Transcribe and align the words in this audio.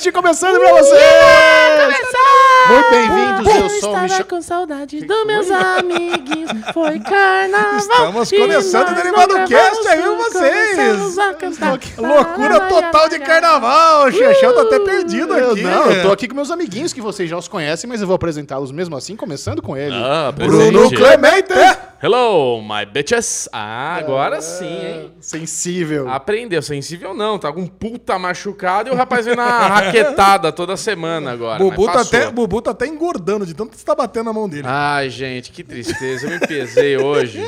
Cast 0.00 0.12
começando 0.12 0.58
pra 0.58 0.72
vocês! 0.72 1.02
Muito 2.70 2.90
bem-vindos, 2.90 3.46
eu 3.46 3.52
sou 3.52 3.62
o 3.62 3.74
estava 3.74 4.02
Michel. 4.04 4.24
com 4.24 4.40
saudade 4.40 5.04
dos 5.04 5.26
meus 5.26 5.50
amiguinhos. 5.50 6.50
Foi 6.72 6.98
carnaval. 7.00 7.76
Estamos 7.76 8.30
começando 8.30 8.88
o 8.92 8.94
Derivado 8.94 9.34
Cast 9.46 9.88
aí, 9.88 10.00
vocês. 10.00 10.70
começamos 10.76 11.18
a 11.18 11.34
cantar. 11.34 11.78
Loucura 11.98 12.60
total 12.60 13.08
de 13.10 13.18
carnaval. 13.18 14.06
O 14.06 14.12
Xexão 14.12 14.54
tá 14.54 14.62
até 14.62 14.78
perdido 14.78 15.36
Eu, 15.36 15.50
aqui. 15.52 15.62
não, 15.62 15.90
eu 15.90 16.02
tô 16.02 16.12
aqui 16.12 16.28
com 16.28 16.34
meus 16.34 16.50
amiguinhos 16.50 16.94
que 16.94 17.02
vocês 17.02 17.28
já 17.28 17.36
os 17.36 17.46
conhecem, 17.46 17.86
mas 17.86 18.00
eu 18.00 18.06
vou 18.06 18.16
apresentá-los 18.16 18.72
mesmo 18.72 18.96
assim, 18.96 19.14
começando 19.16 19.60
com 19.60 19.76
ele. 19.76 19.94
Ah, 19.94 20.32
Bruno. 20.32 20.90
Clemente. 20.90 21.52
Hello, 22.02 22.62
my 22.62 22.86
bitches. 22.86 23.46
Ah, 23.52 23.96
agora 23.96 24.40
sim, 24.40 24.64
hein? 24.64 25.12
Sensível. 25.20 26.08
Aprendeu. 26.08 26.62
Sensível 26.62 27.12
não, 27.12 27.38
tá 27.38 27.52
com 27.52 27.60
um 27.60 27.66
puta 27.66 28.18
machucado 28.18 28.88
e 28.88 28.92
o 28.92 28.94
rapaz 28.94 29.26
vem 29.26 29.36
na 29.36 29.66
raquetada 29.66 30.50
toda 30.50 30.78
semana 30.78 31.30
agora. 31.30 31.58
Bubu 31.58 31.84
tá, 31.84 32.00
até, 32.00 32.30
Bubu 32.30 32.62
tá 32.62 32.70
até 32.70 32.86
engordando 32.86 33.44
de 33.44 33.52
tanto 33.52 33.72
que 33.72 33.76
você 33.76 33.84
tá 33.84 33.94
batendo 33.94 34.24
na 34.24 34.32
mão 34.32 34.48
dele. 34.48 34.62
Ai, 34.64 35.10
gente, 35.10 35.52
que 35.52 35.62
tristeza. 35.62 36.26
Eu 36.26 36.30
me 36.30 36.40
pesei 36.40 36.96
hoje. 36.96 37.38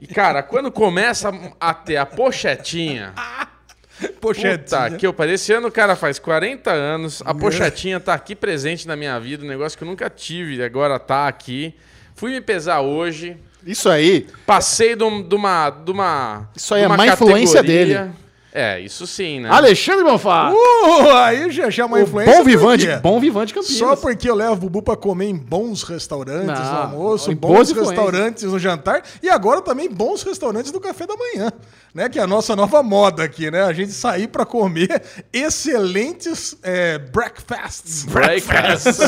E, 0.00 0.06
cara, 0.06 0.40
quando 0.40 0.70
começa 0.70 1.32
a 1.58 1.74
ter 1.74 1.96
a 1.96 2.06
pochetinha... 2.06 3.14
Pochetinha. 4.20 4.60
Puta 4.60 4.96
que 4.96 5.04
eu 5.04 5.12
pariu. 5.12 5.34
Esse 5.34 5.52
ano 5.52 5.66
o 5.66 5.72
cara 5.72 5.96
faz 5.96 6.20
40 6.20 6.70
anos, 6.70 7.20
a 7.26 7.34
pochetinha 7.34 7.98
tá 7.98 8.14
aqui 8.14 8.36
presente 8.36 8.86
na 8.86 8.94
minha 8.94 9.18
vida, 9.18 9.44
um 9.44 9.48
negócio 9.48 9.76
que 9.76 9.82
eu 9.82 9.88
nunca 9.88 10.08
tive, 10.08 10.62
agora 10.62 11.00
tá 11.00 11.26
aqui. 11.26 11.74
Fui 12.18 12.32
me 12.32 12.40
pesar 12.40 12.80
hoje, 12.80 13.36
Isso 13.64 13.88
aí. 13.88 14.26
passei 14.44 14.96
de, 14.96 15.04
um- 15.04 15.22
uma, 15.36 15.70
de 15.70 15.92
uma. 15.92 16.48
Isso 16.56 16.74
aí 16.74 16.82
é 16.82 16.86
uma 16.86 16.96
má 16.96 17.06
influência 17.06 17.60
categoria. 17.62 18.12
É, 18.60 18.80
isso 18.80 19.06
sim, 19.06 19.38
né? 19.38 19.48
Alexandre 19.50 20.02
Bonfá. 20.02 20.50
Uh, 20.50 21.08
aí 21.14 21.46
o 21.46 21.52
Xexão 21.52 21.84
é 21.84 21.86
uma 21.86 22.00
influência. 22.00 22.34
bom 22.36 22.42
vivante, 22.42 22.86
bom 23.00 23.20
vivante 23.20 23.54
Campinas. 23.54 23.76
Só 23.78 23.94
porque 23.94 24.28
eu 24.28 24.34
levo 24.34 24.54
o 24.54 24.56
Bubu 24.56 24.82
pra 24.82 24.96
comer 24.96 25.26
em 25.26 25.36
bons 25.36 25.84
restaurantes 25.84 26.46
Não, 26.48 26.72
no 26.72 26.78
almoço, 26.80 27.32
bons 27.36 27.70
restaurantes 27.70 28.42
no 28.42 28.58
jantar 28.58 29.04
e 29.22 29.28
agora 29.28 29.62
também 29.62 29.88
bons 29.88 30.24
restaurantes 30.24 30.72
do 30.72 30.80
café 30.80 31.06
da 31.06 31.14
manhã, 31.16 31.52
né? 31.94 32.08
Que 32.08 32.18
é 32.18 32.22
a 32.22 32.26
nossa 32.26 32.56
nova 32.56 32.82
moda 32.82 33.22
aqui, 33.22 33.48
né? 33.48 33.62
A 33.62 33.72
gente 33.72 33.92
sair 33.92 34.26
pra 34.26 34.44
comer 34.44 35.02
excelentes 35.32 36.56
é, 36.64 36.98
breakfasts. 36.98 38.06
Breakfast. 38.06 38.98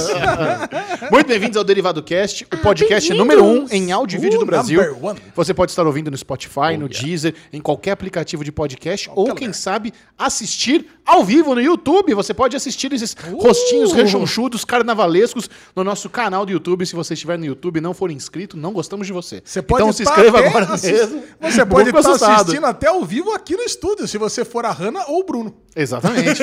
Muito 1.11 1.27
bem-vindos 1.27 1.57
ao 1.57 1.65
Derivado 1.65 2.01
Cast, 2.05 2.45
o 2.45 2.57
podcast 2.59 3.09
bem-vindos. 3.09 3.37
número 3.37 3.45
um 3.45 3.67
em 3.69 3.91
áudio 3.91 4.17
e 4.17 4.21
vídeo 4.21 4.37
Uh, 4.37 4.41
do 4.41 4.47
Brasil. 4.47 4.81
number 4.81 5.05
one. 5.05 5.19
Você 5.35 5.53
pode 5.53 5.73
estar 5.73 5.85
ouvindo 5.85 6.09
no 6.09 6.17
Spotify, 6.17 6.77
no 6.79 6.87
yeah. 6.87 7.01
Deezer, 7.03 7.35
em 7.53 7.61
qualquer 7.61 7.91
aplicativo 7.91 8.45
de 8.45 8.53
podcast, 8.53 9.11
ou 9.15 9.40
quem 9.41 9.53
sabe 9.55 9.93
assistir 10.19 10.87
ao 11.07 11.25
vivo 11.25 11.55
no 11.55 11.61
YouTube. 11.63 12.13
Você 12.15 12.35
pode 12.35 12.55
assistir 12.55 12.93
esses 12.93 13.17
rostinhos 13.39 13.93
rechonchudos, 13.93 14.65
carnavalescos 14.65 15.49
no 15.75 15.83
nosso 15.83 16.11
canal 16.11 16.45
do 16.45 16.53
YouTube. 16.53 16.85
Se 16.85 16.95
você 16.95 17.15
estiver 17.15 17.39
no 17.39 17.45
YouTube 17.47 17.79
e 17.79 17.81
não 17.81 17.95
for 17.95 18.11
inscrito, 18.11 18.57
não 18.57 18.73
gostamos 18.73 19.07
de 19.07 19.13
você. 19.13 19.43
Você 19.45 19.63
pode 19.63 19.83
então 19.83 19.93
se 19.93 20.05
tá 20.05 20.11
inscreva 20.11 20.39
agora 20.41 20.67
assis- 20.75 20.93
mesmo. 20.93 21.23
Você 21.41 21.65
pode 21.67 21.89
estar 21.89 22.01
assustado. 22.01 22.41
assistindo 22.43 22.67
até 22.67 22.89
ao 22.89 23.03
vivo 23.05 23.33
aqui 23.33 23.57
no 23.57 23.63
estúdio, 23.63 24.07
se 24.07 24.19
você 24.19 24.45
for 24.45 24.65
a 24.67 24.71
Hanna 24.73 25.05
ou 25.09 25.21
o 25.21 25.25
Bruno. 25.25 25.55
Exatamente. 25.75 26.43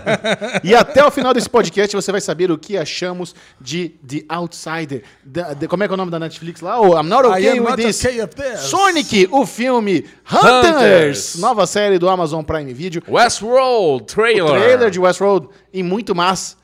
e 0.64 0.74
até 0.74 1.04
o 1.04 1.10
final 1.10 1.34
desse 1.34 1.48
podcast 1.50 1.94
você 1.94 2.10
vai 2.10 2.20
saber 2.20 2.50
o 2.50 2.56
que 2.58 2.76
achamos 2.76 3.34
de 3.60 3.90
The 4.06 4.24
Outsider. 4.28 5.02
Da- 5.24 5.52
de- 5.52 5.68
como 5.68 5.82
é 5.84 5.86
que 5.86 5.92
é 5.92 5.94
o 5.94 5.98
nome 5.98 6.10
da 6.10 6.18
Netflix 6.18 6.60
lá? 6.60 6.80
Oh, 6.80 6.98
I'm 6.98 7.08
not 7.08 7.26
okay 7.26 7.60
with 7.60 7.68
not 7.68 7.76
this. 7.76 8.02
okay. 8.04 8.56
Sonic, 8.56 9.28
o 9.30 9.44
filme 9.46 10.06
Hunters, 10.30 10.66
Hunters. 10.74 11.34
nova 11.36 11.66
série 11.66 11.98
do 11.98 12.08
Amazon 12.12 12.42
Prime 12.44 12.72
Video. 12.72 13.02
Westworld, 13.08 14.02
O 14.02 14.06
trailer. 14.06 14.46
trailer 14.60 14.90
de 14.90 15.00
Westworld 15.00 15.48
e 15.72 15.82
muito 15.82 16.14
mais. 16.14 16.56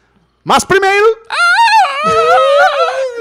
Mas 0.44 0.64
primeiro, 0.64 1.18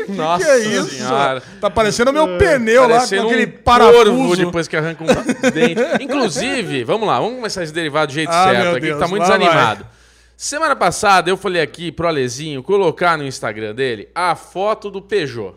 Nossa 0.10 0.46
que 0.46 0.50
é 0.52 0.58
isso? 0.60 0.90
senhora. 0.96 1.42
Tá 1.60 1.70
parecendo 1.70 2.12
o 2.12 2.14
meu 2.14 2.38
pneu 2.38 2.84
lá 2.84 2.88
com 2.88 2.94
Parecendo 2.96 3.28
aquele 3.28 3.46
um 3.46 3.64
parafuso. 3.64 4.06
corvo 4.16 4.36
depois 4.38 4.68
que 4.68 4.78
arranca 4.78 5.04
um 5.04 5.08
dente. 5.52 5.82
Inclusive, 6.04 6.84
vamos 6.84 7.08
lá, 7.08 7.20
vamos 7.20 7.36
começar 7.36 7.64
esse 7.64 7.74
derivado 7.74 8.08
do 8.12 8.14
jeito 8.14 8.32
Ah, 8.32 8.50
certo 8.52 8.78
aqui, 8.78 8.94
que 8.94 9.00
tá 9.00 9.08
muito 9.08 9.24
lá 9.24 9.30
vai. 9.30 9.40
desanimado. 9.40 9.86
Semana 10.38 10.76
passada 10.76 11.30
eu 11.30 11.36
falei 11.36 11.62
aqui 11.62 11.92
pro 11.92 12.08
Alezinho 12.08 12.62
colocar 12.64 13.18
no 13.18 13.26
Instagram 13.26 13.74
dele 13.74 14.08
a 14.16 14.36
foto 14.36 14.90
do 14.90 15.02
Peugeot. 15.02 15.56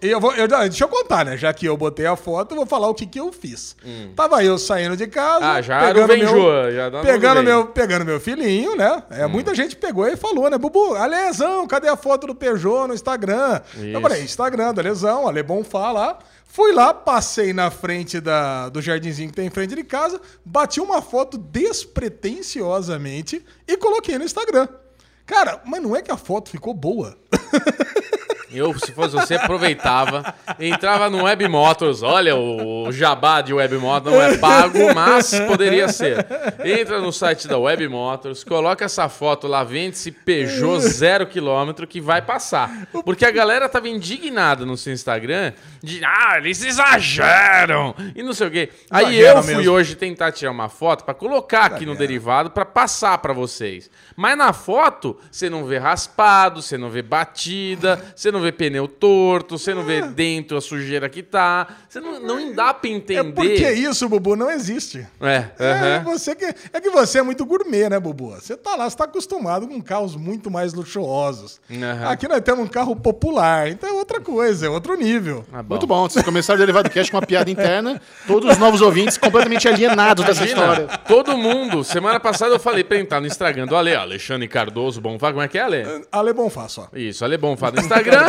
Eu 0.00 0.20
vou, 0.20 0.32
eu- 0.34 0.48
deixa 0.48 0.84
eu 0.84 0.88
contar, 0.88 1.24
né? 1.24 1.36
Já 1.36 1.52
que 1.52 1.66
eu 1.66 1.76
botei 1.76 2.06
a 2.06 2.16
foto, 2.16 2.52
eu 2.52 2.56
vou 2.56 2.66
falar 2.66 2.88
o 2.88 2.94
que, 2.94 3.06
que 3.06 3.20
eu 3.20 3.30
fiz. 3.32 3.76
Tava 4.16 4.42
eu 4.42 4.58
saindo 4.58 4.96
de 4.96 5.06
casa. 5.06 5.44
Hum. 5.44 5.48
Ah, 5.50 5.60
já 5.62 5.82
era 5.82 6.04
o 6.04 6.06
Benjô, 6.06 6.70
já 6.72 6.88
dá 6.88 7.00
pegando 7.02 7.42
meu, 7.42 7.66
pegando 7.66 8.04
meu 8.04 8.18
filhinho, 8.20 8.74
né? 8.76 9.02
É, 9.10 9.26
Hum. 9.26 9.28
Muita 9.28 9.54
gente 9.54 9.76
pegou 9.76 10.06
e 10.08 10.16
falou, 10.16 10.48
né? 10.48 10.56
Bubu, 10.58 10.94
Alezão, 10.94 11.66
cadê 11.66 11.88
a 11.88 11.96
foto 11.96 12.26
do 12.26 12.34
Peugeot 12.34 12.88
no 12.88 12.94
Instagram? 12.94 13.60
Eu 13.76 13.90
Isso. 13.90 14.00
falei, 14.00 14.22
Instagram 14.22 14.72
do 14.74 14.80
Alezão, 14.80 15.28
Ale 15.28 15.42
Bonfá 15.42 15.92
lá. 15.92 16.18
Fui 16.50 16.72
lá, 16.72 16.94
passei 16.94 17.52
na 17.52 17.70
frente 17.70 18.20
da, 18.20 18.70
do 18.70 18.80
jardinzinho 18.80 19.28
que 19.28 19.34
tem 19.36 19.46
em 19.46 19.50
frente 19.50 19.74
de 19.74 19.84
casa, 19.84 20.18
bati 20.44 20.80
uma 20.80 21.02
foto 21.02 21.36
despretensiosamente 21.36 23.44
e 23.66 23.76
coloquei 23.76 24.16
no 24.18 24.24
Instagram. 24.24 24.66
Cara, 25.26 25.60
mas 25.66 25.82
não 25.82 25.94
é 25.94 26.00
que 26.00 26.10
a 26.10 26.16
foto 26.16 26.48
ficou 26.50 26.72
boa. 26.72 27.14
Eu, 28.52 28.76
se 28.78 28.92
fosse 28.92 29.14
você, 29.14 29.34
aproveitava, 29.34 30.34
entrava 30.58 31.10
no 31.10 31.24
Web 31.24 31.46
Motors. 31.48 32.02
Olha, 32.02 32.34
o 32.36 32.90
jabá 32.90 33.40
de 33.40 33.52
Web 33.52 33.76
Motors 33.76 34.14
não 34.14 34.22
é 34.22 34.36
pago, 34.38 34.94
mas 34.94 35.38
poderia 35.46 35.88
ser. 35.88 36.26
Entra 36.64 37.00
no 37.00 37.12
site 37.12 37.46
da 37.46 37.58
Web 37.58 37.86
Motors, 37.88 38.42
coloca 38.44 38.84
essa 38.84 39.08
foto 39.08 39.46
lá, 39.46 39.62
vende-se 39.64 40.10
Peugeot 40.10 40.80
zero 40.80 41.26
quilômetro 41.26 41.86
que 41.86 42.00
vai 42.00 42.22
passar. 42.22 42.88
Porque 43.04 43.24
a 43.24 43.30
galera 43.30 43.68
tava 43.68 43.88
indignada 43.88 44.64
no 44.64 44.76
seu 44.76 44.92
Instagram 44.92 45.52
de, 45.82 46.00
ah, 46.04 46.34
eles 46.38 46.64
exageram 46.64 47.94
e 48.14 48.22
não 48.22 48.32
sei 48.32 48.46
o 48.46 48.50
quê. 48.50 48.70
Aí 48.90 49.18
Exagera 49.18 49.38
eu 49.38 49.42
fui 49.42 49.54
mesmo. 49.56 49.72
hoje 49.72 49.94
tentar 49.94 50.32
tirar 50.32 50.50
uma 50.50 50.68
foto 50.68 51.04
pra 51.04 51.14
colocar 51.14 51.66
aqui 51.66 51.84
no 51.86 51.94
derivado 51.94 52.50
pra 52.50 52.64
passar 52.64 53.18
pra 53.18 53.32
vocês. 53.32 53.90
Mas 54.16 54.36
na 54.36 54.52
foto 54.52 55.18
você 55.30 55.48
não 55.50 55.64
vê 55.64 55.78
raspado, 55.78 56.62
você 56.62 56.76
não 56.78 56.90
vê 56.90 57.02
batida, 57.02 58.02
você 58.14 58.30
não 58.32 58.37
vê 58.40 58.52
pneu 58.52 58.86
torto, 58.88 59.58
você 59.58 59.74
não 59.74 59.82
vê 59.82 60.02
dentro 60.02 60.56
a 60.56 60.60
sujeira 60.60 61.08
que 61.08 61.22
tá. 61.22 61.66
Você 61.88 62.00
não, 62.00 62.20
não 62.20 62.52
dá 62.52 62.74
pra 62.74 62.90
É 62.90 62.92
entender. 62.92 63.32
porque 63.32 63.70
isso, 63.72 64.08
Bubu, 64.08 64.36
não 64.36 64.50
existe. 64.50 65.06
É, 65.20 65.44
É, 65.58 66.00
você 66.04 66.34
que, 66.34 66.44
é 66.44 66.80
que 66.80 66.90
você 66.90 67.18
é 67.18 67.22
muito 67.22 67.46
gourmet, 67.46 67.88
né, 67.88 67.98
Bubu? 67.98 68.30
Você 68.34 68.56
tá 68.56 68.76
lá, 68.76 68.88
você 68.88 68.96
tá 68.96 69.04
acostumado 69.04 69.66
com 69.66 69.80
carros 69.80 70.14
muito 70.16 70.50
mais 70.50 70.74
luxuosos. 70.74 71.60
Aqui 72.08 72.28
nós 72.28 72.40
temos 72.42 72.64
um 72.64 72.68
carro 72.68 72.94
popular, 72.94 73.68
então 73.68 73.88
é 73.88 73.92
outra 73.92 74.20
coisa, 74.20 74.66
é 74.66 74.68
outro 74.68 74.94
nível. 74.96 75.44
Ah, 75.52 75.62
bom. 75.62 75.70
muito 75.74 75.86
bom. 75.86 76.02
Vocês 76.08 76.24
começaram 76.24 76.56
o 76.56 76.60
Derivado 76.60 76.90
Cast 76.90 77.10
com 77.10 77.16
uma 77.18 77.26
piada 77.26 77.50
interna. 77.50 78.00
Todos 78.26 78.50
os 78.52 78.58
novos 78.58 78.80
ouvintes 78.80 79.16
completamente 79.16 79.66
alienados 79.66 80.24
dessa 80.24 80.44
Imagina, 80.44 80.60
história. 80.72 80.98
todo 81.08 81.36
mundo. 81.38 81.82
Semana 81.84 82.20
passada 82.20 82.54
eu 82.54 82.58
falei 82.60 82.84
pra 82.84 82.98
entrar 82.98 83.20
no 83.20 83.26
Instagram 83.26 83.66
do 83.66 83.76
Ale, 83.76 83.94
Alexandre 83.94 84.46
Cardoso, 84.48 85.00
bom, 85.00 85.18
como 85.18 85.40
é 85.40 85.48
que 85.48 85.56
é, 85.58 85.62
Ale? 85.62 86.04
Ale 86.12 86.32
Bonfá 86.32 86.68
só. 86.68 86.88
Isso, 86.92 87.24
Ale 87.24 87.36
Bonfá 87.38 87.70
no 87.70 87.78
Instagram. 87.80 88.26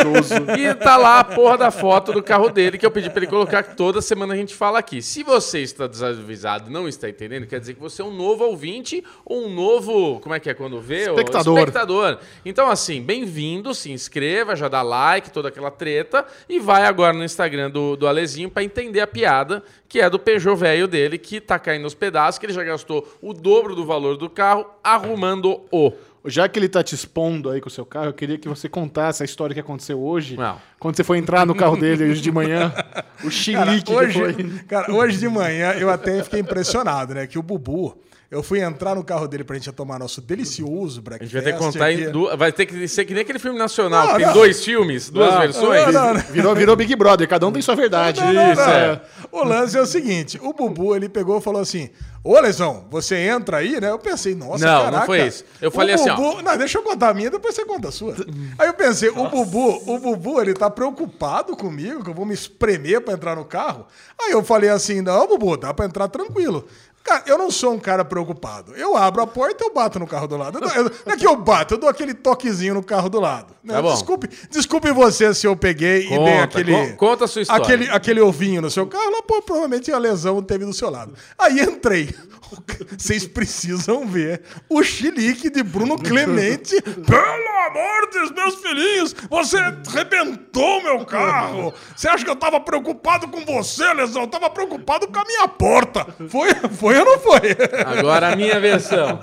e 0.57 0.73
tá 0.75 0.95
lá 0.97 1.19
a 1.19 1.23
porra 1.23 1.57
da 1.57 1.71
foto 1.71 2.11
do 2.13 2.23
carro 2.23 2.49
dele 2.49 2.77
que 2.77 2.85
eu 2.85 2.91
pedi 2.91 3.09
pra 3.09 3.19
ele 3.19 3.27
colocar 3.27 3.58
que 3.63 3.75
toda 3.75 4.01
semana 4.01 4.33
a 4.33 4.37
gente 4.37 4.55
fala 4.55 4.79
aqui. 4.79 5.01
Se 5.01 5.23
você 5.23 5.59
está 5.59 5.87
desavisado 5.87 6.69
e 6.69 6.73
não 6.73 6.87
está 6.87 7.09
entendendo, 7.09 7.47
quer 7.47 7.59
dizer 7.59 7.73
que 7.73 7.79
você 7.79 8.01
é 8.01 8.05
um 8.05 8.13
novo 8.13 8.43
ouvinte 8.43 9.03
ou 9.25 9.45
um 9.45 9.53
novo. 9.53 10.19
Como 10.19 10.35
é 10.35 10.39
que 10.39 10.49
é 10.49 10.53
quando 10.53 10.79
vê? 10.79 11.09
O 11.09 11.15
Espectador. 11.15 11.57
espectador. 11.57 12.19
Então, 12.45 12.69
assim, 12.69 13.01
bem-vindo, 13.01 13.73
se 13.73 13.91
inscreva, 13.91 14.55
já 14.55 14.67
dá 14.67 14.81
like, 14.81 15.31
toda 15.31 15.49
aquela 15.49 15.71
treta. 15.71 16.25
E 16.47 16.59
vai 16.59 16.85
agora 16.85 17.13
no 17.13 17.23
Instagram 17.23 17.69
do, 17.69 17.95
do 17.95 18.07
Alezinho 18.07 18.49
pra 18.49 18.63
entender 18.63 19.01
a 19.01 19.07
piada, 19.07 19.63
que 19.87 19.99
é 19.99 20.09
do 20.09 20.19
Peugeot 20.19 20.55
velho 20.55 20.87
dele, 20.87 21.17
que 21.17 21.41
tá 21.41 21.57
caindo 21.57 21.83
aos 21.83 21.93
pedaços, 21.93 22.37
que 22.37 22.45
ele 22.45 22.53
já 22.53 22.63
gastou 22.63 23.07
o 23.21 23.33
dobro 23.33 23.75
do 23.75 23.85
valor 23.85 24.17
do 24.17 24.29
carro 24.29 24.65
arrumando-o. 24.83 25.93
Já 26.25 26.49
que 26.49 26.59
ele 26.59 26.67
tá 26.67 26.83
te 26.83 26.93
expondo 26.93 27.49
aí 27.49 27.61
com 27.61 27.67
o 27.67 27.71
seu 27.71 27.85
carro, 27.85 28.07
eu 28.07 28.13
queria 28.13 28.37
que 28.37 28.47
você 28.49 28.67
contasse 28.67 29.23
a 29.23 29.25
história 29.25 29.53
que 29.53 29.59
aconteceu 29.59 30.01
hoje. 30.01 30.35
Não. 30.35 30.59
Quando 30.77 30.95
você 30.95 31.03
foi 31.03 31.17
entrar 31.17 31.45
no 31.45 31.55
carro 31.55 31.77
dele 31.77 32.11
hoje 32.11 32.21
de 32.21 32.31
manhã. 32.31 32.73
O 33.19 33.23
Cara, 33.23 33.31
chilique 33.31 33.83
que 33.83 33.93
hoje, 33.93 34.17
foi. 34.17 34.33
cara, 34.65 34.93
hoje 34.93 35.17
de 35.17 35.27
manhã 35.27 35.73
eu 35.73 35.89
até 35.89 36.23
fiquei 36.23 36.39
impressionado, 36.39 37.13
né? 37.13 37.27
Que 37.27 37.37
o 37.37 37.43
Bubu, 37.43 37.97
eu 38.31 38.43
fui 38.43 38.61
entrar 38.61 38.93
no 38.95 39.03
carro 39.03 39.27
dele 39.27 39.43
pra 39.43 39.55
gente 39.55 39.71
tomar 39.71 39.97
nosso 39.97 40.21
delicioso 40.21 40.99
A 40.99 41.01
breakfast. 41.03 41.31
gente 41.31 41.43
vai 41.43 41.51
ter 41.51 41.57
que 41.57 41.63
contar 41.65 41.91
em 41.91 42.11
duas. 42.11 42.37
Vai 42.37 42.51
ter 42.51 42.65
que 42.67 42.87
ser 42.87 43.05
que 43.05 43.13
nem 43.13 43.21
aquele 43.23 43.39
filme 43.39 43.57
nacional, 43.57 44.05
Não, 44.05 44.11
que 44.11 44.17
tem 44.17 44.25
não. 44.27 44.33
dois 44.33 44.63
filmes, 44.63 45.09
duas 45.09 45.31
Não, 45.33 45.39
versões. 45.41 45.85
não, 45.85 45.91
não, 45.91 46.13
não. 46.13 46.21
Virou, 46.21 46.55
virou 46.55 46.75
Big 46.75 46.95
Brother, 46.95 47.27
cada 47.27 47.47
um 47.47 47.51
tem 47.51 47.61
sua 47.61 47.75
verdade. 47.75 48.21
Não, 48.21 48.31
não, 48.33 48.51
Isso, 48.53 48.61
não. 48.61 48.69
é. 48.71 49.01
O 49.31 49.43
lance 49.43 49.77
é 49.77 49.81
o 49.81 49.85
seguinte: 49.85 50.39
o 50.41 50.53
Bubu 50.53 50.95
ele 50.95 51.09
pegou 51.09 51.37
e 51.39 51.41
falou 51.41 51.61
assim: 51.61 51.89
Ô 52.23 52.39
Lesão, 52.39 52.85
você 52.91 53.15
entra 53.15 53.57
aí, 53.57 53.79
né? 53.79 53.89
Eu 53.89 53.97
pensei, 53.99 54.35
nossa, 54.35 54.63
Não, 54.65 54.75
não 54.77 54.83
caraca. 54.85 55.05
foi 55.05 55.25
isso. 55.25 55.43
Eu 55.61 55.71
falei 55.71 55.95
assim, 55.95 56.09
ó. 56.09 56.15
Bubu- 56.15 56.41
Não, 56.41 56.57
deixa 56.57 56.77
eu 56.77 56.83
contar 56.83 57.09
a 57.09 57.13
minha, 57.13 57.31
depois 57.31 57.55
você 57.55 57.63
conta 57.65 57.87
a 57.87 57.91
sua. 57.91 58.13
Aí 58.59 58.67
eu 58.67 58.73
pensei, 58.73 59.09
o 59.09 59.27
Bubu, 59.29 59.81
o 59.91 59.99
Bubu, 59.99 60.41
ele 60.41 60.53
tá 60.53 60.69
preocupado 60.69 61.55
comigo, 61.55 62.03
que 62.03 62.09
eu 62.09 62.13
vou 62.13 62.25
me 62.25 62.33
espremer 62.33 63.01
pra 63.01 63.13
entrar 63.13 63.35
no 63.35 63.45
carro. 63.45 63.87
Aí 64.21 64.31
eu 64.31 64.43
falei 64.43 64.69
assim: 64.69 65.01
não, 65.01 65.27
Bubu, 65.27 65.55
dá 65.57 65.73
pra 65.73 65.85
entrar 65.85 66.07
tranquilo. 66.09 66.67
Cara, 67.09 67.23
eu 67.25 67.37
não 67.39 67.49
sou 67.49 67.73
um 67.73 67.79
cara 67.79 68.05
preocupado. 68.05 68.73
Eu 68.75 68.95
abro 68.95 69.21
a 69.21 69.25
porta 69.27 69.63
e 69.63 69.67
eu 69.67 69.73
bato 69.73 69.97
no 69.97 70.05
carro 70.05 70.27
do 70.27 70.37
lado. 70.37 70.59
Eu 70.59 70.61
não, 70.61 70.75
eu- 70.75 70.83
não 71.05 71.13
é 71.13 71.17
que 71.17 71.25
eu 71.25 71.35
bato, 71.35 71.73
eu 71.73 71.77
dou 71.79 71.89
aquele 71.89 72.13
toquezinho 72.13 72.75
no 72.75 72.83
carro 72.83 73.09
do 73.09 73.19
lado. 73.19 73.47
né? 73.63 73.73
Tá 73.73 73.81
bom. 73.81 73.91
Desculpe, 73.93 74.29
desculpe 74.49 74.91
você 74.91 75.33
se 75.33 75.47
eu 75.47 75.55
peguei 75.55 76.05
e 76.05 76.09
dei 76.09 76.17
Conta, 76.17 76.43
aquele. 76.43 76.71
con- 76.71 76.95
conta 76.97 77.25
a 77.25 77.27
sua 77.27 77.41
história. 77.41 77.63
Aquele, 77.63 77.89
aquele 77.89 78.21
ovinho 78.21 78.61
no 78.61 78.69
seu 78.69 78.85
carro, 78.85 79.09
lá, 79.11 79.23
pô, 79.23 79.41
provavelmente 79.41 79.91
a 79.91 79.97
lesão 79.97 80.41
teve 80.43 80.65
do 80.65 80.73
seu 80.73 80.89
lado. 80.89 81.13
Aí 81.37 81.59
entrei. 81.59 82.13
Vocês 82.97 83.27
precisam 83.27 84.07
ver 84.07 84.41
o 84.69 84.81
chilique 84.83 85.49
de 85.49 85.61
Bruno 85.63 85.97
Clemente. 85.97 86.81
Pelo 86.81 87.49
amor 87.69 88.09
dos 88.11 88.31
meus 88.31 88.55
filhinhos, 88.55 89.15
você 89.29 89.57
arrebentou 89.57 90.81
meu 90.83 91.05
carro. 91.05 91.73
Você 91.95 92.07
acha 92.07 92.23
que 92.23 92.29
eu 92.29 92.35
tava 92.35 92.59
preocupado 92.59 93.27
com 93.27 93.45
você, 93.45 93.93
lesão? 93.93 94.23
Eu 94.23 94.27
tava 94.27 94.49
preocupado 94.49 95.07
com 95.07 95.19
a 95.19 95.25
minha 95.25 95.47
porta. 95.47 96.05
Foi, 96.29 96.49
foi 96.77 96.97
ou 96.99 97.05
não 97.05 97.19
foi? 97.19 97.39
Agora 97.85 98.33
a 98.33 98.35
minha 98.35 98.59
versão, 98.59 99.19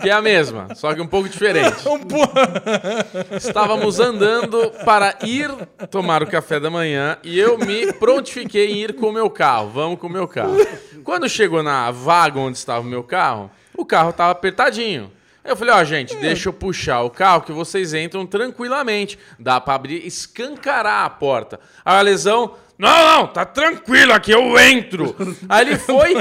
que 0.00 0.08
é 0.08 0.12
a 0.12 0.20
mesma, 0.22 0.68
só 0.74 0.94
que 0.94 1.00
um 1.00 1.06
pouco 1.06 1.28
diferente. 1.28 1.88
Um 1.88 1.98
po- 2.00 2.28
Estávamos 3.36 4.00
andando 4.00 4.70
para 4.84 5.16
ir 5.24 5.50
tomar 5.90 6.22
o 6.22 6.26
café 6.26 6.58
da 6.60 6.70
manhã 6.70 7.16
e 7.22 7.38
eu 7.38 7.58
me 7.58 7.92
prontifiquei 7.94 8.72
em 8.72 8.76
ir 8.82 8.94
com 8.94 9.08
o 9.08 9.12
meu 9.12 9.28
carro. 9.30 9.70
Vamos 9.70 9.98
com 9.98 10.06
o 10.06 10.10
meu 10.10 10.26
carro. 10.28 10.56
Quando 11.04 11.28
chegou 11.28 11.62
na 11.62 11.90
vaga 11.90 12.38
onde 12.42 12.58
estava 12.58 12.80
o 12.80 12.88
meu 12.88 13.02
carro, 13.02 13.50
o 13.76 13.84
carro 13.84 14.10
estava 14.10 14.32
apertadinho. 14.32 15.10
Eu 15.44 15.56
falei, 15.56 15.74
ó, 15.74 15.82
gente, 15.82 16.14
deixa 16.16 16.48
eu 16.48 16.52
puxar 16.52 17.02
o 17.02 17.10
carro 17.10 17.42
que 17.42 17.50
vocês 17.50 17.92
entram 17.92 18.24
tranquilamente. 18.24 19.18
Dá 19.38 19.60
pra 19.60 19.74
abrir, 19.74 20.06
escancarar 20.06 21.04
a 21.04 21.10
porta. 21.10 21.58
Aí 21.84 21.98
a 21.98 22.00
lesão, 22.00 22.54
não, 22.82 23.18
não, 23.20 23.26
tá 23.28 23.44
tranquilo 23.44 24.12
aqui, 24.12 24.32
eu 24.32 24.58
entro. 24.58 25.14
Aí 25.48 25.68
ele 25.68 25.78
foi, 25.78 26.16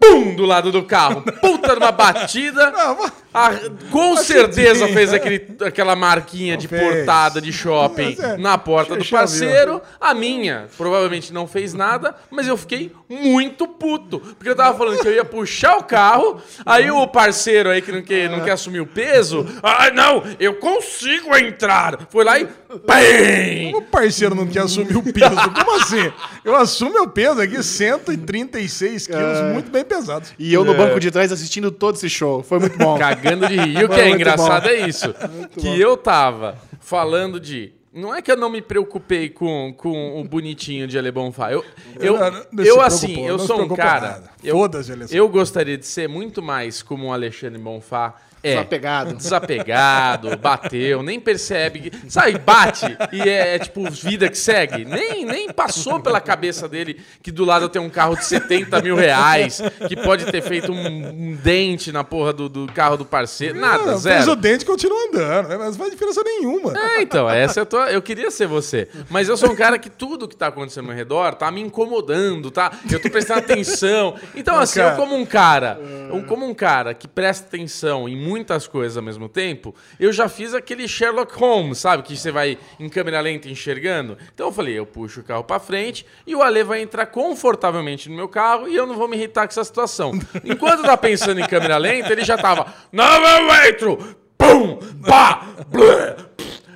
pum, 0.00 0.34
do 0.34 0.46
lado 0.46 0.72
do 0.72 0.82
carro. 0.82 1.20
Puta 1.20 1.74
de 1.74 1.78
uma 1.78 1.92
batida. 1.92 2.72
Ah, 3.40 3.50
com 3.90 4.16
certeza 4.16 4.88
fez 4.88 5.12
aquele, 5.12 5.56
aquela 5.64 5.94
marquinha 5.94 6.56
de 6.56 6.66
fez. 6.66 6.82
portada 6.82 7.40
de 7.40 7.52
shopping 7.52 8.16
é, 8.18 8.36
na 8.38 8.56
porta 8.56 8.96
do 8.96 9.04
parceiro. 9.04 9.82
A 10.00 10.14
minha 10.14 10.66
provavelmente 10.76 11.32
não 11.32 11.46
fez 11.46 11.74
nada, 11.74 12.14
mas 12.30 12.48
eu 12.48 12.56
fiquei 12.56 12.90
muito 13.08 13.68
puto. 13.68 14.18
Porque 14.18 14.48
eu 14.48 14.56
tava 14.56 14.76
falando 14.76 14.98
que 14.98 15.06
eu 15.06 15.12
ia 15.12 15.24
puxar 15.26 15.76
o 15.76 15.84
carro, 15.84 16.40
aí 16.64 16.90
o 16.90 17.06
parceiro 17.06 17.68
aí 17.68 17.82
que 17.82 17.92
não 17.92 18.02
quer, 18.02 18.30
não 18.30 18.40
quer 18.40 18.52
assumir 18.52 18.80
o 18.80 18.86
peso, 18.86 19.46
ah, 19.62 19.90
não, 19.90 20.24
eu 20.40 20.54
consigo 20.54 21.36
entrar. 21.36 22.08
Foi 22.10 22.24
lá 22.24 22.40
e. 22.40 22.48
Bem! 22.86 23.74
O 23.76 23.82
parceiro 23.82 24.34
não 24.34 24.46
quer 24.46 24.60
assumir 24.60 24.96
o 24.96 25.02
peso. 25.02 25.36
Como 25.54 25.76
assim? 25.76 25.97
Eu 26.44 26.54
assumo 26.56 26.92
meu 26.92 27.08
peso 27.08 27.40
aqui, 27.40 27.62
136 27.62 29.06
quilos, 29.06 29.52
muito 29.52 29.70
bem 29.70 29.84
pesados. 29.84 30.32
E 30.38 30.52
eu 30.52 30.64
no 30.64 30.74
banco 30.74 30.98
de 31.00 31.10
trás 31.10 31.32
assistindo 31.32 31.70
todo 31.70 31.96
esse 31.96 32.08
show. 32.08 32.42
Foi 32.42 32.58
muito 32.58 32.78
bom. 32.78 32.98
Cagando 32.98 33.46
de 33.48 33.56
rir. 33.56 33.78
E 33.80 33.84
o 33.84 33.88
que 33.88 34.00
é 34.00 34.04
muito 34.04 34.14
engraçado 34.16 34.64
bom. 34.64 34.68
é 34.68 34.88
isso. 34.88 35.14
que 35.58 35.80
eu 35.80 35.96
tava 35.96 36.58
falando 36.80 37.38
de. 37.40 37.72
Não 37.92 38.14
é 38.14 38.22
que 38.22 38.30
eu 38.30 38.36
não 38.36 38.50
me 38.50 38.62
preocupei 38.62 39.28
com, 39.28 39.74
com 39.76 40.20
o 40.20 40.24
bonitinho 40.24 40.86
de 40.86 40.96
Ale 40.98 41.10
Bonfá. 41.10 41.50
Eu, 41.50 41.64
eu, 41.98 42.18
Não, 42.18 42.30
não 42.52 42.64
se 42.64 42.68
eu 42.68 42.80
assim, 42.80 43.26
eu 43.26 43.38
sou 43.38 43.62
um 43.62 43.68
cara. 43.68 44.22
Eu, 44.44 44.58
eu 45.10 45.28
gostaria 45.28 45.76
de 45.76 45.86
ser 45.86 46.08
muito 46.08 46.42
mais 46.42 46.82
como 46.82 47.06
o 47.06 47.12
Alexandre 47.12 47.58
Bonfá. 47.58 48.14
É, 48.48 48.54
Desapegado. 48.54 49.14
Desapegado, 49.14 50.36
bateu, 50.36 51.02
nem 51.02 51.20
percebe. 51.20 51.92
Sabe, 52.08 52.38
bate 52.38 52.86
e 53.12 53.22
é, 53.22 53.56
é 53.56 53.58
tipo 53.58 53.88
vida 53.90 54.28
que 54.28 54.38
segue. 54.38 54.84
Nem, 54.84 55.24
nem 55.24 55.52
passou 55.52 56.00
pela 56.00 56.20
cabeça 56.20 56.68
dele 56.68 57.00
que 57.22 57.30
do 57.30 57.44
lado 57.44 57.68
tem 57.68 57.80
um 57.80 57.90
carro 57.90 58.16
de 58.16 58.24
70 58.24 58.80
mil 58.82 58.96
reais, 58.96 59.60
que 59.88 59.96
pode 59.96 60.26
ter 60.26 60.42
feito 60.42 60.72
um, 60.72 61.08
um 61.08 61.36
dente 61.36 61.92
na 61.92 62.04
porra 62.04 62.32
do, 62.32 62.48
do 62.48 62.66
carro 62.72 62.96
do 62.96 63.04
parceiro. 63.04 63.58
Nada, 63.58 63.92
Não, 63.92 63.98
zero. 63.98 64.16
Fez 64.16 64.28
o 64.28 64.36
dente 64.36 64.64
continua 64.64 64.98
andando, 65.08 65.48
né? 65.48 65.56
mas 65.56 65.68
não 65.70 65.74
faz 65.74 65.90
diferença 65.90 66.22
nenhuma. 66.22 66.72
É, 66.78 67.02
então, 67.02 67.28
essa 67.28 67.60
eu 67.60 67.66
tô. 67.66 67.82
Eu 67.84 68.02
queria 68.02 68.30
ser 68.30 68.46
você. 68.46 68.88
Mas 69.08 69.28
eu 69.28 69.36
sou 69.36 69.50
um 69.50 69.56
cara 69.56 69.78
que 69.78 69.90
tudo 69.90 70.28
que 70.28 70.36
tá 70.36 70.48
acontecendo 70.48 70.84
ao 70.84 70.88
meu 70.88 70.96
redor 70.96 71.34
tá 71.34 71.50
me 71.50 71.60
incomodando, 71.60 72.50
tá? 72.50 72.72
Eu 72.90 73.00
tô 73.00 73.10
prestando 73.10 73.40
atenção. 73.40 74.14
Então, 74.34 74.58
assim, 74.58 74.80
eu 74.80 74.92
como 74.92 75.14
um 75.14 75.24
cara, 75.24 75.78
eu 76.10 76.22
como 76.24 76.46
um 76.46 76.54
cara 76.54 76.94
que 76.94 77.08
presta 77.08 77.46
atenção 77.46 78.08
em 78.08 78.16
muitas 78.38 78.68
coisas 78.68 78.96
ao 78.96 79.02
mesmo 79.02 79.28
tempo, 79.28 79.74
eu 79.98 80.12
já 80.12 80.28
fiz 80.28 80.54
aquele 80.54 80.86
Sherlock 80.86 81.36
Holmes, 81.36 81.78
sabe? 81.78 82.04
Que 82.04 82.16
você 82.16 82.30
vai 82.30 82.56
em 82.78 82.88
câmera 82.88 83.20
lenta 83.20 83.48
enxergando. 83.48 84.16
Então 84.32 84.46
eu 84.46 84.52
falei, 84.52 84.78
eu 84.78 84.86
puxo 84.86 85.20
o 85.20 85.24
carro 85.24 85.42
pra 85.42 85.58
frente 85.58 86.06
e 86.26 86.34
o 86.36 86.42
Ale 86.42 86.62
vai 86.62 86.80
entrar 86.80 87.06
confortavelmente 87.06 88.08
no 88.08 88.14
meu 88.14 88.28
carro 88.28 88.68
e 88.68 88.76
eu 88.76 88.86
não 88.86 88.94
vou 88.94 89.08
me 89.08 89.16
irritar 89.16 89.46
com 89.46 89.50
essa 89.50 89.64
situação. 89.64 90.12
Enquanto 90.44 90.82
tá 90.82 90.96
pensando 90.96 91.40
em 91.40 91.46
câmera 91.46 91.76
lenta, 91.76 92.12
ele 92.12 92.24
já 92.24 92.38
tava, 92.38 92.72
não, 92.92 93.26
eu 93.26 93.68
entro! 93.68 94.16
Pum! 94.38 94.78
Pá! 95.04 95.46
Blé! 95.68 96.16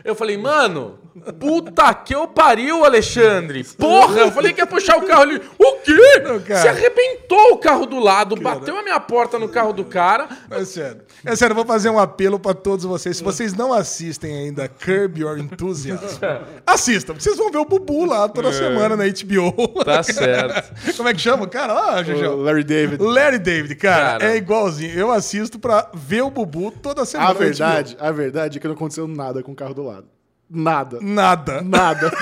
Eu 0.04 0.16
falei, 0.16 0.36
mano, 0.36 0.98
puta 1.38 1.92
que 1.94 2.14
eu 2.14 2.26
pariu, 2.28 2.84
Alexandre. 2.84 3.64
Porra, 3.78 4.20
eu 4.20 4.32
falei 4.32 4.52
que 4.52 4.60
ia 4.60 4.66
puxar 4.66 4.96
o 4.98 5.02
carro 5.06 5.22
ali. 5.22 5.40
O 5.58 5.72
quê? 5.84 6.20
cara. 6.46 6.60
Você 6.60 6.68
arrebentou 6.68 7.52
o 7.52 7.58
carro 7.58 7.86
do 7.86 7.98
lado, 7.98 8.36
bateu 8.36 8.76
a 8.78 8.82
minha 8.82 8.98
porta 9.00 9.38
no 9.38 9.48
carro 9.48 9.72
do 9.72 9.84
cara. 9.84 10.28
É 10.50 10.64
sério. 10.64 11.02
É 11.24 11.36
sério, 11.36 11.52
eu 11.52 11.56
vou 11.56 11.64
fazer 11.66 11.90
um 11.90 11.98
apelo 11.98 12.38
pra 12.38 12.54
todos 12.54 12.84
vocês. 12.84 13.16
Se 13.16 13.22
vocês 13.24 13.54
não 13.54 13.72
assistem 13.72 14.34
ainda 14.36 14.68
Curb 14.68 15.20
Your 15.20 15.38
Enthusiasm, 15.38 16.18
assistam. 16.66 17.14
Vocês 17.14 17.36
vão 17.36 17.50
ver 17.50 17.58
o 17.58 17.64
Bubu 17.64 18.04
lá 18.04 18.28
toda 18.28 18.52
semana 18.52 18.96
na 18.96 19.04
HBO. 19.04 19.84
Tá 19.84 20.02
certo. 20.02 20.72
Como 20.96 21.08
é 21.08 21.14
que 21.14 21.20
chama 21.20 21.44
o 21.44 21.48
cara 21.48 21.72
lá, 21.72 22.00
O 22.00 22.04
Jujão? 22.04 22.36
Larry 22.36 22.64
David. 22.64 23.02
Larry 23.02 23.38
David, 23.38 23.74
cara, 23.76 24.18
Cara. 24.18 24.32
é 24.32 24.36
igualzinho. 24.36 24.98
Eu 24.98 25.10
assisto 25.12 25.58
pra 25.58 25.90
ver 25.94 26.22
o 26.22 26.30
Bubu 26.30 26.70
toda 26.70 27.04
semana. 27.04 27.30
A 27.30 27.34
na 27.34 27.38
HBO. 27.38 27.44
verdade, 27.44 27.96
a 28.00 28.10
verdade 28.10 28.58
é 28.58 28.60
que 28.60 28.66
não 28.66 28.74
aconteceu 28.74 29.06
nada 29.06 29.42
com 29.42 29.52
o 29.52 29.54
carro 29.54 29.74
do 29.74 29.82
lado. 29.82 30.06
Nada. 30.52 30.98
Nada. 31.00 31.62
Nada. 31.62 32.12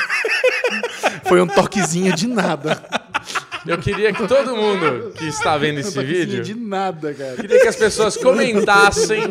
Foi 1.27 1.41
um 1.41 1.47
toquezinho 1.47 2.15
de 2.15 2.27
nada. 2.27 2.82
Eu 3.67 3.77
queria 3.77 4.11
que 4.12 4.27
todo 4.27 4.56
mundo 4.56 5.12
que 5.15 5.27
está 5.27 5.59
vendo 5.59 5.81
esse 5.81 6.03
vídeo. 6.03 6.43
de 6.43 6.55
nada, 6.55 7.12
cara. 7.12 7.37
Queria 7.37 7.61
que 7.61 7.69
as 7.69 7.77
pessoas 7.77 8.17
comentassem. 8.17 9.23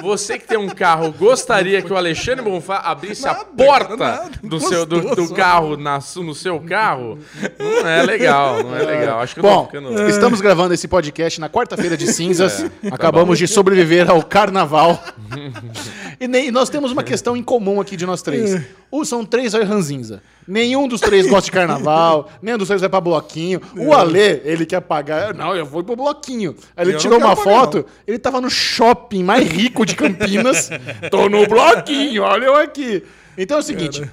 Você 0.00 0.38
que 0.38 0.46
tem 0.46 0.56
um 0.56 0.68
carro, 0.68 1.12
gostaria 1.12 1.82
que 1.82 1.92
o 1.92 1.96
Alexandre 1.96 2.42
Bonfá 2.42 2.78
abrisse 2.78 3.28
a 3.28 3.34
Nada, 3.34 3.44
porta 3.44 3.96
cara, 3.96 4.24
nada. 4.24 4.30
do, 4.42 4.60
seu, 4.60 4.86
do, 4.86 5.14
do 5.14 5.34
carro 5.34 5.76
na, 5.76 5.98
no 6.16 6.34
seu 6.34 6.58
carro? 6.60 7.18
Não 7.58 7.86
é 7.88 8.02
legal, 8.02 8.62
não 8.62 8.74
é 8.74 8.82
legal. 8.82 9.20
Acho 9.20 9.34
que 9.34 9.42
Bom, 9.42 9.66
ficando. 9.66 10.08
estamos 10.08 10.40
gravando 10.40 10.72
esse 10.72 10.88
podcast 10.88 11.38
na 11.38 11.50
quarta-feira 11.50 11.96
de 11.98 12.06
cinzas. 12.10 12.64
Acabamos 12.90 13.38
de 13.38 13.46
sobreviver 13.46 14.10
ao 14.10 14.22
carnaval. 14.22 15.02
e 16.20 16.26
nem- 16.28 16.50
nós 16.50 16.68
temos 16.68 16.90
uma 16.92 17.02
questão 17.02 17.36
em 17.36 17.42
comum 17.42 17.80
aqui 17.80 17.96
de 17.96 18.06
nós 18.06 18.22
três. 18.22 18.60
O, 18.90 19.04
são 19.04 19.24
três 19.24 19.52
ranzinza. 19.54 20.22
Nenhum 20.46 20.86
dos 20.86 21.00
três 21.00 21.26
gosta 21.28 21.46
de 21.46 21.52
carnaval, 21.52 22.30
nenhum 22.40 22.56
dos 22.58 22.68
três 22.68 22.80
vai 22.80 22.88
pra 22.90 23.00
bloquinho. 23.00 23.60
O 23.76 23.92
Alê, 23.92 24.40
ele 24.44 24.64
quer 24.64 24.80
pagar. 24.80 25.34
Não, 25.34 25.54
eu 25.56 25.66
vou 25.66 25.82
pro 25.82 25.96
bloquinho. 25.96 26.54
Aí 26.76 26.84
ele 26.86 26.94
Eu 26.94 26.98
tirou 26.98 27.18
uma 27.18 27.34
pagar, 27.34 27.42
foto, 27.42 27.86
ele 28.06 28.18
tava 28.18 28.40
no 28.40 28.48
shopping 28.48 29.22
mais 29.24 29.46
rico 29.48 29.84
de 29.84 29.96
Campinas. 29.96 30.70
Tô 31.10 31.28
no 31.28 31.46
bloquinho, 31.46 32.22
olha 32.22 32.44
eu 32.46 32.56
aqui. 32.56 33.02
Então 33.36 33.56
é 33.58 33.60
o 33.60 33.62
seguinte. 33.62 34.08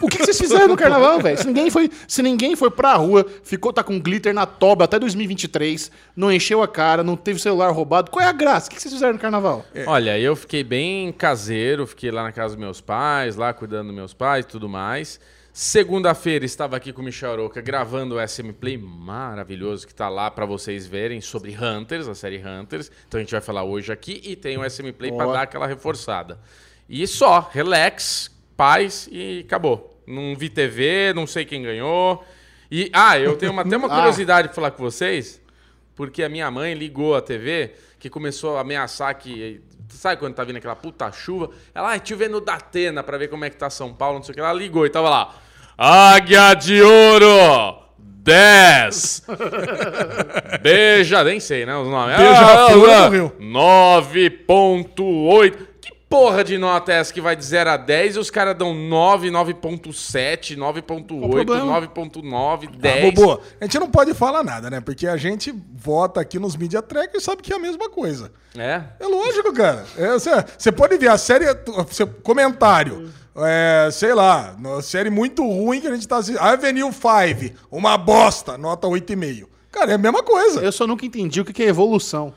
O 0.00 0.08
que, 0.08 0.18
que 0.18 0.24
vocês 0.24 0.38
fizeram 0.38 0.68
no 0.68 0.76
carnaval, 0.76 1.20
velho? 1.20 1.38
Se 1.38 1.46
ninguém 1.46 1.70
foi, 1.70 1.90
se 2.06 2.22
ninguém 2.22 2.56
foi 2.56 2.70
pra 2.70 2.94
rua, 2.94 3.26
ficou 3.42 3.72
tá 3.72 3.82
com 3.82 3.98
glitter 3.98 4.34
na 4.34 4.46
toba 4.46 4.84
até 4.84 4.98
2023, 4.98 5.90
não 6.16 6.32
encheu 6.32 6.62
a 6.62 6.68
cara, 6.68 7.02
não 7.02 7.16
teve 7.16 7.38
celular 7.38 7.70
roubado, 7.70 8.10
qual 8.10 8.24
é 8.24 8.28
a 8.28 8.32
graça? 8.32 8.66
O 8.66 8.70
que, 8.70 8.76
que 8.76 8.82
vocês 8.82 8.94
fizeram 8.94 9.14
no 9.14 9.18
carnaval? 9.18 9.64
Olha, 9.86 10.18
eu 10.18 10.36
fiquei 10.36 10.62
bem 10.62 11.12
caseiro, 11.12 11.86
fiquei 11.86 12.10
lá 12.10 12.22
na 12.22 12.32
casa 12.32 12.54
dos 12.54 12.64
meus 12.64 12.80
pais, 12.80 13.36
lá 13.36 13.52
cuidando 13.52 13.86
dos 13.86 13.96
meus 13.96 14.14
pais 14.14 14.44
e 14.44 14.48
tudo 14.48 14.68
mais. 14.68 15.20
Segunda-feira 15.56 16.44
estava 16.44 16.76
aqui 16.76 16.92
com 16.92 17.00
o 17.00 17.04
Michel 17.04 17.30
Aroca 17.30 17.60
gravando 17.60 18.16
o 18.16 18.28
SM 18.28 18.52
Play 18.52 18.76
maravilhoso 18.76 19.86
que 19.86 19.94
tá 19.94 20.08
lá 20.08 20.28
pra 20.28 20.44
vocês 20.44 20.84
verem 20.84 21.20
sobre 21.20 21.56
Hunters, 21.56 22.08
a 22.08 22.14
série 22.16 22.42
Hunters. 22.44 22.90
Então 23.06 23.20
a 23.20 23.22
gente 23.22 23.30
vai 23.30 23.40
falar 23.40 23.62
hoje 23.62 23.92
aqui 23.92 24.20
e 24.24 24.34
tem 24.34 24.58
o 24.58 24.68
SM 24.68 24.90
Play 24.90 25.12
pra 25.12 25.26
Boa. 25.26 25.36
dar 25.36 25.42
aquela 25.42 25.68
reforçada. 25.68 26.40
E 26.88 27.06
só, 27.06 27.48
relax, 27.52 28.33
paz 28.56 29.08
e 29.10 29.44
acabou. 29.46 29.90
Não 30.06 30.34
vi 30.36 30.48
TV, 30.48 31.12
não 31.14 31.26
sei 31.26 31.44
quem 31.44 31.62
ganhou. 31.62 32.24
E 32.70 32.90
ah, 32.92 33.18
eu 33.18 33.36
tenho 33.36 33.52
uma- 33.52 33.62
até 33.62 33.76
uma 33.76 33.88
Ah. 33.92 33.96
curiosidade 33.96 34.48
pra 34.48 34.54
falar 34.54 34.70
com 34.72 34.82
vocês. 34.82 35.40
Porque 35.96 36.22
a 36.22 36.28
minha 36.28 36.50
mãe 36.50 36.74
ligou 36.74 37.14
a 37.14 37.20
TV, 37.22 37.72
que 38.00 38.10
começou 38.10 38.56
a 38.56 38.60
ameaçar 38.62 39.14
que. 39.16 39.60
Sabe 39.90 40.18
quando 40.18 40.34
tá 40.34 40.42
vindo 40.42 40.56
aquela 40.56 40.74
puta 40.74 41.10
chuva? 41.12 41.50
Ela, 41.74 41.90
ai, 41.90 42.00
te 42.00 42.14
vendo 42.14 42.40
da 42.40 42.54
Atena 42.54 43.02
pra 43.02 43.16
ver 43.16 43.28
como 43.28 43.44
é 43.44 43.50
que 43.50 43.56
tá 43.56 43.70
São 43.70 43.94
Paulo, 43.94 44.16
não 44.18 44.24
sei 44.24 44.32
o 44.32 44.34
que. 44.34 44.40
Ela 44.40 44.52
ligou 44.52 44.84
e 44.84 44.90
tava 44.90 45.08
lá. 45.08 45.34
Águia 45.78 46.54
de 46.54 46.82
Ouro! 46.82 47.82
10! 47.98 49.24
Beija, 50.62 51.22
nem 51.22 51.38
sei, 51.38 51.64
né? 51.66 51.76
Os 51.76 51.86
nomes. 51.88 52.16
Beija-flor 52.16 52.90
Ah, 52.90 53.08
do 53.08 53.12
Rio. 53.12 53.32
9.8. 53.38 55.66
Porra 56.14 56.44
de 56.44 56.56
nota 56.56 56.92
é 56.92 57.00
essa 57.00 57.12
que 57.12 57.20
vai 57.20 57.34
de 57.34 57.44
0 57.44 57.70
a 57.70 57.76
10 57.76 58.14
e 58.14 58.18
os 58.20 58.30
caras 58.30 58.56
dão 58.56 58.72
9, 58.72 59.30
9.7, 59.32 60.56
9.8, 60.56 61.06
problema? 61.18 61.80
9.9, 61.80 62.68
Ah, 62.72 62.76
10. 62.78 63.14
Bobô, 63.14 63.40
a 63.60 63.64
gente 63.64 63.80
não 63.80 63.90
pode 63.90 64.14
falar 64.14 64.44
nada, 64.44 64.70
né? 64.70 64.80
Porque 64.80 65.08
a 65.08 65.16
gente 65.16 65.52
vota 65.74 66.20
aqui 66.20 66.38
nos 66.38 66.54
Media 66.54 66.80
Track 66.80 67.16
e 67.16 67.20
sabe 67.20 67.42
que 67.42 67.52
é 67.52 67.56
a 67.56 67.58
mesma 67.58 67.90
coisa. 67.90 68.30
É? 68.56 68.82
É 69.00 69.06
lógico, 69.08 69.52
cara. 69.52 69.84
É, 69.98 70.12
Você 70.12 70.30
você 70.56 70.70
pode 70.70 70.96
ver 70.98 71.08
a 71.08 71.18
série, 71.18 71.46
você- 71.88 72.06
comentário, 72.06 73.10
é, 73.36 73.88
sei 73.90 74.14
lá, 74.14 74.54
uma 74.56 74.82
série 74.82 75.10
muito 75.10 75.42
ruim 75.44 75.80
que 75.80 75.88
a 75.88 75.94
gente 75.96 76.06
tá 76.06 76.18
assistindo. 76.18 76.40
Avenue 76.40 76.92
5, 76.92 77.56
uma 77.72 77.98
bosta, 77.98 78.56
nota 78.56 78.86
8,5. 78.86 79.48
Cara, 79.72 79.90
é 79.90 79.94
a 79.96 79.98
mesma 79.98 80.22
coisa. 80.22 80.60
Eu 80.60 80.70
só 80.70 80.86
nunca 80.86 81.04
entendi 81.04 81.40
o 81.40 81.44
que 81.44 81.52
que 81.52 81.64
é 81.64 81.66
evolução. 81.66 82.32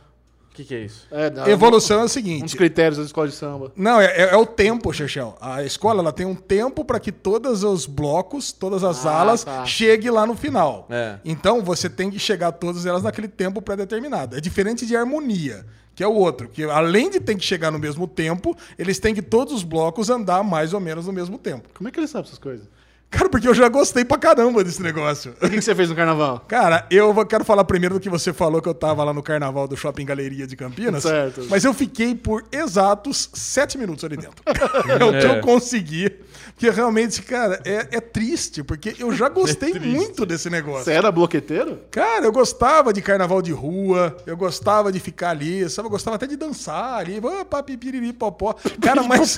O 0.57 0.59
que, 0.59 0.65
que 0.69 0.73
é 0.73 0.79
isso? 0.85 1.05
É, 1.11 1.29
da- 1.29 1.47
Evolução 1.47 1.97
é 1.97 1.99
o 1.99 2.01
Um 2.01 2.05
dos 2.05 2.13
seguinte. 2.13 2.57
critérios 2.57 2.97
da 2.97 3.03
escola 3.03 3.27
de 3.27 3.35
samba. 3.35 3.71
Não, 3.75 4.01
é, 4.01 4.05
é- 4.05 4.29
é 4.33 4.35
o 4.37 4.43
tempo, 4.43 4.91
Chechel. 4.91 5.37
A 5.39 5.63
escola 5.63 6.01
ela 6.01 6.11
tem 6.11 6.25
um 6.25 6.33
tempo 6.33 6.83
para 6.83 6.99
que 6.99 7.11
todos 7.11 7.63
os 7.63 7.85
blocos, 7.85 8.51
todas 8.51 8.83
as 8.83 9.05
Ah, 9.05 9.19
alas 9.19 9.43
tá. 9.43 9.63
cheguem 9.67 10.09
lá 10.09 10.25
no 10.25 10.35
final. 10.35 10.87
É. 10.89 11.17
Então 11.23 11.61
você 11.63 11.87
tem 11.87 12.09
que 12.09 12.17
chegar 12.17 12.51
todas 12.53 12.87
elas 12.87 13.03
naquele 13.03 13.27
tempo 13.27 13.61
pré-determinado. 13.61 14.35
É 14.35 14.41
diferente 14.41 14.83
de 14.83 14.95
harmonia, 14.95 15.63
que 15.93 16.03
é 16.03 16.07
o 16.07 16.13
outro, 16.13 16.49
que 16.49 16.63
além 16.63 17.11
de 17.11 17.19
ter 17.19 17.35
que 17.35 17.45
chegar 17.45 17.69
no 17.69 17.77
mesmo 17.77 18.07
tempo, 18.07 18.57
eles 18.79 18.97
têm 18.97 19.13
que 19.13 19.21
todos 19.21 19.53
os 19.53 19.61
blocos 19.63 20.09
andar 20.09 20.43
mais 20.43 20.73
ou 20.73 20.79
menos 20.79 21.05
no 21.05 21.13
mesmo 21.13 21.37
tempo. 21.37 21.69
Como 21.75 21.87
é 21.87 21.91
que 21.91 21.99
ele 21.99 22.07
sabe 22.07 22.25
essas 22.27 22.39
coisas? 22.39 22.67
Cara, 23.09 23.29
porque 23.29 23.47
eu 23.47 23.53
já 23.53 23.69
gostei 23.69 24.03
pra 24.03 24.17
caramba 24.17 24.63
desse 24.63 24.81
negócio. 24.81 25.33
O 25.41 25.49
que, 25.49 25.55
que 25.55 25.61
você 25.61 25.73
fez 25.73 25.89
no 25.89 25.95
carnaval? 25.95 26.43
Cara, 26.47 26.85
eu 26.91 27.25
quero 27.25 27.45
falar 27.45 27.63
primeiro 27.63 27.95
do 27.95 28.01
que 28.01 28.09
você 28.09 28.33
falou 28.33 28.61
que 28.61 28.67
eu 28.67 28.73
tava 28.73 29.03
lá 29.03 29.13
no 29.13 29.23
carnaval 29.23 29.67
do 29.67 29.77
Shopping 29.77 30.05
Galeria 30.05 30.45
de 30.45 30.55
Campinas. 30.55 31.03
Certo. 31.03 31.45
Mas 31.49 31.63
eu 31.63 31.73
fiquei 31.73 32.13
por 32.13 32.43
exatos 32.51 33.29
sete 33.33 33.77
minutos 33.77 34.03
ali 34.03 34.17
dentro. 34.17 34.43
é 34.45 35.05
o 35.05 35.19
que 35.19 35.25
eu 35.25 35.41
consegui. 35.41 36.11
Porque 36.49 36.69
realmente, 36.69 37.21
cara, 37.21 37.61
é, 37.63 37.87
é 37.91 38.01
triste, 38.01 38.63
porque 38.63 38.95
eu 38.99 39.13
já 39.13 39.29
gostei 39.29 39.73
muito 39.79 40.25
desse 40.25 40.49
negócio. 40.49 40.85
Você 40.85 40.91
era 40.91 41.11
bloqueteiro? 41.11 41.79
Cara, 41.91 42.25
eu 42.25 42.31
gostava 42.31 42.91
de 42.91 43.01
carnaval 43.01 43.41
de 43.41 43.51
rua, 43.51 44.17
eu 44.25 44.35
gostava 44.35 44.91
de 44.91 44.99
ficar 44.99 45.29
ali, 45.29 45.69
sabe? 45.69 45.87
Eu 45.87 45.91
gostava 45.91 46.15
até 46.15 46.27
de 46.27 46.35
dançar 46.35 46.95
ali, 46.95 47.19
opa, 47.19 47.63
pipiriri, 47.63 48.11
popó. 48.11 48.55
Cara, 48.81 49.03
mas. 49.03 49.37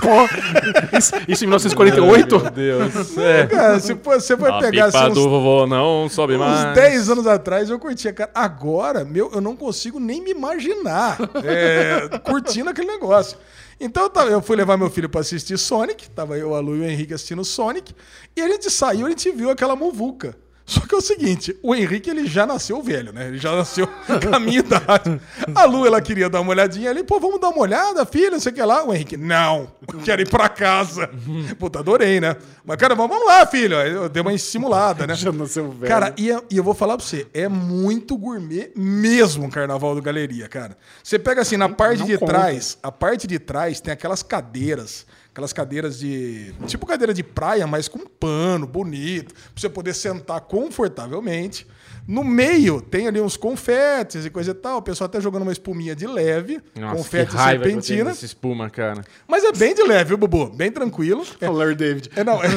Isso, 0.98 1.16
isso 1.28 1.44
em 1.44 1.48
1948? 1.48 2.40
Meu 2.40 2.52
Deus. 2.52 3.18
É. 3.18 3.48
Cara, 3.48 3.59
se 3.80 3.96
for- 3.96 4.20
você 4.22 4.36
vai 4.36 4.52
A 4.52 4.60
pegar 4.60 4.86
pipa 4.88 5.00
assim, 5.00 5.12
uns 5.12 5.14
do 5.16 5.30
vovô 5.30 5.68
não 5.68 6.08
sobe 6.10 6.38
mais. 6.38 6.68
Uns 6.70 6.74
10 6.76 7.10
anos 7.10 7.28
atrás 7.28 7.70
eu 7.70 7.78
curtia, 7.80 8.12
cara. 8.14 8.32
Agora, 8.34 9.04
meu, 9.06 9.30
eu 9.34 9.42
não 9.42 9.56
consigo 9.56 10.00
nem 10.00 10.22
me 10.24 10.32
imaginar 10.32 11.18
é, 11.44 12.18
curtindo 12.20 12.70
aquele 12.70 12.88
negócio. 12.88 13.38
Então 13.80 14.10
eu, 14.30 14.42
fui 14.42 14.56
levar 14.58 14.76
meu 14.78 14.90
filho 14.90 15.08
pra 15.08 15.22
assistir 15.22 15.58
Sonic, 15.58 16.10
tava 16.10 16.38
eu, 16.38 16.54
a 16.54 16.60
Lu 16.60 16.76
e 16.76 16.80
o 16.82 16.84
Henrique 16.86 17.14
assistindo 17.14 17.46
Sonic, 17.46 17.96
e 18.36 18.42
a 18.42 18.48
gente 18.50 18.70
saiu, 18.70 19.06
a 19.08 19.10
gente 19.10 19.32
viu 19.32 19.50
aquela 19.50 19.76
muvuca. 19.76 20.36
Só 20.70 20.82
que 20.82 20.94
é 20.94 20.98
o 21.00 21.02
seguinte, 21.02 21.58
o 21.64 21.74
Henrique 21.74 22.12
ele 22.12 22.28
já 22.28 22.46
nasceu 22.46 22.80
velho, 22.84 23.12
né? 23.12 23.30
Ele 23.30 23.40
já 23.40 23.56
nasceu 23.56 23.88
com 24.06 24.36
a 24.36 24.40
minha 24.40 24.60
idade. 24.60 25.20
A 25.56 25.66
Lu, 25.66 25.84
ela 25.84 26.00
queria 26.00 26.30
dar 26.30 26.42
uma 26.42 26.52
olhadinha 26.52 26.92
ali, 26.92 27.04
pô, 27.04 27.20
vamos 27.20 27.42
dar 27.42 27.50
uma 27.50 27.62
olhada, 27.62 28.06
filha, 28.06 28.30
não 28.30 28.40
sei 28.40 28.52
o 28.52 28.56
que 28.56 28.62
lá. 28.62 28.84
O 28.84 28.94
Henrique, 28.94 29.18
não, 29.18 29.72
quero 30.06 30.22
ir 30.22 30.30
pra 30.30 30.48
casa. 30.48 31.10
Puta, 31.58 31.80
adorei, 31.80 32.22
né? 32.22 32.36
Mas, 32.64 32.78
cara, 32.78 32.94
vamos 32.94 33.18
lá, 33.26 33.48
filho. 33.48 33.78
Eu 33.78 34.08
dei 34.08 34.22
uma 34.22 34.32
estimulada, 34.32 35.08
né? 35.08 35.16
Já 35.18 35.32
nasceu 35.32 35.72
velho. 35.72 35.92
Cara, 35.92 36.14
e, 36.16 36.30
e 36.52 36.58
eu 36.58 36.64
vou 36.64 36.76
falar 36.76 36.98
pra 36.98 37.06
você, 37.06 37.26
é 37.34 37.48
muito 37.48 38.16
gourmet 38.16 38.72
mesmo 38.76 39.48
o 39.48 39.50
Carnaval 39.50 39.96
do 39.96 40.04
Galeria, 40.04 40.48
cara. 40.48 40.78
Você 41.04 41.18
pega 41.18 41.42
assim, 41.42 41.58
na 41.58 41.70
parte 41.70 42.02
não 42.02 42.06
de 42.06 42.18
conta. 42.20 42.32
trás, 42.32 42.78
a 42.84 42.92
parte 42.92 43.26
de 43.26 43.40
trás 43.40 43.82
tem 43.82 43.92
aquelas 43.92 44.22
cadeiras, 44.22 45.08
aquelas 45.32 45.54
cadeiras 45.54 46.00
de. 46.00 46.54
Tipo 46.68 46.86
cadeira 46.86 47.14
de 47.14 47.24
praia, 47.24 47.66
mas 47.66 47.88
com 47.88 48.00
pano, 48.00 48.68
bonito, 48.68 49.34
pra 49.34 49.44
você 49.56 49.70
poder 49.70 49.94
sentar 49.94 50.42
confortavelmente. 50.42 51.66
No 52.10 52.24
meio 52.24 52.82
tem 52.82 53.08
ali 53.08 53.22
uns 53.22 53.38
confetes 53.38 54.26
e 54.26 54.32
coisa 54.32 54.50
e 54.50 54.54
tal. 54.56 54.80
O 54.80 54.82
pessoal 54.82 55.06
até 55.06 55.22
jogando 55.22 55.44
uma 55.44 55.52
espuminha 55.52 55.96
de 55.96 56.08
leve, 56.08 56.60
Nossa, 56.76 56.96
confete 56.96 57.30
que 57.30 57.38
raiva 57.38 57.64
que 57.64 57.70
serpentina. 57.70 58.06
dessa 58.06 58.26
espuma, 58.26 58.68
cara. 58.68 59.06
Mas 59.28 59.44
é 59.44 59.52
bem 59.52 59.76
de 59.76 59.84
leve, 59.84 60.06
viu, 60.06 60.18
Bubu? 60.18 60.50
Bem 60.50 60.72
tranquilo. 60.72 61.24
É, 61.40 61.48
O 61.48 61.54
Larry 61.54 61.76
David. 61.76 62.10
é, 62.16 62.24
não, 62.24 62.42
é, 62.44 62.48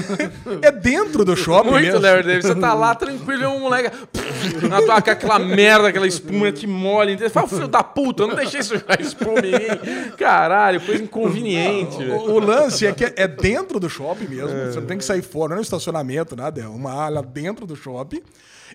é 0.62 0.72
dentro 0.72 1.22
do 1.22 1.36
shopping 1.36 1.68
Muito, 1.68 1.84
mesmo. 1.84 2.00
Larry 2.00 2.22
David. 2.22 2.46
Você 2.46 2.54
tá 2.54 2.72
lá 2.72 2.94
tranquilo 2.94 3.42
e 3.42 3.46
um 3.46 3.60
moleque. 3.60 3.94
Na 4.70 4.80
tua 4.80 5.02
cara, 5.02 5.18
aquela 5.18 5.38
merda, 5.38 5.88
aquela 5.88 6.06
espuma 6.06 6.50
te 6.50 6.66
molha. 6.66 7.12
inteiro. 7.12 7.30
Fala, 7.30 7.46
filho 7.46 7.68
da 7.68 7.84
puta, 7.84 8.22
eu 8.22 8.28
não 8.28 8.36
deixei 8.36 8.60
isso 8.60 8.78
jogar 8.78 9.02
espuma 9.02 9.38
em 9.40 9.52
mim. 9.52 10.12
Caralho, 10.16 10.80
coisa 10.80 11.02
inconveniente. 11.02 12.02
O, 12.02 12.36
o 12.36 12.38
lance 12.38 12.86
é 12.86 12.92
que 12.94 13.04
é 13.04 13.28
dentro 13.28 13.78
do 13.78 13.90
shopping 13.90 14.28
mesmo. 14.28 14.48
Você 14.48 14.80
não 14.80 14.86
tem 14.86 14.96
que 14.96 15.04
sair 15.04 15.20
fora, 15.20 15.50
não 15.50 15.56
é 15.56 15.58
um 15.58 15.62
estacionamento, 15.62 16.34
nada. 16.34 16.58
É 16.58 16.66
uma 16.66 16.94
área 16.94 17.20
dentro 17.20 17.66
do 17.66 17.76
shopping. 17.76 18.22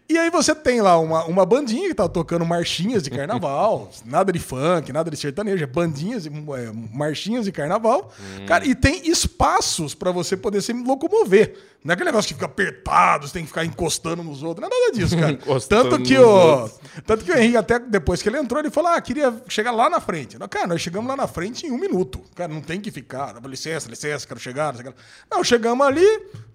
E 0.10 0.18
aí 0.18 0.30
você 0.30 0.56
tem 0.56 0.82
lá 0.82 0.98
uma, 0.98 1.26
uma 1.26 1.46
bandinha 1.46 1.90
que 1.90 1.94
tá 1.94 2.08
tocando 2.08 2.46
marchinhas 2.46 3.04
de 3.04 3.10
carnaval. 3.10 3.92
nada 4.06 4.32
de 4.32 4.40
funk, 4.40 4.94
nada 4.94 5.12
de 5.12 5.18
sertanejo. 5.18 5.64
É 5.64 5.68
bandinhas, 5.68 6.26
e, 6.26 6.30
é, 6.30 6.72
marchinhas 6.94 7.46
de 7.46 7.52
carnaval. 7.52 8.12
Cara, 8.48 8.66
e 8.66 8.74
tem 8.74 9.10
espaços 9.10 9.94
pra 9.94 10.12
você 10.12 10.38
poder 10.38 10.62
se 10.62 10.72
locomover. 10.72 11.56
Não 11.84 11.92
é 11.92 11.94
aquele 11.94 12.10
negócio 12.10 12.28
que 12.28 12.34
fica 12.34 12.48
apertado, 12.48 13.28
você 13.28 13.34
tem 13.34 13.44
que 13.44 13.48
ficar 13.48 13.64
encostando 13.64 14.24
nos 14.24 14.44
outros. 14.44 14.68
Não 14.68 14.76
é 14.76 14.80
nada 14.80 14.92
disso, 14.92 15.16
cara. 15.18 15.38
Tanto 15.70 16.02
que 16.02 16.18
o, 16.18 16.70
tanto 17.06 17.24
que 17.24 17.32
o 17.32 17.38
Henrique, 17.38 17.58
até 17.58 17.80
depois 17.80 18.22
que 18.22 18.30
ele 18.30 18.38
entrou, 18.38 18.60
ele 18.60 18.70
falou: 18.70 18.92
Ah, 18.92 19.00
queria 19.00 19.34
chegar 19.48 19.72
lá 19.72 19.90
na 19.90 20.00
frente. 20.00 20.38
Não, 20.38 20.48
Cara, 20.48 20.68
nós 20.68 20.82
chegamos 20.82 21.08
lá 21.08 21.16
na 21.16 21.28
frente 21.28 21.66
em 21.66 21.72
um 21.72 21.78
minuto. 21.78 22.22
Cara, 22.36 22.52
não 22.54 22.62
tem 22.62 22.82
que 22.82 22.92
ficar. 22.92 23.36
Licença, 23.46 23.90
licença, 23.90 24.28
quero 24.28 24.40
chegar. 24.40 24.74
Não, 24.74 24.94
não, 25.32 25.44
chegamos 25.44 25.86
ali, 25.86 26.06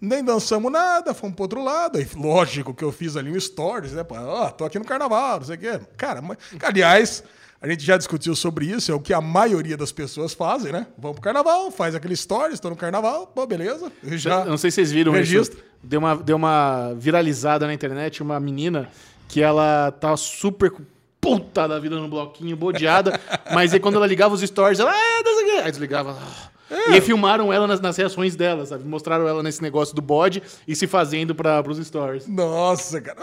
nem 0.00 0.24
dançamos 0.24 0.70
nada, 0.70 1.14
fomos 1.14 1.34
pro 1.34 1.44
outro 1.44 1.62
lado. 1.64 1.98
Aí, 1.98 2.06
lógico 2.14 2.74
que 2.74 2.82
eu 2.82 2.92
fiz 2.92 3.16
ali 3.16 3.30
um 3.30 3.36
stories, 3.44 3.92
né? 3.92 4.04
Ó, 4.10 4.50
tô 4.50 4.64
aqui 4.64 4.78
no 4.78 4.84
carnaval, 4.84 5.38
não 5.38 5.46
sei 5.46 5.56
o 5.56 5.58
quê. 5.58 5.80
Cara, 5.96 6.20
mas, 6.22 6.38
aliás. 6.62 7.22
A 7.64 7.68
gente 7.68 7.84
já 7.84 7.96
discutiu 7.96 8.34
sobre 8.34 8.64
isso, 8.66 8.90
é 8.90 8.94
o 8.96 8.98
que 8.98 9.14
a 9.14 9.20
maioria 9.20 9.76
das 9.76 9.92
pessoas 9.92 10.34
fazem, 10.34 10.72
né? 10.72 10.84
Vão 10.98 11.12
pro 11.12 11.22
carnaval, 11.22 11.70
faz 11.70 11.94
aquele 11.94 12.16
stories, 12.16 12.58
tô 12.58 12.68
no 12.68 12.74
carnaval, 12.74 13.24
pô, 13.28 13.46
beleza. 13.46 13.92
Já 14.02 14.40
Eu 14.40 14.46
não 14.46 14.56
sei 14.58 14.72
se 14.72 14.74
vocês 14.74 14.90
viram 14.90 15.12
Registro. 15.12 15.56
isso. 15.58 15.64
Deu 15.80 16.00
uma, 16.00 16.16
deu 16.16 16.34
uma 16.34 16.92
viralizada 16.94 17.64
na 17.64 17.72
internet, 17.72 18.20
uma 18.20 18.40
menina 18.40 18.88
que 19.28 19.40
ela 19.40 19.92
tá 19.92 20.16
super 20.16 20.72
puta 21.20 21.68
da 21.68 21.78
vida 21.78 21.94
no 22.00 22.08
bloquinho, 22.08 22.56
bodeada, 22.56 23.20
mas 23.54 23.72
aí 23.72 23.78
quando 23.78 23.94
ela 23.94 24.08
ligava 24.08 24.34
os 24.34 24.40
stories, 24.40 24.80
ela, 24.80 24.90
ah, 24.90 25.22
não 25.24 25.34
sei 25.36 25.44
o 25.44 25.46
quê. 25.46 25.62
Aí 25.64 25.70
desligava. 25.70 26.18
ah. 26.20 26.50
E 26.88 26.94
aí 26.94 27.00
filmaram 27.00 27.52
ela 27.52 27.66
nas, 27.66 27.80
nas 27.80 27.96
reações 27.96 28.34
dela, 28.34 28.64
sabe? 28.66 28.84
Mostraram 28.84 29.28
ela 29.28 29.42
nesse 29.42 29.60
negócio 29.62 29.94
do 29.94 30.00
bode 30.02 30.42
e 30.66 30.74
se 30.74 30.86
fazendo 30.86 31.34
para 31.34 31.62
pros 31.62 31.78
stories. 31.86 32.26
Nossa, 32.26 33.00
cara. 33.00 33.18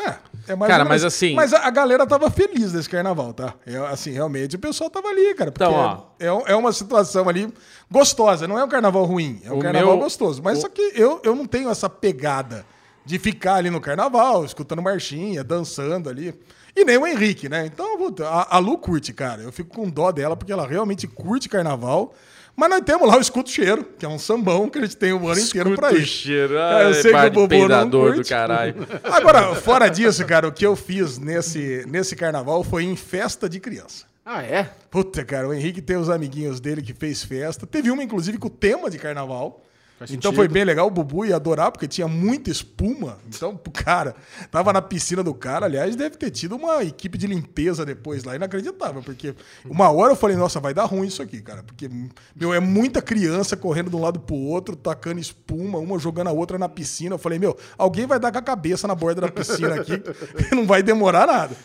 É, 0.48 0.52
é 0.52 0.56
mais 0.56 0.72
Cara, 0.72 0.86
mas 0.86 1.04
assim- 1.04 1.34
Mas 1.34 1.54
a, 1.54 1.66
a 1.66 1.70
galera 1.70 2.06
tava 2.06 2.30
feliz 2.30 2.74
nesse 2.74 2.90
carnaval, 2.90 3.34
tá? 3.34 3.54
É, 3.66 3.76
assim, 3.88 4.12
realmente 4.12 4.56
o 4.56 4.60
pessoal 4.60 4.90
tava 4.90 5.08
ali, 5.08 5.34
cara. 5.36 5.52
Porque 5.52 5.64
Então, 5.64 5.76
ó. 5.76 6.44
é, 6.48 6.52
é 6.52 6.56
uma 6.56 6.72
situação 6.72 7.28
ali 7.28 7.52
gostosa. 7.90 8.48
Não 8.48 8.58
é 8.58 8.64
um 8.64 8.70
carnaval 8.70 9.04
ruim, 9.06 9.42
é 9.44 9.52
um 9.52 9.60
carnaval 9.60 9.94
meu- 9.96 10.04
gostoso. 10.04 10.42
Mas 10.44 10.60
o- 10.60 10.62
só 10.62 10.70
que 10.70 10.92
eu, 10.96 11.20
eu 11.24 11.36
não 11.36 11.46
tenho 11.46 11.70
essa 11.70 11.90
pegada 11.90 12.66
de 13.06 13.18
ficar 13.18 13.56
ali 13.56 13.70
no 13.72 13.82
carnaval, 13.82 14.46
escutando 14.46 14.82
marchinha, 14.82 15.44
dançando 15.44 16.10
ali. 16.10 16.34
E 16.76 16.86
nem 16.86 16.98
o 16.98 17.08
Henrique, 17.08 17.50
né? 17.50 17.66
Então, 17.66 17.98
a, 18.28 18.56
a 18.56 18.60
Lu 18.60 18.78
curte, 18.78 19.12
cara. 19.12 19.42
Eu 19.42 19.52
fico 19.52 19.76
com 19.76 19.90
dó 19.90 20.12
dela, 20.12 20.36
porque 20.38 20.52
ela 20.54 20.68
realmente 20.68 21.08
curte 21.08 21.50
carnaval. 21.50 22.14
Mas 22.56 22.70
nós 22.70 22.82
temos 22.82 23.08
lá 23.08 23.18
o 23.18 23.22
Escuto 23.22 23.50
Cheiro, 23.50 23.86
que 23.98 24.06
é 24.06 24.10
um 24.10 24.20
sambão 24.20 24.70
que 24.70 24.78
a 24.78 24.82
gente 24.82 24.98
tem 24.98 25.14
o 25.14 25.28
ano 25.30 25.40
inteiro 25.40 25.76
pra 25.76 25.88
Escuta 25.88 25.96
o 25.96 25.98
ir. 25.98 26.06
cheiro. 26.06 26.54
Cara, 26.56 26.84
eu 26.84 26.94
sei 26.94 27.12
que 27.12 27.18
o 27.18 27.40
não 27.42 27.48
peidador 27.48 28.10
do 28.10 28.16
curte. 28.16 28.30
caralho. 28.30 28.76
Agora, 29.04 29.56
fora 29.56 29.88
disso, 29.88 30.26
cara, 30.26 30.48
o 30.48 30.52
que 30.52 30.66
eu 30.66 30.76
fiz 30.76 31.18
nesse, 31.18 31.86
nesse 31.88 32.16
carnaval 32.16 32.64
foi 32.64 32.84
em 32.84 32.96
festa 32.96 33.48
de 33.48 33.60
criança. 33.60 34.06
Ah, 34.26 34.44
é? 34.44 34.70
Puta, 34.92 35.24
cara, 35.26 35.48
o 35.48 35.54
Henrique 35.54 35.82
tem 35.82 35.98
os 35.98 36.10
amiguinhos 36.10 36.60
dele 36.60 36.82
que 36.82 36.94
fez 36.94 37.24
festa. 37.24 37.66
Teve 37.66 37.90
uma, 37.90 38.04
inclusive, 38.04 38.38
com 38.38 38.48
o 38.48 38.52
tema 38.52 38.90
de 38.90 39.00
carnaval. 39.00 39.64
Então 40.10 40.32
foi 40.32 40.48
bem 40.48 40.64
legal, 40.64 40.88
o 40.88 40.92
Bubu 40.92 41.26
ia 41.26 41.36
adorar, 41.36 41.72
porque 41.72 41.88
tinha 41.88 42.08
muita 42.08 42.50
espuma. 42.50 43.18
Então, 43.28 43.60
cara, 43.74 44.16
tava 44.50 44.72
na 44.72 44.82
piscina 44.82 45.24
do 45.24 45.34
cara. 45.34 45.66
Aliás, 45.66 45.96
deve 45.96 46.16
ter 46.16 46.32
tido 46.32 46.56
uma 46.56 46.84
equipe 46.84 47.18
de 47.18 47.28
limpeza 47.28 47.86
depois 47.86 48.24
lá, 48.24 48.36
inacreditável. 48.36 49.02
Porque 49.04 49.36
uma 49.66 49.90
hora 49.90 50.14
eu 50.14 50.16
falei, 50.16 50.36
nossa, 50.38 50.60
vai 50.60 50.74
dar 50.74 50.86
ruim 50.86 51.08
isso 51.08 51.22
aqui, 51.22 51.42
cara. 51.42 51.64
Porque, 51.64 51.90
meu, 52.36 52.54
é 52.54 52.60
muita 52.60 53.02
criança 53.02 53.58
correndo 53.58 53.90
de 53.90 53.96
um 53.96 54.02
lado 54.02 54.20
pro 54.20 54.36
outro, 54.36 54.76
tacando 54.76 55.20
espuma, 55.20 55.80
uma 55.80 56.00
jogando 56.00 56.28
a 56.28 56.32
outra 56.32 56.58
na 56.58 56.70
piscina. 56.70 57.16
Eu 57.16 57.20
falei, 57.20 57.40
meu, 57.40 57.58
alguém 57.78 58.06
vai 58.06 58.20
dar 58.20 58.32
com 58.32 58.38
a 58.38 58.42
cabeça 58.42 58.88
na 58.88 58.96
borda 58.96 59.22
da 59.22 59.30
piscina 59.30 59.76
aqui, 59.76 60.02
não 60.56 60.66
vai 60.66 60.82
demorar 60.82 61.28
nada. 61.28 61.56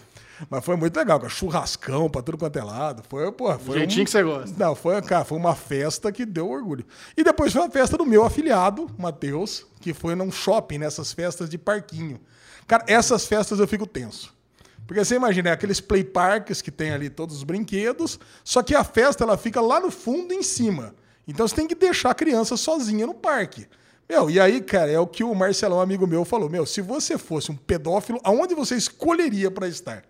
Mas 0.50 0.64
foi 0.64 0.76
muito 0.76 0.96
legal, 0.96 1.18
cara. 1.18 1.30
Churrascão 1.30 2.08
pra 2.10 2.22
tudo 2.22 2.38
quanto 2.38 2.58
é 2.58 2.62
lado. 2.64 3.02
Foi, 3.08 3.30
pô, 3.32 3.56
foi 3.58 3.78
Jeitinho 3.78 4.02
um- 4.02 4.04
que 4.04 4.10
você 4.10 4.22
gosta. 4.22 4.54
Não, 4.58 4.74
foi, 4.74 5.00
cara, 5.02 5.24
foi 5.24 5.38
uma 5.38 5.54
festa 5.54 6.10
que 6.12 6.24
deu 6.26 6.48
orgulho. 6.48 6.84
E 7.16 7.22
depois 7.24 7.52
foi 7.52 7.62
a 7.64 7.70
festa 7.70 7.96
do 7.96 8.04
meu 8.06 8.24
afiliado, 8.24 8.88
Matheus, 8.98 9.66
que 9.80 9.92
foi 9.94 10.14
num 10.14 10.30
shopping, 10.32 10.78
nessas 10.78 11.12
festas 11.12 11.48
de 11.48 11.56
parquinho. 11.58 12.20
Cara, 12.66 12.84
essas 12.86 13.26
festas 13.26 13.58
eu 13.60 13.68
fico 13.68 13.86
tenso. 13.86 14.32
Porque 14.86 15.02
você 15.04 15.14
imagina, 15.16 15.48
é 15.48 15.52
aqueles 15.52 15.80
play 15.80 16.04
parks 16.04 16.60
que 16.60 16.70
tem 16.70 16.90
ali 16.92 17.08
todos 17.08 17.36
os 17.36 17.42
brinquedos, 17.42 18.18
só 18.44 18.62
que 18.62 18.74
a 18.74 18.84
festa 18.84 19.24
ela 19.24 19.36
fica 19.38 19.60
lá 19.60 19.80
no 19.80 19.90
fundo 19.90 20.32
em 20.34 20.42
cima. 20.42 20.94
Então 21.26 21.48
você 21.48 21.54
tem 21.54 21.66
que 21.66 21.74
deixar 21.74 22.10
a 22.10 22.14
criança 22.14 22.54
sozinha 22.56 23.06
no 23.06 23.14
parque. 23.14 23.66
Meu, 24.06 24.28
e 24.28 24.38
aí, 24.38 24.60
cara, 24.60 24.90
é 24.90 24.98
o 24.98 25.06
que 25.06 25.24
o 25.24 25.34
Marcelão, 25.34 25.80
amigo 25.80 26.06
meu, 26.06 26.22
falou. 26.26 26.50
Meu, 26.50 26.66
se 26.66 26.82
você 26.82 27.16
fosse 27.16 27.50
um 27.50 27.56
pedófilo, 27.56 28.20
aonde 28.22 28.54
você 28.54 28.74
escolheria 28.74 29.50
pra 29.50 29.66
estar? 29.66 30.02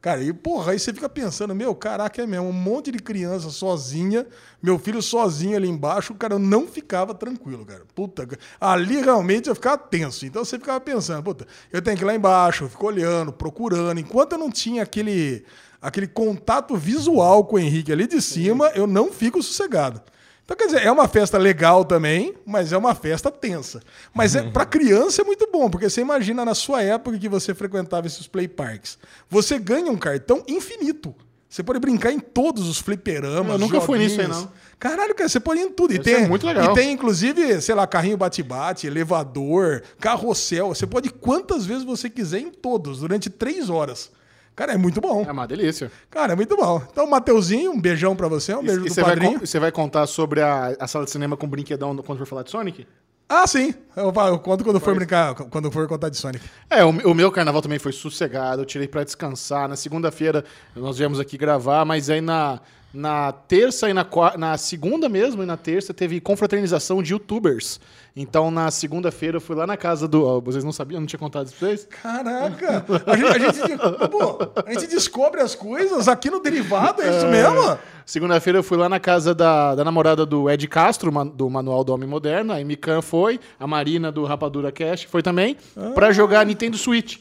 Cara, 0.00 0.22
e 0.22 0.32
porra, 0.32 0.72
aí 0.72 0.78
você 0.78 0.92
fica 0.92 1.08
pensando, 1.08 1.52
meu, 1.56 1.74
caraca, 1.74 2.22
é 2.22 2.26
mesmo, 2.26 2.46
um 2.46 2.52
monte 2.52 2.92
de 2.92 3.00
criança 3.00 3.50
sozinha, 3.50 4.24
meu 4.62 4.78
filho 4.78 5.02
sozinho 5.02 5.56
ali 5.56 5.68
embaixo, 5.68 6.14
cara, 6.14 6.34
eu 6.34 6.38
não 6.38 6.68
ficava 6.68 7.12
tranquilo, 7.12 7.66
cara. 7.66 7.82
Puta, 7.96 8.28
ali 8.60 9.00
realmente 9.02 9.48
eu 9.48 9.56
ficava 9.56 9.76
tenso. 9.76 10.24
Então 10.24 10.44
você 10.44 10.56
ficava 10.56 10.80
pensando, 10.80 11.24
puta, 11.24 11.48
eu 11.72 11.82
tenho 11.82 11.96
que 11.96 12.04
ir 12.04 12.06
lá 12.06 12.14
embaixo, 12.14 12.64
eu 12.64 12.68
fico 12.68 12.86
olhando, 12.86 13.32
procurando. 13.32 13.98
Enquanto 13.98 14.34
eu 14.34 14.38
não 14.38 14.52
tinha 14.52 14.84
aquele, 14.84 15.44
aquele 15.82 16.06
contato 16.06 16.76
visual 16.76 17.44
com 17.44 17.56
o 17.56 17.58
Henrique 17.58 17.90
ali 17.90 18.06
de 18.06 18.22
cima, 18.22 18.68
eu 18.76 18.86
não 18.86 19.12
fico 19.12 19.42
sossegado. 19.42 20.00
Então, 20.48 20.56
quer 20.56 20.64
dizer, 20.64 20.82
é 20.82 20.90
uma 20.90 21.06
festa 21.06 21.36
legal 21.36 21.84
também, 21.84 22.34
mas 22.46 22.72
é 22.72 22.78
uma 22.78 22.94
festa 22.94 23.30
tensa. 23.30 23.82
Mas 24.14 24.34
é, 24.34 24.42
para 24.44 24.64
criança 24.64 25.20
é 25.20 25.24
muito 25.24 25.46
bom, 25.52 25.68
porque 25.68 25.90
você 25.90 26.00
imagina 26.00 26.42
na 26.42 26.54
sua 26.54 26.82
época 26.82 27.18
que 27.18 27.28
você 27.28 27.54
frequentava 27.54 28.06
esses 28.06 28.26
play 28.26 28.48
parks. 28.48 28.96
Você 29.28 29.58
ganha 29.58 29.92
um 29.92 29.96
cartão 29.98 30.42
infinito. 30.48 31.14
Você 31.50 31.62
pode 31.62 31.78
brincar 31.78 32.12
em 32.12 32.18
todos 32.18 32.66
os 32.66 32.78
fliperamas. 32.78 33.52
Eu 33.52 33.58
nunca 33.58 33.78
fui 33.82 33.98
nisso 33.98 34.22
aí, 34.22 34.26
joguinhos. 34.26 34.44
não. 34.46 34.52
Caralho, 34.78 35.14
cara, 35.14 35.28
você 35.28 35.38
pode 35.38 35.60
ir 35.60 35.64
em 35.64 35.70
tudo. 35.70 35.92
E 35.92 35.98
Deve 35.98 36.10
ser 36.10 36.16
tem, 36.20 36.28
muito 36.28 36.46
legal. 36.46 36.72
E 36.72 36.74
tem, 36.74 36.92
inclusive, 36.92 37.60
sei 37.60 37.74
lá, 37.74 37.86
carrinho 37.86 38.16
bate-bate, 38.16 38.86
elevador, 38.86 39.82
carrossel. 40.00 40.68
Você 40.68 40.86
pode 40.86 41.08
ir 41.08 41.12
quantas 41.12 41.66
vezes 41.66 41.84
você 41.84 42.08
quiser 42.08 42.40
em 42.40 42.50
todos, 42.50 43.00
durante 43.00 43.28
três 43.28 43.68
horas. 43.68 44.10
Cara, 44.58 44.72
é 44.72 44.76
muito 44.76 45.00
bom. 45.00 45.24
É 45.24 45.30
uma 45.30 45.46
delícia. 45.46 45.88
Cara, 46.10 46.32
é 46.32 46.36
muito 46.36 46.56
bom. 46.56 46.82
Então, 46.90 47.06
Mateuzinho, 47.08 47.70
um 47.70 47.80
beijão 47.80 48.16
pra 48.16 48.26
você, 48.26 48.52
um 48.56 48.60
beijo 48.62 48.80
e 48.80 48.88
do 48.88 48.92
você, 48.92 49.02
vai, 49.02 49.10
padrinho. 49.12 49.38
con- 49.38 49.46
você 49.46 49.58
vai 49.60 49.70
contar 49.70 50.04
sobre 50.08 50.42
a, 50.42 50.74
a 50.80 50.88
sala 50.88 51.04
de 51.04 51.12
cinema 51.12 51.36
com 51.36 51.46
brinquedão 51.48 51.94
quando 51.98 52.18
for 52.18 52.26
falar 52.26 52.42
de 52.42 52.50
Sonic? 52.50 52.84
Ah, 53.28 53.46
sim. 53.46 53.72
Eu, 53.94 54.12
eu 54.12 54.38
conto 54.40 54.64
quando 54.64 54.80
for 54.80 54.94
brincar, 54.96 55.32
quando 55.34 55.70
for 55.70 55.86
contar 55.86 56.08
de 56.08 56.16
Sonic. 56.16 56.44
É, 56.68 56.84
o, 56.84 56.88
o 56.88 57.14
meu 57.14 57.30
carnaval 57.30 57.62
também 57.62 57.78
foi 57.78 57.92
sossegado, 57.92 58.62
eu 58.62 58.66
tirei 58.66 58.88
pra 58.88 59.04
descansar. 59.04 59.68
Na 59.68 59.76
segunda-feira 59.76 60.44
nós 60.74 60.98
viemos 60.98 61.20
aqui 61.20 61.38
gravar, 61.38 61.84
mas 61.84 62.10
aí 62.10 62.20
na, 62.20 62.58
na 62.92 63.32
terça 63.32 63.88
e 63.90 63.92
na, 63.92 64.06
na 64.38 64.56
segunda 64.56 65.08
mesmo 65.08 65.42
e 65.42 65.46
na 65.46 65.56
terça 65.56 65.92
teve 65.92 66.20
confraternização 66.20 67.02
de 67.02 67.12
youtubers. 67.12 67.78
Então 68.16 68.50
na 68.50 68.70
segunda-feira 68.70 69.36
eu 69.36 69.40
fui 69.40 69.54
lá 69.54 69.66
na 69.66 69.76
casa 69.76 70.08
do. 70.08 70.24
ó, 70.26 70.40
vocês 70.40 70.64
não 70.64 70.72
sabiam? 70.72 70.96
Eu 70.96 71.00
não 71.00 71.06
tinha 71.06 71.18
contado 71.20 71.46
isso 71.46 71.54
pra 71.56 71.68
vocês? 71.68 71.84
Caraca! 71.84 72.84
A 73.06 73.16
gente, 73.16 73.28
a 73.28 73.38
gente- 73.38 74.08
pô, 74.10 74.38
a 74.66 74.72
gente 74.72 74.86
descobre 74.88 75.40
as 75.40 75.54
coisas 75.54 76.08
aqui 76.08 76.30
no 76.30 76.40
Derivado, 76.40 77.02
é 77.02 77.16
isso 77.16 77.26
mesmo? 77.28 77.78
Segunda-feira 78.04 78.58
eu 78.58 78.62
fui 78.62 78.78
lá 78.78 78.88
na 78.88 78.98
casa 78.98 79.34
da, 79.34 79.74
da 79.74 79.84
namorada 79.84 80.24
do 80.24 80.48
Ed 80.50 80.66
Castro, 80.66 81.10
do 81.26 81.50
Manual 81.50 81.84
do 81.84 81.92
Homem 81.92 82.08
Moderno. 82.08 82.54
A 82.54 82.64
Mikan 82.64 83.02
foi, 83.02 83.38
a 83.60 83.66
Marina 83.66 84.10
do 84.10 84.24
Rapadura 84.24 84.72
Cast 84.72 85.06
foi 85.08 85.22
também, 85.22 85.56
pra 85.94 86.10
jogar 86.10 86.44
Nintendo 86.46 86.78
Switch 86.78 87.18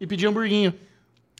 e 0.00 0.06
pedir 0.06 0.26
hamburguinho. 0.26 0.72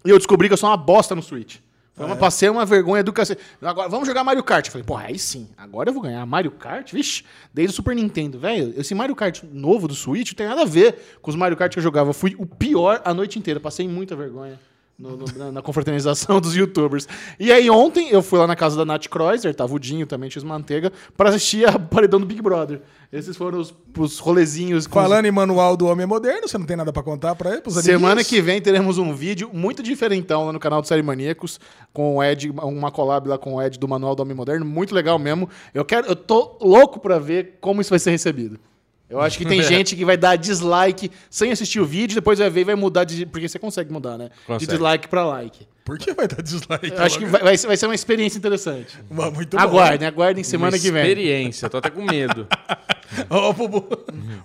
E 0.05 0.11
eu 0.11 0.19
descobri 0.19 0.49
que 0.49 0.53
eu 0.53 0.59
sou 0.59 0.69
uma 0.69 0.77
bosta 0.77 1.15
no 1.15 1.23
Switch. 1.23 1.57
Foi 2.01 2.07
uma, 2.07 2.17
passei 2.17 2.49
uma 2.49 2.65
vergonha 2.65 3.05
do 3.05 3.13
cacete. 3.13 3.43
Agora, 3.61 3.87
vamos 3.87 4.09
jogar 4.09 4.25
Mario 4.25 4.43
Kart. 4.43 4.65
Eu 4.65 4.73
falei, 4.73 4.87
porra, 4.87 5.05
aí 5.09 5.19
sim, 5.19 5.49
agora 5.55 5.91
eu 5.91 5.93
vou 5.93 6.03
ganhar. 6.03 6.25
Mario 6.25 6.51
Kart? 6.51 6.91
Vixe, 6.93 7.25
desde 7.53 7.75
o 7.75 7.77
Super 7.77 7.95
Nintendo. 7.95 8.39
Velho, 8.39 8.73
esse 8.75 8.95
Mario 8.95 9.15
Kart 9.15 9.43
novo 9.53 9.87
do 9.87 9.95
Switch 9.95 10.31
não 10.31 10.37
tem 10.37 10.49
nada 10.49 10.63
a 10.63 10.65
ver 10.65 11.19
com 11.21 11.31
os 11.31 11.37
Mario 11.37 11.59
Kart 11.59 11.71
que 11.71 11.79
eu 11.79 11.83
jogava. 11.83 12.09
Eu 12.09 12.15
fui 12.15 12.35
o 12.39 12.47
pior 12.47 13.03
a 13.05 13.13
noite 13.13 13.39
inteira. 13.39 13.61
Passei 13.61 13.87
muita 13.87 14.17
vergonha 14.17 14.59
no- 15.01 15.17
no- 15.17 15.25
na, 15.37 15.51
na 15.53 15.63
confraternização 15.63 16.39
dos 16.41 16.55
youtubers. 16.55 17.09
E 17.39 17.51
aí 17.51 17.71
ontem 17.71 18.11
eu 18.11 18.23
fui 18.23 18.39
lá 18.39 18.47
na 18.47 18.55
casa 18.55 18.77
da 18.77 18.85
Nath 18.85 19.09
Kreuzer, 19.09 19.55
tava 19.55 19.75
o 19.75 19.79
Dinho 19.79 20.07
também, 20.07 20.29
X 20.31 20.43
Manteiga, 20.45 20.93
pra 21.17 21.31
assistir 21.31 21.67
a 21.67 21.79
paredão 21.81 22.21
do 22.21 22.27
Big 22.27 22.43
Brother. 22.43 22.83
Esses 23.13 23.37
foram 23.37 23.59
os, 23.59 23.75
os 23.99 24.19
rolezinhos. 24.19 24.87
com 24.87 24.99
os- 24.99 25.05
Falando 25.05 25.25
em 25.27 25.31
manual 25.33 25.77
do 25.77 25.87
Homem 25.87 26.07
Moderno, 26.07 26.47
você 26.47 26.57
não 26.59 26.67
tem 26.67 26.77
nada 26.77 26.93
pra 26.93 27.03
contar 27.03 27.35
pra 27.35 27.51
ele? 27.55 27.63
Semana 27.71 28.23
que 28.23 28.41
vem 28.41 28.61
teremos 28.61 28.99
um 28.99 29.13
vídeo 29.15 29.51
muito 29.53 29.83
diferentão 29.83 30.47
lá 30.47 30.53
no 30.53 30.61
canal 30.61 30.81
do 30.81 30.87
Série 30.87 31.03
Maníacos, 31.03 31.59
com 31.93 32.17
o 32.17 32.23
Ed, 32.23 32.51
uma 32.51 32.91
collab 32.93 33.29
lá 33.29 33.37
com 33.39 33.55
o 33.55 33.63
Ed 33.63 33.79
do 33.79 33.89
Manual 33.89 34.15
do 34.15 34.23
Homem 34.23 34.37
Moderno, 34.37 34.65
muito 34.65 34.95
legal 34.95 35.19
mesmo. 35.19 35.49
Eu 35.75 35.85
quero, 35.85 36.07
eu 36.07 36.15
tô 36.15 36.57
louco 36.61 37.01
pra 37.01 37.19
ver 37.19 37.59
como 37.61 37.81
isso 37.81 37.91
vai 37.91 37.99
ser 37.99 38.11
recebido. 38.13 38.61
Eu 39.11 39.21
acho 39.21 39.37
que 39.37 39.45
tem 39.45 39.61
gente 39.65 39.97
que 39.97 40.05
vai 40.05 40.17
dar 40.17 40.37
dislike 40.37 41.11
sem 41.29 41.51
assistir 41.51 41.81
o 41.81 41.85
vídeo, 41.85 42.15
depois 42.15 42.39
vai 42.39 42.49
ver 42.49 42.61
e 42.61 42.65
vai 42.65 42.75
mudar 42.77 43.03
de. 43.05 43.27
Porque 43.27 43.49
você 43.49 43.59
consegue 43.59 43.93
mudar, 43.93 44.17
né? 44.17 44.27
De 44.29 44.47
Consegue. 44.47 44.71
dislike 44.73 45.09
pra 45.09 45.25
like. 45.27 45.67
Por 45.85 45.99
que 45.99 46.13
vai 46.15 46.29
dar 46.29 46.41
dislike? 46.43 46.91
Eu 46.93 47.03
acho 47.03 47.19
que 47.19 47.25
vai, 47.27 47.43
vai 47.43 47.57
ser- 47.57 47.67
vai 47.67 47.77
ser 47.77 47.87
uma 47.87 47.95
experiência 47.95 48.39
interessante. 48.39 48.97
Muito 49.11 49.57
bom. 49.57 49.63
Aguardem, 49.63 50.07
aguardem 50.07 50.45
semana 50.45 50.77
Uma 50.77 50.83
que 50.83 50.91
vem. 50.93 51.03
Experiência, 51.03 51.69
tô 51.69 51.79
até 51.79 51.91
com 51.91 52.03
medo. 52.05 52.47
Ó, 53.29 53.53
Bubu. 53.53 53.87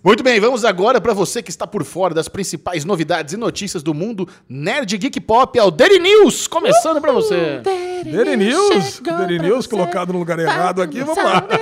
Muito 0.03 0.23
bem, 0.23 0.39
vamos 0.39 0.65
agora 0.65 0.99
para 0.99 1.13
você 1.13 1.41
que 1.41 1.49
está 1.49 1.67
por 1.67 1.83
fora 1.83 2.13
das 2.13 2.27
principais 2.27 2.83
novidades 2.85 3.33
e 3.33 3.37
notícias 3.37 3.83
do 3.83 3.93
mundo 3.93 4.27
nerd 4.49 4.97
geek 4.97 5.19
pop, 5.21 5.57
é 5.57 5.63
o 5.63 5.71
Daily 5.71 5.99
News, 5.99 6.47
começando 6.47 6.99
para 6.99 7.11
você. 7.11 7.61
Daily 8.03 8.35
News. 8.37 8.99
Daily 9.01 9.39
News 9.39 9.67
colocado 9.67 10.13
no 10.13 10.19
lugar 10.19 10.39
errado 10.39 10.81
aqui, 10.81 11.01
vamos 11.01 11.23
lá. 11.23 11.43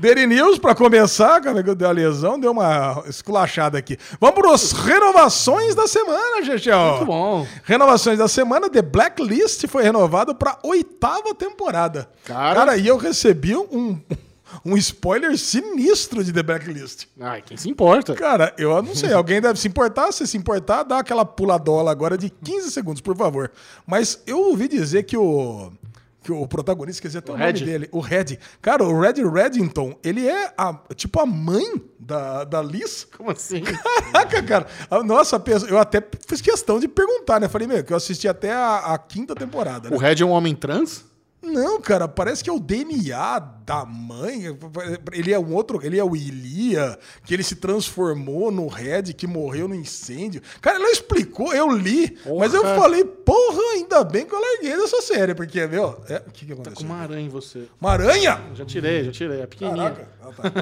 Daily 0.00 0.26
News, 0.26 0.58
pra 0.58 0.74
começar, 0.74 1.40
cara, 1.40 1.62
que 1.62 1.70
eu 1.70 1.74
dei 1.74 1.88
a 1.88 1.92
lesão, 1.92 2.38
deu 2.38 2.52
uma 2.52 3.02
esculachada 3.08 3.76
aqui. 3.78 3.98
Vamos 4.20 4.36
pros 4.36 4.72
renovações 4.72 5.74
da 5.74 5.88
semana, 5.88 6.44
Chechel. 6.44 6.90
Muito 6.90 7.06
bom. 7.06 7.46
Renovações 7.64 8.18
da 8.18 8.28
semana, 8.28 8.70
The 8.70 8.82
Blacklist 8.82 9.66
foi 9.66 9.82
renovado 9.82 10.34
pra 10.34 10.58
oitava 10.62 11.34
temporada. 11.34 12.08
Cara. 12.24 12.76
e 12.76 12.86
eu 12.86 12.96
recebi 12.96 13.56
um, 13.56 13.98
um 14.64 14.76
spoiler 14.76 15.36
sinistro 15.38 16.22
de 16.24 16.32
The 16.32 16.42
Blacklist. 16.42 17.04
Ai, 17.20 17.42
quem 17.42 17.56
se 17.56 17.68
importa? 17.68 18.14
Cara, 18.14 18.54
eu 18.58 18.82
não 18.82 18.94
sei, 18.94 19.12
alguém 19.14 19.40
deve 19.40 19.58
se 19.58 19.68
importar. 19.68 20.12
Se 20.12 20.26
se 20.26 20.36
importar, 20.36 20.82
dá 20.82 20.98
aquela 20.98 21.24
puladola 21.24 21.90
agora 21.90 22.16
de 22.18 22.30
15 22.30 22.70
segundos, 22.70 23.00
por 23.00 23.16
favor. 23.16 23.50
Mas 23.86 24.20
eu 24.26 24.38
ouvi 24.40 24.68
dizer 24.68 25.02
que 25.04 25.16
o. 25.16 25.72
Que 26.24 26.30
o 26.30 26.46
protagonista, 26.46 27.02
dizer, 27.08 27.18
até 27.18 27.32
o, 27.32 27.34
O 27.34 27.38
nome 27.38 27.50
Red? 27.50 27.64
dele, 27.64 27.88
o 27.90 27.98
Red. 27.98 28.38
Cara, 28.60 28.84
o 28.84 29.00
Red 29.00 29.14
Reddington, 29.28 29.98
ele 30.04 30.28
é 30.28 30.54
a, 30.56 30.72
tipo 30.94 31.18
a 31.18 31.26
mãe 31.26 31.82
da, 31.98 32.44
da 32.44 32.62
Liz. 32.62 33.08
Como 33.16 33.28
assim? 33.32 33.60
Caraca, 33.62 34.40
cara. 34.44 34.66
A- 34.88 35.02
Nossa, 35.02 35.40
pensa- 35.40 35.66
eu 35.66 35.76
até 35.78 36.00
fiz 36.28 36.40
questão 36.40 36.78
de 36.78 36.86
perguntar, 36.86 37.40
né? 37.40 37.48
Falei, 37.48 37.66
meu, 37.66 37.82
que 37.82 37.92
eu 37.92 37.96
assisti 37.96 38.28
até 38.28 38.52
a, 38.52 38.94
a 38.94 38.98
quinta 38.98 39.34
temporada. 39.34 39.90
né? 39.90 39.96
O 39.96 39.98
Red 39.98 40.22
é 40.22 40.24
um 40.24 40.30
homem 40.30 40.54
trans? 40.54 41.04
Não, 41.42 41.80
cara, 41.80 42.06
parece 42.06 42.42
que 42.44 42.48
é 42.48 42.52
o 42.52 42.60
DNA 42.60 43.38
da 43.66 43.84
mãe. 43.84 44.56
Ele 45.12 45.32
é 45.32 45.38
um 45.38 45.52
outro, 45.54 45.80
ele 45.84 45.98
é 45.98 46.04
o 46.04 46.14
Ilia, 46.14 46.96
que 47.24 47.34
ele 47.34 47.42
se 47.42 47.56
transformou 47.56 48.52
no 48.52 48.68
Red, 48.68 49.12
que 49.14 49.26
morreu 49.26 49.66
no 49.66 49.74
incêndio. 49.74 50.40
Cara, 50.60 50.76
ela 50.78 50.90
explicou, 50.90 51.52
eu 51.52 51.68
li, 51.70 52.16
mas 52.38 52.54
eu 52.54 52.62
Porra. 52.62 52.76
falei, 52.76 53.04
porra, 53.04 53.60
ainda 53.74 54.04
bem 54.04 54.24
que 54.24 54.32
eu 54.34 54.40
larguei 54.40 54.76
dessa 54.76 55.02
série, 55.02 55.34
porque, 55.34 55.66
meu, 55.66 56.00
é, 56.08 56.22
o 56.26 56.30
que, 56.30 56.46
que 56.46 56.54
Tá 56.54 56.60
aconteceu? 56.62 56.86
com 56.86 56.92
uma 56.94 57.02
aranha 57.02 57.26
em 57.26 57.28
você. 57.28 57.64
Uma 57.80 57.90
aranha? 57.90 58.40
Já 58.54 58.64
tirei, 58.64 59.04
já 59.04 59.10
tirei. 59.12 59.40
É 59.40 59.46
pequenininha. 59.46 59.90
Caraca. 59.90 60.08
Ah, 60.22 60.30
tá. 60.32 60.52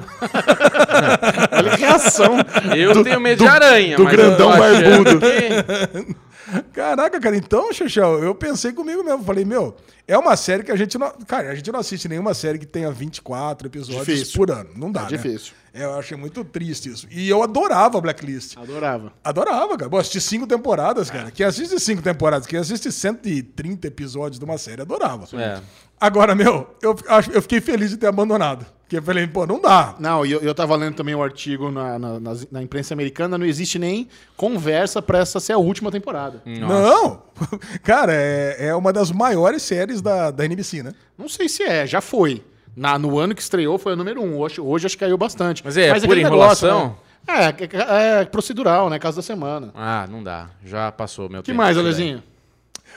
Olha 1.57 1.71
a 1.73 1.75
reação. 1.75 2.35
Eu 2.75 3.03
tenho 3.03 3.19
medo 3.19 3.43
de 3.43 3.47
aranha, 3.47 3.95
do 3.97 4.03
mas 4.03 4.13
grandão 4.15 4.49
barbudo. 4.49 5.19
que- 5.19 6.15
Caraca, 6.73 7.19
cara, 7.19 7.35
então, 7.35 7.71
Xexão, 7.73 8.19
eu 8.19 8.33
pensei 8.35 8.73
comigo 8.73 9.03
mesmo. 9.03 9.23
Falei, 9.23 9.45
meu, 9.45 9.75
é 10.07 10.17
uma 10.17 10.35
série 10.35 10.63
que 10.63 10.71
a 10.71 10.75
gente 10.75 10.97
não. 10.97 11.11
Cara, 11.27 11.49
a 11.51 11.55
gente 11.55 11.71
não 11.71 11.79
assiste 11.79 12.07
nenhuma 12.07 12.33
série 12.33 12.59
que 12.59 12.65
tenha 12.65 12.91
24 12.91 13.67
episódios 13.67 14.05
Difícil. 14.05 14.37
por 14.37 14.51
ano. 14.51 14.69
Não 14.75 14.91
dá, 14.91 15.01
É 15.01 15.03
né? 15.03 15.09
difícil. 15.09 15.53
É, 15.73 15.83
Eu 15.85 15.93
achei 15.97 16.17
muito 16.17 16.43
triste 16.43 16.89
isso. 16.89 17.07
E 17.09 17.29
eu 17.29 17.41
adorava 17.41 18.01
Blacklist. 18.01 18.57
Adorava. 18.57 19.13
Adorava, 19.23 19.77
cara. 19.77 19.89
Bom, 19.89 19.97
assisti 19.97 20.19
cinco 20.19 20.45
temporadas, 20.45 21.09
cara. 21.09 21.31
Quem 21.31 21.45
assiste 21.45 21.79
cinco 21.79 22.01
temporadas, 22.01 22.45
quem 22.45 22.59
assiste 22.59 22.91
130 22.91 23.87
episódios 23.87 24.37
de 24.37 24.43
uma 24.43 24.57
série, 24.57 24.81
adorava. 24.81 25.25
É. 25.39 25.61
Agora, 26.01 26.33
meu, 26.33 26.67
eu, 26.81 26.95
acho- 27.07 27.31
eu 27.31 27.41
fiquei 27.43 27.61
feliz 27.61 27.91
de 27.91 27.97
ter 27.97 28.07
abandonado. 28.07 28.65
Porque 28.81 28.97
eu 28.97 29.03
falei, 29.03 29.25
pô, 29.27 29.45
não 29.45 29.61
dá. 29.61 29.95
Não, 29.99 30.25
e 30.25 30.31
eu, 30.31 30.41
eu 30.41 30.53
tava 30.53 30.75
lendo 30.75 30.95
também 30.95 31.13
o 31.15 31.21
artigo 31.23 31.71
na, 31.71 31.97
na, 31.99 32.19
nas- 32.19 32.47
na 32.51 32.61
imprensa 32.61 32.93
americana, 32.93 33.37
não 33.37 33.45
existe 33.45 33.77
nem 33.79 34.07
conversa 34.35 35.01
pra 35.01 35.19
essa 35.19 35.39
ser 35.39 35.53
a 35.53 35.57
última 35.57 35.91
temporada. 35.91 36.41
Não! 36.45 37.21
Cara, 37.83 38.11
é, 38.13 38.67
é 38.67 38.75
uma 38.75 38.91
das 38.91 39.11
maiores 39.11 39.61
séries 39.61 40.01
da, 40.01 40.31
da 40.31 40.43
NBC, 40.43 40.83
né? 40.83 40.93
Não 41.17 41.29
sei 41.29 41.47
se 41.47 41.63
é, 41.63 41.85
já 41.87 42.01
foi. 42.01 42.43
Na, 42.75 42.97
no 42.97 43.19
ano 43.19 43.35
que 43.35 43.41
estreou 43.41 43.77
foi 43.77 43.93
a 43.93 43.95
número 43.95 44.21
um. 44.21 44.37
Hoje, 44.39 44.59
hoje 44.59 44.85
acho 44.87 44.97
que 44.97 45.03
caiu 45.05 45.17
bastante. 45.17 45.61
Mas 45.63 45.77
é, 45.77 45.83
é 45.87 45.93
pura 45.93 46.05
aquele 46.05 46.21
enrolação? 46.21 46.87
né? 46.87 46.95
É, 47.27 48.17
é, 48.17 48.21
é 48.21 48.25
procedural, 48.25 48.89
né? 48.89 48.97
Caso 48.97 49.17
da 49.17 49.21
semana. 49.21 49.69
Ah, 49.75 50.07
não 50.09 50.23
dá. 50.23 50.49
Já 50.65 50.91
passou 50.91 51.29
meu 51.29 51.41
O 51.41 51.43
que 51.43 51.51
tempo. 51.51 51.57
mais, 51.57 51.77
isso 51.77 51.83
daí. 51.83 51.93
Alezinho? 51.93 52.23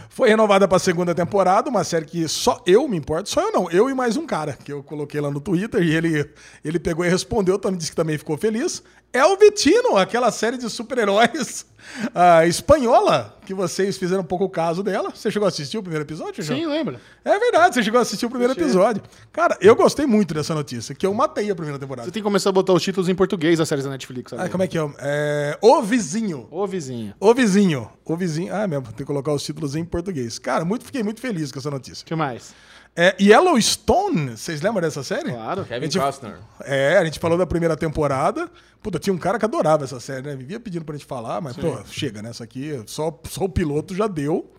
Foi 0.09 0.29
renovada 0.29 0.69
pra 0.69 0.79
segunda 0.79 1.15
temporada, 1.15 1.69
uma 1.71 1.85
série 1.85 2.05
que 2.05 2.29
só 2.29 2.63
eu 2.67 2.87
me 2.89 2.97
importo, 2.97 3.29
só 3.29 3.41
eu 3.41 3.53
não, 3.53 3.71
eu 3.71 3.91
e 3.91 3.95
mais 3.95 4.17
um 4.17 4.27
cara, 4.27 4.53
que 4.53 4.73
eu 4.73 4.83
coloquei 4.83 5.21
lá 5.21 5.31
no 5.31 5.41
Twitter 5.41 5.83
e 5.83 5.95
ele, 5.95 6.31
ele 6.65 6.79
pegou 6.79 7.05
e 7.05 7.09
respondeu, 7.09 7.59
disse 7.77 7.91
que 7.91 7.97
também 7.97 8.19
ficou 8.19 8.37
feliz. 8.37 8.83
É 9.14 9.24
o 9.24 9.37
Vitino, 9.37 9.96
aquela 9.96 10.33
série 10.33 10.57
de 10.57 10.68
super-heróis 10.68 11.64
ah, 12.12 12.44
espanhola, 12.46 13.38
que 13.46 13.55
vocês 13.55 13.96
fizeram 13.96 14.22
um 14.22 14.27
pouco 14.27 14.48
caso 14.48 14.83
dela. 14.83 15.12
Você 15.14 15.31
chegou 15.31 15.46
a 15.46 15.50
assistir 15.50 15.79
o 15.79 15.83
primeiro 15.83 16.05
episódio, 16.05 16.42
João? 16.42 16.59
Sim, 16.59 16.66
lembra? 16.66 17.00
É 17.24 17.38
verdade, 17.38 17.77
você 17.77 17.83
chegou 17.85 18.00
a 18.00 18.03
assistir 18.03 18.27
o 18.27 18.29
primeiro 18.29 18.55
episódio. 18.55 19.00
Cara, 19.33 19.57
eu 19.61 19.77
gostei 19.77 20.05
muito 20.05 20.35
dessa 20.35 20.53
notícia, 20.53 20.96
que 20.96 21.07
eu 21.07 21.14
matei 21.14 21.48
a 21.48 21.55
primeira 21.55 21.79
temporada. 21.79 22.09
Você 22.09 22.11
tem 22.11 22.22
que 22.22 22.24
começar 22.24 22.48
a 22.48 22.53
botar 22.53 22.72
os 22.72 22.83
títulos 22.83 23.09
em 23.09 23.14
português 23.14 23.57
das 23.57 23.68
séries 23.68 23.85
da 23.85 23.90
Netflix. 23.92 24.33
Ah, 24.33 24.37
agora. 24.37 24.50
como 24.50 24.64
é 24.64 24.66
que 24.66 24.77
é? 24.77 24.90
é? 24.98 25.59
O 25.62 25.81
Vizinho. 25.81 26.48
Ô, 26.50 26.66
vizinho. 26.66 27.14
O 27.20 27.33
Vizinho. 27.33 27.88
O 28.05 28.16
Vizinho. 28.16 28.53
Ah, 28.53 28.66
mesmo, 28.66 28.87
tem 28.87 28.94
que 28.94 29.05
colocar 29.05 29.33
os 29.33 29.44
títulos 29.44 29.77
em 29.77 29.85
português. 29.85 30.40
Cara, 30.40 30.64
muito, 30.64 30.85
fiquei 30.85 31.05
muito 31.05 31.20
feliz 31.20 31.53
com 31.53 31.61
essa 31.61 31.70
notícia. 31.70 32.03
O 32.03 32.07
que 32.07 32.16
mais? 32.16 32.53
É, 32.97 33.17
Yellowstone, 33.21 34.37
vocês 34.37 34.61
lembram 34.61 34.81
dessa 34.83 35.03
série? 35.03 35.33
Claro. 35.33 35.65
Kevin 35.65 35.87
gente- 35.91 35.99
Costner. 35.99 36.39
É, 36.63 36.97
a 36.97 37.05
gente 37.05 37.19
falou 37.19 37.37
da 37.37 37.47
primeira 37.47 37.77
temporada. 37.77 38.49
Puta, 38.81 38.99
tinha 39.01 39.13
um 39.13 39.19
cara 39.19 39.39
que 39.39 39.45
adorava 39.45 39.83
essa 39.85 39.99
série, 39.99 40.23
né? 40.27 40.37
Vivia 40.37 40.61
pedindo 40.61 40.85
pra 40.85 40.95
gente 40.95 41.07
falar, 41.07 41.41
mas, 41.41 41.57
pô, 41.57 41.83
chega, 41.87 42.23
né? 42.23 42.31
Essa 42.31 42.45
aqui, 42.45 42.81
só, 42.87 43.19
só 43.29 43.45
o 43.45 43.49
piloto 43.49 43.95
já 43.97 44.07
deu. 44.07 44.53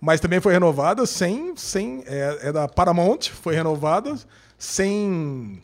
Mas 0.00 0.20
também 0.20 0.40
foi 0.40 0.52
renovada 0.52 1.06
sem. 1.06 1.54
sem 1.56 2.02
é, 2.06 2.38
é 2.48 2.52
da 2.52 2.66
Paramount, 2.68 3.28
foi 3.30 3.54
renovada 3.54 4.14
sem. 4.58 5.62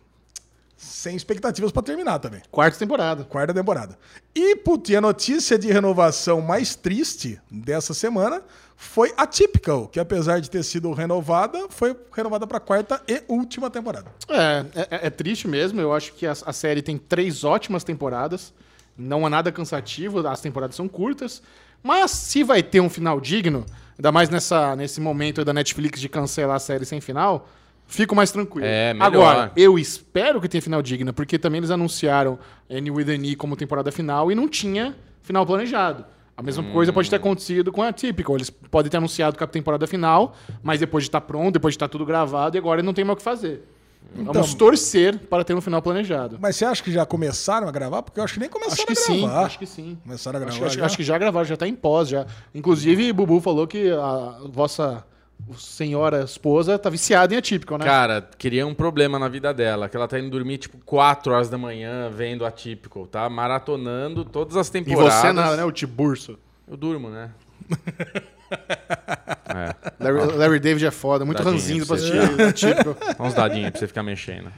Sem 0.87 1.17
expectativas 1.17 1.73
pra 1.73 1.83
terminar 1.83 2.19
também. 2.19 2.41
Quarta 2.51 2.79
temporada. 2.79 3.25
Quarta 3.25 3.53
temporada. 3.53 3.99
E, 4.35 4.57
putz, 4.57 4.95
a 4.95 5.01
notícia 5.01 5.59
de 5.59 5.71
renovação 5.73 6.41
mais 6.41 6.75
triste 6.77 7.41
dessa 7.51 7.93
semana 7.93 8.43
foi 8.77 9.13
a 9.17 9.27
Typical, 9.27 9.89
que 9.89 9.99
apesar 9.99 10.41
de 10.41 10.51
ter 10.51 10.63
sido 10.63 10.93
renovada, 10.93 11.67
foi 11.71 11.97
renovada 12.13 12.47
pra 12.47 12.61
quarta 12.61 13.03
e 13.09 13.23
última 13.27 13.71
temporada. 13.71 14.11
É, 14.29 14.67
é, 14.75 15.07
é 15.07 15.11
triste 15.11 15.49
mesmo. 15.49 15.81
Eu 15.81 15.93
acho 15.93 16.13
que 16.13 16.27
a, 16.27 16.33
a 16.33 16.53
série 16.53 16.83
tem 16.83 16.97
três 16.99 17.43
ótimas 17.43 17.83
temporadas. 17.83 18.53
Não 18.97 19.27
há 19.27 19.31
nada 19.31 19.51
cansativo, 19.51 20.27
as 20.27 20.41
temporadas 20.41 20.77
são 20.77 20.89
curtas. 20.89 21.43
Mas 21.83 22.11
se 22.11 22.43
vai 22.43 22.63
ter 22.63 22.81
um 22.81 22.89
final 22.89 23.21
digno, 23.21 23.65
ainda 23.99 24.13
mais 24.13 24.29
nessa, 24.29 24.77
nesse 24.77 25.01
momento 25.01 25.45
da 25.45 25.53
Netflix 25.53 26.01
de 26.01 26.09
cancelar 26.09 26.57
a 26.57 26.61
série 26.61 26.85
sem 26.85 27.01
final, 27.01 27.49
fico 27.87 28.15
mais 28.15 28.31
tranquilo. 28.31 28.67
É, 28.67 28.93
melhor. 28.93 29.07
Agora, 29.07 29.53
eu 29.57 29.79
espero 29.79 30.41
que 30.41 30.49
tenha 30.49 30.61
final 30.63 30.83
digno, 30.83 31.13
porque 31.13 31.39
também 31.39 31.59
eles 31.59 31.71
anunciaram 31.71 32.39
Annie 32.71 32.91
with 32.91 33.11
an 33.11 33.25
E 33.25 33.37
como 33.37 33.57
temporada 33.57 33.91
final 33.93 34.31
e 34.31 34.35
não 34.35 34.49
tinha 34.49 34.95
final 35.23 35.45
planejado. 35.47 36.05
A 36.37 36.43
mesma 36.43 36.63
coisa 36.65 36.93
pode 36.93 37.09
ter 37.09 37.17
acontecido 37.17 37.73
com 37.73 37.83
a 37.83 37.91
Typical. 37.93 38.37
Eles 38.37 38.51
podem 38.51 38.91
ter 38.91 38.99
anunciado 38.99 39.39
com 39.39 39.45
a 39.45 39.47
temporada 39.47 39.87
final, 39.87 40.37
mas 40.63 40.81
depois 40.81 41.05
de 41.05 41.09
estar 41.09 41.23
pronto, 41.23 41.53
depois 41.55 41.73
de 41.73 41.77
estar 41.77 41.89
tudo 41.89 42.05
gravado, 42.05 42.57
e 42.57 42.59
agora 42.59 42.83
não 42.83 42.93
tem 42.93 43.05
mais 43.05 43.15
o 43.15 43.17
que 43.17 43.23
fazer. 43.23 43.67
Vamos 44.15 44.55
torcer 44.55 45.19
para 45.19 45.43
ter 45.43 45.55
um 45.55 45.61
final 45.61 45.81
planejado. 45.83 46.39
Mas 46.41 46.55
você 46.57 46.65
acha 46.65 46.83
que 46.83 46.93
já 46.93 47.05
começaram 47.05 47.67
a 47.67 47.73
gravar? 47.73 48.03
Porque 48.03 48.21
eu 48.21 48.25
acho 48.25 48.35
que 48.35 48.41
nem 48.41 48.49
começaram 48.49 48.75
Acho 48.75 48.87
que 48.87 48.93
a 48.93 48.97
sim, 48.97 49.21
gravar. 49.23 49.47
acho 49.47 49.59
que 49.59 49.67
sim. 49.67 49.99
Começaram 50.03 50.37
a 50.37 50.41
gravar. 50.41 50.55
Acho, 50.57 50.65
acho- 50.67 50.79
já? 50.79 50.85
acho 50.87 50.97
que 50.97 51.03
já 51.03 51.19
gravaram, 51.19 51.45
já 51.47 51.57
tá 51.57 51.67
em 51.67 51.75
pós 51.75 52.09
já. 52.09 52.25
Inclusive, 52.55 53.13
Bubu 53.13 53.41
falou 53.41 53.67
que 53.67 53.91
a 53.91 54.39
vossa 54.49 55.05
senhora 55.57 56.23
esposa 56.23 56.79
tá 56.79 56.91
viciada 56.91 57.35
em 57.35 57.39
atípico, 57.39 57.77
né? 57.79 57.85
Cara, 57.85 58.29
queria 58.37 58.67
um 58.67 58.75
problema 58.75 59.19
na 59.19 59.29
vida 59.29 59.53
dela, 59.55 59.89
que 59.89 59.97
ela 59.97 60.09
tá 60.09 60.19
indo 60.19 60.31
dormir 60.31 60.59
tipo 60.59 60.79
4 60.85 61.33
horas 61.33 61.49
da 61.49 61.57
manhã 61.57 62.11
vendo 62.11 62.45
a 62.45 62.51
Típico, 62.51 63.07
tá? 63.07 63.29
Maratonando 63.29 64.25
todas 64.25 64.57
as 64.57 64.69
e 64.69 64.73
temporadas. 64.73 65.15
você 65.15 65.33
nada, 65.33 65.57
né? 65.57 65.65
O 65.65 65.73
Tiburso. 65.73 66.39
Eu 66.67 66.77
durmo, 66.77 67.09
né? 67.11 67.31
é, 69.49 69.75
Larry, 70.01 70.37
Larry 70.37 70.61
David 70.61 70.87
é 70.87 70.91
foda, 70.91 71.25
muito 71.25 71.39
Tadinho 71.39 71.55
ranzinho 71.55 71.87
pra 71.87 71.97
assistir 71.97 72.43
atípico. 72.43 72.97
dá 73.17 73.25
uns 73.25 73.35
dadinhos 73.35 73.71
pra 73.71 73.81
você 73.81 73.87
ficar 73.87 74.03
mexendo. 74.03 74.53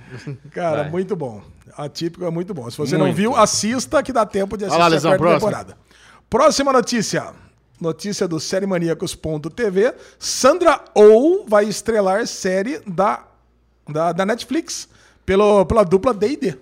Cara, 0.50 0.82
Vai. 0.82 0.90
muito 0.90 1.14
bom. 1.14 1.42
A 1.76 1.88
típico 1.88 2.24
é 2.24 2.30
muito 2.30 2.54
bom. 2.54 2.68
Se 2.70 2.78
você 2.78 2.96
não 2.96 3.06
Muito. 3.06 3.16
viu, 3.16 3.36
assista 3.36 4.02
que 4.02 4.12
dá 4.12 4.24
tempo 4.24 4.56
de 4.56 4.64
assistir 4.64 4.80
lá, 4.80 4.86
a 4.86 4.88
Lesão, 4.88 5.16
próxima. 5.16 5.38
temporada. 5.38 5.76
Próxima 6.28 6.72
notícia. 6.72 7.32
Notícia 7.80 8.26
do 8.26 8.40
SérieManiacos.tv. 8.40 9.94
Sandra 10.18 10.84
Oh 10.94 11.44
vai 11.46 11.64
estrelar 11.64 12.26
série 12.26 12.80
da, 12.86 13.24
da, 13.88 14.12
da 14.12 14.26
Netflix 14.26 14.88
pelo, 15.24 15.64
pela 15.66 15.84
dupla 15.84 16.12
D&D. 16.12 16.58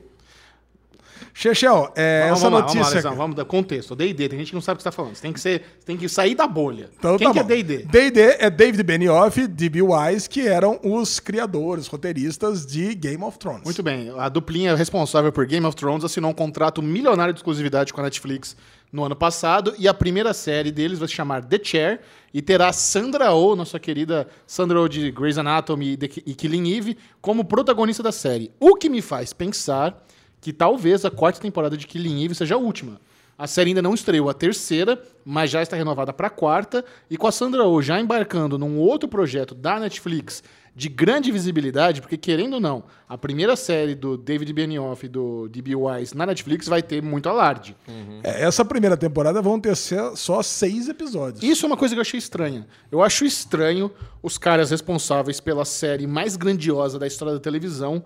Chechel, 1.38 1.92
é, 1.94 2.24
Vamos 2.24 2.38
essa 2.38 2.50
notícia... 2.50 2.82
Vamos, 2.82 3.04
lá, 3.04 3.10
vamos 3.10 3.36
dar 3.36 3.44
contexto. 3.44 3.94
D&D, 3.94 4.26
tem 4.26 4.38
gente 4.38 4.48
que 4.48 4.54
não 4.54 4.62
sabe 4.62 4.76
o 4.76 4.78
que 4.78 4.82
você 4.82 4.88
tá 4.88 4.92
falando. 4.92 5.14
Você 5.14 5.20
tem 5.20 5.34
que, 5.34 5.40
ser, 5.40 5.62
tem 5.84 5.94
que 5.94 6.08
sair 6.08 6.34
da 6.34 6.46
bolha. 6.46 6.88
Então 6.98 7.18
Quem 7.18 7.26
tá 7.26 7.32
que 7.34 7.38
é 7.38 7.42
bom. 7.42 7.48
D&D? 7.48 7.76
D&D 7.84 8.20
é 8.38 8.48
David 8.48 8.82
Benioff, 8.82 9.46
D.B. 9.46 9.82
Wise, 9.82 10.30
que 10.30 10.48
eram 10.48 10.80
os 10.82 11.20
criadores, 11.20 11.88
roteiristas 11.88 12.64
de 12.64 12.94
Game 12.94 13.22
of 13.22 13.38
Thrones. 13.38 13.64
Muito 13.64 13.82
bem. 13.82 14.14
A 14.16 14.30
duplinha 14.30 14.74
responsável 14.74 15.30
por 15.30 15.44
Game 15.44 15.66
of 15.66 15.76
Thrones 15.76 16.04
assinou 16.04 16.30
um 16.30 16.34
contrato 16.34 16.80
milionário 16.82 17.34
de 17.34 17.40
exclusividade 17.40 17.92
com 17.92 18.00
a 18.00 18.04
Netflix 18.04 18.56
no 18.92 19.04
ano 19.04 19.16
passado 19.16 19.74
e 19.78 19.88
a 19.88 19.94
primeira 19.94 20.32
série 20.32 20.70
deles 20.70 20.98
vai 20.98 21.08
se 21.08 21.14
chamar 21.14 21.44
The 21.44 21.60
Chair 21.62 22.00
e 22.32 22.40
terá 22.40 22.72
Sandra 22.72 23.32
Oh, 23.32 23.56
nossa 23.56 23.78
querida 23.78 24.28
Sandra 24.46 24.80
Oh 24.80 24.88
de 24.88 25.10
Grey's 25.10 25.38
Anatomy 25.38 25.98
e 26.26 26.34
Killing 26.34 26.70
Eve, 26.70 26.98
como 27.20 27.44
protagonista 27.44 28.02
da 28.02 28.12
série. 28.12 28.50
O 28.60 28.74
que 28.74 28.88
me 28.88 29.02
faz 29.02 29.32
pensar 29.32 30.04
que 30.40 30.52
talvez 30.52 31.04
a 31.04 31.10
quarta 31.10 31.40
temporada 31.40 31.76
de 31.76 31.86
Killing 31.86 32.24
Eve 32.24 32.34
seja 32.34 32.54
a 32.54 32.58
última. 32.58 33.00
A 33.38 33.46
série 33.46 33.70
ainda 33.70 33.82
não 33.82 33.92
estreou 33.92 34.30
a 34.30 34.34
terceira, 34.34 35.02
mas 35.22 35.50
já 35.50 35.60
está 35.60 35.76
renovada 35.76 36.10
para 36.10 36.28
a 36.28 36.30
quarta. 36.30 36.82
E 37.10 37.18
com 37.18 37.26
a 37.26 37.32
Sandra 37.32 37.66
Oh 37.66 37.82
já 37.82 38.00
embarcando 38.00 38.56
num 38.56 38.78
outro 38.78 39.08
projeto 39.08 39.54
da 39.54 39.78
Netflix 39.78 40.42
de 40.76 40.90
grande 40.90 41.32
visibilidade, 41.32 42.02
porque 42.02 42.18
querendo 42.18 42.54
ou 42.54 42.60
não, 42.60 42.84
a 43.08 43.16
primeira 43.16 43.56
série 43.56 43.94
do 43.94 44.14
David 44.14 44.52
Benioff 44.52 45.06
e 45.06 45.08
do 45.08 45.48
D.B. 45.48 45.74
Wise 45.74 46.14
na 46.14 46.26
Netflix 46.26 46.68
vai 46.68 46.82
ter 46.82 47.02
muito 47.02 47.30
alarde. 47.30 47.74
É, 48.22 48.44
Essa 48.44 48.62
primeira 48.62 48.94
temporada 48.94 49.40
vão 49.40 49.58
ter 49.58 49.74
só 49.74 50.42
seis 50.42 50.86
episódios. 50.86 51.42
Isso 51.42 51.64
é 51.64 51.66
uma 51.66 51.78
coisa 51.78 51.94
que 51.94 51.98
eu 51.98 52.02
achei 52.02 52.18
estranha. 52.18 52.66
Eu 52.92 53.02
acho 53.02 53.24
estranho 53.24 53.90
os 54.22 54.36
caras 54.36 54.70
responsáveis 54.70 55.40
pela 55.40 55.64
série 55.64 56.06
mais 56.06 56.36
grandiosa 56.36 56.98
da 56.98 57.06
história 57.06 57.32
da 57.32 57.40
televisão. 57.40 58.04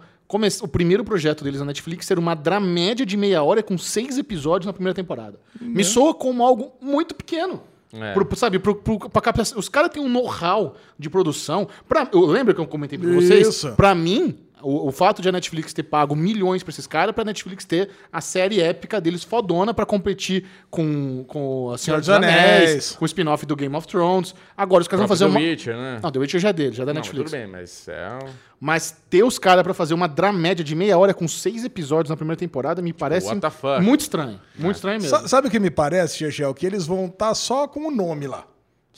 O 0.62 0.68
primeiro 0.68 1.02
projeto 1.02 1.42
deles 1.42 1.59
na 1.59 1.66
Netflix 1.66 2.06
ser 2.06 2.20
uma 2.20 2.37
dramédia 2.37 3.04
de 3.04 3.16
meia 3.16 3.42
hora 3.42 3.64
com 3.64 3.76
seis 3.76 4.16
episódios 4.16 4.66
na 4.66 4.72
primeira 4.72 4.94
temporada. 4.94 5.40
Me 5.61 5.83
soa 5.83 6.14
como 6.14 6.44
algo 6.44 6.70
muito 6.80 7.16
pequeno. 7.16 7.64
É. 7.92 8.12
Pro- 8.12 8.37
sabe, 8.37 8.59
pro, 8.59 8.74
pro, 8.74 9.09
pra 9.11 9.20
captar- 9.20 9.46
os 9.59 9.68
caras 9.68 9.90
têm 9.90 10.03
um 10.03 10.09
know-how 10.09 10.76
de 10.98 11.11
produção. 11.11 11.66
Pra, 11.88 12.09
eu 12.12 12.24
lembro 12.26 12.55
que 12.55 12.61
eu 12.61 12.66
comentei 12.66 12.98
pra 12.98 13.11
vocês? 13.11 13.48
Isso. 13.48 13.72
Pra 13.72 13.94
mim, 13.94 14.37
o, 14.62 14.88
o 14.88 14.92
fato 14.92 15.20
de 15.22 15.28
a 15.28 15.32
Netflix 15.32 15.72
ter 15.72 15.82
pago 15.84 16.14
milhões 16.16 16.62
pra 16.62 16.70
esses 16.70 16.86
caras, 16.86 17.14
pra 17.14 17.24
Netflix 17.24 17.64
ter 17.64 17.90
a 18.12 18.20
série 18.20 18.60
épica 18.60 19.00
deles 19.00 19.22
fodona 19.24 19.72
pra 19.74 19.86
competir 19.86 20.44
com, 20.70 21.24
com 21.26 21.70
a 21.72 21.78
Senhora 21.78 22.00
dos 22.00 22.08
Anéis. 22.10 22.34
Anéis, 22.34 22.92
com 22.92 23.04
o 23.04 23.06
spin-off 23.06 23.46
do 23.46 23.56
Game 23.56 23.74
of 23.74 23.86
Thrones. 23.86 24.34
Agora 24.56 24.82
os 24.82 24.88
caras 24.88 25.00
vão 25.00 25.08
fazer 25.08 25.24
The 25.26 25.30
uma. 25.30 25.40
Witcher, 25.40 25.76
né? 25.76 26.00
Não, 26.02 26.10
The 26.10 26.18
Witcher 26.18 26.40
já 26.40 26.48
é 26.48 26.52
dele, 26.52 26.72
já 26.74 26.82
é 26.82 26.86
da 26.86 26.92
Não, 26.92 27.00
Netflix. 27.00 27.30
tudo 27.30 27.38
bem, 27.40 27.46
mas 27.46 27.88
é. 27.88 28.18
Mas 28.62 28.94
ter 29.08 29.22
os 29.24 29.38
caras 29.38 29.62
pra 29.62 29.72
fazer 29.72 29.94
uma 29.94 30.06
dramédia 30.06 30.62
de 30.64 30.74
meia 30.74 30.98
hora 30.98 31.14
com 31.14 31.26
seis 31.26 31.64
episódios 31.64 32.10
na 32.10 32.16
primeira 32.16 32.38
temporada 32.38 32.82
me 32.82 32.92
parece 32.92 33.26
what 33.28 33.40
the 33.40 33.48
fuck? 33.50 33.80
muito 33.82 34.00
estranho. 34.02 34.38
Muito 34.58 34.76
estranho 34.76 35.00
mesmo. 35.00 35.16
Sa- 35.18 35.26
Sabe 35.28 35.48
o 35.48 35.50
que 35.50 35.58
me 35.58 35.70
parece, 35.70 36.18
Chechel? 36.18 36.52
Que 36.52 36.66
eles 36.66 36.86
vão 36.86 37.06
estar 37.06 37.34
só 37.34 37.66
com 37.66 37.88
o 37.88 37.90
nome 37.90 38.26
lá. 38.26 38.44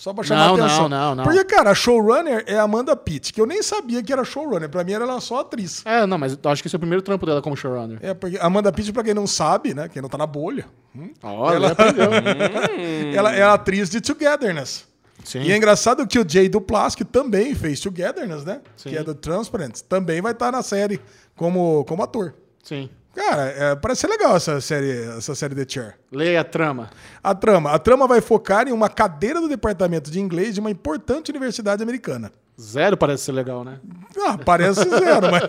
Só 0.02 0.12
pra 0.12 0.24
chamar 0.24 0.48
Não, 0.48 0.54
atenção. 0.56 0.88
não, 0.88 1.08
não, 1.10 1.14
não. 1.14 1.22
Porque, 1.24 1.44
cara, 1.44 1.70
a 1.70 1.74
showrunner 1.76 2.42
é 2.48 2.58
a 2.58 2.62
Amanda 2.64 2.96
Pitt, 2.96 3.32
que 3.32 3.40
eu 3.40 3.46
nem 3.46 3.62
sabia 3.62 4.02
que 4.02 4.12
era 4.12 4.24
showrunner. 4.24 4.68
Pra 4.68 4.82
mim, 4.82 4.90
ela 4.94 5.04
era 5.04 5.20
só 5.20 5.38
atriz. 5.42 5.80
É, 5.86 6.04
não, 6.06 6.18
mas 6.18 6.36
eu 6.42 6.50
acho 6.50 6.60
que 6.60 6.66
esse 6.66 6.74
é 6.74 6.76
o 6.76 6.80
primeiro 6.80 7.02
trampo 7.02 7.24
dela 7.24 7.40
como 7.40 7.56
showrunner. 7.56 8.00
É, 8.02 8.12
porque 8.12 8.36
Amanda 8.40 8.72
Pitt, 8.72 8.92
pra 8.92 9.04
quem 9.04 9.14
não 9.14 9.28
sabe, 9.28 9.72
né? 9.74 9.88
Quem 9.88 10.02
não 10.02 10.08
tá 10.08 10.18
na 10.18 10.26
bolha, 10.26 10.66
hum, 10.92 11.12
Olha, 11.22 11.54
Ela- 11.68 11.76
ela 13.14 13.32
é 13.32 13.42
atriz 13.44 13.88
de 13.90 14.00
Togetherness. 14.00 14.88
Sim. 15.22 15.42
E 15.42 15.52
é 15.52 15.56
engraçado 15.56 16.04
que 16.04 16.18
o 16.18 16.28
Jay 16.28 16.48
Duplas, 16.48 16.96
que 16.96 17.04
também 17.04 17.54
fez 17.54 17.78
Togetherness, 17.78 18.44
né? 18.44 18.60
Sim. 18.76 18.88
Que 18.90 18.96
é 18.98 19.04
do 19.04 19.14
Transparent, 19.14 19.82
também 19.88 20.20
vai 20.20 20.32
estar 20.32 20.50
na 20.50 20.62
série 20.62 21.00
como, 21.36 21.84
como 21.84 22.02
ator. 22.02 22.34
Sim. 22.60 22.90
Cara, 23.14 23.42
é, 23.42 23.74
parece 23.76 24.02
ser 24.02 24.06
legal 24.08 24.36
essa 24.36 24.60
série, 24.60 25.04
essa 25.18 25.34
série 25.34 25.54
The 25.54 25.64
Chair. 25.68 25.94
Leia 26.10 26.40
a 26.40 26.44
trama. 26.44 26.90
A 27.22 27.34
trama. 27.34 27.70
A 27.70 27.78
trama 27.78 28.06
vai 28.06 28.20
focar 28.20 28.66
em 28.66 28.72
uma 28.72 28.88
cadeira 28.88 29.40
do 29.40 29.48
departamento 29.48 30.10
de 30.10 30.18
inglês 30.18 30.54
de 30.54 30.60
uma 30.60 30.70
importante 30.70 31.30
universidade 31.30 31.82
americana. 31.82 32.32
Zero 32.60 32.96
parece 32.96 33.24
ser 33.24 33.32
legal, 33.32 33.64
né? 33.64 33.78
Ah, 34.26 34.38
parece 34.38 34.88
zero, 34.88 35.30
mas, 35.30 35.42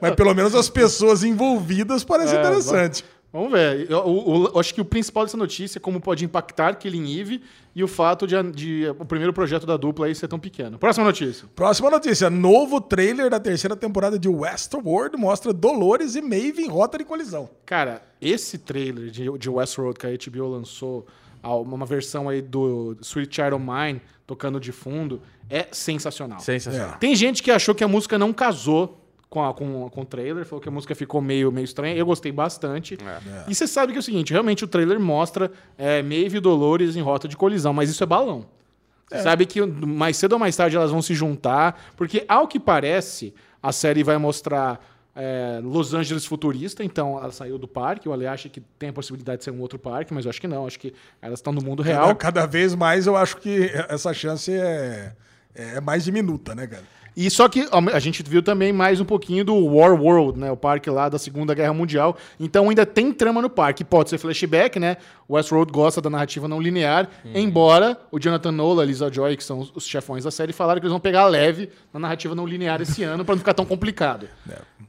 mas 0.00 0.14
pelo 0.14 0.34
menos 0.34 0.54
as 0.54 0.68
pessoas 0.68 1.22
envolvidas 1.24 2.04
parecem 2.04 2.36
É, 2.38 2.40
interessante. 2.40 3.04
Vamos 3.32 3.50
ver. 3.52 3.90
Eu, 3.90 4.00
o- 4.06 4.50
eu 4.54 4.60
acho 4.60 4.74
que 4.74 4.80
o 4.80 4.84
principal 4.84 5.24
dessa 5.24 5.36
notícia 5.38 5.78
é 5.78 5.80
como 5.80 6.00
pode 6.00 6.24
impactar 6.24 6.74
Killing 6.76 7.18
Eve 7.18 7.42
e 7.74 7.82
o 7.82 7.88
fato 7.88 8.26
de, 8.26 8.34
de 8.52 8.86
o 8.98 9.04
primeiro 9.06 9.32
projeto 9.32 9.64
da 9.64 9.76
dupla 9.78 10.06
aí 10.06 10.14
ser 10.14 10.28
tão 10.28 10.38
pequeno. 10.38 10.78
Próxima 10.78 11.06
notícia. 11.06 11.48
Próxima 11.56 11.90
notícia. 11.90 12.28
Novo 12.28 12.80
trailer 12.80 13.30
da 13.30 13.40
terceira 13.40 13.74
temporada 13.74 14.18
de 14.18 14.28
Westworld 14.28 15.16
mostra 15.16 15.52
Dolores 15.52 16.14
e 16.14 16.20
Maeve 16.20 16.62
em 16.62 16.68
rota 16.68 16.98
de 16.98 17.04
colisão. 17.04 17.48
Cara, 17.64 18.02
esse 18.20 18.58
trailer 18.58 19.10
de, 19.10 19.26
de 19.38 19.48
Westworld 19.50 19.98
que 19.98 20.06
a 20.06 20.10
HBO 20.10 20.48
lançou 20.48 21.06
uma 21.42 21.86
versão 21.86 22.28
aí 22.28 22.42
do 22.42 22.96
Sweet 23.00 23.34
Child 23.34 23.54
of 23.54 23.64
Mine 23.64 24.02
tocando 24.26 24.60
de 24.60 24.72
fundo. 24.72 25.22
É 25.50 25.66
sensacional. 25.72 26.38
Sensacional. 26.40 26.96
Tem 27.00 27.16
gente 27.16 27.42
que 27.42 27.50
achou 27.50 27.74
que 27.74 27.82
a 27.82 27.88
música 27.88 28.18
não 28.18 28.32
casou 28.32 29.01
com, 29.32 29.42
a- 29.48 29.54
com, 29.54 29.88
com 29.88 30.02
o 30.02 30.04
trailer, 30.04 30.44
falou 30.44 30.60
que 30.60 30.68
a 30.68 30.72
música 30.72 30.94
ficou 30.94 31.22
meio, 31.22 31.50
meio 31.50 31.64
estranha. 31.64 31.96
Eu 31.96 32.04
gostei 32.04 32.30
bastante. 32.30 32.98
É. 33.02 33.50
E 33.50 33.54
você 33.54 33.66
sabe 33.66 33.92
que 33.92 33.98
é 33.98 34.00
o 34.00 34.02
seguinte, 34.02 34.30
realmente 34.30 34.62
o 34.62 34.68
trailer 34.68 35.00
mostra 35.00 35.50
é, 35.78 36.02
Maeve 36.02 36.36
e 36.36 36.40
Dolores 36.40 36.94
em 36.96 37.00
rota 37.00 37.26
de 37.26 37.36
colisão, 37.36 37.72
mas 37.72 37.88
isso 37.88 38.02
é 38.02 38.06
balão. 38.06 38.44
Você 39.08 39.22
sabe 39.22 39.44
que 39.46 39.60
mais 39.60 40.16
cedo 40.16 40.34
ou 40.34 40.38
mais 40.38 40.54
tarde 40.56 40.76
elas 40.76 40.90
vão 40.90 41.02
se 41.02 41.14
juntar, 41.14 41.78
porque 41.96 42.24
ao 42.28 42.46
que 42.48 42.58
parece, 42.60 43.34
a 43.62 43.70
série 43.72 44.02
vai 44.02 44.16
mostrar 44.16 44.82
é, 45.14 45.60
Los 45.62 45.92
Angeles 45.92 46.24
futurista, 46.24 46.82
então 46.82 47.18
ela 47.18 47.30
saiu 47.30 47.58
do 47.58 47.68
parque. 47.68 48.08
O 48.08 48.12
Ale 48.14 48.26
acha 48.26 48.48
que 48.48 48.60
tem 48.78 48.88
a 48.88 48.92
possibilidade 48.92 49.38
de 49.38 49.44
ser 49.44 49.50
um 49.50 49.60
outro 49.60 49.78
parque, 49.78 50.14
mas 50.14 50.24
eu 50.24 50.30
acho 50.30 50.40
que 50.40 50.48
não. 50.48 50.66
Acho 50.66 50.78
que 50.78 50.94
elas 51.20 51.38
estão 51.40 51.52
no 51.52 51.62
mundo 51.62 51.82
real. 51.82 52.06
Cada, 52.08 52.42
cada 52.42 52.46
vez 52.46 52.74
mais 52.74 53.06
eu 53.06 53.14
acho 53.14 53.36
que 53.36 53.70
essa 53.88 54.14
chance 54.14 54.50
é, 54.50 55.12
é 55.54 55.80
mais 55.80 56.04
diminuta, 56.04 56.54
né, 56.54 56.66
cara? 56.66 56.84
E 57.14 57.28
só 57.30 57.46
que 57.48 57.66
a 57.92 57.98
gente 57.98 58.22
viu 58.22 58.42
também 58.42 58.72
mais 58.72 59.00
um 59.00 59.04
pouquinho 59.04 59.44
do 59.44 59.54
War 59.66 59.92
World, 60.00 60.38
né? 60.38 60.50
O 60.50 60.56
parque 60.56 60.88
lá 60.88 61.08
da 61.10 61.18
Segunda 61.18 61.52
Guerra 61.54 61.74
Mundial. 61.74 62.16
Então 62.40 62.70
ainda 62.70 62.86
tem 62.86 63.12
trama 63.12 63.42
no 63.42 63.50
parque. 63.50 63.84
Pode 63.84 64.08
ser 64.08 64.16
flashback, 64.18 64.78
né? 64.80 64.96
O 65.28 65.34
Westworld 65.34 65.70
gosta 65.70 66.00
da 66.00 66.08
narrativa 66.08 66.48
não 66.48 66.60
linear. 66.60 67.08
Embora 67.34 67.98
o 68.10 68.18
Jonathan 68.18 68.52
Nolan, 68.52 68.82
a 68.82 68.86
Lisa 68.86 69.12
Joy, 69.12 69.36
que 69.36 69.44
são 69.44 69.60
os- 69.74 69.84
chefões 69.86 70.24
da 70.24 70.30
série, 70.30 70.52
falaram 70.54 70.80
que 70.80 70.86
eles 70.86 70.92
vão 70.92 71.00
pegar 71.00 71.26
leve 71.26 71.68
na 71.92 72.00
narrativa 72.00 72.34
não 72.34 72.46
linear 72.46 72.80
esse 72.80 73.02
ano 73.04 73.24
pra 73.24 73.34
não 73.34 73.38
ficar 73.40 73.54
tão 73.54 73.66
complicado. 73.66 74.26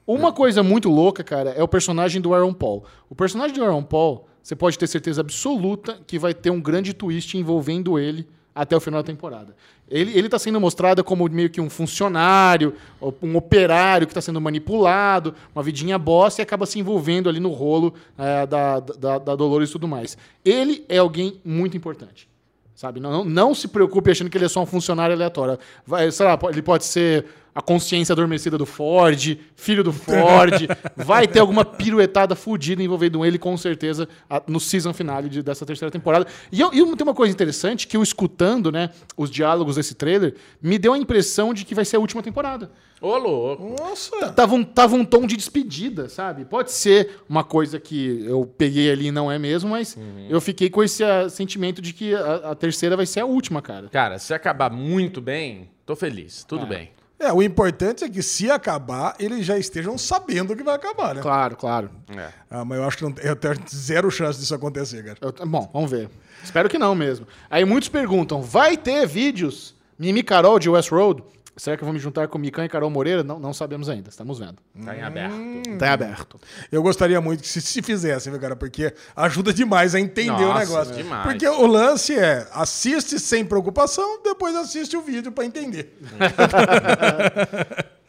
Uma 0.08 0.32
coisa 0.32 0.64
muito 0.64 0.90
louca, 0.90 1.24
cara, 1.24 1.50
é 1.52 1.62
o 1.64 1.68
personagem 1.68 2.22
do 2.22 2.34
Aaron 2.34 2.54
Paul. 2.54 2.84
O 3.10 3.16
personagem 3.16 3.56
do 3.56 3.64
Aaron 3.64 3.84
Paul, 3.84 4.28
você 4.42 4.56
pode 4.56 4.78
ter 4.78 4.88
certeza 4.88 5.22
absoluta 5.22 5.98
que 6.08 6.18
vai 6.20 6.34
ter 6.34 6.50
um 6.50 6.62
grande 6.62 6.94
twist 6.94 7.38
envolvendo 7.38 7.98
ele 8.00 8.28
até 8.56 8.76
o 8.76 8.80
final 8.80 9.02
da 9.02 9.08
temporada. 9.08 9.56
Ele, 9.90 10.18
ele 10.18 10.30
tá 10.30 10.40
sendo 10.40 10.60
mostrado 10.60 11.04
como 11.04 11.28
meio 11.30 11.50
que 11.50 11.62
um 11.62 11.70
funcionário, 11.70 12.74
um 13.22 13.36
operário 13.36 14.08
que 14.08 14.12
está 14.12 14.22
sendo 14.22 14.40
manipulado, 14.42 15.36
uma 15.54 15.62
vidinha 15.62 15.98
bosta 16.00 16.42
e 16.42 16.44
acaba 16.44 16.66
se 16.66 16.80
envolvendo 16.80 17.30
ali 17.30 17.40
no 17.40 17.50
rolo 17.50 17.94
eh, 18.18 18.48
da, 18.48 18.80
da, 18.80 19.18
da 19.20 19.36
Dolores 19.36 19.70
e 19.70 19.72
tudo 19.74 19.88
mais. 19.88 20.18
Ele 20.44 20.84
é 20.90 20.98
alguém 20.98 21.40
muito 21.46 21.78
importante. 21.78 22.28
Sabe? 22.76 23.00
Não, 23.00 23.12
não, 23.12 23.24
não 23.24 23.56
se 23.56 23.68
preocupe 23.68 24.10
achando 24.10 24.30
que 24.30 24.38
ele 24.38 24.46
é 24.46 24.50
só 24.50 24.62
um 24.62 24.66
funcionário 24.66 25.16
aleatório. 25.16 25.60
Vai, 25.86 26.12
sei 26.12 26.26
lá, 26.26 26.40
ele 26.50 26.62
pode 26.62 26.86
ser 26.86 27.26
a 27.56 27.62
consciência 27.62 28.14
adormecida 28.14 28.58
do 28.58 28.66
Ford, 28.66 29.38
filho 29.56 29.84
do 29.84 29.94
Ford. 29.94 30.68
vai 30.96 31.28
ter 31.28 31.40
alguma 31.40 31.64
piruetada 31.64 32.36
fodida 32.36 32.82
envolvendo 32.82 33.24
ele, 33.24 33.38
com 33.38 33.56
certeza, 33.58 34.08
no 34.48 34.60
season 34.60 34.94
finale 34.94 35.30
de- 35.30 35.44
dessa 35.44 35.66
terceira 35.66 35.92
temporada. 35.92 36.26
E, 36.52 36.60
eu, 36.62 36.74
e 36.74 36.96
tem 36.96 37.08
uma 37.08 37.14
coisa 37.14 37.34
interessante 37.34 37.88
que 37.88 37.96
eu 37.96 38.04
escutando 38.04 38.72
né, 38.72 38.90
os 39.18 39.30
diálogos 39.30 39.76
desse 39.76 39.96
trailer, 39.96 40.36
me 40.62 40.78
deu 40.78 40.94
a 40.94 40.98
impressão 40.98 41.54
de 41.54 41.66
que 41.66 41.76
vai 41.76 41.86
ser 41.86 41.98
a 41.98 42.00
última 42.00 42.24
temporada. 42.24 42.72
Ô, 43.02 43.18
louco. 43.18 43.76
Nossa! 43.78 44.32
Tava 44.32 44.56
um, 44.56 44.64
tava 44.64 44.96
um 44.96 45.04
tom 45.04 45.28
de 45.28 45.36
despedida, 45.36 46.08
sabe? 46.08 46.46
Pode 46.46 46.72
ser 46.72 47.20
uma 47.28 47.44
coisa 47.44 47.78
que 47.78 48.24
eu 48.26 48.46
peguei 48.46 48.90
ali 48.90 49.08
e 49.08 49.12
não 49.12 49.30
é 49.30 49.38
mesmo, 49.38 49.72
mas 49.72 49.98
eu 50.30 50.40
fiquei 50.40 50.70
com 50.70 50.82
esse 50.82 51.04
ah, 51.04 51.28
sentimento 51.28 51.82
de 51.82 51.92
que 51.92 52.16
a, 52.16 52.52
a 52.52 52.56
terceira 52.56 52.96
vai 52.96 53.06
ser 53.06 53.20
a 53.20 53.26
última, 53.26 53.62
cara. 53.62 53.90
Cara, 53.90 54.18
se 54.20 54.34
acabar 54.34 54.72
muito 54.72 55.20
bem, 55.20 55.70
tô 55.86 55.98
feliz. 55.98 56.46
Tudo 56.46 56.66
bem. 56.66 56.92
É, 57.20 57.32
o 57.32 57.42
importante 57.42 58.04
é 58.04 58.10
que 58.10 58.22
se 58.22 58.52
acabar, 58.52 59.16
eles 59.18 59.46
já 59.46 59.58
estejam 59.58 59.98
sabendo 59.98 60.56
que 60.56 60.64
vai 60.64 60.76
acabar, 60.76 61.16
né? 61.16 61.22
Claro, 61.22 61.56
claro. 61.56 61.90
É. 62.10 62.30
Ah, 62.50 62.66
mas 62.66 62.78
eu 62.78 62.84
acho 62.86 62.98
que 62.98 63.04
não, 63.04 63.14
eu 63.22 63.36
tenho 63.36 63.56
zero 63.74 64.12
chance 64.12 64.40
disso 64.40 64.54
acontecer, 64.54 65.04
cara. 65.04 65.18
Eu- 65.22 65.48
bom, 65.48 65.70
vamos 65.72 65.90
ver. 65.90 66.10
Espero 66.44 66.68
que 66.68 66.78
não 66.78 66.94
mesmo. 66.94 67.26
Aí 67.50 67.64
muitos 67.64 67.88
perguntam: 67.88 68.42
vai 68.42 68.76
ter 68.76 69.06
vídeos 69.08 69.74
Mimi 69.98 70.22
Carol 70.24 70.60
de 70.60 70.70
Westworld? 70.70 71.24
Será 71.56 71.78
que 71.78 71.84
eu 71.84 71.86
vou 71.86 71.94
me 71.94 72.00
juntar 72.00 72.28
com 72.28 72.38
Mikan 72.40 72.66
e 72.66 72.70
Carol 72.70 72.90
Moreira? 72.90 73.24
Não, 73.24 73.38
não 73.38 73.54
sabemos 73.54 73.88
ainda, 73.88 74.10
estamos 74.10 74.40
vendo. 74.40 74.56
Tá 74.84 74.96
em 74.98 75.02
aberto. 75.04 75.78
Tá 75.78 75.88
em 75.88 75.90
aberto. 75.92 76.40
Eu 76.72 76.82
gostaria 76.82 77.22
muito 77.22 77.42
que 77.42 77.48
se, 77.48 77.62
se 77.62 77.82
fizesse, 77.82 78.30
viu, 78.30 78.40
cara? 78.40 78.56
Porque 78.56 78.92
ajuda 79.16 79.54
demais 79.54 79.94
a 79.94 80.00
entender 80.00 80.32
o 80.32 80.48
Nossa, 80.48 80.60
negócio. 80.60 80.96
demais. 80.96 81.24
Porque 81.24 81.48
o 81.48 81.68
lance 81.68 82.18
é 82.18 82.48
assiste 82.54 83.20
sem 83.20 83.46
preocupação, 83.46 84.22
depois 84.24 84.56
assiste 84.56 84.98
o 84.98 85.02
vídeo 85.02 85.32
pra 85.32 85.46
entender. 85.46 85.96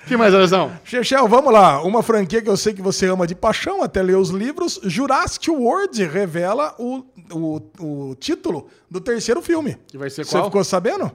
O 0.04 0.06
que 0.08 0.16
mais, 0.16 0.34
Alessão? 0.34 0.72
Chechel, 0.84 1.26
vamos 1.28 1.52
lá. 1.52 1.82
Uma 1.82 2.02
franquia 2.02 2.40
que 2.42 2.48
eu 2.48 2.56
sei 2.56 2.72
que 2.72 2.82
você 2.82 3.06
ama 3.08 3.26
de 3.26 3.34
paixão, 3.34 3.82
até 3.82 4.02
ler 4.02 4.16
os 4.16 4.30
livros. 4.30 4.80
Jurassic 4.84 5.50
World 5.50 6.02
revela 6.06 6.74
o, 6.78 7.04
o, 7.32 7.60
o 8.10 8.14
título 8.16 8.68
do 8.90 9.00
terceiro 9.00 9.40
filme. 9.42 9.76
Que 9.86 9.98
vai 9.98 10.10
ser 10.10 10.24
Você 10.24 10.32
qual? 10.32 10.44
ficou 10.46 10.64
sabendo? 10.64 11.10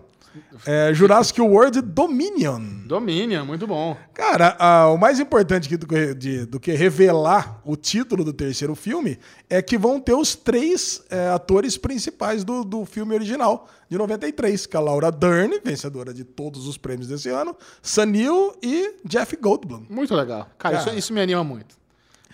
É 0.65 0.94
Jurassic 0.94 1.39
World 1.42 1.82
Dominion. 1.82 2.62
Dominion, 2.86 3.46
muito 3.46 3.65
bom. 3.65 3.98
Cara, 4.13 4.56
ah, 4.60 4.88
o 4.89 4.98
mais 4.98 5.20
importante 5.20 5.76
do, 5.78 5.88
que- 5.88 6.13
de- 6.13 6.46
do 6.46 6.60
que 6.60 6.72
revelar 6.74 7.62
o 7.65 7.76
título 7.76 8.24
do 8.24 8.32
terceiro 8.34 8.76
filme 8.76 9.18
é 9.50 9.62
que 9.62 9.78
vão 9.78 10.00
ter 10.00 10.13
os 10.13 10.36
três 10.36 11.04
eh, 11.10 11.30
atores 11.30 11.78
principais 11.78 12.44
do, 12.44 12.63
do 12.63 12.86
filme 12.86 13.13
original, 13.15 13.68
de 13.89 13.98
93, 13.98 14.65
que 14.65 14.76
é 14.76 14.80
a 14.80 14.82
Laura 14.82 15.12
Dern, 15.12 15.60
vencedora 15.63 16.13
de 16.13 16.24
todos 16.24 16.68
os 16.68 16.78
prêmios 16.78 17.08
desse 17.08 17.30
ano, 17.30 17.56
Sanil 17.82 18.54
e 18.62 18.96
Jeff 19.06 19.36
Goldblum. 19.36 19.86
Muito 19.89 20.13
legal. 20.15 20.50
Cara, 20.58 20.78
Cara. 20.78 20.89
Isso, 20.89 20.98
isso 21.00 21.13
me 21.13 21.22
anima 21.22 21.44
muito. 21.44 21.78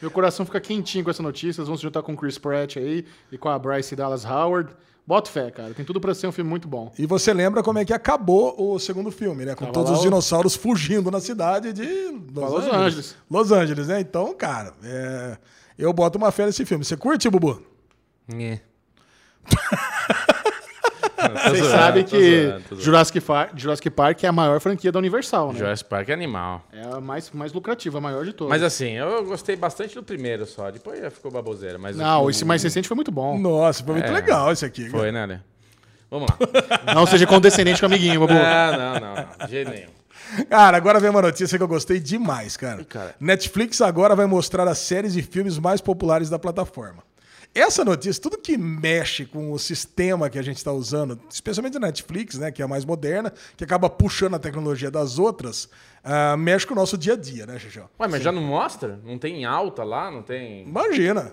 Meu 0.01 0.11
coração 0.11 0.45
fica 0.45 0.59
quentinho 0.59 1.03
com 1.05 1.09
essa 1.09 1.23
notícia. 1.23 1.61
Eles 1.61 1.67
vão 1.69 1.77
se 1.77 1.83
juntar 1.83 2.03
com 2.03 2.11
o 2.13 2.17
Chris 2.17 2.37
Pratt 2.37 2.75
aí 2.77 3.05
e 3.31 3.37
com 3.37 3.47
a 3.47 3.57
Bryce 3.57 3.95
Dallas 3.95 4.25
Howard. 4.25 4.69
Bota 5.07 5.29
fé, 5.29 5.51
cara. 5.51 5.73
Tem 5.73 5.85
tudo 5.85 6.01
pra 6.01 6.15
ser 6.15 6.25
um 6.27 6.31
filme 6.31 6.49
muito 6.49 6.67
bom. 6.67 6.91
E 6.97 7.05
você 7.05 7.31
lembra 7.31 7.61
como 7.61 7.77
é 7.77 7.85
que 7.85 7.93
acabou 7.93 8.55
o 8.57 8.79
segundo 8.79 9.11
filme, 9.11 9.45
né? 9.45 9.53
Com 9.53 9.65
Tava 9.65 9.73
todos 9.73 9.91
os 9.91 9.99
o- 9.99 10.01
dinossauros 10.01 10.55
fugindo 10.55 11.11
na 11.11 11.19
cidade 11.19 11.71
de 11.73 11.85
Los, 12.33 12.51
Los 12.51 12.63
Angeles. 12.65 12.73
Angeles. 12.73 13.15
Los 13.29 13.51
Angeles, 13.51 13.87
né? 13.87 13.99
Então, 13.99 14.33
cara, 14.33 14.73
é, 14.83 15.37
eu 15.77 15.93
boto 15.93 16.17
uma 16.17 16.31
fé 16.31 16.45
nesse 16.47 16.65
filme. 16.65 16.83
Você 16.83 16.97
curte, 16.97 17.29
Bubu? 17.29 17.61
É. 18.33 18.59
Vocês 21.49 21.65
sabem 21.67 22.03
que 22.03 22.53
Jurassic, 22.77 23.19
Far- 23.19 23.49
Jurassic 23.55 23.89
Park 23.89 24.23
é 24.23 24.27
a 24.27 24.31
maior 24.31 24.59
franquia 24.59 24.91
da 24.91 24.99
Universal, 24.99 25.53
né? 25.53 25.59
Jurassic 25.59 25.89
Park 25.89 26.09
é 26.09 26.13
animal. 26.13 26.63
É 26.71 26.81
a 26.95 26.99
mais, 27.01 27.31
mais 27.31 27.51
lucrativa, 27.53 27.97
a 27.97 28.01
maior 28.01 28.25
de 28.25 28.33
todas. 28.33 28.49
Mas 28.49 28.63
assim, 28.63 28.91
eu 28.91 29.23
gostei 29.25 29.55
bastante 29.55 29.95
do 29.95 30.03
primeiro 30.03 30.45
só. 30.45 30.69
Depois 30.71 30.99
já 30.99 31.09
ficou 31.09 31.31
baboseira. 31.31 31.77
Mas 31.77 31.95
Não, 31.95 32.23
o- 32.25 32.29
esse 32.29 32.43
mais 32.45 32.61
recente 32.63 32.87
foi 32.87 32.95
muito 32.95 33.11
bom. 33.11 33.37
Nossa, 33.39 33.83
foi 33.83 33.93
muito 33.95 34.07
É. 34.07 34.11
legal 34.11 34.51
esse 34.51 34.65
aqui. 34.65 34.89
Foi, 34.89 35.11
né, 35.11 35.23
Ale? 35.23 35.39
Vamos 36.09 36.29
lá. 36.29 36.37
Não 36.93 37.05
seja 37.05 37.25
condescendente 37.25 37.79
com 37.79 37.85
o 37.85 37.89
amiguinho, 37.89 38.19
Babu. 38.19 38.33
não, 38.33 38.71
não, 38.71 38.93
não, 38.99 39.15
não. 39.39 39.45
De 39.47 39.51
jeito 39.51 39.71
nenhum. 39.71 39.89
Cara, 40.49 40.77
agora 40.77 40.99
vem 40.99 41.09
uma 41.09 41.21
notícia 41.21 41.57
que 41.57 41.63
eu 41.63 41.67
gostei 41.67 41.99
demais, 41.99 42.55
cara. 42.57 42.83
cara. 42.85 43.15
Netflix 43.19 43.81
agora 43.81 44.15
vai 44.15 44.25
mostrar 44.25 44.67
as 44.67 44.77
séries 44.77 45.15
e 45.15 45.21
filmes 45.21 45.57
mais 45.59 45.81
populares 45.81 46.29
da 46.29 46.39
plataforma. 46.39 47.03
Essa 47.55 47.85
notícia, 47.85 48.21
tudo 48.21 48.37
que 48.37 48.57
mexe 48.57 49.25
com 49.25 49.53
o 49.53 49.57
sistema 49.57 50.29
que 50.29 50.37
a 50.37 50.41
gente 50.41 50.57
está 50.57 50.73
usando, 50.73 51.17
especialmente 51.29 51.77
a 51.77 51.79
Netflix, 51.79 52.37
né, 52.37 52.51
que 52.51 52.61
é 52.61 52.65
a 52.65 52.67
mais 52.67 52.83
moderna, 52.83 53.31
que 53.55 53.63
acaba 53.63 53.89
puxando 53.89 54.35
a 54.35 54.39
tecnologia 54.39 54.91
das 54.91 55.17
outras, 55.17 55.69
ah, 56.03 56.35
mexe 56.35 56.67
com 56.67 56.73
o 56.73 56.75
nosso 56.75 56.97
dia 56.97 57.13
a 57.13 57.15
dia, 57.15 57.45
né, 57.45 57.57
Xixão? 57.57 57.89
Ué, 57.97 58.07
mas 58.09 58.21
já 58.21 58.29
não 58.29 58.41
mostra? 58.41 58.99
Não 59.05 59.17
tem 59.17 59.37
em 59.37 59.45
alta 59.45 59.85
lá? 59.85 60.11
Não 60.11 60.21
tem. 60.21 60.67
Imagina. 60.67 61.31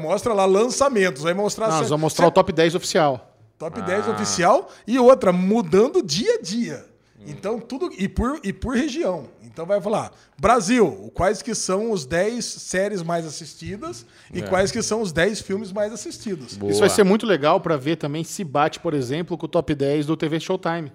Mostra 0.00 0.34
lá 0.34 0.44
lançamentos, 0.44 1.22
vai 1.22 1.34
mostrar 1.34 1.68
Não, 1.68 1.78
nós 1.78 1.88
vamos 1.88 2.02
mostrar 2.02 2.26
o 2.26 2.32
top 2.32 2.52
10 2.52 2.74
oficial. 2.74 3.36
Top 3.56 3.80
10 3.80 4.08
Ah. 4.08 4.10
oficial 4.10 4.68
e 4.88 4.98
outra 4.98 5.32
mudando 5.32 6.02
dia 6.02 6.34
a 6.34 6.42
dia. 6.42 6.84
Então, 7.26 7.60
tudo. 7.60 7.90
E 7.98 8.08
por, 8.08 8.40
e 8.42 8.52
por 8.52 8.74
região. 8.74 9.28
Então 9.60 9.66
vai 9.66 9.78
falar: 9.78 10.10
Brasil, 10.38 11.10
quais 11.14 11.42
que 11.42 11.54
são 11.54 11.90
os 11.90 12.06
10 12.06 12.42
séries 12.42 13.02
mais 13.02 13.26
assistidas 13.26 14.06
e 14.32 14.40
quais 14.40 14.72
que 14.72 14.80
são 14.80 15.02
os 15.02 15.12
10 15.12 15.42
filmes 15.42 15.70
mais 15.70 15.92
assistidos. 15.92 16.56
Boa. 16.56 16.70
Isso 16.72 16.80
vai 16.80 16.88
ser 16.88 17.04
muito 17.04 17.26
legal 17.26 17.60
pra 17.60 17.76
ver 17.76 17.96
também 17.96 18.24
se 18.24 18.42
bate, 18.42 18.80
por 18.80 18.94
exemplo, 18.94 19.36
com 19.36 19.44
o 19.44 19.48
top 19.48 19.74
10 19.74 20.06
do 20.06 20.16
TV 20.16 20.40
Showtime. 20.40 20.90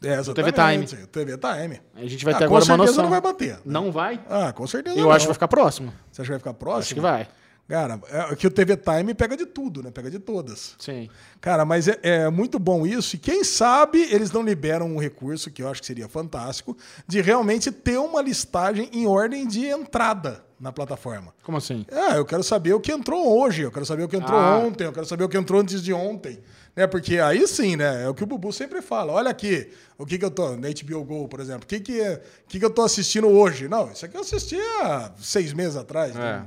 É, 0.00 0.20
TV 0.22 0.52
Time. 0.52 0.86
TV 1.06 1.38
Time. 1.38 1.80
A 1.96 2.06
gente 2.06 2.24
vai 2.24 2.34
Ah, 2.34 2.38
ter 2.38 2.44
com 2.48 2.54
agora 2.56 2.64
uma 2.64 2.76
certeza 2.76 2.76
noção. 2.92 3.02
não 3.04 3.10
vai 3.10 3.20
bater. 3.20 3.58
Não 3.64 3.90
vai? 3.90 4.20
Ah, 4.28 4.52
com 4.52 4.66
certeza 4.66 4.96
Eu 4.96 5.04
não. 5.06 5.10
acho 5.10 5.20
que 5.24 5.28
vai 5.28 5.34
ficar 5.34 5.48
próximo. 5.48 5.92
Você 6.12 6.20
acha 6.22 6.26
que 6.28 6.30
vai 6.32 6.38
ficar 6.38 6.54
próximo? 6.54 6.80
Acho 6.82 6.94
que 6.94 7.00
vai. 7.00 7.26
Cara, 7.68 7.98
é 8.10 8.36
que 8.36 8.46
o 8.46 8.50
TV 8.50 8.76
Time 8.76 9.14
pega 9.14 9.36
de 9.36 9.46
tudo, 9.46 9.82
né? 9.82 9.90
Pega 9.90 10.10
de 10.10 10.18
todas. 10.18 10.74
Sim. 10.78 11.08
Cara, 11.40 11.64
mas 11.64 11.88
é, 11.88 11.98
é 12.02 12.30
muito 12.30 12.58
bom 12.58 12.86
isso. 12.86 13.16
E 13.16 13.18
quem 13.18 13.42
sabe 13.42 14.02
eles 14.12 14.30
não 14.30 14.42
liberam 14.42 14.86
um 14.86 14.98
recurso, 14.98 15.50
que 15.50 15.62
eu 15.62 15.68
acho 15.68 15.80
que 15.80 15.86
seria 15.86 16.06
fantástico, 16.08 16.76
de 17.08 17.22
realmente 17.22 17.72
ter 17.72 17.96
uma 17.98 18.20
listagem 18.20 18.90
em 18.92 19.06
ordem 19.06 19.46
de 19.46 19.64
entrada 19.66 20.44
na 20.60 20.70
plataforma. 20.72 21.32
Como 21.42 21.56
assim? 21.58 21.86
Ah, 21.90 22.16
eu 22.16 22.24
quero 22.26 22.42
saber 22.42 22.74
o 22.74 22.80
que 22.80 22.92
entrou 22.92 23.38
hoje, 23.40 23.62
eu 23.62 23.72
quero 23.72 23.86
saber 23.86 24.02
o 24.02 24.08
que 24.08 24.16
entrou 24.16 24.38
Ah. 24.38 24.58
ontem, 24.58 24.84
eu 24.84 24.92
quero 24.92 25.06
saber 25.06 25.24
o 25.24 25.28
que 25.28 25.36
entrou 25.36 25.60
antes 25.60 25.82
de 25.82 25.92
ontem. 25.92 26.40
Né? 26.76 26.86
Porque 26.86 27.18
aí 27.18 27.46
sim, 27.46 27.76
né? 27.76 28.04
É 28.04 28.08
o 28.08 28.14
que 28.14 28.24
o 28.24 28.26
Bubu 28.26 28.52
sempre 28.52 28.82
fala. 28.82 29.12
Olha 29.12 29.30
aqui, 29.30 29.70
o 29.96 30.04
que, 30.04 30.18
que 30.18 30.24
eu 30.24 30.30
tô. 30.30 30.56
Na 30.56 30.68
HBO 30.68 31.04
Go, 31.04 31.28
por 31.28 31.40
exemplo, 31.40 31.64
o 31.64 31.66
que, 31.66 31.80
que, 31.80 32.00
é- 32.00 32.20
que, 32.48 32.58
que 32.58 32.64
eu 32.64 32.70
tô 32.70 32.82
assistindo 32.82 33.28
hoje? 33.28 33.68
Não, 33.68 33.90
isso 33.90 34.04
aqui 34.04 34.16
eu 34.16 34.20
assisti 34.20 34.56
há 34.82 35.12
seis 35.18 35.52
meses 35.52 35.76
atrás. 35.76 36.14
né? 36.14 36.44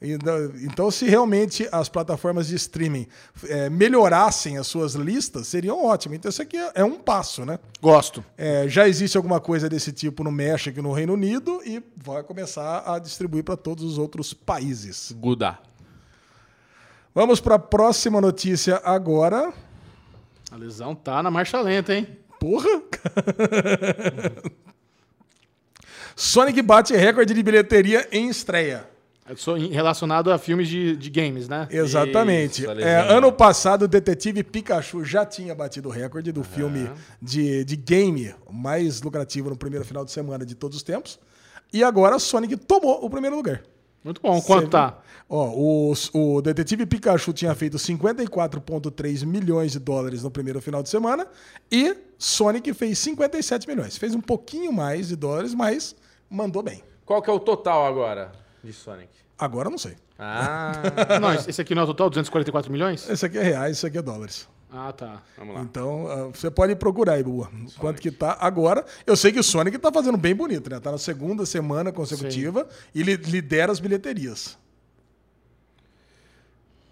Então, 0.00 0.52
então, 0.56 0.90
se 0.90 1.06
realmente 1.06 1.66
as 1.72 1.88
plataformas 1.88 2.48
de 2.48 2.54
streaming 2.56 3.06
é, 3.44 3.70
melhorassem 3.70 4.58
as 4.58 4.66
suas 4.66 4.94
listas, 4.94 5.46
seriam 5.46 5.82
ótimas. 5.84 6.18
Então, 6.18 6.28
isso 6.28 6.42
aqui 6.42 6.56
é, 6.56 6.72
é 6.76 6.84
um 6.84 6.98
passo, 6.98 7.44
né? 7.46 7.58
Gosto. 7.80 8.24
É, 8.36 8.68
já 8.68 8.86
existe 8.86 9.16
alguma 9.16 9.40
coisa 9.40 9.68
desse 9.68 9.92
tipo 9.92 10.22
no 10.22 10.30
México 10.30 10.78
e 10.78 10.82
no 10.82 10.92
Reino 10.92 11.14
Unido 11.14 11.62
e 11.64 11.82
vai 11.96 12.22
começar 12.22 12.82
a 12.86 12.98
distribuir 12.98 13.42
para 13.42 13.56
todos 13.56 13.84
os 13.84 13.96
outros 13.96 14.34
países. 14.34 15.12
Guda. 15.12 15.58
Vamos 17.14 17.40
para 17.40 17.54
a 17.54 17.58
próxima 17.58 18.20
notícia 18.20 18.80
agora. 18.84 19.50
A 20.50 20.56
lesão 20.56 20.94
tá 20.94 21.22
na 21.22 21.30
marcha 21.30 21.58
lenta, 21.62 21.94
hein? 21.94 22.06
Porra! 22.38 22.68
Sonic 26.14 26.60
bate 26.60 26.94
recorde 26.94 27.32
de 27.32 27.42
bilheteria 27.42 28.06
em 28.12 28.28
estreia. 28.28 28.88
Em- 29.58 29.72
relacionado 29.72 30.30
a 30.30 30.38
filmes 30.38 30.68
de, 30.68 30.96
de 30.96 31.10
games, 31.10 31.48
né? 31.48 31.66
Exatamente. 31.70 32.62
Isso, 32.62 32.70
É, 32.70 33.12
ano 33.12 33.32
passado, 33.32 33.82
o 33.82 33.88
Detetive 33.88 34.42
Pikachu 34.44 35.04
já 35.04 35.26
tinha 35.26 35.54
batido 35.54 35.88
o 35.88 35.92
recorde 35.92 36.30
do 36.30 36.44
filme 36.44 36.88
de, 37.20 37.64
de 37.64 37.76
game 37.76 38.34
mais 38.50 39.02
lucrativo 39.02 39.50
no 39.50 39.56
primeiro 39.56 39.84
final 39.84 40.04
de 40.04 40.12
semana 40.12 40.46
de 40.46 40.54
todos 40.54 40.76
os 40.76 40.82
tempos. 40.82 41.18
E 41.72 41.82
agora 41.82 42.18
Sonic 42.18 42.56
tomou 42.56 43.04
o 43.04 43.10
primeiro 43.10 43.34
lugar. 43.34 43.62
Muito 44.04 44.20
bom. 44.22 44.40
Quanto 44.40 44.66
Você 44.66 44.70
tá? 44.70 44.98
Ó, 45.28 45.48
o, 45.48 45.92
o 46.14 46.40
Detetive 46.40 46.86
Pikachu 46.86 47.32
tinha 47.32 47.52
feito 47.56 47.76
54,3 47.76 49.26
milhões 49.26 49.72
de 49.72 49.80
dólares 49.80 50.22
no 50.22 50.30
primeiro 50.30 50.60
final 50.60 50.80
de 50.80 50.88
semana 50.88 51.26
e 51.70 51.96
Sonic 52.16 52.72
fez 52.72 53.00
57 53.00 53.66
milhões. 53.66 53.96
Fez 53.96 54.14
um 54.14 54.20
pouquinho 54.20 54.72
mais 54.72 55.08
de 55.08 55.16
dólares, 55.16 55.52
mas 55.52 55.96
mandou 56.30 56.62
bem. 56.62 56.82
Qual 57.04 57.20
que 57.20 57.28
é 57.28 57.32
o 57.32 57.40
total 57.40 57.84
agora 57.84 58.30
de 58.66 58.72
Sonic? 58.72 59.08
Agora 59.38 59.68
eu 59.68 59.70
não 59.70 59.78
sei. 59.78 59.96
Ah, 60.18 60.72
Não, 61.20 61.32
esse 61.34 61.60
aqui 61.60 61.74
não 61.74 61.82
é 61.82 61.84
o 61.84 61.88
total? 61.88 62.08
244 62.10 62.72
milhões? 62.72 63.08
Esse 63.08 63.26
aqui 63.26 63.38
é 63.38 63.42
reais, 63.42 63.76
isso 63.76 63.86
aqui 63.86 63.98
é 63.98 64.02
dólares. 64.02 64.48
Ah, 64.72 64.92
tá. 64.92 65.22
vamos 65.38 65.54
lá. 65.54 65.60
Então, 65.62 66.08
ah, 66.08 66.28
você 66.34 66.50
pode 66.50 66.74
procurar 66.74 67.14
aí, 67.14 67.22
Bua. 67.22 67.50
Quanto 67.78 68.00
que 68.02 68.10
tá 68.10 68.36
agora. 68.40 68.84
Eu 69.06 69.16
sei 69.16 69.30
que 69.32 69.38
o 69.38 69.42
Sonic 69.42 69.78
tá 69.78 69.92
fazendo 69.92 70.18
bem 70.18 70.34
bonito, 70.34 70.68
né? 70.68 70.80
Tá 70.80 70.90
na 70.90 70.98
segunda 70.98 71.46
semana 71.46 71.92
consecutiva 71.92 72.66
e 72.94 73.02
li- 73.02 73.16
lidera 73.16 73.70
as 73.70 73.78
bilheterias. 73.78 74.58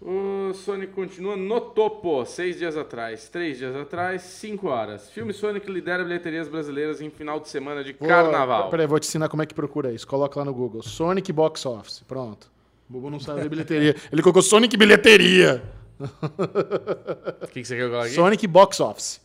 O 0.07 0.53
Sonic 0.53 0.93
continua 0.93 1.35
no 1.35 1.59
topo, 1.59 2.23
seis 2.25 2.57
dias 2.59 2.77
atrás, 2.77 3.27
três 3.27 3.57
dias 3.57 3.75
atrás, 3.75 4.21
cinco 4.21 4.67
horas. 4.67 5.09
Filme 5.09 5.33
Sonic 5.33 5.67
lidera 5.71 6.03
bilheterias 6.03 6.47
brasileiras 6.47 7.01
em 7.01 7.09
final 7.09 7.39
de 7.39 7.49
semana 7.49 7.83
de 7.83 7.93
Vou- 7.93 8.07
carnaval. 8.07 8.69
Peraí, 8.69 8.85
vou 8.85 8.99
te 8.99 9.07
ensinar 9.07 9.29
como 9.29 9.41
é 9.41 9.47
que 9.47 9.55
procura 9.55 9.91
isso. 9.91 10.05
Coloca 10.07 10.37
lá 10.39 10.45
no 10.45 10.53
Google. 10.53 10.83
Sonic 10.83 11.33
Box 11.33 11.65
Office. 11.65 12.03
Pronto. 12.07 12.51
O 12.87 12.93
Bubu 12.93 13.09
não 13.09 13.19
sabe 13.19 13.49
bilheteria. 13.49 13.95
Ele 14.13 14.21
colocou 14.21 14.43
Sonic 14.43 14.77
Bilheteria. 14.77 15.63
O 15.99 17.47
que, 17.47 17.61
que 17.61 17.65
você 17.65 17.75
quer 17.75 17.87
colocar 17.89 18.05
aqui? 18.05 18.13
Sonic 18.13 18.45
Box 18.45 18.79
Office. 18.79 19.21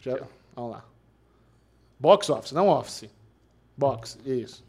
Já, 0.00 0.18
vamos 0.54 0.72
lá. 0.72 0.84
Box 1.98 2.28
Office, 2.28 2.52
não 2.52 2.68
Office. 2.68 3.08
Box, 3.74 4.18
isso. 4.26 4.62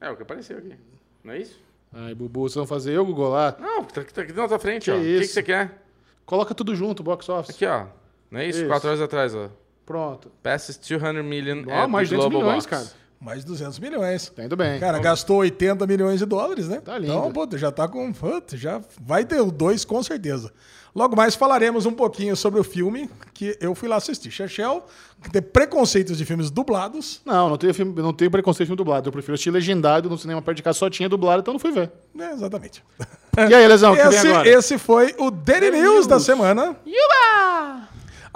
É 0.00 0.10
o 0.10 0.16
que 0.16 0.22
apareceu 0.24 0.58
aqui. 0.58 0.74
Não 1.22 1.32
é 1.34 1.38
isso? 1.38 1.60
Aí, 1.92 2.14
Bubu, 2.14 2.42
vocês 2.42 2.54
vão 2.56 2.66
fazer 2.66 2.92
eu, 2.92 3.04
Google 3.04 3.30
lá. 3.30 3.56
Não, 3.58 3.84
tá 3.84 4.00
aqui, 4.02 4.12
tá 4.12 4.22
aqui 4.22 4.32
na 4.32 4.46
tua 4.46 4.58
frente, 4.58 4.84
Que 4.84 4.90
ó. 4.90 4.96
O 4.96 5.00
que, 5.00 5.20
que 5.20 5.26
você 5.26 5.42
quer? 5.42 5.82
Coloca 6.26 6.54
tudo 6.54 6.74
junto, 6.74 7.02
Box 7.02 7.28
Office. 7.28 7.54
Aqui, 7.54 7.64
ó. 7.66 7.86
Não 8.30 8.40
é 8.40 8.46
isso? 8.46 8.58
Isso. 8.60 8.68
Quatro 8.68 8.88
horas 8.88 9.00
atrás, 9.00 9.34
ó. 9.34 9.48
Pronto. 9.86 10.30
Passes 10.42 10.76
200 10.76 11.24
million 11.24 11.60
at 11.70 11.88
mais 11.88 12.08
the 12.10 12.16
200 12.16 12.16
Global 12.16 12.30
milhões, 12.42 12.66
Box. 12.66 12.66
cara. 12.66 12.98
Mais 13.20 13.44
200 13.44 13.78
milhões. 13.80 14.28
Tá 14.30 14.44
indo 14.44 14.56
bem. 14.56 14.78
Cara, 14.78 14.98
gastou 15.00 15.38
80 15.38 15.86
milhões 15.86 16.20
de 16.20 16.26
dólares, 16.26 16.68
né? 16.68 16.80
Tá 16.80 16.96
lindo. 16.96 17.12
Então, 17.12 17.32
puta, 17.32 17.58
já 17.58 17.72
tá 17.72 17.88
com. 17.88 18.12
puta, 18.12 18.56
já 18.56 18.80
vai 19.00 19.24
ter 19.24 19.40
o 19.40 19.50
dois 19.50 19.84
com 19.84 20.00
certeza. 20.02 20.52
Logo 20.94 21.14
mais 21.14 21.34
falaremos 21.34 21.84
um 21.84 21.92
pouquinho 21.92 22.34
sobre 22.34 22.58
o 22.60 22.64
filme 22.64 23.10
que 23.34 23.56
eu 23.60 23.74
fui 23.74 23.88
lá 23.88 23.96
assistir. 23.96 24.30
Chechel, 24.30 24.84
que 25.22 25.30
tem 25.30 25.42
preconceitos 25.42 26.16
de 26.16 26.24
filmes 26.24 26.50
dublados. 26.50 27.20
Não, 27.24 27.48
não 27.50 27.56
tenho, 27.56 27.74
filme, 27.74 27.92
não 28.00 28.12
tenho 28.12 28.30
preconceito 28.30 28.68
filme 28.68 28.76
dublado. 28.76 29.08
Eu 29.08 29.12
prefiro 29.12 29.34
assistir 29.34 29.50
legendado 29.50 30.08
no 30.08 30.16
cinema 30.16 30.40
perto 30.40 30.56
de 30.56 30.62
casa 30.62 30.78
só 30.78 30.88
tinha 30.88 31.08
dublado, 31.08 31.40
então 31.40 31.52
não 31.54 31.58
fui 31.60 31.72
ver. 31.72 31.90
É, 32.18 32.32
exatamente. 32.32 32.84
E 33.38 33.54
aí, 33.54 33.68
Lesão, 33.68 33.92
o 33.92 33.96
que 33.96 34.02
vem 34.02 34.18
Esse, 34.18 34.26
agora? 34.26 34.48
esse 34.48 34.78
foi 34.78 35.14
o 35.16 35.30
Daily 35.30 35.70
Daily 35.70 35.80
News 35.80 36.08
da 36.08 36.16
News. 36.16 36.24
semana. 36.26 36.76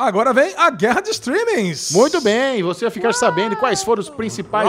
Agora 0.02 0.32
vem 0.32 0.52
a 0.56 0.68
guerra 0.68 1.00
de 1.00 1.10
streamings. 1.10 1.92
Muito 1.92 2.20
bem, 2.20 2.60
você 2.60 2.86
vai 2.86 2.90
ficar 2.90 3.12
sabendo 3.12 3.54
quais 3.54 3.84
foram 3.84 4.00
os 4.00 4.10
principais 4.10 4.68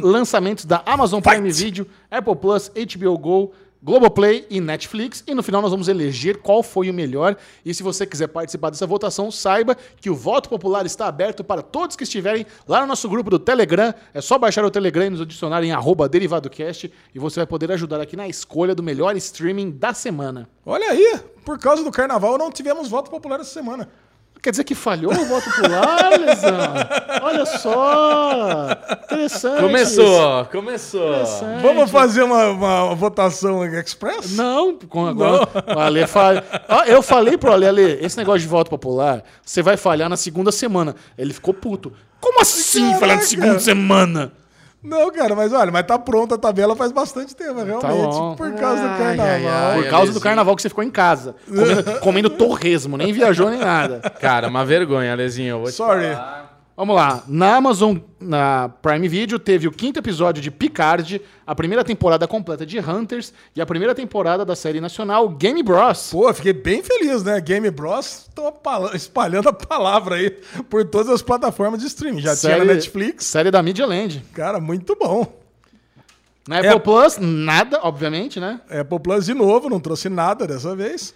lançamentos 0.00 0.64
da 0.64 0.80
Amazon 0.86 1.20
Fight. 1.20 1.34
Prime 1.34 1.50
Video, 1.50 1.88
Apple 2.08 2.36
Plus, 2.36 2.70
HBO 2.70 3.18
Go, 3.18 3.52
Globoplay 3.82 4.46
e 4.48 4.60
Netflix. 4.60 5.24
E 5.26 5.34
no 5.34 5.42
final 5.42 5.60
nós 5.60 5.72
vamos 5.72 5.88
eleger 5.88 6.36
qual 6.36 6.62
foi 6.62 6.88
o 6.88 6.94
melhor. 6.94 7.36
E 7.64 7.74
se 7.74 7.82
você 7.82 8.06
quiser 8.06 8.28
participar 8.28 8.70
dessa 8.70 8.86
votação, 8.86 9.28
saiba 9.28 9.76
que 10.00 10.08
o 10.08 10.14
voto 10.14 10.48
popular 10.48 10.86
está 10.86 11.08
aberto 11.08 11.42
para 11.42 11.62
todos 11.62 11.96
que 11.96 12.04
estiverem 12.04 12.46
lá 12.68 12.82
no 12.82 12.86
nosso 12.86 13.08
grupo 13.08 13.28
do 13.28 13.40
Telegram. 13.40 13.92
É 14.14 14.20
só 14.20 14.38
baixar 14.38 14.64
o 14.64 14.70
Telegram 14.70 15.06
e 15.06 15.10
nos 15.10 15.20
adicionar 15.20 15.64
em 15.64 15.72
arroba 15.72 16.08
DerivadoCast 16.08 16.92
e 17.12 17.18
você 17.18 17.40
vai 17.40 17.46
poder 17.48 17.72
ajudar 17.72 18.00
aqui 18.00 18.14
na 18.14 18.28
escolha 18.28 18.72
do 18.72 18.84
melhor 18.84 19.16
streaming 19.16 19.72
da 19.72 19.92
semana. 19.92 20.48
Olha 20.64 20.90
aí, 20.90 21.18
por 21.44 21.58
causa 21.58 21.82
do 21.82 21.90
carnaval 21.90 22.38
não 22.38 22.52
tivemos 22.52 22.88
voto 22.88 23.10
popular 23.10 23.40
essa 23.40 23.52
semana. 23.52 23.88
Quer 24.42 24.50
dizer 24.52 24.64
que 24.64 24.74
falhou 24.74 25.12
o 25.12 25.26
voto 25.26 25.50
popular, 25.50 26.18
Lesão? 26.18 26.74
Olha 27.22 27.44
só! 27.44 28.68
Interessante. 29.04 29.60
Começou, 29.60 30.44
começou. 30.46 31.12
Interessante. 31.14 31.62
Vamos 31.62 31.90
fazer 31.90 32.22
uma, 32.22 32.46
uma 32.48 32.94
votação 32.94 33.64
express? 33.66 34.34
Não, 34.34 34.76
com 34.76 35.06
agora. 35.06 35.46
O 35.76 35.78
Ale 35.78 36.06
fala. 36.06 36.42
Ó, 36.68 36.84
eu 36.84 37.02
falei 37.02 37.36
pro 37.36 37.52
Ale, 37.52 37.66
Ale, 37.66 37.98
esse 38.00 38.16
negócio 38.16 38.40
de 38.40 38.48
voto 38.48 38.70
popular, 38.70 39.22
você 39.44 39.62
vai 39.62 39.76
falhar 39.76 40.08
na 40.08 40.16
segunda 40.16 40.50
semana. 40.50 40.94
Ele 41.18 41.34
ficou 41.34 41.52
puto. 41.52 41.92
Como 42.18 42.40
assim 42.40 42.80
Caraca. 42.80 43.00
falhar 43.00 43.16
na 43.16 43.22
segunda 43.22 43.58
semana? 43.58 44.32
Não, 44.82 45.12
cara, 45.12 45.36
mas 45.36 45.52
olha, 45.52 45.70
mas 45.70 45.84
tá 45.86 45.98
pronta 45.98 46.36
a 46.36 46.38
tabela 46.38 46.74
faz 46.74 46.90
bastante 46.90 47.36
tempo, 47.36 47.62
realmente. 47.62 47.86
bom. 47.86 48.34
Por 48.34 48.54
causa 48.54 48.82
do 48.82 48.88
Ai, 48.88 48.98
carnaval. 48.98 49.26
ai, 49.26 49.46
ai. 49.46 49.82
Por 49.82 49.90
causa 49.90 50.12
do 50.12 50.20
carnaval 50.20 50.56
que 50.56 50.62
você 50.62 50.68
ficou 50.70 50.82
em 50.82 50.90
casa, 50.90 51.34
comendo, 51.46 51.82
comendo 52.00 52.30
torresmo, 52.30 52.96
nem 52.96 53.12
viajou 53.12 53.50
nem 53.50 53.58
nada. 53.60 54.00
Cara, 54.20 54.48
uma 54.48 54.64
vergonha, 54.64 55.12
Alezinho. 55.12 55.50
Eu 55.50 55.58
vou 55.60 55.66
te 55.68 55.74
Sorry. 55.74 56.14
falar. 56.14 56.49
Vamos 56.80 56.96
lá. 56.96 57.22
Na 57.28 57.56
Amazon, 57.56 57.98
na 58.18 58.70
Prime 58.80 59.06
Video, 59.06 59.38
teve 59.38 59.68
o 59.68 59.70
quinto 59.70 59.98
episódio 59.98 60.42
de 60.42 60.50
Picard, 60.50 61.20
a 61.46 61.54
primeira 61.54 61.84
temporada 61.84 62.26
completa 62.26 62.64
de 62.64 62.78
Hunters 62.78 63.34
e 63.54 63.60
a 63.60 63.66
primeira 63.66 63.94
temporada 63.94 64.46
da 64.46 64.56
série 64.56 64.80
nacional 64.80 65.28
Game 65.28 65.62
Bros. 65.62 66.08
Pô, 66.10 66.32
fiquei 66.32 66.54
bem 66.54 66.82
feliz, 66.82 67.22
né? 67.22 67.38
Game 67.38 67.70
Bros. 67.70 68.28
estão 68.28 68.50
espalhando 68.94 69.50
a 69.50 69.52
palavra 69.52 70.14
aí 70.14 70.30
por 70.70 70.82
todas 70.86 71.10
as 71.10 71.20
plataformas 71.20 71.80
de 71.80 71.86
streaming. 71.86 72.22
Já 72.22 72.34
tinha 72.34 72.56
na 72.56 72.64
Netflix. 72.64 73.26
Série 73.26 73.50
da 73.50 73.62
Media 73.62 73.84
Land. 73.84 74.24
Cara, 74.32 74.58
muito 74.58 74.96
bom. 74.96 75.38
Na 76.48 76.60
Apple 76.60 76.80
Plus, 76.80 77.18
nada, 77.18 77.80
obviamente, 77.82 78.40
né? 78.40 78.58
Apple 78.70 79.00
Plus 79.00 79.26
de 79.26 79.34
novo, 79.34 79.68
não 79.68 79.80
trouxe 79.80 80.08
nada 80.08 80.46
dessa 80.46 80.74
vez. 80.74 81.12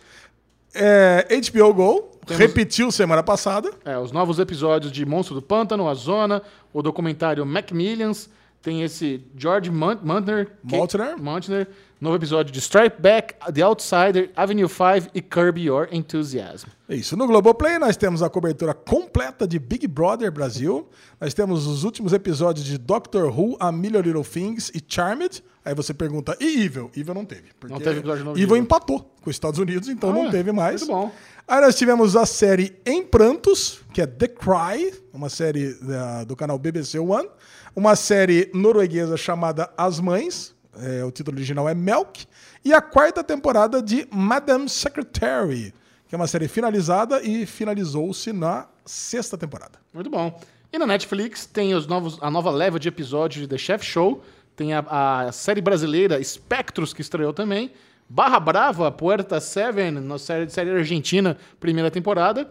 É, 0.74 1.26
HBO 1.50 1.72
Go, 1.74 2.10
repetiu 2.28 2.90
semana 2.90 3.22
passada. 3.22 3.70
É, 3.84 3.96
os 3.98 4.10
novos 4.12 4.38
episódios 4.38 4.90
de 4.92 5.04
Monstro 5.06 5.34
do 5.36 5.42
Pântano, 5.42 5.88
A 5.88 5.94
Zona, 5.94 6.42
o 6.72 6.82
documentário 6.82 7.44
Macmillions, 7.46 8.28
tem 8.62 8.82
esse 8.82 9.22
George 9.36 9.70
Mun- 9.70 9.98
Muntner, 10.02 10.48
Maltner. 10.62 11.18
Maltner, 11.20 11.68
novo 12.04 12.16
episódio 12.16 12.52
de 12.52 12.60
Strike 12.60 13.00
Back, 13.00 13.34
The 13.52 13.62
Outsider, 13.62 14.30
Avenue 14.36 14.68
5 14.68 15.10
e 15.14 15.20
Curb 15.20 15.60
Your 15.60 15.88
Enthusiasm. 15.90 16.68
É 16.88 16.94
Isso. 16.94 17.16
No 17.16 17.26
Globoplay 17.26 17.78
nós 17.78 17.96
temos 17.96 18.22
a 18.22 18.28
cobertura 18.30 18.72
completa 18.74 19.46
de 19.48 19.58
Big 19.58 19.86
Brother 19.88 20.30
Brasil. 20.30 20.88
Nós 21.20 21.34
temos 21.34 21.66
os 21.66 21.82
últimos 21.82 22.12
episódios 22.12 22.64
de 22.64 22.78
Doctor 22.78 23.26
Who, 23.36 23.56
A 23.58 23.72
Million 23.72 24.00
Little 24.02 24.22
Things 24.24 24.70
e 24.74 24.82
Charmed. 24.86 25.42
Aí 25.64 25.74
você 25.74 25.94
pergunta, 25.94 26.36
e 26.38 26.62
Evil? 26.62 26.90
Evil 26.94 27.14
não 27.14 27.24
teve. 27.24 27.44
Porque 27.58 27.72
Não 27.72 27.80
teve 27.80 28.00
episódio 28.00 28.22
novo 28.24 28.36
Evil 28.36 28.48
Evil. 28.54 28.56
empatou 28.64 29.00
com 29.22 29.30
os 29.30 29.34
Estados 29.34 29.58
Unidos, 29.58 29.88
então 29.88 30.12
não 30.12 30.28
Ah, 30.28 30.30
teve 30.30 30.52
mais. 30.52 30.82
muito 30.82 30.92
bom. 30.92 31.10
Aí 31.48 31.60
nós 31.62 31.74
tivemos 31.74 32.14
a 32.16 32.26
série 32.26 32.76
Em 32.84 33.02
Prantos, 33.02 33.80
que 33.92 34.02
é 34.02 34.06
The 34.06 34.28
Cry, 34.28 34.92
uma 35.12 35.30
série 35.30 35.72
da- 35.80 36.24
do 36.24 36.36
canal 36.36 36.58
BBC 36.58 36.98
One. 36.98 37.28
Uma 37.74 37.96
série 37.96 38.50
norueguesa 38.54 39.16
chamada 39.16 39.68
As 39.76 39.98
Mães, 39.98 40.53
é, 40.78 41.04
o 41.04 41.10
título 41.10 41.36
original 41.36 41.68
é 41.68 41.74
Melk. 41.74 42.26
E 42.64 42.72
a 42.72 42.80
quarta 42.80 43.22
temporada 43.22 43.82
de 43.82 44.06
Madame 44.10 44.68
Secretary, 44.68 45.74
que 46.06 46.14
é 46.14 46.16
uma 46.16 46.26
série 46.26 46.48
finalizada 46.48 47.22
e 47.22 47.46
finalizou-se 47.46 48.32
na 48.32 48.66
sexta 48.84 49.36
temporada. 49.36 49.78
Muito 49.92 50.10
bom. 50.10 50.40
E 50.72 50.78
na 50.78 50.86
Netflix 50.86 51.46
tem 51.46 51.74
os 51.74 51.86
novos, 51.86 52.18
a 52.20 52.30
nova 52.30 52.50
leva 52.50 52.80
de 52.80 52.88
episódios 52.88 53.42
de 53.42 53.48
The 53.48 53.58
Chef 53.58 53.84
Show, 53.84 54.22
tem 54.56 54.72
a, 54.72 54.80
a 55.26 55.32
série 55.32 55.60
brasileira 55.60 56.22
Spectros, 56.22 56.92
que 56.92 57.00
estreou 57.00 57.32
também, 57.32 57.72
Barra 58.08 58.40
Brava, 58.40 58.90
Puerta 58.90 59.40
Seven, 59.40 59.92
na 59.92 60.18
série, 60.18 60.50
série 60.50 60.70
argentina, 60.70 61.36
primeira 61.58 61.90
temporada, 61.90 62.50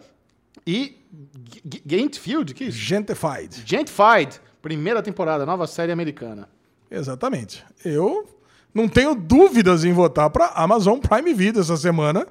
e 0.66 1.04
Gentfield, 1.86 2.54
que 2.54 2.64
é 2.64 2.66
isso? 2.68 2.78
Gentified. 2.78 3.62
Gentified, 3.64 4.40
primeira 4.62 5.02
temporada, 5.02 5.44
nova 5.44 5.66
série 5.66 5.92
americana. 5.92 6.48
Exatamente. 6.94 7.64
Eu 7.84 8.26
não 8.72 8.88
tenho 8.88 9.14
dúvidas 9.14 9.84
em 9.84 9.92
votar 9.92 10.30
pra 10.30 10.52
Amazon 10.54 10.98
Prime 10.98 11.34
Video 11.34 11.60
essa 11.60 11.76
semana. 11.76 12.26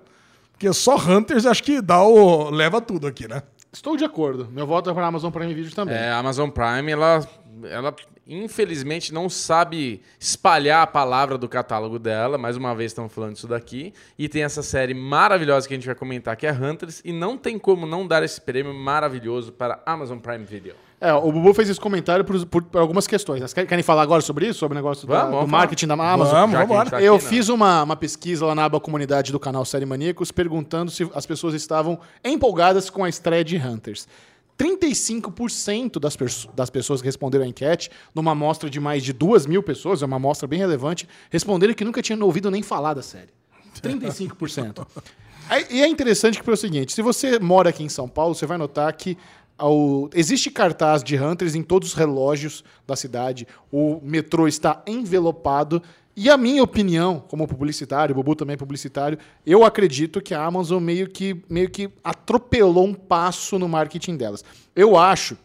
Porque 0.51 0.72
só 0.72 0.95
Hunters 0.95 1.45
acho 1.45 1.64
que 1.64 1.82
dá 1.82 2.01
o. 2.03 2.49
leva 2.49 2.80
tudo 2.80 3.07
aqui, 3.07 3.28
né? 3.28 3.43
Estou 3.72 3.97
de 3.97 4.05
acordo. 4.05 4.47
Meu 4.51 4.68
voto 4.68 4.89
é 4.89 4.93
para 4.93 5.03
a 5.03 5.07
Amazon 5.07 5.32
Prime 5.32 5.53
Video 5.53 5.74
também. 5.74 5.95
É, 5.95 6.09
a 6.09 6.20
Amazon 6.20 6.49
Prime, 6.49 6.91
ela, 6.91 7.28
ela 7.64 7.95
infelizmente 8.28 9.11
não 9.11 9.28
sabe 9.28 10.01
espalhar 10.20 10.84
a 10.84 10.88
palavra 10.88 11.39
do 11.39 11.49
catálogo 11.49 11.97
dela. 11.97 12.38
Mais 12.38 12.55
uma 12.55 12.76
vez 12.76 12.91
estamos 12.91 13.11
falando 13.11 13.36
isso 13.36 13.47
daqui. 13.47 13.91
E 14.18 14.30
tem 14.30 14.43
essa 14.43 14.61
série 14.61 14.93
maravilhosa 14.93 15.68
que 15.68 15.74
a 15.74 15.78
gente 15.78 15.88
vai 15.88 15.95
comentar, 15.95 16.38
que 16.38 16.45
é 16.45 16.51
Hunters. 16.51 17.01
E 17.03 17.11
não 17.11 17.36
tem 17.36 17.57
como 17.57 17.88
não 17.88 18.05
dar 18.05 18.22
esse 18.22 18.39
prêmio 18.39 18.74
maravilhoso 18.74 19.51
para 19.51 19.82
a 19.86 19.91
Amazon 19.91 20.20
Prime 20.20 20.45
Video. 20.45 20.76
É, 21.06 21.14
o 21.14 21.32
Bubu 21.34 21.54
fez 21.54 21.70
esse 21.70 21.80
comentário 21.80 22.24
por, 22.24 22.45
por- 22.45 22.64
por 22.64 22.80
algumas 22.80 23.06
questões. 23.06 23.39
Vocês 23.39 23.54
querem 23.54 23.68
querem 23.68 23.84
falar 23.84 24.04
agora 24.04 24.22
sobre 24.22 24.47
isso? 24.47 24.60
Sobre 24.60 24.74
o 24.76 24.80
negócio 24.80 25.06
da- 25.06 25.16
Vamos, 25.18 25.30
do 25.32 25.36
vamos 25.38 25.51
marketing 25.51 25.88
da 25.88 25.93
Amazon? 25.95 26.34
Vamos, 26.34 26.58
gente 26.60 26.89
tá 26.91 26.97
aqui, 26.97 27.06
Eu 27.06 27.14
né? 27.16 27.20
fiz 27.20 27.49
uma, 27.49 27.84
uma 27.84 27.95
pesquisa 27.95 28.45
lá 28.45 28.56
na 28.56 28.64
aba 28.66 28.80
comunidade 28.80 29.32
do 29.32 29.39
canal 29.39 29.66
Série 29.66 29.86
Maníacos 29.86 30.32
perguntando 30.32 30.89
se 30.89 31.10
as 31.14 31.26
pessoas 31.26 31.54
estavam 31.56 31.99
empolgadas 32.24 32.89
com 32.89 33.04
a 33.04 33.10
estreia 33.10 33.43
de 33.43 33.58
Hunters. 33.58 34.08
35% 34.58 35.99
das, 35.99 36.16
das 36.56 36.70
pessoas 36.70 37.01
que 37.01 37.08
responderam 37.08 37.43
a 37.43 37.47
enquete, 37.47 37.89
numa 38.14 38.32
amostra 38.32 38.70
de 38.70 38.80
mais 38.80 39.04
de 39.04 39.12
duas 39.12 39.45
mil 39.45 39.62
pessoas, 39.64 40.01
é 40.01 40.06
uma 40.06 40.18
amostra 40.18 40.47
bem 40.47 40.60
relevante, 40.60 41.08
responderam 41.30 41.74
que 41.74 41.84
nunca 41.84 42.01
tinham 42.01 42.22
ouvido 42.22 42.49
nem 42.51 42.62
falar 42.64 42.93
da 42.93 43.01
série. 43.01 43.30
35%. 43.82 44.86
Aí- 45.49 45.66
E 45.70 45.82
é 45.82 45.88
interessante 45.88 46.39
que 46.39 46.45
foi 46.45 46.54
o 46.54 46.58
seguinte: 46.58 46.93
se 46.93 47.01
você 47.01 47.39
mora 47.39 47.70
aqui 47.70 47.84
em 47.84 47.89
São 47.89 48.08
Paulo, 48.08 48.34
você 48.34 48.45
vai 48.45 48.58
notar 48.58 48.91
que 48.93 49.18
ao- 49.58 50.10
existe 50.14 50.49
cartaz 50.51 51.04
de 51.04 51.18
Hunters 51.18 51.56
em 51.56 51.64
todos 51.64 51.89
os 51.89 51.93
relógios 51.93 52.64
da 52.88 52.95
cidade. 52.95 53.47
O 53.72 53.99
metrô 54.04 54.47
está 54.47 54.82
envelopado. 54.88 55.82
E 56.16 56.30
a 56.30 56.38
minha 56.38 56.62
opinião, 56.62 57.24
como 57.28 57.47
publicitário, 57.47 58.14
o 58.14 58.16
Bubu 58.16 58.36
também 58.36 58.54
é 58.54 58.58
publicitário, 58.58 59.18
eu 59.45 59.64
acredito 59.64 60.22
que 60.22 60.34
a 60.36 60.45
Amazon 60.45 60.82
meio 60.82 61.10
que, 61.10 61.41
meio 61.49 61.70
que 61.70 61.89
atropelou 62.04 62.86
um 62.86 62.93
passo 62.93 63.58
no 63.58 63.68
marketing 63.68 64.16
delas. 64.16 64.43
Eu 64.76 64.95
acho 64.95 65.36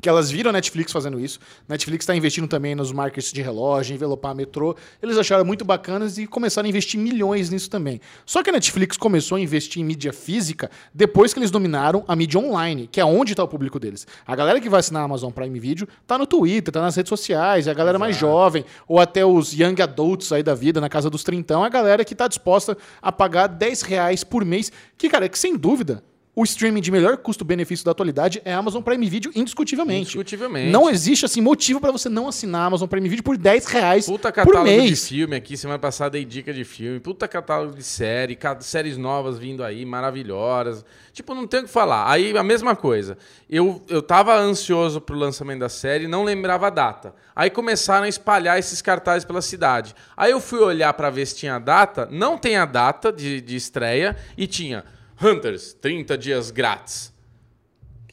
que 0.00 0.08
elas 0.08 0.30
viram 0.30 0.50
a 0.50 0.52
Netflix 0.52 0.92
fazendo 0.92 1.18
isso. 1.18 1.38
Netflix 1.68 2.02
está 2.02 2.14
investindo 2.14 2.48
também 2.48 2.74
nos 2.74 2.92
markets 2.92 3.32
de 3.32 3.42
relógio, 3.42 3.94
envelopar 3.94 4.34
metrô. 4.34 4.76
Eles 5.02 5.16
acharam 5.16 5.44
muito 5.44 5.64
bacanas 5.64 6.18
e 6.18 6.26
começaram 6.26 6.66
a 6.66 6.68
investir 6.68 7.00
milhões 7.00 7.50
nisso 7.50 7.68
também. 7.68 8.00
Só 8.24 8.42
que 8.42 8.50
a 8.50 8.52
Netflix 8.52 8.96
começou 8.96 9.36
a 9.36 9.40
investir 9.40 9.82
em 9.82 9.84
mídia 9.84 10.12
física 10.12 10.70
depois 10.94 11.32
que 11.32 11.38
eles 11.38 11.50
dominaram 11.50 12.04
a 12.06 12.14
mídia 12.14 12.38
online, 12.40 12.88
que 12.90 13.00
é 13.00 13.04
onde 13.04 13.32
está 13.32 13.42
o 13.42 13.48
público 13.48 13.78
deles. 13.78 14.06
A 14.26 14.36
galera 14.36 14.60
que 14.60 14.68
vai 14.68 14.80
assinar 14.80 15.02
a 15.02 15.04
Amazon 15.04 15.30
Prime 15.30 15.58
Video 15.58 15.88
tá 16.06 16.16
no 16.16 16.26
Twitter, 16.26 16.72
tá 16.72 16.80
nas 16.80 16.96
redes 16.96 17.08
sociais, 17.08 17.66
é 17.66 17.70
a 17.70 17.74
galera 17.74 17.98
mais 17.98 18.16
jovem, 18.16 18.64
ou 18.86 18.98
até 18.98 19.24
os 19.24 19.52
young 19.52 19.80
adults 19.82 20.32
aí 20.32 20.42
da 20.42 20.54
vida, 20.54 20.80
na 20.80 20.88
casa 20.88 21.10
dos 21.10 21.22
trintão, 21.22 21.64
é 21.64 21.66
a 21.66 21.70
galera 21.70 22.04
que 22.04 22.14
tá 22.14 22.28
disposta 22.28 22.76
a 23.00 23.10
pagar 23.10 23.46
10 23.46 23.82
reais 23.82 24.24
por 24.24 24.44
mês, 24.44 24.70
que, 24.96 25.08
cara, 25.08 25.26
é 25.26 25.28
que 25.28 25.38
sem 25.38 25.56
dúvida, 25.56 26.02
o 26.38 26.44
streaming 26.44 26.80
de 26.80 26.92
melhor 26.92 27.16
custo-benefício 27.16 27.84
da 27.84 27.90
atualidade 27.90 28.40
é 28.44 28.54
Amazon 28.54 28.80
Prime 28.80 29.10
Video, 29.10 29.32
indiscutivelmente. 29.34 30.02
Indiscutivelmente. 30.02 30.70
Não 30.70 30.88
existe, 30.88 31.24
assim, 31.24 31.40
motivo 31.40 31.80
pra 31.80 31.90
você 31.90 32.08
não 32.08 32.28
assinar 32.28 32.64
Amazon 32.64 32.86
Prime 32.86 33.08
Video 33.08 33.24
por 33.24 33.36
10 33.36 33.66
reais 33.66 34.06
Puta 34.06 34.28
por 34.28 34.34
catálogo 34.36 34.70
de 34.70 34.76
mês. 34.76 35.08
filme 35.08 35.34
aqui, 35.34 35.56
semana 35.56 35.80
passada 35.80 36.10
dei 36.10 36.24
dica 36.24 36.52
de 36.52 36.62
filme. 36.62 37.00
Puta 37.00 37.26
catálogo 37.26 37.74
de 37.74 37.82
série, 37.82 38.38
séries 38.60 38.96
novas 38.96 39.36
vindo 39.36 39.64
aí, 39.64 39.84
maravilhosas. 39.84 40.84
Tipo, 41.12 41.34
não 41.34 41.44
tem 41.44 41.58
o 41.58 41.64
que 41.64 41.70
falar. 41.70 42.08
Aí 42.08 42.38
a 42.38 42.44
mesma 42.44 42.76
coisa. 42.76 43.18
Eu, 43.50 43.82
eu 43.88 44.00
tava 44.00 44.38
ansioso 44.38 45.00
pro 45.00 45.16
lançamento 45.16 45.58
da 45.58 45.68
série, 45.68 46.06
não 46.06 46.22
lembrava 46.22 46.68
a 46.68 46.70
data. 46.70 47.16
Aí 47.34 47.50
começaram 47.50 48.04
a 48.04 48.08
espalhar 48.08 48.56
esses 48.60 48.80
cartazes 48.80 49.24
pela 49.24 49.42
cidade. 49.42 49.92
Aí 50.16 50.30
eu 50.30 50.40
fui 50.40 50.60
olhar 50.60 50.92
pra 50.92 51.10
ver 51.10 51.26
se 51.26 51.34
tinha 51.34 51.56
a 51.56 51.58
data, 51.58 52.06
não 52.12 52.38
tem 52.38 52.56
a 52.56 52.64
data 52.64 53.12
de, 53.12 53.40
de 53.40 53.56
estreia 53.56 54.14
e 54.36 54.46
tinha 54.46 54.84
Hunters, 55.22 55.72
30 55.80 56.16
dias 56.16 56.50
grátis. 56.50 57.12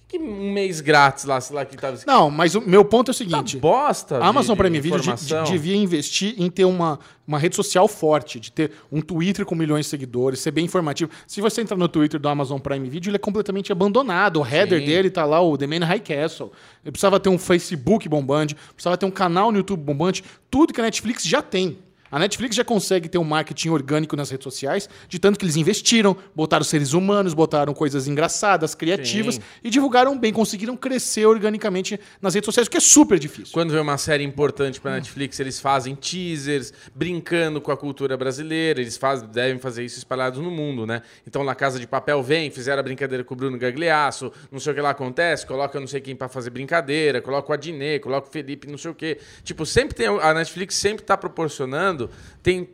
Que, 0.07 0.17
que 0.19 0.23
um 0.23 0.53
mês 0.53 0.81
grátis 0.81 1.25
lá, 1.25 1.41
sei 1.41 1.55
lá 1.55 1.65
que 1.65 1.75
tava 1.75 1.95
escrito? 1.95 2.13
Não, 2.13 2.29
mas 2.29 2.53
o 2.55 2.61
meu 2.61 2.85
ponto 2.85 3.09
é 3.09 3.11
o 3.11 3.13
Tá 3.13 3.17
seguinte. 3.17 3.57
bosta. 3.57 4.17
A 4.19 4.27
Amazon 4.27 4.55
de- 4.55 4.61
Prime 4.61 4.79
Video 4.79 4.99
de- 4.99 5.51
devia 5.51 5.75
investir 5.75 6.35
em 6.37 6.49
ter 6.49 6.63
uma, 6.65 6.99
uma 7.27 7.39
rede 7.39 7.55
social 7.55 7.87
forte, 7.87 8.39
de 8.39 8.51
ter 8.51 8.71
um 8.91 9.01
Twitter 9.01 9.45
com 9.45 9.55
milhões 9.55 9.85
de 9.85 9.89
seguidores, 9.89 10.39
ser 10.39 10.51
bem 10.51 10.65
informativo. 10.65 11.11
Se 11.27 11.41
você 11.41 11.61
entrar 11.61 11.75
no 11.77 11.87
Twitter 11.87 12.19
do 12.19 12.29
Amazon 12.29 12.59
Prime 12.59 12.87
Video, 12.89 13.09
ele 13.09 13.15
é 13.17 13.19
completamente 13.19 13.71
abandonado. 13.71 14.41
O 14.41 14.45
header 14.45 14.79
Sim. 14.79 14.85
dele 14.85 15.09
tá 15.09 15.25
lá, 15.25 15.41
o 15.41 15.57
The 15.57 15.65
Man 15.67 15.85
High 15.85 15.99
Castle. 16.01 16.51
Ele 16.83 16.91
precisava 16.91 17.19
ter 17.19 17.29
um 17.29 17.37
Facebook 17.39 18.07
bombante, 18.07 18.55
precisava 18.73 18.97
ter 18.97 19.05
um 19.07 19.11
canal 19.11 19.51
no 19.51 19.57
YouTube 19.57 19.81
bombante, 19.81 20.23
tudo 20.51 20.71
que 20.73 20.79
a 20.81 20.83
Netflix 20.83 21.23
já 21.23 21.41
tem. 21.41 21.79
A 22.11 22.19
Netflix 22.19 22.55
já 22.55 22.63
consegue 22.63 23.09
ter 23.09 23.17
um 23.17 23.23
marketing 23.23 23.69
orgânico 23.69 24.15
nas 24.15 24.29
redes 24.29 24.43
sociais, 24.43 24.87
de 25.09 25.19
tanto 25.19 25.39
que 25.39 25.45
eles 25.45 25.55
investiram, 25.55 26.15
botaram 26.35 26.63
seres 26.63 26.93
humanos, 26.93 27.33
botaram 27.33 27.73
coisas 27.73 28.07
engraçadas, 28.07 28.75
criativas 28.75 29.35
Sim. 29.35 29.41
e 29.63 29.69
divulgaram 29.69 30.17
bem, 30.17 30.31
conseguiram 30.31 30.77
crescer 30.77 31.25
organicamente 31.25 31.99
nas 32.21 32.33
redes 32.33 32.45
sociais, 32.45 32.67
o 32.67 32.71
que 32.71 32.77
é 32.77 32.81
super 32.81 33.17
difícil. 33.17 33.53
Quando 33.53 33.71
vem 33.71 33.81
uma 33.81 33.97
série 33.97 34.23
importante 34.23 34.79
pra 34.79 34.91
Netflix, 34.91 35.39
eles 35.39 35.59
fazem 35.59 35.95
teasers, 35.95 36.73
brincando 36.93 37.59
com 37.59 37.71
a 37.71 37.77
cultura 37.77 38.15
brasileira. 38.15 38.81
Eles 38.81 38.97
fazem, 38.97 39.27
devem 39.29 39.59
fazer 39.59 39.83
isso 39.83 39.97
espalhados 39.97 40.39
no 40.39 40.51
mundo, 40.51 40.85
né? 40.85 41.01
Então, 41.25 41.43
na 41.43 41.55
Casa 41.55 41.79
de 41.79 41.87
Papel 41.87 42.21
vem, 42.21 42.51
fizeram 42.51 42.79
a 42.79 42.83
brincadeira 42.83 43.23
com 43.23 43.33
o 43.33 43.37
Bruno 43.37 43.57
Gagliasso, 43.57 44.31
não 44.51 44.59
sei 44.59 44.71
o 44.71 44.75
que 44.75 44.81
lá 44.81 44.91
acontece, 44.91 45.45
coloca 45.45 45.79
não 45.79 45.87
sei 45.87 46.01
quem 46.01 46.15
pra 46.15 46.27
fazer 46.27 46.49
brincadeira, 46.49 47.21
coloca 47.21 47.51
o 47.51 47.53
Adnet, 47.53 47.99
coloca 48.01 48.27
o 48.27 48.31
Felipe, 48.31 48.67
não 48.67 48.77
sei 48.77 48.91
o 48.91 48.95
quê. 48.95 49.17
Tipo, 49.43 49.65
sempre 49.65 49.95
tem. 49.95 50.07
A 50.07 50.33
Netflix 50.33 50.75
sempre 50.75 51.03
tá 51.03 51.17
proporcionando, 51.17 51.94
tem 52.41 52.69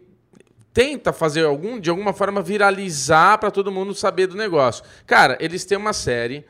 tenta 0.74 1.12
fazer 1.12 1.46
algum, 1.46 1.80
de 1.80 1.90
alguma 1.90 2.14
forma 2.14 2.42
viralizar 2.42 3.38
pra 3.38 3.52
todo 3.52 3.72
mundo 3.72 3.94
saber 3.94 4.28
do 4.28 4.38
negócio. 4.38 4.84
Cara, 5.06 5.38
eles 5.40 5.66
têm 5.66 5.78
uma 5.78 5.94
série 5.94 6.46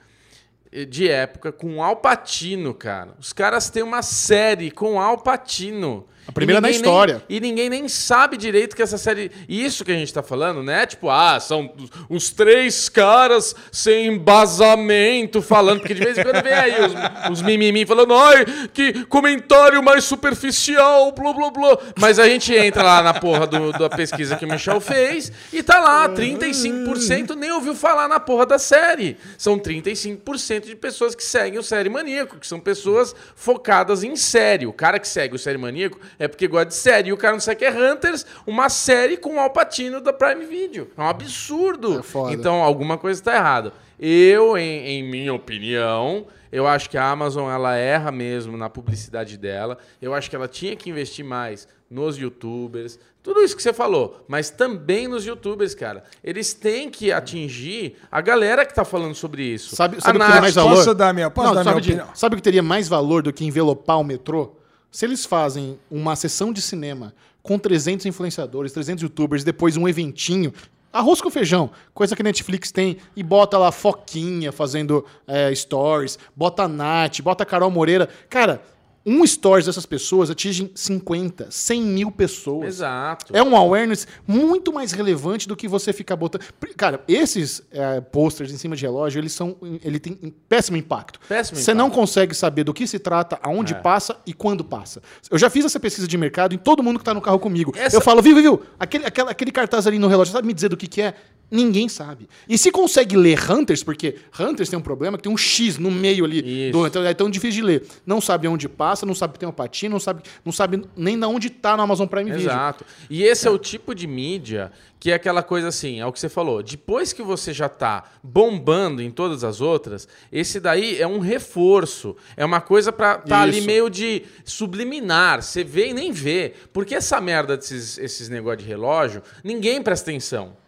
eh, 0.71 0.85
de 0.85 1.09
época 1.09 1.51
com 1.51 1.83
Al 1.83 1.97
Pacino, 1.97 2.73
cara. 2.73 3.15
Os 3.19 3.33
caras 3.33 3.69
têm 3.69 3.83
uma 3.83 4.01
série 4.01 4.69
com 4.69 4.99
Al 5.01 5.17
Pacino. 5.17 6.07
A 6.27 6.31
primeira 6.31 6.61
na 6.61 6.69
história. 6.69 7.21
nem- 7.27 7.37
e 7.37 7.41
ninguém 7.41 7.69
nem 7.69 7.87
sabe 7.89 8.37
direito 8.37 8.75
que 8.75 8.81
essa 8.81 8.97
série. 8.97 9.31
Isso 9.49 9.83
que 9.83 9.91
a 9.91 9.95
gente 9.95 10.13
tá 10.13 10.21
falando, 10.23 10.61
né? 10.63 10.85
Tipo, 10.85 11.09
ah, 11.09 11.39
são 11.39 11.73
os- 11.77 11.89
os 12.09 12.29
três 12.29 12.87
caras 12.89 13.55
sem 13.71 14.07
embasamento 14.07 15.41
falando. 15.41 15.79
Porque 15.79 15.93
de 15.93 16.03
vez 16.03 16.17
em 16.17 16.23
quando 16.23 16.43
vem 16.43 16.53
aí 16.53 16.73
os, 16.85 17.31
os 17.31 17.41
mimimi 17.41 17.85
falando, 17.85 18.13
ai, 18.13 18.45
que 18.73 19.05
comentário 19.05 19.81
mais 19.83 20.03
superficial, 20.03 21.11
blá 21.11 21.33
blá 21.33 21.49
blá. 21.49 21.77
Mas 21.99 22.19
a 22.19 22.27
gente 22.27 22.53
entra 22.53 22.83
lá 22.83 23.01
na 23.01 23.13
porra 23.13 23.47
do- 23.47 23.71
da 23.73 23.89
pesquisa 23.89 24.35
que 24.35 24.45
o 24.45 24.47
Michel 24.49 24.79
fez 24.79 25.31
e 25.51 25.61
tá 25.63 25.79
lá, 25.79 26.07
35% 26.09 27.35
nem 27.35 27.51
ouviu 27.51 27.75
falar 27.75 28.07
na 28.07 28.19
porra 28.19 28.45
da 28.45 28.59
série. 28.59 29.17
São 29.37 29.57
35% 29.57 30.65
de 30.67 30.75
pessoas 30.75 31.15
que 31.15 31.23
seguem 31.23 31.59
o 31.59 31.63
Série 31.63 31.89
Maníaco, 31.89 32.37
que 32.37 32.47
são 32.47 32.59
pessoas 32.59 33.15
focadas 33.35 34.03
em 34.03 34.15
série. 34.15 34.65
O 34.65 34.73
cara 34.73 34.99
que 34.99 35.07
segue 35.07 35.35
o 35.35 35.39
Série 35.39 35.57
Maníaco 35.57 35.99
é 36.23 36.27
porque 36.27 36.47
gosta 36.47 36.67
de 36.67 36.75
série. 36.75 37.09
E 37.09 37.13
o 37.13 37.17
cara 37.17 37.33
não 37.33 37.39
segue 37.39 37.65
é 37.65 37.71
Hunters, 37.71 38.25
uma 38.45 38.69
série 38.69 39.17
com 39.17 39.35
o 39.35 39.39
Alpatino 39.39 39.99
da 39.99 40.13
Prime 40.13 40.45
Video. 40.45 40.89
É 40.97 41.01
um 41.01 41.07
absurdo. 41.07 41.99
É 41.99 42.03
foda. 42.03 42.33
Então, 42.33 42.61
alguma 42.61 42.97
coisa 42.97 43.19
está 43.19 43.35
errada. 43.35 43.73
Eu, 43.99 44.57
em, 44.57 44.87
em 44.87 45.03
minha 45.09 45.33
opinião, 45.33 46.25
eu 46.51 46.67
acho 46.67 46.89
que 46.89 46.97
a 46.97 47.09
Amazon 47.09 47.49
ela 47.51 47.75
erra 47.75 48.11
mesmo 48.11 48.57
na 48.57 48.69
publicidade 48.69 49.37
dela. 49.37 49.77
Eu 50.01 50.13
acho 50.13 50.29
que 50.29 50.35
ela 50.35 50.47
tinha 50.47 50.75
que 50.75 50.89
investir 50.89 51.23
mais 51.23 51.67
nos 51.89 52.17
youtubers. 52.17 52.97
Tudo 53.21 53.41
isso 53.41 53.55
que 53.55 53.61
você 53.61 53.71
falou, 53.73 54.25
mas 54.27 54.49
também 54.49 55.07
nos 55.07 55.25
youtubers, 55.25 55.75
cara. 55.75 56.03
Eles 56.23 56.53
têm 56.53 56.89
que 56.89 57.11
atingir 57.11 57.95
a 58.11 58.19
galera 58.21 58.65
que 58.65 58.73
tá 58.73 58.83
falando 58.83 59.13
sobre 59.13 59.43
isso. 59.43 59.75
Sabe, 59.75 60.01
sabe 60.01 60.17
o 60.17 60.21
que 60.21 60.25
teria 60.27 60.41
mais 60.41 60.55
valor? 60.55 60.75
Posso 60.75 60.93
dar 60.95 61.13
minha- 61.13 61.29
posso 61.29 61.47
Não, 61.49 61.53
dar 61.55 61.63
sabe, 61.63 61.75
minha 61.75 61.81
de- 61.81 61.91
opinião? 61.93 62.15
sabe 62.15 62.33
o 62.33 62.37
que 62.37 62.41
teria 62.43 62.63
mais 62.63 62.87
valor 62.87 63.21
do 63.21 63.31
que 63.31 63.45
envelopar 63.45 63.99
o 63.99 64.03
metrô? 64.03 64.55
Se 64.91 65.05
eles 65.05 65.25
fazem 65.25 65.79
uma 65.89 66.17
sessão 66.17 66.51
de 66.51 66.61
cinema 66.61 67.13
com 67.41 67.57
300 67.57 68.05
influenciadores, 68.05 68.73
300 68.73 69.01
youtubers, 69.03 69.41
depois 69.41 69.77
um 69.77 69.87
eventinho, 69.87 70.53
arroz 70.91 71.21
com 71.21 71.29
feijão, 71.29 71.71
coisa 71.93 72.13
que 72.13 72.21
a 72.21 72.25
Netflix 72.25 72.73
tem, 72.73 72.97
e 73.15 73.23
bota 73.23 73.57
lá 73.57 73.71
Foquinha 73.71 74.51
fazendo 74.51 75.05
é, 75.25 75.55
stories, 75.55 76.19
bota 76.35 76.63
a 76.63 76.67
Nath, 76.67 77.21
bota 77.21 77.43
a 77.43 77.45
Carol 77.45 77.71
Moreira. 77.71 78.09
Cara, 78.29 78.61
um 79.05 79.25
stories 79.25 79.65
dessas 79.65 79.85
pessoas 79.85 80.29
atingem 80.29 80.71
50, 80.75 81.47
100 81.49 81.81
mil 81.81 82.11
pessoas. 82.11 82.67
Exato. 82.67 83.35
É 83.35 83.41
um 83.41 83.55
awareness 83.55 84.07
muito 84.27 84.71
mais 84.71 84.91
relevante 84.91 85.47
do 85.47 85.55
que 85.55 85.67
você 85.67 85.91
ficar 85.91 86.15
botando. 86.15 86.43
Cara, 86.77 87.03
esses 87.07 87.63
é, 87.71 87.99
posters 87.99 88.51
em 88.51 88.57
cima 88.57 88.75
de 88.75 88.83
relógio, 88.83 89.19
eles 89.19 89.31
são. 89.33 89.55
Ele 89.83 89.99
tem 89.99 90.15
péssimo 90.47 90.77
impacto. 90.77 91.19
Péssimo 91.27 91.57
você 91.57 91.71
impacto. 91.71 91.77
não 91.77 91.89
consegue 91.89 92.35
saber 92.35 92.63
do 92.63 92.73
que 92.73 92.85
se 92.85 92.99
trata, 92.99 93.39
aonde 93.41 93.73
passa 93.75 94.17
e 94.25 94.33
quando 94.33 94.63
passa. 94.63 95.01
Eu 95.29 95.37
já 95.37 95.49
fiz 95.49 95.65
essa 95.65 95.79
pesquisa 95.79 96.07
de 96.07 96.17
mercado 96.17 96.53
em 96.53 96.57
todo 96.57 96.83
mundo 96.83 96.99
que 96.99 97.05
tá 97.05 97.13
no 97.13 97.21
carro 97.21 97.39
comigo. 97.39 97.73
Essa- 97.75 97.97
Eu 97.97 98.01
falo, 98.01 98.21
viu, 98.21 98.35
viu, 98.35 98.43
viu? 98.43 98.61
Aquele, 98.79 99.05
aquela- 99.05 99.31
aquele 99.31 99.51
cartaz 99.51 99.87
ali 99.87 99.97
no 99.97 100.07
relógio, 100.07 100.31
sabe 100.31 100.45
me 100.47 100.53
dizer 100.53 100.69
do 100.69 100.77
que, 100.77 100.87
que 100.87 101.01
é? 101.01 101.15
Ninguém 101.51 101.89
sabe. 101.89 102.29
E 102.47 102.57
se 102.57 102.71
consegue 102.71 103.17
ler 103.17 103.37
Hunters, 103.51 103.83
porque 103.83 104.15
Hunters 104.39 104.69
tem 104.69 104.79
um 104.79 104.81
problema 104.81 105.17
que 105.17 105.23
tem 105.23 105.31
um 105.31 105.37
X 105.37 105.77
no 105.77 105.91
meio 105.91 106.23
ali. 106.23 106.71
Do, 106.71 106.87
então 106.87 107.03
é 107.03 107.13
tão 107.13 107.29
difícil 107.29 107.61
de 107.61 107.67
ler. 107.67 107.87
Não 108.05 108.21
sabe 108.21 108.47
onde 108.47 108.69
passa, 108.69 109.05
não 109.05 109.13
sabe 109.13 109.33
que 109.33 109.39
tem 109.39 109.47
uma 109.47 109.53
patinha, 109.53 109.89
não 109.89 109.99
sabe, 109.99 110.23
não 110.45 110.53
sabe 110.53 110.81
nem 110.95 111.19
de 111.19 111.25
onde 111.25 111.49
tá 111.49 111.75
no 111.75 111.83
Amazon 111.83 112.07
Prime 112.07 112.31
Video. 112.31 112.49
Exato. 112.49 112.85
E 113.09 113.23
esse 113.23 113.45
é 113.47 113.51
o 113.51 113.57
tipo 113.57 113.93
de 113.93 114.07
mídia 114.07 114.71
que 115.01 115.09
é 115.09 115.15
aquela 115.15 115.41
coisa 115.41 115.67
assim, 115.69 115.99
é 115.99 116.05
o 116.05 116.11
que 116.13 116.19
você 116.19 116.29
falou. 116.29 116.61
Depois 116.61 117.11
que 117.11 117.23
você 117.23 117.51
já 117.51 117.67
tá 117.67 118.03
bombando 118.21 119.01
em 119.01 119.09
todas 119.09 119.43
as 119.43 119.59
outras, 119.59 120.07
esse 120.31 120.59
daí 120.59 121.01
é 121.01 121.07
um 121.07 121.17
reforço. 121.17 122.15
É 122.37 122.45
uma 122.45 122.61
coisa 122.61 122.91
pra 122.91 123.17
tá 123.17 123.41
ali 123.41 123.61
meio 123.61 123.89
de 123.89 124.21
subliminar. 124.45 125.41
Você 125.41 125.63
vê 125.63 125.89
e 125.89 125.93
nem 125.93 126.11
vê. 126.11 126.53
Porque 126.71 126.93
essa 126.93 127.19
merda 127.19 127.57
desses 127.57 127.97
esses 127.97 128.29
negócios 128.29 128.63
de 128.63 128.69
relógio, 128.69 129.23
ninguém 129.43 129.81
presta 129.81 130.11
atenção. 130.11 130.60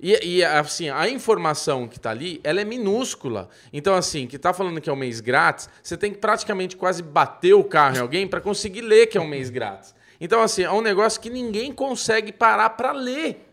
E, 0.00 0.36
e, 0.38 0.44
assim, 0.44 0.88
a 0.88 1.08
informação 1.08 1.88
que 1.88 1.98
tá 1.98 2.10
ali, 2.10 2.40
ela 2.44 2.60
é 2.60 2.64
minúscula. 2.64 3.48
Então, 3.72 3.94
assim, 3.94 4.26
que 4.26 4.38
tá 4.38 4.52
falando 4.52 4.80
que 4.80 4.88
é 4.88 4.92
um 4.92 4.96
mês 4.96 5.20
grátis, 5.20 5.68
você 5.82 5.96
tem 5.96 6.12
que 6.12 6.18
praticamente 6.18 6.76
quase 6.76 7.02
bater 7.02 7.54
o 7.54 7.64
carro 7.64 7.96
em 7.96 8.00
alguém 8.00 8.26
para 8.26 8.40
conseguir 8.40 8.82
ler 8.82 9.06
que 9.08 9.18
é 9.18 9.20
um 9.20 9.26
mês 9.26 9.50
grátis. 9.50 9.94
Então, 10.20 10.40
assim, 10.40 10.62
é 10.62 10.70
um 10.70 10.80
negócio 10.80 11.20
que 11.20 11.30
ninguém 11.30 11.72
consegue 11.72 12.32
parar 12.32 12.70
para 12.70 12.92
ler. 12.92 13.44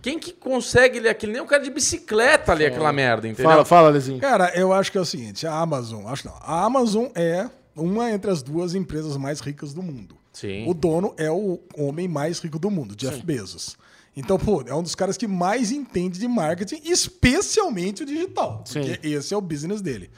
Quem 0.00 0.18
que 0.18 0.32
consegue 0.32 0.98
ler 0.98 1.10
aquilo? 1.10 1.32
Nem 1.32 1.40
o 1.40 1.46
cara 1.46 1.62
de 1.62 1.70
bicicleta 1.70 2.52
ler 2.52 2.66
aquela 2.66 2.92
merda, 2.92 3.28
entendeu? 3.28 3.50
Fala, 3.50 3.64
fala, 3.64 3.88
Lezinho. 3.90 4.20
Cara, 4.20 4.52
eu 4.56 4.72
acho 4.72 4.90
que 4.90 4.98
é 4.98 5.00
o 5.00 5.04
seguinte, 5.04 5.46
a 5.46 5.54
Amazon, 5.54 6.06
acho 6.08 6.26
não, 6.26 6.34
a 6.40 6.64
Amazon 6.64 7.06
é 7.14 7.48
uma 7.76 8.10
entre 8.10 8.28
as 8.28 8.42
duas 8.42 8.74
empresas 8.74 9.16
mais 9.16 9.38
ricas 9.38 9.72
do 9.72 9.80
mundo. 9.80 10.16
Sim. 10.32 10.68
O 10.68 10.74
dono 10.74 11.14
é 11.16 11.30
o 11.30 11.60
homem 11.76 12.08
mais 12.08 12.40
rico 12.40 12.58
do 12.58 12.70
mundo, 12.70 12.96
Jeff 12.96 13.22
Bezos. 13.22 13.76
Então, 14.14 14.38
pô, 14.38 14.62
é 14.66 14.74
um 14.74 14.82
dos 14.82 14.94
caras 14.94 15.16
que 15.16 15.26
mais 15.26 15.70
entende 15.70 16.18
de 16.18 16.28
marketing, 16.28 16.82
especialmente 16.84 18.02
o 18.02 18.06
digital. 18.06 18.62
Sim. 18.66 18.80
Porque 18.80 19.08
esse 19.08 19.32
é 19.32 19.36
o 19.36 19.40
business 19.40 19.80
dele. 19.80 20.10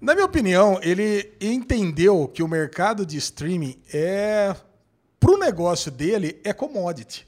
Na 0.00 0.14
minha 0.14 0.26
opinião, 0.26 0.78
ele 0.82 1.32
entendeu 1.40 2.28
que 2.28 2.42
o 2.42 2.48
mercado 2.48 3.06
de 3.06 3.16
streaming 3.16 3.76
é. 3.92 4.54
Pro 5.18 5.38
negócio 5.38 5.90
dele, 5.90 6.40
é 6.42 6.52
commodity. 6.52 7.26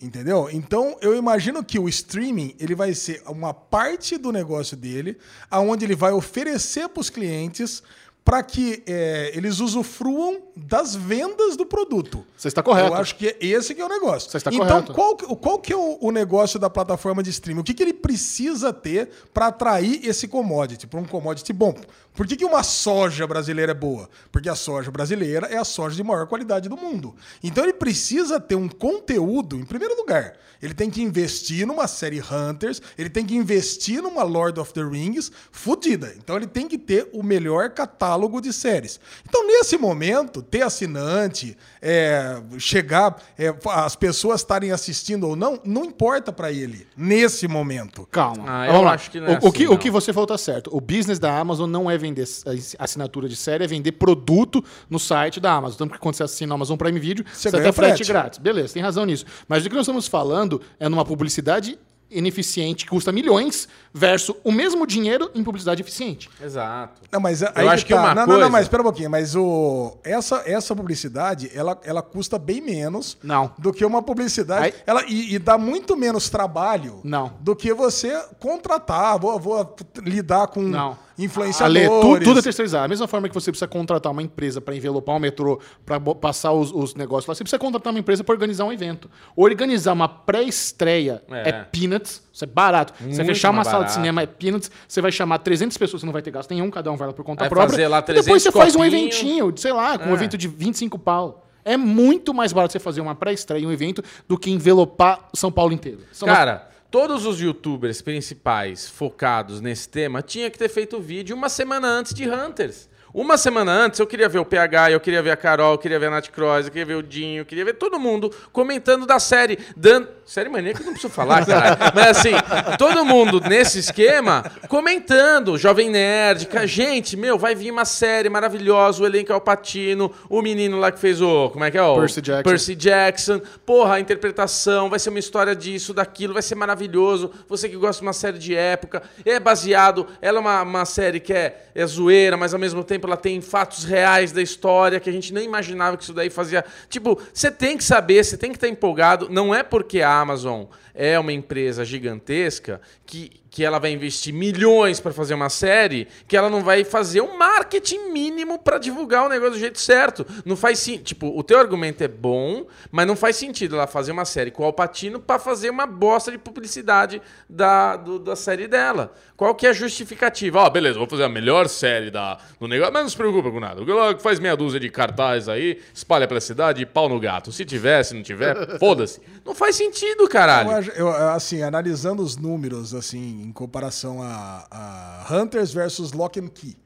Entendeu? 0.00 0.48
Então, 0.52 0.96
eu 1.00 1.16
imagino 1.16 1.64
que 1.64 1.78
o 1.78 1.88
streaming 1.88 2.54
ele 2.58 2.74
vai 2.74 2.94
ser 2.94 3.22
uma 3.26 3.54
parte 3.54 4.16
do 4.16 4.32
negócio 4.32 4.76
dele, 4.76 5.16
aonde 5.50 5.84
ele 5.84 5.96
vai 5.96 6.12
oferecer 6.12 6.88
para 6.88 7.00
os 7.00 7.10
clientes 7.10 7.82
para 8.24 8.42
que 8.42 8.82
é, 8.86 9.32
eles 9.34 9.60
usufruam 9.60 10.42
das 10.56 10.94
vendas 10.94 11.56
do 11.56 11.66
produto. 11.66 12.24
Você 12.36 12.48
está 12.48 12.62
correto. 12.62 12.88
Eu 12.88 12.94
acho 12.94 13.16
que 13.16 13.36
esse 13.40 13.74
que 13.74 13.80
é 13.80 13.84
o 13.84 13.88
negócio. 13.88 14.30
Você 14.30 14.36
está 14.36 14.50
então, 14.52 14.66
correto. 14.66 14.92
qual, 14.94 15.16
que- 15.16 15.36
qual 15.36 15.58
que 15.58 15.72
é 15.72 15.76
o, 15.76 15.98
o 16.00 16.10
negócio 16.12 16.58
da 16.58 16.70
plataforma 16.70 17.22
de 17.22 17.30
streaming? 17.30 17.60
O 17.60 17.64
que, 17.64 17.74
que 17.74 17.82
ele 17.82 17.92
precisa 17.94 18.72
ter 18.72 19.08
para 19.32 19.48
atrair 19.48 20.00
esse 20.06 20.28
commodity, 20.28 20.86
para 20.86 21.00
um 21.00 21.04
commodity 21.04 21.52
bom? 21.52 21.74
Por 22.14 22.26
que, 22.26 22.36
que 22.36 22.44
uma 22.44 22.62
soja 22.62 23.26
brasileira 23.26 23.72
é 23.72 23.74
boa? 23.74 24.08
Porque 24.30 24.48
a 24.48 24.54
soja 24.54 24.90
brasileira 24.90 25.48
é 25.48 25.56
a 25.56 25.64
soja 25.64 25.96
de 25.96 26.04
maior 26.04 26.26
qualidade 26.28 26.68
do 26.68 26.76
mundo. 26.76 27.14
Então 27.42 27.64
ele 27.64 27.72
precisa 27.72 28.38
ter 28.38 28.54
um 28.54 28.68
conteúdo, 28.68 29.56
em 29.56 29.64
primeiro 29.64 29.96
lugar. 29.96 30.34
Ele 30.62 30.72
tem 30.72 30.88
que 30.88 31.02
investir 31.02 31.66
numa 31.66 31.86
série 31.88 32.22
Hunters, 32.22 32.80
ele 32.96 33.10
tem 33.10 33.26
que 33.26 33.34
investir 33.34 34.00
numa 34.00 34.22
Lord 34.22 34.58
of 34.60 34.72
the 34.72 34.82
Rings 34.82 35.30
fodida. 35.50 36.14
Então 36.16 36.36
ele 36.36 36.46
tem 36.46 36.66
que 36.68 36.78
ter 36.78 37.10
o 37.12 37.22
melhor 37.22 37.70
catálogo 37.70 38.40
de 38.40 38.52
séries. 38.52 38.98
Então, 39.28 39.46
nesse 39.46 39.76
momento, 39.76 40.40
ter 40.44 40.62
assinante, 40.62 41.56
é, 41.82 42.40
chegar, 42.58 43.16
é, 43.38 43.52
as 43.70 43.96
pessoas 43.96 44.40
estarem 44.40 44.70
assistindo 44.70 45.28
ou 45.28 45.34
não, 45.36 45.58
não 45.64 45.84
importa 45.84 46.32
para 46.32 46.52
ele, 46.52 46.86
nesse 46.96 47.48
momento. 47.48 48.06
Calma. 48.10 48.44
Ah, 48.46 48.66
eu 48.66 48.72
Vamos 48.72 48.86
lá. 48.86 48.92
acho 48.94 49.10
que 49.10 49.20
não 49.20 49.26
é 49.28 49.38
o, 49.42 49.48
o 49.48 49.52
que, 49.52 49.64
assim, 49.64 49.74
o 49.74 49.78
que 49.78 49.88
não. 49.88 49.92
você 50.00 50.12
falou 50.12 50.26
tá 50.26 50.38
certo. 50.38 50.70
O 50.74 50.80
business 50.80 51.18
da 51.18 51.36
Amazon 51.38 51.68
não 51.68 51.90
é 51.90 51.98
vender 51.98 52.22
s- 52.22 52.44
assinatura 52.78 53.28
de 53.28 53.36
série, 53.36 53.64
é 53.64 53.66
vender 53.66 53.92
produto 53.92 54.64
no 54.88 54.98
site 54.98 55.40
da 55.40 55.52
Amazon. 55.52 55.78
Tanto 55.78 55.92
que 55.94 55.98
quando 55.98 56.14
você 56.14 56.22
assina 56.22 56.52
o 56.52 56.54
Amazon 56.56 56.76
Prime 56.76 56.98
Video, 57.00 57.24
Você 57.32 57.48
você, 57.48 57.50
ganha 57.50 57.62
tem 57.64 57.72
frete, 57.72 57.96
frete. 57.96 58.08
grátis. 58.12 58.38
Beleza, 58.38 58.74
tem 58.74 58.82
razão 58.82 59.04
nisso. 59.04 59.24
Mas 59.48 59.64
o 59.64 59.68
que 59.68 59.74
nós 59.74 59.82
estamos 59.84 60.06
falando 60.06 60.60
é 60.78 60.88
numa 60.88 61.04
publicidade 61.04 61.78
ineficiente 62.18 62.84
que 62.84 62.90
custa 62.90 63.10
milhões 63.12 63.68
versus 63.92 64.34
o 64.44 64.50
mesmo 64.52 64.86
dinheiro 64.86 65.30
em 65.34 65.42
publicidade 65.44 65.82
eficiente. 65.82 66.28
Exato. 66.42 67.00
Não, 67.12 67.20
mas 67.20 67.42
aí 67.42 67.52
Eu 67.64 67.70
acho 67.70 67.84
que 67.86 67.92
uma 67.94 68.08
não, 68.08 68.14
não, 68.22 68.26
coisa- 68.26 68.40
não, 68.42 68.50
mas 68.50 68.62
espera 68.62 68.82
um 68.82 68.84
pouquinho. 68.84 69.10
Mas 69.10 69.34
o, 69.36 69.96
essa, 70.04 70.42
essa 70.46 70.74
publicidade, 70.74 71.50
ela, 71.54 71.78
ela 71.84 72.02
custa 72.02 72.38
bem 72.38 72.60
menos 72.60 73.16
Não. 73.22 73.52
do 73.58 73.72
que 73.72 73.84
uma 73.84 74.02
publicidade. 74.02 74.66
Aí- 74.66 74.74
Ela, 74.86 75.04
e, 75.06 75.34
e 75.34 75.38
dá 75.38 75.56
muito 75.58 75.96
menos 75.96 76.28
trabalho 76.30 77.00
Não. 77.04 77.32
do 77.40 77.54
que 77.54 77.72
você 77.74 78.16
contratar. 78.38 79.18
Vou, 79.18 79.38
vou 79.38 79.76
lidar 80.02 80.46
com 80.48 80.62
Não. 80.62 80.96
Influenciadores. 81.18 81.88
Ale, 81.88 82.00
tu- 82.00 82.24
tudo 82.24 82.40
é 82.40 82.42
terceirizado. 82.42 82.82
Da 82.84 82.88
mesma 82.88 83.06
forma 83.06 83.28
que 83.28 83.34
você 83.34 83.50
precisa 83.50 83.68
contratar 83.68 84.10
uma 84.12 84.22
empresa 84.22 84.60
para 84.60 84.74
envelopar 84.74 85.16
um 85.16 85.18
metrô, 85.18 85.60
para 85.84 86.00
passar 86.00 86.52
os, 86.52 86.72
os 86.72 86.94
negócios 86.94 87.26
lá, 87.28 87.34
você 87.34 87.44
precisa 87.44 87.58
contratar 87.58 87.92
uma 87.92 87.98
empresa 88.00 88.24
para 88.24 88.32
organizar 88.34 88.64
um 88.64 88.72
evento. 88.72 89.10
Organizar 89.36 89.92
uma 89.92 90.08
pré-estreia 90.08 91.22
É. 91.30 91.48
é. 91.48 91.52
peanuts, 91.52 92.22
isso 92.32 92.44
é 92.44 92.46
barato. 92.46 92.92
você 92.98 93.04
Muito 93.04 93.24
fechar 93.26 93.50
uma 93.50 93.56
mais 93.56 93.68
sala 93.68 93.78
de 93.84 93.90
barato. 93.90 93.94
cinema 94.00 94.22
é 94.22 94.26
peanuts, 94.26 94.70
você 94.86 95.00
vai 95.00 95.12
chamar 95.12 95.38
300 95.38 95.76
pessoas, 95.76 96.00
você 96.00 96.06
não 96.06 96.12
vai 96.12 96.22
ter 96.22 96.30
gasto 96.30 96.50
nenhum, 96.50 96.70
cada 96.70 96.90
um 96.90 96.96
vai 96.96 97.08
lá 97.08 97.12
por 97.14 97.24
conta 97.24 97.40
Vai 97.40 97.48
própria. 97.48 97.70
fazer 97.70 97.88
lá 97.88 97.98
e 97.98 98.00
depois 98.02 98.24
300 98.24 98.42
você 98.42 98.52
faz 98.52 98.74
um 98.74 98.78
copinho. 98.78 98.96
eventinho, 98.96 99.52
sei 99.56 99.72
lá, 99.72 99.98
com 99.98 100.06
um 100.06 100.12
É. 100.12 100.14
evento 100.14 100.36
de 100.38 100.48
25 100.48 100.98
pau. 100.98 101.40
É 101.64 101.76
muito 101.78 102.34
mais 102.34 102.52
barato 102.52 102.72
você 102.72 102.78
fazer 102.78 103.00
uma 103.00 103.14
pré-estreia, 103.14 103.66
um 103.66 103.72
evento, 103.72 104.02
do 104.28 104.36
que 104.36 104.50
envelopar 104.50 105.28
São 105.34 105.50
Paulo 105.50 105.72
inteiro. 105.72 106.00
São 106.12 106.28
Cara, 106.28 106.68
todos 106.94 107.26
os 107.26 107.40
youtubers 107.40 108.00
principais 108.00 108.88
focados 108.88 109.60
nesse 109.60 109.88
tema 109.88 110.22
tinha 110.22 110.48
que 110.48 110.56
ter 110.56 110.68
feito 110.68 111.00
vídeo 111.00 111.34
uma 111.34 111.48
semana 111.48 111.88
antes 111.88 112.14
de 112.14 112.30
Hunters. 112.30 112.88
Uma 113.14 113.38
semana 113.38 113.70
antes 113.70 114.00
eu 114.00 114.08
queria 114.08 114.28
ver 114.28 114.40
o 114.40 114.44
PH, 114.44 114.90
eu 114.90 114.98
queria 114.98 115.22
ver 115.22 115.30
a 115.30 115.36
Carol, 115.36 115.74
eu 115.74 115.78
queria 115.78 116.00
ver 116.00 116.06
a 116.06 116.10
Nath 116.10 116.30
Cross, 116.30 116.66
eu 116.66 116.72
queria 116.72 116.84
ver 116.84 116.96
o 116.96 117.02
Dinho, 117.02 117.42
eu 117.42 117.44
queria 117.46 117.64
ver 117.64 117.74
todo 117.74 117.96
mundo 117.96 118.28
comentando 118.52 119.06
da 119.06 119.20
série, 119.20 119.56
dando. 119.76 120.08
Série 120.26 120.48
maníaca 120.48 120.80
eu 120.80 120.86
não 120.86 120.92
preciso 120.94 121.12
falar, 121.12 121.44
caralho. 121.46 121.76
Mas 121.94 122.16
assim, 122.18 122.32
todo 122.78 123.04
mundo 123.04 123.40
nesse 123.40 123.78
esquema 123.78 124.42
comentando, 124.68 125.56
Jovem 125.58 125.90
Nerd, 125.90 126.46
ca- 126.46 126.64
gente, 126.66 127.14
meu, 127.16 127.38
vai 127.38 127.54
vir 127.54 127.70
uma 127.70 127.84
série 127.84 128.28
maravilhosa, 128.30 129.02
o 129.02 129.06
elenco 129.06 129.30
é 129.30 129.36
o 129.36 129.40
Patino, 129.40 130.10
o 130.28 130.40
menino 130.42 130.78
lá 130.80 130.90
que 130.90 130.98
fez 130.98 131.20
o. 131.22 131.50
Como 131.50 131.62
é 131.64 131.70
que 131.70 131.76
é? 131.78 131.82
O 131.82 131.96
Percy 131.96 132.20
Jackson. 132.22 132.42
Percy 132.50 132.74
Jackson. 132.74 133.40
Porra, 133.66 133.94
a 133.96 134.00
interpretação, 134.00 134.88
vai 134.90 134.98
ser 134.98 135.10
uma 135.10 135.18
história 135.18 135.54
disso, 135.54 135.92
daquilo, 135.94 136.32
vai 136.32 136.42
ser 136.42 136.54
maravilhoso. 136.54 137.30
Você 137.48 137.68
que 137.68 137.76
gosta 137.76 138.00
de 138.00 138.06
uma 138.06 138.12
série 138.14 138.38
de 138.38 138.56
época, 138.56 139.02
é 139.24 139.38
baseado. 139.38 140.06
Ela 140.20 140.38
é 140.38 140.40
uma, 140.40 140.62
uma 140.62 140.84
série 140.86 141.20
que 141.20 141.32
é, 141.34 141.64
é 141.74 141.86
zoeira, 141.86 142.36
mas 142.36 142.54
ao 142.54 142.58
mesmo 142.58 142.82
tempo 142.82 143.03
ela 143.06 143.16
tem 143.16 143.40
fatos 143.40 143.84
reais 143.84 144.32
da 144.32 144.42
história 144.42 145.00
que 145.00 145.08
a 145.08 145.12
gente 145.12 145.32
nem 145.32 145.44
imaginava 145.44 145.96
que 145.96 146.02
isso 146.02 146.14
daí 146.14 146.30
fazia. 146.30 146.64
Tipo, 146.88 147.20
você 147.32 147.50
tem 147.50 147.76
que 147.76 147.84
saber, 147.84 148.24
você 148.24 148.36
tem 148.36 148.50
que 148.50 148.56
estar 148.56 148.68
empolgado. 148.68 149.28
Não 149.30 149.54
é 149.54 149.62
porque 149.62 150.02
a 150.02 150.20
Amazon 150.20 150.64
é 150.94 151.18
uma 151.18 151.32
empresa 151.32 151.84
gigantesca 151.84 152.80
que, 153.04 153.30
que 153.54 153.64
ela 153.64 153.78
vai 153.78 153.92
investir 153.92 154.34
milhões 154.34 154.98
para 154.98 155.12
fazer 155.12 155.32
uma 155.32 155.48
série 155.48 156.08
que 156.26 156.36
ela 156.36 156.50
não 156.50 156.60
vai 156.60 156.82
fazer 156.82 157.20
um 157.20 157.38
marketing 157.38 158.10
mínimo 158.10 158.58
para 158.58 158.78
divulgar 158.78 159.26
o 159.26 159.28
negócio 159.28 159.52
do 159.54 159.60
jeito 159.60 159.78
certo. 159.78 160.26
Não 160.44 160.56
faz 160.56 160.80
sentido. 160.80 161.04
Tipo, 161.04 161.38
o 161.38 161.40
teu 161.44 161.60
argumento 161.60 162.02
é 162.02 162.08
bom, 162.08 162.66
mas 162.90 163.06
não 163.06 163.14
faz 163.14 163.36
sentido 163.36 163.76
ela 163.76 163.86
fazer 163.86 164.10
uma 164.10 164.24
série 164.24 164.50
com 164.50 164.64
o 164.64 164.66
Alpatino 164.66 165.20
para 165.20 165.38
fazer 165.38 165.70
uma 165.70 165.86
bosta 165.86 166.32
de 166.32 166.38
publicidade 166.38 167.22
da, 167.48 167.96
do- 167.96 168.18
da 168.18 168.34
série 168.34 168.66
dela. 168.66 169.14
Qual 169.36 169.54
que 169.54 169.66
é 169.66 169.70
a 169.70 169.72
justificativa? 169.72 170.60
Ó, 170.60 170.70
beleza, 170.70 170.98
vou 170.98 171.08
fazer 171.08 171.24
a 171.24 171.28
melhor 171.28 171.68
série 171.68 172.10
da, 172.10 172.38
do 172.58 172.66
negócio, 172.66 172.92
mas 172.92 173.02
não 173.02 173.08
se 173.08 173.16
preocupa 173.16 173.50
com 173.52 173.60
nada. 173.60 173.82
O 173.82 174.18
faz 174.18 174.40
meia 174.40 174.56
dúzia 174.56 174.80
de 174.80 174.88
cartaz 174.88 175.48
aí, 175.48 175.80
espalha 175.92 176.26
pela 176.26 176.40
cidade 176.40 176.82
e 176.82 176.86
pau 176.86 177.08
no 177.08 177.20
gato. 177.20 177.52
Se 177.52 177.64
tiver, 177.64 178.02
se 178.04 178.14
não 178.14 178.22
tiver, 178.22 178.54
foda-se. 178.78 179.20
Não 179.44 179.54
faz 179.54 179.76
sentido, 179.76 180.28
caralho. 180.28 180.70
Eu, 180.96 181.06
eu, 181.06 181.08
assim, 181.30 181.62
analisando 181.62 182.22
os 182.22 182.36
números, 182.36 182.94
assim, 182.94 183.43
em 183.44 183.52
comparação 183.52 184.22
a, 184.22 184.66
a 184.70 185.34
Hunters 185.34 185.72
versus 185.72 186.12
Lock 186.12 186.38
and 186.40 186.48
Key, 186.48 186.76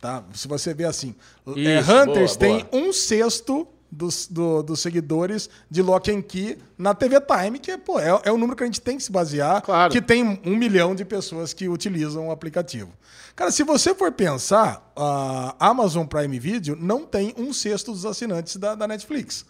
tá? 0.00 0.24
Se 0.34 0.48
você 0.48 0.74
vê 0.74 0.84
assim, 0.84 1.14
é, 1.56 1.80
Isso, 1.80 1.92
Hunters 1.92 2.36
boa, 2.36 2.38
tem 2.38 2.64
boa. 2.64 2.82
um 2.84 2.92
sexto 2.92 3.66
dos, 3.90 4.26
do- 4.26 4.62
dos 4.62 4.80
seguidores 4.80 5.50
de 5.70 5.82
Lock 5.82 6.10
and 6.10 6.22
Key 6.22 6.56
na 6.78 6.94
TV 6.94 7.20
Time, 7.20 7.58
que 7.58 7.76
pô, 7.76 7.98
é, 8.00 8.20
é 8.24 8.32
o 8.32 8.38
número 8.38 8.56
que 8.56 8.62
a 8.62 8.66
gente 8.66 8.80
tem 8.80 8.96
que 8.96 9.02
se 9.04 9.12
basear, 9.12 9.60
Claro. 9.62 9.92
que 9.92 10.00
tem 10.00 10.40
um 10.46 10.56
milhão 10.56 10.94
de 10.94 11.04
pessoas 11.04 11.52
que 11.52 11.68
utilizam 11.68 12.28
o 12.28 12.30
aplicativo. 12.30 12.90
Cara, 13.36 13.50
se 13.50 13.62
você 13.62 13.94
for 13.94 14.10
pensar, 14.12 14.92
a 14.96 15.54
Amazon 15.58 16.06
Prime 16.06 16.38
Video 16.38 16.74
não 16.76 17.04
tem 17.06 17.34
um 17.36 17.52
sexto 17.52 17.92
dos 17.92 18.04
assinantes 18.06 18.56
da, 18.56 18.74
da 18.74 18.88
Netflix. 18.88 19.44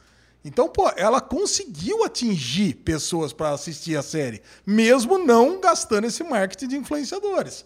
Então, 0.45 0.69
pô, 0.69 0.91
ela 0.97 1.21
conseguiu 1.21 2.03
atingir 2.05 2.75
pessoas 2.75 3.33
para 3.33 3.51
assistir 3.51 3.97
a 3.97 4.03
série, 4.03 4.43
mesmo 4.67 5.17
não 5.19 5.61
gastando 5.61 6.07
esse 6.07 6.25
marketing 6.25 6.69
de 6.69 6.77
influenciadores. 6.77 7.65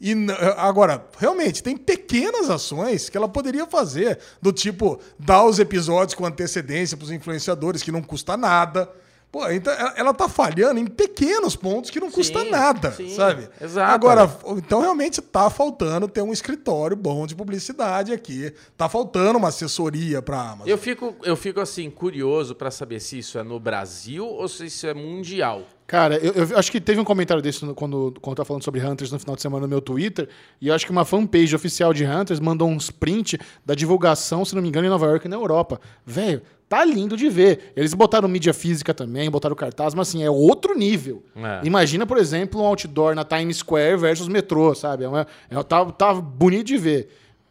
E 0.00 0.12
n- 0.14 0.32
agora, 0.56 1.06
realmente, 1.18 1.62
tem 1.62 1.76
pequenas 1.76 2.48
ações 2.50 3.08
que 3.08 3.16
ela 3.16 3.28
poderia 3.28 3.66
fazer, 3.66 4.18
do 4.40 4.52
tipo 4.52 4.98
dar 5.18 5.44
os 5.44 5.58
episódios 5.58 6.14
com 6.14 6.24
antecedência 6.26 6.96
para 6.96 7.04
os 7.04 7.10
influenciadores, 7.10 7.82
que 7.82 7.92
não 7.92 8.02
custa 8.02 8.36
nada. 8.36 8.90
Pô, 9.30 9.46
então 9.50 9.70
ela, 9.96 10.14
tá 10.14 10.28
falhando 10.30 10.80
em 10.80 10.86
pequenos 10.86 11.54
pontos 11.54 11.90
que 11.90 12.00
não 12.00 12.10
custa 12.10 12.40
Sim, 12.40 12.50
nada, 12.50 12.92
sim, 12.92 13.10
sabe? 13.14 13.48
exato. 13.60 13.92
Agora, 13.92 14.34
então 14.56 14.80
realmente 14.80 15.20
tá 15.20 15.50
faltando 15.50 16.08
ter 16.08 16.22
um 16.22 16.32
escritório 16.32 16.96
bom 16.96 17.26
de 17.26 17.34
publicidade 17.34 18.12
aqui. 18.14 18.54
Tá 18.78 18.88
faltando 18.88 19.38
uma 19.38 19.48
assessoria 19.48 20.22
pra 20.22 20.40
Amazon. 20.40 20.68
Eu 20.68 20.78
fico, 20.78 21.14
eu 21.22 21.36
fico 21.36 21.60
assim, 21.60 21.90
curioso 21.90 22.54
pra 22.54 22.70
saber 22.70 22.98
se 23.00 23.18
isso 23.18 23.38
é 23.38 23.42
no 23.42 23.60
Brasil 23.60 24.24
ou 24.26 24.48
se 24.48 24.66
isso 24.66 24.86
é 24.86 24.94
mundial. 24.94 25.62
Cara, 25.86 26.16
eu, 26.16 26.32
eu 26.32 26.58
acho 26.58 26.72
que 26.72 26.80
teve 26.80 26.98
um 27.00 27.04
comentário 27.04 27.40
desse 27.42 27.64
no- 27.64 27.74
quando, 27.74 28.14
quando 28.20 28.32
eu 28.32 28.36
tava 28.36 28.46
falando 28.46 28.64
sobre 28.64 28.80
Hunters 28.84 29.12
no 29.12 29.18
final 29.20 29.36
de 29.36 29.42
semana 29.42 29.62
no 29.62 29.68
meu 29.68 29.80
Twitter, 29.80 30.28
e 30.60 30.66
eu 30.68 30.74
acho 30.74 30.84
que 30.84 30.90
uma 30.90 31.04
fanpage 31.04 31.54
oficial 31.54 31.92
de 31.92 32.04
Hunters 32.04 32.40
mandou 32.40 32.68
uns 32.68 32.90
print 32.90 33.38
da 33.64 33.72
divulgação, 33.74 34.44
se 34.44 34.54
não 34.54 34.62
me 34.62 34.68
engano, 34.68 34.86
em 34.86 34.90
Nova 34.90 35.06
York 35.06 35.26
e 35.26 35.28
na 35.28 35.36
Europa. 35.36 35.80
Velho, 36.04 36.42
tá 36.68 36.84
lindo 36.84 37.16
de 37.16 37.28
ver. 37.28 37.72
Eles 37.76 37.94
botaram 37.94 38.28
mídia 38.28 38.52
física 38.52 38.92
também, 38.92 39.30
botaram 39.30 39.54
cartaz, 39.54 39.94
mas 39.94 40.08
assim, 40.08 40.22
é 40.22 40.30
outro 40.30 40.76
nível. 40.76 41.22
É. 41.36 41.60
Imagina, 41.64 42.06
por 42.06 42.18
exemplo, 42.18 42.60
um 42.60 42.66
outdoor 42.66 43.14
na 43.14 43.24
Times 43.24 43.58
Square 43.58 43.96
versus 43.96 44.28
metrô, 44.28 44.74
sabe? 44.74 45.04
É 45.04 45.08
uma, 45.08 45.26
é, 45.50 45.62
tá, 45.62 45.84
tá 45.86 46.14
bonito 46.14 46.66
de 46.66 46.76
ver. 46.76 47.08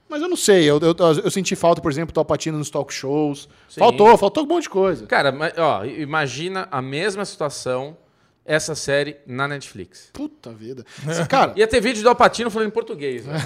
Mas 0.07 0.21
eu 0.21 0.29
não 0.29 0.37
sei, 0.37 0.63
eu, 0.63 0.79
eu, 0.79 0.95
eu 1.23 1.31
senti 1.31 1.55
falta, 1.55 1.81
por 1.81 1.91
exemplo, 1.91 2.13
do 2.13 2.19
Alpatino 2.19 2.57
nos 2.57 2.69
talk 2.69 2.93
shows. 2.93 3.49
Sim. 3.67 3.79
Faltou, 3.79 4.15
faltou 4.17 4.43
um 4.43 4.47
monte 4.47 4.63
de 4.63 4.69
coisa. 4.69 5.05
Cara, 5.07 5.33
ó, 5.57 5.83
imagina 5.83 6.67
a 6.71 6.81
mesma 6.81 7.25
situação, 7.25 7.97
essa 8.45 8.75
série 8.75 9.17
na 9.25 9.47
Netflix. 9.47 10.09
Puta 10.13 10.51
vida. 10.51 10.85
Cara, 11.27 11.53
Ia 11.57 11.65
ter 11.65 11.81
vídeo 11.81 12.03
do 12.03 12.09
Alpatino 12.09 12.51
falando 12.51 12.67
em 12.67 12.71
português. 12.71 13.25
velho. 13.25 13.39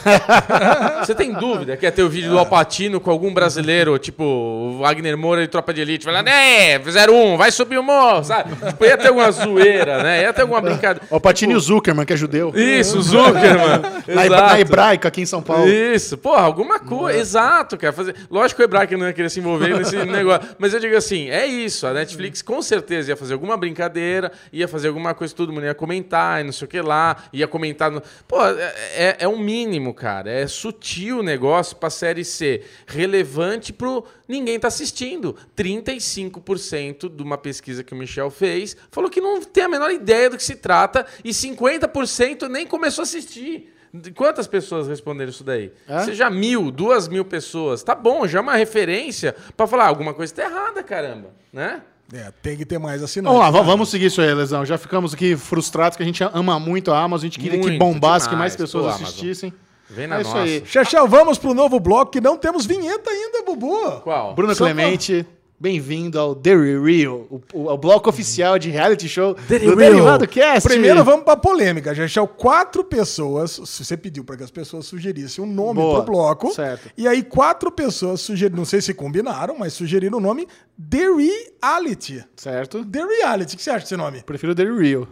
Você 1.05 1.15
tem 1.15 1.31
dúvida 1.33 1.77
que 1.77 1.85
ia 1.85 1.91
ter 1.91 2.03
o 2.03 2.09
vídeo 2.09 2.29
do 2.29 2.37
Alpatino 2.37 2.99
com 2.99 3.09
algum 3.09 3.33
brasileiro, 3.33 3.97
tipo 3.97 4.23
o 4.23 4.79
Wagner 4.79 5.17
Moura 5.17 5.41
de 5.41 5.47
Tropa 5.47 5.73
de 5.73 5.81
Elite, 5.81 6.03
falando, 6.03 6.27
é, 6.27 6.79
fizeram 6.79 7.15
um, 7.15 7.37
vai 7.37 7.51
subir 7.51 7.77
o 7.77 7.83
morro, 7.83 8.23
sabe? 8.23 8.53
Tipo, 8.55 8.85
ia 8.85 8.97
ter 8.97 9.07
alguma 9.07 9.31
zoeira, 9.31 10.03
né? 10.03 10.21
Ia 10.23 10.33
ter 10.33 10.41
alguma 10.41 10.59
brincadeira. 10.61 11.07
Alpatino 11.09 11.53
e 11.53 11.55
o 11.55 11.59
Zuckerman, 11.59 12.05
que 12.05 12.13
é 12.13 12.17
judeu. 12.17 12.51
Isso, 12.55 13.01
Zuckerman. 13.01 13.99
Na, 14.09 14.27
na 14.27 14.59
hebraica 14.59 15.07
aqui 15.07 15.21
em 15.21 15.25
São 15.25 15.41
Paulo. 15.41 15.69
Isso, 15.69 16.17
porra, 16.17 16.41
alguma 16.41 16.79
coisa. 16.79 17.19
Exato, 17.19 17.77
cara. 17.77 17.93
Fazer... 17.93 18.15
Lógico 18.29 18.57
que 18.57 18.63
o 18.63 18.65
Hebraica 18.65 18.97
não 18.97 19.05
ia 19.05 19.13
querer 19.13 19.29
se 19.29 19.39
envolver 19.39 19.77
nesse 19.77 19.95
negócio. 19.97 20.49
Mas 20.57 20.73
eu 20.73 20.79
digo 20.79 20.97
assim: 20.97 21.29
é 21.29 21.45
isso. 21.45 21.85
A 21.85 21.93
Netflix 21.93 22.41
com 22.41 22.59
certeza 22.61 23.11
ia 23.11 23.15
fazer 23.15 23.33
alguma 23.33 23.55
brincadeira, 23.55 24.31
ia 24.51 24.67
fazer 24.67 24.88
alguma 24.89 25.13
coisa, 25.13 25.33
todo 25.35 25.53
mundo 25.53 25.65
ia 25.65 25.73
comentar 25.73 26.41
e 26.41 26.43
não 26.43 26.51
sei 26.51 26.65
o 26.65 26.69
que 26.69 26.81
lá, 26.81 27.23
ia 27.31 27.47
comentar. 27.47 27.89
No... 27.91 28.01
Pô, 28.27 28.43
é, 28.45 28.73
é- 28.95 29.17
é 29.21 29.27
um 29.27 29.37
mínimo, 29.39 29.93
cara. 29.93 30.29
É 30.31 30.45
sutil 30.47 31.19
o 31.19 31.23
negócio 31.23 31.75
pra 31.77 31.89
série 31.89 32.25
ser 32.25 32.65
relevante 32.87 33.71
pro 33.71 34.03
ninguém 34.27 34.59
tá 34.59 34.67
assistindo. 34.67 35.35
35% 35.55 37.09
de 37.15 37.23
uma 37.23 37.37
pesquisa 37.37 37.83
que 37.83 37.93
o 37.93 37.97
Michel 37.97 38.29
fez 38.29 38.75
falou 38.91 39.09
que 39.09 39.21
não 39.21 39.41
tem 39.41 39.63
a 39.63 39.69
menor 39.69 39.91
ideia 39.91 40.29
do 40.29 40.37
que 40.37 40.43
se 40.43 40.55
trata 40.55 41.05
e 41.23 41.29
50% 41.31 42.47
nem 42.49 42.65
começou 42.67 43.01
a 43.01 43.03
assistir. 43.03 43.73
Quantas 44.15 44.45
pessoas 44.45 44.87
responderam 44.87 45.31
isso 45.31 45.43
daí? 45.43 45.71
É? 45.87 46.01
Seja 46.03 46.29
mil, 46.29 46.69
duas 46.69 47.07
mil 47.07 47.25
pessoas. 47.25 47.81
Tá 47.81 47.95
bom, 47.95 48.27
já 48.27 48.37
é 48.37 48.41
uma 48.41 48.55
referência 48.55 49.35
pra 49.57 49.65
falar 49.65 49.85
"Ah, 49.85 49.87
alguma 49.87 50.13
coisa 50.13 50.33
tá 50.35 50.43
errada, 50.43 50.83
caramba. 50.83 51.31
Né? 51.51 51.81
É, 52.13 52.31
tem 52.41 52.57
que 52.57 52.65
ter 52.65 52.79
mais 52.79 53.03
assinantes. 53.03 53.37
Vamos 53.37 53.53
lá, 53.53 53.59
va- 53.59 53.65
vamos 53.65 53.89
seguir 53.89 54.05
isso 54.07 54.19
aí, 54.21 54.33
Lesão. 54.33 54.65
Já 54.65 54.77
ficamos 54.77 55.13
aqui 55.13 55.35
frustrados 55.37 55.95
que 55.95 56.01
a 56.03 56.05
gente 56.05 56.23
ama 56.33 56.59
muito 56.59 56.91
a 56.91 56.99
Amazon, 57.01 57.25
a 57.25 57.27
gente 57.29 57.39
queria 57.39 57.59
que 57.59 57.67
Muito 57.67 57.79
bombasse, 57.79 58.25
que 58.27 58.33
demais. 58.35 58.53
mais 58.53 58.55
pessoas 58.55 58.97
Pô, 58.97 59.03
assistissem. 59.03 59.53
Vem 59.91 60.07
na 60.07 60.19
É 60.19 60.23
nossa. 60.23 60.65
Xaxá, 60.65 61.03
vamos 61.05 61.37
pro 61.37 61.53
novo 61.53 61.79
bloco 61.79 62.11
que 62.11 62.21
não 62.21 62.37
temos 62.37 62.65
vinheta 62.65 63.09
ainda, 63.09 63.43
Bubu. 63.43 64.01
Qual? 64.01 64.33
Bruno 64.35 64.53
Só 64.55 64.65
Clemente, 64.65 65.25
bem-vindo 65.59 66.17
ao 66.19 66.33
The 66.33 66.55
Real, 66.55 67.27
o, 67.29 67.41
o- 67.53 67.67
o 67.71 67.77
bloco 67.77 68.09
oficial 68.09 68.57
de 68.57 68.69
reality 68.69 69.09
show 69.09 69.33
The 69.35 69.59
do 69.59 69.75
Real. 69.75 69.91
Derivado 69.91 70.27
Cast. 70.27 70.67
Primeiro 70.69 71.03
vamos 71.03 71.25
pra 71.25 71.35
polêmica. 71.35 71.93
Já 71.93 72.07
quatro 72.27 72.83
pessoas. 72.83 73.59
se 73.65 73.83
Você 73.83 73.97
pediu 73.97 74.23
para 74.23 74.37
que 74.37 74.43
as 74.43 74.51
pessoas 74.51 74.85
sugerissem 74.85 75.43
um 75.43 75.47
nome 75.47 75.81
Boa, 75.81 76.03
pro 76.03 76.13
bloco. 76.13 76.53
certo. 76.53 76.89
E 76.97 77.07
aí 77.07 77.21
quatro 77.23 77.71
pessoas 77.71 78.21
sugeriram, 78.21 78.57
não 78.57 78.65
sei 78.65 78.81
se 78.81 78.93
combinaram, 78.93 79.55
mas 79.57 79.73
sugeriram 79.73 80.17
o 80.17 80.21
nome 80.21 80.47
The 80.89 81.05
Reality. 81.07 82.23
Certo? 82.35 82.85
The 82.85 83.03
Reality. 83.03 83.55
O 83.55 83.57
que 83.57 83.63
você 83.63 83.69
acha 83.71 83.81
desse 83.81 83.97
nome? 83.97 84.21
Prefiro 84.23 84.55
The 84.55 84.63
Real. 84.63 85.07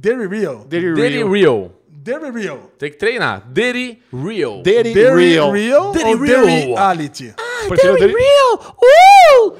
The 0.00 0.14
Real. 0.16 0.64
The 0.68 0.78
Real. 0.78 0.94
Diddy 0.94 1.24
Real. 1.24 1.72
The 2.02 2.18
Real. 2.30 2.70
Tem 2.78 2.90
que 2.90 2.96
treinar. 2.96 3.46
Diddy 3.52 3.98
Real. 4.12 4.62
The 4.62 4.82
The 4.84 5.14
Real. 5.14 5.52
Real 5.52 5.92
The 5.92 6.04
ou 6.06 6.18
The 6.18 6.26
Real. 6.26 6.44
Reality? 6.46 7.34
Prefiro 7.68 7.96
The 7.96 8.06
Real! 8.06 8.76
Uh! 8.82 9.56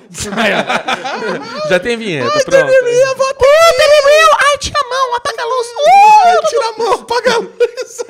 Já 1.69 1.79
tem 1.79 1.97
vinheta, 1.97 2.31
pronto. 2.31 2.67
Real, 2.67 3.17
vou 3.17 3.27
Uh, 3.31 3.77
Daddy 3.79 4.01
Real! 4.05 4.31
Ai, 4.41 4.59
tira 4.59 4.79
a 4.81 4.89
mão, 4.89 5.15
apaga 5.17 5.43
a 5.43 5.47
luz! 5.47 5.67
Uh! 5.69 6.49
Tira 6.49 6.69
a 6.69 6.73
mão, 6.79 6.93
apaga 6.95 7.33
a 7.33 7.39
luz. 7.39 8.05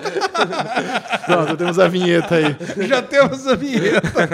Pronto, 1.26 1.57
temos 1.57 1.78
a 1.78 1.88
vinheta 1.88 2.34
aí. 2.36 2.57
Já 2.86 3.03
temos 3.03 3.47
a 3.47 3.55
vinheta. 3.55 4.28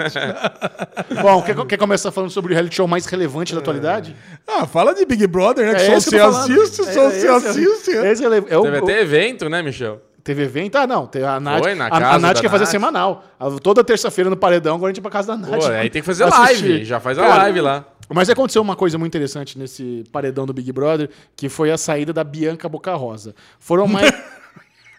Bom, 1.21 1.41
quer, 1.41 1.55
quer 1.65 1.77
começar 1.77 2.11
falando 2.11 2.29
sobre 2.31 2.51
o 2.51 2.55
reality 2.55 2.75
show 2.75 2.87
mais 2.87 3.05
relevante 3.05 3.53
da 3.53 3.59
atualidade? 3.59 4.15
Ah, 4.47 4.65
fala 4.65 4.93
de 4.93 5.05
Big 5.05 5.27
Brother, 5.27 5.67
né? 5.67 5.75
Que 5.75 5.85
só 5.85 5.93
você 5.99 6.09
que 6.09 6.15
eu 6.15 6.25
tô 6.25 6.31
falando. 6.31 6.61
assiste, 6.61 6.75
só 6.77 7.01
É 7.01 7.09
você 7.09 7.17
esse, 7.17 7.27
assiste. 7.27 7.91
É, 7.91 8.53
é 8.53 8.57
o, 8.57 8.63
Teve 8.63 8.77
até 8.77 9.01
evento, 9.01 9.49
né, 9.49 9.61
Michel? 9.61 10.01
Teve 10.27 10.43
evento? 10.43 10.75
Ah, 10.75 10.85
não. 10.85 11.09
A 11.25 11.39
Nath, 11.39 11.63
Foi 11.63 11.73
na 11.73 11.85
a, 11.85 11.89
casa 11.89 12.05
a 12.15 12.19
Nath 12.19 12.41
quer 12.41 12.49
fazer 12.49 12.65
Nath. 12.65 12.71
semanal. 12.71 13.23
Toda 13.63 13.81
terça-feira 13.81 14.29
no 14.29 14.35
Paredão, 14.35 14.75
agora 14.75 14.89
a 14.89 14.91
gente 14.91 14.97
ia 14.97 15.01
pra 15.01 15.09
casa 15.09 15.29
da 15.29 15.37
Nath. 15.37 15.61
Pô, 15.61 15.67
aí 15.67 15.89
tem 15.89 16.01
que 16.01 16.05
fazer 16.05 16.25
assistir. 16.25 16.67
live. 16.67 16.83
Já 16.83 16.99
faz 16.99 17.17
a 17.17 17.21
Cara, 17.25 17.43
live 17.43 17.61
lá. 17.61 17.85
Mas 18.13 18.29
aconteceu 18.29 18.61
uma 18.61 18.75
coisa 18.75 18.97
muito 18.97 19.11
interessante 19.15 19.57
nesse 19.57 20.03
paredão 20.11 20.45
do 20.45 20.51
Big 20.51 20.69
Brother, 20.73 21.09
que 21.33 21.47
foi 21.47 21.71
a 21.71 21.77
saída 21.77 22.11
da 22.11 22.25
Bianca 22.25 22.67
Boca 22.67 22.93
Rosa. 22.93 23.33
Foram 23.57 23.87
mais. 23.87 24.11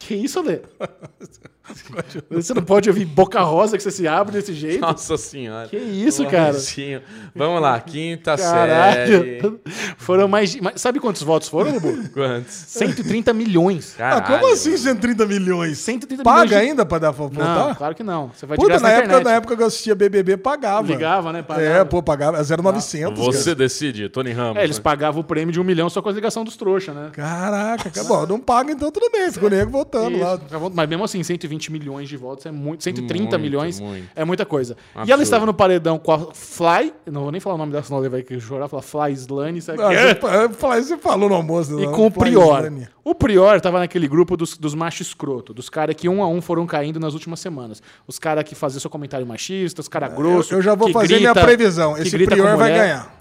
que 0.09 0.15
isso, 0.15 0.41
Lê? 0.43 0.61
Você 2.31 2.55
não 2.55 2.63
pode 2.63 2.89
ouvir 2.89 3.05
Boca 3.05 3.43
Rosa 3.43 3.77
que 3.77 3.83
você 3.83 3.91
se 3.91 4.09
abre 4.09 4.33
desse 4.33 4.55
jeito? 4.55 4.81
Nossa 4.81 5.19
senhora. 5.19 5.69
Que 5.69 5.77
isso, 5.77 6.25
cara? 6.25 6.55
Sim. 6.55 6.99
Vamos 7.35 7.61
lá, 7.61 7.79
quinta 7.79 8.39
série. 8.39 8.71
Caralho. 8.73 9.61
Foram 9.99 10.27
mais. 10.29 10.53
de- 10.53 10.61
Sabe 10.77 10.99
quantos 10.99 11.23
votos 11.23 11.47
foram, 11.49 11.73
Bubu? 11.73 12.09
Quantos? 12.15 12.55
130 12.55 13.35
milhões. 13.35 13.95
Ah, 13.97 14.19
Caralho, 14.21 14.27
como 14.41 14.53
assim 14.55 14.71
mano. 14.71 14.83
130 14.83 15.27
milhões? 15.27 15.79
130 15.79 16.23
Paga 16.23 16.45
milhões. 16.47 16.63
de- 16.63 16.69
ainda 16.71 16.87
pra 16.87 16.99
dar 16.99 17.13
pra 17.13 17.25
Não, 17.27 17.31
voltar? 17.31 17.75
claro 17.77 17.95
que 17.95 18.03
não. 18.03 18.29
Você 18.35 18.47
vai 18.47 18.57
Puta, 18.57 18.75
na 18.75 18.81
na, 18.81 18.91
época, 18.91 19.21
na 19.21 19.33
época 19.35 19.57
que 19.57 19.63
eu 19.63 19.67
assistia 19.67 19.95
BBB, 19.95 20.39
pagava. 20.39 20.87
Ligava, 20.87 21.33
né? 21.35 21.43
Pagava. 21.43 21.67
É, 21.67 21.85
pô, 21.85 22.03
pagava. 22.03 22.39
É 22.39 22.43
0,900. 22.43 23.23
Você 23.23 23.45
cara. 23.51 23.57
decide, 23.57 24.09
Tony 24.09 24.33
Ramos. 24.33 24.57
É, 24.57 24.65
eles 24.65 24.79
né? 24.79 24.83
pagavam 24.83 25.21
o 25.21 25.25
prêmio 25.25 25.53
de 25.53 25.61
um 25.61 25.65
milhão 25.65 25.91
só 25.91 26.01
com 26.01 26.09
a 26.09 26.13
ligação 26.13 26.45
dos 26.45 26.57
trouxas, 26.57 26.95
né? 26.95 27.11
Caraca, 27.13 27.91
cara. 27.91 28.07
Bom, 28.09 28.27
não 28.27 28.41
paga 28.41 28.73
então 28.73 28.91
tudo 28.91 29.11
bem. 29.13 29.31
Ficou 29.31 29.51
nego 29.51 29.71
voltando 30.01 30.17
Isso. 30.17 30.59
lá. 30.65 30.71
Mas 30.75 30.89
mesmo 30.89 31.05
assim, 31.05 31.23
120 31.23 31.73
milhões 31.73 32.09
de 32.09 32.17
votos 32.17 32.47
é 32.47 32.51
muito. 32.51 32.83
130 32.85 33.15
Muito, 33.23 33.39
milhões 33.39 33.81
muito. 33.81 34.09
é 34.15 34.25
muita 34.25 34.45
coisa. 34.47 34.75
E 34.75 34.99
Absurdo. 34.99 35.13
ela 35.13 35.23
estava 35.23 35.47
no 35.47 35.55
paredão 35.55 35.99
com 35.99 36.13
a 36.13 36.19
Fly. 36.35 36.93
eu 37.07 37.13
Não 37.13 37.23
vou 37.23 37.33
nem 37.33 37.41
falar 37.41 37.55
o 37.55 37.59
nome 37.59 37.73
dela, 37.73 37.83
senão 37.85 37.99
ela 37.99 38.09
vai 38.09 38.25
chorar. 38.41 38.69
Falar 38.69 38.83
Fly 38.83 39.13
Slane, 39.13 39.61
sabe? 39.63 39.79
Ah, 39.83 40.47
você, 40.49 40.97
falou 40.97 41.29
no 41.29 41.35
almoço. 41.35 41.79
E 41.81 41.85
não, 41.87 41.93
com 41.93 42.07
o 42.07 42.11
Prior. 42.11 42.59
Slane. 42.61 42.89
O 43.05 43.15
Prior 43.15 43.61
tava 43.61 43.79
naquele 43.79 44.07
grupo 44.07 44.37
dos, 44.37 44.57
dos 44.59 44.75
machos 44.75 45.07
escroto, 45.09 45.55
dos 45.55 45.71
caras 45.71 45.95
que 45.97 46.09
um 46.09 46.23
a 46.23 46.29
um 46.29 46.43
foram 46.43 46.67
caindo 46.67 47.01
nas 47.01 47.15
últimas 47.15 47.41
semanas. 47.41 47.83
Os 48.07 48.19
caras 48.19 48.45
que 48.45 48.55
faziam 48.55 48.81
seu 48.81 48.91
comentário 48.91 49.27
machista, 49.27 49.81
os 49.81 49.89
caras 49.89 50.13
grossos. 50.15 50.51
Eu, 50.53 50.59
eu 50.59 50.63
já 50.63 50.75
vou 50.75 50.91
fazer 50.93 51.17
minha 51.17 51.33
grita- 51.33 51.47
previsão. 51.47 51.95
que 51.95 52.03
Esse 52.03 52.19
Prior 52.27 52.57
vai 52.57 52.71
ganhar. 52.73 53.18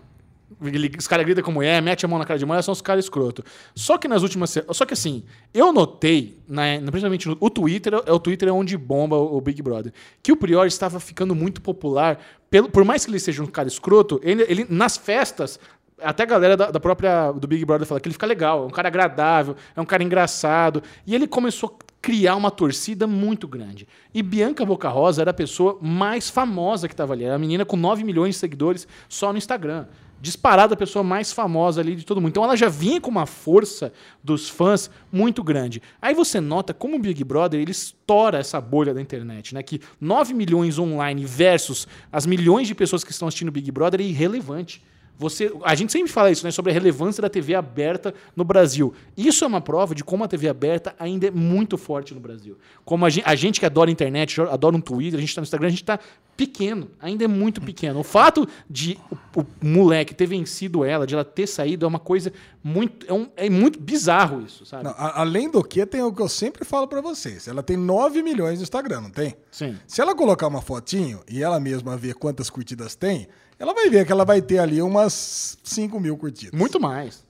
Os 0.97 1.07
caras 1.07 1.25
gritam 1.25 1.43
com 1.43 1.51
mulher, 1.51 1.81
mete 1.81 2.05
a 2.05 2.07
mão 2.07 2.17
na 2.17 2.25
cara 2.25 2.39
de 2.39 2.45
mulher, 2.45 2.61
são 2.61 2.71
os 2.71 2.81
caras 2.81 3.05
escroto. 3.05 3.43
Só 3.75 3.97
que 3.97 4.07
nas 4.07 4.23
últimas. 4.23 4.57
Só 4.71 4.85
que 4.85 4.93
assim, 4.93 5.23
eu 5.53 5.73
notei, 5.73 6.39
né, 6.47 6.79
principalmente 6.79 7.27
no 7.27 7.37
o 7.39 7.49
Twitter, 7.49 7.93
é 8.05 8.11
o 8.11 8.19
Twitter 8.19 8.47
é 8.47 8.51
onde 8.51 8.77
bomba 8.77 9.17
o 9.17 9.41
Big 9.41 9.61
Brother, 9.61 9.91
que 10.23 10.31
o 10.31 10.37
Prior 10.37 10.65
estava 10.65 10.99
ficando 10.99 11.35
muito 11.35 11.61
popular. 11.61 12.19
Pelo, 12.49 12.69
por 12.69 12.85
mais 12.85 13.03
que 13.03 13.11
ele 13.11 13.19
seja 13.19 13.43
um 13.43 13.47
cara 13.47 13.67
escroto, 13.67 14.19
ele, 14.23 14.45
ele 14.47 14.65
nas 14.69 14.95
festas. 14.95 15.59
Até 15.99 16.23
a 16.23 16.27
galera 16.27 16.55
da, 16.55 16.71
da 16.71 16.79
própria 16.79 17.31
do 17.31 17.47
Big 17.47 17.65
Brother 17.65 17.85
fala 17.85 17.99
que 17.99 18.07
ele 18.07 18.13
fica 18.13 18.27
legal, 18.27 18.63
é 18.63 18.67
um 18.67 18.69
cara 18.69 18.87
agradável, 18.87 19.55
é 19.75 19.81
um 19.81 19.85
cara 19.85 20.03
engraçado. 20.03 20.81
E 21.05 21.13
ele 21.13 21.27
começou 21.27 21.75
a 21.77 21.85
criar 22.01 22.35
uma 22.35 22.51
torcida 22.51 23.05
muito 23.05 23.47
grande. 23.47 23.87
E 24.13 24.23
Bianca 24.23 24.63
Boca 24.63 24.87
Rosa 24.87 25.21
era 25.21 25.31
a 25.31 25.33
pessoa 25.33 25.77
mais 25.81 26.29
famosa 26.29 26.87
que 26.87 26.93
estava 26.93 27.13
ali. 27.13 27.25
Era 27.25 27.35
a 27.35 27.39
menina 27.39 27.65
com 27.65 27.75
9 27.75 28.03
milhões 28.03 28.35
de 28.35 28.39
seguidores 28.39 28.87
só 29.09 29.31
no 29.31 29.37
Instagram 29.37 29.87
disparada 30.21 30.73
a 30.73 30.77
pessoa 30.77 31.03
mais 31.03 31.31
famosa 31.31 31.81
ali 31.81 31.95
de 31.95 32.05
todo 32.05 32.19
mundo. 32.19 32.29
Então 32.29 32.43
ela 32.43 32.55
já 32.55 32.69
vinha 32.69 32.99
com 32.99 33.09
uma 33.09 33.25
força 33.25 33.93
dos 34.23 34.49
fãs 34.49 34.89
muito 35.11 35.43
grande. 35.43 35.81
Aí 36.01 36.13
você 36.13 36.39
nota 36.39 36.73
como 36.73 36.95
o 36.95 36.99
Big 36.99 37.23
Brother 37.23 37.59
ele 37.59 37.71
estoura 37.71 38.39
essa 38.39 38.59
bolha 38.59 38.93
da 38.93 39.01
internet, 39.01 39.53
né? 39.53 39.61
Que 39.61 39.79
9 39.99 40.33
milhões 40.33 40.79
online 40.79 41.25
versus 41.25 41.87
as 42.11 42.25
milhões 42.25 42.67
de 42.67 42.75
pessoas 42.75 43.03
que 43.03 43.11
estão 43.11 43.27
assistindo 43.27 43.49
o 43.49 43.51
Big 43.51 43.71
Brother 43.71 44.01
é 44.01 44.03
irrelevante. 44.03 44.83
Você, 45.19 45.51
a 45.63 45.73
gente 45.73 45.91
sempre 45.91 46.11
fala 46.11 46.29
isso, 46.29 46.45
né, 46.45 46.51
sobre 46.51 46.71
a 46.71 46.73
relevância 46.73 47.21
da 47.21 47.29
TV 47.29 47.55
aberta 47.55 48.13
no 48.35 48.43
Brasil. 48.43 48.93
Isso 49.17 49.43
é 49.43 49.47
uma 49.47 49.59
prova 49.61 49.95
de 49.95 50.03
como 50.03 50.23
a 50.23 50.27
TV 50.27 50.47
aberta 50.47 50.95
ainda 50.99 51.27
é 51.27 51.31
muito 51.31 51.77
forte 51.77 52.13
no 52.13 52.19
Brasil. 52.19 52.57
Como 52.85 53.03
a 53.05 53.09
gente, 53.09 53.23
a 53.27 53.33
gente 53.35 53.59
que 53.59 53.65
adora 53.65 53.89
a 53.89 53.91
internet, 53.93 54.39
adora 54.41 54.75
um 54.75 54.81
Twitter, 54.81 55.17
a 55.17 55.19
gente 55.19 55.29
está 55.29 55.41
no 55.41 55.45
Instagram, 55.45 55.67
a 55.67 55.71
gente 55.71 55.81
está 55.81 55.99
pequeno, 56.35 56.89
ainda 57.01 57.23
é 57.23 57.27
muito 57.27 57.59
pequeno. 57.59 57.99
O 57.99 58.03
fato 58.03 58.47
de 58.69 58.97
o, 59.35 59.41
o 59.41 59.45
moleque 59.61 60.13
ter 60.13 60.27
vencido 60.27 60.85
ela, 60.85 61.07
de 61.07 61.15
ela 61.15 61.25
ter 61.25 61.47
saído, 61.47 61.85
é 61.85 61.87
uma 61.87 61.97
coisa 61.99 62.31
muito. 62.63 63.07
É, 63.09 63.13
um- 63.13 63.27
é 63.35 63.49
muito 63.49 63.79
bizarro 63.79 64.41
isso, 64.45 64.65
sabe? 64.67 64.83
Não, 64.83 64.91
a- 64.91 65.21
além 65.21 65.49
do 65.49 65.63
que, 65.63 65.83
tem 65.85 66.03
o 66.03 66.13
que 66.13 66.21
eu 66.21 66.29
sempre 66.29 66.63
falo 66.63 66.87
pra 66.87 67.01
vocês. 67.01 67.47
Ela 67.47 67.63
tem 67.63 67.75
9 67.75 68.21
milhões 68.21 68.59
no 68.59 68.63
Instagram, 68.63 69.01
não 69.01 69.09
tem? 69.09 69.35
Sim. 69.49 69.75
Se 69.87 69.99
ela 69.99 70.13
colocar 70.13 70.45
uma 70.47 70.61
fotinho 70.61 71.21
e 71.27 71.41
ela 71.41 71.59
mesma 71.59 71.97
ver 71.97 72.13
quantas 72.13 72.51
curtidas 72.51 72.93
tem, 72.93 73.27
ela 73.59 73.73
vai 73.73 73.89
ver 73.89 74.05
que 74.05 74.11
ela 74.11 74.25
vai 74.25 74.41
ter 74.41 74.59
ali 74.59 74.81
umas 74.81 75.57
5 75.63 75.99
mil 75.99 76.17
curtidas. 76.17 76.57
Muito 76.57 76.79
mais. 76.79 77.25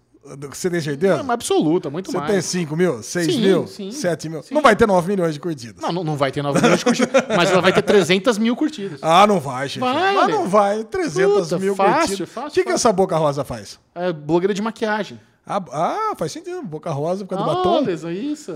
Você 0.52 0.70
tem 0.70 0.80
É 0.80 0.82
certeza? 0.82 1.22
uma 1.22 1.34
absoluta, 1.34 1.90
muito 1.90 2.12
Você 2.12 2.18
mais. 2.18 2.30
tem 2.30 2.42
5 2.42 2.76
mil? 2.76 3.02
6 3.02 3.26
Sim, 3.34 3.40
mil? 3.40 3.66
sim, 3.66 3.92
7 3.94 4.28
mil? 4.28 4.44
sim. 4.44 4.54
Não 4.54 4.62
vai 4.62 4.76
ter 4.76 4.86
9 4.86 5.08
milhões 5.08 5.34
de 5.34 5.40
curtidas. 5.40 5.82
Não, 5.82 5.90
não, 5.94 6.04
não 6.04 6.18
vai 6.18 6.34
ter 6.34 6.42
9 6.44 6.60
milhões 6.62 6.80
de 6.80 6.84
curtidas, 6.86 7.24
mas 7.34 7.50
ela 7.50 7.62
vai 7.62 7.72
ter 7.72 7.82
300 7.82 8.38
mil 8.38 8.54
curtidas. 8.54 9.00
Ah, 9.02 9.26
não 9.26 9.40
vai, 9.40 9.70
Xixi. 9.70 9.80
Vai, 9.80 10.16
Mas 10.16 10.28
não 10.30 10.46
vai. 10.50 10.84
300 10.84 11.44
Puta, 11.48 11.60
mil 11.60 11.74
fácil, 11.76 12.08
curtidas. 12.10 12.30
fácil, 12.30 12.50
O 12.50 12.54
que, 12.54 12.64
que 12.66 12.72
essa 12.72 12.92
boca 12.92 13.16
rosa 13.16 13.46
faz? 13.46 13.80
É 13.96 14.12
blogueira 14.12 14.54
de 14.54 14.62
maquiagem. 14.62 15.18
Ah, 15.48 15.64
ah, 15.72 16.14
faz 16.18 16.32
sentido. 16.32 16.62
Boca 16.64 16.89
rosa 16.91 17.24
por 17.26 17.38
causa 17.38 17.45
do 17.52 17.56
batom. 17.56 17.70
Olha, 17.78 17.91
isso, 17.91 18.10
isso. 18.12 18.54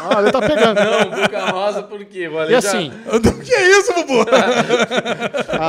Olha, 0.00 0.30
tá 0.30 0.40
pegando. 0.40 0.78
Não, 0.80 1.10
Boca 1.22 1.50
Rosa, 1.50 1.82
por 1.82 2.04
quê? 2.04 2.28
E 2.48 2.50
já- 2.52 2.58
assim, 2.58 2.92
O 3.12 3.40
que 3.42 3.52
é 3.52 3.78
isso, 3.78 3.92
Bubu? 3.94 4.20
a- 5.58 5.66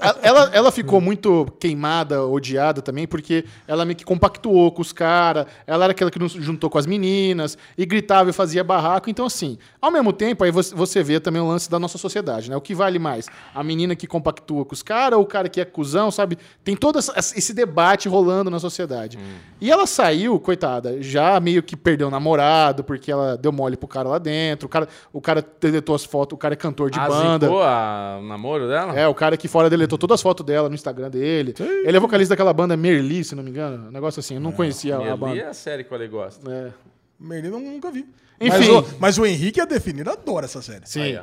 a- 0.00 0.10
a- 0.10 0.16
ela, 0.22 0.50
ela 0.52 0.70
ficou 0.72 1.00
muito 1.00 1.46
queimada, 1.58 2.24
odiada 2.24 2.80
também, 2.82 3.06
porque 3.06 3.44
ela 3.66 3.84
meio 3.84 3.96
que 3.96 4.04
compactuou 4.04 4.70
com 4.72 4.82
os 4.82 4.92
caras, 4.92 5.46
ela 5.66 5.84
era 5.84 5.90
aquela 5.92 6.10
que 6.10 6.18
não 6.18 6.28
se 6.28 6.40
juntou 6.40 6.70
com 6.70 6.78
as 6.78 6.86
meninas, 6.86 7.56
e 7.76 7.84
gritava 7.84 8.30
e 8.30 8.32
fazia 8.32 8.62
barraco. 8.62 9.10
Então, 9.10 9.26
assim, 9.26 9.58
ao 9.80 9.90
mesmo 9.90 10.12
tempo, 10.12 10.44
aí 10.44 10.50
você, 10.50 10.74
você 10.74 11.02
vê 11.02 11.18
também 11.20 11.40
o 11.42 11.48
lance 11.48 11.70
da 11.70 11.78
nossa 11.78 11.98
sociedade, 11.98 12.50
né? 12.50 12.56
O 12.56 12.60
que 12.60 12.74
vale 12.74 12.98
mais? 12.98 13.26
A 13.54 13.62
menina 13.62 13.94
que 13.96 14.06
compactua 14.06 14.64
com 14.64 14.72
os 14.74 14.82
caras 14.82 15.18
ou 15.18 15.24
o 15.24 15.26
cara 15.28 15.48
que 15.48 15.60
é 15.60 15.64
cuzão, 15.64 16.10
sabe? 16.10 16.38
Tem 16.64 16.76
todo 16.76 16.98
esse 16.98 17.52
debate 17.52 18.08
rolando 18.08 18.50
na 18.50 18.58
sociedade. 18.58 19.18
E 19.60 19.70
ela 19.70 19.86
saiu, 19.96 20.38
coitada, 20.38 21.02
já 21.02 21.38
meio 21.40 21.62
que 21.62 21.76
perdeu 21.76 22.08
o 22.08 22.10
namorado, 22.10 22.84
porque 22.84 23.10
ela 23.10 23.36
deu 23.36 23.50
mole 23.50 23.76
pro 23.76 23.88
cara 23.88 24.08
lá 24.08 24.18
dentro, 24.18 24.66
o 24.66 24.68
cara, 24.68 24.88
o 25.12 25.20
cara 25.20 25.44
deletou 25.60 25.94
as 25.94 26.04
fotos, 26.04 26.36
o 26.36 26.38
cara 26.38 26.54
é 26.54 26.56
cantor 26.56 26.90
de 26.90 26.98
Ah, 26.98 27.08
banda. 27.08 27.46
a- 27.48 28.18
o 28.20 28.26
namoro 28.26 28.68
dela? 28.68 28.98
É, 28.98 29.06
o 29.08 29.14
cara 29.14 29.34
aqui 29.34 29.48
fora 29.48 29.68
deletou 29.70 29.96
todas 29.98 30.16
as 30.16 30.22
fotos 30.22 30.44
dela 30.44 30.68
no 30.68 30.74
Instagram 30.74 31.10
dele. 31.10 31.54
Ele 31.58 31.96
é 31.96 32.00
vocalista 32.00 32.32
daquela 32.34 32.52
banda 32.52 32.76
Merli, 32.76 33.24
se 33.24 33.34
não 33.34 33.42
me 33.42 33.50
engano. 33.50 33.88
Um 33.88 33.90
negócio 33.90 34.20
assim, 34.20 34.34
eu 34.34 34.40
não 34.40 34.52
conhecia 34.52 34.96
a 34.96 34.98
Merli 34.98 35.16
banda. 35.18 35.36
é 35.40 35.46
a 35.48 35.54
série 35.54 35.82
que 35.84 35.92
o 35.92 35.94
Ale 35.96 36.08
gosta. 36.08 36.50
É. 36.50 36.70
Merlin 37.18 37.48
eu 37.48 37.58
nunca 37.60 37.90
vi. 37.90 38.06
Enfim. 38.40 38.50
Mas 38.58 38.68
o, 38.68 38.84
mas 39.00 39.18
o 39.18 39.24
Henrique 39.24 39.60
é 39.60 39.66
definido, 39.66 40.10
adora 40.10 40.44
essa 40.44 40.60
série. 40.60 40.82
Sim. 40.84 41.00
Aí, 41.02 41.16
ó. 41.16 41.22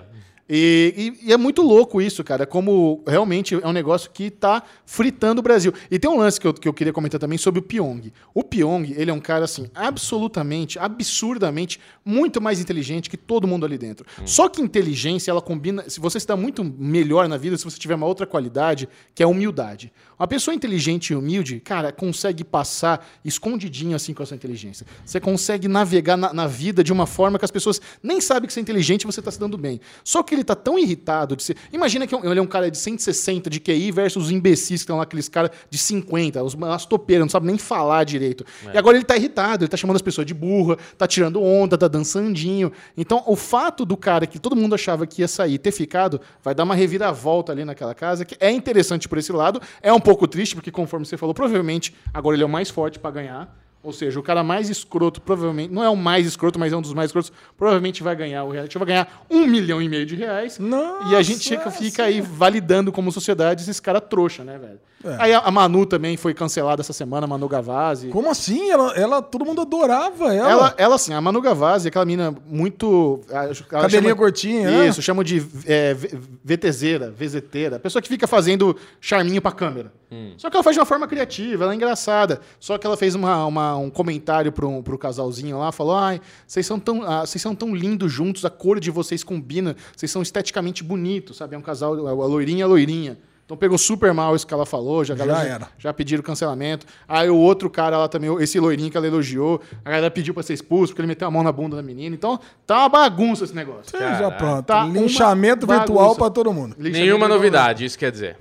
E, 0.49 1.13
e- 1.23 1.29
e 1.29 1.33
é 1.33 1.37
muito 1.37 1.61
louco 1.61 2.01
isso, 2.01 2.23
cara. 2.23 2.45
Como 2.45 3.01
realmente 3.07 3.55
é 3.55 3.67
um 3.67 3.71
negócio 3.71 4.11
que 4.11 4.29
tá 4.29 4.61
fritando 4.85 5.39
o 5.39 5.41
Brasil. 5.43 5.73
E 5.89 5.97
tem 5.97 6.09
um 6.11 6.17
lance 6.17 6.39
que 6.39 6.45
eu, 6.45 6.53
que 6.53 6.67
eu 6.67 6.73
queria 6.73 6.91
comentar 6.91 7.19
também 7.19 7.37
sobre 7.37 7.59
o 7.59 7.63
Pyong. 7.63 8.11
O 8.33 8.43
Pyong, 8.43 8.93
ele 8.97 9.09
é 9.09 9.13
um 9.13 9.19
cara, 9.21 9.45
assim, 9.45 9.67
absolutamente, 9.73 10.77
absurdamente, 10.77 11.79
muito 12.03 12.41
mais 12.41 12.59
inteligente 12.59 13.09
que 13.09 13.15
todo 13.17 13.47
mundo 13.47 13.65
ali 13.65 13.77
dentro. 13.77 14.05
Só 14.25 14.49
que 14.49 14.61
inteligência, 14.61 15.31
ela 15.31 15.41
combina. 15.41 15.89
Se 15.89 15.99
você 15.99 16.17
está 16.17 16.35
muito 16.35 16.63
melhor 16.63 17.27
na 17.29 17.37
vida, 17.37 17.57
se 17.57 17.63
você 17.63 17.79
tiver 17.79 17.95
uma 17.95 18.05
outra 18.05 18.25
qualidade, 18.25 18.89
que 19.15 19.23
é 19.23 19.25
a 19.25 19.29
humildade. 19.29 19.91
Uma 20.19 20.27
pessoa 20.27 20.53
inteligente 20.53 21.09
e 21.11 21.15
humilde, 21.15 21.59
cara, 21.59 21.91
consegue 21.91 22.43
passar 22.43 23.05
escondidinho 23.25 23.95
assim 23.95 24.13
com 24.13 24.23
a 24.23 24.25
sua 24.25 24.35
inteligência. 24.35 24.85
Você 25.05 25.19
consegue 25.19 25.67
navegar 25.67 26.15
na, 26.17 26.33
na 26.33 26.47
vida 26.47 26.83
de 26.83 26.91
uma 26.93 27.05
forma 27.07 27.39
que 27.39 27.45
as 27.45 27.51
pessoas 27.51 27.81
nem 28.01 28.21
sabem 28.21 28.47
que 28.47 28.53
você 28.53 28.59
é 28.59 28.63
inteligente 28.63 29.03
e 29.03 29.05
você 29.05 29.19
está 29.19 29.31
se 29.31 29.39
dando 29.39 29.57
bem. 29.57 29.79
Só 30.03 30.21
que 30.23 30.32
ele 30.34 30.43
tá 30.43 30.55
tão 30.55 30.77
irritado 30.77 31.36
de 31.36 31.43
ser. 31.43 31.57
Imagina 31.71 32.05
que 32.07 32.15
ele 32.15 32.39
é 32.39 32.41
um 32.41 32.47
cara 32.47 32.69
de 32.69 32.77
160 32.77 33.49
de 33.49 33.59
QI 33.59 33.91
versus 33.91 34.25
os 34.25 34.31
imbecis 34.31 34.67
que 34.67 34.73
estão 34.75 34.97
lá, 34.97 35.03
aqueles 35.03 35.29
caras 35.29 35.51
de 35.69 35.77
50, 35.77 36.43
os, 36.43 36.55
as 36.63 36.86
topeiras, 36.86 37.25
não 37.25 37.29
sabem 37.29 37.47
nem 37.47 37.57
falar 37.57 38.03
direito. 38.03 38.45
E 38.73 38.77
agora 38.77 38.97
ele 38.97 39.05
tá 39.05 39.15
irritado, 39.15 39.63
ele 39.63 39.69
tá 39.69 39.77
chamando 39.77 39.95
as 39.95 40.01
pessoas 40.01 40.25
de 40.27 40.34
burra, 40.34 40.77
tá 40.97 41.07
tirando 41.07 41.41
onda, 41.41 41.77
tá 41.77 41.88
dançandinho. 41.88 42.71
Então, 42.97 43.23
o 43.27 43.36
fato 43.36 43.86
do 43.86 43.95
cara 43.95 44.27
que 44.27 44.39
todo 44.39 44.55
mundo 44.55 44.75
achava 44.75 45.05
que 45.07 45.21
ia 45.21 45.27
sair 45.27 45.57
ter 45.57 45.71
ficado, 45.71 46.19
vai 46.43 46.53
dar 46.53 46.63
uma 46.63 46.75
reviravolta 46.75 47.51
ali 47.51 47.63
naquela 47.65 47.93
casa, 47.93 48.25
que 48.25 48.36
é 48.39 48.51
interessante 48.51 49.07
por 49.07 49.17
esse 49.17 49.31
lado, 49.31 49.61
é 49.81 49.91
um 49.93 49.99
pouco 49.99 50.27
triste, 50.27 50.55
porque 50.55 50.71
conforme 50.71 51.05
você 51.05 51.17
falou, 51.17 51.34
provavelmente 51.34 51.93
agora 52.13 52.36
ele 52.36 52.43
é 52.43 52.45
o 52.45 52.49
mais 52.49 52.69
forte 52.69 52.99
pra 52.99 53.11
ganhar. 53.11 53.62
Ou 53.84 53.91
seja, 53.91 54.17
o 54.17 54.23
cara 54.23 54.43
mais 54.43 54.69
escroto, 54.69 55.19
provavelmente, 55.21 55.73
não 55.73 55.84
é 55.84 55.89
o 55.89 55.95
mais 55.95 56.25
escroto, 56.25 56.57
mas 56.57 56.71
é 56.71 56.77
um 56.77 56.81
dos 56.81 56.93
mais 56.93 57.09
escrotos, 57.09 57.34
provavelmente 57.57 58.01
vai 58.01 58.15
ganhar 58.15 58.43
o 58.45 58.49
reality, 58.51 58.77
vai 58.77 58.88
ganhar 58.88 59.25
um 59.29 59.45
milhão 59.45 59.81
e 59.81 59.89
meio 59.89 60.05
de 60.05 60.15
reais. 60.15 60.57
e 61.11 61.15
a 61.15 61.21
gente 61.21 61.49
fica, 61.49 61.69
fica 61.69 62.03
aí 62.03 62.21
validando 62.21 62.91
como 62.93 63.11
sociedade 63.11 63.61
esses 63.61 63.79
caras 63.81 64.01
trouxa, 64.09 64.43
né, 64.43 64.57
velho? 64.57 64.79
Aí 65.19 65.34
a, 65.34 65.51
Manu 65.51 65.86
também 65.86 66.15
foi 66.15 66.34
cancelada 66.34 66.81
essa 66.81 66.93
semana, 66.93 67.25
a 67.25 67.27
Manu 67.27 67.45
Gavazzi. 67.49 68.07
Como 68.07 68.31
assim? 68.31 68.69
Ela, 68.71 68.93
ela, 68.93 69.21
todo 69.21 69.43
mundo 69.43 69.59
adorava 69.59 70.34
ela. 70.34 70.49
Ela, 70.49 70.73
ela, 70.77 70.95
assim, 70.95 71.13
a 71.13 71.19
Manu 71.19 71.41
Gavazzi, 71.41 71.89
aquela 71.89 72.05
mina 72.05 72.34
muito. 72.47 73.19
Cabelinha 73.67 74.01
chama- 74.01 74.15
curtinha, 74.15 74.71
né? 74.71 74.88
Isso, 74.88 75.01
chamam 75.01 75.21
de 75.21 75.45
é, 75.67 75.93
VTZera, 76.41 77.11
VZTera. 77.11 77.79
Pessoa 77.79 78.01
que 78.01 78.07
fica 78.07 78.27
fazendo 78.27 78.77
charminho 79.01 79.41
pra 79.41 79.51
câmera. 79.51 79.91
Só 80.38 80.47
que 80.47 80.55
ela 80.55 80.63
faz 80.63 80.75
de 80.75 80.79
uma 80.79 80.86
forma 80.86 81.07
criativa, 81.07 81.63
ela 81.63 81.73
é 81.73 81.75
engraçada. 81.75 82.39
Só 82.59 82.77
que 82.77 82.86
ela 82.86 82.95
fez 82.95 83.15
uma, 83.15 83.45
uma- 83.47 83.72
um 83.78 83.89
comentário 83.89 84.51
pro, 84.51 84.82
pro 84.84 84.97
casalzinho 84.97 85.57
lá, 85.59 85.71
falou: 85.71 85.95
ai, 85.95 86.21
vocês 86.47 86.65
são, 86.65 86.80
tão, 86.80 87.03
ah, 87.03 87.26
vocês 87.26 87.41
são 87.41 87.55
tão 87.55 87.76
lindos 87.76 88.11
juntos, 88.11 88.45
a 88.45 88.49
cor 88.49 88.80
de 88.80 88.91
vocês 88.91 89.24
combina, 89.24 89.76
vocês 89.95 90.11
são 90.11 90.21
esteticamente 90.21 90.84
bonitos, 90.84 91.38
sabe? 91.38 91.55
É 91.55 91.57
um 91.57 91.61
casal, 91.61 91.93
a 92.07 92.11
loirinha 92.28 92.59
e 92.59 92.63
a 92.63 92.67
loirinha. 92.67 93.17
Então 93.45 93.57
pegou 93.57 93.78
super 93.78 94.13
mal 94.13 94.36
isso 94.36 94.47
que 94.47 94.53
ela 94.53 94.65
falou, 94.65 95.03
já, 95.03 95.15
Já 95.15 95.26
já, 95.26 95.43
era. 95.43 95.67
já 95.78 95.93
pediram 95.93 96.24
cancelamento. 96.24 96.86
Aí 97.07 97.30
o 97.30 97.36
outro 97.36 97.69
cara 97.69 97.97
lá 97.97 98.07
também, 98.07 98.34
esse 98.41 98.57
loirinho 98.59 98.89
que 98.89 98.95
ela 98.95 99.05
elogiou, 99.05 99.61
a 99.84 99.89
galera 99.89 100.09
pediu 100.09 100.34
pra 100.34 100.41
ser 100.41 100.53
expulso, 100.53 100.93
porque 100.93 101.01
ele 101.01 101.07
meteu 101.07 101.28
a 101.28 101.32
mão 101.32 101.43
na 101.43 101.51
bunda 101.51 101.76
da 101.76 101.84
menina. 101.84 102.15
Então 102.15 102.39
tá 102.65 102.80
uma 102.80 102.89
bagunça 102.89 103.43
esse 103.43 103.53
negócio. 103.53 103.91
Você 103.91 103.97
já 103.97 104.32
pronto. 104.32 104.65
Tá 104.65 104.86
Linchamento 104.86 105.67
virtual 105.67 106.15
pra 106.15 106.30
todo 106.30 106.53
mundo. 106.53 106.76
Linchamento 106.78 106.99
Nenhuma 106.99 107.28
novidade, 107.28 107.84
isso 107.84 107.99
quer 107.99 108.11
dizer. 108.11 108.38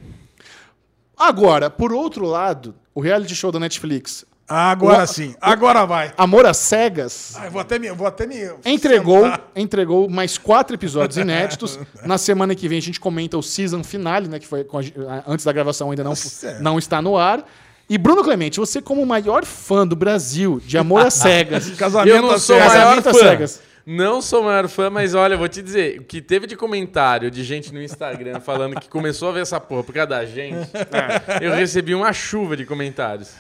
Agora, 1.17 1.69
por 1.69 1.93
outro 1.93 2.25
lado, 2.25 2.75
o 2.95 3.01
reality 3.01 3.35
show 3.35 3.51
da 3.51 3.59
Netflix, 3.59 4.25
Agora 4.49 5.05
O- 5.05 5.07
sim. 5.07 5.35
Agora 5.41 5.87
vai. 5.87 6.13
Amor 6.19 6.45
às 6.45 6.59
Cegas, 6.59 7.35
Ai, 7.37 7.49
vou 7.49 7.61
até 7.61 7.79
me. 7.79 7.91
Vou 7.93 8.07
até 8.07 8.27
me 8.27 8.37
entregou, 8.67 9.23
sentar. 9.25 9.51
entregou 9.57 10.09
mais 10.11 10.37
quatro 10.37 10.75
episódios 10.75 11.17
inéditos. 11.23 11.79
Na 12.05 12.19
semana 12.19 12.55
que 12.55 12.69
vem 12.69 12.79
a 12.79 12.83
gente 12.83 13.01
comenta 13.01 13.39
o 13.39 13.43
season 13.43 13.83
finale, 13.83 14.29
né? 14.29 14.39
Que 14.39 14.47
foi 14.47 14.65
com 14.65 14.79
a 14.79 14.83
antes 15.27 15.45
da 15.45 15.53
gravação 15.53 15.91
ainda 15.91 16.03
não, 16.05 16.11
Nossa. 16.11 16.49
é. 16.49 16.61
não 16.61 16.79
está 16.79 17.01
no 17.01 17.17
ar. 17.17 17.47
E 17.89 17.97
Bruno 17.99 18.23
Clemente, 18.23 18.59
você 18.61 18.81
como 18.83 19.03
o 19.03 19.07
maior 19.07 19.45
fã 19.45 19.87
do 19.87 19.95
Brasil 19.97 20.61
de 20.65 20.77
Amor 20.79 21.07
às 21.07 21.15
Cegas, 21.23 21.71
Casamento 21.71 22.15
eu 22.17 22.23
não 22.23 22.39
sou 22.39 22.57
cegas. 22.57 22.67
maior 22.73 22.85
Casamento 23.03 23.09
às 23.09 23.17
fã. 23.19 23.29
cegas. 23.29 23.61
Não 23.85 24.23
sou 24.23 24.43
o 24.43 24.45
maior 24.45 24.69
fã, 24.69 24.89
mas 24.89 25.13
olha, 25.13 25.37
vou 25.37 25.49
te 25.49 25.61
dizer, 25.61 25.99
o 25.99 26.05
que 26.05 26.23
teve 26.23 26.47
de 26.47 26.55
comentário 26.57 27.31
de 27.31 27.43
gente 27.43 27.75
no 27.75 27.83
Instagram 27.83 28.39
falando 28.41 28.79
que 28.81 28.89
começou 28.89 29.29
a 29.31 29.33
ver 29.33 29.41
essa 29.41 29.59
porra 29.59 29.83
por 29.83 29.93
causa 29.93 30.07
da 30.11 30.25
gente, 30.25 30.57
eu 31.43 31.53
recebi 31.53 31.93
uma 31.95 32.13
chuva 32.13 32.57
de 32.57 32.65
comentários. 32.65 33.31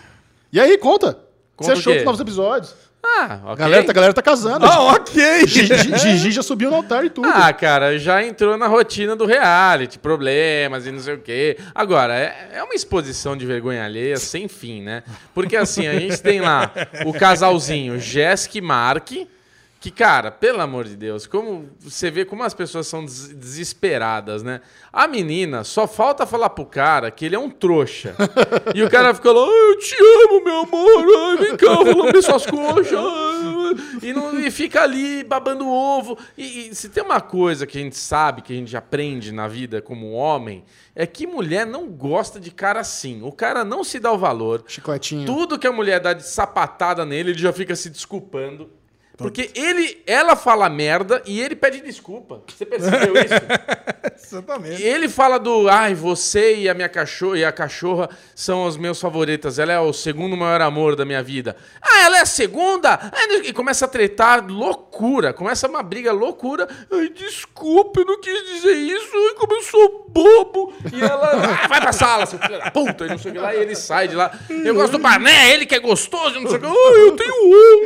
E 0.52 0.60
aí, 0.60 0.76
conta. 0.76 1.18
Conta 1.56 1.72
você 1.74 1.78
achou 1.78 1.94
dos 1.94 2.04
novos 2.04 2.20
episódios? 2.20 2.74
Ah, 3.04 3.40
ok. 3.44 3.52
A 3.52 3.54
galera, 3.56 3.90
a 3.90 3.92
galera 3.92 4.12
tá 4.12 4.22
casando. 4.22 4.64
Ah, 4.64 4.92
ok. 4.92 5.46
Gigi, 5.46 5.98
Gigi 5.98 6.30
já 6.30 6.42
subiu 6.42 6.70
no 6.70 6.76
altar 6.76 7.04
e 7.04 7.10
tudo. 7.10 7.26
Ah, 7.26 7.52
cara, 7.52 7.98
já 7.98 8.22
entrou 8.22 8.56
na 8.56 8.68
rotina 8.68 9.16
do 9.16 9.26
reality, 9.26 9.98
problemas 9.98 10.86
e 10.86 10.92
não 10.92 11.00
sei 11.00 11.14
o 11.14 11.18
quê. 11.18 11.58
Agora, 11.74 12.14
é, 12.14 12.50
é 12.54 12.62
uma 12.62 12.74
exposição 12.74 13.36
de 13.36 13.44
vergonha 13.44 13.84
alheia 13.84 14.16
sem 14.18 14.46
fim, 14.46 14.82
né? 14.82 15.02
Porque 15.34 15.56
assim, 15.56 15.86
a 15.86 15.98
gente 15.98 16.22
tem 16.22 16.40
lá 16.40 16.70
o 17.04 17.12
casalzinho 17.12 17.98
Jéssica 17.98 18.58
e 18.58 18.60
Mark, 18.60 19.10
que, 19.82 19.90
cara, 19.90 20.30
pelo 20.30 20.60
amor 20.60 20.84
de 20.84 20.94
Deus, 20.94 21.26
como 21.26 21.68
você 21.80 22.08
vê 22.08 22.24
como 22.24 22.44
as 22.44 22.54
pessoas 22.54 22.86
são 22.86 23.04
des- 23.04 23.30
desesperadas, 23.34 24.40
né? 24.40 24.60
A 24.92 25.08
menina 25.08 25.64
só 25.64 25.88
falta 25.88 26.24
falar 26.24 26.50
pro 26.50 26.64
cara 26.64 27.10
que 27.10 27.24
ele 27.26 27.34
é 27.34 27.38
um 27.38 27.50
trouxa. 27.50 28.14
e 28.76 28.80
o 28.84 28.88
cara 28.88 29.12
fica 29.12 29.32
lá, 29.32 29.40
"Ai, 29.44 29.70
eu 29.70 29.78
te 29.78 29.96
amo, 30.24 30.44
meu 30.44 30.60
amor, 30.60 31.04
ai, 31.30 31.36
vem 31.38 31.56
cá, 31.56 31.74
vou 31.74 31.96
lamber 32.04 32.22
suas 32.22 32.46
coxas. 32.46 32.92
ai." 32.96 33.98
E, 34.02 34.12
não, 34.12 34.38
e 34.38 34.52
fica 34.52 34.82
ali 34.82 35.24
babando 35.24 35.66
ovo. 35.68 36.16
E, 36.38 36.68
e 36.68 36.74
se 36.76 36.88
tem 36.88 37.02
uma 37.02 37.20
coisa 37.20 37.66
que 37.66 37.76
a 37.76 37.80
gente 37.80 37.96
sabe, 37.96 38.40
que 38.42 38.52
a 38.52 38.56
gente 38.56 38.76
aprende 38.76 39.32
na 39.32 39.48
vida 39.48 39.82
como 39.82 40.12
homem, 40.12 40.62
é 40.94 41.06
que 41.06 41.26
mulher 41.26 41.66
não 41.66 41.88
gosta 41.88 42.38
de 42.38 42.52
cara 42.52 42.78
assim. 42.78 43.20
O 43.22 43.32
cara 43.32 43.64
não 43.64 43.82
se 43.82 43.98
dá 43.98 44.12
o 44.12 44.18
valor. 44.18 44.62
Chicletinho. 44.68 45.26
Tudo 45.26 45.58
que 45.58 45.66
a 45.66 45.72
mulher 45.72 45.98
dá 45.98 46.12
de 46.12 46.24
sapatada 46.24 47.04
nele, 47.04 47.30
ele 47.32 47.38
já 47.40 47.52
fica 47.52 47.74
se 47.74 47.90
desculpando. 47.90 48.70
Porque 49.22 49.50
ele, 49.54 50.02
ela 50.06 50.36
fala 50.36 50.68
merda 50.68 51.22
e 51.26 51.40
ele 51.40 51.54
pede 51.56 51.80
desculpa. 51.80 52.42
Você 52.46 52.66
percebeu 52.66 53.14
isso? 53.14 53.34
Exatamente. 54.32 54.82
ele 54.82 55.08
fala 55.08 55.38
do, 55.38 55.68
ai, 55.68 55.94
você 55.94 56.56
e 56.56 56.68
a 56.68 56.74
minha 56.74 56.88
cachorra 56.88 57.38
e 57.38 57.44
a 57.44 57.52
cachorra 57.52 58.08
são 58.34 58.66
os 58.66 58.76
meus 58.76 59.00
favoritas. 59.00 59.58
Ela 59.58 59.72
é 59.72 59.78
o 59.78 59.92
segundo 59.92 60.36
maior 60.36 60.60
amor 60.62 60.96
da 60.96 61.04
minha 61.04 61.22
vida. 61.22 61.56
Ah, 61.80 62.02
ela 62.02 62.18
é 62.18 62.20
a 62.22 62.26
segunda? 62.26 62.98
E 63.44 63.52
começa 63.52 63.84
a 63.84 63.88
tretar 63.88 64.46
loucura. 64.46 65.32
Começa 65.32 65.68
uma 65.68 65.82
briga 65.82 66.12
loucura. 66.12 66.68
Ai, 66.90 67.08
desculpa, 67.10 68.00
eu 68.00 68.06
não 68.06 68.20
quis 68.20 68.42
dizer 68.54 68.74
isso. 68.74 69.10
Ai, 69.14 69.34
como 69.34 69.54
eu 69.54 69.62
sou 69.62 70.06
bobo. 70.08 70.72
E 70.92 71.00
ela, 71.02 71.30
ah, 71.32 71.68
vai 71.68 71.80
pra 71.80 71.92
sala, 71.92 72.26
seu 72.26 72.38
filho 72.38 72.58
da 72.58 72.70
puta. 72.70 73.06
E 73.06 73.08
não 73.08 73.18
sei 73.18 73.30
o 73.30 73.34
que 73.34 73.40
lá. 73.40 73.54
E 73.54 73.60
ele 73.60 73.74
sai 73.74 74.08
de 74.08 74.14
lá. 74.14 74.30
Eu 74.48 74.74
gosto 74.74 74.92
do 74.92 74.98
Barné, 74.98 75.52
ele 75.52 75.66
que 75.66 75.74
é 75.74 75.80
gostoso. 75.80 76.40
Não 76.40 76.48
sei 76.48 76.58
o 76.58 76.60
que. 76.60 76.66
Ai, 76.66 77.08
eu 77.08 77.16
tenho 77.16 77.34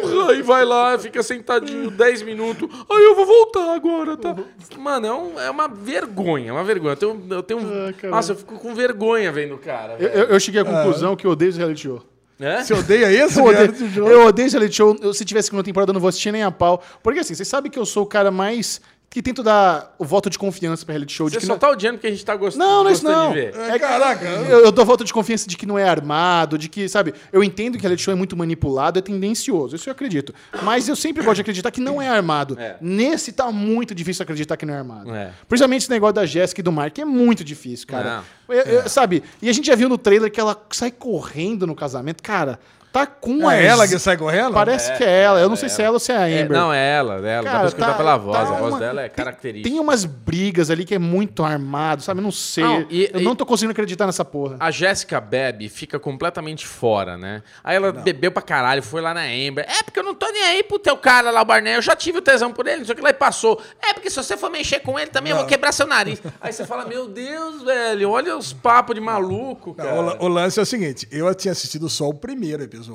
honra. 0.04 0.34
E 0.34 0.42
vai 0.42 0.64
lá, 0.64 0.98
fica 0.98 1.22
sentadinho 1.26 1.90
10 1.90 2.22
minutos. 2.22 2.68
Ai, 2.90 3.04
eu 3.04 3.14
vou 3.14 3.26
voltar 3.26 3.74
agora, 3.74 4.16
tá? 4.16 4.34
Mano, 4.78 5.06
é, 5.06 5.12
um- 5.12 5.40
é 5.40 5.50
uma 5.50 5.68
vergonha, 5.68 6.48
é 6.50 6.52
uma 6.52 6.64
vergonha. 6.64 6.92
Eu 6.92 6.96
tenho, 6.96 7.22
eu 7.30 7.42
tenho 7.42 7.60
Ah, 8.04 8.06
nossa, 8.08 8.32
eu 8.32 8.36
fico 8.36 8.54
com 8.58 8.74
vergonha 8.74 9.30
vendo 9.32 9.54
o 9.54 9.58
cara. 9.58 9.96
Eu, 9.98 10.08
eu- 10.08 10.24
eu 10.28 10.40
cheguei 10.40 10.60
à 10.60 10.64
conclusão 10.64 11.14
que 11.16 11.26
eu 11.26 11.30
odeio 11.32 11.48
esse 11.50 11.58
reality 11.58 11.82
show. 11.82 12.02
É? 12.38 12.62
Você 12.62 12.74
odeia 12.74 13.10
esse 13.24 13.38
Eu 13.40 13.44
reality 13.46 13.74
odeio, 13.84 13.90
show? 13.94 14.08
eu 14.08 14.26
odeio 14.26 14.46
esse 14.46 14.56
reality 14.56 14.76
show. 14.76 14.96
Eu, 15.00 15.14
se 15.14 15.24
tivesse 15.24 15.46
segunda 15.46 15.64
temporada, 15.64 15.90
eu 15.90 15.94
não 15.94 16.00
vou 16.00 16.08
assistir 16.08 16.30
nem 16.32 16.42
a 16.42 16.50
pau. 16.50 16.82
Porque 17.02 17.20
assim, 17.20 17.34
vocês 17.34 17.48
sabem 17.48 17.70
que 17.70 17.78
eu 17.78 17.86
sou 17.86 18.02
o 18.02 18.06
cara 18.06 18.30
mais. 18.30 18.80
Que 19.08 19.22
tento 19.22 19.42
dar 19.42 19.94
o 19.98 20.04
voto 20.04 20.28
de 20.28 20.38
confiança 20.38 20.84
pra 20.84 20.92
reality 20.92 21.14
show. 21.14 21.26
De 21.28 21.34
Você 21.36 21.40
que 21.40 21.46
só 21.46 21.54
não... 21.54 21.58
tá 21.58 21.70
odiando 21.70 21.96
porque 21.96 22.06
a 22.06 22.10
gente 22.10 22.22
tá 22.22 22.36
gostando, 22.36 22.64
Não, 22.66 22.82
não 22.84 22.90
é 22.90 22.92
isso 22.92 23.02
gostando 23.02 23.24
não. 23.24 23.32
de 23.32 23.40
ver. 23.40 23.54
É, 23.56 23.78
caraca. 23.78 24.24
Eu, 24.26 24.60
eu 24.66 24.70
dou 24.72 24.84
voto 24.84 25.04
de 25.04 25.12
confiança 25.12 25.48
de 25.48 25.56
que 25.56 25.64
não 25.64 25.78
é 25.78 25.88
armado, 25.88 26.58
de 26.58 26.68
que, 26.68 26.86
sabe, 26.86 27.14
eu 27.32 27.42
entendo 27.42 27.76
que 27.76 27.82
reality 27.82 28.02
show 28.02 28.12
é 28.12 28.16
muito 28.16 28.36
manipulado, 28.36 28.98
é 28.98 29.02
tendencioso, 29.02 29.74
isso 29.74 29.88
eu 29.88 29.92
acredito. 29.92 30.34
Mas 30.62 30.86
eu 30.86 30.94
sempre 30.94 31.22
gosto 31.22 31.36
de 31.36 31.40
acreditar 31.40 31.70
que 31.70 31.80
não 31.80 32.00
é 32.02 32.08
armado. 32.08 32.58
É. 32.60 32.76
Nesse 32.78 33.32
tá 33.32 33.50
muito 33.50 33.94
difícil 33.94 34.22
acreditar 34.22 34.54
que 34.58 34.66
não 34.66 34.74
é 34.74 34.78
armado. 34.78 35.14
É. 35.14 35.32
Principalmente 35.48 35.82
esse 35.82 35.90
negócio 35.90 36.14
da 36.14 36.26
Jéssica 36.26 36.60
e 36.60 36.64
do 36.64 36.70
Mark, 36.72 36.98
é 36.98 37.04
muito 37.06 37.42
difícil, 37.42 37.86
cara. 37.86 38.22
Eu- 38.48 38.54
eu- 38.60 38.88
Sabe, 38.88 39.22
e 39.40 39.48
a 39.48 39.52
gente 39.52 39.66
já 39.66 39.74
viu 39.74 39.88
no 39.88 39.96
trailer 39.96 40.30
que 40.30 40.38
ela 40.38 40.56
sai 40.70 40.90
correndo 40.90 41.66
no 41.66 41.74
casamento. 41.74 42.22
Cara, 42.22 42.60
tá 42.96 43.06
com 43.06 43.50
É 43.50 43.64
ela 43.64 43.86
que 43.86 43.98
sai 43.98 44.16
correndo? 44.16 44.52
Parece 44.54 44.92
que 44.96 45.04
é 45.04 45.22
ela. 45.22 45.40
Eu 45.40 45.48
não 45.48 45.56
sei 45.56 45.68
se 45.68 45.82
é 45.82 45.84
ela 45.84 45.94
ou 45.94 46.00
se 46.00 46.12
é 46.12 46.16
a 46.16 46.28
É, 46.28 46.42
Amber. 46.42 46.56
não, 46.56 46.72
é 46.72 46.96
ela, 46.96 47.14
é 47.26 47.32
ela. 47.34 47.42
Dá 47.44 47.50
Cara, 47.50 47.58
pra 47.58 47.68
escutar 47.68 47.86
tá- 47.88 47.94
pela 47.94 48.16
voz. 48.16 48.36
tá 48.36 48.42
a 48.42 48.58
voz 48.58 48.72
uma- 48.74 48.80
dela 48.80 49.02
é 49.02 49.08
característica. 49.08 49.68
Tem 49.70 49.78
umas 49.80 50.04
brigas 50.04 50.70
ali 50.70 50.84
que 50.84 50.94
é 50.94 50.98
muito 50.98 51.44
armado, 51.44 52.02
sabe? 52.02 52.20
Eu 52.20 52.24
não 52.24 52.32
sei. 52.32 52.64
Não, 52.64 52.86
e- 52.90 53.10
eu 53.12 53.20
e- 53.20 53.24
não 53.24 53.36
tô 53.36 53.44
conseguindo 53.44 53.72
acreditar 53.72 54.06
nessa 54.06 54.24
porra. 54.24 54.56
A 54.60 54.70
Jéssica 54.70 55.20
bebe 55.20 55.68
fica 55.68 55.98
completamente 55.98 56.66
fora, 56.66 57.16
né? 57.16 57.42
Aí 57.62 57.76
ela 57.76 57.92
bebeu 57.92 58.32
pra 58.32 58.42
caralho, 58.42 58.82
foi 58.82 59.00
lá 59.00 59.12
na 59.12 59.22
Amber. 59.22 59.66
É 59.68 59.82
porque 59.82 59.98
eu 59.98 60.04
não 60.04 60.14
tô 60.14 60.30
nem 60.30 60.42
aí 60.44 60.62
pro 60.62 60.78
teu 60.78 60.96
cara 60.96 61.30
lá, 61.30 61.42
o 61.42 61.44
Barney. 61.44 61.74
Eu 61.76 61.82
já 61.82 61.94
tive 61.94 62.18
o 62.18 62.22
tesão 62.22 62.52
por 62.52 62.66
ele, 62.66 62.78
não 62.78 62.84
sei 62.86 62.92
o 62.94 62.96
que 62.96 63.02
lá 63.02 63.10
e 63.10 63.14
passou. 63.14 63.60
É 63.82 63.92
porque 63.92 64.08
se 64.10 64.16
você 64.16 64.36
for 64.36 64.50
mexer 64.50 64.80
com 64.80 64.98
ele 64.98 65.10
também, 65.10 65.30
eu 65.32 65.36
vou 65.38 65.46
quebrar 65.46 65.72
seu 65.72 65.86
nariz. 65.86 66.20
aí 66.40 66.52
você 66.52 66.64
fala, 66.64 66.84
meu 66.86 67.08
Deus, 67.08 67.62
velho, 67.62 68.10
olha 68.10 68.36
os 68.36 68.52
papos 68.52 68.94
de 68.94 69.00
maluco, 69.00 69.74
Não, 69.76 69.84
cara. 69.84 70.22
o, 70.22 70.24
o 70.24 70.28
lance 70.28 70.58
é 70.58 70.62
o 70.62 70.66
seguinte, 70.66 71.06
eu 71.10 71.32
tinha 71.34 71.52
assistido 71.52 71.88
só 71.88 72.08
o 72.08 72.14
primeiro 72.14 72.62
episódio, 72.62 72.85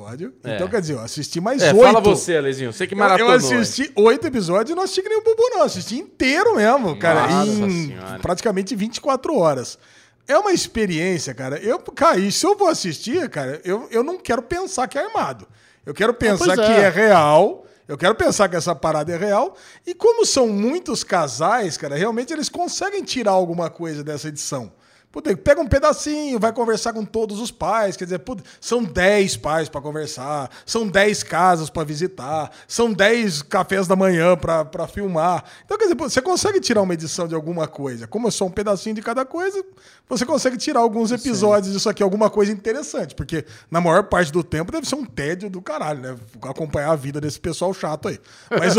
É. 0.44 0.54
então 0.54 0.68
quer 0.68 0.80
dizer, 0.80 0.94
eu 0.94 1.00
assisti 1.00 1.40
mais 1.40 1.62
É, 1.62 1.72
oito. 1.72 1.82
fala 1.84 2.00
você, 2.00 2.36
Alezinho. 2.36 2.72
Você 2.72 2.86
que 2.86 2.94
maratonou. 2.94 3.30
Eu 3.32 3.36
assisti 3.36 3.90
oito 3.96 4.26
episódios 4.26 4.70
e 4.70 4.74
não 4.74 4.82
assisti 4.82 5.02
que 5.02 5.08
nem 5.08 5.18
o 5.18 5.22
Bubu, 5.22 5.42
não. 5.50 5.62
Assisti 5.62 5.98
inteiro 5.98 6.56
mesmo, 6.56 6.96
cara. 6.98 7.26
Nossa 7.26 7.50
em 7.50 7.88
Senhora. 7.88 8.18
praticamente 8.20 8.74
24 8.74 9.36
horas. 9.36 9.78
É 10.26 10.38
uma 10.38 10.52
experiência, 10.52 11.34
cara. 11.34 11.58
Eu, 11.58 11.82
e 12.18 12.30
se 12.30 12.46
eu 12.46 12.56
vou 12.56 12.68
assistir, 12.68 13.28
cara, 13.28 13.60
eu, 13.64 13.88
eu 13.90 14.02
não 14.02 14.18
quero 14.18 14.42
pensar 14.42 14.86
que 14.86 14.98
é 14.98 15.04
armado. 15.04 15.46
Eu 15.84 15.92
quero 15.92 16.14
pensar 16.14 16.54
pois 16.56 16.58
é. 16.58 16.64
que 16.66 16.72
é 16.80 16.88
real. 16.88 17.66
Eu 17.88 17.98
quero 17.98 18.14
pensar 18.14 18.48
que 18.48 18.56
essa 18.56 18.74
parada 18.74 19.12
é 19.12 19.16
real. 19.16 19.56
E 19.86 19.92
como 19.94 20.24
são 20.24 20.48
muitos 20.48 21.02
casais, 21.02 21.76
cara, 21.76 21.96
realmente 21.96 22.32
eles 22.32 22.48
conseguem 22.48 23.02
tirar 23.02 23.32
alguma 23.32 23.68
coisa 23.68 24.04
dessa 24.04 24.28
edição. 24.28 24.72
Puta, 25.12 25.36
pega 25.36 25.60
um 25.60 25.68
pedacinho, 25.68 26.40
vai 26.40 26.52
conversar 26.52 26.92
com 26.92 27.04
todos 27.04 27.38
os 27.38 27.50
pais. 27.50 27.96
Quer 27.96 28.04
dizer, 28.04 28.18
puta, 28.20 28.42
são 28.60 28.82
10 28.82 29.36
pais 29.36 29.68
pra 29.68 29.80
conversar, 29.80 30.50
são 30.66 30.88
10 30.88 31.22
casas 31.22 31.70
pra 31.70 31.84
visitar, 31.84 32.50
são 32.66 32.92
10 32.92 33.42
cafés 33.42 33.86
da 33.86 33.94
manhã 33.94 34.36
pra 34.36 34.72
pra 34.72 34.86
filmar. 34.86 35.44
Então, 35.64 35.76
quer 35.76 35.84
dizer, 35.84 35.96
você 35.96 36.20
consegue 36.20 36.60
tirar 36.60 36.82
uma 36.82 36.94
edição 36.94 37.28
de 37.28 37.34
alguma 37.34 37.68
coisa. 37.68 38.06
Como 38.06 38.26
é 38.26 38.30
só 38.30 38.46
um 38.46 38.50
pedacinho 38.50 38.94
de 38.94 39.02
cada 39.02 39.24
coisa, 39.24 39.62
você 40.08 40.24
consegue 40.24 40.56
tirar 40.56 40.80
alguns 40.80 41.12
episódios 41.12 41.72
disso 41.72 41.88
aqui, 41.88 42.02
alguma 42.02 42.30
coisa 42.30 42.52
interessante. 42.52 43.14
Porque 43.14 43.44
na 43.70 43.80
maior 43.80 44.04
parte 44.04 44.32
do 44.32 44.42
tempo 44.42 44.72
deve 44.72 44.88
ser 44.88 44.94
um 44.94 45.04
tédio 45.04 45.48
do 45.48 45.60
caralho, 45.60 46.00
né? 46.00 46.16
Acompanhar 46.42 46.90
a 46.90 46.96
vida 46.96 47.20
desse 47.20 47.38
pessoal 47.38 47.72
chato 47.72 48.08
aí. 48.08 48.18
Mas, 48.50 48.74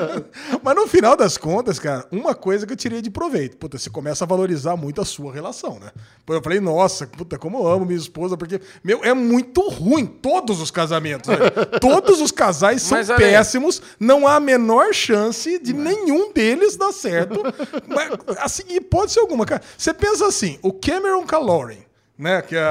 mas 0.62 0.74
no 0.74 0.86
final 0.86 1.16
das 1.16 1.36
contas, 1.36 1.78
cara, 1.78 2.06
uma 2.10 2.34
coisa 2.34 2.66
que 2.66 2.72
eu 2.72 2.76
tirei 2.76 3.02
de 3.02 3.10
proveito. 3.10 3.56
Puta, 3.56 3.78
você 3.78 3.90
começa 3.90 4.24
a 4.24 4.26
valorizar 4.26 4.76
muito 4.76 5.00
a 5.00 5.04
sua 5.04 5.32
relação, 5.32 5.65
né? 5.74 5.90
Pô, 6.24 6.34
Eu 6.34 6.42
falei, 6.42 6.58
nossa, 6.58 7.06
puta, 7.06 7.38
como 7.38 7.58
eu 7.58 7.68
amo 7.68 7.86
minha 7.86 7.98
esposa, 7.98 8.36
porque, 8.36 8.60
meu, 8.82 9.04
é 9.04 9.14
muito 9.14 9.68
ruim 9.68 10.04
todos 10.04 10.60
os 10.60 10.70
casamentos. 10.72 11.28
velho. 11.28 11.50
todos 11.80 12.20
os 12.20 12.32
casais 12.32 12.82
são 12.82 12.98
Mas, 12.98 13.08
péssimos, 13.08 13.80
não 14.00 14.26
há 14.26 14.36
a 14.36 14.40
menor 14.40 14.92
chance 14.92 15.58
de 15.60 15.72
nenhum 15.72 16.32
deles 16.32 16.76
dar 16.76 16.92
certo. 16.92 17.40
Mas, 17.86 18.10
assim, 18.38 18.64
e 18.68 18.80
pode 18.80 19.12
ser 19.12 19.20
alguma, 19.20 19.46
cara. 19.46 19.62
Você 19.78 19.94
pensa 19.94 20.26
assim, 20.26 20.58
o 20.62 20.72
Cameron 20.72 21.24
Calorin, 21.24 21.86
né? 22.18 22.42
Que 22.42 22.56
é 22.56 22.66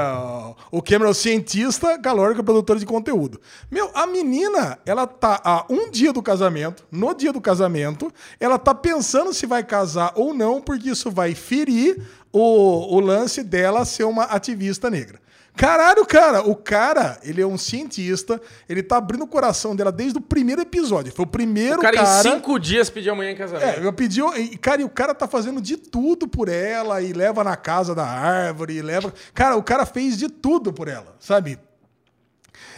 o 0.71 0.81
Cameron 0.81 1.13
cientista, 1.13 1.97
Calorin 1.99 2.33
que 2.33 2.41
é 2.41 2.43
produtor 2.43 2.77
de 2.77 2.85
conteúdo. 2.85 3.39
Meu, 3.69 3.89
a 3.93 4.07
menina, 4.07 4.79
ela 4.85 5.05
tá 5.05 5.39
a 5.43 5.65
um 5.69 5.89
dia 5.89 6.11
do 6.11 6.21
casamento, 6.21 6.83
no 6.91 7.13
dia 7.13 7.31
do 7.31 7.39
casamento, 7.39 8.11
ela 8.39 8.57
tá 8.57 8.73
pensando 8.73 9.33
se 9.33 9.45
vai 9.45 9.63
casar 9.63 10.11
ou 10.15 10.33
não, 10.33 10.59
porque 10.59 10.89
isso 10.89 11.11
vai 11.11 11.35
ferir 11.35 12.01
o, 12.37 12.97
o 12.97 12.99
lance 12.99 13.41
dela 13.41 13.85
ser 13.85 14.03
uma 14.03 14.23
ativista 14.23 14.89
negra. 14.89 15.21
Caralho, 15.55 16.05
cara, 16.05 16.41
o 16.41 16.53
cara, 16.53 17.17
ele 17.23 17.41
é 17.41 17.47
um 17.47 17.57
cientista, 17.57 18.41
ele 18.67 18.83
tá 18.83 18.97
abrindo 18.97 19.23
o 19.23 19.27
coração 19.27 19.73
dela 19.73 19.89
desde 19.89 20.17
o 20.17 20.21
primeiro 20.21 20.61
episódio. 20.61 21.13
Foi 21.13 21.23
o 21.23 21.27
primeiro 21.27 21.77
O 21.77 21.81
cara, 21.81 21.95
cara 21.95 22.19
em 22.19 22.21
cinco 22.33 22.59
dias 22.59 22.89
pediu 22.89 23.13
amanhã 23.13 23.31
em 23.31 23.37
casamento. 23.37 23.79
é, 23.79 23.85
eu 23.85 23.93
pedi. 23.93 24.19
E, 24.37 24.57
cara, 24.57 24.81
e 24.81 24.83
o 24.83 24.89
cara 24.89 25.15
tá 25.15 25.29
fazendo 25.29 25.61
de 25.61 25.77
tudo 25.77 26.27
por 26.27 26.49
ela, 26.49 27.01
e 27.01 27.13
leva 27.13 27.41
na 27.41 27.55
casa 27.55 27.95
da 27.95 28.05
árvore, 28.05 28.81
leva. 28.81 29.13
Cara, 29.33 29.55
o 29.55 29.63
cara 29.63 29.85
fez 29.85 30.17
de 30.17 30.27
tudo 30.27 30.73
por 30.73 30.89
ela, 30.89 31.15
sabe? 31.21 31.57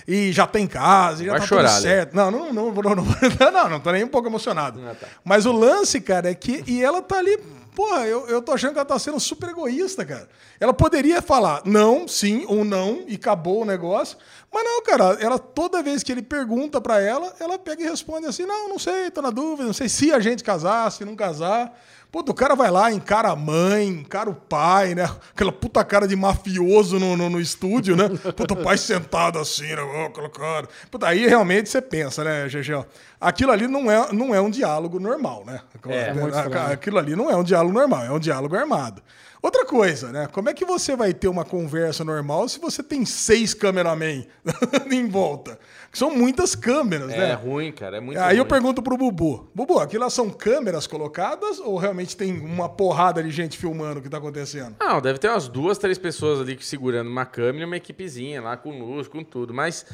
E 0.07 0.31
já 0.31 0.45
tem 0.45 0.67
casa, 0.67 1.23
e 1.23 1.25
já 1.25 1.31
Vai 1.31 1.41
tá 1.41 1.47
chorar, 1.47 1.69
tudo 1.69 1.81
certo. 1.81 2.15
Não, 2.15 2.29
não, 2.29 2.53
não, 2.53 2.71
não, 2.71 2.95
não, 2.95 2.95
não, 3.41 3.51
não, 3.51 3.69
não 3.71 3.79
tô 3.79 3.91
nem 3.91 4.03
um 4.03 4.07
pouco 4.07 4.27
emocionado. 4.27 4.79
Ah, 4.87 4.93
tá. 4.93 5.07
Mas 5.25 5.47
o 5.47 5.51
lance, 5.51 5.99
cara, 5.99 6.29
é 6.29 6.35
que. 6.35 6.63
E 6.67 6.83
ela 6.83 7.01
tá 7.01 7.17
ali. 7.17 7.39
Porra, 7.77 8.07
eu, 8.07 8.27
eu 8.27 8.41
tô 8.41 8.53
achando 8.53 8.71
que 8.71 8.79
ela 8.79 8.85
tá 8.87 8.97
sendo 8.97 9.19
super 9.19 9.49
egoísta, 9.49 10.03
cara. 10.03 10.27
Ela 10.59 10.73
poderia 10.73 11.21
falar 11.21 11.61
não, 11.63 12.07
sim 12.07 12.43
ou 12.47 12.65
não, 12.65 13.03
e 13.07 13.13
acabou 13.13 13.61
o 13.61 13.65
negócio. 13.65 14.17
Mas 14.51 14.63
não, 14.63 14.81
cara, 14.81 15.15
ela 15.21 15.37
toda 15.37 15.83
vez 15.83 16.01
que 16.01 16.11
ele 16.11 16.23
pergunta 16.23 16.81
pra 16.81 16.99
ela, 16.99 17.31
ela 17.39 17.59
pega 17.59 17.83
e 17.83 17.87
responde 17.87 18.25
assim: 18.25 18.47
não, 18.47 18.67
não 18.67 18.79
sei, 18.79 19.11
tô 19.11 19.21
na 19.21 19.29
dúvida, 19.29 19.67
não 19.67 19.73
sei 19.73 19.87
se 19.87 20.11
a 20.11 20.19
gente 20.19 20.43
casar, 20.43 20.91
se 20.91 21.05
não 21.05 21.15
casar. 21.15 21.71
Puta, 22.09 22.31
o 22.31 22.33
cara 22.33 22.55
vai 22.55 22.71
lá, 22.71 22.91
encara 22.91 23.29
a 23.29 23.35
mãe, 23.35 23.87
encara 23.87 24.29
o 24.29 24.35
pai, 24.35 24.95
né? 24.95 25.03
Aquela 25.31 25.51
puta 25.51 25.83
cara 25.83 26.07
de 26.07 26.15
mafioso 26.15 26.97
no, 26.99 27.17
no, 27.17 27.29
no 27.29 27.39
estúdio, 27.39 27.97
né? 27.97 28.07
Puta, 28.35 28.53
o 28.53 28.63
pai 28.63 28.77
sentado 28.77 29.37
assim, 29.37 29.67
né? 29.67 29.81
Ó, 29.81 30.05
aquela 30.05 30.29
cara. 30.29 30.67
Puta, 30.89 31.07
aí 31.07 31.27
realmente 31.27 31.69
você 31.69 31.81
pensa, 31.81 32.23
né, 32.23 32.47
GG? 32.47 32.85
Aquilo 33.19 33.51
ali 33.51 33.67
não 33.67 33.91
é, 33.91 34.13
não 34.13 34.33
é 34.33 34.39
um 34.39 34.49
diálogo 34.49 34.99
normal, 34.99 35.43
né? 35.45 35.59
É. 35.89 36.73
Aquilo 36.73 36.97
ali 36.97 37.15
não 37.15 37.29
é 37.29 37.35
um 37.35 37.43
diálogo 37.43 37.73
normal, 37.73 38.03
é 38.03 38.11
um 38.11 38.19
diálogo 38.19 38.55
armado. 38.55 39.01
Outra 39.41 39.65
coisa, 39.65 40.11
né? 40.11 40.27
Como 40.31 40.49
é 40.49 40.53
que 40.53 40.65
você 40.65 40.95
vai 40.95 41.13
ter 41.13 41.27
uma 41.27 41.45
conversa 41.45 42.03
normal 42.03 42.49
se 42.49 42.59
você 42.59 42.81
tem 42.81 43.05
seis 43.05 43.53
cameramen 43.53 44.27
em 44.89 45.07
volta? 45.07 45.59
São 45.91 46.11
muitas 46.15 46.53
câmeras, 46.55 47.11
É 47.11 47.17
né? 47.17 47.33
ruim, 47.33 47.71
cara. 47.71 47.97
É 47.97 47.99
muito 47.99 48.19
Aí 48.19 48.37
eu 48.37 48.43
ruim. 48.43 48.49
pergunto 48.49 48.83
pro 48.83 48.97
Bubu: 48.97 49.49
Bubu, 49.55 49.79
aquilo 49.79 50.03
lá 50.03 50.09
são 50.09 50.29
câmeras 50.29 50.85
colocadas 50.85 51.59
ou 51.59 51.77
realmente 51.77 52.15
tem 52.15 52.39
uma 52.39 52.69
porrada 52.69 53.23
de 53.23 53.31
gente 53.31 53.57
filmando 53.57 53.99
o 53.99 54.03
que 54.03 54.09
tá 54.09 54.17
acontecendo? 54.17 54.75
Não, 54.79 55.01
deve 55.01 55.17
ter 55.19 55.29
umas 55.29 55.47
duas, 55.47 55.77
três 55.77 55.97
pessoas 55.97 56.39
ali 56.41 56.57
segurando 56.61 57.09
uma 57.09 57.25
câmera 57.25 57.63
e 57.63 57.65
uma 57.65 57.77
equipezinha 57.77 58.41
lá 58.41 58.55
com 58.57 58.77
luz, 58.79 59.07
com 59.07 59.23
tudo. 59.23 59.53
Mas 59.53 59.85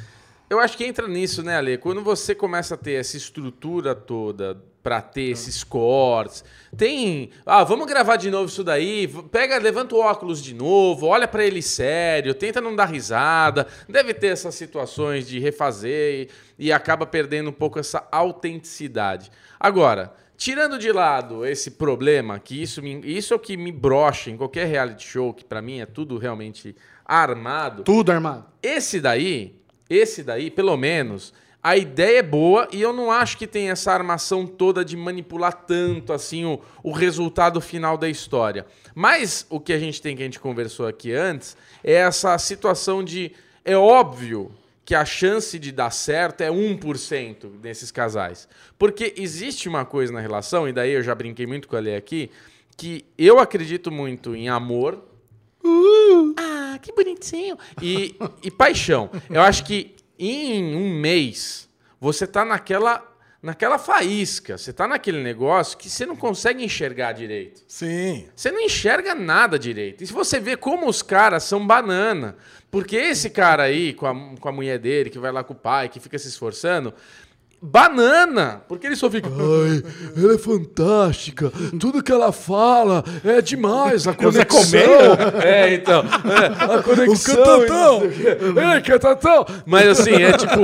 eu 0.50 0.60
acho 0.60 0.76
que 0.78 0.84
entra 0.86 1.08
nisso, 1.08 1.42
né, 1.44 1.58
Ale? 1.58 1.78
Quando 1.78 2.04
você 2.04 2.36
começa 2.36 2.76
a 2.76 2.78
ter 2.78 2.94
essa 2.94 3.16
estrutura 3.18 3.96
toda 3.96 4.62
pra 4.84 5.02
ter 5.02 5.30
esses 5.32 5.64
cortes, 5.64 6.44
tem. 6.76 7.30
Ah, 7.46 7.64
vamos 7.64 7.88
gravar 7.88 8.18
de 8.18 8.30
novo 8.30 8.50
isso 8.50 8.64
daí. 8.66 9.08
Pega, 9.32 9.58
levanta 9.58 9.96
o 9.96 10.00
óculos 10.00 10.44
de 10.44 10.54
novo, 10.54 11.08
olha 11.08 11.26
pra 11.28 11.46
ele 11.46 11.62
sério, 11.62 12.34
tenta 12.36 12.60
não 12.60 12.76
dar 12.76 12.86
risada. 12.86 13.66
Deve 13.88 14.14
ter 14.14 14.28
essas 14.28 14.54
situações 14.56 15.26
de 15.26 15.40
refazer 15.40 16.30
e, 16.60 16.66
e 16.68 16.72
acaba 16.74 17.06
perdendo 17.06 17.50
um 17.50 17.54
pouco 17.54 17.80
essa 17.80 18.06
autenticidade. 18.12 19.32
Agora. 19.60 20.14
Tirando 20.36 20.80
de 20.80 20.92
lado 20.92 21.46
esse 21.46 21.72
problema, 21.72 22.38
que 22.40 22.60
isso, 22.62 22.82
me- 22.82 23.00
isso 23.06 23.34
é 23.34 23.38
o 23.38 23.40
que 23.40 23.56
me 23.56 23.72
brocha 23.72 24.30
em 24.32 24.36
qualquer 24.36 24.66
reality 24.68 25.08
show, 25.08 25.32
que 25.32 25.46
pra 25.46 25.62
mim 25.62 25.80
é 25.80 25.86
tudo 25.86 26.18
realmente 26.18 26.76
armado. 27.06 27.84
Tudo 27.84 28.12
armado. 28.12 28.44
Esse 28.62 29.00
daí, 29.00 29.56
esse 29.90 30.24
daí, 30.24 30.50
pelo 30.50 30.76
menos, 30.76 31.34
A 31.64 31.78
ideia 31.78 32.20
é 32.20 32.24
boa 32.24 32.68
e 32.74 32.82
eu 32.82 32.92
não 32.92 33.10
acho 33.10 33.38
que 33.38 33.48
tem 33.48 33.70
essa 33.70 33.94
armação 33.94 34.46
toda 34.46 34.84
de 34.84 34.98
manipular 34.98 35.54
tanto 35.66 36.12
assim 36.12 36.44
o, 36.44 36.60
o 36.84 36.92
resultado 36.92 37.62
final 37.62 37.98
da 37.98 38.10
história. 38.10 38.66
Mas 38.94 39.48
o 39.50 39.62
que 39.62 39.72
a 39.72 39.80
gente 39.80 40.02
tem 40.02 40.14
que 40.14 40.22
a 40.22 40.26
gente 40.26 40.42
conversou 40.42 40.86
aqui 40.86 41.14
antes 41.14 41.56
é 41.82 41.94
essa 41.94 42.38
situação 42.38 43.02
de 43.02 43.32
é 43.64 43.78
óbvio 43.78 44.52
que 44.84 44.94
a 44.94 45.06
chance 45.06 45.58
de 45.58 45.72
dar 45.72 45.92
certo 45.92 46.42
é 46.42 46.50
1% 46.50 47.50
nesses 47.62 47.92
casais. 47.92 48.48
Porque 48.78 49.14
existe 49.16 49.70
uma 49.70 49.86
coisa 49.86 50.12
na 50.12 50.20
relação, 50.20 50.68
e 50.68 50.74
daí 50.74 50.92
eu 50.92 51.02
já 51.02 51.16
brinquei 51.16 51.48
muito 51.48 51.70
com 51.70 51.78
a 51.78 51.80
Lê 51.80 51.96
aqui, 51.96 52.30
que 52.76 53.06
eu 53.18 53.40
acredito 53.40 53.90
muito 53.90 54.36
em 54.36 54.50
amor. 54.50 55.02
ah, 56.38 56.78
que 56.82 56.92
bonitinho. 56.92 57.58
E, 57.82 58.18
e 58.44 58.52
paixão. 58.52 59.10
Eu 59.30 59.42
acho 59.42 59.64
que 59.64 59.96
em 60.18 60.76
um 60.76 61.00
mês 61.00 61.70
você 62.00 62.28
tá 62.28 62.44
naquela 62.44 63.10
naquela 63.44 63.78
faísca, 63.78 64.58
você 64.58 64.72
tá 64.72 64.88
naquele 64.88 65.22
negócio 65.22 65.78
que 65.78 65.90
você 65.90 66.06
não 66.06 66.16
consegue 66.16 66.64
enxergar 66.64 67.12
direito. 67.12 67.62
Sim. 67.68 68.26
Você 68.34 68.50
não 68.50 68.62
enxerga 68.62 69.14
nada 69.14 69.60
direito. 69.60 70.02
E 70.02 70.08
se 70.08 70.14
você 70.14 70.40
vê 70.40 70.56
como 70.56 70.88
os 70.88 71.02
caras 71.02 71.44
são 71.44 71.68
banana, 71.68 72.38
porque 72.72 72.96
esse 72.96 73.30
cara 73.30 73.64
aí, 73.64 73.94
com 73.94 74.08
a, 74.08 74.38
com 74.40 74.48
a 74.48 74.52
mulher 74.52 74.80
dele, 74.80 75.10
que 75.10 75.20
vai 75.20 75.30
lá 75.30 75.44
com 75.44 75.52
o 75.52 75.58
pai, 75.58 75.90
que 75.90 76.00
fica 76.00 76.18
se 76.18 76.30
esforçando, 76.30 76.94
banana, 77.64 78.62
porque 78.68 78.86
ele 78.88 78.96
só 78.96 79.10
fica, 79.10 79.30
ai, 79.30 79.84
ela 80.22 80.34
é 80.34 80.38
fantástica, 80.38 81.52
tudo 81.80 82.04
que 82.04 82.12
ela 82.12 82.32
fala 82.34 83.04
é 83.24 83.42
demais, 83.42 84.06
a 84.08 84.14
conexão. 84.14 84.84
É, 85.44 85.74
então, 85.74 86.04
é, 86.04 86.76
a 86.76 86.84
conexão. 86.84 87.36
catatão. 87.36 88.02
É, 88.62 88.82
catatão. 88.82 89.46
Mas 89.66 89.88
assim, 89.88 90.12
é 90.22 90.34
tipo, 90.34 90.62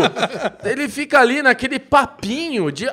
ele 0.63 0.87
fica 0.89 1.19
ali 1.19 1.41
naquele 1.41 1.79
papinho 1.79 2.71
de, 2.71 2.85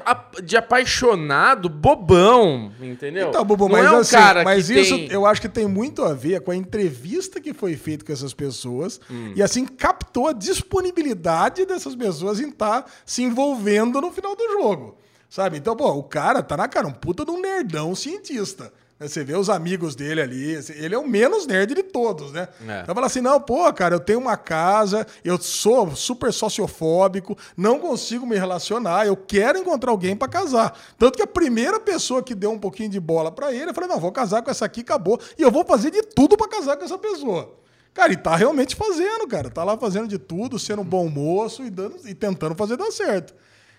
de 0.42 0.56
apaixonado, 0.56 1.68
bobão, 1.68 2.72
entendeu? 2.80 3.28
Então, 3.28 3.44
Bubu, 3.44 3.68
Não 3.68 3.72
mas 3.76 3.86
é 3.86 3.90
um 3.92 3.96
assim, 3.98 4.16
cara 4.16 4.44
mas 4.44 4.66
que 4.68 4.80
isso 4.80 4.96
tem... 4.96 5.08
eu 5.10 5.26
acho 5.26 5.40
que 5.40 5.48
tem 5.48 5.66
muito 5.66 6.04
a 6.04 6.14
ver 6.14 6.40
com 6.40 6.50
a 6.50 6.56
entrevista 6.56 7.40
que 7.40 7.52
foi 7.52 7.76
feita 7.76 8.04
com 8.04 8.12
essas 8.12 8.32
pessoas 8.32 9.00
Hum. 9.10 9.32
e 9.34 9.42
assim 9.42 9.66
captou 9.66 10.28
a 10.28 10.32
disponibilidade 10.32 11.64
dessas 11.66 11.94
pessoas 11.94 12.40
em 12.40 12.48
estar 12.48 12.84
se 13.04 13.22
envolvendo 13.22 13.95
no 14.00 14.10
final 14.12 14.34
do 14.36 14.52
jogo. 14.52 14.96
Sabe? 15.28 15.58
Então, 15.58 15.74
pô, 15.76 15.90
o 15.90 16.04
cara 16.04 16.42
tá 16.42 16.56
na 16.56 16.68
cara, 16.68 16.86
um 16.86 16.92
puta 16.92 17.24
de 17.24 17.30
um 17.32 17.40
nerdão 17.40 17.94
cientista. 17.96 18.72
né? 18.98 19.08
Você 19.08 19.24
vê 19.24 19.34
os 19.34 19.50
amigos 19.50 19.96
dele 19.96 20.20
ali, 20.20 20.54
assim, 20.56 20.72
ele 20.74 20.94
é 20.94 20.98
o 20.98 21.06
menos 21.06 21.46
nerd 21.46 21.74
de 21.74 21.82
todos, 21.82 22.32
né? 22.32 22.48
É. 22.66 22.82
Então 22.82 22.94
fala 22.94 23.08
assim: 23.08 23.20
não, 23.20 23.40
pô, 23.40 23.70
cara, 23.72 23.94
eu 23.96 24.00
tenho 24.00 24.20
uma 24.20 24.36
casa, 24.36 25.04
eu 25.24 25.36
sou 25.38 25.94
super 25.96 26.32
sociofóbico, 26.32 27.36
não 27.56 27.78
consigo 27.78 28.24
me 28.26 28.36
relacionar, 28.36 29.06
eu 29.06 29.16
quero 29.16 29.58
encontrar 29.58 29.90
alguém 29.90 30.16
pra 30.16 30.28
casar. 30.28 30.78
Tanto 30.96 31.16
que 31.16 31.22
a 31.22 31.26
primeira 31.26 31.80
pessoa 31.80 32.22
que 32.22 32.34
deu 32.34 32.52
um 32.52 32.58
pouquinho 32.58 32.88
de 32.88 33.00
bola 33.00 33.30
pra 33.32 33.52
ele, 33.52 33.70
eu 33.70 33.74
falei: 33.74 33.90
não, 33.90 33.98
vou 34.00 34.12
casar 34.12 34.42
com 34.42 34.50
essa 34.50 34.64
aqui, 34.64 34.80
acabou. 34.80 35.20
E 35.36 35.42
eu 35.42 35.50
vou 35.50 35.64
fazer 35.64 35.90
de 35.90 36.02
tudo 36.02 36.36
pra 36.36 36.48
casar 36.48 36.76
com 36.76 36.84
essa 36.84 36.96
pessoa. 36.98 37.52
Cara, 37.92 38.12
e 38.12 38.16
tá 38.16 38.36
realmente 38.36 38.76
fazendo, 38.76 39.26
cara. 39.26 39.48
Tá 39.50 39.64
lá 39.64 39.76
fazendo 39.76 40.06
de 40.06 40.18
tudo, 40.18 40.58
sendo 40.58 40.82
um 40.82 40.84
bom 40.84 41.08
moço 41.08 41.64
e, 41.64 41.70
dando, 41.70 41.96
e 42.06 42.14
tentando 42.14 42.54
fazer 42.54 42.76
dar 42.76 42.90
certo. 42.92 43.34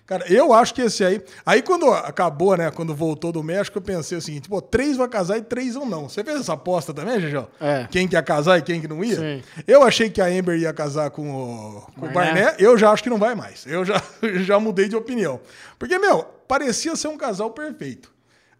Cara, 0.08 0.24
eu 0.26 0.54
acho 0.54 0.72
que 0.72 0.80
esse 0.80 1.04
aí. 1.04 1.22
Aí 1.44 1.60
quando 1.60 1.92
acabou, 1.92 2.56
né? 2.56 2.70
Quando 2.70 2.94
voltou 2.94 3.30
do 3.30 3.42
México, 3.42 3.76
eu 3.76 3.82
pensei 3.82 4.16
o 4.16 4.22
seguinte: 4.22 4.48
pô, 4.48 4.58
três 4.62 4.96
vai 4.96 5.06
casar 5.06 5.36
e 5.36 5.42
três 5.42 5.76
ou 5.76 5.84
não. 5.84 6.08
Você 6.08 6.24
fez 6.24 6.40
essa 6.40 6.54
aposta 6.54 6.94
também, 6.94 7.20
Gegel? 7.20 7.46
É. 7.60 7.86
Quem 7.90 8.08
que 8.08 8.16
ia 8.16 8.22
casar 8.22 8.58
e 8.58 8.62
quem 8.62 8.80
que 8.80 8.88
não 8.88 9.04
ia? 9.04 9.16
Sim. 9.16 9.42
Eu 9.66 9.82
achei 9.82 10.08
que 10.08 10.22
a 10.22 10.24
Amber 10.24 10.58
ia 10.58 10.72
casar 10.72 11.10
com 11.10 11.30
o, 11.30 11.82
com 12.00 12.06
o 12.06 12.10
Barnett. 12.10 12.42
Barnett. 12.42 12.64
Eu 12.64 12.78
já 12.78 12.90
acho 12.90 13.02
que 13.02 13.10
não 13.10 13.18
vai 13.18 13.34
mais. 13.34 13.66
Eu 13.66 13.84
já, 13.84 14.02
já 14.46 14.58
mudei 14.58 14.88
de 14.88 14.96
opinião. 14.96 15.40
Porque, 15.78 15.98
meu, 15.98 16.22
parecia 16.48 16.96
ser 16.96 17.08
um 17.08 17.16
casal 17.18 17.50
perfeito. 17.50 18.10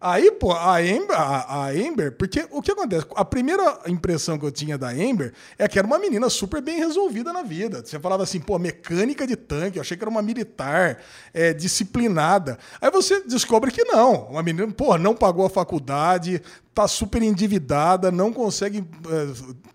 Aí, 0.01 0.31
pô, 0.31 0.53
a 0.53 0.77
Amber, 0.77 1.11
a, 1.11 1.65
a 1.65 1.69
Amber, 1.71 2.13
porque 2.13 2.47
o 2.51 2.61
que 2.61 2.71
acontece? 2.71 3.05
A 3.15 3.25
primeira 3.25 3.81
impressão 3.85 4.39
que 4.39 4.45
eu 4.45 4.51
tinha 4.51 4.77
da 4.77 4.89
Amber 4.89 5.33
é 5.57 5.67
que 5.67 5.77
era 5.77 5.85
uma 5.85 5.99
menina 5.99 6.29
super 6.29 6.61
bem 6.61 6.77
resolvida 6.77 7.33
na 7.33 7.43
vida. 7.43 7.83
Você 7.85 7.99
falava 7.99 8.23
assim, 8.23 8.39
pô, 8.39 8.57
mecânica 8.57 9.27
de 9.27 9.35
tanque, 9.35 9.77
eu 9.77 9.81
achei 9.81 9.97
que 9.97 10.03
era 10.03 10.09
uma 10.09 10.21
militar, 10.21 10.99
é, 11.33 11.53
disciplinada. 11.53 12.57
Aí 12.79 12.89
você 12.89 13.21
descobre 13.23 13.71
que 13.71 13.83
não. 13.83 14.27
Uma 14.29 14.41
menina, 14.41 14.71
pô, 14.71 14.97
não 14.97 15.13
pagou 15.13 15.45
a 15.45 15.49
faculdade, 15.49 16.41
tá 16.79 16.87
super 16.87 17.21
endividada, 17.21 18.09
não 18.09 18.31
consegue 18.31 18.87
é, 19.09 19.27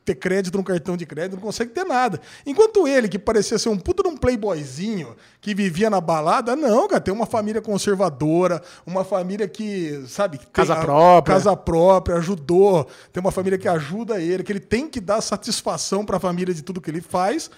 ter 0.07 0.15
crédito 0.15 0.57
no 0.57 0.65
cartão 0.65 0.97
de 0.97 1.05
crédito, 1.05 1.35
não 1.35 1.43
consegue 1.43 1.71
ter 1.71 1.85
nada. 1.85 2.19
Enquanto 2.47 2.89
ele, 2.89 3.09
que 3.09 3.19
parecia 3.19 3.59
ser 3.59 3.69
um 3.69 3.79
puta 3.79 4.03
de 4.03 4.09
um 4.09 4.17
playboyzinho, 4.17 5.15
que 5.39 5.55
vivia 5.55 5.91
na 5.91 6.01
balada, 6.01 6.57
não, 6.57 6.89
cara, 6.89 7.03
tem 7.03 7.13
uma 7.13 7.27
família 7.27 7.61
conservadora, 7.61 8.63
uma 8.87 9.05
família 9.05 9.47
que, 9.47 10.03
sabe... 10.09 10.39
que 10.39 10.47
Casa 10.47 10.73
tem 10.73 10.83
a- 10.83 10.85
própria. 10.87 11.35
Casa 11.35 11.55
própria, 11.55 12.17
ajudou, 12.17 12.89
tem 13.13 13.21
uma 13.21 13.31
família 13.31 13.59
que 13.59 13.69
ajuda 13.69 14.19
ele, 14.19 14.43
que 14.43 14.53
ele 14.53 14.61
tem 14.61 14.89
que 14.89 14.99
dar 14.99 15.21
satisfação 15.21 16.07
pra 16.07 16.19
família 16.19 16.55
de 16.55 16.63
tudo 16.63 16.81
que 16.81 16.91
ele 16.91 17.03
faz. 17.03 17.51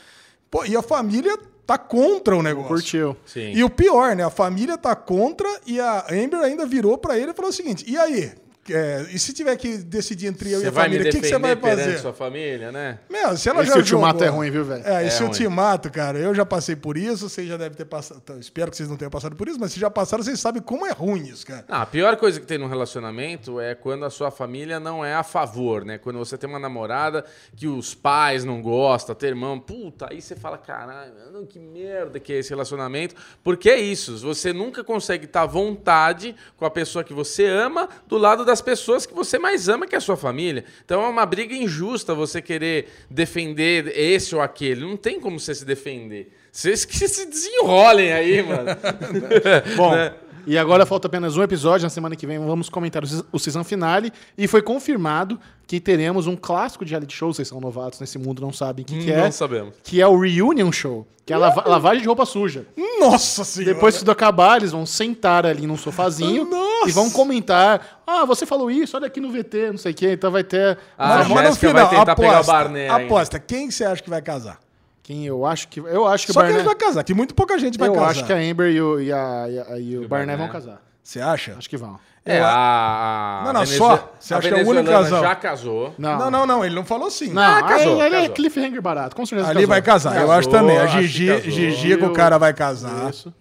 Pô, 0.50 0.64
e 0.64 0.76
a 0.76 0.82
família 0.82 1.38
tá 1.64 1.78
contra 1.78 2.36
o 2.36 2.42
negócio. 2.42 2.68
Curtiu. 2.68 3.16
Sim. 3.24 3.52
E 3.52 3.62
o 3.62 3.70
pior, 3.70 4.16
né? 4.16 4.24
A 4.24 4.30
família 4.30 4.76
tá 4.76 4.96
contra 4.96 5.48
e 5.64 5.78
a 5.78 6.04
Amber 6.10 6.40
ainda 6.40 6.66
virou 6.66 6.98
pra 6.98 7.16
ele 7.16 7.30
e 7.30 7.34
falou 7.34 7.50
o 7.50 7.54
seguinte: 7.54 7.84
e 7.86 7.96
aí? 7.96 8.32
É, 8.70 9.06
e 9.12 9.18
se 9.18 9.32
tiver 9.32 9.56
que 9.56 9.78
decidir 9.78 10.26
entre 10.26 10.50
eu 10.52 10.58
e 10.58 10.62
Você 10.62 10.68
a 10.68 10.72
família, 10.72 11.08
o 11.08 11.12
que, 11.12 11.20
que 11.20 11.26
você 11.28 11.38
vai 11.38 11.56
fazer? 11.56 11.98
sua 11.98 12.12
família, 12.12 12.72
né? 12.72 12.98
Meu, 13.08 13.36
se 13.36 13.48
ela 13.48 13.62
Esse 13.62 13.70
já 13.72 13.76
ultimato 13.78 14.18
jogou- 14.20 14.24
é 14.26 14.28
ruim, 14.28 14.50
viu, 14.50 14.64
velho? 14.64 14.82
É, 14.86 15.04
É 15.04 15.06
esse 15.06 15.18
ruim. 15.20 15.28
ultimato, 15.28 15.90
cara, 15.90 16.18
eu 16.18 16.34
já 16.34 16.44
passei 16.44 16.74
por 16.76 16.96
isso, 16.96 17.28
vocês 17.28 17.48
já 17.48 17.56
devem 17.56 17.76
ter 17.76 17.84
passado. 17.84 18.22
Espero 18.40 18.70
que 18.70 18.76
vocês 18.76 18.88
não 18.88 18.96
tenham 18.96 19.10
passado 19.10 19.36
por 19.36 19.48
isso, 19.48 19.58
mas 19.60 19.72
se 19.72 19.80
já 19.80 19.90
passaram, 19.90 20.22
vocês 20.24 20.38
sabem 20.40 20.60
como 20.62 20.86
é 20.86 20.92
ruim 20.92 21.22
isso, 21.28 21.46
cara. 21.46 21.64
Ah, 21.68 21.82
a 21.82 21.86
pior 21.86 22.16
coisa 22.16 22.40
que 22.40 22.46
tem 22.46 22.58
num 22.58 22.68
relacionamento 22.68 23.60
é 23.60 23.74
quando 23.74 24.04
a 24.04 24.10
sua 24.10 24.30
família 24.30 24.80
não 24.80 25.04
é 25.04 25.14
a 25.14 25.22
favor, 25.22 25.84
né? 25.84 25.98
Quando 25.98 26.18
você 26.18 26.36
tem 26.38 26.48
uma 26.48 26.58
namorada 26.58 27.24
que 27.54 27.66
os 27.66 27.94
pais 27.94 28.44
não 28.44 28.60
gostam, 28.62 29.14
teu 29.14 29.28
irmão, 29.28 29.58
puta, 29.60 30.08
aí 30.10 30.20
você 30.20 30.34
fala, 30.36 30.58
caralho, 30.58 31.12
que 31.48 31.58
merda 31.58 32.18
que 32.18 32.32
é 32.32 32.38
esse 32.38 32.50
relacionamento. 32.50 33.14
Porque 33.44 33.68
é 33.70 33.78
isso, 33.78 34.18
você 34.18 34.52
nunca 34.52 34.82
consegue 34.82 35.26
estar 35.26 35.42
à 35.42 35.46
vontade 35.46 36.34
com 36.56 36.64
a 36.64 36.70
pessoa 36.70 37.04
que 37.04 37.12
você 37.12 37.46
ama 37.46 37.88
do 38.06 38.16
lado 38.16 38.44
das 38.56 38.62
pessoas 38.62 39.04
que 39.04 39.12
você 39.12 39.38
mais 39.38 39.68
ama, 39.68 39.86
que 39.86 39.94
é 39.94 39.98
a 39.98 40.00
sua 40.00 40.16
família. 40.16 40.64
Então 40.84 41.04
é 41.04 41.08
uma 41.08 41.26
briga 41.26 41.54
injusta 41.54 42.14
você 42.14 42.40
querer 42.40 42.88
defender 43.10 43.92
esse 43.94 44.34
ou 44.34 44.40
aquele. 44.40 44.80
Não 44.80 44.96
tem 44.96 45.20
como 45.20 45.38
você 45.38 45.54
se 45.54 45.64
defender. 45.64 46.32
Vocês 46.50 46.86
que 46.86 46.96
se 47.06 47.26
desenrolem 47.26 48.12
aí, 48.12 48.42
mano. 48.42 48.70
Bom, 49.76 49.94
Né? 49.94 50.14
E 50.46 50.56
agora 50.56 50.86
falta 50.86 51.08
apenas 51.08 51.36
um 51.36 51.42
episódio. 51.42 51.84
Na 51.84 51.90
semana 51.90 52.14
que 52.16 52.26
vem 52.26 52.38
vamos 52.38 52.68
comentar 52.68 53.02
o, 53.02 53.06
seas- 53.06 53.24
o 53.32 53.38
season 53.38 53.64
finale. 53.64 54.12
E 54.38 54.46
foi 54.46 54.62
confirmado 54.62 55.38
que 55.66 55.80
teremos 55.80 56.26
um 56.26 56.36
clássico 56.36 56.84
de 56.84 56.90
reality 56.92 57.14
show. 57.14 57.32
Vocês 57.32 57.48
são 57.48 57.60
novatos 57.60 57.98
nesse 58.00 58.18
mundo, 58.18 58.40
não 58.40 58.52
sabem 58.52 58.84
o 58.84 58.86
que, 58.86 58.98
que 59.04 59.10
é. 59.12 59.20
Não 59.22 59.32
sabemos. 59.32 59.74
Que 59.82 60.00
é 60.00 60.06
o 60.06 60.18
Reunion 60.18 60.70
Show. 60.70 61.06
Que 61.26 61.32
é 61.32 61.36
a 61.36 61.38
lava- 61.40 61.64
lavagem 61.68 62.02
de 62.02 62.06
roupa 62.06 62.24
suja. 62.24 62.64
Nossa 63.00 63.42
senhora! 63.44 63.74
Depois 63.74 63.94
que 63.94 63.98
tudo 64.00 64.12
acabar, 64.12 64.58
eles 64.58 64.70
vão 64.70 64.86
sentar 64.86 65.44
ali 65.44 65.66
num 65.66 65.76
sofazinho 65.76 66.44
Nossa! 66.48 66.88
e 66.88 66.92
vão 66.92 67.10
comentar. 67.10 68.00
Ah, 68.06 68.24
você 68.24 68.46
falou 68.46 68.70
isso, 68.70 68.96
olha 68.96 69.08
aqui 69.08 69.20
no 69.20 69.32
VT, 69.32 69.72
não 69.72 69.78
sei 69.78 69.90
o 69.90 69.94
quê. 69.94 70.12
Então 70.12 70.30
vai 70.30 70.44
ter. 70.44 70.78
Ah, 70.96 71.18
Mas, 71.18 71.28
mas 71.28 71.50
no 71.50 71.56
final, 71.56 71.74
vai 71.74 71.88
tentar 71.98 72.12
aposta, 72.12 72.42
pegar 72.44 72.62
o 72.62 72.76
ainda. 72.76 72.94
aposta, 72.96 73.38
quem 73.40 73.68
você 73.70 73.84
acha 73.84 74.00
que 74.00 74.08
vai 74.08 74.22
casar? 74.22 74.60
Quem 75.06 75.24
eu 75.24 75.46
acho 75.46 75.68
que. 75.68 75.78
Eu 75.78 76.04
acho 76.08 76.26
que 76.26 76.32
Só 76.32 76.40
o 76.40 76.42
que 76.42 76.48
Barnett. 76.48 76.66
eles 76.66 76.66
vai 76.66 76.74
casar, 76.74 77.04
que 77.04 77.14
muito 77.14 77.32
pouca 77.32 77.56
gente 77.60 77.78
vai 77.78 77.88
eu 77.88 77.92
casar. 77.94 78.08
acho 78.10 78.24
que 78.24 78.32
a 78.32 78.36
Amber 78.36 78.72
e 78.72 78.82
o, 78.82 79.00
e 79.00 79.12
a- 79.12 79.46
e 79.48 79.58
a- 79.60 79.78
e 79.78 79.98
o 79.98 80.08
Barnett 80.08 80.36
vão 80.36 80.48
casar. 80.48 80.82
Você 81.00 81.20
acha? 81.20 81.54
Acho 81.56 81.70
que 81.70 81.76
vão. 81.76 81.96
É, 82.24 82.40
Eu- 82.40 82.44
a, 82.44 83.42
Não, 83.44 83.52
não, 83.52 83.60
Venezuela- 83.64 83.96
só. 83.98 84.12
Você 84.18 84.34
a 84.34 84.38
acha 84.38 84.48
que 84.48 84.54
é 84.54 84.64
o 84.64 84.68
único 84.68 84.88
casal? 84.90 85.22
já 85.22 85.34
casou. 85.36 85.94
Não, 85.96 86.18
Não, 86.18 86.28
não, 86.32 86.44
não, 86.46 86.64
ele 86.64 86.74
não 86.74 86.84
falou 86.84 87.08
sim. 87.08 87.28
Não, 87.32 87.40
Ah, 87.40 87.62
casou, 87.62 88.02
ele 88.04 88.16
é 88.16 88.20
casou. 88.22 88.34
cliffhanger 88.34 88.82
barato, 88.82 89.14
com 89.14 89.24
certeza. 89.24 89.48
Ali 89.48 89.58
casou. 89.60 89.68
vai 89.68 89.82
casar. 89.82 90.10
eu 90.16 90.20
Casou, 90.22 90.32
acho 90.32 90.48
também. 90.48 90.76
A 90.76 90.82
acho 90.82 91.02
Gigi. 91.02 91.50
Gigi 91.52 91.96
com 91.96 92.06
o 92.06 92.12
cara 92.12 92.36
vai 92.36 92.52
casar. 92.52 93.08
Isso. 93.10 93.32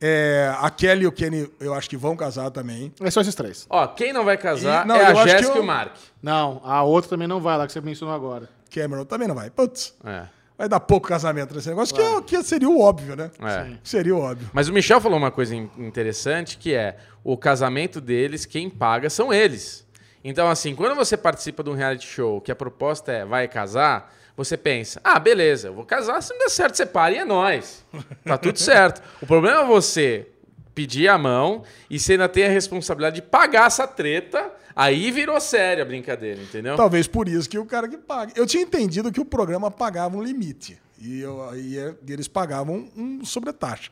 É, 0.00 0.50
a 0.58 0.70
Kelly 0.70 1.02
e 1.04 1.06
o 1.06 1.12
Kenny, 1.12 1.50
eu 1.60 1.74
acho 1.74 1.90
que 1.90 1.98
vão 1.98 2.16
casar 2.16 2.50
também. 2.50 2.90
É 3.02 3.10
só 3.10 3.20
esses 3.20 3.34
três. 3.34 3.66
Ó, 3.68 3.86
quem 3.88 4.14
não 4.14 4.24
vai 4.24 4.38
casar 4.38 4.86
E- 4.86 4.88
não, 4.88 4.96
é 4.96 5.12
eu 5.12 5.18
a 5.18 5.26
Jéssica 5.26 5.52
e 5.52 5.56
eu- 5.58 5.62
o 5.62 5.66
Mark. 5.66 5.92
Não, 6.22 6.62
a 6.64 6.82
outra 6.82 7.10
também 7.10 7.28
não 7.28 7.38
vai 7.38 7.58
lá, 7.58 7.66
que 7.66 7.72
você 7.74 7.82
mencionou 7.82 8.14
agora. 8.14 8.48
Cameron 8.74 9.04
também 9.04 9.28
não 9.28 9.34
vai. 9.34 9.50
Putz, 9.50 9.92
É. 10.02 10.22
vai 10.60 10.68
dar 10.68 10.78
pouco 10.78 11.08
casamento 11.08 11.54
nesse 11.54 11.70
negócio, 11.70 11.94
que, 11.94 12.02
é, 12.02 12.20
que 12.20 12.42
seria 12.42 12.68
o 12.68 12.78
óbvio, 12.80 13.16
né? 13.16 13.30
É. 13.42 13.78
Seria 13.82 14.14
o 14.14 14.20
óbvio. 14.20 14.50
Mas 14.52 14.68
o 14.68 14.72
Michel 14.74 15.00
falou 15.00 15.16
uma 15.16 15.30
coisa 15.30 15.56
in- 15.56 15.70
interessante, 15.78 16.58
que 16.58 16.74
é 16.74 16.98
o 17.24 17.34
casamento 17.34 17.98
deles, 17.98 18.44
quem 18.44 18.68
paga 18.68 19.08
são 19.08 19.32
eles. 19.32 19.86
Então, 20.22 20.50
assim, 20.50 20.74
quando 20.74 20.94
você 20.94 21.16
participa 21.16 21.62
de 21.62 21.70
um 21.70 21.72
reality 21.72 22.06
show 22.06 22.42
que 22.42 22.52
a 22.52 22.54
proposta 22.54 23.10
é 23.10 23.24
vai 23.24 23.48
casar, 23.48 24.14
você 24.36 24.54
pensa, 24.54 25.00
ah, 25.02 25.18
beleza, 25.18 25.68
eu 25.68 25.74
vou 25.74 25.84
casar, 25.86 26.22
se 26.22 26.30
não 26.34 26.40
der 26.40 26.50
certo, 26.50 26.74
separe 26.76 27.14
e 27.14 27.18
é 27.20 27.24
nóis. 27.24 27.82
Tá 28.22 28.36
tudo 28.36 28.58
certo. 28.58 29.02
O 29.22 29.26
problema 29.26 29.62
é 29.62 29.64
você 29.66 30.28
pedir 30.74 31.08
a 31.08 31.16
mão 31.16 31.62
e 31.88 31.98
você 31.98 32.12
ainda 32.12 32.28
tem 32.28 32.44
a 32.44 32.48
responsabilidade 32.50 33.16
de 33.16 33.22
pagar 33.22 33.66
essa 33.66 33.86
treta, 33.86 34.50
aí 34.74 35.10
virou 35.10 35.40
séria 35.40 35.82
a 35.82 35.86
brincadeira, 35.86 36.40
entendeu? 36.42 36.76
Talvez 36.76 37.06
por 37.06 37.28
isso 37.28 37.48
que 37.48 37.58
o 37.58 37.64
cara 37.66 37.88
que 37.88 37.96
paga. 37.98 38.32
Eu 38.36 38.46
tinha 38.46 38.62
entendido 38.62 39.10
que 39.12 39.20
o 39.20 39.24
programa 39.24 39.70
pagava 39.70 40.16
um 40.16 40.22
limite. 40.22 40.78
E, 40.98 41.20
eu, 41.20 41.50
e 41.56 41.78
é- 41.78 41.94
eles 42.08 42.28
pagavam 42.28 42.88
um 42.96 43.24
sobretaxa. 43.24 43.90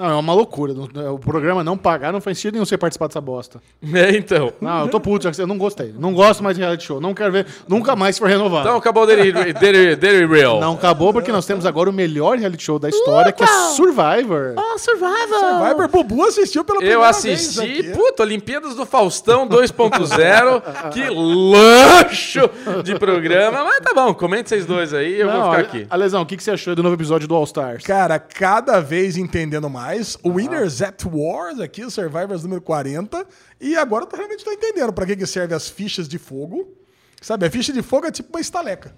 Não, 0.00 0.10
é 0.10 0.14
uma 0.14 0.32
loucura. 0.32 0.72
Não- 0.72 1.14
O 1.14 1.18
programa 1.18 1.62
não 1.62 1.76
pagar 1.76 2.10
não 2.10 2.22
faz 2.22 2.38
sentido 2.38 2.54
nenhum 2.54 2.64
você 2.64 2.78
participar 2.78 3.06
dessa 3.08 3.20
bosta. 3.20 3.60
É, 3.92 4.16
então. 4.16 4.50
Não, 4.60 4.82
eu 4.82 4.88
tô 4.88 4.98
puto, 4.98 5.24
já 5.24 5.30
que 5.32 5.42
eu 5.42 5.46
não 5.46 5.58
gostei. 5.58 5.92
Não 5.98 6.14
gosto 6.14 6.42
mais 6.42 6.56
de 6.56 6.62
reality 6.62 6.84
show. 6.84 7.00
Não 7.00 7.12
quero 7.12 7.30
ver 7.32 7.46
nunca 7.68 7.94
mais 7.94 8.16
se 8.16 8.20
for 8.20 8.28
renovado. 8.30 8.66
Então 8.66 8.78
acabou 8.78 9.02
o 9.02 9.06
Daily, 9.06 9.32
Daily, 9.52 9.96
Daily 9.96 10.26
Real. 10.26 10.58
Não 10.58 10.72
acabou 10.74 11.12
porque 11.12 11.30
nós 11.30 11.44
temos 11.44 11.66
agora 11.66 11.90
o 11.90 11.92
melhor 11.92 12.38
reality 12.38 12.62
show 12.64 12.78
da 12.78 12.88
história, 12.88 13.30
que 13.32 13.42
é 13.42 13.46
Survivor. 13.74 14.54
Oh, 14.56 14.78
Survival! 14.78 15.68
Viber 15.68 15.88
Bubu 15.88 16.22
assistiu 16.24 16.64
pela 16.64 16.78
primeira 16.78 16.98
Eu 17.02 17.12
vez 17.12 17.16
assisti, 17.16 17.60
aqui. 17.80 17.90
puta, 17.90 18.22
Olimpíadas 18.22 18.74
do 18.74 18.86
Faustão 18.86 19.46
2.0. 19.46 20.62
que 20.92 21.08
lancho 21.10 22.48
de 22.82 22.98
programa. 22.98 23.64
Mas 23.64 23.80
tá 23.80 23.92
bom, 23.94 24.14
comente 24.14 24.48
vocês 24.48 24.64
dois 24.66 24.94
aí, 24.94 25.20
eu 25.20 25.26
Não, 25.26 25.40
vou 25.42 25.50
ficar 25.50 25.60
aqui. 25.62 25.86
Alesão, 25.90 26.22
o 26.22 26.26
que, 26.26 26.36
que 26.36 26.42
você 26.42 26.52
achou 26.52 26.74
do 26.74 26.82
novo 26.82 26.94
episódio 26.94 27.26
do 27.28 27.34
All 27.34 27.44
Stars? 27.44 27.84
Cara, 27.84 28.18
cada 28.18 28.80
vez 28.80 29.16
entendendo 29.16 29.68
mais. 29.68 29.89
O 30.22 30.30
Winners 30.30 30.82
at 30.82 31.04
Wars 31.04 31.60
aqui, 31.60 31.84
o 31.84 31.90
Survivors 31.90 32.42
número 32.42 32.60
40. 32.60 33.26
E 33.60 33.76
agora 33.76 34.06
eu 34.10 34.16
realmente 34.16 34.44
tô 34.44 34.52
entendendo 34.52 34.92
pra 34.92 35.06
que, 35.06 35.16
que 35.16 35.26
serve 35.26 35.54
as 35.54 35.68
fichas 35.68 36.08
de 36.08 36.18
fogo. 36.18 36.76
Sabe, 37.20 37.46
a 37.46 37.50
ficha 37.50 37.72
de 37.72 37.82
fogo 37.82 38.06
é 38.06 38.10
tipo 38.10 38.30
uma 38.30 38.40
estaleca. 38.40 38.94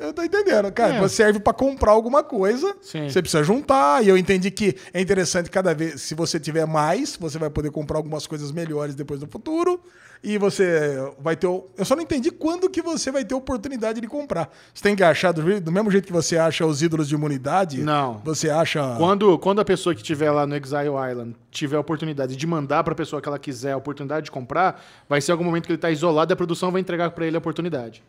Eu 0.00 0.12
tô 0.12 0.22
entendendo, 0.22 0.70
cara. 0.72 0.94
É. 0.94 1.08
Serve 1.08 1.38
pra 1.40 1.52
comprar 1.52 1.92
alguma 1.92 2.22
coisa. 2.22 2.74
Sim. 2.80 3.08
Você 3.08 3.20
precisa 3.20 3.42
juntar. 3.44 4.02
E 4.04 4.08
eu 4.08 4.16
entendi 4.16 4.50
que 4.50 4.76
é 4.94 5.00
interessante 5.00 5.50
cada 5.50 5.74
vez. 5.74 6.00
Se 6.02 6.14
você 6.14 6.40
tiver 6.40 6.66
mais, 6.66 7.16
você 7.16 7.38
vai 7.38 7.50
poder 7.50 7.70
comprar 7.70 7.98
algumas 7.98 8.26
coisas 8.26 8.50
melhores 8.52 8.94
depois 8.94 9.20
no 9.20 9.26
futuro. 9.28 9.80
E 10.22 10.36
você 10.36 10.98
vai 11.18 11.34
ter. 11.34 11.46
o- 11.46 11.66
Eu 11.78 11.84
só 11.86 11.96
não 11.96 12.02
entendi 12.02 12.30
quando 12.30 12.68
que 12.68 12.82
você 12.82 13.10
vai 13.10 13.24
ter 13.24 13.34
oportunidade 13.34 14.02
de 14.02 14.06
comprar. 14.06 14.50
Você 14.74 14.82
tem 14.82 14.94
que 14.94 15.02
achar 15.02 15.32
do, 15.32 15.60
do 15.62 15.72
mesmo 15.72 15.90
jeito 15.90 16.04
que 16.06 16.12
você 16.12 16.36
acha 16.36 16.66
os 16.66 16.82
ídolos 16.82 17.08
de 17.08 17.14
imunidade. 17.14 17.82
Não. 17.82 18.20
Você 18.22 18.50
acha. 18.50 18.96
Quando, 18.98 19.38
quando 19.38 19.60
a 19.62 19.64
pessoa 19.64 19.94
que 19.94 20.02
estiver 20.02 20.30
lá 20.30 20.46
no 20.46 20.54
Exile 20.54 20.90
Island 21.10 21.34
tiver 21.50 21.76
a 21.78 21.80
oportunidade 21.80 22.36
de 22.36 22.46
mandar 22.46 22.84
pra 22.84 22.94
pessoa 22.94 23.22
que 23.22 23.28
ela 23.28 23.38
quiser 23.38 23.72
a 23.72 23.76
oportunidade 23.78 24.26
de 24.26 24.30
comprar, 24.30 24.84
vai 25.08 25.22
ser 25.22 25.32
algum 25.32 25.44
momento 25.44 25.64
que 25.64 25.72
ele 25.72 25.78
tá 25.78 25.90
isolado 25.90 26.30
e 26.30 26.34
a 26.34 26.36
produção 26.36 26.70
vai 26.70 26.82
entregar 26.82 27.10
pra 27.12 27.26
ele 27.26 27.36
a 27.36 27.38
oportunidade. 27.38 28.02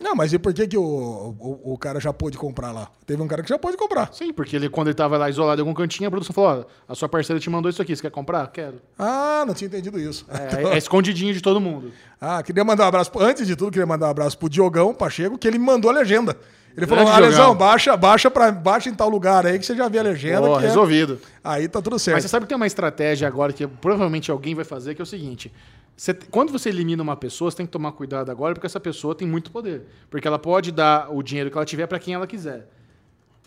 Não, 0.00 0.14
mas 0.14 0.32
e 0.32 0.38
por 0.38 0.52
que, 0.54 0.66
que 0.66 0.76
o, 0.76 0.82
o, 0.82 1.72
o 1.74 1.78
cara 1.78 1.98
já 2.00 2.12
pôde 2.12 2.38
comprar 2.38 2.72
lá? 2.72 2.88
Teve 3.06 3.20
um 3.22 3.26
cara 3.28 3.42
que 3.42 3.48
já 3.48 3.58
pôde 3.58 3.76
comprar. 3.76 4.12
Sim, 4.12 4.32
porque 4.32 4.54
ele, 4.56 4.68
quando 4.68 4.88
ele 4.88 4.94
tava 4.94 5.16
lá 5.16 5.28
isolado 5.28 5.60
em 5.60 5.62
algum 5.62 5.74
cantinho, 5.74 6.08
a 6.08 6.10
produção 6.10 6.32
falou: 6.34 6.66
ó, 6.88 6.92
a 6.92 6.94
sua 6.94 7.08
parceira 7.08 7.40
te 7.40 7.50
mandou 7.50 7.68
isso 7.68 7.82
aqui, 7.82 7.94
você 7.94 8.02
quer 8.02 8.10
comprar? 8.10 8.46
Quero. 8.48 8.80
Ah, 8.98 9.44
não 9.46 9.54
tinha 9.54 9.66
entendido 9.66 9.98
isso. 9.98 10.26
É, 10.28 10.74
é 10.74 10.78
escondidinho 10.78 11.34
de 11.34 11.40
todo 11.40 11.60
mundo. 11.60 11.92
Ah, 12.20 12.42
queria 12.42 12.64
mandar 12.64 12.84
um 12.84 12.88
abraço. 12.88 13.10
Antes 13.18 13.46
de 13.46 13.56
tudo, 13.56 13.70
queria 13.72 13.86
mandar 13.86 14.06
um 14.06 14.10
abraço 14.10 14.38
pro 14.38 14.48
Diogão 14.48 14.94
Pacheco, 14.94 15.36
que 15.36 15.46
ele 15.48 15.58
me 15.58 15.64
mandou 15.64 15.90
a 15.90 15.94
legenda. 15.94 16.36
Ele 16.76 16.86
falou: 16.86 17.04
Grande 17.04 17.24
Alesão, 17.24 17.56
baixa, 17.56 17.96
baixa, 17.96 18.30
pra, 18.30 18.52
baixa 18.52 18.88
em 18.88 18.94
tal 18.94 19.08
lugar 19.08 19.44
aí 19.44 19.58
que 19.58 19.66
você 19.66 19.74
já 19.74 19.88
vê 19.88 19.98
a 19.98 20.02
legenda. 20.02 20.42
Ó, 20.42 20.58
que 20.58 20.64
é- 20.64 20.68
resolvido. 20.68 21.18
Aí 21.42 21.66
tá 21.66 21.82
tudo 21.82 21.98
certo. 21.98 22.14
Mas 22.16 22.22
você 22.22 22.28
sabe 22.28 22.44
que 22.44 22.48
tem 22.50 22.56
uma 22.56 22.66
estratégia 22.68 23.26
agora 23.26 23.52
que 23.52 23.66
provavelmente 23.66 24.30
alguém 24.30 24.54
vai 24.54 24.64
fazer, 24.64 24.94
que 24.94 25.02
é 25.02 25.04
o 25.04 25.06
seguinte. 25.06 25.52
Você- 26.00 26.14
quando 26.14 26.52
você 26.52 26.68
elimina 26.68 27.02
uma 27.02 27.16
pessoa, 27.16 27.50
você 27.50 27.56
tem 27.56 27.66
que 27.66 27.72
tomar 27.72 27.90
cuidado 27.92 28.30
agora, 28.30 28.54
porque 28.54 28.66
essa 28.66 28.78
pessoa 28.78 29.14
tem 29.14 29.26
muito 29.26 29.50
poder. 29.50 29.82
Porque 30.08 30.26
ela 30.28 30.38
pode 30.38 30.70
dar 30.70 31.12
o 31.12 31.22
dinheiro 31.22 31.50
que 31.50 31.56
ela 31.58 31.66
tiver 31.66 31.86
para 31.88 31.98
quem 31.98 32.14
ela 32.14 32.26
quiser. 32.26 32.68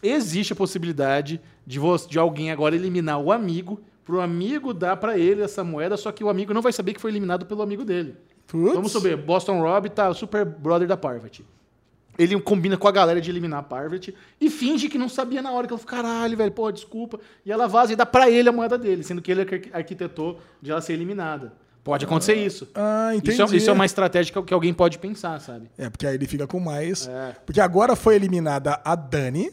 Existe 0.03 0.53
a 0.53 0.55
possibilidade 0.55 1.39
de, 1.65 1.79
você, 1.79 2.07
de 2.09 2.17
alguém 2.19 2.51
agora 2.51 2.75
eliminar 2.75 3.19
o 3.19 3.31
amigo, 3.31 3.79
pro 4.03 4.19
amigo 4.19 4.73
dar 4.73 4.97
para 4.97 5.17
ele 5.17 5.41
essa 5.41 5.63
moeda, 5.63 5.95
só 5.95 6.11
que 6.11 6.23
o 6.23 6.29
amigo 6.29 6.53
não 6.53 6.61
vai 6.61 6.73
saber 6.73 6.93
que 6.93 6.99
foi 7.01 7.11
eliminado 7.11 7.45
pelo 7.45 7.61
amigo 7.61 7.85
dele. 7.85 8.15
Putz. 8.47 8.73
Vamos 8.73 8.91
saber, 8.91 9.15
Boston 9.15 9.61
Rob 9.61 9.89
tá 9.89 10.09
o 10.09 10.13
super 10.13 10.43
brother 10.43 10.87
da 10.87 10.97
Parvati. 10.97 11.45
Ele 12.17 12.37
combina 12.41 12.75
com 12.75 12.87
a 12.87 12.91
galera 12.91 13.21
de 13.21 13.29
eliminar 13.29 13.59
a 13.59 13.63
Parvati 13.63 14.13
e 14.39 14.49
finge 14.49 14.89
que 14.89 14.97
não 14.97 15.07
sabia 15.07 15.41
na 15.41 15.51
hora 15.51 15.65
que 15.67 15.71
ela 15.73 15.79
falou, 15.79 16.03
caralho, 16.03 16.35
velho, 16.35 16.51
pô, 16.51 16.69
desculpa. 16.71 17.19
E 17.45 17.51
ela 17.51 17.67
vaza 17.67 17.93
e 17.93 17.95
dá 17.95 18.05
pra 18.05 18.29
ele 18.29 18.49
a 18.49 18.51
moeda 18.51 18.77
dele, 18.77 19.03
sendo 19.03 19.21
que 19.21 19.31
ele 19.31 19.41
arqu- 19.41 19.69
arquitetou 19.71 20.39
de 20.61 20.71
ela 20.71 20.81
ser 20.81 20.93
eliminada. 20.93 21.53
Pode 21.83 22.05
acontecer 22.05 22.35
isso. 22.35 22.67
Ah, 22.75 23.11
entendi. 23.15 23.31
Isso 23.31 23.41
é, 23.41 23.57
isso 23.57 23.69
é 23.69 23.73
uma 23.73 23.85
estratégia 23.85 24.41
que, 24.43 24.53
alguém 24.53 24.73
pode 24.73 24.99
pensar, 24.99 25.39
sabe? 25.41 25.69
É, 25.77 25.89
porque 25.89 26.05
aí 26.05 26.15
ele 26.15 26.27
fica 26.27 26.45
com 26.45 26.59
mais. 26.59 27.07
É. 27.07 27.35
Porque 27.45 27.59
agora 27.59 27.95
foi 27.95 28.15
eliminada 28.15 28.79
a 28.85 28.95
Dani, 28.95 29.51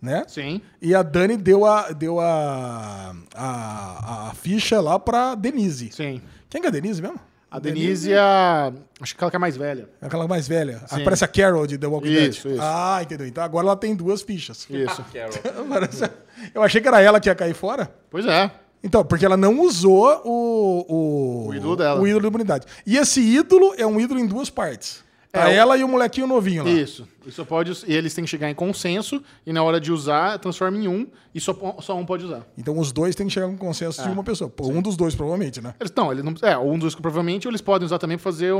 né? 0.00 0.24
Sim. 0.26 0.62
E 0.80 0.94
a 0.94 1.02
Dani 1.02 1.36
deu 1.36 1.66
a, 1.66 1.92
deu 1.92 2.18
a, 2.18 3.14
a, 3.34 4.28
a 4.30 4.34
ficha 4.34 4.80
lá 4.80 4.98
pra 4.98 5.34
Denise. 5.34 5.90
Sim. 5.92 6.22
Quem 6.48 6.62
que 6.62 6.66
é 6.66 6.70
a 6.70 6.72
Denise 6.72 7.02
mesmo? 7.02 7.20
A 7.50 7.60
Denise 7.60 8.12
é 8.12 8.18
a. 8.18 8.72
Acho 9.00 9.14
que 9.14 9.22
ela 9.22 9.30
que 9.30 9.36
é 9.36 9.38
mais 9.38 9.56
velha. 9.56 9.88
Aquela 10.00 10.26
mais 10.26 10.48
velha. 10.48 10.80
Sim. 10.88 11.04
Parece 11.04 11.24
a 11.24 11.28
Carol 11.28 11.66
de 11.68 11.78
The 11.78 11.86
Walking 11.86 12.12
Dead. 12.12 12.30
isso. 12.30 12.48
Ah, 12.58 12.98
entendeu. 13.00 13.28
Então 13.28 13.44
agora 13.44 13.66
ela 13.66 13.76
tem 13.76 13.94
duas 13.94 14.22
fichas. 14.22 14.66
Isso. 14.68 15.04
Carol. 15.12 16.10
Eu 16.52 16.62
achei 16.62 16.80
que 16.80 16.88
era 16.88 17.00
ela 17.00 17.20
que 17.20 17.28
ia 17.28 17.34
cair 17.34 17.54
fora. 17.54 17.94
pois 18.10 18.26
é. 18.26 18.50
Então, 18.84 19.02
porque 19.04 19.24
ela 19.24 19.36
não 19.36 19.60
usou 19.60 20.20
o... 20.24 20.84
O, 20.88 21.48
O 21.48 21.54
ídolo 21.54 21.74
dela. 21.74 22.00
O 22.00 22.06
ídolo 22.06 22.20
da 22.22 22.28
imunidade. 22.28 22.66
E 22.86 22.96
esse 22.98 23.18
ídolo 23.20 23.74
é 23.78 23.86
um 23.86 23.98
ídolo 23.98 24.20
em 24.20 24.26
duas 24.26 24.50
partes. 24.50 25.02
É, 25.32 25.46
o- 25.46 25.48
ela 25.48 25.76
e 25.78 25.82
o 25.82 25.88
molequinho 25.88 26.26
novinho 26.28 26.62
lá. 26.62 26.70
Isso. 26.70 27.08
Isso 27.26 27.44
pode. 27.44 27.72
E 27.88 27.92
eles 27.94 28.14
têm 28.14 28.22
que 28.24 28.30
chegar 28.30 28.48
em 28.50 28.54
consenso 28.54 29.20
e 29.44 29.52
na 29.52 29.62
hora 29.64 29.80
de 29.80 29.90
usar, 29.90 30.38
transforma 30.38 30.76
em 30.76 30.86
um 30.86 31.06
e 31.34 31.40
só, 31.40 31.52
só 31.80 31.96
um 31.96 32.04
pode 32.06 32.24
usar. 32.26 32.46
Então 32.56 32.78
os 32.78 32.92
dois 32.92 33.16
têm 33.16 33.26
que 33.26 33.32
chegar 33.32 33.48
com 33.48 33.56
consenso 33.56 34.00
É. 34.02 34.04
de 34.04 34.10
uma 34.12 34.22
pessoa. 34.22 34.48
Pô, 34.50 34.68
um 34.68 34.80
dos 34.82 34.96
dois, 34.96 35.14
provavelmente, 35.14 35.60
né? 35.60 35.74
Eles, 35.80 35.92
não, 35.96 36.12
ele 36.12 36.22
não. 36.22 36.34
É, 36.42 36.56
um 36.56 36.78
dos 36.78 36.94
provavelmente 36.94 37.48
eles 37.48 37.60
podem 37.62 37.86
usar 37.86 37.98
também 37.98 38.16
pra 38.18 38.22
fazer. 38.22 38.52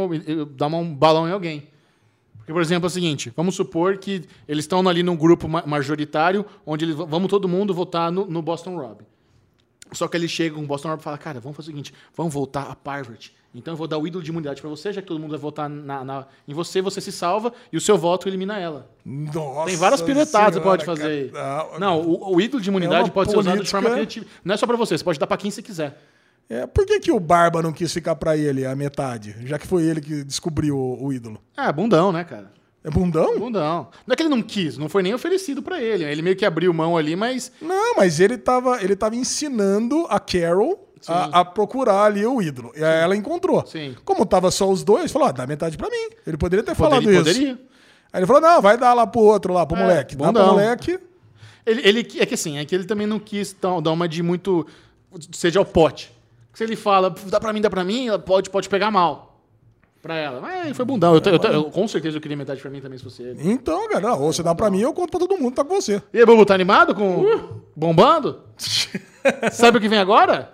dar 0.57 0.67
um 0.69 0.93
balão 0.93 1.29
em 1.29 1.33
alguém. 1.33 1.69
Porque, 2.39 2.53
por 2.53 2.61
exemplo, 2.63 2.87
é 2.87 2.89
o 2.89 2.91
seguinte: 2.91 3.33
vamos 3.37 3.55
supor 3.55 3.99
que 3.99 4.25
eles 4.49 4.65
estão 4.65 4.87
ali 4.89 5.03
num 5.03 5.17
grupo 5.17 5.47
ma- 5.49 5.63
majoritário, 5.67 6.45
onde 6.67 6.87
eles, 6.87 6.97
vamos 6.97 7.29
todo 7.29 7.47
mundo 7.47 7.73
votar 7.73 8.11
no, 8.11 8.27
no 8.27 8.43
Boston 8.43 8.77
Rob. 8.77 8.99
Só 9.95 10.07
que 10.09 10.17
eles 10.17 10.31
chegam, 10.31 10.63
o 10.63 10.67
Boston 10.67 10.89
Rob 10.89 11.03
fala: 11.03 11.17
cara, 11.19 11.41
vamos 11.41 11.57
fazer 11.57 11.69
o 11.69 11.73
seguinte, 11.73 11.95
vamos 12.17 12.33
votar 12.35 12.71
a 12.71 12.75
Parvati. 12.75 13.35
Então 13.55 13.73
eu 13.75 13.79
vou 13.79 13.87
dar 13.87 13.99
o 13.99 14.07
ídolo 14.07 14.23
de 14.25 14.31
imunidade 14.31 14.61
pra 14.61 14.69
você, 14.69 14.93
já 14.93 15.01
que 15.01 15.07
todo 15.07 15.21
mundo 15.21 15.31
vai 15.31 15.39
votar 15.39 15.69
na, 15.71 16.05
na- 16.05 16.27
em 16.49 16.53
você, 16.53 16.83
você 16.83 17.01
se 17.01 17.13
salva 17.13 17.53
e 17.73 17.77
o 17.77 17.81
seu 17.81 17.97
voto 17.97 18.29
elimina 18.29 18.59
ela. 18.59 18.91
Nossa 19.07 19.67
Tem 19.67 19.77
várias 19.77 20.03
piratadas 20.03 20.49
que 20.57 20.61
você 20.61 20.61
pode 20.61 20.85
fazer 20.85 21.31
cara. 21.31 21.79
Não, 21.79 22.01
o, 22.01 22.35
o 22.35 22.41
ídolo 22.41 22.61
de 22.61 22.69
imunidade 22.69 23.05
uma 23.05 23.13
pode 23.13 23.31
ser 23.31 23.39
usado 23.39 23.63
de 23.63 23.71
forma 23.71 23.91
política- 23.91 24.21
criativa. 24.21 24.27
Não 24.45 24.55
é 24.55 24.57
só 24.57 24.67
pra 24.67 24.77
você, 24.77 24.99
você 24.99 25.05
pode 25.05 25.21
dar 25.21 25.29
pra 25.29 25.37
quem 25.37 25.53
você 25.53 25.63
quiser. 25.63 26.03
É, 26.51 26.67
por 26.67 26.85
que, 26.85 26.99
que 27.01 27.13
o 27.13 27.21
Barba 27.21 27.63
não 27.63 27.73
quis 27.73 27.93
ficar 27.93 28.17
pra 28.17 28.37
ele 28.37 28.67
a 28.67 28.75
metade? 28.75 29.37
Já 29.47 29.57
que 29.59 29.67
foi 29.69 29.85
ele 29.85 30.01
que 30.01 30.25
descobriu 30.25 30.77
o, 30.77 31.07
o 31.07 31.13
ídolo. 31.13 31.41
Ah, 31.57 31.71
bundão, 31.73 32.11
né, 32.13 32.23
cara? 32.25 32.53
É 32.85 32.91
bundão? 32.91 33.39
Bundão. 33.39 33.89
Não 34.07 34.13
é 34.13 34.17
que 34.17 34.23
ele 34.23 34.29
não 34.29 34.43
quis, 34.43 34.77
não 34.77 34.91
foi 34.91 35.03
nem 35.03 35.15
oferecido 35.15 35.63
pra 35.63 35.81
ele. 35.81 36.05
Ele 36.05 36.21
meio 36.21 36.37
que 36.37 36.45
abriu 36.45 36.73
mão 36.75 36.97
ali, 36.99 37.17
mas. 37.17 37.51
Não, 37.61 37.97
mas 37.97 38.21
ele 38.21 38.37
tava, 38.37 38.83
ele 38.83 38.95
tava 38.95 39.17
ensinando 39.17 40.07
a 40.11 40.21
Carol 40.21 40.87
a, 41.09 41.41
a 41.41 41.45
procurar 41.47 42.05
ali 42.05 42.27
o 42.27 42.43
ídolo. 42.43 42.73
E 42.77 42.85
aí 42.85 43.03
ela 43.03 43.17
encontrou. 43.17 43.65
Sim. 43.67 43.97
Como 44.05 44.27
tava 44.27 44.51
só 44.51 44.71
os 44.71 44.85
dois, 44.85 45.11
falou: 45.11 45.29
ah, 45.29 45.33
dá 45.33 45.47
metade 45.47 45.79
pra 45.79 45.89
mim. 45.89 46.09
Ele 46.27 46.37
poderia 46.37 46.63
ter 46.63 46.75
falado 46.75 47.01
Poderia, 47.03 47.21
isso. 47.23 47.31
poderia. 47.33 47.59
Aí 48.13 48.21
ele 48.21 48.27
falou: 48.27 48.43
não, 48.43 48.61
vai 48.61 48.77
dar 48.77 48.93
lá 48.93 49.07
pro 49.07 49.23
outro, 49.23 49.55
lá 49.55 49.65
pro 49.65 49.79
É, 49.79 49.81
moleque. 49.81 50.15
Dá 50.15 50.25
pro 50.25 50.33
bundão. 50.35 50.49
moleque. 50.53 50.99
Ele, 51.65 51.81
ele, 51.89 52.01
é 52.19 52.27
que 52.27 52.35
assim, 52.35 52.59
é 52.59 52.65
que 52.67 52.75
ele 52.75 52.85
também 52.85 53.07
não 53.07 53.19
quis 53.19 53.51
tão- 53.55 53.81
dar 53.81 53.93
uma 53.93 54.07
de 54.07 54.23
muito. 54.23 54.67
seja 55.33 55.59
ao 55.59 55.65
pote. 55.65 56.13
Se 56.53 56.63
ele 56.63 56.77
fala, 56.77 57.09
dá 57.29 57.41
pra 57.41 57.51
mim, 57.53 57.61
dá 57.63 57.71
pra 57.71 57.83
mim, 57.83 58.09
pode, 58.27 58.51
pode 58.51 58.69
pegar 58.69 58.91
mal. 58.91 59.34
Pra 60.05 60.17
ela. 60.17 60.39
Mas 60.39 60.77
foi 60.77 60.85
bundão. 60.85 61.15
Eu, 61.15 61.23
eu 61.33 61.39
te- 61.39 61.47
eu- 61.47 61.65
com 61.71 61.89
certeza 61.89 62.19
eu 62.19 62.21
queria 62.21 62.37
metade 62.37 62.61
pra 62.61 62.71
mim 62.71 62.79
também, 62.79 62.99
se 62.99 63.05
fosse 63.05 63.23
ele. 63.23 63.39
Então, 63.51 63.89
cara, 63.89 64.13
ou 64.15 64.31
você 64.31 64.43
dá 64.43 64.55
pra 64.55 64.69
mim, 64.71 64.81
eu 64.83 64.93
conto 64.93 65.11
pra 65.11 65.19
todo 65.19 65.39
mundo, 65.39 65.55
tá 65.55 65.65
com 65.65 65.75
você. 65.75 66.03
E 66.13 66.19
aí, 66.19 66.27
Bubu, 66.27 66.45
tá 66.45 66.53
animado 66.55 66.95
com. 66.95 67.25
bombando? 67.75 68.43
Sabe 69.51 69.79
o 69.79 69.81
que 69.81 69.89
vem 69.89 69.99
agora? 69.99 70.53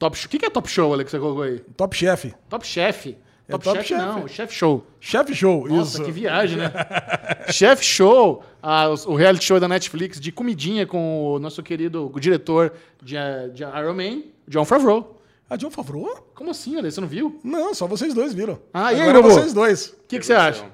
Top. 0.00 0.18
O 0.26 0.28
que, 0.28 0.36
que 0.36 0.46
é 0.46 0.50
Top 0.50 0.68
Show, 0.68 0.92
Ale, 0.92 1.04
que 1.04 1.12
você 1.12 1.18
colocou 1.20 1.44
aí? 1.44 1.60
Top 1.76 1.96
Chef. 1.96 2.34
Top 2.48 2.66
Chef. 2.66 3.16
É 3.48 3.52
Top, 3.52 3.64
Top 3.64 3.76
Chef, 3.78 3.88
Chef. 3.88 4.00
não, 4.00 4.26
Chef 4.28 4.52
Show. 4.52 4.86
Chef 5.00 5.32
Show, 5.34 5.68
Nossa, 5.68 5.96
isso. 5.98 6.04
que 6.04 6.10
viagem, 6.10 6.58
né? 6.58 6.72
Chef 7.52 7.84
Show, 7.84 8.42
ah, 8.62 8.88
o 9.06 9.14
reality 9.14 9.44
show 9.44 9.60
da 9.60 9.68
Netflix 9.68 10.20
de 10.20 10.32
comidinha 10.32 10.86
com 10.86 11.32
o 11.34 11.38
nosso 11.38 11.62
querido 11.62 12.10
diretor 12.18 12.72
de, 13.02 13.14
de 13.52 13.62
Iron 13.62 13.94
Man, 13.94 14.22
John 14.48 14.64
Favreau. 14.64 15.20
A 15.52 15.56
John 15.56 15.70
Favreau? 15.70 16.30
Como 16.34 16.50
assim, 16.50 16.78
Ale? 16.78 16.90
Você 16.90 16.98
não 16.98 17.06
viu? 17.06 17.38
Não, 17.44 17.74
só 17.74 17.86
vocês 17.86 18.14
dois 18.14 18.32
viram. 18.32 18.58
Ah, 18.72 18.90
e 18.90 18.96
aí, 18.96 19.02
Agora 19.10 19.20
vocês 19.20 19.52
dois. 19.52 19.88
O 19.88 19.96
que, 20.08 20.18
que 20.18 20.24
você 20.24 20.32
acha? 20.32 20.64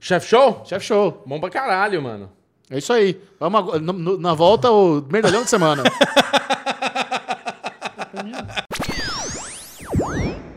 Chef 0.00 0.26
Show? 0.26 0.62
Chef 0.64 0.82
Show. 0.82 1.22
Bom 1.26 1.38
pra 1.38 1.50
caralho, 1.50 2.00
mano. 2.02 2.32
É 2.70 2.78
isso 2.78 2.90
aí. 2.90 3.20
Vamos 3.38 3.58
agora- 3.60 3.78
no- 3.80 3.92
no- 3.92 4.16
na 4.18 4.32
volta, 4.32 4.70
o 4.70 5.04
merdalhão 5.10 5.42
de 5.42 5.50
semana. 5.50 5.82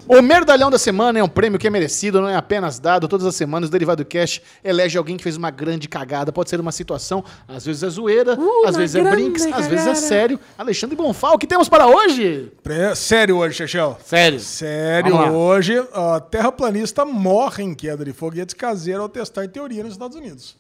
O 0.08 0.22
Merdalhão 0.22 0.72
da 0.72 0.78
Semana 0.80 1.20
é 1.20 1.24
um 1.24 1.28
prêmio 1.28 1.60
que 1.60 1.68
é 1.68 1.70
merecido, 1.70 2.22
não 2.22 2.30
é 2.30 2.36
apenas 2.36 2.80
dado. 2.80 3.08
Todas 3.10 3.26
as 3.26 3.36
semanas 3.36 3.68
o 3.68 3.72
Derivado 3.72 4.06
Cast 4.06 4.42
elege 4.64 4.98
alguém 4.98 5.18
que 5.18 5.24
fez 5.24 5.36
uma 5.36 5.52
grande 5.52 5.88
cagada. 5.90 6.32
Pode 6.32 6.50
ser 6.50 6.60
uma 6.62 6.72
situação, 6.72 7.24
às 7.48 7.66
vezes 7.66 7.84
é 7.84 7.90
zoeira, 7.90 8.40
Uh, 8.40 8.66
às 8.68 8.78
vezes 8.78 8.96
é 8.96 9.04
brinks, 9.10 9.46
às 9.48 9.68
vezes 9.68 9.86
é 9.86 9.90
cagada. 9.90 9.96
sério. 9.96 10.40
Alexandre 10.58 10.96
Bonfal, 10.96 11.34
o 11.36 11.38
que 11.38 11.46
temos 11.48 11.68
para 11.68 11.88
hoje? 11.88 12.52
Pre- 12.64 12.96
Sério 12.96 13.38
hoje, 13.38 13.56
Chechel. 13.56 13.98
Sério. 14.06 14.40
Sério, 14.40 15.16
hoje, 15.34 15.78
ó, 15.94 16.20
terraplanista 16.22 17.04
morre 17.04 17.64
em 17.64 17.76
queda 17.76 18.06
de 18.06 18.14
foguetes 18.14 18.54
caseiros 18.56 19.02
ao 19.02 19.10
testar 19.10 19.48
teoria 19.50 19.84
nos 19.84 19.92
Estados 19.94 20.16
Unidos. 20.16 20.56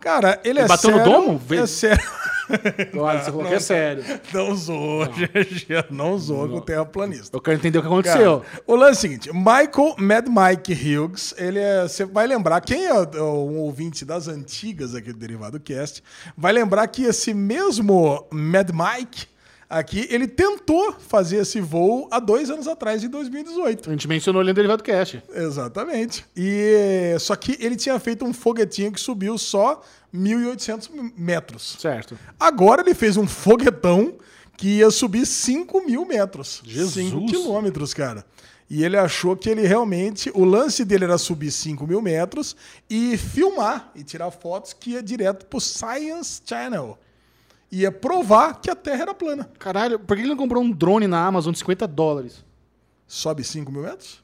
Cara, 0.00 0.40
ele, 0.42 0.58
é 0.58 0.66
bateu 0.66 0.90
no 0.90 0.96
sério. 0.96 1.12
domo? 1.12 1.40
É 1.50 1.66
sério. 1.66 2.02
Olha, 2.98 3.22
você 3.22 3.30
falou 3.30 3.46
que 3.46 3.54
é 3.54 3.60
sério. 3.60 4.04
Não 4.32 4.54
zoou, 4.54 5.06
GG, 5.06 5.86
não 5.90 6.18
zoou 6.18 6.48
com 6.48 6.56
o 6.56 6.60
terraplanista. 6.60 7.36
Eu 7.36 7.40
quero 7.40 7.58
entender 7.58 7.78
o 7.78 7.82
que 7.82 7.88
aconteceu. 7.88 8.40
Cara, 8.40 8.62
o 8.66 8.74
lance 8.74 8.90
é 8.90 8.92
o 8.92 9.12
seguinte, 9.12 9.30
Michael 9.32 9.96
Mad 9.98 10.26
Mike 10.28 10.72
Hughes, 10.72 11.34
ele 11.36 11.58
é, 11.58 11.82
você 11.82 12.04
vai 12.04 12.26
lembrar, 12.26 12.60
quem 12.60 12.86
é 12.86 12.94
um 12.94 13.58
ouvinte 13.58 14.04
das 14.04 14.28
antigas 14.28 14.94
aqui 14.94 15.12
do 15.12 15.18
Derivado 15.18 15.60
Cast, 15.60 16.02
vai 16.36 16.52
lembrar 16.52 16.86
que 16.88 17.04
esse 17.04 17.34
mesmo 17.34 18.26
Mad 18.30 18.70
Mike 18.70 19.32
aqui, 19.72 20.06
ele 20.10 20.28
tentou 20.28 20.92
fazer 20.92 21.38
esse 21.38 21.60
voo 21.60 22.06
há 22.10 22.20
dois 22.20 22.50
anos 22.50 22.68
atrás, 22.68 23.02
em 23.02 23.08
2018. 23.08 23.88
A 23.88 23.92
gente 23.92 24.06
mencionou 24.06 24.42
ele 24.42 24.50
no 24.50 24.54
Derivado 24.54 24.82
Cast. 24.82 25.22
Exatamente. 25.34 26.24
E 26.36 27.16
só 27.18 27.34
que 27.34 27.56
ele 27.58 27.74
tinha 27.74 27.98
feito 27.98 28.24
um 28.24 28.34
foguetinho 28.34 28.92
que 28.92 29.00
subiu 29.00 29.38
só 29.38 29.82
1.800 30.14 30.90
metros. 31.16 31.76
Certo. 31.78 32.18
Agora 32.38 32.82
ele 32.82 32.94
fez 32.94 33.16
um 33.16 33.26
foguetão 33.26 34.16
que 34.56 34.78
ia 34.78 34.90
subir 34.90 35.26
5 35.26 35.84
mil 35.86 36.04
metros. 36.04 36.62
Jesus. 36.64 37.10
5 37.10 37.26
quilômetros, 37.26 37.94
cara. 37.94 38.24
E 38.68 38.84
ele 38.84 38.96
achou 38.96 39.36
que 39.36 39.50
ele 39.50 39.66
realmente. 39.66 40.30
O 40.34 40.44
lance 40.44 40.84
dele 40.84 41.04
era 41.04 41.18
subir 41.18 41.50
5 41.50 41.86
mil 41.86 42.00
metros 42.00 42.56
e 42.88 43.16
filmar 43.18 43.90
e 43.94 44.02
tirar 44.02 44.30
fotos 44.30 44.72
que 44.72 44.92
ia 44.92 45.02
direto 45.02 45.46
pro 45.46 45.60
Science 45.60 46.40
Channel. 46.44 46.98
Ia 47.70 47.90
provar 47.90 48.60
que 48.60 48.70
a 48.70 48.76
Terra 48.76 49.02
era 49.02 49.14
plana. 49.14 49.50
Caralho, 49.58 49.98
por 49.98 50.16
que 50.16 50.22
ele 50.22 50.28
não 50.30 50.36
comprou 50.36 50.62
um 50.62 50.70
drone 50.70 51.06
na 51.06 51.24
Amazon 51.26 51.52
de 51.52 51.58
50 51.58 51.86
dólares? 51.88 52.44
Sobe 53.06 53.42
5 53.44 53.70
mil 53.72 53.82
metros? 53.82 54.22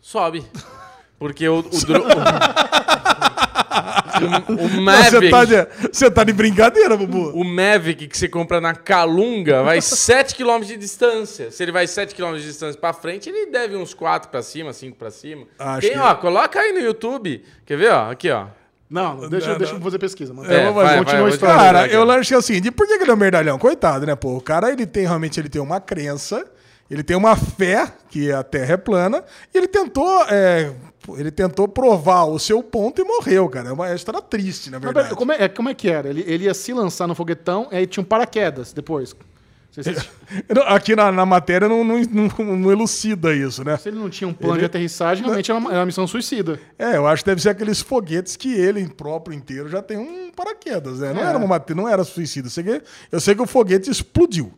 Sobe. 0.00 0.44
Porque 1.18 1.48
o, 1.48 1.60
o, 1.60 1.62
dro- 1.62 2.04
o, 4.24 4.52
o 4.52 4.68
Você 4.68 4.80
Mavic, 4.80 5.30
tá, 5.30 5.44
de, 5.44 5.66
você 5.92 6.10
tá 6.10 6.24
de 6.24 6.32
brincadeira, 6.32 6.96
Bubu. 6.96 7.30
o 7.30 7.44
Mavic 7.44 8.06
que 8.08 8.16
você 8.16 8.28
compra 8.28 8.60
na 8.60 8.74
Calunga 8.74 9.62
vai 9.62 9.80
7 9.82 10.34
km 10.34 10.60
de 10.60 10.76
distância. 10.76 11.50
Se 11.50 11.62
ele 11.62 11.72
vai 11.72 11.86
7 11.86 12.14
km 12.14 12.34
de 12.34 12.42
distância 12.44 12.80
pra 12.80 12.92
frente, 12.92 13.28
ele 13.28 13.46
deve 13.50 13.76
uns 13.76 13.92
4 13.94 14.30
pra 14.30 14.42
cima, 14.42 14.72
5 14.72 14.96
pra 14.96 15.10
cima. 15.10 15.46
Acho 15.58 15.80
Tem, 15.88 15.92
que- 15.92 15.98
ó, 15.98 16.14
coloca 16.14 16.58
aí 16.58 16.72
no 16.72 16.80
YouTube. 16.80 17.42
Quer 17.64 17.76
ver, 17.76 17.90
ó? 17.92 18.10
Aqui, 18.10 18.30
ó. 18.30 18.46
Não, 18.88 19.28
deixa, 19.28 19.50
Não, 19.50 19.58
deixa 19.58 19.72
não. 19.72 19.80
eu 19.80 19.84
fazer 19.84 19.98
pesquisa. 19.98 20.32
Mano. 20.32 20.48
É, 20.52 20.60
Vamos 20.60 20.74
vai, 20.76 20.84
fazer. 20.84 20.94
vai, 20.96 21.04
Continua 21.04 21.26
a 21.26 21.30
história. 21.30 21.56
Cara, 21.56 21.86
eu 21.88 22.08
acho 22.10 22.28
que 22.28 22.34
é 22.34 22.38
o 22.38 22.42
seguinte, 22.42 22.70
por 22.70 22.86
que 22.86 22.96
que 22.96 23.02
ele 23.02 23.10
é 23.10 23.14
um 23.14 23.16
merdalhão? 23.16 23.58
Coitado, 23.58 24.06
né, 24.06 24.14
pô? 24.14 24.36
O 24.36 24.40
cara, 24.40 24.70
ele 24.70 24.86
tem, 24.86 25.04
realmente, 25.06 25.40
ele 25.40 25.48
tem 25.48 25.60
uma 25.60 25.80
crença, 25.80 26.44
ele 26.88 27.02
tem 27.02 27.16
uma 27.16 27.34
fé 27.34 27.92
que 28.08 28.30
a 28.30 28.44
Terra 28.44 28.74
é 28.74 28.76
plana, 28.76 29.24
e 29.52 29.58
ele 29.58 29.66
tentou, 29.66 30.08
é, 30.30 30.70
ele 31.16 31.30
tentou 31.30 31.68
provar 31.68 32.24
o 32.24 32.38
seu 32.38 32.62
ponto 32.62 33.00
e 33.00 33.04
morreu, 33.04 33.48
cara. 33.48 33.68
É 33.68 33.72
uma 33.72 33.94
história 33.94 34.20
triste, 34.22 34.70
na 34.70 34.78
Mas, 34.78 34.84
verdade. 34.84 35.06
pera, 35.08 35.16
como, 35.18 35.32
é, 35.32 35.48
como 35.48 35.68
é 35.68 35.74
que 35.74 35.88
era? 35.88 36.08
Ele, 36.08 36.24
ele 36.26 36.44
ia 36.44 36.54
se 36.54 36.72
lançar 36.72 37.06
no 37.06 37.14
foguetão 37.14 37.68
e 37.70 37.76
aí 37.76 37.86
tinha 37.86 38.02
um 38.02 38.06
paraquedas 38.06 38.72
depois. 38.72 39.14
Não 39.14 39.26
Não, 40.54 40.62
Aqui 40.74 40.96
na, 40.96 41.12
na 41.12 41.26
matéria 41.26 41.68
não, 41.68 41.84
não, 41.84 42.00
não- 42.00 42.56
não 42.56 42.72
elucida 42.72 43.34
isso, 43.34 43.62
né? 43.62 43.76
se 43.76 43.90
ele 43.90 43.98
não 43.98 44.08
tinha 44.08 44.26
um 44.26 44.32
plano 44.32 44.54
Ele- 44.54 44.60
de 44.60 44.64
aterrissagem, 44.66 45.22
realmente 45.22 45.50
era 45.50 45.60
uma, 45.60 45.70
uma 45.70 45.84
missão 45.86 46.06
suicida. 46.06 46.58
É, 46.78 46.96
eu 46.96 47.06
acho 47.06 47.22
que 47.22 47.28
deve 47.30 47.42
ser 47.42 47.50
aqueles 47.50 47.82
foguetes 47.82 48.36
que 48.36 48.54
ele 48.54 48.88
próprio 48.88 49.36
inteiro 49.36 49.68
já 49.68 49.82
tem 49.82 49.98
um 49.98 50.30
paraquedas, 50.30 51.00
né? 51.00 51.12
Não, 51.12 51.20
É. 51.20 51.24
era, 51.26 51.36
uma, 51.38 51.62
não 51.76 51.86
era 51.86 52.04
suicida. 52.04 52.46
Eu 52.46 52.50
sei, 52.50 52.64
que, 52.64 52.82
eu 53.12 53.20
sei 53.20 53.34
que 53.34 53.42
o 53.42 53.46
foguete 53.46 53.90
explodiu. 53.90 54.50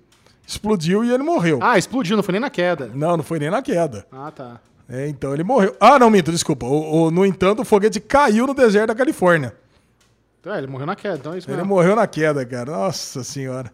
Explodiu 0.46 1.04
e 1.04 1.12
ele 1.12 1.22
morreu. 1.24 1.58
Ah, 1.60 1.76
explodiu, 1.76 2.16
não 2.16 2.22
foi 2.22 2.32
nem 2.32 2.40
na 2.40 2.48
queda. 2.48 2.90
Não, 2.94 3.16
não 3.16 3.24
foi 3.24 3.38
nem 3.40 3.50
na 3.50 3.60
queda. 3.60 4.06
Ah, 4.12 4.30
tá. 4.30 4.60
É, 4.88 5.06
então 5.08 5.34
ele 5.34 5.44
morreu. 5.44 5.76
Ah, 5.78 5.98
não, 5.98 6.08
minto, 6.10 6.30
desculpa. 6.32 6.64
O, 6.66 7.04
o- 7.06 7.10
no 7.10 7.26
entanto, 7.26 7.60
o 7.60 7.64
foguete 7.64 8.00
caiu 8.00 8.46
no 8.46 8.54
deserto 8.54 8.88
da 8.88 8.94
Califórnia. 8.94 9.54
Então, 10.40 10.54
é, 10.54 10.58
ele 10.58 10.66
morreu 10.66 10.86
na 10.86 10.96
queda, 10.96 11.16
então 11.16 11.34
é 11.34 11.38
isso 11.38 11.48
Ele 11.50 11.56
mesmo. 11.58 11.68
morreu 11.68 11.94
na 11.94 12.06
queda, 12.06 12.44
cara. 12.46 12.70
Nossa 12.72 13.22
senhora. 13.22 13.70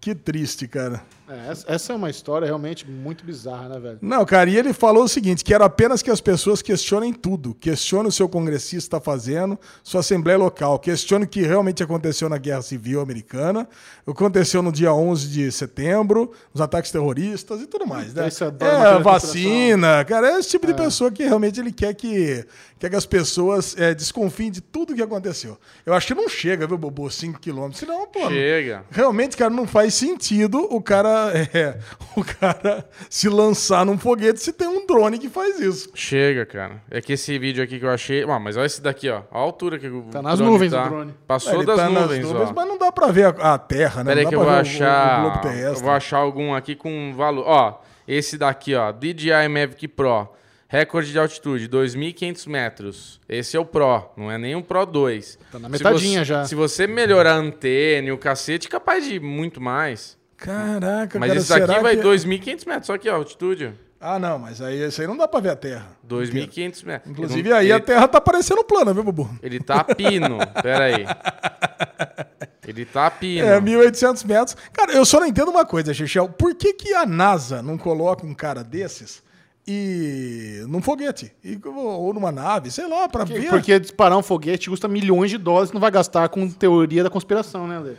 Que 0.00 0.14
triste, 0.14 0.68
cara. 0.68 1.02
É, 1.28 1.50
essa- 1.74 1.92
é 1.92 1.96
uma 1.96 2.10
história 2.10 2.44
realmente 2.46 2.88
muito 2.88 3.24
bizarra, 3.24 3.68
né, 3.68 3.78
velho? 3.80 3.98
Não, 4.02 4.24
cara, 4.26 4.50
e 4.50 4.56
ele 4.58 4.72
falou 4.74 5.04
o 5.04 5.08
seguinte: 5.08 5.42
quero 5.42 5.64
apenas 5.64 6.02
que 6.02 6.10
as 6.10 6.20
pessoas 6.20 6.60
questionem 6.60 7.12
tudo. 7.14 7.54
Questione 7.54 8.08
o 8.08 8.12
seu 8.12 8.28
congressista 8.28 8.76
está 8.96 9.00
fazendo, 9.00 9.58
sua 9.82 10.00
assembleia 10.00 10.38
local. 10.38 10.78
Questione 10.78 11.24
o 11.24 11.28
que 11.28 11.40
realmente 11.42 11.82
aconteceu 11.82 12.28
na 12.28 12.36
Guerra 12.36 12.60
Civil 12.62 13.00
Americana, 13.00 13.66
o 14.04 14.12
que 14.12 14.22
aconteceu 14.22 14.62
no 14.62 14.70
dia 14.70 14.92
11 14.92 15.28
de 15.28 15.50
setembro, 15.50 16.30
os 16.52 16.60
ataques 16.60 16.90
terroristas 16.90 17.62
e 17.62 17.66
tudo 17.66 17.86
mais, 17.86 18.12
né? 18.12 18.24
É, 18.66 18.98
vacina, 19.02 20.04
cara, 20.04 20.28
é 20.32 20.38
esse 20.38 20.50
tipo 20.50 20.66
de 20.66 20.74
pessoa 20.74 21.10
que 21.10 21.22
realmente 21.24 21.58
ele 21.58 21.72
quer 21.72 21.94
que, 21.94 22.44
quer 22.78 22.90
que 22.90 22.96
as 22.96 23.06
pessoas 23.06 23.74
é, 23.78 23.94
desconfiem 23.94 24.50
de 24.50 24.60
tudo 24.60 24.94
que 24.94 25.02
aconteceu. 25.02 25.58
Eu 25.86 25.94
acho 25.94 26.06
que 26.08 26.14
não 26.14 26.28
chega, 26.28 26.66
viu, 26.66 26.76
Bobo, 26.76 27.10
5 27.10 27.40
quilômetros. 27.40 27.78
Senão, 27.80 28.06
pô, 28.08 28.28
Chega. 28.28 28.84
Realmente, 28.90 29.36
cara, 29.38 29.50
não 29.50 29.66
faz 29.66 29.94
sentido 29.94 30.58
o 30.70 30.82
cara, 30.82 31.13
é, 31.32 31.78
o 32.16 32.24
cara 32.24 32.88
se 33.08 33.28
lançar 33.28 33.84
num 33.86 33.98
foguete 33.98 34.40
se 34.40 34.52
tem 34.52 34.66
um 34.68 34.86
drone 34.86 35.18
que 35.18 35.28
faz 35.28 35.58
isso. 35.60 35.90
Chega, 35.94 36.44
cara. 36.46 36.82
É 36.90 37.00
que 37.00 37.12
esse 37.14 37.38
vídeo 37.38 37.62
aqui 37.62 37.78
que 37.78 37.84
eu 37.84 37.90
achei. 37.90 38.22
Ah, 38.24 38.38
mas 38.38 38.56
olha 38.56 38.66
esse 38.66 38.82
daqui, 38.82 39.08
ó. 39.08 39.16
Olha 39.16 39.24
a 39.30 39.38
altura 39.38 39.78
que 39.78 39.86
o 39.88 40.02
Tá 40.10 40.20
nas 40.22 40.38
drone 40.38 40.52
nuvens 40.52 40.72
tá. 40.72 40.84
o 40.84 40.88
drone. 40.88 41.14
Passou 41.26 41.54
Ele 41.54 41.66
das 41.66 41.76
tá 41.76 41.88
nas 41.88 42.02
nuvens, 42.02 42.26
ó. 42.26 42.52
mas 42.54 42.68
não 42.68 42.78
dá 42.78 42.92
pra 42.92 43.08
ver 43.08 43.26
a, 43.26 43.54
a 43.54 43.58
Terra, 43.58 44.02
né? 44.04 44.10
Pera 44.10 44.20
aí 44.20 44.24
não 44.24 44.30
que 44.30 44.34
eu 44.36 44.40
vou 44.40 44.48
o- 44.48 44.52
o- 44.52 44.56
achar. 44.56 45.18
o 45.18 45.30
globo 45.42 45.48
eu 45.56 45.74
vou 45.76 45.90
achar 45.90 46.18
algum 46.18 46.54
aqui 46.54 46.74
com 46.74 47.12
valor. 47.16 47.44
Ó, 47.46 47.80
esse 48.06 48.36
daqui, 48.38 48.74
ó. 48.74 48.92
DJI 48.92 49.48
Mavic 49.48 49.88
Pro. 49.88 50.28
Recorde 50.66 51.12
de 51.12 51.18
altitude, 51.20 51.68
2.500 51.68 52.48
metros. 52.48 53.20
Esse 53.28 53.56
é 53.56 53.60
o 53.60 53.64
Pro, 53.64 54.10
não 54.16 54.28
é 54.32 54.36
nem 54.36 54.56
o 54.56 54.62
Pro 54.62 54.84
2. 54.84 55.38
Tá 55.52 55.58
na 55.60 55.66
Se 55.68 55.72
metadinha 55.72 56.18
você- 56.20 56.24
já. 56.24 56.44
Se 56.46 56.54
você 56.56 56.86
melhorar 56.86 57.34
a 57.34 57.36
antena 57.36 58.08
e 58.08 58.12
o 58.12 58.18
cacete, 58.18 58.68
capaz 58.68 59.04
de 59.04 59.14
ir 59.16 59.20
muito 59.20 59.60
mais. 59.60 60.18
Caraca, 60.44 61.18
Mas 61.18 61.28
cara, 61.28 61.40
esse 61.40 61.66
daqui 61.66 61.80
vai 61.82 61.96
que... 61.96 62.02
2.500 62.02 62.66
metros, 62.66 62.86
só 62.86 62.94
aqui, 62.94 63.08
ó, 63.08 63.16
altitude. 63.16 63.72
Ah, 64.00 64.18
não, 64.18 64.38
mas 64.38 64.60
aí 64.60 64.78
esse 64.82 65.00
aí 65.00 65.06
não 65.06 65.16
dá 65.16 65.26
pra 65.26 65.40
ver 65.40 65.48
a 65.50 65.56
Terra. 65.56 65.86
2.500 66.06 66.84
metros. 66.84 67.10
Inclusive, 67.10 67.40
Ele 67.48 67.52
aí 67.54 67.68
não- 67.70 67.76
a 67.76 67.80
Terra 67.80 68.06
tá 68.06 68.20
parecendo 68.20 68.62
plana, 68.62 68.92
viu, 68.92 69.02
Bubu? 69.02 69.30
Ele 69.42 69.58
tá 69.60 69.82
pino. 69.82 70.36
Pera 70.62 70.84
aí. 70.84 71.06
Ele 72.66 72.84
tá 72.84 73.10
pino. 73.10 73.46
É, 73.46 73.58
1.800 73.60 74.24
metros. 74.26 74.56
Cara, 74.72 74.92
eu 74.92 75.04
só 75.04 75.20
não 75.20 75.26
entendo 75.26 75.50
uma 75.50 75.64
coisa, 75.64 75.92
Chechel. 75.94 76.28
Por 76.28 76.54
que, 76.54 76.72
que 76.74 76.94
a 76.94 77.06
NASA 77.06 77.62
não 77.62 77.76
coloca 77.78 78.26
um 78.26 78.34
cara 78.34 78.62
desses 78.62 79.22
e 79.66 80.62
num 80.68 80.80
foguete? 80.82 81.32
E- 81.42 81.58
ou 81.64 82.12
numa 82.12 82.30
nave, 82.32 82.70
sei 82.70 82.86
lá, 82.86 83.08
pra 83.08 83.24
ver. 83.24 83.48
Porque 83.48 83.78
disparar 83.78 84.18
um 84.18 84.22
foguete 84.22 84.68
custa 84.70 84.86
milhões 84.88 85.30
de 85.30 85.38
dólares, 85.38 85.72
não 85.72 85.80
vai 85.80 85.90
gastar 85.90 86.28
com 86.28 86.48
teoria 86.50 87.02
da 87.02 87.10
conspiração, 87.10 87.66
né, 87.66 87.78
Lê? 87.78 87.92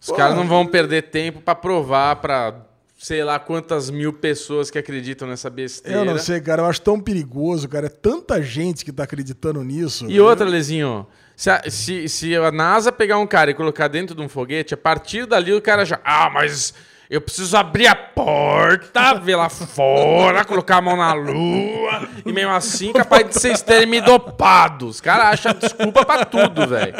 Os 0.00 0.10
caras 0.10 0.36
não 0.36 0.46
vão 0.46 0.66
perder 0.66 1.02
tempo 1.10 1.40
pra 1.40 1.54
provar 1.54 2.16
pra 2.16 2.54
sei 2.98 3.22
lá 3.22 3.38
quantas 3.38 3.90
mil 3.90 4.12
pessoas 4.12 4.70
que 4.70 4.78
acreditam 4.78 5.28
nessa 5.28 5.48
besteira. 5.48 6.00
Eu 6.00 6.04
não 6.04 6.18
sei, 6.18 6.40
cara. 6.40 6.62
Eu 6.62 6.66
acho 6.66 6.80
tão 6.80 7.00
perigoso, 7.00 7.68
cara. 7.68 7.86
É 7.86 7.90
tanta 7.90 8.42
gente 8.42 8.84
que 8.84 8.92
tá 8.92 9.04
acreditando 9.04 9.62
nisso. 9.62 10.06
E 10.08 10.20
outra, 10.20 10.44
Lezinho, 10.44 11.06
se 11.36 11.48
a, 11.48 11.62
se, 11.70 12.08
se 12.08 12.34
a 12.34 12.50
NASA 12.50 12.90
pegar 12.90 13.18
um 13.18 13.26
cara 13.26 13.52
e 13.52 13.54
colocar 13.54 13.86
dentro 13.86 14.16
de 14.16 14.20
um 14.20 14.28
foguete, 14.28 14.74
a 14.74 14.76
partir 14.76 15.26
dali 15.26 15.52
o 15.52 15.62
cara 15.62 15.84
já. 15.84 16.00
Ah, 16.04 16.28
mas 16.28 16.74
eu 17.08 17.22
preciso 17.22 17.56
abrir 17.56 17.86
a 17.86 17.94
porta, 17.94 19.14
ver 19.14 19.36
lá 19.36 19.48
fora, 19.48 20.44
colocar 20.44 20.76
a 20.76 20.82
mão 20.82 20.96
na 20.96 21.14
lua. 21.14 22.06
E 22.26 22.32
mesmo 22.32 22.52
assim, 22.52 22.92
capaz 22.92 23.26
de 23.28 23.34
vocês 23.34 23.62
terem 23.62 23.86
me 23.86 24.00
dopado. 24.00 24.88
Os 24.88 25.00
caras 25.00 25.26
acham 25.28 25.54
desculpa 25.54 26.04
pra 26.04 26.24
tudo, 26.26 26.66
velho. 26.66 26.94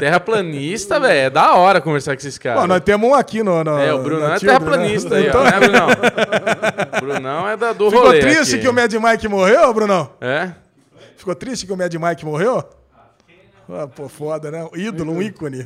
Terraplanista, 0.00 0.98
velho. 0.98 1.18
É 1.18 1.30
da 1.30 1.54
hora 1.54 1.80
conversar 1.80 2.14
com 2.14 2.20
esses 2.20 2.38
caras. 2.38 2.66
Nós 2.66 2.80
temos 2.80 3.08
um 3.08 3.14
aqui 3.14 3.42
no. 3.42 3.62
no 3.62 3.78
É, 3.78 3.92
o 3.92 4.02
Brunão 4.02 4.34
é 4.34 4.38
terraplanista 4.38 5.10
né? 5.10 5.16
aí, 5.16 5.26
Então, 5.28 5.40
ó. 5.40 5.44
Né, 5.44 5.60
Brunão? 5.60 5.88
O 6.96 7.00
Brunão 7.00 7.48
é 7.48 7.56
da, 7.56 7.72
do 7.72 7.90
Ficou 7.90 8.06
rolê 8.06 8.20
triste 8.20 8.54
aqui. 8.54 8.62
que 8.62 8.68
o 8.68 8.72
Mad 8.72 8.92
Mike 8.92 9.28
morreu, 9.28 9.72
Brunão? 9.72 10.10
É? 10.20 10.50
Ficou 11.16 11.34
triste 11.34 11.66
que 11.66 11.72
o 11.72 11.76
Mad 11.76 11.94
Mike 11.94 12.24
morreu? 12.24 12.64
Ah, 13.72 13.86
pô, 13.86 14.08
foda, 14.08 14.50
né? 14.50 14.66
Um 14.72 14.76
ídolo, 14.76 15.12
um 15.12 15.22
ícone. 15.22 15.64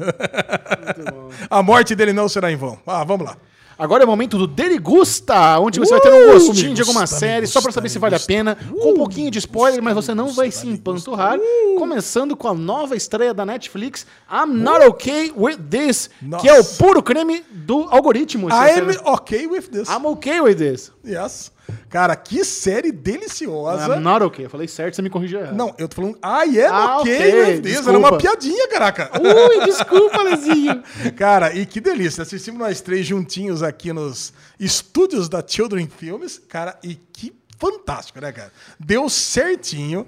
a 1.48 1.62
morte 1.62 1.94
dele 1.94 2.12
não 2.12 2.28
será 2.28 2.52
em 2.52 2.56
vão. 2.56 2.78
Ah, 2.86 3.02
vamos 3.02 3.27
lá. 3.27 3.36
Agora 3.79 4.03
é 4.03 4.07
o 4.07 4.09
momento 4.09 4.39
do 4.39 4.47
Derigusta, 4.47 5.59
onde 5.59 5.79
você 5.81 5.91
vai 5.93 6.01
ter 6.01 6.13
um 6.13 6.25
Uh, 6.25 6.33
gostinho 6.47 6.69
me 6.71 6.75
de 6.75 6.83
alguma 6.83 7.01
gusta, 7.03 7.17
série, 7.17 7.47
só 7.47 7.61
pra 7.61 7.69
gusta, 7.69 7.81
saber 7.81 7.89
se 7.89 7.99
vale 7.99 8.15
a 8.15 8.19
gusta. 8.19 8.27
pena, 8.33 8.57
com 8.81 8.93
um 8.93 8.95
pouquinho 8.95 9.31
de 9.31 9.39
spoiler, 9.39 9.83
mas 9.83 9.95
você 9.95 10.15
não 10.15 10.29
vai 10.33 10.51
se 10.51 10.67
empanturrar. 10.67 11.39
Começando 11.79 12.37
com 12.37 12.49
a 12.49 12.55
nova 12.55 12.97
estreia 12.97 13.35
da 13.35 13.45
Netflix, 13.45 14.07
I'm 14.31 14.53
Not 14.53 14.85
Okay 14.87 15.33
With 15.37 15.57
This, 15.69 16.09
que 16.41 16.49
é 16.49 16.55
o 16.55 16.57
Nossa. 16.59 16.83
puro 16.83 17.03
creme 17.03 17.43
do 17.51 17.87
algoritmo. 17.91 18.49
I'm 18.49 18.97
okay 19.15 19.47
with 19.47 19.63
this. 19.71 19.89
I'm 19.89 20.07
okay 20.07 20.41
with 20.41 20.55
this. 20.57 20.94
Yes. 21.07 21.53
Cara, 21.89 22.15
que 22.17 22.45
série 22.45 22.91
deliciosa. 22.93 23.97
I'm 23.97 24.01
not 24.01 24.23
okay. 24.25 24.47
Eu 24.47 24.51
falei 24.51 24.69
certo, 24.69 24.97
você 24.97 25.03
me 25.03 25.11
corrigiu 25.11 25.41
errado. 25.41 25.55
Não, 25.57 25.75
eu 25.79 25.89
tô 25.89 25.97
falando 25.97 26.17
I 26.23 26.61
am 26.61 26.73
Ah, 26.73 26.99
okay, 27.01 27.17
ok, 27.17 27.41
with 27.41 27.53
this. 27.55 27.63
desculpa. 27.63 27.91
Era 27.91 27.99
uma 27.99 28.19
piadinha, 28.19 28.69
caraca. 28.69 29.11
Ui, 29.21 29.65
desculpa, 29.65 30.23
Lezinho. 30.23 30.83
Cara, 31.17 31.55
e 31.55 31.65
que 31.67 31.81
delícia. 31.81 32.23
Assistimos 32.23 32.59
nós 32.61 32.81
três 32.81 33.07
juntinhos 33.07 33.63
aqui 33.63 33.93
nos 33.93 34.33
estúdios 34.59 35.29
da 35.29 35.43
Children 35.47 35.89
Films. 35.89 36.39
Cara, 36.49 36.79
e 36.83 36.95
que 36.95 37.33
fantástico, 37.59 38.21
né, 38.21 38.33
cara? 38.33 38.53
Deu 38.79 39.09
certinho. 39.09 40.07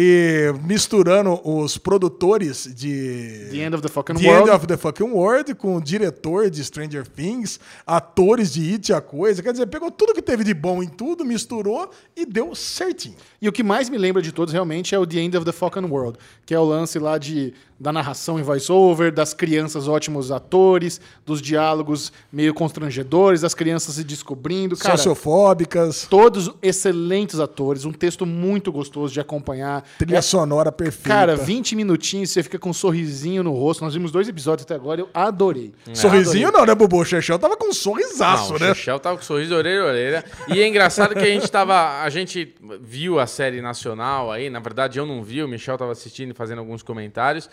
E 0.00 0.54
misturando 0.62 1.40
os 1.42 1.76
produtores 1.76 2.72
de 2.72 3.48
The 3.50 3.56
End 3.56 3.74
of 3.74 3.82
the 3.82 3.88
Fucking 3.88 4.14
The 4.14 4.28
World. 4.28 4.48
End 4.48 4.56
of 4.56 4.66
the 4.68 4.76
Fucking 4.76 5.10
World 5.10 5.54
com 5.56 5.74
o 5.74 5.80
diretor 5.80 6.48
de 6.48 6.64
Stranger 6.64 7.04
Things, 7.04 7.58
atores 7.84 8.52
de 8.52 8.74
It 8.74 8.92
a 8.92 9.00
Coisa. 9.00 9.42
Quer 9.42 9.50
dizer, 9.50 9.66
pegou 9.66 9.90
tudo 9.90 10.14
que 10.14 10.22
teve 10.22 10.44
de 10.44 10.54
bom 10.54 10.84
em 10.84 10.86
tudo, 10.86 11.24
misturou 11.24 11.90
e 12.16 12.24
deu 12.24 12.54
certinho. 12.54 13.16
E 13.42 13.48
o 13.48 13.52
que 13.52 13.64
mais 13.64 13.90
me 13.90 13.98
lembra 13.98 14.22
de 14.22 14.30
todos 14.30 14.54
realmente 14.54 14.94
é 14.94 14.98
o 15.00 15.04
The 15.04 15.18
End 15.18 15.36
of 15.36 15.44
the 15.44 15.50
Fucking 15.50 15.86
World, 15.86 16.16
que 16.46 16.54
é 16.54 16.58
o 16.60 16.64
lance 16.64 16.96
lá 17.00 17.18
de, 17.18 17.52
da 17.80 17.92
narração 17.92 18.38
em 18.40 18.42
voice-over, 18.42 19.12
das 19.12 19.32
crianças 19.32 19.86
ótimos 19.86 20.32
atores, 20.32 21.00
dos 21.24 21.40
diálogos 21.40 22.12
meio 22.32 22.52
constrangedores, 22.52 23.42
das 23.42 23.54
crianças 23.54 23.94
se 23.94 24.02
descobrindo. 24.04 24.76
Cara, 24.76 24.96
Sociofóbicas, 24.96 26.06
todos 26.10 26.50
excelentes 26.60 27.38
atores, 27.38 27.84
um 27.84 27.92
texto 27.92 28.26
muito 28.26 28.72
gostoso 28.72 29.12
de 29.14 29.20
acompanhar. 29.20 29.84
trilha 29.98 30.18
É- 30.18 30.22
sonora 30.22 30.72
perfeita. 30.72 31.08
Cara, 31.08 31.36
20 31.36 31.76
minutinhos, 31.76 32.30
você 32.30 32.42
fica 32.42 32.58
com 32.58 32.70
um 32.70 32.72
sorrisinho 32.72 33.42
no 33.42 33.52
rosto. 33.52 33.84
Nós 33.84 33.94
vimos 33.94 34.10
dois 34.10 34.28
episódios 34.28 34.64
até 34.64 34.74
agora, 34.74 35.00
eu 35.00 35.08
adorei. 35.14 35.72
Sorrisinho 35.94 36.50
não, 36.50 36.66
né, 36.66 36.74
Bubu? 36.74 36.98
O 36.98 37.04
Chechel 37.04 37.38
tava 37.38 37.56
com 37.56 37.68
um 37.68 37.72
sorrisaço, 37.72 38.54
Não, 38.54 38.58
né? 38.60 38.72
o 38.72 38.74
Chechel 38.74 38.98
tava 38.98 39.16
com 39.16 39.22
sorriso 39.22 39.50
de 39.50 39.54
orelha 39.54 39.82
a 39.82 39.86
orelha. 39.86 40.24
E 40.48 40.60
é 40.60 40.66
engraçado 40.66 41.14
que 41.14 41.20
a 41.20 41.26
gente 41.26 41.48
tava. 41.50 42.02
A 42.02 42.10
gente 42.10 42.54
viu 42.80 43.20
a 43.20 43.26
série 43.26 43.60
nacional 43.62 44.30
aí. 44.32 44.50
Na 44.50 44.58
verdade, 44.58 44.98
eu 44.98 45.06
não 45.06 45.22
vi, 45.22 45.42
o 45.42 45.48
Michel 45.48 45.78
tava 45.78 45.92
assistindo 45.92 46.32
e 46.32 46.34
fazendo 46.34 46.58
alguns 46.58 46.82
comentários. 46.82 47.48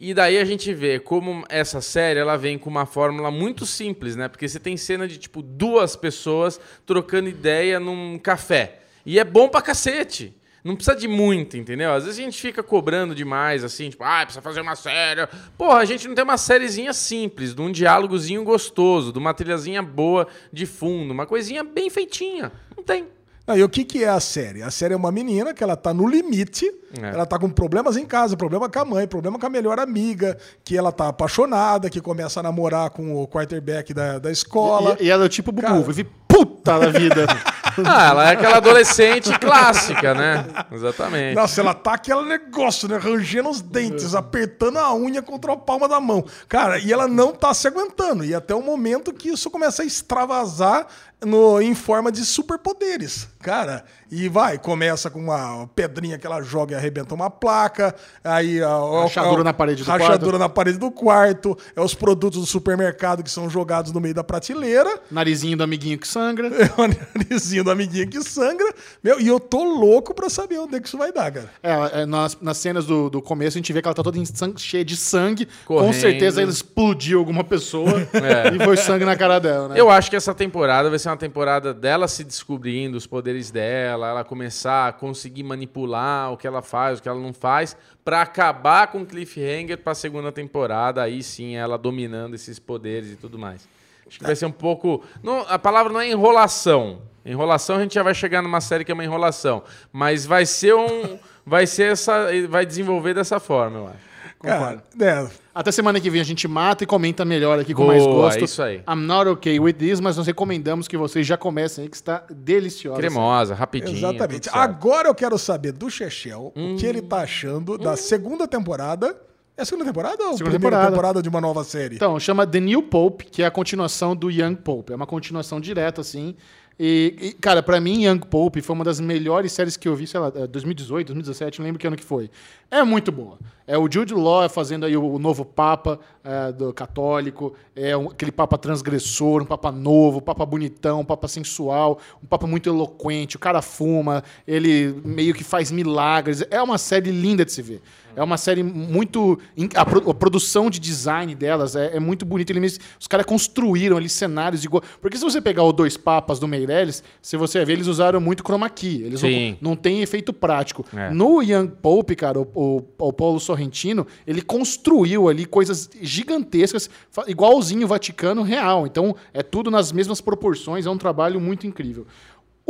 E 0.00 0.14
daí 0.14 0.38
a 0.38 0.44
gente 0.46 0.72
vê 0.72 0.98
como 0.98 1.44
essa 1.50 1.82
série 1.82 2.18
ela 2.18 2.34
vem 2.34 2.56
com 2.56 2.70
uma 2.70 2.86
fórmula 2.86 3.30
muito 3.30 3.66
simples, 3.66 4.16
né? 4.16 4.28
Porque 4.28 4.48
você 4.48 4.58
tem 4.58 4.74
cena 4.74 5.06
de 5.06 5.18
tipo 5.18 5.42
duas 5.42 5.94
pessoas 5.94 6.58
trocando 6.86 7.28
ideia 7.28 7.78
num 7.78 8.18
café. 8.18 8.80
E 9.04 9.18
é 9.18 9.24
bom 9.24 9.46
pra 9.46 9.60
cacete. 9.60 10.34
Não 10.64 10.74
precisa 10.74 10.96
de 10.96 11.06
muito, 11.06 11.58
entendeu? 11.58 11.92
Às 11.92 12.04
vezes 12.04 12.18
a 12.18 12.22
gente 12.22 12.40
fica 12.40 12.62
cobrando 12.62 13.14
demais, 13.14 13.62
assim, 13.62 13.90
tipo, 13.90 14.02
ah, 14.02 14.22
precisa 14.22 14.40
fazer 14.40 14.62
uma 14.62 14.74
série. 14.74 15.26
Porra, 15.58 15.78
a 15.78 15.84
gente 15.84 16.08
não 16.08 16.14
tem 16.14 16.24
uma 16.24 16.38
sériezinha 16.38 16.94
simples, 16.94 17.54
de 17.54 17.60
um 17.60 17.70
diálogozinho 17.70 18.42
gostoso, 18.42 19.12
de 19.12 19.18
uma 19.18 19.34
trilhazinha 19.34 19.82
boa 19.82 20.26
de 20.50 20.64
fundo, 20.64 21.12
uma 21.12 21.26
coisinha 21.26 21.62
bem 21.62 21.90
feitinha. 21.90 22.50
Não 22.74 22.82
tem. 22.82 23.06
Ah, 23.46 23.56
e 23.56 23.62
o 23.64 23.68
que, 23.68 23.84
que 23.84 24.04
é 24.04 24.08
a 24.08 24.20
série? 24.20 24.62
A 24.62 24.70
série 24.70 24.94
é 24.94 24.96
uma 24.96 25.10
menina 25.10 25.52
que 25.52 25.62
ela 25.64 25.74
tá 25.76 25.92
no 25.92 26.06
limite, 26.08 26.66
É. 27.00 27.08
ela 27.10 27.26
tá 27.26 27.38
com 27.38 27.48
problemas 27.50 27.96
em 27.96 28.04
casa, 28.06 28.36
problema 28.36 28.68
com 28.68 28.78
a 28.78 28.84
mãe, 28.84 29.06
problema 29.08 29.38
com 29.38 29.46
a 29.46 29.50
melhor 29.50 29.78
amiga, 29.80 30.36
que 30.64 30.76
ela 30.76 30.92
tá 30.92 31.08
apaixonada, 31.08 31.90
que 31.90 32.00
começa 32.00 32.40
a 32.40 32.42
namorar 32.42 32.90
com 32.90 33.14
o 33.22 33.26
quarterback 33.26 33.92
da, 33.92 34.18
da 34.18 34.30
escola. 34.30 34.96
E, 35.00 35.04
e 35.06 35.10
ela 35.10 35.24
é 35.24 35.28
tipo 35.28 35.50
Bubu, 35.50 35.66
Cara. 35.66 35.80
vive 35.80 36.04
puta 36.28 36.78
da 36.78 36.88
vida. 36.90 37.26
Ah, 37.84 38.08
ela 38.10 38.28
é 38.30 38.32
aquela 38.32 38.56
adolescente 38.56 39.36
clássica, 39.38 40.14
né? 40.14 40.46
Exatamente. 40.70 41.34
Nossa, 41.34 41.60
ela 41.60 41.74
tá 41.74 41.94
aquele 41.94 42.22
negócio, 42.22 42.88
né? 42.88 42.96
Rangendo 42.96 43.48
os 43.48 43.60
dentes, 43.60 44.14
apertando 44.14 44.78
a 44.78 44.94
unha 44.94 45.22
contra 45.22 45.52
a 45.52 45.56
palma 45.56 45.88
da 45.88 46.00
mão. 46.00 46.24
Cara, 46.48 46.78
e 46.78 46.92
ela 46.92 47.08
não 47.08 47.32
tá 47.32 47.52
se 47.54 47.66
aguentando. 47.66 48.24
E 48.24 48.34
até 48.34 48.54
o 48.54 48.62
momento 48.62 49.12
que 49.12 49.28
isso 49.28 49.50
começa 49.50 49.82
a 49.82 49.86
extravasar 49.86 50.86
no, 51.24 51.60
em 51.60 51.74
forma 51.74 52.10
de 52.10 52.24
superpoderes. 52.24 53.28
Cara, 53.42 53.84
e 54.10 54.28
vai, 54.28 54.58
começa 54.58 55.08
com 55.10 55.18
uma 55.18 55.66
pedrinha 55.74 56.18
que 56.18 56.26
ela 56.26 56.42
joga 56.42 56.74
e 56.74 56.76
arrebenta 56.76 57.14
uma 57.14 57.30
placa. 57.30 57.94
Aí 58.22 58.62
a, 58.62 58.68
a- 58.68 59.02
Rachadura 59.04 59.40
a- 59.40 59.44
na 59.44 59.52
parede 59.54 59.82
do 59.82 59.86
rachadura 59.90 60.18
quarto. 60.18 60.38
na 60.38 60.48
parede 60.48 60.78
do 60.78 60.90
quarto. 60.90 61.56
É 61.74 61.80
os 61.80 61.94
produtos 61.94 62.40
do 62.40 62.46
supermercado 62.46 63.22
que 63.22 63.30
são 63.30 63.48
jogados 63.48 63.92
no 63.92 64.00
meio 64.00 64.12
da 64.14 64.22
prateleira. 64.22 64.90
Narizinho 65.10 65.56
do 65.56 65.62
amiguinho 65.62 65.98
que 65.98 66.06
sangra. 66.06 66.50
É 66.60 66.80
o 66.80 66.86
narizinho 66.86 67.64
do 67.64 67.70
amiguinho 67.70 68.08
que 68.08 68.22
sangra. 68.22 68.74
Meu, 69.02 69.18
e 69.18 69.26
eu 69.26 69.40
tô 69.40 69.64
louco 69.64 70.12
pra 70.14 70.28
saber 70.28 70.58
onde 70.58 70.76
é 70.76 70.80
que 70.80 70.86
isso 70.88 70.98
vai 70.98 71.10
dar, 71.12 71.30
cara. 71.32 71.50
É, 71.62 72.02
é, 72.02 72.06
nas, 72.06 72.36
nas 72.42 72.58
cenas 72.58 72.84
do, 72.84 73.08
do 73.08 73.22
começo 73.22 73.56
a 73.56 73.58
gente 73.58 73.72
vê 73.72 73.80
que 73.80 73.88
ela 73.88 73.94
tá 73.94 74.02
toda 74.02 74.18
em 74.18 74.24
sangue- 74.26 74.60
cheia 74.60 74.84
de 74.84 74.96
sangue. 74.96 75.46
Com 75.64 75.76
Correndo. 75.76 75.94
certeza 75.94 76.42
ela 76.42 76.50
explodiu 76.50 77.18
alguma 77.18 77.42
pessoa 77.42 77.90
É. 78.12 78.54
e 78.54 78.62
foi 78.62 78.76
sangue 78.76 79.04
na 79.06 79.16
cara 79.16 79.38
dela, 79.38 79.68
né? 79.68 79.80
Eu 79.80 79.88
acho 79.88 80.10
que 80.10 80.16
essa 80.16 80.34
temporada 80.34 80.90
vai 80.90 80.98
ser 80.98 81.08
uma 81.08 81.16
temporada 81.16 81.72
dela 81.72 82.06
se 82.06 82.22
descobrindo 82.22 82.98
os 82.98 83.06
poderes 83.06 83.29
dela, 83.50 84.08
ela 84.08 84.24
começar 84.24 84.88
a 84.88 84.92
conseguir 84.92 85.42
manipular 85.42 86.32
o 86.32 86.36
que 86.36 86.46
ela 86.46 86.62
faz, 86.62 86.98
o 86.98 87.02
que 87.02 87.08
ela 87.08 87.20
não 87.20 87.32
faz, 87.32 87.76
pra 88.04 88.22
acabar 88.22 88.88
com 88.88 89.02
o 89.02 89.06
cliffhanger 89.06 89.78
pra 89.78 89.94
segunda 89.94 90.32
temporada, 90.32 91.02
aí 91.02 91.22
sim 91.22 91.54
ela 91.56 91.78
dominando 91.78 92.34
esses 92.34 92.58
poderes 92.58 93.12
e 93.12 93.16
tudo 93.16 93.38
mais. 93.38 93.68
Acho 94.06 94.18
que 94.18 94.24
vai 94.24 94.34
ser 94.34 94.46
um 94.46 94.50
pouco. 94.50 95.04
não- 95.22 95.44
a 95.48 95.58
palavra 95.58 95.92
não 95.92 96.00
é 96.00 96.08
enrolação. 96.10 97.02
Enrolação 97.24 97.76
a 97.76 97.80
gente 97.82 97.94
já 97.94 98.02
vai 98.02 98.14
chegar 98.14 98.42
numa 98.42 98.60
série 98.60 98.84
que 98.84 98.90
é 98.90 98.94
uma 98.94 99.04
enrolação. 99.04 99.62
Mas 99.92 100.24
vai 100.26 100.44
ser 100.46 100.74
um. 100.74 101.18
Vai 101.46 101.66
ser 101.66 101.92
essa. 101.92 102.26
Vai 102.48 102.64
desenvolver 102.66 103.14
dessa 103.14 103.38
forma, 103.38 103.78
eu 103.78 103.86
acho. 103.88 104.09
Cara, 104.42 104.82
é, 104.98 105.28
Até 105.54 105.70
semana 105.70 106.00
que 106.00 106.08
vem 106.08 106.18
a 106.20 106.24
gente 106.24 106.48
mata 106.48 106.82
e 106.82 106.86
comenta 106.86 107.24
melhor 107.26 107.58
aqui 107.58 107.74
com 107.74 107.82
Boa, 107.82 107.92
mais 107.94 108.06
gosto. 108.06 108.40
é 108.40 108.44
isso 108.44 108.62
aí. 108.62 108.76
I'm 108.88 108.96
not 109.06 109.28
okay 109.28 109.60
with 109.60 109.74
this, 109.74 110.00
mas 110.00 110.16
nós 110.16 110.26
recomendamos 110.26 110.88
que 110.88 110.96
vocês 110.96 111.26
já 111.26 111.36
comecem 111.36 111.84
aí, 111.84 111.90
que 111.90 111.96
está 111.96 112.24
deliciosa. 112.30 112.98
Cremosa, 112.98 113.54
rapidinho. 113.54 113.98
Exatamente. 113.98 114.48
Agora 114.50 115.08
eu 115.08 115.14
quero 115.14 115.36
saber 115.38 115.72
do 115.72 115.90
Chechel 115.90 116.52
Hum. 116.56 116.74
o 116.74 116.76
que 116.78 116.86
ele 116.86 117.02
tá 117.02 117.18
achando 117.20 117.76
da 117.76 117.96
segunda 117.96 118.48
temporada. 118.48 119.14
É 119.58 119.62
a 119.62 119.64
segunda 119.66 119.84
temporada 119.84 120.22
ou 120.24 120.30
a 120.30 120.32
Segunda 120.32 120.50
primeira 120.52 120.76
temporada. 120.76 120.90
temporada 120.90 121.22
de 121.22 121.28
uma 121.28 121.40
nova 121.40 121.62
série? 121.62 121.96
Então, 121.96 122.18
chama 122.18 122.46
The 122.46 122.60
New 122.60 122.82
Pope, 122.84 123.26
que 123.26 123.42
é 123.42 123.46
a 123.46 123.50
continuação 123.50 124.16
do 124.16 124.30
Young 124.30 124.54
Pope. 124.54 124.90
É 124.94 124.96
uma 124.96 125.06
continuação 125.06 125.60
direta, 125.60 126.00
assim. 126.00 126.34
E, 126.82 127.14
e, 127.20 127.32
cara, 127.34 127.62
pra 127.62 127.78
mim, 127.78 128.04
Young 128.06 128.20
Pope 128.20 128.62
foi 128.62 128.74
uma 128.74 128.84
das 128.86 128.98
melhores 129.00 129.52
séries 129.52 129.76
que 129.76 129.86
eu 129.86 129.94
vi, 129.94 130.06
sei 130.06 130.18
lá, 130.18 130.32
eh, 130.34 130.46
2018, 130.46 131.08
2017, 131.08 131.58
não 131.58 131.66
lembro 131.66 131.78
que 131.78 131.86
ano 131.86 131.94
que 131.94 132.02
foi. 132.02 132.30
É 132.70 132.82
muito 132.82 133.12
boa. 133.12 133.36
É 133.66 133.76
o 133.76 133.86
Jude 133.90 134.14
Law 134.14 134.48
fazendo 134.48 134.86
aí 134.86 134.96
o, 134.96 135.18
novo 135.18 135.44
Papa 135.44 136.00
eh, 136.24 136.52
do 136.52 136.72
católico, 136.72 137.54
é 137.76 137.94
um- 137.94 138.08
aquele 138.08 138.32
Papa 138.32 138.56
transgressor, 138.56 139.42
um 139.42 139.44
Papa 139.44 139.70
novo, 139.70 140.18
um 140.18 140.22
Papa 140.22 140.46
bonitão, 140.46 141.00
um 141.00 141.04
Papa 141.04 141.28
sensual, 141.28 141.98
um 142.22 142.26
Papa 142.26 142.46
muito 142.46 142.70
eloquente, 142.70 143.36
o 143.36 143.38
cara 143.38 143.60
fuma, 143.60 144.24
ele 144.48 144.98
meio 145.04 145.34
que 145.34 145.44
faz 145.44 145.70
milagres. 145.70 146.42
É 146.50 146.62
uma 146.62 146.78
série 146.78 147.10
linda 147.10 147.44
de 147.44 147.52
se 147.52 147.60
ver. 147.60 147.82
É 148.20 148.24
uma 148.24 148.36
série 148.36 148.62
muito. 148.62 149.38
A, 149.74 149.84
pro- 149.86 150.10
a 150.10 150.14
produção 150.14 150.68
de 150.68 150.78
design 150.78 151.34
delas 151.34 151.74
é, 151.74 151.96
é 151.96 152.00
muito 152.00 152.26
bonita. 152.26 152.52
Eles, 152.52 152.78
os 153.00 153.06
caras 153.06 153.24
construíram 153.24 153.96
ali 153.96 154.08
cenários 154.08 154.62
igual. 154.62 154.82
Porque 155.00 155.16
se 155.16 155.24
você 155.24 155.40
pegar 155.40 155.62
o 155.62 155.72
Dois 155.72 155.96
Papas 155.96 156.38
do 156.38 156.46
Meirelles, 156.46 157.02
se 157.22 157.36
você 157.36 157.64
ver, 157.64 157.72
eles 157.74 157.86
usaram 157.86 158.20
muito 158.20 158.42
chroma 158.44 158.68
key. 158.68 159.02
Eles 159.04 159.20
Sim. 159.20 159.56
não, 159.60 159.70
não 159.70 159.76
tem 159.76 160.02
efeito 160.02 160.32
prático. 160.32 160.84
É. 160.94 161.10
No 161.10 161.40
Young 161.42 161.68
Pope, 161.80 162.14
cara, 162.14 162.38
o, 162.38 162.46
o, 162.54 162.84
o 162.98 163.12
Paulo 163.12 163.40
Sorrentino, 163.40 164.06
ele 164.26 164.42
construiu 164.42 165.28
ali 165.28 165.46
coisas 165.46 165.88
gigantescas, 166.02 166.90
igualzinho 167.26 167.84
o 167.84 167.88
Vaticano 167.88 168.42
real. 168.42 168.86
Então, 168.86 169.16
é 169.32 169.42
tudo 169.42 169.70
nas 169.70 169.92
mesmas 169.92 170.20
proporções, 170.20 170.84
é 170.86 170.90
um 170.90 170.98
trabalho 170.98 171.40
muito 171.40 171.66
incrível. 171.66 172.06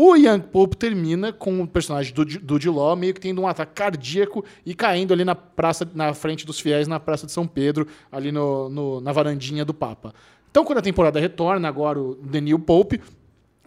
O 0.02 0.16
Young 0.16 0.40
Pope 0.40 0.78
termina 0.78 1.30
com 1.30 1.60
o 1.60 1.68
personagem 1.68 2.14
do, 2.14 2.24
do 2.24 2.58
Diló 2.58 2.96
meio 2.96 3.12
que 3.12 3.20
tendo 3.20 3.42
um 3.42 3.46
ataque 3.46 3.72
cardíaco 3.74 4.42
e 4.64 4.74
caindo 4.74 5.12
ali 5.12 5.26
na 5.26 5.34
praça, 5.34 5.86
na 5.94 6.14
frente 6.14 6.46
dos 6.46 6.58
fiéis, 6.58 6.88
na 6.88 6.98
Praça 6.98 7.26
de 7.26 7.32
São 7.32 7.46
Pedro, 7.46 7.86
ali 8.10 8.32
no, 8.32 8.70
no- 8.70 9.00
na 9.02 9.12
varandinha 9.12 9.62
do 9.62 9.74
Papa. 9.74 10.14
Então, 10.50 10.64
quando 10.64 10.78
a 10.78 10.82
temporada 10.82 11.20
retorna, 11.20 11.68
agora 11.68 12.00
o 12.00 12.16
New 12.40 12.58
Pope, 12.58 12.98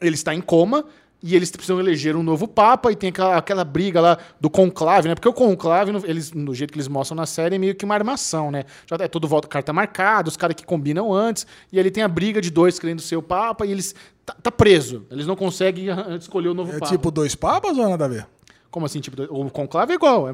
ele 0.01 0.15
está 0.15 0.34
em 0.34 0.41
coma 0.41 0.85
e 1.24 1.38
eles 1.38 1.50
precisam 1.50 1.80
eleger 1.80 2.18
um 2.18 2.22
novo 2.22 2.45
papa 2.50 2.91
e 2.91 2.95
tem 2.98 3.10
aquela, 3.10 3.38
aquela 3.38 3.64
briga 3.64 4.02
lá 4.02 4.18
do 4.41 4.50
conclave, 4.50 5.08
né? 5.08 5.16
Porque 5.16 5.30
o 5.30 5.34
conclave, 5.34 5.94
eles, 6.04 6.30
do 6.32 6.54
jeito 6.54 6.74
que 6.74 6.78
eles 6.78 6.90
mostram 6.90 7.16
na 7.16 7.26
série, 7.26 7.56
é 7.56 7.58
meio 7.58 7.74
que 7.74 7.86
uma 7.86 7.95
armação, 7.95 8.52
né? 8.52 8.66
Já 8.86 8.98
é 9.00 9.08
tudo 9.08 9.26
volta 9.26 9.48
carta 9.48 9.72
marcada, 9.72 10.28
os 10.28 10.36
caras 10.36 10.54
que 10.54 10.66
combinam 10.66 11.14
antes, 11.14 11.48
e 11.72 11.80
ele 11.80 11.90
tem 11.90 12.04
a 12.04 12.10
briga 12.10 12.41
de 12.41 12.52
dois 12.52 12.78
querendo 12.78 13.00
ser 13.02 13.16
o 13.16 13.22
papa 13.24 13.66
e 13.66 13.72
eles 13.72 13.95
tá, 14.26 14.36
tá 14.44 14.52
preso. 14.52 15.06
Eles 15.10 15.26
não 15.26 15.38
conseguem 15.38 15.90
ah, 15.90 16.18
escolher 16.20 16.50
o 16.50 16.54
novo 16.54 16.72
É 16.72 16.80
papa. 16.80 16.91
tipo 16.91 17.10
dois 17.10 17.36
papas 17.36 17.78
ou 17.78 17.90
nada 17.90 18.04
a 18.04 18.08
ver? 18.10 18.28
Como 18.70 18.86
assim? 18.86 19.00
Tipo, 19.00 19.24
o 19.30 19.50
conclave 19.50 19.94
é 19.94 19.95
igual, 19.95 20.28
é 20.28 20.32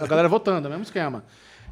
a 0.00 0.06
galera 0.06 0.28
votando, 0.28 0.66
é 0.66 0.68
o 0.68 0.70
mesmo 0.70 0.84
esquema. 0.84 1.22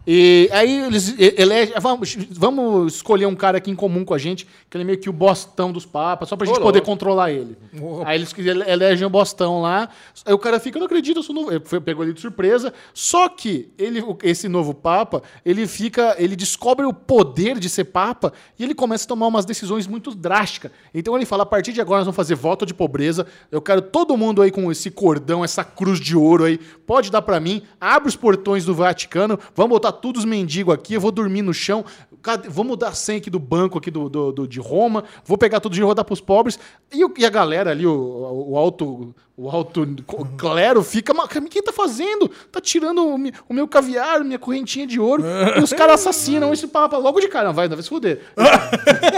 E 0.06 0.48
aí 0.52 0.86
eles 0.86 1.14
elegem. 1.18 1.74
Vamos, 1.80 2.16
vamos 2.30 2.94
escolher 2.94 3.26
um 3.26 3.34
cara 3.36 3.58
aqui 3.58 3.70
em 3.70 3.74
comum 3.74 4.04
com 4.04 4.14
a 4.14 4.18
gente, 4.18 4.46
que 4.70 4.76
ele 4.76 4.82
é 4.84 4.86
meio 4.86 4.98
que 4.98 5.10
o 5.10 5.12
bostão 5.12 5.70
dos 5.70 5.84
papas, 5.84 6.28
só 6.30 6.36
pra 6.36 6.46
gente 6.46 6.60
poder 6.60 6.80
controlar 6.80 7.30
ele. 7.30 7.58
Aí 8.06 8.16
eles 8.16 8.32
ele- 8.38 8.70
elegem 8.70 9.06
o 9.06 9.10
bostão 9.10 9.60
lá. 9.60 9.88
Aí 10.24 10.32
o 10.32 10.38
cara 10.38 10.58
fica, 10.58 10.78
eu 10.78 10.80
não 10.80 10.86
acredito, 10.86 11.18
eu 11.18 11.22
sou 11.22 11.34
novo. 11.34 11.50
Ele 11.52 11.60
pegou 11.60 12.04
ele 12.04 12.14
de 12.14 12.20
surpresa. 12.22 12.72
Só 12.94 13.28
que 13.28 13.68
ele, 13.76 14.02
esse 14.22 14.48
novo 14.48 14.72
papa, 14.72 15.22
ele 15.44 15.66
fica. 15.66 16.16
Ele 16.18 16.34
descobre 16.36 16.86
o 16.86 16.92
poder 16.94 17.58
de 17.58 17.68
ser 17.68 17.84
papa 17.84 18.32
e 18.58 18.64
ele 18.64 18.74
começa 18.74 19.04
a 19.04 19.08
tomar 19.08 19.26
umas 19.26 19.44
decisões 19.44 19.86
muito 19.86 20.14
drásticas. 20.14 20.70
Então 20.94 21.14
ele 21.16 21.26
fala: 21.26 21.42
a 21.42 21.46
partir 21.46 21.72
de 21.74 21.80
agora 21.82 21.98
nós 21.98 22.06
vamos 22.06 22.16
fazer 22.16 22.34
voto 22.34 22.64
de 22.64 22.72
pobreza. 22.72 23.26
Eu 23.52 23.60
quero 23.60 23.82
todo 23.82 24.16
mundo 24.16 24.40
aí 24.40 24.50
com 24.50 24.72
esse 24.72 24.90
cordão, 24.90 25.44
essa 25.44 25.62
cruz 25.64 26.00
de 26.00 26.16
ouro 26.16 26.44
aí. 26.44 26.56
Pode 26.58 27.10
dar 27.10 27.20
pra 27.20 27.38
mim. 27.38 27.62
Abre 27.78 28.08
os 28.08 28.16
portões 28.16 28.64
do 28.64 28.74
Vaticano. 28.74 29.38
Vamos 29.54 29.70
botar 29.70 29.97
tudo 30.00 30.16
os 30.18 30.24
mendigos 30.24 30.74
aqui, 30.74 30.94
eu 30.94 31.00
vou 31.00 31.12
dormir 31.12 31.42
no 31.42 31.52
chão, 31.54 31.84
vou 32.48 32.64
mudar 32.64 32.88
a 32.88 32.92
senha 32.92 33.18
aqui 33.18 33.30
do 33.30 33.38
banco 33.38 33.78
aqui 33.78 33.90
do, 33.90 34.08
do- 34.08 34.32
do- 34.32 34.48
de 34.48 34.58
Roma, 34.60 35.04
vou 35.24 35.36
pegar 35.38 35.60
tudo 35.60 35.74
de 35.74 35.82
dar 35.94 36.04
pros 36.04 36.20
pobres. 36.20 36.58
E, 36.92 37.00
e 37.20 37.24
a 37.26 37.30
galera 37.30 37.70
ali, 37.70 37.86
o, 37.86 38.46
o 38.50 38.56
alto 38.56 39.14
o 39.40 39.48
alto 39.48 39.86
clero 40.36 40.82
fica, 40.82 41.14
mas 41.14 41.26
o 41.26 41.42
que 41.42 41.62
tá 41.62 41.72
fazendo? 41.72 42.28
Tá 42.50 42.60
tirando 42.60 43.06
o, 43.06 43.16
mi- 43.16 43.32
o 43.48 43.54
meu 43.54 43.68
caviar, 43.68 44.24
minha 44.24 44.38
correntinha 44.38 44.84
de 44.84 44.98
ouro, 44.98 45.22
e 45.56 45.62
os 45.62 45.72
caras 45.72 46.00
assassinam 46.00 46.52
esse 46.52 46.66
papa 46.66 46.98
logo 46.98 47.20
de 47.20 47.28
cara. 47.28 47.46
Não, 47.46 47.54
vai, 47.54 47.68
vai 47.68 47.80
se 47.80 47.88
fuder. 47.88 48.20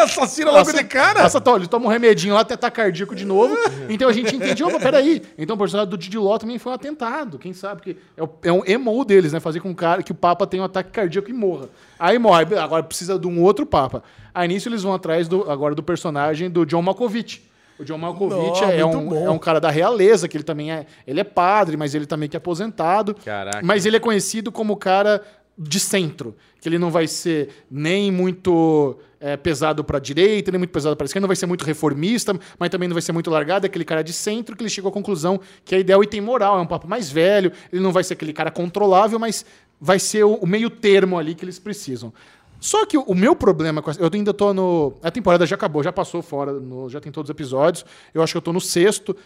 Assassina 0.03 0.51
logo 0.51 0.73
de 0.73 0.85
cara. 0.85 1.21
Essa, 1.23 1.41
tá, 1.41 1.53
ele 1.55 1.67
toma 1.67 1.87
um 1.87 1.89
remedinho 1.89 2.35
lá, 2.35 2.41
até 2.41 2.57
tá 2.57 2.71
cardíaco 2.71 3.15
de 3.15 3.25
novo. 3.25 3.57
Então 3.89 4.09
a 4.09 4.13
gente 4.13 4.35
entende, 4.37 4.63
opa, 4.63 4.79
peraí. 4.79 5.23
Então 5.39 5.57
o 5.57 5.59
personagem 5.59 5.91
do 5.91 5.97
Didi 5.99 6.19
Ló 6.19 6.37
também 6.39 6.59
foi 6.59 6.71
um 6.73 6.75
atentado. 6.75 7.39
Quem 7.39 7.53
sabe? 7.53 7.81
que 7.83 7.97
é, 8.17 8.23
o- 8.23 8.29
é 8.43 8.53
um 8.53 8.63
emo 8.67 9.05
deles, 9.05 9.33
né? 9.33 9.41
Fazer 9.41 9.61
com 9.61 9.71
o 9.71 9.75
cara 9.75 10.03
que 10.03 10.13
o 10.13 10.15
Papa 10.15 10.47
tenha 10.47 10.63
um 10.63 10.67
ataque 10.67 10.91
cardíaco 10.91 11.31
e 11.31 11.33
morra. 11.33 11.69
Aí 11.99 12.19
morre. 12.19 12.45
Agora 12.59 12.83
precisa 12.83 13.19
de 13.19 13.27
um 13.27 13.43
outro 13.43 13.65
Papa. 13.65 14.03
Aí 14.35 14.49
nisso 14.49 14.69
eles 14.69 14.83
vão 14.83 14.93
atrás 14.95 15.27
do, 15.29 15.51
agora 15.51 15.75
do 15.75 15.83
personagem 15.83 16.51
do 16.51 16.65
John 16.67 16.83
Malkovich. 16.83 17.43
O 17.81 17.85
John 17.85 17.97
Malkovich 17.97 18.61
Nó, 18.61 18.71
é, 18.71 18.85
um, 18.85 19.09
bom. 19.09 19.25
é 19.27 19.31
um 19.31 19.39
cara 19.39 19.59
da 19.59 19.71
realeza, 19.71 20.29
que 20.29 20.37
ele 20.37 20.45
também 20.45 20.71
é. 20.71 20.85
Ele 21.07 21.19
é 21.19 21.25
padre, 21.25 21.79
mas 21.79 21.95
ele 21.95 22.05
também 22.05 22.29
que 22.29 22.37
é 22.37 22.39
aposentado. 22.39 23.15
Caraca. 23.15 23.61
Mas 23.65 23.87
ele 23.87 23.97
é 23.97 24.01
conhecido 24.01 24.53
como 24.53 24.75
o 24.75 24.77
cara 24.77 25.23
de 25.57 25.81
centro. 25.81 26.37
Que 26.61 26.69
ele 26.69 26.79
não 26.79 26.91
vai 26.91 27.07
ser 27.07 27.49
nem 27.71 28.13
muito 28.13 28.99
é, 29.19 29.35
pesado 29.35 29.83
para 29.83 29.99
direita, 29.99 30.51
nem 30.51 30.59
muito 30.59 30.73
pesado 30.73 30.95
para 30.95 31.07
esquerda, 31.07 31.23
não 31.23 31.29
vai 31.29 31.37
ser 31.37 31.47
muito 31.47 31.65
reformista, 31.65 32.39
mas 32.59 32.69
também 32.69 32.87
não 32.87 32.95
vai 32.95 33.03
ser 33.03 33.13
muito 33.13 33.31
largado. 33.31 33.65
É 33.65 33.69
aquele 33.69 33.85
cara 33.85 34.03
de 34.03 34.13
centro 34.13 34.55
que 34.55 34.63
ele 34.63 34.71
chegou 34.71 34.91
à 34.91 34.93
conclusão 34.93 35.41
que 35.65 35.75
é 35.75 35.81
ideal 35.81 36.03
e 36.03 36.07
tem 36.07 36.21
moral. 36.21 36.59
É 36.59 36.61
um 36.61 36.67
papo 36.67 36.87
mais 36.87 37.11
velho. 37.11 37.51
Ele 37.73 37.83
não 37.83 37.93
vai 37.93 38.05
ser 38.05 38.13
aquele 38.13 38.35
cara 38.35 38.51
controlável, 38.51 39.19
mas 39.19 39.45
vai 39.81 39.99
ser 39.99 40.25
o, 40.25 40.35
o 40.35 40.47
meio 40.47 40.69
termo 40.69 41.19
ali 41.19 41.35
que 41.35 41.45
eles 41.45 41.59
precisam. 41.59 42.13
Só 42.61 42.85
que 42.85 42.97
o, 42.99 43.15
meu 43.15 43.35
problema 43.35 43.81
com 43.81 43.91
essa, 43.91 44.01
eu 44.01 44.11
ainda 44.13 44.35
tô 44.35 44.53
no 44.53 44.93
a 45.03 45.11
temporada 45.11 45.47
já 45.47 45.55
acabou, 45.57 45.83
já 45.83 45.91
passou 45.93 46.21
fora, 46.23 46.53
no- 46.53 46.89
já 46.91 47.01
tem 47.01 47.11
todos 47.11 47.29
os 47.29 47.35
episódios. 47.35 47.85
Eu 48.13 48.23
acho 48.23 48.33
que 48.33 48.37
eu 48.37 48.43
tô 48.43 48.53
no 48.53 48.61
sexto. 48.61 49.17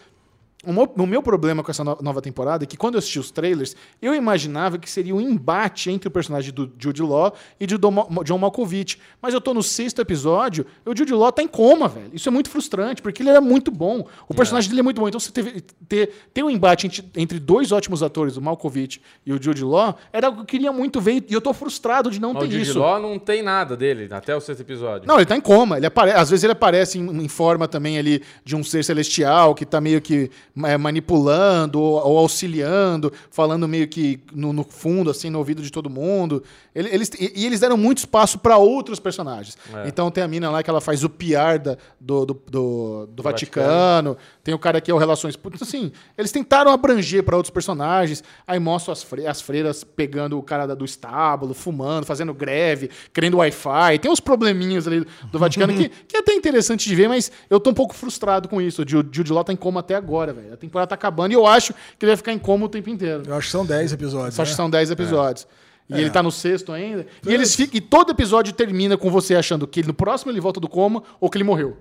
O 0.65 0.73
meu, 1.05 1.19
o 1.19 1.23
problema 1.23 1.63
com 1.63 1.71
essa 1.71 1.83
no- 1.83 1.97
nova 2.01 2.21
temporada 2.21 2.63
é 2.63 2.67
que 2.67 2.75
quando 2.77 2.95
eu 2.95 2.99
assisti 2.99 3.19
os 3.19 3.31
trailers, 3.31 3.75
eu 4.01 4.13
imaginava 4.15 4.77
que 4.77 4.89
seria 4.89 5.15
um 5.15 5.21
embate 5.21 5.89
entre 5.91 6.07
o 6.07 6.11
personagem 6.11 6.51
do 6.53 6.71
Jude 6.77 7.01
Law 7.01 7.33
e 7.59 7.65
Ma- 7.91 8.23
John 8.23 8.37
Malkovich. 8.37 8.97
Mas 9.21 9.33
eu 9.33 9.41
tô 9.41 9.53
no 9.53 9.61
sexto 9.63 9.99
episódio 10.01 10.65
e 10.85 10.89
o 10.89 10.97
Jude 10.97 11.13
Law 11.13 11.31
tá 11.31 11.41
em 11.43 11.47
coma, 11.47 11.87
velho. 11.87 12.09
Isso 12.13 12.27
é 12.29 12.31
muito 12.31 12.49
frustrante, 12.49 13.01
porque 13.01 13.21
ele 13.21 13.29
era 13.29 13.41
muito 13.41 13.71
bom. 13.71 14.07
O 14.27 14.33
personagem 14.33 14.69
dele 14.69 14.79
é 14.79 14.83
muito 14.83 14.99
bom. 14.99 15.07
Então, 15.07 15.19
você 15.19 15.31
teve, 15.31 15.61
ter, 15.87 16.11
ter 16.33 16.43
um 16.43 16.49
embate 16.49 16.87
entre, 16.87 17.03
entre 17.15 17.39
dois 17.39 17.71
ótimos 17.71 18.01
atores, 18.03 18.37
o 18.37 18.41
Malkovich 18.41 19.01
e 19.25 19.33
o 19.33 19.41
Jude 19.41 19.63
Law, 19.63 19.95
era 20.11 20.27
algo 20.27 20.37
que 20.37 20.41
eu 20.43 20.45
queria 20.59 20.71
muito 20.71 20.99
ver 21.01 21.23
e 21.29 21.33
eu 21.33 21.41
tô 21.41 21.53
frustrado 21.53 22.09
de 22.09 22.19
não 22.19 22.33
Mas 22.33 22.43
o 22.43 22.45
ter 22.47 22.51
Jude 22.53 22.69
isso. 22.69 22.79
Law 22.79 22.99
não 23.01 23.19
tem 23.19 23.41
nada 23.43 23.75
dele 23.75 24.07
até 24.11 24.35
o 24.35 24.39
sexto 24.41 24.61
episódio. 24.61 25.07
Não, 25.07 25.15
ele 25.15 25.25
tá 25.25 25.35
em 25.35 25.41
coma. 25.41 25.77
Ele 25.77 25.85
apare... 25.85 26.11
Às 26.11 26.29
vezes 26.29 26.43
ele 26.43 26.53
aparece 26.53 26.97
em, 26.97 27.23
em 27.23 27.27
forma 27.27 27.67
também 27.67 27.97
ali 27.97 28.21
de 28.43 28.55
um 28.55 28.63
ser 28.63 28.83
celestial 28.83 29.53
que 29.53 29.65
tá 29.65 29.81
meio 29.81 30.01
que 30.01 30.15
é, 30.15 30.29
manipulando 30.55 31.79
ou, 31.81 32.17
auxiliando, 32.17 33.11
falando 33.29 33.67
meio 33.67 33.87
que 33.87 34.19
no, 34.33 34.53
no 34.53 34.63
fundo, 34.63 35.09
assim, 35.09 35.29
no 35.29 35.37
ouvido 35.39 35.61
de 35.61 35.71
todo 35.71 35.89
mundo. 35.89 36.41
Ele- 36.73 36.89
eles, 36.91 37.09
e, 37.19 37.45
eles 37.45 37.59
deram 37.59 37.77
muito 37.77 37.99
espaço 37.99 38.39
para 38.39 38.57
outros 38.57 38.99
personagens. 38.99 39.57
É. 39.73 39.87
Então 39.87 40.09
tem 40.09 40.23
a 40.23 40.27
mina 40.27 40.49
lá 40.49 40.63
que 40.63 40.69
ela 40.69 40.81
faz 40.81 41.03
o 41.03 41.09
PR 41.09 41.59
da- 41.61 41.77
do, 41.99 42.25
do, 42.25 42.41
do- 42.49 43.07
do 43.07 43.23
Vaticano. 43.23 44.17
Tem 44.43 44.53
o 44.53 44.59
cara 44.59 44.79
que 44.79 44.89
é 44.89 44.93
o 44.93 44.97
Relações 44.97 45.35
Públicas. 45.35 45.67
Assim, 45.67 45.91
eles 46.17 46.31
tentaram 46.31 46.71
abranger 46.71 47.23
para 47.23 47.35
outros 47.35 47.51
personagens. 47.51 48.23
Aí 48.47 48.59
mostram 48.59 48.93
as, 48.93 49.03
fre- 49.03 49.27
as 49.27 49.41
freiras 49.41 49.83
pegando 49.83 50.37
o 50.37 50.43
cara 50.43 50.73
do 50.75 50.85
estábulo, 50.85 51.53
fumando, 51.53 52.05
fazendo 52.05 52.33
greve, 52.33 52.89
querendo 53.13 53.37
Wi-Fi. 53.37 53.99
Tem 53.99 54.09
uns 54.11 54.19
probleminhas 54.19 54.87
ali 54.87 55.05
do 55.31 55.39
Vaticano 55.39 55.73
que, 55.73 55.89
que 56.07 56.15
é 56.17 56.19
até 56.19 56.33
interessante 56.33 56.87
de 56.87 56.95
ver, 56.95 57.07
mas 57.09 57.31
eu 57.49 57.59
tô 57.59 57.69
um 57.69 57.73
pouco 57.73 57.93
frustrado 57.93 58.47
com 58.47 58.61
isso. 58.61 58.81
O 58.83 58.85
Jude 58.87 59.31
Law 59.31 59.43
tá 59.43 59.51
em 59.53 59.55
coma 59.55 59.79
até 59.81 59.95
agora, 59.95 60.33
velho. 60.33 60.44
A 60.53 60.57
temporada 60.57 60.89
tá 60.89 60.95
acabando 60.95 61.31
e 61.31 61.35
eu 61.35 61.45
acho 61.45 61.73
que 61.97 62.05
ele 62.05 62.11
vai 62.11 62.17
ficar 62.17 62.33
em 62.33 62.39
coma 62.39 62.65
o 62.65 62.69
tempo 62.69 62.89
inteiro. 62.89 63.23
Eu 63.27 63.35
acho 63.35 63.47
que 63.47 63.51
são 63.51 63.65
10 63.65 63.93
episódios. 63.93 64.35
Só 64.35 64.41
acho 64.41 64.51
que 64.51 64.53
né? 64.53 64.63
são 64.63 64.69
10 64.69 64.91
episódios. 64.91 65.47
E 65.89 65.93
É. 65.93 65.99
ele 66.01 66.09
tá 66.09 66.23
no 66.23 66.31
sexto 66.31 66.71
ainda. 66.71 67.05
E, 67.25 67.33
eles 67.33 67.55
ficam, 67.55 67.77
e 67.77 67.81
todo 67.81 68.11
episódio 68.11 68.51
termina 68.53 68.97
com 68.97 69.09
você 69.11 69.35
achando 69.35 69.67
que 69.67 69.83
no 69.83 69.93
próximo 69.93 70.31
ele 70.31 70.39
volta 70.41 70.59
do 70.59 70.67
coma 70.67 71.03
ou 71.19 71.29
que 71.29 71.37
ele 71.37 71.43
morreu. 71.43 71.77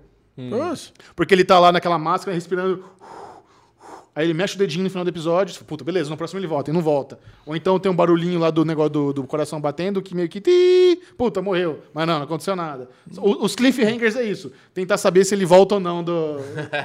Poxa. 0.50 0.90
Porque 1.14 1.32
ele 1.32 1.44
tá 1.44 1.58
lá 1.58 1.70
naquela 1.72 1.98
máscara 1.98 2.34
respirando. 2.34 2.84
Aí 4.16 4.24
ele 4.24 4.32
mexe 4.34 4.54
o 4.54 4.58
dedinho 4.58 4.84
no 4.84 4.90
final 4.90 5.02
do 5.04 5.08
episódio, 5.10 5.64
puta, 5.64 5.82
beleza, 5.82 6.08
no 6.08 6.16
próximo 6.16 6.38
ele 6.38 6.46
volta, 6.46 6.70
e 6.70 6.74
não 6.74 6.80
volta. 6.80 7.18
Ou 7.44 7.56
então 7.56 7.80
tem 7.80 7.90
um 7.90 7.96
barulhinho 7.96 8.38
lá 8.38 8.48
do 8.48 8.64
negócio 8.64 8.90
do, 8.90 9.12
do 9.12 9.24
coração 9.24 9.60
batendo 9.60 10.00
que 10.00 10.14
meio 10.14 10.28
que. 10.28 10.40
Ti, 10.40 11.00
puta, 11.18 11.42
morreu. 11.42 11.80
Mas 11.92 12.06
não, 12.06 12.16
não 12.18 12.22
aconteceu 12.24 12.54
nada. 12.54 12.88
O- 13.18 13.44
os 13.44 13.56
cliffhangers 13.56 14.14
é 14.14 14.22
isso. 14.22 14.52
Tentar 14.72 14.98
saber 14.98 15.24
se 15.24 15.34
ele 15.34 15.44
volta 15.44 15.74
ou 15.74 15.80
não 15.80 16.04
do, 16.04 16.36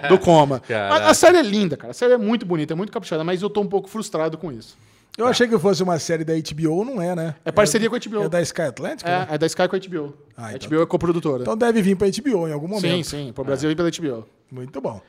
do 0.10 0.18
coma. 0.23 0.61
A, 0.69 1.10
a 1.10 1.14
série 1.14 1.38
é 1.38 1.43
linda, 1.43 1.77
cara. 1.77 1.91
A 1.91 1.93
série 1.93 2.14
é 2.14 2.18
muito 2.18 2.45
bonita, 2.47 2.73
é 2.73 2.76
muito 2.76 2.91
caprichada, 2.91 3.23
mas 3.23 3.41
eu 3.43 3.49
tô 3.49 3.61
um 3.61 3.68
pouco 3.68 3.88
frustrado 3.89 4.35
com 4.38 4.51
isso. 4.51 4.76
Eu 5.15 5.27
achei 5.27 5.47
que 5.47 5.60
fosse 5.60 5.84
uma 5.84 5.99
série 5.99 6.23
da 6.23 6.34
HBO, 6.34 6.85
não 6.85 7.01
é, 7.01 7.14
né? 7.14 7.35
É 7.43 7.51
parceria 7.51 7.89
com 7.89 7.95
a 7.95 7.99
HBO. 7.99 8.23
É 8.23 8.30
da 8.30 8.41
Sky 8.41 8.61
Atlantic? 8.61 9.06
né? 9.06 9.27
É, 9.30 9.35
é 9.35 9.38
da 9.38 9.45
Sky 9.45 9.68
com 9.68 9.76
a 9.76 9.80
HBO. 9.80 10.14
Ah, 10.35 10.45
a 10.47 10.53
então 10.56 10.69
HBO 10.69 10.81
é 10.81 10.85
coprodutora. 10.85 11.41
Então 11.43 11.57
deve 11.57 11.81
vir 11.81 11.95
pra 11.97 12.07
HBO 12.07 12.47
em 12.47 12.53
algum 12.53 12.68
sim, 12.80 12.88
momento. 12.88 13.06
sim. 13.06 13.31
Pro 13.35 13.43
Brasil 13.43 13.69
e 13.69 13.76
pela 13.76 13.91
HBO. 13.91 14.26
Muito 14.49 14.80
bom. 14.81 15.01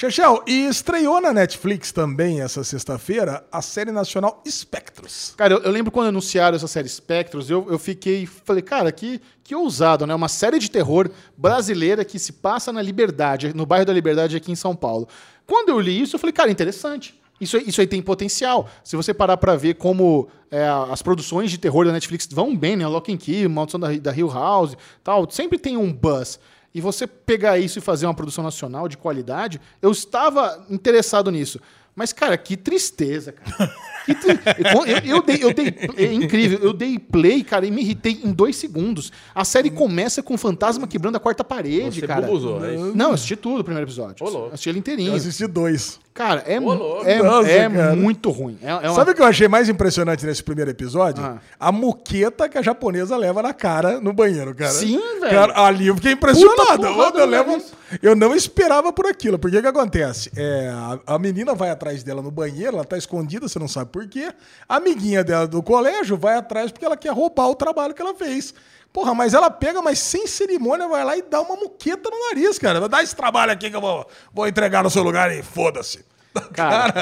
Chechel, 0.00 0.44
e 0.46 0.68
estreou 0.68 1.20
na 1.20 1.32
Netflix 1.32 1.90
também 1.90 2.40
essa 2.40 2.62
sexta-feira 2.62 3.44
a 3.50 3.60
série 3.60 3.90
nacional 3.90 4.40
Espectros. 4.46 5.34
Cara, 5.36 5.54
eu, 5.54 5.58
eu 5.58 5.72
lembro 5.72 5.90
quando 5.90 6.06
anunciaram 6.06 6.54
essa 6.54 6.68
série 6.68 6.88
Spectros, 6.88 7.50
eu, 7.50 7.66
eu 7.68 7.80
fiquei. 7.80 8.24
Falei, 8.24 8.62
cara, 8.62 8.92
que, 8.92 9.20
que 9.42 9.56
ousado, 9.56 10.06
né? 10.06 10.14
Uma 10.14 10.28
série 10.28 10.60
de 10.60 10.70
terror 10.70 11.10
brasileira 11.36 12.04
que 12.04 12.16
se 12.16 12.34
passa 12.34 12.72
na 12.72 12.80
Liberdade, 12.80 13.52
no 13.52 13.66
bairro 13.66 13.86
da 13.86 13.92
Liberdade 13.92 14.36
aqui 14.36 14.52
em 14.52 14.54
São 14.54 14.76
Paulo. 14.76 15.08
Quando 15.44 15.70
eu 15.70 15.80
li 15.80 16.00
isso, 16.00 16.14
eu 16.14 16.20
falei, 16.20 16.32
cara, 16.32 16.48
interessante. 16.48 17.20
Isso, 17.40 17.56
isso 17.56 17.80
aí 17.80 17.86
tem 17.88 18.00
potencial. 18.00 18.68
Se 18.84 18.94
você 18.94 19.12
parar 19.12 19.36
pra 19.36 19.56
ver 19.56 19.74
como 19.74 20.28
é, 20.48 20.64
as 20.92 21.02
produções 21.02 21.50
de 21.50 21.58
terror 21.58 21.84
da 21.84 21.90
Netflix 21.90 22.28
vão 22.30 22.56
bem, 22.56 22.76
né? 22.76 22.86
Lock 22.86 23.12
and 23.12 23.16
Key, 23.16 23.48
Maldição 23.48 23.80
da, 23.80 23.88
da 23.96 24.16
Hill 24.16 24.28
House, 24.28 24.76
tal, 25.02 25.28
sempre 25.28 25.58
tem 25.58 25.76
um 25.76 25.92
buzz. 25.92 26.38
E 26.78 26.80
você 26.80 27.06
pegar 27.06 27.58
isso 27.58 27.78
e 27.78 27.82
fazer 27.82 28.06
uma 28.06 28.14
produção 28.14 28.44
nacional 28.44 28.86
de 28.88 28.96
qualidade, 28.96 29.60
eu 29.82 29.90
estava 29.90 30.64
interessado 30.70 31.28
nisso. 31.30 31.60
Mas, 31.94 32.12
cara, 32.12 32.38
que 32.38 32.56
tristeza, 32.56 33.32
cara. 33.32 33.74
Que 34.06 34.14
tri- 34.14 34.38
eu, 34.72 34.86
eu- 34.86 35.16
eu 35.16 35.22
dei, 35.22 35.38
eu 35.42 35.52
dei- 35.52 35.74
é 35.96 36.12
incrível. 36.12 36.60
Eu 36.62 36.72
dei 36.72 36.96
play, 36.96 37.42
cara, 37.42 37.66
e 37.66 37.70
me 37.72 37.82
irritei 37.82 38.20
em 38.24 38.30
dois 38.30 38.54
segundos. 38.54 39.10
A 39.34 39.44
série 39.44 39.68
começa 39.68 40.22
com 40.22 40.34
o 40.34 40.38
fantasma 40.38 40.86
quebrando 40.86 41.16
a 41.16 41.20
quarta 41.20 41.42
parede, 41.42 41.98
Você 41.98 42.06
cara. 42.06 42.22
bubuzou, 42.24 42.64
é 42.64 42.76
isso? 42.76 42.92
Não, 42.94 43.08
eu 43.08 43.14
assisti 43.14 43.34
tudo 43.34 43.60
o 43.62 43.64
primeiro 43.64 43.84
episódio. 43.88 44.24
Ô, 44.24 44.30
louco. 44.30 44.48
assisti 44.54 44.68
ele 44.68 44.78
Eu 44.78 44.80
inteirinho. 44.80 45.14
assisti 45.16 45.46
dois. 45.48 45.98
Cara, 46.14 46.42
é, 46.46 46.54
é, 46.54 46.60
Nossa, 47.22 47.48
é 47.48 47.70
cara. 47.70 47.94
muito 47.94 48.30
ruim. 48.30 48.58
É, 48.60 48.70
é 48.70 48.74
uma- 48.74 48.94
Sabe 48.94 49.12
o 49.12 49.14
que 49.14 49.22
eu 49.22 49.26
achei 49.26 49.46
mais 49.46 49.68
impressionante 49.68 50.26
nesse 50.26 50.42
primeiro 50.42 50.68
episódio? 50.68 51.22
Ah. 51.24 51.38
A 51.60 51.70
muqueta 51.70 52.48
que 52.48 52.58
a 52.58 52.62
japonesa 52.62 53.16
leva 53.16 53.40
na 53.40 53.54
cara 53.54 54.00
no 54.00 54.12
banheiro, 54.12 54.52
cara. 54.52 54.72
Sim, 54.72 54.98
velho. 55.20 55.30
Cara, 55.32 55.60
ali 55.64 55.86
eu 55.86 55.94
fiquei 55.94 56.12
impressionado. 56.12 56.84
Eu, 56.86 56.92
no 57.12 57.24
levo, 57.24 57.50
nariz. 57.52 57.72
eu 58.02 58.16
não 58.16 58.34
esperava 58.34 58.92
por 58.92 59.06
aquilo. 59.06 59.38
Porque 59.38 59.58
o 59.58 59.62
que 59.62 59.68
acontece? 59.68 60.32
É, 60.36 60.68
a, 61.06 61.14
a 61.14 61.18
menina 61.20 61.54
vai 61.54 61.70
atrás 61.70 62.02
dela 62.02 62.20
no 62.20 62.32
banheiro, 62.32 62.74
ela 62.76 62.84
tá 62.84 62.98
escondida, 62.98 63.46
você 63.48 63.58
não 63.60 63.68
sabe 63.68 63.92
por 63.92 64.08
quê. 64.08 64.32
A 64.68 64.76
amiguinha 64.76 65.22
dela 65.22 65.46
do 65.46 65.62
colégio 65.62 66.16
vai 66.16 66.34
atrás 66.36 66.72
porque 66.72 66.84
ela 66.84 66.96
quer 66.96 67.12
roubar 67.12 67.48
o 67.48 67.54
trabalho 67.54 67.94
que 67.94 68.02
ela 68.02 68.14
fez. 68.14 68.52
Porra, 68.92 69.14
mas 69.14 69.34
ela 69.34 69.50
pega, 69.50 69.82
mas 69.82 69.98
sem 69.98 70.26
cerimônia, 70.26 70.88
vai 70.88 71.04
lá 71.04 71.16
e 71.16 71.22
dá 71.22 71.40
uma 71.40 71.56
muqueta 71.56 72.08
no 72.10 72.28
nariz, 72.28 72.58
cara. 72.58 72.88
Dá 72.88 73.02
esse 73.02 73.14
trabalho 73.14 73.52
aqui 73.52 73.70
que 73.70 73.76
eu 73.76 73.80
vou, 73.80 74.06
vou 74.32 74.48
entregar 74.48 74.82
no 74.82 74.90
seu 74.90 75.02
lugar 75.02 75.30
e 75.32 75.42
foda-se. 75.42 76.04
Cara, 76.52 76.92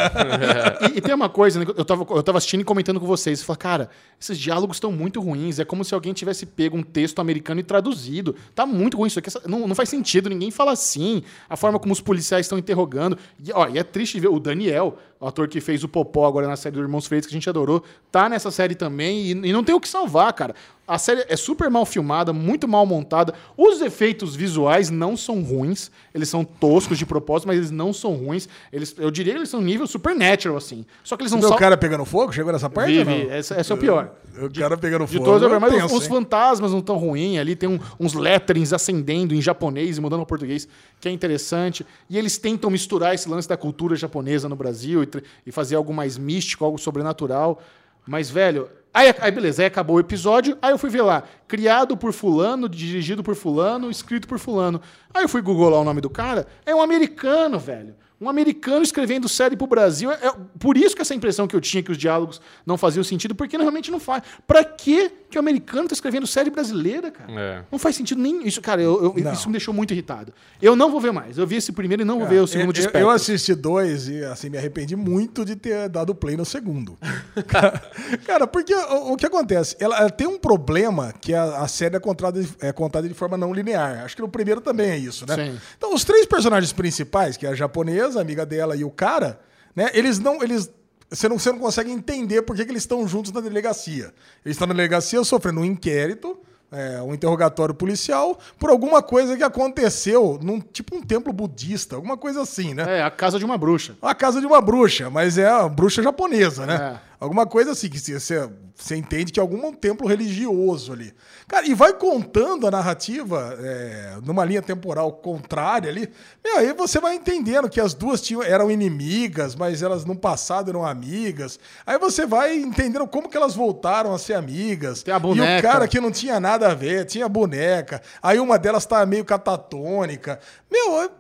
e, 0.92 0.98
e 0.98 1.00
tem 1.00 1.14
uma 1.14 1.28
coisa, 1.28 1.60
né, 1.60 1.66
eu 1.76 1.84
tava, 1.84 2.06
eu 2.10 2.22
tava 2.22 2.38
assistindo 2.38 2.60
e 2.60 2.64
comentando 2.64 3.00
com 3.00 3.06
vocês. 3.06 3.42
Fala, 3.42 3.56
cara, 3.56 3.90
esses 4.20 4.38
diálogos 4.38 4.76
estão 4.76 4.92
muito 4.92 5.20
ruins. 5.20 5.58
É 5.58 5.64
como 5.64 5.84
se 5.84 5.94
alguém 5.94 6.12
tivesse 6.12 6.46
pego 6.46 6.76
um 6.76 6.82
texto 6.82 7.18
americano 7.18 7.60
e 7.60 7.62
traduzido. 7.62 8.34
Tá 8.54 8.64
muito 8.64 8.96
ruim 8.96 9.08
isso 9.08 9.18
aqui. 9.18 9.30
Não, 9.46 9.66
não 9.66 9.74
faz 9.74 9.88
sentido, 9.88 10.28
ninguém 10.28 10.50
fala 10.50 10.72
assim. 10.72 11.22
A 11.48 11.56
forma 11.56 11.78
como 11.78 11.92
os 11.92 12.00
policiais 12.00 12.46
estão 12.46 12.58
interrogando. 12.58 13.18
E, 13.44 13.52
ó, 13.52 13.68
e 13.68 13.78
é 13.78 13.82
triste 13.82 14.18
ver 14.20 14.28
o 14.28 14.38
Daniel, 14.38 14.98
o 15.20 15.26
ator 15.26 15.48
que 15.48 15.60
fez 15.60 15.82
o 15.82 15.88
Popó 15.88 16.26
agora 16.26 16.46
na 16.46 16.56
série 16.56 16.74
do 16.76 16.80
Irmãos 16.82 17.06
Freitas, 17.06 17.26
que 17.26 17.34
a 17.34 17.36
gente 17.38 17.48
adorou, 17.48 17.82
tá 18.12 18.28
nessa 18.28 18.50
série 18.50 18.74
também 18.74 19.22
e, 19.22 19.30
e 19.30 19.52
não 19.52 19.64
tem 19.64 19.74
o 19.74 19.80
que 19.80 19.88
salvar, 19.88 20.32
cara. 20.32 20.54
A 20.88 20.98
série 20.98 21.24
é 21.28 21.36
super 21.36 21.68
mal 21.68 21.84
filmada, 21.84 22.32
muito 22.32 22.68
mal 22.68 22.86
montada. 22.86 23.34
Os 23.56 23.80
efeitos 23.80 24.36
visuais 24.36 24.88
não 24.88 25.16
são 25.16 25.42
ruins. 25.42 25.90
Eles 26.14 26.28
são 26.28 26.44
toscos 26.44 26.96
de 26.96 27.04
propósito, 27.04 27.48
mas 27.48 27.56
eles 27.56 27.70
não 27.72 27.92
são 27.92 28.14
ruins. 28.14 28.48
Eles, 28.72 28.94
eu 28.96 29.10
diria 29.10 29.32
que 29.32 29.40
eles 29.40 29.48
são 29.48 29.60
nível 29.60 29.84
supernatural, 29.88 30.56
assim. 30.56 30.86
Só 31.02 31.16
que 31.16 31.22
eles 31.24 31.32
não 31.32 31.40
Meu 31.40 31.48
sal... 31.48 31.58
cara 31.58 31.76
pegando 31.76 32.04
fogo? 32.04 32.30
Chegou 32.32 32.52
nessa 32.52 32.70
parte? 32.70 32.92
Vi, 32.92 32.98
ou 33.00 33.04
não? 33.04 33.12
vi. 33.14 33.22
Esse, 33.34 33.52
esse 33.54 33.72
é 33.72 33.74
o 33.74 33.78
pior. 33.78 34.12
O 34.40 34.48
cara 34.52 34.76
pegando 34.78 35.06
De 35.06 35.14
fogo. 35.14 35.24
todos, 35.24 35.50
é 35.50 35.58
mas 35.58 35.72
os, 35.72 35.80
tenso, 35.80 35.96
os 35.96 36.02
hein? 36.04 36.08
fantasmas 36.08 36.70
não 36.72 36.80
tão 36.80 36.96
ruins. 36.98 37.36
Ali 37.40 37.56
tem 37.56 37.68
um- 37.68 37.80
uns 37.98 38.14
letterings 38.14 38.72
acendendo 38.72 39.34
em 39.34 39.42
japonês 39.42 39.98
e 39.98 40.00
mudando 40.00 40.20
para 40.20 40.26
português, 40.26 40.68
que 41.00 41.08
é 41.08 41.10
interessante. 41.10 41.84
E 42.08 42.16
eles 42.16 42.38
tentam 42.38 42.70
misturar 42.70 43.12
esse 43.12 43.28
lance 43.28 43.48
da 43.48 43.56
cultura 43.56 43.96
japonesa 43.96 44.48
no 44.48 44.54
Brasil 44.54 45.02
e, 45.46 45.52
fazer 45.52 45.76
algo 45.76 45.92
mais 45.92 46.18
místico, 46.18 46.64
algo 46.64 46.78
sobrenatural. 46.78 47.62
Mas, 48.06 48.30
velho, 48.30 48.68
Aí, 48.96 49.14
aí 49.20 49.30
beleza, 49.30 49.60
aí 49.60 49.66
acabou 49.66 49.96
o 49.96 50.00
episódio, 50.00 50.56
aí 50.62 50.70
eu 50.72 50.78
fui 50.78 50.88
ver 50.88 51.02
lá, 51.02 51.22
criado 51.46 51.98
por 51.98 52.14
fulano, 52.14 52.66
dirigido 52.66 53.22
por 53.22 53.34
fulano, 53.34 53.90
escrito 53.90 54.26
por 54.26 54.38
fulano. 54.38 54.80
Aí 55.12 55.22
eu 55.22 55.28
fui 55.28 55.42
googlar 55.42 55.82
o 55.82 55.84
nome 55.84 56.00
do 56.00 56.08
cara, 56.08 56.46
é 56.64 56.74
um 56.74 56.80
americano, 56.80 57.58
velho. 57.58 57.94
Um 58.18 58.26
americano 58.26 58.82
escrevendo 58.82 59.28
série 59.28 59.54
pro 59.54 59.66
Brasil. 59.66 60.10
É, 60.10 60.28
é 60.28 60.34
por 60.58 60.78
isso 60.78 60.96
que 60.96 61.02
essa 61.02 61.14
impressão 61.14 61.46
que 61.46 61.54
eu 61.54 61.60
tinha 61.60 61.82
que 61.82 61.92
os 61.92 61.98
diálogos 61.98 62.40
não 62.64 62.78
faziam 62.78 63.04
sentido, 63.04 63.34
porque 63.34 63.58
realmente 63.58 63.90
não 63.90 64.00
faz. 64.00 64.22
Pra 64.46 64.64
que 64.64 65.12
que 65.30 65.36
o 65.36 65.40
americano 65.40 65.88
tá 65.88 65.92
escrevendo 65.94 66.26
série 66.26 66.50
brasileira, 66.50 67.10
cara? 67.10 67.32
É. 67.32 67.62
Não 67.70 67.78
faz 67.78 67.96
sentido 67.96 68.20
nem 68.20 68.46
isso, 68.46 68.60
cara. 68.62 68.80
Eu, 68.80 69.14
eu- 69.16 69.32
isso 69.32 69.48
me 69.48 69.52
deixou 69.52 69.74
muito 69.74 69.92
irritado. 69.92 70.32
Eu 70.62 70.76
não 70.76 70.90
vou 70.90 71.00
ver 71.00 71.12
mais. 71.12 71.36
Eu 71.38 71.46
vi 71.46 71.56
esse 71.56 71.72
primeiro 71.72 72.02
e 72.02 72.04
não 72.04 72.18
vou 72.18 72.28
ver 72.28 72.40
o 72.40 72.46
segundo 72.46 72.68
eu, 72.68 72.72
de 72.72 72.80
eu, 72.80 72.84
Spectre. 72.84 73.02
eu 73.02 73.10
assisti 73.10 73.54
dois 73.54 74.08
e 74.08 74.24
assim 74.24 74.48
me 74.48 74.56
arrependi 74.58 74.94
muito 74.96 75.44
de 75.44 75.56
ter 75.56 75.88
dado 75.88 76.14
play 76.14 76.36
no 76.36 76.44
segundo. 76.44 76.96
Cara, 78.26 78.46
porque 78.46 78.74
o, 78.74 79.12
o 79.12 79.16
que 79.16 79.26
acontece? 79.26 79.76
Ela, 79.80 79.98
ela 79.98 80.10
tem 80.10 80.26
um 80.26 80.38
problema 80.38 81.12
que 81.20 81.34
a, 81.34 81.58
a 81.58 81.68
série 81.68 81.96
é 81.96 82.00
contada, 82.00 82.40
de- 82.42 82.48
é 82.60 82.72
contada 82.72 83.08
de 83.08 83.14
forma 83.14 83.36
não 83.36 83.52
linear. 83.52 84.04
Acho 84.04 84.16
que 84.16 84.22
no 84.22 84.28
primeiro 84.28 84.60
também 84.60 84.90
é 84.90 84.96
isso, 84.98 85.26
né? 85.26 85.34
Sim. 85.34 85.58
Então, 85.76 85.94
os 85.94 86.04
três 86.04 86.26
personagens 86.26 86.72
principais, 86.72 87.36
que 87.36 87.46
é 87.46 87.50
a 87.50 87.54
japonesa, 87.54 88.18
a 88.18 88.22
amiga 88.22 88.44
dela 88.46 88.76
e 88.76 88.84
o 88.84 88.90
cara, 88.90 89.40
né? 89.74 89.90
Eles 89.92 90.18
não. 90.18 90.42
Eles, 90.42 90.70
você, 91.10 91.28
não, 91.28 91.38
você 91.38 91.52
não 91.52 91.58
consegue 91.58 91.90
entender 91.90 92.42
por 92.42 92.56
que, 92.56 92.64
que 92.64 92.70
eles 92.70 92.82
estão 92.82 93.06
juntos 93.06 93.32
na 93.32 93.40
delegacia. 93.40 94.12
Eles 94.44 94.56
estão 94.56 94.66
na 94.66 94.74
delegacia 94.74 95.22
sofrendo 95.24 95.60
um 95.60 95.64
inquérito. 95.64 96.38
é, 96.72 97.00
um 97.00 97.14
interrogatório 97.14 97.74
policial 97.74 98.38
por 98.58 98.70
alguma 98.70 99.00
coisa 99.00 99.36
que 99.36 99.42
aconteceu 99.42 100.38
num 100.42 100.60
tipo 100.60 100.96
um 100.96 101.02
templo 101.02 101.32
budista, 101.32 101.94
alguma 101.96 102.16
coisa 102.16 102.42
assim, 102.42 102.74
né? 102.74 102.98
É, 102.98 103.02
a 103.02 103.10
casa 103.10 103.38
de 103.38 103.44
uma 103.44 103.56
bruxa. 103.56 103.96
A 104.02 104.14
casa 104.14 104.40
de 104.40 104.46
uma 104.46 104.60
bruxa, 104.60 105.08
mas 105.08 105.38
é 105.38 105.48
a 105.48 105.68
bruxa 105.68 106.02
japonesa, 106.02 106.66
né? 106.66 106.98
É. 107.00 107.15
Alguma 107.18 107.46
coisa 107.46 107.72
assim, 107.72 107.88
que 107.88 107.98
você, 107.98 108.50
você 108.74 108.96
entende 108.96 109.32
que 109.32 109.40
é 109.40 109.42
algum 109.42 109.72
templo 109.72 110.06
religioso 110.06 110.92
ali. 110.92 111.14
Cara, 111.48 111.66
e 111.66 111.74
vai 111.74 111.94
contando 111.94 112.66
a 112.66 112.70
narrativa 112.70 113.56
é, 113.60 114.16
numa 114.24 114.44
linha 114.44 114.60
temporal 114.60 115.12
contrária 115.12 115.90
ali. 115.90 116.10
Aí 116.56 116.72
você 116.74 117.00
vai 117.00 117.14
entendendo 117.14 117.70
que 117.70 117.80
as 117.80 117.94
duas 117.94 118.20
tinham, 118.20 118.42
eram 118.42 118.70
inimigas, 118.70 119.54
mas 119.54 119.82
elas 119.82 120.04
no 120.04 120.14
passado 120.14 120.70
eram 120.70 120.84
amigas. 120.84 121.58
Aí 121.86 121.98
você 121.98 122.26
vai 122.26 122.56
entendendo 122.56 123.06
como 123.06 123.28
que 123.28 123.36
elas 123.36 123.54
voltaram 123.54 124.12
a 124.12 124.18
ser 124.18 124.34
amigas. 124.34 125.02
Tem 125.02 125.14
a 125.14 125.16
E 125.16 125.20
o 125.20 125.22
boneca. 125.22 125.62
cara 125.68 125.88
que 125.88 126.00
não 126.00 126.10
tinha 126.10 126.38
nada 126.38 126.70
a 126.70 126.74
ver, 126.74 127.06
tinha 127.06 127.28
boneca. 127.28 128.02
Aí 128.22 128.38
uma 128.38 128.58
delas 128.58 128.84
tá 128.84 129.04
meio 129.06 129.24
catatônica. 129.24 130.38
Meu, 130.76 131.02
é- 131.02 131.10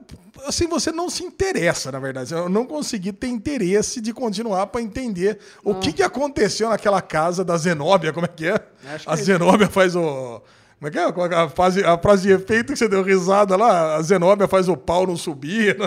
assim, 0.46 0.66
você 0.68 0.92
não 0.92 1.08
se 1.08 1.24
interessa, 1.24 1.90
na 1.90 1.98
verdade. 1.98 2.32
Eu 2.34 2.48
não 2.48 2.66
consegui 2.66 3.12
ter 3.12 3.28
interesse 3.28 4.00
de 4.00 4.12
continuar 4.12 4.66
pra 4.66 4.82
entender 4.82 5.38
o 5.64 5.74
que, 5.76 5.92
que 5.92 6.02
aconteceu 6.02 6.68
naquela 6.68 7.00
casa 7.00 7.42
da 7.44 7.56
Zenóbia, 7.56 8.12
como 8.12 8.26
é 8.26 8.28
que 8.28 8.46
é? 8.48 8.60
Acho 8.94 9.08
A 9.10 9.16
que- 9.16 9.22
Zenóbia 9.22 9.68
faz 9.68 9.96
o. 9.96 10.42
Como 10.78 10.88
é 10.88 10.90
que 10.90 10.98
é? 10.98 11.10
Qual 11.10 11.26
é 11.26 11.34
A 11.34 11.48
frase, 11.48 11.82
a 11.82 11.96
frase 11.96 12.22
de 12.28 12.32
efeito 12.34 12.72
que 12.74 12.78
você 12.78 12.86
deu 12.86 13.02
risada 13.02 13.56
lá, 13.56 13.96
a 13.96 14.02
Zenóbia 14.02 14.46
faz 14.46 14.68
o 14.68 14.76
pau 14.76 15.06
não 15.06 15.16
subir. 15.16 15.76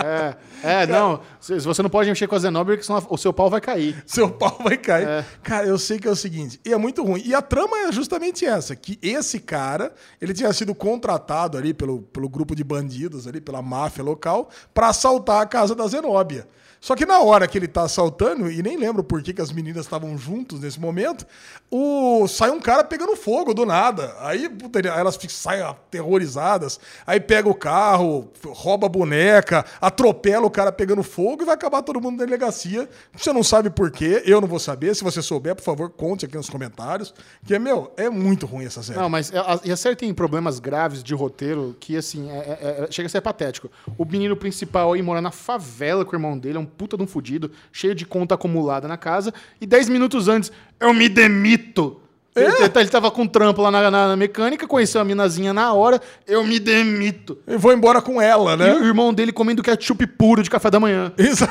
É, 0.00 0.36
é 0.62 0.86
não. 0.86 1.20
se- 1.40 1.58
Você 1.60 1.82
não 1.82 1.90
pode 1.90 2.08
mexer 2.08 2.26
com 2.26 2.34
a 2.34 2.38
Zenobia, 2.38 2.74
porque 2.76 2.86
senão 2.86 3.04
o 3.10 3.16
seu 3.16 3.32
pau 3.32 3.48
vai 3.50 3.60
cair. 3.60 4.02
Seu 4.06 4.30
pau 4.30 4.58
vai 4.62 4.76
cair. 4.76 5.06
É. 5.08 5.24
Cara, 5.42 5.66
eu 5.66 5.78
sei 5.78 5.98
que 5.98 6.06
é 6.08 6.10
o 6.10 6.16
seguinte, 6.16 6.60
e 6.64 6.72
é 6.72 6.76
muito 6.76 7.02
ruim. 7.04 7.22
E 7.24 7.34
a 7.34 7.42
trama 7.42 7.76
é 7.78 7.92
justamente 7.92 8.44
essa, 8.44 8.74
que 8.76 8.98
esse 9.02 9.38
cara, 9.38 9.92
ele 10.20 10.32
tinha 10.34 10.52
sido 10.52 10.74
contratado 10.74 11.56
ali 11.58 11.72
pelo, 11.74 12.02
pelo 12.02 12.28
grupo 12.28 12.54
de 12.54 12.64
bandidos 12.64 13.26
ali, 13.26 13.40
pela 13.40 13.62
máfia 13.62 14.02
local, 14.04 14.48
pra 14.74 14.88
assaltar 14.88 15.42
a 15.42 15.46
casa 15.46 15.74
da 15.74 15.86
Zenóbia. 15.86 16.46
Só 16.80 16.94
que 16.94 17.04
na 17.04 17.20
hora 17.20 17.46
que 17.48 17.58
ele 17.58 17.66
tá 17.68 17.82
assaltando, 17.82 18.50
e 18.50 18.62
nem 18.62 18.76
lembro 18.76 19.02
por 19.02 19.22
que, 19.22 19.32
que 19.32 19.42
as 19.42 19.50
meninas 19.52 19.84
estavam 19.86 20.16
juntos 20.16 20.60
nesse 20.60 20.78
momento, 20.78 21.26
o 21.70 22.26
sai 22.28 22.50
um 22.50 22.60
cara 22.60 22.84
pegando 22.84 23.16
fogo 23.16 23.52
do 23.52 23.66
nada. 23.66 24.14
Aí 24.20 24.48
puta, 24.48 24.78
elas 24.80 25.18
saem 25.28 25.62
aterrorizadas. 25.62 26.78
Aí 27.06 27.20
pega 27.20 27.48
o 27.48 27.54
carro, 27.54 28.30
rouba 28.46 28.86
a 28.86 28.88
boneca, 28.88 29.64
atropela 29.80 30.46
o 30.46 30.50
cara 30.50 30.70
pegando 30.72 31.02
fogo 31.02 31.42
e 31.42 31.46
vai 31.46 31.54
acabar 31.54 31.82
todo 31.82 32.00
mundo 32.00 32.18
na 32.18 32.24
delegacia. 32.24 32.88
Você 33.16 33.32
não 33.32 33.42
sabe 33.42 33.70
por 33.70 33.90
quê, 33.90 34.22
eu 34.24 34.40
não 34.40 34.48
vou 34.48 34.58
saber. 34.58 34.94
Se 34.94 35.04
você 35.04 35.20
souber, 35.20 35.54
por 35.56 35.62
favor, 35.62 35.90
conte 35.90 36.24
aqui 36.24 36.36
nos 36.36 36.48
comentários. 36.48 37.12
Que, 37.44 37.58
meu, 37.58 37.92
é 37.96 38.08
muito 38.08 38.46
ruim 38.46 38.64
essa 38.66 38.82
série. 38.82 38.98
Não, 38.98 39.08
mas 39.08 39.32
a, 39.34 39.60
e 39.64 39.72
a 39.72 39.76
série 39.76 39.96
tem 39.96 40.12
problemas 40.14 40.58
graves 40.60 41.02
de 41.02 41.14
roteiro 41.14 41.76
que, 41.80 41.96
assim, 41.96 42.30
é- 42.30 42.34
é- 42.34 42.84
é- 42.84 42.88
chega 42.90 43.06
a 43.06 43.10
ser 43.10 43.20
patético. 43.20 43.70
O 43.96 44.04
menino 44.04 44.36
principal 44.36 44.92
aí 44.92 45.02
mora 45.02 45.20
na 45.20 45.30
favela 45.30 46.04
com 46.04 46.12
o 46.12 46.14
irmão 46.14 46.38
dele, 46.38 46.56
é 46.58 46.60
um 46.60 46.67
puta 46.68 46.96
de 46.96 47.02
um 47.02 47.06
fudido, 47.06 47.50
cheio 47.72 47.94
de 47.94 48.04
conta 48.06 48.34
acumulada 48.34 48.86
na 48.86 48.96
casa, 48.96 49.32
e 49.60 49.66
10 49.66 49.88
minutos 49.88 50.28
antes, 50.28 50.52
eu 50.78 50.92
me 50.94 51.08
demito. 51.08 52.00
É? 52.36 52.42
Ele, 52.44 52.70
ele- 52.72 52.88
tava 52.88 53.10
com 53.10 53.26
trampo 53.26 53.60
lá 53.60 53.68
na, 53.70 53.90
na- 53.90 54.08
na 54.08 54.14
mecânica, 54.16 54.64
conheceu 54.64 55.00
a 55.00 55.04
minazinha 55.04 55.52
na 55.52 55.72
hora, 55.72 56.00
eu 56.24 56.44
me 56.44 56.60
demito. 56.60 57.36
Eu 57.44 57.58
vou 57.58 57.72
embora 57.72 58.00
com 58.00 58.22
ela, 58.22 58.52
E 58.52 58.54
o 58.54 58.56
né? 58.80 58.86
irmão 58.86 59.12
dele 59.12 59.32
comendo 59.32 59.60
ketchup 59.60 60.06
puro 60.06 60.40
de 60.40 60.48
café 60.48 60.70
da 60.70 60.78
manhã. 60.78 61.12
Isso. 61.18 61.44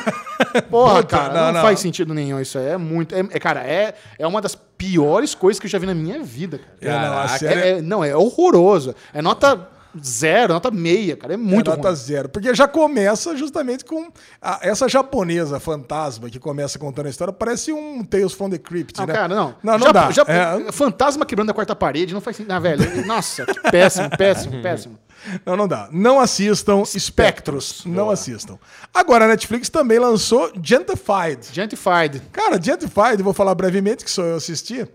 Porra, 0.69 1.01
Puta, 1.01 1.17
cara, 1.17 1.33
não, 1.33 1.45
não, 1.47 1.53
não. 1.53 1.61
faz 1.61 1.79
sentido 1.81 2.13
nenhum 2.13 2.39
isso 2.39 2.57
aí. 2.57 2.67
É 2.67 2.77
muito. 2.77 3.13
É, 3.13 3.19
é, 3.19 3.39
cara, 3.39 3.61
é, 3.61 3.95
é 4.17 4.25
uma 4.25 4.39
das 4.39 4.55
piores 4.55 5.35
coisas 5.35 5.59
que 5.59 5.65
eu 5.65 5.69
já 5.69 5.77
vi 5.77 5.85
na 5.87 5.93
minha 5.95 6.23
vida, 6.23 6.59
cara. 6.79 6.93
É, 6.95 6.99
não, 7.01 7.13
a 7.13 7.15
Caraca. 7.15 7.37
série 7.39 7.59
É- 7.59 7.69
é- 7.69 7.81
não, 7.81 8.01
é 8.03 8.15
horroroso. 8.15 8.95
É 9.13 9.21
nota 9.21 9.67
zero, 10.03 10.53
nota 10.53 10.71
meia, 10.71 11.15
cara. 11.17 11.33
É 11.33 11.37
muito 11.37 11.71
é 11.71 11.75
nota 11.75 11.87
ruim. 11.89 11.95
zero. 11.97 12.29
Porque 12.29 12.53
já 12.55 12.67
começa 12.67 13.35
justamente 13.37 13.85
com 13.85 14.09
a- 14.41 14.59
essa 14.61 14.87
japonesa 14.89 15.59
fantasma 15.59 16.29
que 16.29 16.39
começa 16.39 16.77
contando 16.79 17.07
a 17.07 17.09
história. 17.09 17.33
Parece 17.33 17.71
um 17.73 18.03
Tales 18.03 18.33
from 18.33 18.49
the 18.49 18.57
Crypt, 18.57 18.99
Não, 18.99 19.05
né? 19.07 19.13
cara, 19.13 19.27
não. 19.35 19.55
Não, 19.63 19.77
não 19.77 19.87
Já- 19.87 19.91
dá. 19.91 20.11
já- 20.11 20.25
É, 20.27 20.71
Fantasma 20.71 21.25
quebrando 21.25 21.49
a 21.49 21.53
quarta 21.53 21.75
parede, 21.75 22.13
não 22.13 22.21
faz 22.21 22.35
sentido. 22.37 22.51
Ah, 22.51 22.59
velho, 22.59 23.05
nossa, 23.05 23.45
que 23.45 23.59
péssimo, 23.71 24.09
péssimo, 24.17 24.61
péssimo. 24.63 24.99
não, 25.45 25.55
não 25.57 25.67
dá. 25.67 25.89
Não 25.91 26.19
assistam 26.19 26.83
Spectros. 26.85 27.83
Não 27.85 28.09
assistam. 28.09 28.57
Agora, 28.93 29.25
a 29.25 29.27
Netflix 29.27 29.69
também 29.69 29.99
lançou 29.99 30.51
Gentified. 30.61 31.39
Gentified. 31.51 32.21
Cara, 32.31 32.61
Gentified, 32.61 33.21
vou 33.21 33.33
falar 33.33 33.55
brevemente, 33.55 34.03
que 34.05 34.11
só 34.11 34.21
eu 34.23 34.35
assisti. 34.37 34.87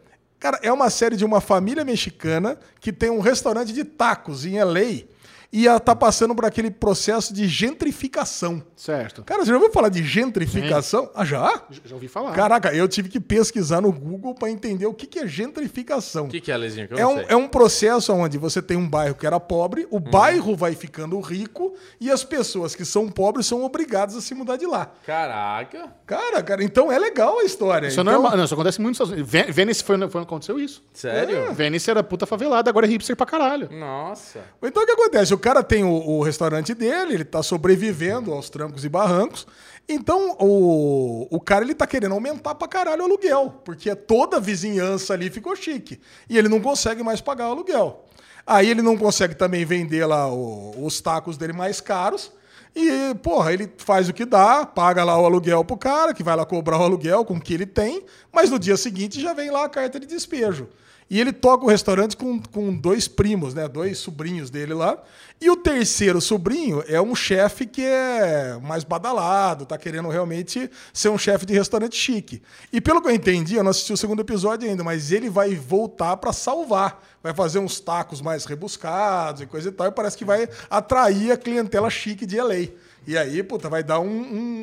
Cara, 0.43 0.59
é 0.61 0.73
uma 0.73 0.91
série 0.91 1.15
de 1.15 1.25
uma 1.25 1.41
família 1.41 1.85
mexicana 1.85 2.59
que 2.81 2.93
tem 2.93 3.09
um 3.09 3.21
restaurante 3.21 3.73
de 3.73 3.85
tacos 3.85 4.45
em 4.45 4.61
LA 4.61 5.05
e 5.53 5.69
ela 5.69 5.79
tá 5.79 5.95
passando 5.95 6.35
por 6.35 6.45
aquele 6.45 6.71
processo 6.71 7.33
de 7.35 7.47
gentrificação. 7.47 8.63
Certo. 8.75 9.23
Cara, 9.23 9.43
você 9.45 9.51
já 9.51 9.55
ouviu 9.57 9.71
falar 9.73 9.89
de 9.91 10.03
gentrificação? 10.03 11.11
Ah, 11.15 11.25
já? 11.25 11.63
Já 11.85 11.95
ouvi 11.95 12.09
falar. 12.09 12.33
Caraca, 12.33 12.75
eu 12.75 12.89
tive 12.89 13.09
que 13.09 13.21
pesquisar 13.21 13.81
no 13.81 13.93
Google 13.93 14.35
para 14.35 14.51
entender 14.51 14.87
o 14.87 14.95
que, 14.95 15.07
que 15.07 15.19
é 15.19 15.27
gentrificação. 15.27 16.25
O 16.27 16.29
que, 16.29 16.41
que 16.41 16.51
é, 16.51 16.57
Lezinho? 16.57 16.89
Que 16.89 16.95
eu 16.95 16.99
É 16.99 17.03
não 17.03 17.13
um, 17.13 17.17
sei. 17.17 17.27
é 17.29 17.37
um 17.37 17.47
processo 17.49 18.13
onde 18.13 18.39
você 18.39 18.63
tem 18.63 18.77
um 18.77 18.89
bairro 18.89 19.15
que 19.15 19.27
era 19.27 19.39
pobre, 19.39 19.87
o 19.91 20.01
bairro 20.01 20.57
vai 20.57 20.75
ficando 20.75 21.21
rico 21.21 21.75
e 22.01 22.11
as 22.11 22.25
pessoas 22.25 22.75
que 22.75 22.85
são 22.85 23.09
pobres 23.09 23.47
são 23.47 23.63
obrigadas 23.63 24.17
a 24.17 24.21
se 24.21 24.35
mudar 24.35 24.57
de 24.57 24.67
lá. 24.67 24.91
Caraca. 25.07 25.93
Cara, 26.07 26.43
cara, 26.43 26.65
então 26.65 26.91
é 26.91 26.99
legal 26.99 27.39
a 27.39 27.45
história. 27.45 27.87
Isso 27.89 28.01
é 28.01 28.03
então, 28.03 28.13
normal. 28.15 28.37
Não, 28.37 28.45
isso 28.45 28.55
acontece 28.55 28.81
muito 28.81 28.99
nos 28.99 29.09
Estados 29.11 29.13
Unidos. 29.13 29.31
Ven- 29.31 29.53
Venice 29.53 29.85
foi, 29.85 30.09
foi 30.09 30.23
aconteceu 30.23 30.59
isso. 30.59 30.83
Sério? 30.93 31.53
Venice 31.53 31.91
era 31.91 32.03
puta 32.03 32.27
favelada, 32.27 32.71
agora 32.71 32.87
é 32.87 32.89
hipster 32.89 33.17
pra 33.17 33.27
caralho. 33.27 33.69
Nossa. 33.71 34.41
Então 34.63 34.83
o 34.83 34.87
que 34.87 34.93
acontece? 34.93 35.35
Cara 35.43 35.63
tem 35.63 35.85
o, 35.85 35.91
o 35.91 36.23
restaurante 36.23 36.73
dele, 36.73 37.15
ele 37.15 37.25
tá 37.25 37.43
sobrevivendo 37.43 38.33
aos 38.33 38.49
trancos 38.49 38.85
e 38.85 38.89
barrancos. 38.89 39.47
Então 39.89 40.37
o, 40.39 41.27
o 41.31 41.41
cara 41.41 41.65
ele 41.65 41.75
tá 41.75 41.87
querendo 41.87 42.13
aumentar 42.15 42.55
pra 42.55 42.69
caralho 42.69 43.03
o 43.03 43.05
aluguel, 43.05 43.61
porque 43.65 43.95
toda 43.95 44.37
a 44.37 44.41
vizinhança 44.41 45.13
ali 45.13 45.29
ficou 45.29 45.55
chique. 45.57 46.01
E 46.31 46.39
ele 46.39 46.49
não 46.49 46.61
consegue 46.61 47.03
mais 47.03 47.21
pagar 47.21 47.49
o 47.49 47.53
aluguel. 47.53 48.05
Aí 48.47 48.71
ele 48.71 48.83
não 48.83 48.97
consegue 48.97 49.35
também 49.35 49.65
vender 49.65 50.07
lá 50.07 50.33
o- 50.33 50.85
os 50.85 51.01
tacos 51.01 51.37
dele 51.37 51.53
mais 51.53 51.81
caros. 51.81 52.33
E, 52.75 53.15
porra, 53.23 53.53
ele 53.53 53.71
faz 53.77 54.09
o 54.09 54.15
que 54.15 54.25
dá, 54.25 54.65
paga 54.65 55.05
lá 55.05 55.21
o 55.21 55.25
aluguel 55.27 55.65
pro 55.65 55.77
cara, 55.77 56.15
que 56.15 56.23
vai 56.23 56.35
lá 56.35 56.47
cobrar 56.47 56.79
o 56.79 56.83
aluguel 56.83 57.25
com 57.25 57.35
o 57.35 57.41
que 57.41 57.53
ele 57.53 57.67
tem, 57.67 58.03
mas 58.33 58.49
no 58.51 58.59
dia 58.59 58.77
seguinte 58.79 59.21
já 59.21 59.35
vem 59.35 59.51
lá 59.51 59.65
a 59.65 59.69
carta 59.69 60.01
de 60.01 60.07
despejo. 60.07 60.69
E 61.13 61.21
ele 61.21 61.31
toca 61.31 61.67
o 61.67 61.69
restaurante 61.69 62.17
com, 62.17 62.41
com 62.41 62.75
dois 62.75 63.07
primos, 63.07 63.53
né? 63.53 63.69
Dois 63.69 63.99
sobrinhos 63.99 64.49
dele 64.49 64.73
lá. 64.73 64.97
E 65.39 65.51
o 65.51 65.57
terceiro 65.59 66.23
sobrinho 66.23 66.83
é 66.89 67.03
um 67.03 67.15
chefe 67.15 67.67
que 67.67 67.85
é 67.85 68.59
mais 68.63 68.83
badalado, 68.83 69.67
tá 69.67 69.77
querendo 69.77 70.09
realmente 70.09 70.71
ser 70.91 71.11
um 71.11 71.19
chefe 71.19 71.45
de 71.45 71.53
restaurante 71.53 71.97
chique. 71.97 72.41
E 72.73 72.81
pelo 72.81 73.03
que 73.03 73.09
eu 73.09 73.15
entendi, 73.15 73.57
eu 73.57 73.63
não 73.63 73.73
assisti 73.73 73.93
o 73.93 73.97
segundo 73.99 74.21
episódio 74.21 74.67
ainda, 74.67 74.83
mas 74.83 75.13
ele 75.13 75.29
vai 75.29 75.55
voltar 75.55 76.17
para 76.17 76.33
salvar. 76.33 77.05
Vai 77.23 77.35
fazer 77.35 77.59
uns 77.59 77.79
tacos 77.79 78.23
mais 78.23 78.47
rebuscados 78.47 79.43
e 79.43 79.47
coisa 79.47 79.69
e 79.69 79.73
tal, 79.73 79.89
e 79.89 79.93
parece 79.93 80.17
que 80.17 80.25
vai 80.25 80.49
atrair 80.71 81.31
a 81.31 81.37
clientela 81.37 81.91
chique 81.91 82.25
de 82.25 82.41
LA. 82.41 82.69
E 83.07 83.19
aí, 83.19 83.43
puta, 83.43 83.69
vai 83.69 83.83
dar 83.83 84.01
um, 84.01 84.09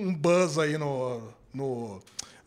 um- 0.07 0.15
buzz 0.15 0.57
aí 0.57 0.79
no, 0.79 1.21
no, 1.53 1.99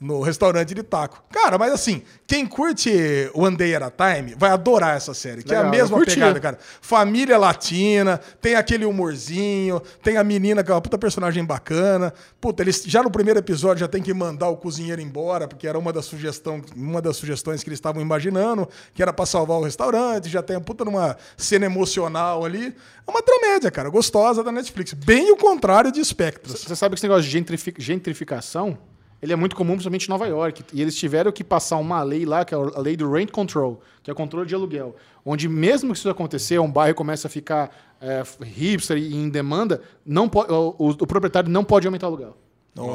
no 0.03 0.20
restaurante 0.20 0.74
de 0.74 0.83
taco. 0.83 1.23
Cara, 1.31 1.57
mas 1.57 1.73
assim, 1.73 2.03
quem 2.27 2.45
curte 2.45 2.91
One 3.35 3.57
Day 3.57 3.74
at 3.77 3.83
a 3.83 3.91
Time 3.91 4.35
vai 4.37 4.51
adorar 4.51 4.97
essa 4.97 5.15
série, 5.15 5.45
que 5.45 5.55
é 5.55 5.59
Legal, 5.59 5.65
a 5.73 5.77
eu 5.77 5.81
mesma 5.81 6.05
pegada, 6.05 6.41
cara. 6.41 6.59
Família 6.81 7.39
latina, 7.39 8.19
tem 8.41 8.57
aquele 8.57 8.85
humorzinho, 8.85 9.81
tem 10.03 10.16
a 10.16 10.24
menina 10.24 10.65
que 10.65 10.70
é 10.73 10.74
uma 10.74 10.81
puta 10.81 10.99
personagem 10.99 11.45
bacana. 11.45 12.12
Puta, 12.41 12.62
eles 12.62 12.83
já 12.85 13.01
no 13.03 13.11
primeiro 13.12 13.39
episódio 13.39 13.79
já 13.81 13.89
tem 13.89 14.03
que 14.03 14.12
mandar 14.12 14.49
o 14.49 14.57
cozinheiro 14.57 15.01
embora, 15.01 15.47
porque 15.47 15.69
era 15.69 15.79
uma 15.79 15.93
das, 15.93 16.05
sugestão, 16.07 16.61
uma 16.74 17.01
das 17.01 17.16
sugestões 17.16 17.62
que 17.62 17.69
eles 17.69 17.77
estavam 17.79 18.03
imaginando, 18.03 18.69
que 18.93 19.03
era 19.03 19.12
pra 19.12 19.24
salvar 19.24 19.59
o 19.59 19.62
restaurante, 19.62 20.29
já 20.29 20.43
tem 20.43 20.57
a 20.57 20.61
puta 20.61 20.85
numa 20.85 21.16
cena 21.37 21.66
emocional 21.66 22.45
ali. 22.45 22.74
É 23.07 23.11
uma 23.11 23.23
dramédia, 23.23 23.70
cara, 23.70 23.89
gostosa 23.89 24.43
da 24.43 24.51
Netflix. 24.51 24.93
Bem 24.95 25.31
o 25.31 25.37
contrário 25.37 25.93
de 25.93 26.05
Spectros. 26.05 26.61
Você 26.61 26.74
sabe 26.74 26.95
que 26.95 26.99
esse 26.99 27.07
negócio 27.07 27.23
de 27.24 27.31
gentrifi- 27.31 27.74
gentrificação, 27.79 28.77
ele 29.23 29.32
é 29.32 29.36
muito 29.36 29.55
comum, 29.55 29.74
principalmente 29.74 30.07
em 30.07 30.11
Nova 30.11 30.27
York. 30.27 30.65
E 30.73 30.82
eles 30.82 30.97
tiveram 30.97 31.31
que 31.31 31.44
passar 31.44 31.77
uma 31.77 32.03
lei 32.03 32.27
lá, 32.27 32.44
que 32.44 32.53
é 32.53 32.59
a 32.59 32.81
lei 32.81 32.97
do 32.97 33.09
rent 33.11 33.31
control, 33.31 33.81
que 34.03 34.11
é 34.11 34.12
o 34.12 34.16
controle 34.16 34.47
de 34.49 34.55
aluguel. 34.55 34.97
Onde 35.24 35.49
mesmo 35.49 35.93
que 35.93 35.99
isso 35.99 36.11
acontecer, 36.11 36.59
um 36.59 36.70
bairro 36.70 36.97
começa 36.97 37.28
a 37.28 37.31
ficar 37.31 37.70
é, 38.01 38.23
hipster 38.43 38.97
e 38.99 39.15
em 39.15 39.28
demanda, 39.28 39.81
não 40.05 40.28
po- 40.28 40.43
o, 40.53 40.74
o- 40.77 40.90
o 40.90 41.07
proprietário 41.07 41.49
não 41.49 41.62
pode 41.62 41.86
aumentar 41.86 42.07
o 42.07 42.11
aluguel. 42.11 42.36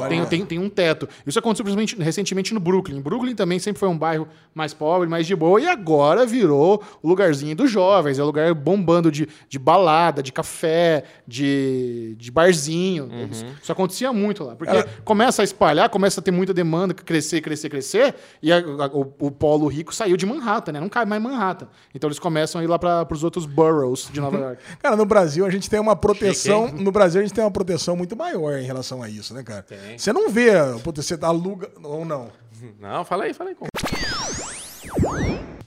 Tem, 0.08 0.18
tem, 0.26 0.44
tem 0.44 0.58
um 0.58 0.68
teto. 0.68 1.08
Isso 1.24 1.38
aconteceu 1.38 1.64
principalmente 1.64 1.96
recentemente 2.02 2.52
no 2.52 2.58
Brooklyn. 2.58 3.00
Brooklyn 3.00 3.34
também 3.34 3.58
sempre 3.60 3.78
foi 3.78 3.88
um 3.88 3.96
bairro 3.96 4.26
mais 4.52 4.74
pobre, 4.74 5.06
mais 5.08 5.24
de 5.26 5.36
boa, 5.36 5.60
e 5.60 5.68
agora 5.68 6.26
virou 6.26 6.82
o 7.00 7.08
lugarzinho 7.08 7.54
dos 7.54 7.70
jovens. 7.70 8.18
É 8.18 8.22
o 8.22 8.26
lugar 8.26 8.52
bombando 8.54 9.10
de, 9.10 9.28
de 9.48 9.56
balada, 9.58 10.20
de 10.20 10.32
café, 10.32 11.04
de, 11.26 12.16
de 12.18 12.30
barzinho. 12.30 13.08
Isso, 13.30 13.46
isso 13.62 13.70
acontecia 13.72 14.12
muito 14.12 14.42
lá. 14.42 14.56
Porque 14.56 14.84
começa 15.04 15.42
a 15.42 15.44
espalhar, 15.44 15.88
começa 15.88 16.20
a 16.20 16.22
ter 16.22 16.30
muita 16.32 16.52
demanda, 16.52 16.92
crescer, 16.92 17.40
crescer, 17.40 17.68
crescer, 17.68 18.14
e 18.42 18.52
a- 18.52 18.58
a- 18.58 18.86
o, 18.92 19.12
o 19.20 19.30
polo 19.30 19.68
rico 19.68 19.94
saiu 19.94 20.16
de 20.16 20.26
Manhattan, 20.26 20.72
né? 20.72 20.80
Não 20.80 20.88
cai 20.88 21.04
mais 21.04 21.22
em 21.22 21.24
Manhattan. 21.24 21.68
Então 21.94 22.08
eles 22.08 22.18
começam 22.18 22.60
a 22.60 22.64
ir 22.64 22.66
lá 22.66 22.78
para 22.78 23.06
os 23.12 23.22
outros 23.22 23.46
boroughs 23.46 24.08
de 24.12 24.20
Nova 24.20 24.36
York. 24.38 24.62
Cara, 24.82 24.96
no 24.96 25.04
Brasil 25.06 25.46
a 25.46 25.50
gente 25.50 25.70
tem 25.70 25.78
uma 25.78 25.94
proteção. 25.94 26.66
no 26.82 26.90
Brasil 26.90 27.20
a 27.20 27.24
gente 27.24 27.34
tem 27.34 27.44
uma 27.44 27.50
proteção 27.50 27.96
muito 27.96 28.16
maior 28.16 28.58
em 28.58 28.64
relação 28.64 29.02
a 29.02 29.08
isso, 29.08 29.32
né, 29.32 29.42
cara? 29.44 29.64
Tem. 29.68 29.98
Você 29.98 30.14
não 30.14 30.30
vê, 30.30 30.50
puta, 30.82 31.02
você 31.02 31.18
aluga 31.20 31.70
ou 31.82 32.04
não. 32.04 32.30
Não, 32.80 33.04
fala 33.04 33.24
aí, 33.24 33.32
fala 33.32 33.50
aí. 33.50 33.56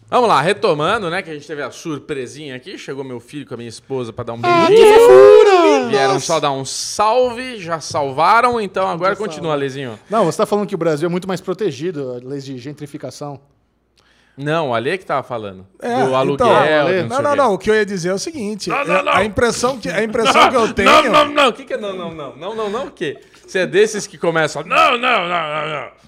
Vamos 0.10 0.28
lá, 0.28 0.42
retomando, 0.42 1.10
né? 1.10 1.22
Que 1.22 1.30
a 1.30 1.34
gente 1.34 1.48
teve 1.48 1.62
a 1.62 1.72
surpresinha 1.72 2.54
aqui. 2.54 2.78
Chegou 2.78 3.02
meu 3.02 3.22
filho 3.22 3.46
com 3.46 3.54
a 3.54 3.58
minha 3.58 3.70
esposa 3.70 4.12
pra 4.12 4.26
dar 4.26 4.34
um 4.34 4.42
beijinho. 4.42 5.90
Vieram 5.90 6.20
só 6.20 6.38
dar 6.38 6.52
um 6.52 6.66
salve, 6.66 7.58
já 7.62 7.80
salvaram, 7.80 8.60
então 8.60 8.90
agora 8.90 9.16
continua, 9.16 9.56
Lezinho. 9.56 9.98
Não, 10.10 10.26
você 10.26 10.32
está 10.32 10.46
falando 10.46 10.68
que 10.68 10.76
o 10.76 10.78
Brasil 10.78 11.08
é 11.08 11.10
muito 11.10 11.30
mais 11.30 11.40
protegido, 11.40 12.20
leis 12.22 12.44
de 12.44 12.58
gentrificação. 12.58 13.40
Não, 14.38 14.70
o 14.70 14.74
Ale 14.76 14.98
que 14.98 15.06
tava 15.06 15.22
falando. 15.24 15.68
É, 15.82 16.06
do 16.06 16.16
aluguel. 16.16 16.48
então, 16.48 17.04
do 17.04 17.10
não, 17.10 17.22
não, 17.22 17.36
não. 17.36 17.54
O 17.54 17.58
que 17.58 17.70
eu 17.70 17.76
ia 17.76 17.86
dizer 17.86 18.10
é 18.10 18.14
o 18.14 18.18
seguinte: 18.20 18.70
Não, 18.70 18.84
não, 18.86 18.96
é- 18.96 19.04
não. 19.04 19.12
a 19.14 19.24
impressão 19.26 19.78
que, 19.78 19.90
a 19.90 20.02
impressão 20.04 20.50
que 20.50 20.56
eu 20.56 20.74
tenho. 20.74 20.90
Não, 20.90 21.04
não, 21.04 21.26
não. 21.32 21.50
O 21.50 21.54
que, 21.54 21.64
que 21.66 21.74
é 21.74 21.78
não, 21.78 21.94
não, 21.94 22.12
não? 22.14 22.36
Não, 22.38 22.56
não, 22.56 22.70
não, 22.70 22.86
o 22.88 22.92
quê? 22.92 23.20
Você 23.46 23.60
é 23.60 23.68
desses 23.68 24.08
que 24.08 24.18
começam. 24.18 24.64
Não, 24.64 24.92
não, 24.98 25.28
não, 25.28 25.28
não, 25.28 25.70
não. 25.70 26.02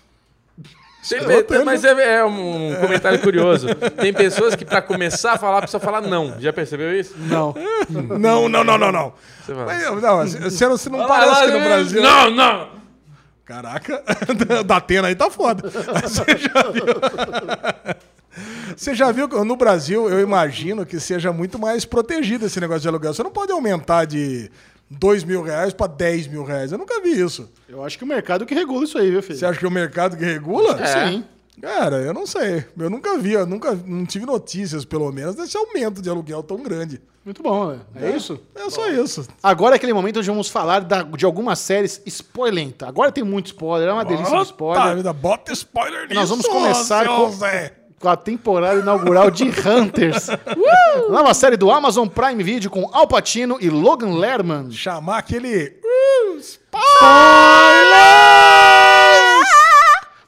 Tem 1.09 1.19
pe- 1.21 1.43
tem- 1.43 1.65
mas 1.65 1.83
é, 1.83 2.15
é 2.19 2.23
um 2.23 2.75
comentário 2.79 3.19
curioso. 3.19 3.67
Tem 3.99 4.13
pessoas 4.13 4.55
que, 4.55 4.63
pra 4.63 4.81
começar 4.81 5.33
a 5.33 5.37
falar, 5.37 5.59
precisa 5.59 5.77
falar 5.81 5.99
não. 5.99 6.39
Já 6.39 6.53
percebeu 6.53 6.97
isso? 6.97 7.13
Não. 7.17 7.53
Não, 7.89 8.47
não, 8.47 8.63
não, 8.63 8.77
não, 8.77 8.89
não. 8.91 9.13
Você 9.45 9.53
fala. 9.53 9.65
Mas, 9.65 10.01
não, 10.01 10.17
você 10.49 10.65
não, 10.69 10.77
você 10.77 10.89
não 10.89 11.05
parece 11.05 11.31
lá, 11.41 11.45
que 11.45 11.51
no 11.51 11.59
Brasil. 11.59 12.01
Não, 12.01 12.31
não. 12.31 12.69
Caraca, 13.43 14.01
da 14.65 14.77
Atena 14.77 15.09
aí 15.09 15.15
tá 15.15 15.29
foda. 15.29 15.67
Você 15.69 16.23
já 16.37 16.71
viu? 16.71 16.85
Você 18.75 18.95
já 18.95 19.11
viu 19.11 19.27
que 19.29 19.35
no 19.43 19.55
Brasil, 19.55 20.09
eu 20.09 20.19
imagino 20.19 20.85
que 20.85 20.99
seja 20.99 21.31
muito 21.31 21.59
mais 21.59 21.85
protegido 21.85 22.45
esse 22.45 22.59
negócio 22.59 22.81
de 22.81 22.87
aluguel. 22.87 23.13
Você 23.13 23.23
não 23.23 23.31
pode 23.31 23.51
aumentar 23.51 24.05
de 24.05 24.49
2 24.89 25.23
mil 25.23 25.41
reais 25.43 25.73
para 25.73 25.87
10 25.87 26.27
mil 26.27 26.43
reais. 26.43 26.71
Eu 26.71 26.77
nunca 26.77 26.99
vi 27.01 27.19
isso. 27.19 27.49
Eu 27.69 27.83
acho 27.83 27.97
que 27.97 28.03
o 28.03 28.07
mercado 28.07 28.45
que 28.45 28.53
regula 28.53 28.83
isso 28.83 28.97
aí, 28.97 29.09
viu, 29.11 29.21
filho? 29.23 29.37
Você 29.37 29.45
acha 29.45 29.59
que 29.59 29.65
é 29.65 29.67
o 29.67 29.71
mercado 29.71 30.17
que 30.17 30.23
regula? 30.25 30.79
É. 30.81 31.09
Sim. 31.11 31.23
Cara, 31.61 31.97
eu 31.97 32.13
não 32.13 32.25
sei. 32.25 32.65
Eu 32.77 32.89
nunca 32.89 33.17
vi, 33.19 33.33
eu 33.33 33.45
nunca 33.45 33.77
não 33.85 34.05
tive 34.05 34.25
notícias, 34.25 34.83
pelo 34.83 35.11
menos, 35.11 35.35
desse 35.35 35.55
aumento 35.55 36.01
de 36.01 36.09
aluguel 36.09 36.41
tão 36.43 36.57
grande. 36.63 36.99
Muito 37.23 37.41
bom, 37.41 37.67
né? 37.67 37.79
É 37.95 38.09
isso? 38.17 38.37
É 38.53 38.69
só 38.69 38.89
isso. 38.89 39.25
Agora 39.41 39.75
é 39.75 39.77
aquele 39.77 39.93
momento 39.93 40.17
onde 40.17 40.27
vamos 40.29 40.49
falar 40.49 40.81
da- 40.81 41.03
de 41.03 41.23
algumas 41.23 41.59
séries 41.59 42.01
spoilenta. 42.05 42.85
Agora 42.87 43.11
tem 43.13 43.23
muito 43.23 43.45
spoiler, 43.47 43.87
é 43.87 43.93
uma 43.93 44.03
delícia 44.03 44.35
de 44.35 44.43
spoiler. 44.45 44.95
Vida, 44.97 45.13
bota 45.13 45.53
spoiler 45.53 46.01
nisso, 46.03 46.15
Nós 46.15 46.29
vamos 46.29 46.45
começar 46.47 47.05
com- 47.07 47.31
Zé. 47.31 47.73
Com 48.03 48.09
a 48.09 48.17
temporada 48.17 48.81
inaugural 48.81 49.31
de 49.31 49.45
Hunters. 49.45 50.27
Nova 51.09 51.33
série 51.33 51.55
do 51.55 51.71
Amazon 51.71 52.05
Prime 52.05 52.43
Video 52.43 52.69
com 52.69 52.89
Al 52.91 53.07
Pacino 53.07 53.57
e 53.61 53.69
Logan 53.69 54.15
Lerman. 54.17 54.69
Chamar 54.71 55.19
aquele... 55.19 55.79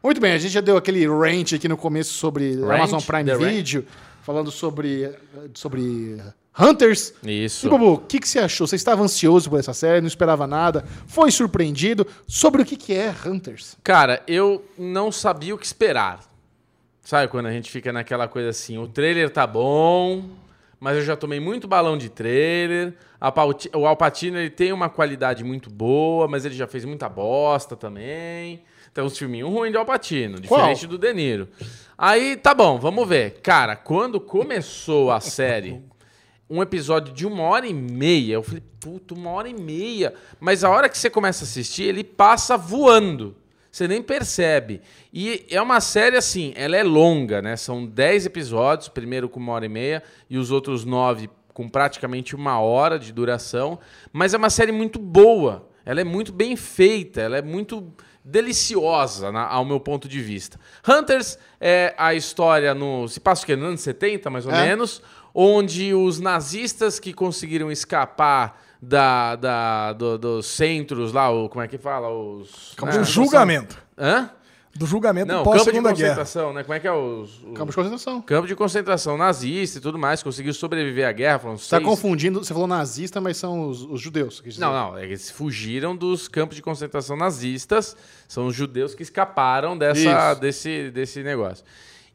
Muito 0.02 0.22
bem, 0.22 0.32
a 0.32 0.38
gente 0.38 0.54
já 0.54 0.62
deu 0.62 0.78
aquele 0.78 1.06
rant 1.06 1.52
aqui 1.52 1.68
no 1.68 1.76
começo 1.76 2.14
sobre 2.14 2.56
Rant? 2.56 2.76
Amazon 2.76 3.02
Prime 3.02 3.26
The 3.26 3.36
Video, 3.36 3.86
falando 4.22 4.52
sobre, 4.52 5.14
sobre 5.54 6.22
Hunters. 6.58 7.14
Isso. 7.24 7.68
E, 7.68 7.70
Bobo, 7.70 7.96
o 7.96 7.98
que, 7.98 8.22
que 8.22 8.30
você 8.30 8.40
achou? 8.40 8.66
Você 8.66 8.78
estava 8.78 9.04
ansioso 9.04 9.50
por 9.50 9.60
essa 9.60 9.74
série, 9.74 10.00
não 10.00 10.08
esperava 10.08 10.48
nada, 10.48 10.86
foi 11.08 11.30
surpreendido 11.30 12.08
sobre 12.26 12.62
o 12.62 12.66
que, 12.66 12.78
que 12.78 12.94
é 12.94 13.14
Hunters? 13.26 13.76
Cara, 13.84 14.24
eu 14.26 14.64
não 14.78 15.12
sabia 15.12 15.54
o 15.54 15.58
que 15.58 15.66
esperar. 15.66 16.35
Sabe 17.06 17.28
quando 17.28 17.46
a 17.46 17.52
gente 17.52 17.70
fica 17.70 17.94
naquela 17.94 18.28
coisa 18.28 18.50
assim, 18.50 18.80
o 18.80 18.88
trailer 18.88 19.30
tá 19.30 19.46
bom, 19.46 20.26
mas 20.80 20.98
eu 20.98 21.04
já 21.04 21.16
tomei 21.16 21.40
muito 21.40 21.68
balão 21.68 21.96
de 21.98 22.10
trailer. 22.10 22.96
Pauti- 23.34 23.70
o 23.76 23.86
Alpatino 23.86 24.40
ele 24.40 24.50
tem 24.50 24.74
uma 24.74 24.90
qualidade 24.90 25.44
muito 25.44 25.70
boa, 25.70 26.28
mas 26.28 26.46
ele 26.46 26.56
já 26.56 26.66
fez 26.66 26.84
muita 26.84 27.08
bosta 27.08 27.76
também. 27.76 28.64
Tem 28.92 29.04
uns 29.04 29.16
filminhos 29.18 29.52
ruins 29.52 29.72
de 29.72 29.78
Alpatino, 29.78 30.42
Qual? 30.48 30.60
diferente 30.62 30.88
do 30.88 30.98
De 30.98 31.14
Niro. 31.14 31.48
Aí, 31.96 32.36
tá 32.38 32.56
bom, 32.56 32.80
vamos 32.80 33.08
ver. 33.08 33.40
Cara, 33.42 33.76
quando 33.76 34.20
começou 34.20 35.12
a 35.12 35.20
série, 35.20 35.84
um 36.50 36.60
episódio 36.62 37.14
de 37.14 37.28
uma 37.28 37.44
hora 37.44 37.68
e 37.68 37.74
meia, 37.74 38.34
eu 38.34 38.42
falei, 38.44 38.64
puta, 38.80 39.14
uma 39.14 39.30
hora 39.30 39.48
e 39.48 39.54
meia. 39.54 40.12
Mas 40.40 40.64
a 40.64 40.72
hora 40.72 40.90
que 40.90 40.98
você 40.98 41.10
começa 41.10 41.44
a 41.44 41.48
assistir, 41.48 41.84
ele 41.84 42.04
passa 42.04 42.58
voando. 42.58 43.36
Você 43.76 43.90
nem 43.90 44.02
percebe. 44.02 44.80
E 45.12 45.46
é 45.50 45.62
uma 45.62 45.82
série 45.82 46.16
assim, 46.16 46.54
ela 46.56 46.78
é 46.78 46.82
longa, 46.84 47.42
né? 47.42 47.58
São 47.58 47.86
10 47.86 48.26
episódios, 48.26 48.88
primeiro 48.88 49.28
com 49.28 49.38
uma 49.38 49.52
hora 49.52 49.66
e 49.66 49.68
meia, 49.70 50.02
e 50.30 50.38
os 50.38 50.50
outros 50.50 50.86
nove 50.86 51.30
com 51.54 51.68
praticamente 51.68 52.38
uma 52.38 52.58
hora 52.58 52.98
de 52.98 53.12
duração. 53.12 53.78
Mas 54.14 54.34
é 54.34 54.38
uma 54.38 54.50
série 54.50 54.72
muito 54.72 54.98
boa. 54.98 55.68
Ela 55.86 56.00
é 56.00 56.04
muito 56.06 56.32
bem 56.32 56.56
feita, 56.56 57.20
ela 57.20 57.38
é 57.38 57.42
muito 57.42 57.94
deliciosa, 58.24 59.30
na- 59.30 59.46
ao 59.46 59.66
meu 59.66 59.82
ponto 59.82 60.08
de 60.08 60.22
vista. 60.22 60.58
Hunters 60.88 61.38
é 61.60 61.94
a 61.98 62.14
história 62.14 62.74
no. 62.74 63.10
Se 63.10 63.20
passa 63.20 63.44
o 63.44 63.46
quê? 63.46 63.58
Nos 63.58 63.68
anos 63.68 63.82
70, 63.82 64.30
mais 64.30 64.46
ou 64.46 64.54
É. 64.54 64.68
menos, 64.68 65.02
onde 65.34 65.94
os 65.94 66.22
nazistas 66.22 66.98
que 66.98 67.12
conseguiram 67.12 67.70
escapar 67.70 68.64
da, 68.82 69.36
da- 69.36 69.94
do- 69.94 70.18
dos 70.18 70.46
centros 70.48 71.12
lá, 71.14 71.30
o, 71.32 71.50
como 71.50 71.64
é 71.64 71.68
que 71.68 71.78
fala? 71.78 72.10
Os. 72.10 72.74
Do 72.78 72.86
né? 72.86 73.04
julgamento. 73.04 73.78
Hã? 73.98 74.30
Do 74.78 74.86
julgamento 74.86 75.28
Não, 75.32 75.42
pós 75.42 75.60
campo 75.60 75.72
de 75.72 75.78
Segunda 75.78 75.94
Guerra. 75.94 76.10
concentração, 76.10 76.52
né? 76.54 76.62
Como 76.64 76.74
é 76.74 76.80
que 76.82 76.86
é 76.88 76.92
os. 76.92 77.42
os- 77.46 77.54
Campo 77.58 77.70
de 77.72 77.76
concentração. 77.78 78.22
Campo 78.22 78.46
de 78.46 78.56
concentração 78.58 79.18
nazista 79.18 79.78
e 79.78 79.82
tudo 79.82 79.98
mais, 79.98 80.22
conseguiu 80.22 80.54
sobreviver 80.54 81.08
à 81.08 81.14
guerra, 81.14 81.40
foram 81.40 81.58
Você 81.58 81.64
está 81.64 81.78
seis... 81.78 81.88
confundindo, 81.90 82.44
você 82.44 82.52
falou 82.54 82.68
nazista, 82.68 83.22
mas 83.22 83.38
são 83.38 83.70
os, 83.70 83.84
os 83.84 84.02
judeus. 84.02 84.44
Não, 84.58 84.74
não, 84.74 85.00
eles 85.00 85.32
fugiram 85.32 85.96
dos 85.96 86.28
campos 86.28 86.58
de 86.58 86.62
concentração 86.62 87.16
nazistas, 87.16 87.96
são 88.28 88.48
os 88.48 88.56
judeus 88.56 88.94
que 88.94 89.02
escaparam 89.02 89.78
dessa, 89.78 90.32
Isso. 90.32 90.40
desse, 90.42 90.92
desse 90.92 91.24
negócio. 91.24 91.64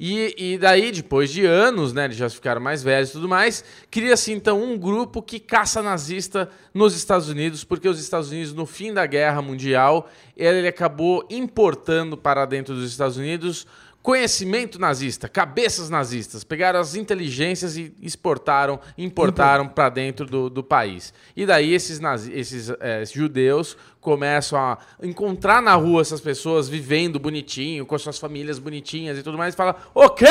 E, 0.02 0.34
e 0.54 0.56
daí, 0.56 0.90
depois 0.90 1.30
de 1.30 1.44
anos, 1.44 1.92
né, 1.92 2.06
eles 2.06 2.16
já 2.16 2.30
ficaram 2.30 2.58
mais 2.58 2.82
velhos 2.82 3.10
e 3.10 3.12
tudo 3.12 3.28
mais, 3.28 3.62
cria-se 3.90 4.32
então 4.32 4.62
um 4.62 4.78
grupo 4.78 5.20
que 5.20 5.38
caça 5.38 5.82
nazista 5.82 6.48
nos 6.72 6.96
Estados 6.96 7.28
Unidos, 7.28 7.64
porque 7.64 7.86
os 7.86 8.00
Estados 8.00 8.30
Unidos, 8.30 8.54
no 8.54 8.64
fim 8.64 8.94
da 8.94 9.04
Guerra 9.04 9.42
Mundial, 9.42 10.08
ele 10.34 10.66
acabou 10.66 11.26
importando 11.28 12.16
para 12.16 12.46
dentro 12.46 12.74
dos 12.74 12.90
Estados 12.90 13.18
Unidos 13.18 13.66
conhecimento 14.02 14.78
nazista, 14.78 15.28
cabeças 15.28 15.90
nazistas, 15.90 16.42
pegaram 16.42 16.80
as 16.80 16.94
inteligências 16.94 17.76
e 17.76 17.94
exportaram, 18.00 18.80
importaram 18.96 19.68
para 19.68 19.88
dentro 19.90 20.26
do, 20.26 20.48
do 20.48 20.64
país. 20.64 21.12
E 21.36 21.44
daí 21.44 21.74
esses, 21.74 22.00
nazi- 22.00 22.32
esses 22.32 22.70
eh, 22.80 23.04
judeus 23.04 23.76
começam 24.00 24.58
a 24.58 24.78
encontrar 25.02 25.60
na 25.60 25.74
rua 25.74 26.00
essas 26.00 26.20
pessoas 26.20 26.68
vivendo 26.68 27.18
bonitinho, 27.18 27.84
com 27.84 27.94
as 27.94 28.02
suas 28.02 28.18
famílias 28.18 28.58
bonitinhas 28.58 29.18
e 29.18 29.22
tudo 29.22 29.36
mais, 29.36 29.52
e 29.54 29.56
falam, 29.56 29.74
o 29.94 30.08
quê? 30.08 30.26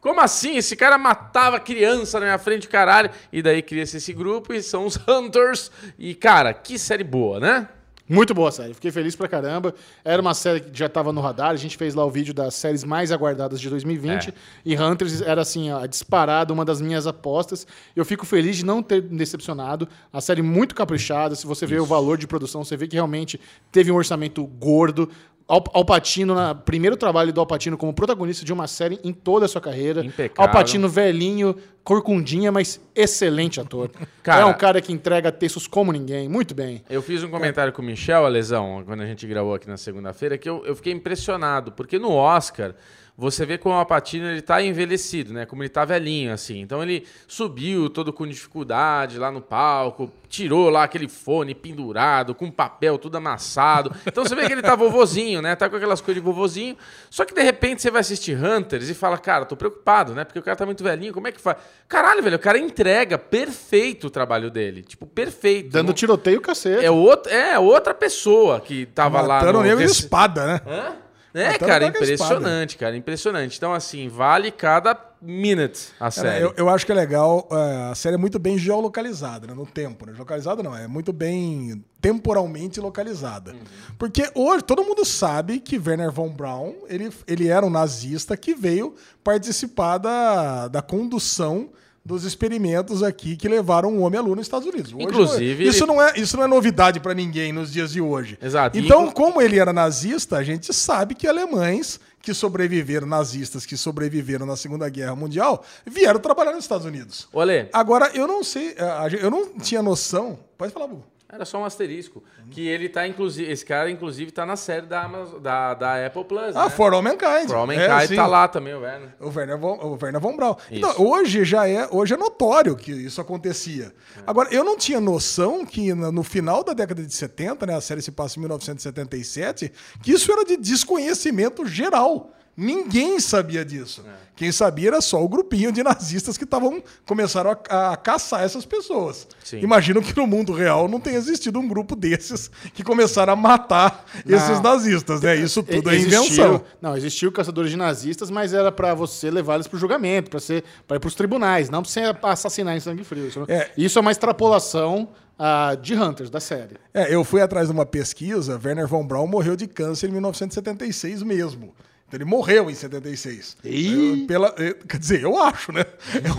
Como 0.00 0.20
assim? 0.20 0.56
Esse 0.56 0.76
cara 0.76 0.96
matava 0.96 1.58
criança 1.58 2.20
na 2.20 2.26
minha 2.26 2.38
frente, 2.38 2.68
caralho. 2.68 3.10
E 3.32 3.42
daí 3.42 3.60
cria-se 3.60 3.96
esse 3.96 4.12
grupo 4.12 4.52
e 4.54 4.62
são 4.62 4.86
os 4.86 4.96
Hunters. 5.08 5.70
E, 5.98 6.14
cara, 6.14 6.54
que 6.54 6.78
série 6.78 7.02
boa, 7.02 7.40
né? 7.40 7.68
Muito 8.08 8.32
boa 8.32 8.52
série, 8.52 8.72
fiquei 8.72 8.92
feliz 8.92 9.16
pra 9.16 9.26
caramba. 9.26 9.74
Era 10.04 10.22
uma 10.22 10.32
série 10.32 10.60
que 10.60 10.78
já 10.78 10.88
tava 10.88 11.12
no 11.12 11.20
radar, 11.20 11.50
a 11.50 11.56
gente 11.56 11.76
fez 11.76 11.92
lá 11.92 12.04
o 12.04 12.10
vídeo 12.10 12.32
das 12.32 12.54
séries 12.54 12.84
mais 12.84 13.10
aguardadas 13.10 13.60
de 13.60 13.68
2020 13.68 14.28
É. 14.28 14.32
e 14.64 14.78
Hunters 14.78 15.20
era 15.20 15.42
assim, 15.42 15.70
a 15.72 15.86
disparada, 15.86 16.52
uma 16.52 16.64
das 16.64 16.80
minhas 16.80 17.06
apostas. 17.08 17.66
Eu 17.96 18.04
fico 18.04 18.24
feliz 18.24 18.56
de 18.58 18.64
não 18.64 18.80
ter 18.80 19.02
me 19.02 19.18
decepcionado. 19.18 19.88
A 20.12 20.20
série 20.20 20.40
muito 20.40 20.72
caprichada, 20.74 21.34
se 21.34 21.46
você 21.46 21.66
vê 21.66 21.80
o 21.80 21.84
valor 21.84 22.16
de 22.16 22.28
produção, 22.28 22.62
você 22.62 22.76
vê 22.76 22.86
que 22.86 22.94
realmente 22.94 23.40
teve 23.72 23.90
um 23.90 23.96
orçamento 23.96 24.44
gordo. 24.46 25.10
Al 25.48 25.62
Alpatino, 25.72 26.34
na 26.34 26.54
primeiro 26.56 26.96
trabalho 26.96 27.32
do 27.32 27.38
Alpatino 27.40 27.76
como 27.76 27.92
protagonista 27.94 28.44
de 28.44 28.52
uma 28.52 28.66
série 28.66 28.98
em 29.04 29.12
toda 29.12 29.46
a 29.46 29.48
sua 29.48 29.60
carreira. 29.60 30.04
Impecável. 30.04 30.48
Alpatino 30.50 30.88
velhinho, 30.88 31.54
corcundinha, 31.84 32.50
mas 32.50 32.80
excelente 32.94 33.60
ator. 33.60 33.90
Cara- 34.24 34.42
é 34.42 34.44
um 34.44 34.54
cara 34.54 34.80
que 34.80 34.92
entrega 34.92 35.30
textos 35.30 35.68
como 35.68 35.92
ninguém, 35.92 36.28
muito 36.28 36.52
bem. 36.52 36.82
Eu 36.90 37.00
fiz 37.00 37.22
um 37.22 37.28
comentário 37.30 37.72
com 37.72 37.80
o 37.80 37.84
Michel, 37.84 38.26
a 38.26 38.28
lesão, 38.28 38.82
quando 38.84 39.02
a 39.02 39.06
gente 39.06 39.24
gravou 39.26 39.54
aqui 39.54 39.68
na 39.68 39.76
segunda-feira, 39.76 40.36
que 40.36 40.48
eu, 40.48 40.64
eu 40.66 40.74
fiquei 40.74 40.92
impressionado, 40.92 41.70
porque 41.70 41.96
no 41.96 42.10
Oscar 42.12 42.74
você 43.18 43.46
vê 43.46 43.56
como 43.56 43.74
o 43.74 43.78
Apatino 43.78 44.26
ele 44.26 44.42
tá 44.42 44.62
envelhecido, 44.62 45.32
né? 45.32 45.46
Como 45.46 45.62
ele 45.62 45.70
tá 45.70 45.84
velhinho, 45.86 46.32
assim. 46.32 46.60
Então 46.60 46.82
ele 46.82 47.06
subiu 47.26 47.88
todo 47.88 48.12
com 48.12 48.26
dificuldade 48.26 49.18
lá 49.18 49.30
no 49.30 49.40
palco, 49.40 50.10
tirou 50.28 50.68
lá 50.68 50.82
aquele 50.84 51.08
fone 51.08 51.54
pendurado, 51.54 52.34
com 52.34 52.50
papel 52.50 52.98
tudo 52.98 53.16
amassado. 53.16 53.90
Então 54.06 54.22
você 54.24 54.34
vê 54.34 54.46
que 54.46 54.52
ele 54.52 54.60
tá 54.60 54.74
vovozinho, 54.76 55.40
né? 55.40 55.56
Tá 55.56 55.68
com 55.70 55.76
aquelas 55.76 56.00
coisas 56.02 56.22
de 56.22 56.24
vovozinho. 56.24 56.76
Só 57.08 57.24
que 57.24 57.32
de 57.34 57.40
repente 57.42 57.80
você 57.80 57.90
vai 57.90 58.02
assistir 58.02 58.36
Hunters 58.36 58.88
e 58.90 58.94
fala, 58.94 59.16
cara, 59.16 59.46
tô 59.46 59.56
preocupado, 59.56 60.14
né? 60.14 60.22
Porque 60.24 60.38
o 60.38 60.42
cara 60.42 60.56
tá 60.56 60.66
muito 60.66 60.84
velhinho, 60.84 61.14
como 61.14 61.26
é 61.26 61.32
que 61.32 61.40
faz? 61.40 61.56
Caralho, 61.88 62.22
velho, 62.22 62.36
o 62.36 62.40
cara 62.40 62.58
entrega 62.58 63.16
perfeito 63.16 64.08
o 64.08 64.10
trabalho 64.10 64.50
dele. 64.50 64.82
Tipo, 64.82 65.06
perfeito. 65.06 65.70
Dando 65.70 65.86
Não- 65.88 65.94
tiroteio 65.94 66.40
cacete. 66.42 66.84
é, 66.84 66.90
outro, 66.90 67.32
é 67.32 67.58
outra 67.58 67.94
pessoa 67.94 68.60
que 68.60 68.84
tava 68.86 69.22
lá 69.22 69.36
Matando 69.36 69.52
no... 69.54 69.58
o 69.60 69.62
nego 69.62 69.80
de 69.80 69.86
desse- 69.86 70.00
espada, 70.00 70.46
né? 70.46 70.60
Hã? 70.66 71.05
É, 71.36 71.52
Matando 71.52 71.66
cara, 71.66 71.84
a 71.84 71.88
espada. 71.88 71.98
impressionante, 71.98 72.76
cara, 72.78 72.96
impressionante. 72.96 73.56
Então, 73.58 73.74
assim, 73.74 74.08
vale 74.08 74.50
cada 74.50 74.98
minute 75.20 75.88
a 76.00 76.10
série. 76.10 76.42
eu, 76.42 76.54
eu 76.56 76.68
acho 76.70 76.86
que 76.86 76.92
é 76.92 76.94
legal, 76.94 77.46
é, 77.52 77.90
a 77.90 77.94
série 77.94 78.14
é 78.14 78.18
muito 78.18 78.38
bem 78.38 78.56
geolocalizada, 78.56 79.46
né, 79.46 79.52
no 79.52 79.66
tempo. 79.66 80.06
Né? 80.06 80.14
Localizada 80.16 80.62
não, 80.62 80.74
é 80.74 80.86
muito 80.86 81.12
bem 81.12 81.84
temporalmente 82.00 82.80
localizada. 82.80 83.52
Uhum. 83.52 83.58
Porque 83.98 84.30
hoje 84.34 84.64
todo 84.64 84.82
mundo 84.82 85.04
sabe 85.04 85.60
que 85.60 85.76
Werner 85.76 86.10
von 86.10 86.30
Braun, 86.30 86.72
ele, 86.88 87.10
ele 87.26 87.48
era 87.48 87.66
um 87.66 87.70
nazista 87.70 88.34
que 88.34 88.54
veio 88.54 88.94
participar 89.22 89.98
da, 89.98 90.68
da 90.68 90.80
condução 90.80 91.68
dos 92.06 92.22
experimentos 92.24 93.02
aqui 93.02 93.36
que 93.36 93.48
levaram 93.48 93.96
o 93.98 94.00
homem 94.02 94.18
à 94.18 94.22
lua 94.22 94.36
nos 94.36 94.46
Estados 94.46 94.66
Unidos. 94.68 94.92
Hoje 94.92 95.02
Inclusive, 95.04 95.64
é- 95.64 95.68
isso, 95.68 95.82
ele- 95.82 95.92
não 95.92 96.00
é, 96.00 96.12
isso 96.16 96.36
não 96.36 96.44
é 96.44 96.46
novidade 96.46 97.00
para 97.00 97.12
ninguém 97.12 97.52
nos 97.52 97.72
dias 97.72 97.90
de 97.92 98.00
hoje. 98.00 98.38
Exato. 98.40 98.78
Então, 98.78 99.10
como 99.10 99.42
ele 99.42 99.58
era 99.58 99.72
nazista, 99.72 100.36
a 100.36 100.44
gente 100.44 100.72
sabe 100.72 101.16
que 101.16 101.26
alemães 101.26 101.98
que 102.22 102.32
sobreviveram, 102.32 103.06
nazistas 103.06 103.66
que 103.66 103.76
sobreviveram 103.76 104.46
na 104.46 104.56
Segunda 104.56 104.88
Guerra 104.88 105.14
Mundial, 105.16 105.64
vieram 105.84 106.18
trabalhar 106.20 106.52
nos 106.52 106.64
Estados 106.64 106.86
Unidos. 106.86 107.28
Olê, 107.32 107.68
Agora, 107.72 108.10
eu 108.14 108.26
não 108.26 108.42
sei, 108.44 108.74
a- 108.78 109.08
eu 109.20 109.30
não 109.30 109.58
tinha 109.58 109.82
noção. 109.82 110.38
Pode 110.56 110.72
falar, 110.72 110.86
Bu. 110.86 111.02
Era 111.36 111.44
só 111.44 111.58
um 111.60 111.64
asterisco. 111.64 112.22
Que 112.50 112.66
ele 112.66 112.88
tá, 112.88 113.06
inclusive, 113.06 113.50
esse 113.50 113.64
cara, 113.64 113.90
inclusive, 113.90 114.30
tá 114.30 114.44
na 114.44 114.56
série 114.56 114.86
da, 114.86 115.02
Amazon, 115.02 115.40
da, 115.40 115.74
da 115.74 116.06
Apple 116.06 116.24
Plus, 116.24 116.56
Ah, 116.56 116.64
né? 116.64 116.70
For 116.70 116.92
All 116.92 117.02
Mankind. 117.02 117.46
For 117.48 117.56
All 117.56 117.70
É, 117.72 117.88
Mankind 117.88 118.08
sim. 118.08 118.16
tá 118.16 118.26
lá 118.26 118.48
também, 118.48 118.74
o 118.74 118.80
Werner. 118.80 119.10
O 119.20 119.28
Werner 119.28 119.58
von, 119.58 119.78
o 119.80 119.98
Werner 120.02 120.20
von 120.20 120.36
Braun. 120.36 120.56
Então, 120.70 120.90
Isso. 120.90 121.02
hoje 121.02 121.44
já 121.44 121.68
é, 121.68 121.88
hoje 121.90 122.14
é 122.14 122.16
notório 122.16 122.74
que 122.76 122.90
isso 122.92 123.20
acontecia. 123.20 123.92
Agora, 124.26 124.48
eu 124.52 124.64
não 124.64 124.76
tinha 124.76 125.00
noção 125.00 125.64
que 125.64 125.94
no 125.94 126.22
final 126.22 126.64
da 126.64 126.72
década 126.72 127.02
de 127.02 127.12
70, 127.14 127.66
né, 127.66 127.74
a 127.74 127.80
série 127.80 128.02
se 128.02 128.10
passa 128.10 128.38
em 128.38 128.40
1977, 128.40 129.72
que 130.02 130.12
isso 130.12 130.30
era 130.32 130.44
de 130.44 130.56
desconhecimento 130.56 131.66
geral. 131.66 132.32
Ninguém 132.56 133.20
sabia 133.20 133.64
disso. 133.64 134.02
Quem 134.34 134.50
sabia 134.50 134.88
era 134.88 135.00
só 135.00 135.22
o 135.22 135.28
grupinho 135.28 135.70
de 135.70 135.82
nazistas 135.82 136.38
que 136.38 136.44
estavam 136.44 136.82
começaram 137.06 137.56
a, 137.68 137.92
a 137.92 137.96
caçar 137.96 138.42
essas 138.44 138.64
pessoas. 138.64 139.26
Sim. 139.44 139.60
Imagino 139.60 140.02
que 140.02 140.16
no 140.16 140.26
mundo 140.26 140.52
real 140.52 140.88
não 140.88 140.98
tenha 141.00 141.16
existido 141.18 141.58
um 141.58 141.66
grupo 141.68 141.94
desses 141.94 142.50
que 142.74 142.82
começaram 142.82 143.32
a 143.32 143.36
matar 143.36 144.04
esses 144.26 144.60
nazistas, 144.60 145.20
né? 145.20 145.36
Isso 145.36 145.62
tudo 145.62 145.90
é 145.90 145.96
Existiu- 145.96 146.22
invenção. 146.24 146.62
Não, 146.80 146.96
existiu 146.96 147.30
caçadores 147.32 147.70
de 147.70 147.76
nazistas, 147.76 148.30
mas 148.30 148.52
era 148.54 148.72
pra 148.72 148.94
você 148.94 149.30
levar 149.30 149.54
eles 149.56 149.66
pro 149.66 149.78
julgamento, 149.78 150.30
pra 150.30 150.40
ser 150.40 150.64
para 150.86 150.96
ir 150.96 151.00
pros 151.00 151.14
tribunais, 151.14 151.68
não 151.70 151.82
pra 151.82 151.90
você 151.90 152.00
assassinar 152.22 152.76
em 152.76 152.80
sangue 152.80 153.04
frio. 153.04 153.26
Isso 153.28 153.44
É. 153.48 153.70
isso 153.76 153.98
é 153.98 154.00
uma 154.02 154.12
extrapolação 154.12 155.08
ah, 155.38 155.74
de 155.80 155.94
Hunters, 155.94 156.30
da 156.30 156.40
série. 156.40 156.76
É, 156.94 157.14
eu 157.14 157.22
fui 157.22 157.42
atrás 157.42 157.68
de 157.68 157.72
uma 157.74 157.84
pesquisa, 157.84 158.58
Werner 158.62 158.86
von 158.86 159.06
Braun 159.06 159.26
morreu 159.26 159.56
de 159.56 159.66
câncer 159.66 160.08
em 160.08 160.12
1976 160.12 161.22
mesmo. 161.22 161.74
Então 162.08 162.18
ele 162.18 162.24
morreu 162.24 162.70
em 162.70 162.74
76. 162.74 163.56
Ih! 163.64 164.20
Eu- 164.20 164.26
Pela, 164.28 164.54
eh, 164.58 164.76
quer 164.88 164.96
dizer, 164.98 165.22
eu 165.22 165.36
acho, 165.42 165.72
né? 165.72 165.84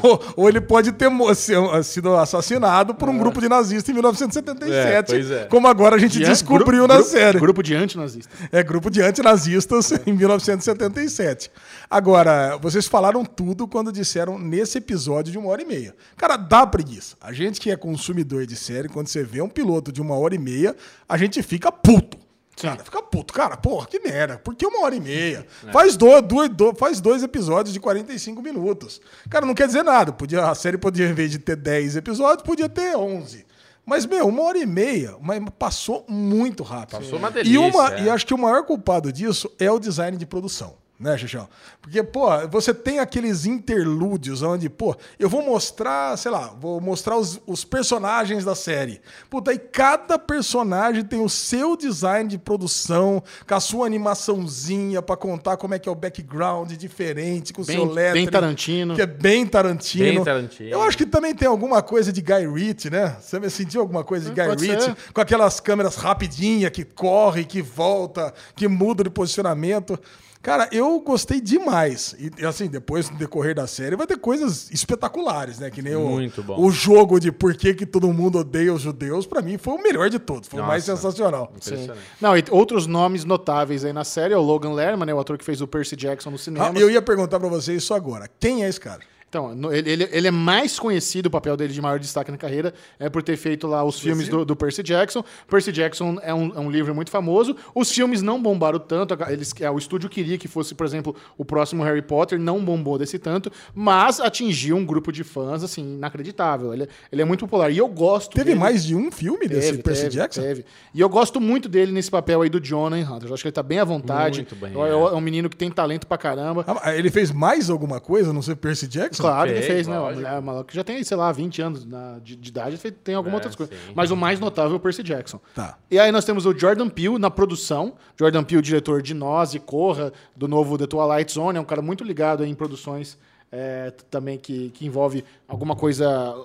ou, 0.02 0.23
ou 0.44 0.48
ele 0.49 0.61
pode 0.61 0.94
ter 0.94 1.10
se- 1.35 1.53
sido 1.84 2.15
assassinado 2.15 2.95
por 2.95 3.10
um 3.10 3.18
grupo 3.18 3.41
de 3.41 3.49
nazistas 3.49 3.89
em 3.89 3.94
1977, 3.94 4.73
É, 4.73 5.02
pois 5.03 5.30
é. 5.31 5.44
como 5.45 5.68
agora 5.68 5.98
a 5.98 5.99
gente 5.99 6.19
De 6.19 6.23
an- 6.23 6.30
descobriu 6.30 6.84
gru- 6.84 6.88
na 6.88 6.95
gru- 6.95 7.03
série. 7.03 7.38
Grupo 7.38 7.61
de 7.61 7.76
antinazistas. 7.76 8.34
É 8.49 8.64
grupo 8.64 8.89
de 8.89 9.02
antinazistas 9.02 9.91
em 10.07 10.14
1977. 10.14 11.52
Agora, 11.89 12.57
vocês 12.57 12.88
falaram 12.88 13.26
tudo 13.26 13.68
quando 13.68 13.91
disseram 13.91 14.39
nesse 14.39 14.77
episódio 14.77 15.31
de 15.31 15.38
uma 15.38 15.49
hora 15.49 15.61
e 15.61 15.65
meia. 15.65 15.94
Cara, 16.15 16.38
dá 16.38 16.65
preguiça. 16.65 17.15
A 17.22 17.34
gente 17.34 17.60
que 17.60 17.69
é 17.72 17.76
consumidor 17.76 18.45
de 18.45 18.56
série, 18.56 18.88
quando 18.88 19.07
você 19.07 19.23
vê 19.23 19.41
um 19.41 19.49
piloto 19.49 19.91
de 19.91 20.02
uma 20.02 20.15
hora 20.18 20.34
e 20.34 20.38
meia, 20.39 20.76
a 21.10 21.18
gente 21.18 21.41
fica 21.44 21.72
puto. 21.72 22.18
Cara, 22.61 22.84
fica 22.84 23.01
puto. 23.03 23.34
Cara, 23.34 23.55
porra, 23.55 23.85
que 23.88 23.99
merda. 23.99 24.38
Por 24.39 24.55
que 24.55 24.65
uma 24.65 24.84
hora 24.84 24.95
e 24.95 24.99
meia? 24.99 25.45
Faz, 25.71 25.95
do, 25.95 26.21
do- 26.21 26.49
do- 26.49 26.73
faz 26.75 26.99
dois 26.99 27.21
episódios 27.23 27.73
de 27.73 27.79
45 27.79 28.41
minutos. 28.41 28.99
Cara, 29.29 29.45
não 29.45 29.53
quer 29.53 29.67
dizer 29.67 29.84
nada. 29.84 30.11
Podia, 30.11 30.45
a 30.49 30.55
série 30.55 30.77
podia, 30.77 31.07
em 31.07 31.13
vez 31.13 31.29
de 31.31 31.39
ter 31.39 31.55
10 31.55 31.95
episódios, 31.97 32.41
podia 32.43 32.67
ter 32.67 32.95
11. 32.97 33.45
Mas, 33.85 34.05
meu, 34.05 34.27
uma 34.27 34.41
hora 34.43 34.57
e 34.57 34.65
meia 34.65 35.15
mas 35.21 35.41
passou 35.57 36.03
muito 36.09 36.61
rápido. 36.63 36.99
Passou 36.99 37.17
uma 37.19 37.29
E, 37.29 37.34
delícia, 37.34 37.59
uma, 37.61 37.93
é. 37.93 38.03
e 38.03 38.09
acho 38.09 38.25
que 38.25 38.34
o 38.34 38.38
maior 38.38 38.63
culpado 38.65 39.13
disso 39.13 39.49
é 39.59 39.71
o 39.71 39.79
design 39.79 40.17
de 40.17 40.25
produção. 40.25 40.75
Né, 40.99 41.15
Xixão? 41.15 41.48
Porque, 41.80 42.02
pô, 42.02 42.26
você 42.48 42.74
tem 42.74 42.98
aqueles 42.98 43.45
interlúdios 43.45 44.41
onde, 44.41 44.68
pô, 44.68 44.95
eu 45.19 45.30
vou 45.30 45.44
mostrar, 45.44 46.18
sei 46.18 46.32
lá, 46.32 46.52
vou 46.60 46.82
mostrar 46.82 47.18
os, 47.18 47.40
os 47.45 47.64
personagens 47.64 48.44
da 48.44 48.56
série. 48.56 48.99
Puta, 49.30 49.53
e 49.53 49.60
cada 49.60 50.18
personagem 50.18 51.03
tem 51.03 51.22
o 51.22 51.30
seu 51.30 51.78
design 51.78 52.28
de 52.28 52.40
produção, 52.40 53.22
com 53.48 53.53
a 53.53 53.60
sua 53.60 53.86
animaçãozinha 53.86 54.99
pra 54.99 55.15
contar 55.15 55.56
como 55.57 55.76
é 55.76 55.80
que 55.80 55.88
é 55.88 55.91
o 55.91 55.95
background 55.95 56.72
diferente, 56.74 57.53
com 57.53 57.61
o 57.61 57.65
seu 57.65 57.86
lettering. 57.86 58.26
bem 58.26 58.32
Tarantino. 58.32 58.95
Que 58.95 59.02
é 59.03 59.06
bem 59.06 59.45
Tarantino. 59.45 60.03
Bem 60.15 60.24
Tarantino. 60.24 60.69
Eu 60.72 60.82
acho 60.82 60.98
que 60.98 61.06
também 61.06 61.36
tem 61.36 61.48
alguma 61.48 61.84
coisa 61.84 62.11
de 62.11 62.22
Guy 62.22 62.48
Ritchie, 62.52 62.90
né? 62.90 63.18
Você 63.22 63.40
me 63.40 63.52
sentiu 63.52 63.82
alguma 63.82 64.03
coisa 64.03 64.32
de 64.32 64.36
Guy 64.36 64.48
pode 64.49 64.65
Ritchie? 64.65 64.82
ser. 64.82 64.95
Com 65.14 65.22
aquelas 65.22 65.60
câmeras 65.60 65.95
rapidinha, 65.95 66.72
que 66.72 66.84
corre, 66.84 67.45
que 67.45 67.61
volta, 67.61 68.34
que 68.56 68.68
muda 68.68 69.03
de 69.03 69.11
posicionamento. 69.11 69.99
Cara, 70.48 70.69
eu 70.72 70.98
gostei 71.02 71.41
demais. 71.41 72.15
E 72.18 72.45
assim, 72.45 72.68
depois, 72.68 73.10
no 73.10 73.18
decorrer 73.18 73.53
da 73.53 73.68
série, 73.68 73.98
vai 73.98 74.07
ter 74.07 74.18
coisas 74.18 74.72
espetaculares, 74.72 75.60
né? 75.60 75.69
Que 75.69 75.82
nem 75.82 75.94
o, 75.94 76.07
Muito 76.07 76.41
bom. 76.41 76.57
o 76.57 76.72
jogo 76.72 77.19
de 77.19 77.34
por 77.34 77.53
que, 77.53 77.74
que 77.74 77.86
todo 77.86 78.07
mundo 78.14 78.38
odeia 78.38 78.74
os 78.74 78.82
judeus, 78.82 79.26
pra 79.26 79.41
mim, 79.41 79.57
foi 79.57 79.74
o 79.74 79.84
melhor 79.84 80.10
de 80.10 80.18
todos. 80.18 80.48
Foi 80.48 80.61
o 80.61 80.65
mais 80.65 80.86
sensacional. 80.86 81.52
Impressionante. 81.53 81.99
Não, 82.22 82.38
e 82.38 82.45
outros 82.49 82.88
nomes 82.88 83.26
notáveis 83.26 83.84
aí 83.84 83.91
na 83.91 84.06
série 84.06 84.34
é 84.34 84.38
o 84.38 84.41
Logan 84.41 84.72
Lerman, 84.72 85.07
né, 85.07 85.14
o 85.14 85.19
ator 85.19 85.38
que 85.38 85.44
fez 85.44 85.60
o 85.60 85.68
Percy 85.68 85.98
Jackson 85.98 86.30
no 86.30 86.38
cinema. 86.38 86.72
Ah, 86.74 86.80
eu 86.80 86.90
ia 86.90 87.02
perguntar 87.02 87.41
pra 87.41 87.49
você 87.49 87.74
isso 87.74 87.94
agora. 87.94 88.30
Quem 88.40 88.64
é 88.64 88.69
esse 88.69 88.80
cara? 88.80 89.02
Então, 89.29 89.53
no- 89.53 89.73
ele, 89.73 89.89
ele, 89.91 90.09
ele 90.09 90.27
é 90.27 90.31
mais 90.31 90.79
conhecido, 90.79 91.25
o 91.25 91.29
papel 91.29 91.57
dele 91.57 91.73
de 91.73 91.81
maior 91.81 91.99
destaque 91.99 92.31
na 92.31 92.37
carreira 92.37 92.73
é 92.97 93.09
por 93.09 93.21
ter 93.21 93.35
feito 93.35 93.67
lá 93.67 93.83
os 93.83 93.99
filmes 93.99 94.29
do, 94.29 94.45
do 94.45 94.55
Percy 94.55 94.81
Jackson. 94.81 95.21
Percy 95.49 95.71
Jackson 95.73 96.17
é 96.21 96.33
um, 96.33 96.53
é 96.55 96.59
um 96.59 96.71
livro 96.71 96.95
muito 96.95 97.11
famoso. 97.11 97.53
Os 97.75 97.91
filmes 97.91 98.21
não 98.21 98.41
bombaram 98.41 98.79
tanto. 98.79 99.17
Eles, 99.27 99.53
é, 99.59 99.69
o 99.69 99.77
estúdio 99.77 100.09
queria 100.09 100.37
que 100.37 100.47
fosse, 100.47 100.73
por 100.73 100.85
exemplo, 100.85 101.13
o 101.37 101.43
próximo 101.43 101.83
Harry 101.83 102.01
Potter, 102.01 102.39
não 102.39 102.63
bombou 102.63 102.97
desse 102.97 103.19
tanto, 103.19 103.51
mas 103.75 104.21
atingiu 104.21 104.77
um 104.77 104.85
grupo 104.85 105.11
de 105.11 105.25
fãs, 105.25 105.61
assim, 105.61 105.95
inacreditável. 105.95 106.73
Ele, 106.73 106.83
é- 106.83 106.87
ele 107.11 107.21
é 107.21 107.25
muito 107.25 107.41
popular. 107.41 107.69
E 107.69 107.77
eu 107.77 107.87
gosto 107.89 108.31
Teve 108.33 108.51
dele. 108.51 108.59
mais 108.59 108.85
de 108.85 108.95
um 108.95 109.11
filme 109.11 109.45
desse 109.47 109.71
Teve, 109.71 109.83
Percy 109.83 110.03
teve, 110.03 110.15
Jackson? 110.15 110.41
teve. 110.41 110.65
E 110.93 111.01
eu 111.01 111.09
gosto 111.09 111.41
muito 111.41 111.67
dele 111.67 111.91
nesse 111.91 112.09
papel 112.09 112.41
aí 112.43 112.49
do 112.49 112.61
Jonah 112.61 112.97
em 112.97 113.03
Hunters. 113.03 113.25
Eu 113.29 113.33
acho 113.33 113.43
que 113.43 113.47
ele 113.49 113.53
tá 113.53 113.63
bem 113.63 113.79
à 113.79 113.83
vontade. 113.83 114.39
Muito 114.39 114.55
bem, 114.55 114.71
é. 114.73 114.87
é. 114.87 114.91
é 114.91 114.95
um 114.95 115.19
menino 115.21 115.49
que 115.49 115.57
tem 115.57 115.69
talento 115.69 116.07
pra 116.07 116.17
caramba. 116.17 116.63
Ah, 116.81 116.95
ele 116.95 117.09
fez 117.11 117.29
mais 117.29 117.69
alguma 117.69 117.99
coisa, 117.99 118.31
não 118.31 118.41
sei, 118.41 118.55
Percy 118.55 118.87
Jackson? 118.87 119.16
Claro 119.22 119.48
que 119.49 119.53
Fez, 119.56 119.65
ele 119.65 119.73
fez, 119.76 119.88
né? 119.88 119.99
Lógico. 119.99 120.41
mulher- 120.41 120.64
que 120.65 120.76
já 120.76 120.84
tem, 120.84 121.03
sei 121.03 121.18
lá, 121.18 121.31
20 121.31 121.61
anos 121.61 121.85
na- 121.85 122.19
de, 122.19 122.35
de 122.35 122.49
idade, 122.49 122.77
tem 122.91 123.15
algumas 123.15 123.34
É, 123.34 123.38
outras 123.38 123.56
coisas. 123.56 123.76
sim. 123.77 123.91
Mas 123.95 124.11
o 124.11 124.15
mais 124.15 124.39
notável 124.39 124.73
é 124.73 124.76
o 124.76 124.80
Percy 124.80 125.03
Jackson. 125.03 125.39
Tá. 125.56 125.77
E 125.89 125.99
aí 125.99 126.11
nós 126.11 126.26
temos 126.26 126.45
o 126.45 126.57
Jordan 126.57 126.89
Peele 126.89 127.18
na 127.18 127.30
produção. 127.30 127.94
Jordan 128.19 128.44
Peele, 128.44 128.61
diretor 128.61 129.02
de 129.02 129.14
Nós 129.14 129.53
e 129.53 129.60
Corra, 129.60 130.11
do 130.35 130.48
novo 130.48 130.77
The 130.77 130.88
Twilight 130.88 131.31
Zone. 131.31 131.57
É 131.57 131.61
um 131.61 131.65
cara 131.65 131.81
muito 131.81 132.03
ligado 132.03 132.44
em 132.45 132.53
produções 132.56 133.18
é, 133.52 133.94
também 134.11 134.38
que, 134.38 134.69
que 134.72 134.85
envolve 134.85 135.23
alguma 135.48 135.76
coisa 135.76 136.35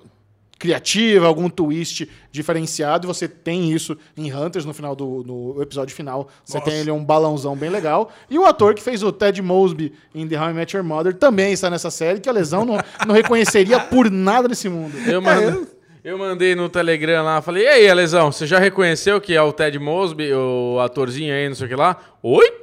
criativa, 0.62 1.26
algum 1.26 1.50
twist 1.50 2.08
diferenciado. 2.30 3.04
E 3.04 3.08
você 3.08 3.26
tem 3.26 3.72
isso 3.72 3.96
em 4.16 4.32
Hunters 4.32 4.64
no 4.64 4.72
final 4.72 4.94
do 4.94 5.24
no 5.26 5.60
episódio 5.60 5.94
final. 5.94 6.28
Você 6.44 6.58
Nossa. 6.58 6.70
tem 6.70 6.80
ele 6.80 6.90
um 6.92 7.04
balãozão 7.04 7.56
bem 7.56 7.68
legal. 7.68 8.12
E 8.30 8.38
o 8.38 8.46
ator 8.46 8.72
que 8.74 8.80
fez 8.82 9.02
o 9.02 9.10
Ted 9.10 9.42
Mosby 9.42 9.92
em 10.14 10.26
The 10.28 10.40
How 10.40 10.50
I 10.50 10.54
Met 10.54 10.76
Your 10.76 10.84
Mother 10.86 11.14
também 11.14 11.52
está 11.52 11.68
nessa 11.68 11.90
série, 11.90 12.20
que 12.20 12.28
a 12.28 12.32
lesão 12.32 12.64
não, 12.64 12.78
não 13.06 13.12
reconheceria 13.14 13.80
por 13.80 14.08
nada 14.08 14.46
nesse 14.46 14.68
mundo. 14.68 14.96
Eu, 15.06 15.20
mando- 15.20 15.66
eu 16.04 16.16
mandei 16.16 16.54
no 16.54 16.68
Telegram 16.68 17.24
lá, 17.24 17.42
falei, 17.42 17.64
e 17.64 17.68
aí, 17.68 17.90
Alesão, 17.90 18.30
você 18.30 18.46
já 18.46 18.58
reconheceu 18.60 19.20
que 19.20 19.34
é 19.34 19.42
o 19.42 19.52
Ted 19.52 19.76
Mosby, 19.80 20.32
o 20.32 20.78
atorzinho 20.80 21.34
aí, 21.34 21.48
não 21.48 21.56
sei 21.56 21.66
o 21.66 21.68
que 21.68 21.76
lá? 21.76 21.96
Oi? 22.22 22.61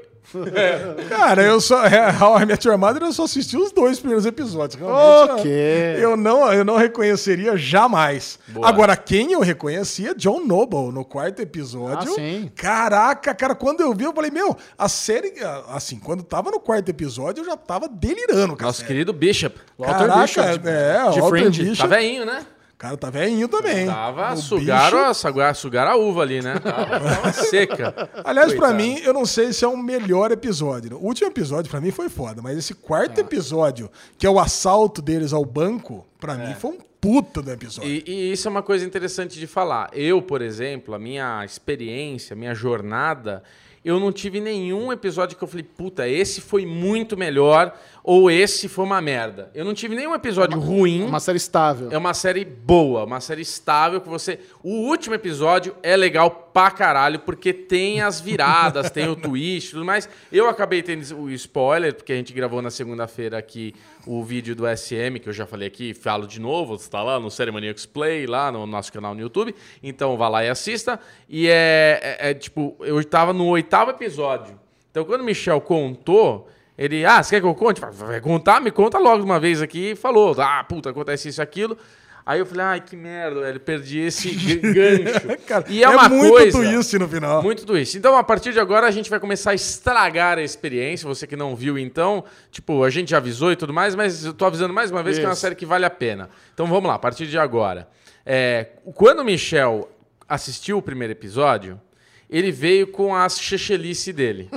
Cara, 1.09 1.41
eu 1.43 1.59
só. 1.59 1.85
é, 1.85 2.09
How 2.21 2.39
I 2.39 2.45
Met 2.45 2.67
Your 2.67 2.77
Mother, 2.77 3.01
eu 3.03 3.11
só 3.13 3.23
assisti 3.23 3.57
os 3.57 3.71
dois 3.71 3.99
primeiros 3.99 4.25
episódios. 4.25 4.79
Realmente, 4.79 5.39
Ok. 5.41 5.51
Eu 5.99 6.15
não, 6.15 6.51
eu 6.53 6.63
não 6.63 6.77
reconheceria 6.77 7.57
jamais. 7.57 8.37
Boa. 8.47 8.67
Agora, 8.67 8.95
quem 8.95 9.31
eu 9.33 9.39
reconhecia? 9.39 10.13
John 10.15 10.45
Noble, 10.45 10.91
no 10.91 11.03
quarto 11.03 11.41
episódio. 11.41 12.11
Ah, 12.11 12.15
sim. 12.15 12.51
Caraca, 12.55 13.33
cara, 13.33 13.55
quando 13.55 13.81
eu 13.81 13.93
vi, 13.93 14.03
eu 14.03 14.13
falei, 14.13 14.31
meu, 14.31 14.55
a 14.77 14.87
série. 14.89 15.33
Assim, 15.69 15.97
quando 15.99 16.23
tava 16.23 16.51
no 16.51 16.59
quarto 16.59 16.89
episódio, 16.89 17.41
eu 17.41 17.45
já 17.45 17.57
tava 17.57 17.87
delirando, 17.87 18.55
cara. 18.55 18.67
Nosso 18.67 18.85
querido 18.85 19.11
Bishop. 19.13 19.57
Walter 19.77 19.97
Caraca, 19.97 20.21
Bishop, 20.21 20.57
de- 20.59 20.69
é, 20.69 21.09
de 21.11 21.19
Walter 21.21 21.29
Fringe. 21.29 21.63
Bishop. 21.63 21.89
Tá 21.89 21.95
velhinho, 21.95 22.25
né? 22.25 22.45
O 22.80 22.81
cara 22.81 22.95
tá 22.95 23.10
velhinho 23.10 23.49
também. 23.49 23.88
Tava, 23.88 24.34
O 24.35 24.38
sugaram, 24.38 24.97
bicho- 24.99 25.10
a, 25.10 25.14
sugar, 25.14 25.53
sugaram 25.53 25.91
a 25.91 25.95
uva 25.97 26.22
ali, 26.22 26.41
né? 26.41 26.57
Tava, 26.60 26.97
tava 26.97 27.34
seca. 27.34 28.10
Aliás, 28.23 28.53
pra 28.53 28.69
Coitado. 28.69 28.81
mim, 28.81 29.01
eu 29.03 29.14
não 29.14 29.26
sei 29.26 29.51
se 29.51 29.65
é 29.65 29.68
o 29.68 29.76
melhor 29.76 30.31
episódio. 30.31 30.95
O 30.97 31.03
último 31.07 31.27
episódio, 31.30 31.69
pra 31.69 31.81
mim, 31.81 31.91
foi 31.91 32.07
foda. 32.07 32.41
Mas 32.41 32.57
esse 32.57 32.73
quarto 32.73 33.19
episódio, 33.19 33.91
que 34.18 34.26
é 34.26 34.30
o 34.30 34.39
assalto 34.39 35.01
deles 35.01 35.34
ao 35.34 35.43
banco, 35.43 36.07
pra 36.22 36.35
mim, 36.35 36.53
foi 36.56 36.72
um 36.72 36.77
puta 37.01 37.41
do 37.41 37.51
episódio. 37.51 37.89
E, 37.91 38.01
e 38.07 38.31
isso 38.31 38.47
é 38.47 38.51
uma 38.51 38.64
coisa 38.64 38.85
interessante 38.85 39.38
de 39.38 39.45
falar. 39.45 39.89
Eu, 39.91 40.22
por 40.22 40.41
exemplo, 40.41 40.95
a 40.95 40.99
minha 40.99 41.43
experiência, 41.43 42.34
a 42.34 42.38
minha 42.38 42.56
jornada, 42.56 43.43
eu 43.84 43.99
não 43.99 44.11
tive 44.14 44.39
nenhum 44.39 44.89
episódio 44.93 45.38
que 45.38 45.43
eu 45.43 45.47
falei, 45.49 45.64
puta, 45.65 46.07
esse 46.07 46.39
foi 46.39 46.65
muito 46.65 47.18
melhor 47.18 47.73
ou 48.11 48.31
esse 48.31 48.68
foi 48.68 48.86
uma 48.86 48.99
merda. 48.99 49.52
Eu 49.53 49.64
não 49.64 49.72
tive 49.72 49.94
nenhum 49.95 50.15
episódio 50.15 50.60
ruim. 50.60 51.03
Uma 51.03 51.19
série 51.19 51.38
estável. 51.38 51.90
É 51.91 51.98
uma 51.98 52.15
série 52.15 52.44
boa, 52.44 53.03
uma 53.06 53.22
série 53.22 53.44
estável 53.44 54.02
que 54.02 54.10
você. 54.10 54.40
O 54.64 54.88
último 54.88 55.14
episódio 55.14 55.76
é 55.84 55.95
legal 55.95 56.49
pra 56.52 56.72
caralho, 56.72 57.19
porque 57.19 57.53
tem 57.53 58.02
as 58.02 58.19
viradas, 58.19 58.90
tem 58.90 59.07
o 59.07 59.15
twist 59.15 59.68
e 59.69 59.72
tudo 59.73 59.86
mais. 59.86 60.10
Eu 60.31 60.49
acabei 60.49 60.81
tendo 60.81 61.03
o 61.22 61.30
spoiler, 61.30 61.94
porque 61.94 62.11
a 62.11 62.15
gente 62.15 62.34
gravou 62.34 62.64
na 62.64 62.72
segunda-feira 62.72 63.38
aqui 63.38 63.76
o 64.07 64.23
vídeo 64.23 64.56
do 64.56 64.64
SM, 64.65 65.19
que 65.22 65.30
eu 65.30 65.34
já 65.34 65.45
falei 65.45 65.68
aqui, 65.68 65.94
falo 65.94 66.26
de 66.26 66.40
novo, 66.41 66.73
está 66.73 67.03
lá 67.03 67.19
no 67.19 67.30
Ceremoniacs 67.30 67.86
Play, 67.86 68.26
lá 68.26 68.52
no 68.52 68.65
nosso 68.65 68.91
canal 68.91 69.14
no 69.14 69.22
YouTube. 69.22 69.53
Então 69.84 70.18
vá 70.18 70.27
lá 70.27 70.44
e 70.44 70.49
assista. 70.49 70.99
E 71.30 71.48
é, 71.48 71.99
é- 72.02 72.30
é, 72.31 72.34
tipo, 72.34 72.76
eu 72.80 73.03
tava 73.06 73.34
no 73.34 73.45
oitavo 73.45 73.91
episódio. 73.91 74.60
Então 74.90 75.06
quando 75.06 75.22
o 75.22 75.23
Michel 75.26 75.61
contou. 75.61 76.49
Ele, 76.80 77.06
ah, 77.06 77.22
você 77.22 77.35
quer 77.35 77.41
que 77.41 77.45
eu 77.45 77.53
conte? 77.53 77.81
Vai 77.81 78.22
contar? 78.22 78.61
Me 78.61 78.72
conta 78.72 78.97
logo 78.97 79.18
de 79.18 79.26
uma 79.26 79.38
vez 79.38 79.61
aqui. 79.61 79.97
Falou, 79.97 80.34
ah, 80.39 80.64
puta, 80.64 80.91
acontece 80.91 81.27
isso 81.27 81.41
e 81.41 81.43
aquilo. 81.43 81.77
Aí 82.26 82.39
eu 82.39 82.45
falei, 82.45 82.64
ai, 82.64 82.80
que 82.80 82.95
merda, 82.95 83.41
velho, 83.41 83.60
perdi 83.60 83.99
esse 83.99 84.31
gancho. 84.64 85.27
Cara, 85.45 85.65
e 85.68 85.84
é, 85.84 85.89
uma 85.89 86.07
muito 86.07 86.31
coisa... 86.31 86.57
twist 86.57 86.97
no 86.97 87.10
final. 87.10 87.43
Muito 87.43 87.65
twist. 87.65 87.97
Então, 87.97 88.15
a 88.15 88.23
partir 88.23 88.53
de 88.53 88.61
agora, 88.61 88.88
a 88.88 88.91
gente 88.91 89.10
vai 89.10 89.19
começar 89.19 89.51
a 89.51 89.56
estragar 89.56 90.38
a 90.38 90.41
experiência. 90.41 91.06
Você 91.06 91.27
que 91.27 91.35
não 91.35 91.53
viu, 91.53 91.77
então, 91.77 92.23
tipo, 92.49 92.81
a 92.81 92.89
gente 92.89 93.11
já 93.11 93.18
avisou 93.18 93.51
e 93.51 93.57
tudo 93.57 93.73
mais, 93.73 93.93
mas 93.93 94.23
eu 94.23 94.34
tô 94.34 94.45
avisando 94.45 94.73
mais 94.73 94.89
uma 94.89 95.03
vez 95.03 95.18
que 95.18 95.26
é 95.26 95.27
uma 95.27 95.34
Isso. 95.34 95.41
série 95.41 95.56
que 95.56 95.65
vale 95.65 95.84
a 95.84 95.89
pena. 95.89 96.30
Então, 96.53 96.65
vamos 96.65 96.88
lá, 96.88 96.95
a 96.95 96.99
partir 96.99 97.27
de 97.27 97.38
agora. 97.38 97.89
É, 98.26 98.68
quando 98.95 99.19
o 99.19 99.26
Michel 99.26 99.89
assistiu 100.30 100.77
o 100.77 100.81
primeiro 100.81 101.11
episódio, 101.11 101.81
ele 102.30 102.51
veio 102.51 102.85
com 102.88 103.15
as 103.15 103.39
chechelice 103.39 104.14
dele. 104.14 104.49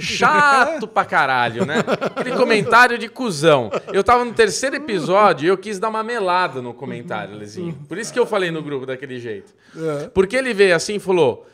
Chato 0.00 0.88
pra 0.88 1.04
caralho, 1.04 1.64
né? 1.64 1.76
Aquele 2.16 2.36
comentário 2.36 2.98
de 2.98 3.08
cuzão. 3.08 3.70
Eu 3.92 4.02
tava 4.02 4.24
no 4.24 4.32
terceiro 4.32 4.74
episódio 4.74 5.46
e 5.46 5.48
eu 5.48 5.56
quis 5.56 5.78
dar 5.78 5.90
uma 5.90 6.02
melada 6.02 6.60
no 6.60 6.74
comentário, 6.74 7.36
Lezinho. 7.36 7.78
Por 7.88 7.98
isso 7.98 8.12
que 8.12 8.18
eu 8.18 8.26
falei 8.26 8.50
no 8.50 8.62
grupo 8.62 8.84
daquele 8.84 9.20
jeito. 9.20 9.54
É. 9.76 10.08
Porque 10.08 10.34
ele 10.34 10.52
veio 10.52 10.74
assim 10.74 10.96
e 10.96 11.00
falou: 11.00 11.46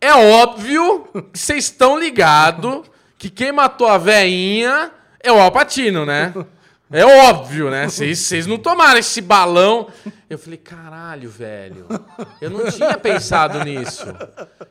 É 0.00 0.14
óbvio 0.14 1.06
que 1.32 1.38
vocês 1.38 1.64
estão 1.64 1.98
ligados 1.98 2.82
que 3.18 3.28
quem 3.28 3.52
matou 3.52 3.86
a 3.86 3.98
veinha 3.98 4.90
é 5.20 5.30
o 5.30 5.38
Alpatino, 5.38 6.06
né? 6.06 6.32
É 6.94 7.04
óbvio, 7.04 7.70
né? 7.70 7.88
Vocês 7.88 8.46
não 8.46 8.56
tomaram 8.56 9.00
esse 9.00 9.20
balão. 9.20 9.88
Eu 10.30 10.38
falei, 10.38 10.56
caralho, 10.56 11.28
velho. 11.28 11.88
Eu 12.40 12.50
não 12.50 12.70
tinha 12.70 12.96
pensado 12.96 13.64
nisso. 13.64 14.06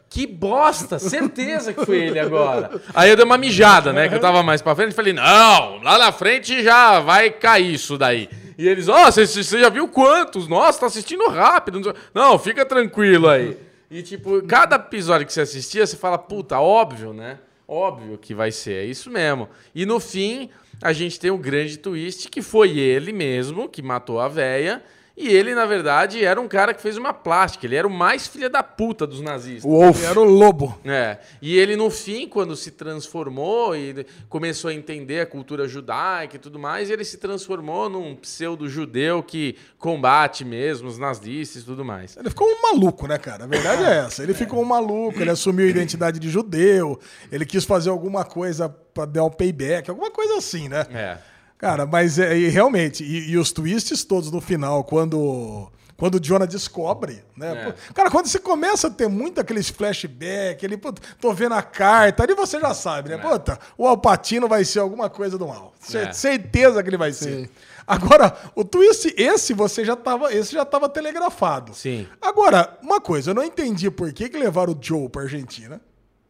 Que 0.09 0.25
bosta, 0.25 0.97
certeza 0.97 1.73
que 1.73 1.85
foi 1.85 1.97
ele 1.97 2.17
agora. 2.17 2.81
Aí 2.93 3.09
eu 3.09 3.17
dei 3.17 3.25
uma 3.25 3.37
mijada, 3.37 3.91
né? 3.91 4.07
Que 4.07 4.15
eu 4.15 4.21
tava 4.21 4.41
mais 4.41 4.61
pra 4.61 4.73
frente 4.73 4.95
falei, 4.95 5.11
não, 5.11 5.81
lá 5.83 5.97
na 5.97 6.13
frente 6.13 6.63
já 6.63 7.01
vai 7.01 7.29
cair 7.29 7.73
isso 7.73 7.97
daí. 7.97 8.29
E 8.57 8.69
eles, 8.69 8.87
ó, 8.87 9.11
você 9.11 9.27
você 9.27 9.59
já 9.59 9.67
viu 9.67 9.89
quantos? 9.89 10.47
Nossa, 10.47 10.79
tá 10.79 10.85
assistindo 10.85 11.27
rápido. 11.27 11.93
Não, 12.13 12.39
fica 12.39 12.65
tranquilo 12.65 13.27
aí. 13.27 13.57
E, 13.91 14.01
tipo, 14.01 14.41
cada 14.43 14.77
episódio 14.77 15.27
que 15.27 15.33
você 15.33 15.41
assistia, 15.41 15.85
você 15.85 15.97
fala, 15.97 16.17
puta, 16.17 16.57
óbvio, 16.57 17.11
né? 17.11 17.39
Óbvio 17.67 18.17
que 18.17 18.33
vai 18.33 18.51
ser, 18.51 18.83
é 18.83 18.85
isso 18.85 19.09
mesmo. 19.09 19.49
E 19.75 19.85
no 19.85 19.99
fim, 19.99 20.49
a 20.83 20.91
gente 20.91 21.17
tem 21.17 21.31
o 21.31 21.37
grande 21.37 21.77
twist 21.77 22.27
que 22.27 22.41
foi 22.41 22.77
ele 22.77 23.13
mesmo 23.13 23.69
que 23.69 23.81
matou 23.81 24.19
a 24.19 24.27
véia. 24.27 24.83
E 25.15 25.27
ele, 25.27 25.53
na 25.53 25.65
verdade, 25.67 26.25
era 26.25 26.41
um 26.41 26.47
cara 26.47 26.73
que 26.73 26.81
fez 26.81 26.97
uma 26.97 27.13
plástica. 27.13 27.67
Ele 27.67 27.75
era 27.75 27.87
o 27.87 27.91
mais 27.91 28.25
filha 28.25 28.49
da 28.49 28.63
puta 28.63 29.05
dos 29.05 29.21
nazistas. 29.21 29.63
Wolf. 29.63 30.03
Era 30.03 30.19
o 30.19 30.23
lobo. 30.23 30.75
É. 30.83 31.19
E 31.39 31.55
ele, 31.55 31.75
no 31.75 31.91
fim, 31.91 32.27
quando 32.27 32.55
se 32.55 32.71
transformou 32.71 33.75
e 33.75 34.07
começou 34.27 34.71
a 34.71 34.73
entender 34.73 35.19
a 35.19 35.25
cultura 35.27 35.67
judaica 35.67 36.35
e 36.35 36.39
tudo 36.39 36.57
mais, 36.57 36.89
ele 36.89 37.05
se 37.05 37.17
transformou 37.17 37.87
num 37.89 38.15
pseudo-judeu 38.15 39.21
que 39.21 39.55
combate 39.77 40.43
mesmo 40.43 40.87
os 40.87 40.97
nazistas 40.97 41.61
e 41.61 41.65
tudo 41.65 41.85
mais. 41.85 42.17
Ele 42.17 42.29
ficou 42.29 42.47
um 42.47 42.61
maluco, 42.63 43.05
né, 43.05 43.19
cara? 43.19 43.43
A 43.43 43.47
verdade 43.47 43.83
é 43.83 44.05
essa. 44.05 44.23
Ele 44.23 44.33
ficou 44.33 44.63
um 44.63 44.65
maluco, 44.65 45.21
ele 45.21 45.29
assumiu 45.29 45.67
a 45.67 45.69
identidade 45.69 46.17
de 46.17 46.29
judeu, 46.29 46.99
ele 47.31 47.45
quis 47.45 47.65
fazer 47.65 47.91
alguma 47.91 48.25
coisa 48.25 48.67
pra 48.67 49.05
dar 49.05 49.25
um 49.25 49.29
payback, 49.29 49.91
alguma 49.91 50.09
coisa 50.09 50.37
assim, 50.37 50.67
né? 50.67 50.87
É. 50.91 51.32
Cara, 51.63 51.85
mas 51.85 52.19
é, 52.19 52.37
e 52.37 52.49
realmente, 52.49 53.05
e, 53.05 53.29
e 53.29 53.37
os 53.37 53.53
twists 53.53 54.03
todos 54.03 54.29
no 54.29 54.41
final, 54.41 54.83
quando. 54.83 55.71
Quando 55.95 56.15
o 56.15 56.19
Jonah 56.19 56.45
descobre, 56.45 57.23
né? 57.37 57.69
É. 57.69 57.93
Cara, 57.93 58.11
quando 58.11 58.25
você 58.25 58.39
começa 58.39 58.87
a 58.87 58.89
ter 58.89 59.07
muito 59.07 59.39
aqueles 59.39 59.69
flashbacks, 59.69 60.61
ele, 60.61 60.75
puta, 60.75 61.01
tô 61.21 61.31
vendo 61.31 61.53
a 61.53 61.61
carta, 61.61 62.23
ali 62.23 62.33
você 62.33 62.59
já 62.59 62.73
sabe, 62.73 63.11
né? 63.11 63.17
Puta, 63.17 63.57
o 63.77 63.87
Alpatino 63.87 64.49
vai 64.49 64.65
ser 64.65 64.79
alguma 64.79 65.09
coisa 65.09 65.37
do 65.37 65.47
mal. 65.47 65.73
É. 65.93 66.11
Certeza 66.11 66.83
que 66.83 66.89
ele 66.89 66.97
vai 66.97 67.13
ser. 67.13 67.49
Agora, 67.87 68.35
o 68.55 68.65
twist, 68.65 69.13
esse 69.15 69.53
você 69.53 69.85
já 69.85 69.95
tava, 69.95 70.33
esse 70.33 70.51
já 70.51 70.65
tava 70.65 70.89
telegrafado. 70.89 71.73
Sim. 71.73 72.05
Agora, 72.21 72.77
uma 72.81 72.99
coisa, 72.99 73.29
eu 73.29 73.35
não 73.35 73.43
entendi 73.43 73.89
por 73.89 74.11
que, 74.11 74.27
que 74.27 74.37
levaram 74.37 74.73
o 74.73 74.77
Joe 74.81 75.07
pra 75.07 75.21
Argentina. 75.21 75.79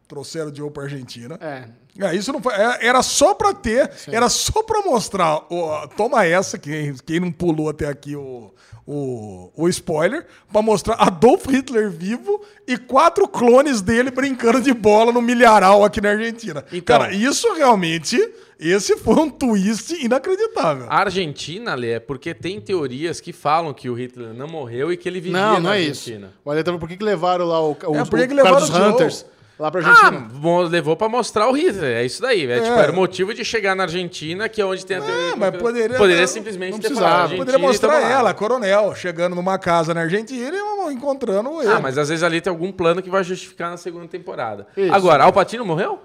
Trouxeram 0.08 0.52
o 0.52 0.56
Joe 0.56 0.70
pra 0.70 0.84
Argentina. 0.84 1.38
É. 1.42 1.64
É, 2.00 2.16
isso 2.16 2.32
não 2.34 2.42
foi. 2.42 2.54
é- 2.54 2.88
Era 2.88 3.02
só 3.04 3.34
pra 3.36 3.54
ter, 3.54 3.90
era 4.08 4.28
só 4.30 4.64
pra 4.64 4.82
mostrar. 4.82 5.42
ó, 5.50 5.88
toma 5.88 6.26
essa, 6.26 6.58
quem, 6.58 6.94
quem 7.06 7.20
não 7.20 7.32
pulou 7.32 7.70
até 7.70 7.88
aqui 7.88 8.16
o, 8.16 8.52
o, 8.86 9.52
o 9.56 9.70
spoiler, 9.70 10.26
pra 10.52 10.62
mostrar 10.62 10.96
Adolf 10.96 11.46
Hitler 11.48 11.90
vivo 11.92 12.42
e 12.68 12.78
quatro 12.78 13.28
clones 13.28 13.82
dele 13.82 14.10
brincando 14.12 14.60
de 14.62 14.74
bola 14.74 15.12
no 15.12 15.22
milharal 15.22 15.84
aqui 15.86 16.02
na 16.02 16.10
Argentina. 16.10 16.66
Então. 16.72 17.00
Cara, 17.00 17.14
isso 17.14 17.54
realmente. 17.54 18.18
Esse 18.60 18.96
foi 18.98 19.16
um 19.16 19.30
twist 19.30 19.94
inacreditável. 20.04 20.86
A 20.90 21.00
Argentina, 21.02 21.76
Lê, 21.76 21.92
é 21.94 22.00
porque 22.00 22.34
tem 22.34 22.62
teorias 22.62 23.20
que 23.20 23.34
falam 23.34 23.74
que 23.74 23.90
o 23.90 23.94
Hitler 23.94 24.34
não 24.34 24.48
morreu 24.48 24.92
e 24.92 24.96
que 24.98 25.08
ele 25.10 25.20
vivia 25.20 25.38
Não, 25.40 25.54
na 25.56 25.60
não 25.60 25.72
é 25.74 25.82
isso. 25.82 26.10
Argentina. 26.10 26.34
Olha, 26.46 26.60
então 26.62 26.80
por 26.80 26.88
que, 26.88 26.96
que 26.96 27.04
levaram 27.04 27.46
lá 27.46 27.60
o, 27.62 27.72
o, 27.72 27.96
É, 27.96 28.02
o 28.02 28.06
por 28.06 28.20
que 28.20 28.28
que 28.28 28.36
cara 28.36 28.44
levaram 28.44 28.60
dos 28.60 28.70
o 28.70 28.74
Joe? 28.74 29.34
Lá 29.64 29.72
pra 29.72 29.80
Ah, 29.82 29.88
Argentina? 29.88 30.28
bom, 30.34 30.62
levou 30.64 30.94
pra 30.98 31.08
mostrar 31.08 31.48
o 31.48 31.54
Hitler, 31.54 31.96
é 32.00 32.04
isso 32.06 32.22
daí. 32.22 32.46
É, 32.52 32.60
Tipo, 32.60 32.76
É. 32.76 32.80
era 32.84 32.92
o 32.92 32.96
motivo 32.96 33.34
de 33.34 33.46
chegar 33.46 33.74
na 33.78 33.84
Argentina, 33.84 34.50
que 34.50 34.62
é 34.62 34.66
onde 34.66 34.86
tem 34.86 34.98
a 34.98 35.02
teoria. 35.02 35.32
É, 35.32 35.36
mas 35.38 35.56
poderia- 35.56 35.98
Poderia 35.98 36.20
não- 36.20 36.28
simplesmente 36.28 36.72
não 36.74 36.80
ter 36.82 36.90
Poderia 37.38 37.58
mostrar 37.58 38.02
ela, 38.02 38.34
coronel, 38.34 38.94
chegando 38.94 39.38
numa 39.38 39.58
casa 39.58 39.94
na 39.94 40.02
Argentina 40.02 40.54
e 40.54 40.94
encontrando 40.94 41.62
ele. 41.62 41.72
Ah, 41.72 41.80
mas 41.80 41.98
às 41.98 42.10
vezes 42.10 42.24
ali 42.26 42.42
tem 42.42 42.52
algum 42.52 42.74
plano 42.74 43.02
que 43.02 43.10
vai 43.10 43.24
justificar 43.24 43.72
na 43.72 43.78
segunda 43.78 44.06
temporada. 44.06 44.68
Isso. 44.76 44.94
Agora, 44.94 45.24
Alpatino 45.24 45.66
morreu? 45.66 45.98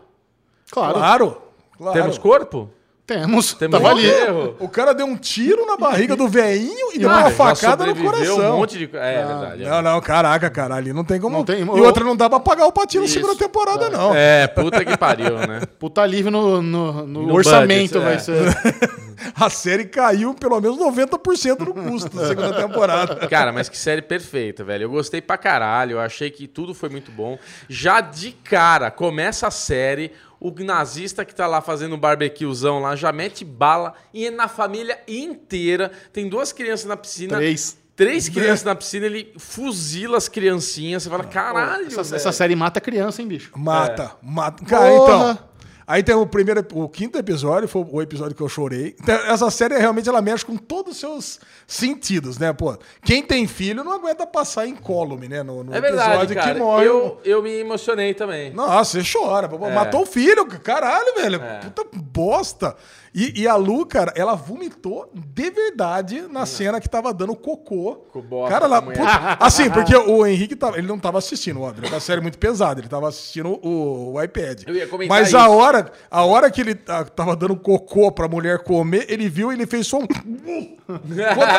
Claro. 0.71 0.95
Claro. 0.95 1.43
claro. 1.77 1.99
Temos 2.01 2.17
corpo? 2.17 2.71
Temos. 3.09 3.55
Temos 3.55 3.73
Tava 3.81 3.89
um 3.95 3.97
ali. 3.97 4.07
erro. 4.07 4.55
O 4.61 4.69
cara 4.69 4.93
deu 4.93 5.07
um 5.07 5.17
tiro 5.17 5.65
na 5.65 5.79
barriga 5.79 6.15
do 6.15 6.29
veinho 6.29 6.93
e 6.95 6.99
deu 6.99 7.09
Ah, 7.09 7.21
uma 7.21 7.31
facada 7.31 7.87
no 7.87 7.97
coração. 7.97 8.55
Um 8.55 8.59
monte 8.59 8.77
de... 8.77 8.85
É, 8.95 9.15
é 9.15 9.25
verdade. 9.27 9.65
é. 9.65 9.69
Não, 9.71 9.81
não, 9.81 10.01
caraca, 10.03 10.51
cara, 10.51 10.75
ali 10.75 10.93
não 10.93 11.03
tem 11.03 11.19
como. 11.19 11.39
Não 11.39 11.45
tem- 11.45 11.63
E 11.65 11.81
outra 11.81 12.05
não 12.05 12.15
dá 12.15 12.29
pra 12.29 12.39
pagar 12.39 12.67
o 12.67 12.73
patinho 12.73 13.05
na 13.05 13.09
segunda 13.09 13.35
temporada, 13.35 13.89
não. 13.89 14.15
É, 14.15 14.47
puta 14.47 14.85
que 14.85 14.95
pariu, 14.99 15.39
né? 15.39 15.63
Puta 15.81 16.03
alívio 16.03 16.31
no, 16.31 16.61
no, 16.61 17.07
no 17.07 17.27
No 17.29 17.35
orçamento 17.35 17.99
budget, 17.99 18.05
vai 18.05 18.15
é. 18.15 18.19
ser. 18.19 18.99
A 19.35 19.51
série 19.51 19.85
caiu 19.85 20.33
pelo 20.33 20.61
menos 20.61 20.79
90% 20.79 21.57
do 21.57 21.75
custo 21.75 22.15
da 22.17 22.29
segunda 22.29 22.53
temporada. 22.53 23.17
Cara, 23.29 23.53
mas 23.53 23.69
que 23.69 23.77
série 23.77 24.01
perfeita, 24.03 24.63
velho. 24.63 24.85
Eu 24.85 24.91
gostei 24.91 25.21
pra 25.21 25.37
caralho. 25.37 25.93
Eu 25.93 26.01
achei 26.01 26.31
que 26.31 26.47
tudo 26.47 26.73
foi 26.73 26.89
muito 26.89 27.11
bom. 27.11 27.37
Já 27.69 28.01
de 28.01 28.31
cara, 28.45 28.91
começa 28.93 29.47
a 29.49 29.51
série. 29.51 30.13
O 30.41 30.51
nazista 30.63 31.25
que 31.25 31.35
tá 31.35 31.47
lá 31.47 31.61
fazendo 31.61 31.95
um 31.95 31.99
barbecuezão 31.99 32.81
lá 32.81 32.95
já 32.95 33.13
mete 33.13 33.45
bala 33.45 33.95
e 34.15 34.27
é 34.27 34.31
na 34.31 34.49
família 34.49 34.99
inteira. 35.09 35.91
Tem 36.13 36.29
duas 36.29 36.53
crianças 36.53 36.87
na 36.87 36.97
piscina. 36.97 37.37
Três. 37.37 37.77
Três 37.97 38.29
crianças 38.29 38.63
na 38.63 38.77
piscina, 38.77 39.07
ele 39.07 39.33
fuzila 39.37 40.17
as 40.17 40.29
criancinhas. 40.29 41.03
Você 41.03 41.11
fala, 41.11 41.25
caralho. 41.25 41.89
Essa, 41.89 42.03
velho." 42.05 42.15
essa 42.15 42.31
série 42.31 42.55
mata 42.55 42.81
criança, 42.81 43.21
hein, 43.21 43.27
bicho? 43.27 43.51
Mata, 43.57 44.13
mata. 44.23 44.65
Cara, 44.65 44.89
Porra. 44.89 45.15
então. 45.33 45.49
Aí 45.89 46.03
tem 46.03 46.15
o 46.15 46.27
primeiro, 46.27 46.63
o 46.75 46.87
quinto 46.87 47.17
episódio, 47.17 47.67
foi 47.67 47.83
o 47.91 48.03
episódio 48.03 48.37
que 48.37 48.43
eu 48.43 48.49
chorei. 48.49 48.95
Então, 49.01 49.15
essa 49.15 49.51
série 49.51 49.79
realmente 49.79 50.07
ela 50.07 50.21
mexe 50.21 50.45
com 50.45 50.55
todos 50.55 50.93
os 50.93 51.01
seus 51.01 51.41
sentidos, 51.67 52.39
né, 52.39 52.53
pô? 52.53 52.77
Quem 53.03 53.23
tem 53.23 53.47
filho 53.47 53.83
não 53.83 53.93
aguenta 53.93 54.27
passar 54.27 54.67
incólume, 54.67 55.29
né, 55.29 55.43
no, 55.43 55.65
no 55.65 55.75
É 55.75 55.81
verdade, 55.81 56.11
episódio 56.11 56.37
cara. 56.37 56.53
que 56.53 56.61
morre. 56.61 56.85
Eu, 56.87 57.19
eu 57.25 57.43
me 57.43 57.53
emocionei 57.61 58.13
também. 58.13 58.53
Nossa, 58.53 59.01
você 59.03 59.19
chora. 59.19 59.49
pô, 59.49 59.59
Matou 59.71 60.03
o 60.03 60.07
filho, 60.07 60.45
caralho, 60.61 61.15
velho. 61.17 61.43
É. 61.43 61.61
Puta 61.61 61.87
bosta. 61.95 62.77
E, 63.15 63.43
e 63.43 63.49
a 63.49 63.57
Lu, 63.57 63.87
cara, 63.87 64.13
ela 64.17 64.35
vomitou 64.35 65.11
de 65.15 65.51
verdade 65.51 66.23
na 66.31 66.45
cena 66.47 66.81
que 66.81 66.89
tava 66.89 67.13
dando 67.13 67.35
cocô. 67.35 68.07
Com 68.13 68.21
bosta 68.21 68.53
cara, 68.53 68.67
ela, 68.67 68.83
puta- 68.83 69.37
assim, 69.41 69.71
porque 69.71 69.97
o 69.97 70.27
Henrique 70.27 70.55
tava, 70.55 70.79
ele 70.79 70.87
não 70.87 70.99
tava 70.99 71.19
assistindo, 71.19 71.61
óbvio. 71.63 71.87
É 71.87 71.89
uma 71.89 72.01
série 72.01 72.21
muito 72.21 72.39
pesada. 72.39 72.81
Ele 72.81 72.89
tava 72.89 73.09
assistindo 73.09 73.59
o, 73.67 74.15
o 74.15 74.23
iPad. 74.23 74.63
Eu 74.67 74.75
ia 74.75 74.87
comentar 74.87 75.19
Mas 75.19 75.35
a 75.35 75.41
isso. 75.41 75.51
hora, 75.51 75.91
a 76.11 76.25
hora 76.25 76.51
que 76.51 76.61
ele 76.61 76.75
ta- 76.75 77.05
tava 77.05 77.35
dando 77.35 77.57
cocô 77.57 78.13
pra 78.13 78.29
mulher 78.29 78.59
comer, 78.63 79.07
ele 79.09 79.29
viu 79.29 79.51
e 79.51 79.55
ele 79.55 79.67
fez 79.67 79.87
só 79.87 79.99
um. 79.99 80.07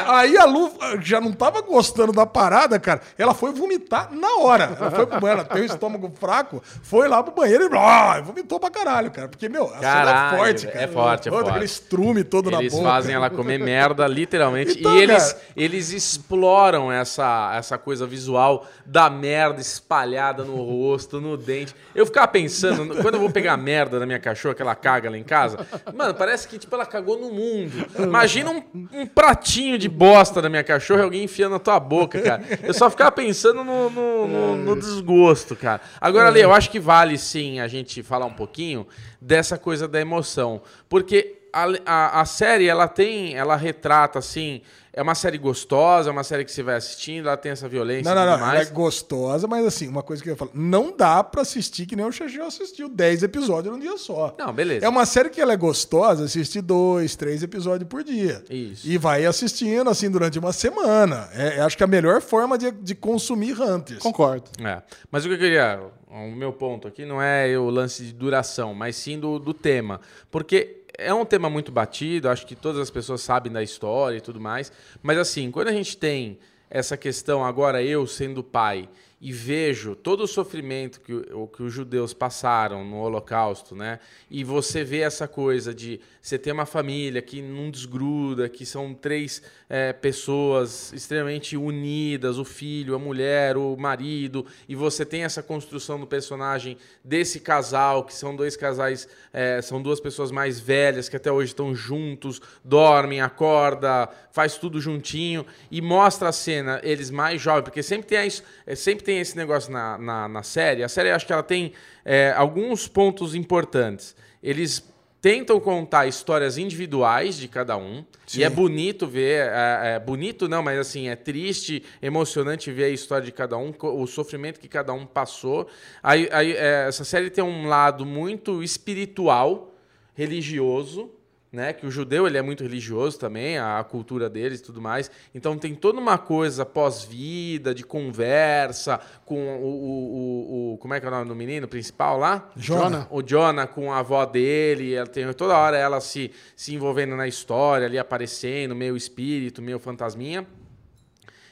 Aí 0.07 0.37
a 0.37 0.45
Lu 0.45 0.71
já 1.01 1.19
não 1.21 1.31
tava 1.31 1.61
gostando 1.61 2.11
da 2.11 2.25
parada, 2.25 2.79
cara. 2.79 3.01
Ela 3.17 3.33
foi 3.33 3.51
vomitar 3.51 4.09
na 4.13 4.37
hora. 4.37 4.75
Ela 4.79 4.91
foi 4.91 5.05
pro 5.05 5.19
banheiro, 5.19 5.41
ela 5.41 5.49
tem 5.49 5.61
o 5.61 5.65
estômago 5.65 6.11
fraco, 6.19 6.61
foi 6.81 7.07
lá 7.07 7.21
pro 7.23 7.33
banheiro 7.33 7.65
e 7.65 7.69
blá, 7.69 8.21
vomitou 8.21 8.59
pra 8.59 8.69
caralho, 8.69 9.11
cara. 9.11 9.27
Porque, 9.27 9.47
meu, 9.49 9.65
a 9.73 9.77
cena 9.79 10.31
é 10.33 10.37
forte, 10.37 10.67
cara. 10.67 10.81
É 10.81 10.87
forte, 10.87 11.27
é 11.27 11.31
Puta, 11.31 11.38
Aquele 11.47 11.65
estrume 11.65 12.23
todo 12.23 12.51
na 12.51 12.59
Eles 12.59 12.73
boca. 12.73 12.83
fazem 12.89 13.15
ela 13.15 13.29
comer 13.29 13.59
merda, 13.59 14.05
literalmente. 14.07 14.79
Então, 14.79 14.95
e 14.95 15.01
eles, 15.01 15.33
cara- 15.33 15.45
eles 15.55 15.91
exploram 15.91 16.91
essa, 16.91 17.53
essa 17.55 17.77
coisa 17.77 18.05
visual 18.05 18.67
da 18.85 19.09
merda 19.09 19.61
espalhada 19.61 20.43
no 20.43 20.55
rosto, 20.55 21.19
no 21.21 21.37
dente. 21.37 21.73
Eu 21.95 22.05
ficava 22.05 22.27
pensando, 22.27 22.95
quando 23.01 23.15
eu 23.15 23.19
vou 23.21 23.29
pegar 23.29 23.55
merda 23.57 23.99
da 23.99 24.05
minha 24.05 24.19
cachorra, 24.19 24.55
que 24.55 24.61
ela 24.61 24.75
caga 24.75 25.09
lá 25.09 25.17
em 25.17 25.23
casa, 25.23 25.65
mano, 25.95 26.13
parece 26.13 26.47
que 26.47 26.57
tipo, 26.57 26.75
ela 26.75 26.85
cagou 26.85 27.17
no 27.19 27.29
mundo. 27.31 27.85
Imagina 27.97 28.51
um, 28.51 28.63
um 28.93 29.05
pratinho 29.05 29.77
de 29.77 29.87
bosta 29.89 30.41
da 30.41 30.49
minha 30.49 30.63
cachorra 30.63 31.01
e 31.01 31.03
alguém 31.03 31.23
enfiando 31.23 31.53
na 31.53 31.59
tua 31.59 31.79
boca, 31.79 32.21
cara. 32.21 32.43
Eu 32.63 32.73
só 32.73 32.89
ficava 32.89 33.11
pensando 33.11 33.63
no, 33.63 33.89
no, 33.89 34.27
no- 34.27 34.55
no 34.57 34.75
desgosto, 34.79 35.55
cara. 35.55 35.81
Agora, 36.01 36.29
Lê, 36.29 36.43
eu 36.43 36.53
acho 36.53 36.69
que 36.69 36.79
vale 36.79 37.17
sim 37.17 37.59
a 37.59 37.67
gente 37.67 38.03
falar 38.03 38.25
um 38.25 38.33
pouquinho 38.33 38.85
dessa 39.21 39.57
coisa 39.57 39.87
da 39.87 39.99
emoção. 39.99 40.61
Porque 40.87 41.39
a, 41.51 41.65
a, 41.85 42.21
a 42.21 42.25
série, 42.25 42.67
ela 42.67 42.87
tem, 42.87 43.35
ela 43.35 43.55
retrata, 43.55 44.19
assim, 44.19 44.61
é 44.99 45.01
uma 45.01 45.15
série 45.15 45.37
gostosa, 45.37 46.09
é 46.09 46.11
uma 46.11 46.25
série 46.25 46.43
que 46.43 46.51
você 46.51 46.61
vai 46.61 46.75
assistindo, 46.75 47.29
ela 47.29 47.37
tem 47.37 47.53
essa 47.53 47.69
violência 47.69 48.03
Não, 48.13 48.19
não, 48.21 48.27
não. 48.27 48.33
é 48.33 48.37
mais. 48.37 48.69
gostosa, 48.69 49.47
mas 49.47 49.65
assim, 49.65 49.87
uma 49.87 50.03
coisa 50.03 50.21
que 50.21 50.27
eu 50.27 50.33
ia 50.33 50.37
falar. 50.37 50.51
Não 50.53 50.93
dá 50.95 51.23
pra 51.23 51.41
assistir 51.41 51.85
que 51.85 51.95
nem 51.95 52.05
o 52.05 52.11
Xaxi 52.11 52.41
assistiu 52.41 52.89
10 52.89 53.23
episódios 53.23 53.73
num 53.73 53.79
dia 53.79 53.97
só. 53.97 54.35
Não, 54.37 54.51
beleza. 54.51 54.85
É 54.85 54.89
uma 54.89 55.05
série 55.05 55.29
que 55.29 55.39
ela 55.39 55.53
é 55.53 55.55
gostosa, 55.55 56.25
assiste 56.25 56.59
dois, 56.59 57.15
três 57.15 57.41
episódios 57.41 57.87
por 57.89 58.03
dia. 58.03 58.43
Isso. 58.49 58.85
E 58.85 58.97
vai 58.97 59.25
assistindo, 59.25 59.89
assim, 59.89 60.11
durante 60.11 60.37
uma 60.37 60.51
semana. 60.51 61.29
É, 61.33 61.59
é, 61.59 61.61
acho 61.61 61.77
que 61.77 61.83
a 61.85 61.87
melhor 61.87 62.21
forma 62.21 62.57
de, 62.57 62.69
de 62.69 62.93
consumir 62.93 63.57
Hunters. 63.57 63.99
Concordo. 63.99 64.51
É. 64.61 64.81
Mas 65.09 65.23
o 65.23 65.29
que 65.29 65.35
eu 65.35 65.39
queria. 65.39 65.79
O 66.11 66.31
meu 66.35 66.51
ponto 66.51 66.87
aqui 66.89 67.05
não 67.05 67.21
é 67.21 67.57
o 67.57 67.69
lance 67.69 68.03
de 68.03 68.11
duração, 68.11 68.73
mas 68.73 68.97
sim 68.97 69.17
do, 69.17 69.39
do 69.39 69.53
tema. 69.53 70.01
Porque 70.29 70.78
é 70.99 71.13
um 71.13 71.25
tema 71.25 71.49
muito 71.49 71.71
batido, 71.71 72.29
acho 72.29 72.45
que 72.45 72.55
todas 72.55 72.81
as 72.81 72.89
pessoas 72.89 73.21
sabem 73.21 73.51
da 73.51 73.63
história 73.63 74.17
e 74.17 74.21
tudo 74.21 74.39
mais. 74.39 74.71
Mas 75.01 75.17
assim, 75.17 75.49
quando 75.49 75.69
a 75.69 75.73
gente 75.73 75.97
tem 75.97 76.39
essa 76.69 76.95
questão, 76.95 77.43
agora 77.43 77.81
eu 77.81 78.05
sendo 78.05 78.43
pai, 78.43 78.87
e 79.21 79.33
vejo 79.33 79.95
todo 79.95 80.23
o 80.23 80.27
sofrimento 80.27 81.01
que, 81.01 81.13
o, 81.13 81.45
que 81.45 81.61
os 81.61 81.73
judeus 81.73 82.13
passaram 82.13 82.85
no 82.85 82.97
Holocausto, 82.97 83.75
né? 83.75 83.99
E 84.31 84.43
você 84.45 84.83
vê 84.83 84.99
essa 84.99 85.27
coisa 85.27 85.73
de 85.73 85.99
você 86.21 86.37
ter 86.37 86.51
uma 86.51 86.65
família 86.65 87.21
que 87.21 87.41
não 87.41 87.69
desgruda, 87.69 88.47
que 88.47 88.65
são 88.65 88.93
três 88.93 89.41
é, 89.67 89.91
pessoas 89.91 90.93
extremamente 90.93 91.57
unidas, 91.57 92.37
o 92.37 92.45
filho, 92.45 92.95
a 92.95 92.99
mulher, 92.99 93.57
o 93.57 93.75
marido, 93.75 94.45
e 94.67 94.75
você 94.75 95.05
tem 95.05 95.23
essa 95.23 95.43
construção 95.43 95.99
do 95.99 96.07
personagem 96.07 96.77
desse 97.03 97.39
casal, 97.39 98.05
que 98.05 98.13
são 98.13 98.35
dois 98.35 98.55
casais, 98.55 99.07
é, 99.33 99.61
são 99.61 99.81
duas 99.81 99.99
pessoas 99.99 100.31
mais 100.31 100.59
velhas 100.59 101.09
que 101.09 101.15
até 101.15 101.31
hoje 101.31 101.51
estão 101.51 101.75
juntos, 101.75 102.41
dormem, 102.63 103.21
acorda, 103.21 104.07
faz 104.31 104.57
tudo 104.57 104.79
juntinho 104.79 105.45
e 105.71 105.81
mostra 105.81 106.29
a 106.29 106.31
cena 106.31 106.79
eles 106.83 107.09
mais 107.09 107.41
jovens, 107.41 107.63
porque 107.63 107.83
sempre 107.83 108.07
tem 108.07 108.27
isso, 108.27 108.43
é, 108.65 108.75
sempre 108.75 109.03
tem 109.03 109.08
esse 109.17 109.35
negócio 109.35 109.71
na, 109.71 109.97
na, 109.97 110.27
na 110.27 110.43
série. 110.43 110.83
A 110.83 110.89
série 110.89 111.11
acho 111.11 111.25
que 111.25 111.33
ela 111.33 111.43
tem 111.43 111.73
é, 112.05 112.33
alguns 112.35 112.87
pontos 112.87 113.35
importantes. 113.35 114.15
Eles 114.41 114.83
tentam 115.21 115.59
contar 115.59 116.07
histórias 116.07 116.57
individuais 116.57 117.37
de 117.37 117.47
cada 117.47 117.77
um. 117.77 118.05
E 118.35 118.43
é 118.43 118.49
bonito 118.49 119.05
ver, 119.05 119.47
é, 119.47 119.95
é 119.95 119.99
bonito 119.99 120.47
não, 120.47 120.63
mas 120.63 120.79
assim, 120.79 121.09
é 121.09 121.15
triste, 121.15 121.83
emocionante 122.01 122.71
ver 122.71 122.85
a 122.85 122.89
história 122.89 123.25
de 123.25 123.31
cada 123.31 123.57
um, 123.57 123.73
o 123.81 124.07
sofrimento 124.07 124.59
que 124.59 124.67
cada 124.67 124.93
um 124.93 125.05
passou. 125.05 125.67
Aí, 126.01 126.29
aí, 126.31 126.53
é, 126.53 126.85
essa 126.87 127.03
série 127.03 127.29
tem 127.29 127.43
um 127.43 127.67
lado 127.67 128.05
muito 128.05 128.63
espiritual, 128.63 129.73
religioso, 130.13 131.11
né? 131.51 131.73
Que 131.73 131.85
o 131.85 131.91
judeu 131.91 132.27
ele 132.27 132.37
é 132.37 132.41
muito 132.41 132.63
religioso 132.63 133.17
também, 133.17 133.57
a, 133.57 133.83
cultura 133.83 134.29
deles 134.29 134.59
e 134.59 134.63
tudo 134.63 134.79
mais. 134.81 135.09
Então 135.33 135.57
tem 135.57 135.73
toda 135.73 135.99
uma 135.99 136.17
coisa 136.17 136.65
pós-vida, 136.65 137.73
de 137.73 137.83
conversa 137.83 138.99
com 139.25 139.35
o, 139.57 139.63
o, 139.63 140.71
o, 140.71 140.73
o- 140.73 140.77
Como 140.77 140.93
é 140.93 140.99
que 140.99 141.05
é 141.05 141.09
o 141.09 141.11
nome 141.11 141.27
do 141.27 141.35
menino 141.35 141.67
principal 141.67 142.17
lá? 142.17 142.49
Jonah. 142.55 143.07
O 143.09 143.21
Jonah 143.23 143.65
com 143.67 143.91
a 143.91 143.99
avó 143.99 144.25
dele, 144.25 144.93
ela 144.93 145.07
tem 145.07 145.31
toda 145.33 145.57
hora 145.57 145.77
ela 145.77 145.99
se, 145.99 146.31
se 146.55 146.73
envolvendo 146.75 147.15
na 147.15 147.27
história, 147.27 147.87
ali 147.87 147.97
aparecendo, 147.97 148.75
meio 148.75 148.95
espírito, 148.95 149.61
meio 149.61 149.79
fantasminha. 149.79 150.45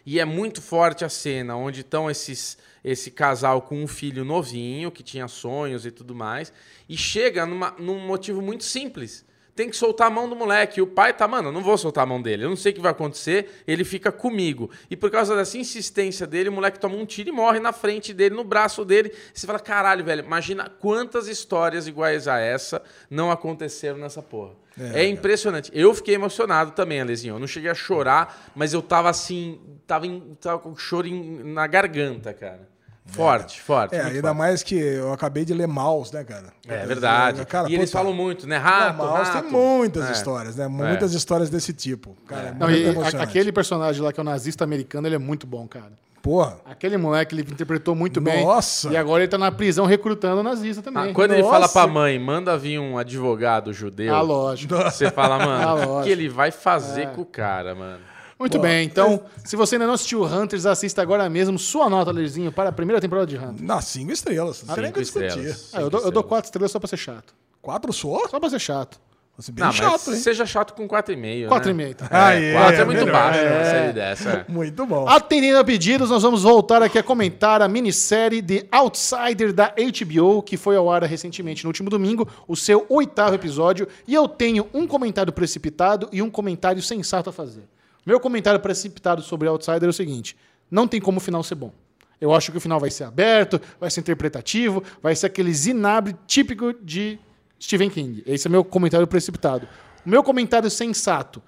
E 0.06 0.19
é 0.19 0.26
muito 0.26 0.61
forte 0.61 1.03
a 1.03 1.10
cena 1.10 1.56
onde 1.56 1.82
estão 1.82 2.10
esses 2.10 2.57
esse 2.84 3.11
casal 3.11 3.64
com 3.64 3.84
um 3.84 3.88
filho 3.88 4.24
novinho 4.24 4.90
que 4.90 5.03
tinha 5.03 5.28
sonhos 5.28 5.86
e 5.86 5.91
tudo 5.91 6.15
mais 6.15 6.53
e 6.88 6.95
chega 6.95 7.45
numa, 7.45 7.72
num 7.78 7.99
motivo 7.99 8.41
muito 8.41 8.64
simples. 8.64 9.26
Tem 9.57 9.69
que 9.71 9.75
soltar 9.75 10.05
a 10.05 10.09
mão 10.11 10.29
do 10.29 10.35
moleque. 10.35 10.79
E 10.79 10.84
o 10.84 10.88
pai 10.88 11.11
tá, 11.11 11.27
mano, 11.27 11.47
eu 11.47 11.51
não 11.51 11.61
vou 11.63 11.75
soltar 11.79 12.03
a 12.03 12.05
mão 12.05 12.21
dele. 12.21 12.45
Eu 12.45 12.49
não 12.49 12.55
sei 12.55 12.71
o 12.71 12.75
que 12.75 12.79
vai 12.79 12.91
acontecer. 12.91 13.63
Ele 13.67 13.84
fica 13.84 14.11
comigo. 14.11 14.69
E 14.88 14.95
por 14.95 15.09
causa 15.09 15.35
dessa 15.35 15.57
insistência 15.57 16.27
dele, 16.27 16.49
o 16.49 16.51
moleque 16.51 16.79
toma 16.79 16.95
um 16.95 17.07
tiro 17.07 17.29
e 17.29 17.31
morre 17.31 17.59
na 17.59 17.73
frente 17.73 18.13
dele, 18.13 18.35
no 18.35 18.43
braço 18.43 18.85
dele. 18.85 19.11
E 19.35 19.39
você 19.39 19.47
fala, 19.47 19.59
caralho, 19.59 20.05
velho, 20.05 20.23
imagina 20.23 20.69
quantas 20.79 21.27
histórias 21.27 21.88
iguais 21.88 22.27
a 22.27 22.38
essa 22.39 22.84
não 23.09 23.31
aconteceram 23.31 23.97
nessa 23.97 24.21
porra. 24.21 24.51
É, 24.93 25.07
impressionante. 25.07 25.71
Eu 25.73 25.91
fiquei 25.95 26.13
emocionado 26.13 26.69
também, 26.69 27.01
Alezinho. 27.01 27.34
Eu 27.34 27.39
não 27.39 27.47
cheguei 27.47 27.71
a 27.71 27.73
chorar, 27.73 28.51
mas 28.55 28.73
eu 28.75 28.81
tava 28.84 29.09
assim, 29.09 29.59
tava, 29.88 30.05
em, 30.05 30.38
tava 30.39 30.59
com 30.59 30.75
choro 30.75 31.07
em- 31.07 31.41
na 31.51 31.65
garganta, 31.65 32.31
cara. 32.31 32.69
Forte, 33.07 33.61
forte. 33.61 33.95
É, 33.95 34.01
ainda 34.01 34.21
forte. 34.21 34.38
mais 34.38 34.63
que 34.63 34.75
eu 34.75 35.11
acabei 35.13 35.43
de 35.45 35.53
ler 35.53 35.67
Maus, 35.67 36.11
né, 36.11 36.23
cara? 36.23 36.47
É 36.67 36.85
verdade. 36.85 37.45
Cara, 37.45 37.69
e 37.69 37.75
eles 37.75 37.91
falam 37.91 38.13
muito, 38.13 38.45
né? 38.47 38.57
Não, 38.57 38.63
Rato, 38.65 38.97
Maus 38.97 39.27
rato. 39.29 39.41
tem 39.43 39.51
muitas 39.51 40.09
É. 40.09 40.11
histórias, 40.11 40.55
né? 40.55 40.67
Muitas 40.67 41.13
histórias 41.13 41.49
desse 41.49 41.73
tipo. 41.73 42.15
Cara, 42.27 42.49
é. 42.49 42.51
Não, 42.53 42.67
muito 42.67 43.15
e 43.15 43.21
aquele 43.21 43.51
personagem 43.51 44.01
lá 44.01 44.11
que 44.13 44.19
é 44.19 44.21
o 44.21 44.25
nazista 44.25 44.63
americano, 44.63 45.07
ele 45.07 45.15
é 45.15 45.19
muito 45.19 45.47
bom, 45.47 45.67
cara. 45.67 45.91
Porra. 46.21 46.57
Aquele 46.69 46.97
moleque 46.97 47.34
ele 47.34 47.41
interpretou 47.43 47.95
muito 47.95 48.19
Nossa. 48.19 48.89
bem. 48.89 48.95
E 48.97 48.99
agora 48.99 49.23
ele 49.23 49.29
tá 49.29 49.38
na 49.38 49.49
prisão 49.49 49.85
recrutando 49.85 50.43
nazista 50.43 50.81
Ah, 50.81 50.84
também. 50.91 51.13
quando 51.13 51.31
ele 51.31 51.41
Nossa. 51.43 51.53
fala 51.53 51.69
pra 51.69 51.88
mãe, 51.88 52.19
manda 52.19 52.57
vir 52.57 52.79
um 52.79 52.97
advogado 52.97 53.71
judeu, 53.71 54.13
Ah, 54.13 54.19
lógico. 54.21 54.75
você 54.75 55.09
fala, 55.09 55.35
Ah, 55.41 55.45
mano, 55.75 55.99
o 55.99 56.03
que, 56.03 56.09
ele 56.09 56.27
vai 56.27 56.51
fazer 56.51 57.07
com 57.11 57.21
o 57.21 57.25
cara, 57.25 57.73
mano? 57.73 57.99
Muito 58.39 58.59
bem, 58.59 58.85
então, 58.85 59.23
se 59.43 59.55
você 59.55 59.76
ainda 59.76 59.88
não 59.88 59.93
assistiu 59.95 60.23
Hunters, 60.23 60.65
assista 60.65 61.01
agora 61.01 61.27
mesmo 61.30 61.57
sua 61.57 61.89
nota, 61.89 62.11
Lerzinho, 62.11 62.51
para 62.51 62.69
a 62.69 62.72
primeira 62.72 63.01
temporada 63.01 63.26
de 63.26 63.35
Hunters. 63.38 63.61
Na 63.61 63.81
cinco 63.81 64.11
estrelas. 64.11 64.64
Não 64.64 64.76
tem 64.76 64.84
nem 64.84 64.91
o 64.91 64.95
Cinco 64.95 65.19
que 65.19 65.26
discutir. 65.26 65.49
estrelas. 65.49 65.72
Ah, 65.73 65.81
eu, 65.81 65.89
dou, 65.89 66.01
eu 66.01 66.11
dou 66.11 66.23
quatro 66.23 66.47
estrelas 66.47 66.72
só 66.72 66.80
pra 66.80 66.88
ser 66.88 66.97
chato. 66.97 67.34
Quatro 67.61 67.91
só? 67.91 68.27
Só 68.27 68.39
pra 68.39 68.49
ser 68.49 68.59
chato. 68.59 68.99
Fosse 69.35 69.51
bem 69.51 69.64
Não, 69.64 69.72
chato, 69.72 70.09
hein? 70.11 70.15
seja 70.18 70.47
chato 70.47 70.73
com 70.73 70.88
4,5. 70.88 71.47
4,5, 71.47 71.93
tá? 71.95 72.07
Ah, 72.09 72.34
É, 72.34 72.49
é, 72.49 72.53
4 72.53 72.76
é, 72.76 72.80
é 72.80 72.85
muito 72.85 72.99
melhor, 73.05 73.11
baixo 73.14 73.39
é. 73.39 73.64
série 73.65 73.93
dessa. 73.93 74.30
é. 74.30 74.45
Muito 74.51 74.84
bom. 74.85 75.07
Atendendo 75.07 75.59
a 75.59 75.64
pedidos, 75.64 76.09
nós 76.09 76.23
vamos 76.23 76.41
voltar 76.41 76.81
aqui 76.81 76.97
a 76.97 77.03
comentar 77.03 77.61
a 77.61 77.68
minissérie 77.68 78.41
The 78.41 78.65
Outsider 78.72 79.53
da 79.53 79.73
HBO, 79.77 80.41
que 80.41 80.57
foi 80.57 80.76
ao 80.76 80.89
ar 80.91 81.03
recentemente 81.03 81.64
no 81.64 81.69
último 81.69 81.88
domingo, 81.88 82.27
o 82.47 82.55
seu 82.55 82.85
oitavo 82.89 83.35
episódio. 83.35 83.88
E 84.07 84.14
eu 84.15 84.27
tenho 84.27 84.68
um 84.73 84.88
comentário 84.88 85.31
precipitado 85.31 86.09
e 86.11 86.19
um 86.22 86.31
comentário 86.31 86.81
sensato 86.81 87.30
a 87.30 87.34
fazer. 87.34 87.64
Meu 88.07 88.21
comentário 88.21 88.57
precipitado 88.61 89.21
sobre 89.21 89.49
Outsider 89.49 89.84
é 89.84 89.89
o 89.89 89.93
seguinte: 89.93 90.38
não 90.71 90.88
tem 90.88 91.01
como 91.01 91.17
o 91.17 91.19
final 91.19 91.43
ser 91.43 91.55
bom. 91.55 91.73
Eu 92.21 92.34
acho 92.34 92.53
que 92.53 92.57
o 92.57 92.61
final 92.61 92.79
vai 92.79 92.89
ser 92.89 93.03
aberto, 93.03 93.59
vai 93.77 93.91
ser 93.91 93.99
interpretativo, 93.99 94.81
vai 95.03 95.13
ser 95.13 95.25
aquele 95.25 95.53
zinabre 95.53 96.15
típico 96.25 96.71
de 96.71 97.19
Stephen 97.61 97.89
King. 97.89 98.23
Esse 98.25 98.47
é 98.47 98.49
meu 98.49 98.63
comentário 98.63 99.05
precipitado. 99.05 99.67
O 100.05 100.09
meu 100.09 100.23
comentário 100.23 100.69
sensato 100.69 101.43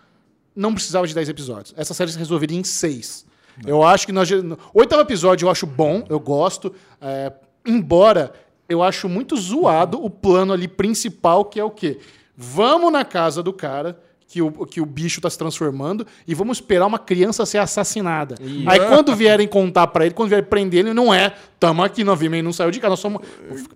não 0.54 0.74
precisava 0.74 1.08
de 1.08 1.16
10 1.16 1.30
episódios. 1.30 1.74
Essa 1.78 1.94
série 1.94 2.12
se 2.12 2.18
resolveria 2.18 2.60
em 2.60 2.64
6. 2.66 3.26
Eu 3.66 3.82
acho 3.82 4.06
que 4.06 4.12
nós. 4.12 4.30
oitavo 4.74 5.02
episódio 5.02 5.46
eu 5.46 5.50
acho 5.50 5.66
bom, 5.66 6.06
eu 6.10 6.20
gosto. 6.20 6.76
é, 7.00 7.32
embora 7.66 8.34
eu 8.68 8.84
acho 8.84 9.08
muito 9.08 9.38
zoado 9.38 10.04
o 10.04 10.10
plano 10.10 10.52
ali 10.52 10.68
principal, 10.68 11.46
que 11.46 11.58
é 11.58 11.64
o 11.64 11.72
quê? 11.72 12.00
Vamos 12.36 12.92
na 12.92 13.06
casa 13.06 13.42
do 13.42 13.54
cara. 13.54 13.98
Que 14.32 14.44
o, 14.44 14.52
que 14.52 14.80
o 14.80 14.86
bicho 14.86 15.20
tá 15.20 15.28
se 15.28 15.38
transformando 15.38 16.06
e 16.28 16.36
vamos 16.36 16.58
esperar 16.58 16.86
uma 16.86 17.00
criança 17.00 17.48
ser 17.48 17.58
assassinada. 17.58 18.36
Aí 18.68 18.80
quando 18.80 19.16
vierem 19.16 19.48
contar 19.48 19.88
pra 19.88 20.06
ele, 20.06 20.14
quando 20.14 20.30
vierem 20.30 20.46
prender 20.46 20.82
ele, 20.82 20.94
não 20.94 21.12
é. 21.12 21.34
Tamo 21.60 21.84
aqui, 21.84 22.04
nós 22.04 22.18
vimos, 22.18 22.36
ele 22.36 22.44
não 22.44 22.54
saiu 22.54 22.70
de 22.70 22.80
casa, 22.80 22.92
nós 22.92 23.00
somos. 23.00 23.22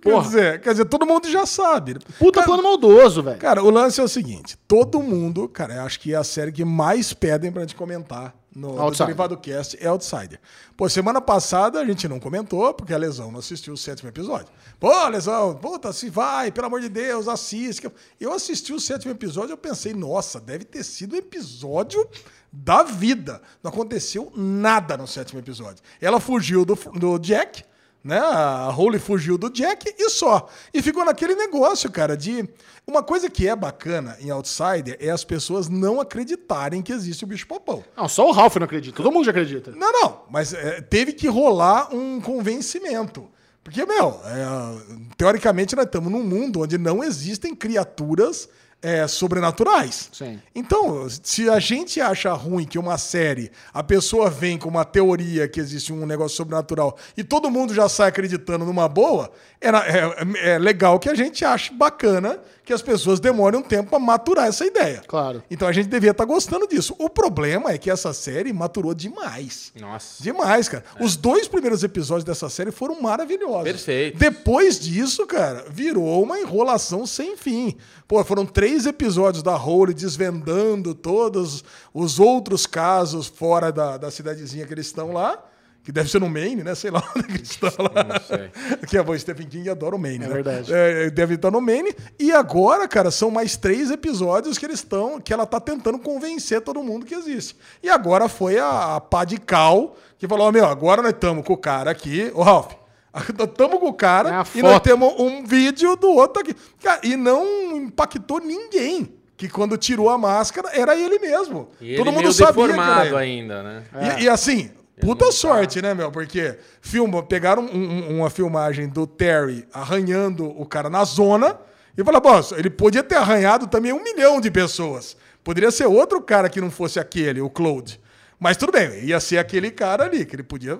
Porra, 0.00 0.22
dizer, 0.22 0.60
quer 0.60 0.70
dizer, 0.70 0.84
todo 0.84 1.04
mundo 1.04 1.28
já 1.28 1.44
sabe. 1.44 1.96
puta 2.20 2.40
Cara, 2.40 2.46
plano 2.46 2.62
maldoso, 2.62 3.20
velho. 3.20 3.38
Cara, 3.38 3.64
o 3.64 3.68
lance 3.68 4.00
é 4.00 4.04
o 4.04 4.08
seguinte: 4.08 4.56
todo 4.68 5.02
mundo, 5.02 5.48
cara, 5.48 5.74
eu 5.74 5.82
acho 5.82 5.98
que 5.98 6.14
é 6.14 6.16
a 6.16 6.24
série 6.24 6.52
que 6.52 6.64
mais 6.64 7.12
pedem 7.12 7.50
pra 7.50 7.62
gente 7.62 7.74
comentar 7.74 8.32
no, 8.54 8.76
no. 8.76 8.90
Derivado 8.90 9.36
Cast 9.36 9.76
é 9.80 9.86
Outsider. 9.86 10.40
Pô, 10.76 10.88
semana 10.88 11.20
passada 11.20 11.80
a 11.80 11.84
gente 11.84 12.06
não 12.06 12.20
comentou, 12.20 12.72
porque 12.72 12.94
a 12.94 12.98
Lesão 12.98 13.30
não 13.30 13.40
assistiu 13.40 13.74
o 13.74 13.76
sétimo 13.76 14.08
episódio. 14.08 14.48
Pô, 14.78 15.08
Lesão, 15.08 15.54
puta, 15.56 15.92
se 15.92 16.08
vai, 16.08 16.52
pelo 16.52 16.66
amor 16.66 16.80
de 16.80 16.88
Deus, 16.88 17.28
assiste. 17.28 17.90
Eu 18.20 18.32
assisti 18.32 18.72
o 18.72 18.80
sétimo 18.80 19.12
episódio 19.12 19.52
eu 19.52 19.58
pensei, 19.58 19.92
nossa, 19.92 20.40
deve 20.40 20.64
ter 20.64 20.84
sido 20.84 21.14
o 21.14 21.16
episódio 21.16 22.08
da 22.52 22.82
vida. 22.82 23.42
Não 23.62 23.70
aconteceu 23.70 24.32
nada 24.36 24.96
no 24.96 25.06
sétimo 25.06 25.40
episódio. 25.40 25.82
Ela 26.00 26.20
fugiu 26.20 26.64
do, 26.64 26.74
do 26.94 27.18
Jack, 27.18 27.64
né? 28.04 28.18
A 28.18 28.68
Holly 28.68 28.98
fugiu 28.98 29.38
do 29.38 29.48
Jack 29.48 29.94
e 29.98 30.10
só. 30.10 30.46
E 30.74 30.82
ficou 30.82 31.04
naquele 31.04 31.34
negócio, 31.34 31.90
cara, 31.90 32.16
de. 32.16 32.46
Uma 32.86 33.02
coisa 33.02 33.30
que 33.30 33.48
é 33.48 33.56
bacana 33.56 34.14
em 34.20 34.28
Outsider 34.28 34.98
é 35.00 35.08
as 35.08 35.24
pessoas 35.24 35.70
não 35.70 36.02
acreditarem 36.02 36.82
que 36.82 36.92
existe 36.92 37.24
o 37.24 37.26
bicho 37.26 37.46
papão. 37.46 37.82
Não, 37.96 38.06
só 38.06 38.28
o 38.28 38.32
Ralph 38.32 38.56
não 38.56 38.66
acredita. 38.66 38.98
Todo 38.98 39.10
mundo 39.10 39.24
já 39.24 39.30
acredita. 39.30 39.70
Não, 39.70 39.90
não, 39.90 40.20
mas 40.30 40.52
é, 40.52 40.82
teve 40.82 41.14
que 41.14 41.26
rolar 41.26 41.94
um 41.94 42.20
convencimento. 42.20 43.26
Porque, 43.62 43.86
meu, 43.86 44.20
é, 44.26 45.06
teoricamente 45.16 45.74
nós 45.74 45.86
estamos 45.86 46.12
num 46.12 46.22
mundo 46.22 46.60
onde 46.60 46.76
não 46.76 47.02
existem 47.02 47.54
criaturas 47.54 48.46
é, 48.84 49.08
sobrenaturais. 49.08 50.10
Sim. 50.12 50.38
Então, 50.54 51.06
se 51.22 51.48
a 51.48 51.58
gente 51.58 52.00
acha 52.02 52.30
ruim 52.34 52.66
que 52.66 52.78
uma 52.78 52.98
série, 52.98 53.50
a 53.72 53.82
pessoa 53.82 54.28
vem 54.28 54.58
com 54.58 54.68
uma 54.68 54.84
teoria 54.84 55.48
que 55.48 55.58
existe 55.58 55.90
um 55.90 56.04
negócio 56.04 56.36
sobrenatural 56.36 56.96
e 57.16 57.24
todo 57.24 57.50
mundo 57.50 57.72
já 57.72 57.88
sai 57.88 58.10
acreditando 58.10 58.66
numa 58.66 58.86
boa, 58.86 59.30
é, 59.58 59.68
é- 59.70 60.52
é 60.54 60.58
legal 60.58 60.98
que 60.98 61.08
a 61.08 61.14
gente 61.14 61.44
ache 61.46 61.72
bacana 61.72 62.38
que 62.64 62.72
as 62.72 62.80
pessoas 62.80 63.20
demorem 63.20 63.60
um 63.60 63.62
tempo 63.62 63.90
para 63.90 63.98
maturar 63.98 64.46
essa 64.46 64.64
ideia. 64.64 65.02
Claro. 65.06 65.42
Então 65.50 65.68
a 65.68 65.72
gente 65.72 65.88
devia 65.88 66.12
estar 66.12 66.24
gostando 66.24 66.66
disso. 66.66 66.94
O 66.98 67.10
problema 67.10 67.70
é 67.70 67.78
que 67.78 67.90
essa 67.90 68.12
série 68.12 68.52
maturou 68.52 68.94
demais. 68.94 69.70
Nossa. 69.78 70.22
Demais, 70.22 70.68
cara. 70.68 70.84
Os 70.98 71.14
dois 71.16 71.46
primeiros 71.46 71.84
episódios 71.84 72.24
dessa 72.24 72.48
série 72.48 72.70
foram 72.70 73.00
maravilhosos. 73.00 73.64
Perfeito. 73.64 74.18
Depois 74.18 74.80
disso, 74.80 75.26
cara, 75.26 75.66
virou 75.70 76.22
uma 76.22 76.40
enrolação 76.40 77.06
sem 77.06 77.36
fim. 77.36 77.76
Pô, 78.08 78.24
foram 78.24 78.46
três 78.46 78.86
episódios 78.86 79.42
da 79.42 79.56
Holy 79.56 79.92
desvendando 79.92 80.94
todos 80.94 81.62
os 81.92 82.18
outros 82.18 82.66
casos 82.66 83.26
fora 83.26 83.70
da, 83.70 83.98
da 83.98 84.10
cidadezinha 84.10 84.66
que 84.66 84.72
eles 84.72 84.86
estão 84.86 85.12
lá. 85.12 85.42
Que 85.84 85.92
deve 85.92 86.10
ser 86.10 86.18
no 86.18 86.30
Maine, 86.30 86.64
né? 86.64 86.74
Sei 86.74 86.90
lá 86.90 87.02
onde 87.14 87.26
que 87.26 87.34
eles 87.34 87.50
estão 87.50 87.70
lá. 87.78 88.02
Não 88.02 88.20
sei. 88.20 88.50
Que 88.88 88.96
a 88.96 89.18
Stephen 89.18 89.46
King 89.46 89.68
adora 89.68 89.94
o 89.94 89.98
Maine, 89.98 90.24
É 90.24 90.28
né? 90.28 90.34
verdade. 90.34 90.72
É, 90.72 91.10
deve 91.10 91.34
estar 91.34 91.50
no 91.50 91.60
Maine. 91.60 91.94
E 92.18 92.32
agora, 92.32 92.88
cara, 92.88 93.10
são 93.10 93.30
mais 93.30 93.56
três 93.56 93.90
episódios 93.90 94.56
que 94.56 94.64
eles 94.64 94.80
estão. 94.80 95.20
que 95.20 95.32
ela 95.32 95.44
tá 95.44 95.60
tentando 95.60 95.98
convencer 95.98 96.62
todo 96.62 96.82
mundo 96.82 97.04
que 97.04 97.14
existe. 97.14 97.54
E 97.82 97.90
agora 97.90 98.28
foi 98.28 98.58
a, 98.58 98.96
a 98.96 99.00
pá 99.00 99.24
de 99.24 99.36
cal 99.38 99.94
que 100.18 100.26
falou: 100.26 100.48
ó, 100.48 100.52
meu, 100.52 100.64
agora 100.64 101.02
nós 101.02 101.12
estamos 101.12 101.44
com 101.44 101.52
o 101.52 101.58
cara 101.58 101.90
aqui. 101.90 102.32
Ô, 102.34 102.42
Ralph. 102.42 102.72
Estamos 103.14 103.78
com 103.78 103.86
o 103.88 103.94
cara 103.94 104.40
É 104.40 104.58
e 104.58 104.62
nós 104.62 104.80
temos 104.80 105.14
um 105.20 105.44
vídeo 105.44 105.94
do 105.94 106.10
outro 106.10 106.42
aqui. 106.42 106.52
Cara, 106.82 107.00
e 107.04 107.14
não 107.14 107.76
impactou 107.76 108.40
ninguém. 108.40 109.14
Que 109.36 109.48
quando 109.48 109.76
tirou 109.76 110.08
a 110.10 110.16
máscara 110.18 110.70
era 110.72 110.96
ele 110.96 111.18
mesmo. 111.20 111.68
E 111.80 111.94
Todo 111.96 112.06
ele 112.08 112.10
mundo 112.16 112.22
meio 112.22 112.32
sabia 112.32 112.54
que 112.54 112.60
era 112.60 112.68
deformado 112.72 113.06
ele. 113.08 113.16
ainda, 113.16 113.62
né? 113.62 113.82
E, 114.18 114.22
e 114.24 114.28
assim, 114.28 114.70
puta 115.00 115.30
sorte, 115.32 115.80
né, 115.82 115.94
meu? 115.94 116.10
Porque 116.10 116.56
filma, 116.80 117.22
pegaram 117.22 117.62
um- 117.64 117.68
um- 117.76 118.18
uma 118.18 118.30
filmagem 118.30 118.88
do 118.88 119.06
Terry 119.06 119.66
arranhando 119.72 120.44
o 120.46 120.64
cara 120.66 120.88
na 120.90 121.04
zona 121.04 121.58
e 121.96 122.02
falaram, 122.04 122.22
boss, 122.22 122.52
ele 122.52 122.70
podia 122.70 123.02
ter 123.02 123.16
arranhado 123.16 123.66
também 123.66 123.92
um 123.92 124.02
milhão 124.02 124.40
de 124.40 124.50
pessoas. 124.50 125.16
Poderia 125.42 125.70
ser 125.70 125.86
outro 125.86 126.20
cara 126.22 126.48
que 126.48 126.60
não 126.60 126.70
fosse 126.70 126.98
aquele, 126.98 127.40
o 127.40 127.50
Claude. 127.50 128.00
Mas 128.40 128.56
tudo 128.56 128.72
bem, 128.72 129.04
ia 129.04 129.20
ser 129.20 129.38
aquele 129.38 129.70
cara 129.70 130.04
ali, 130.04 130.26
que 130.26 130.34
ele 130.34 130.42
podia. 130.42 130.78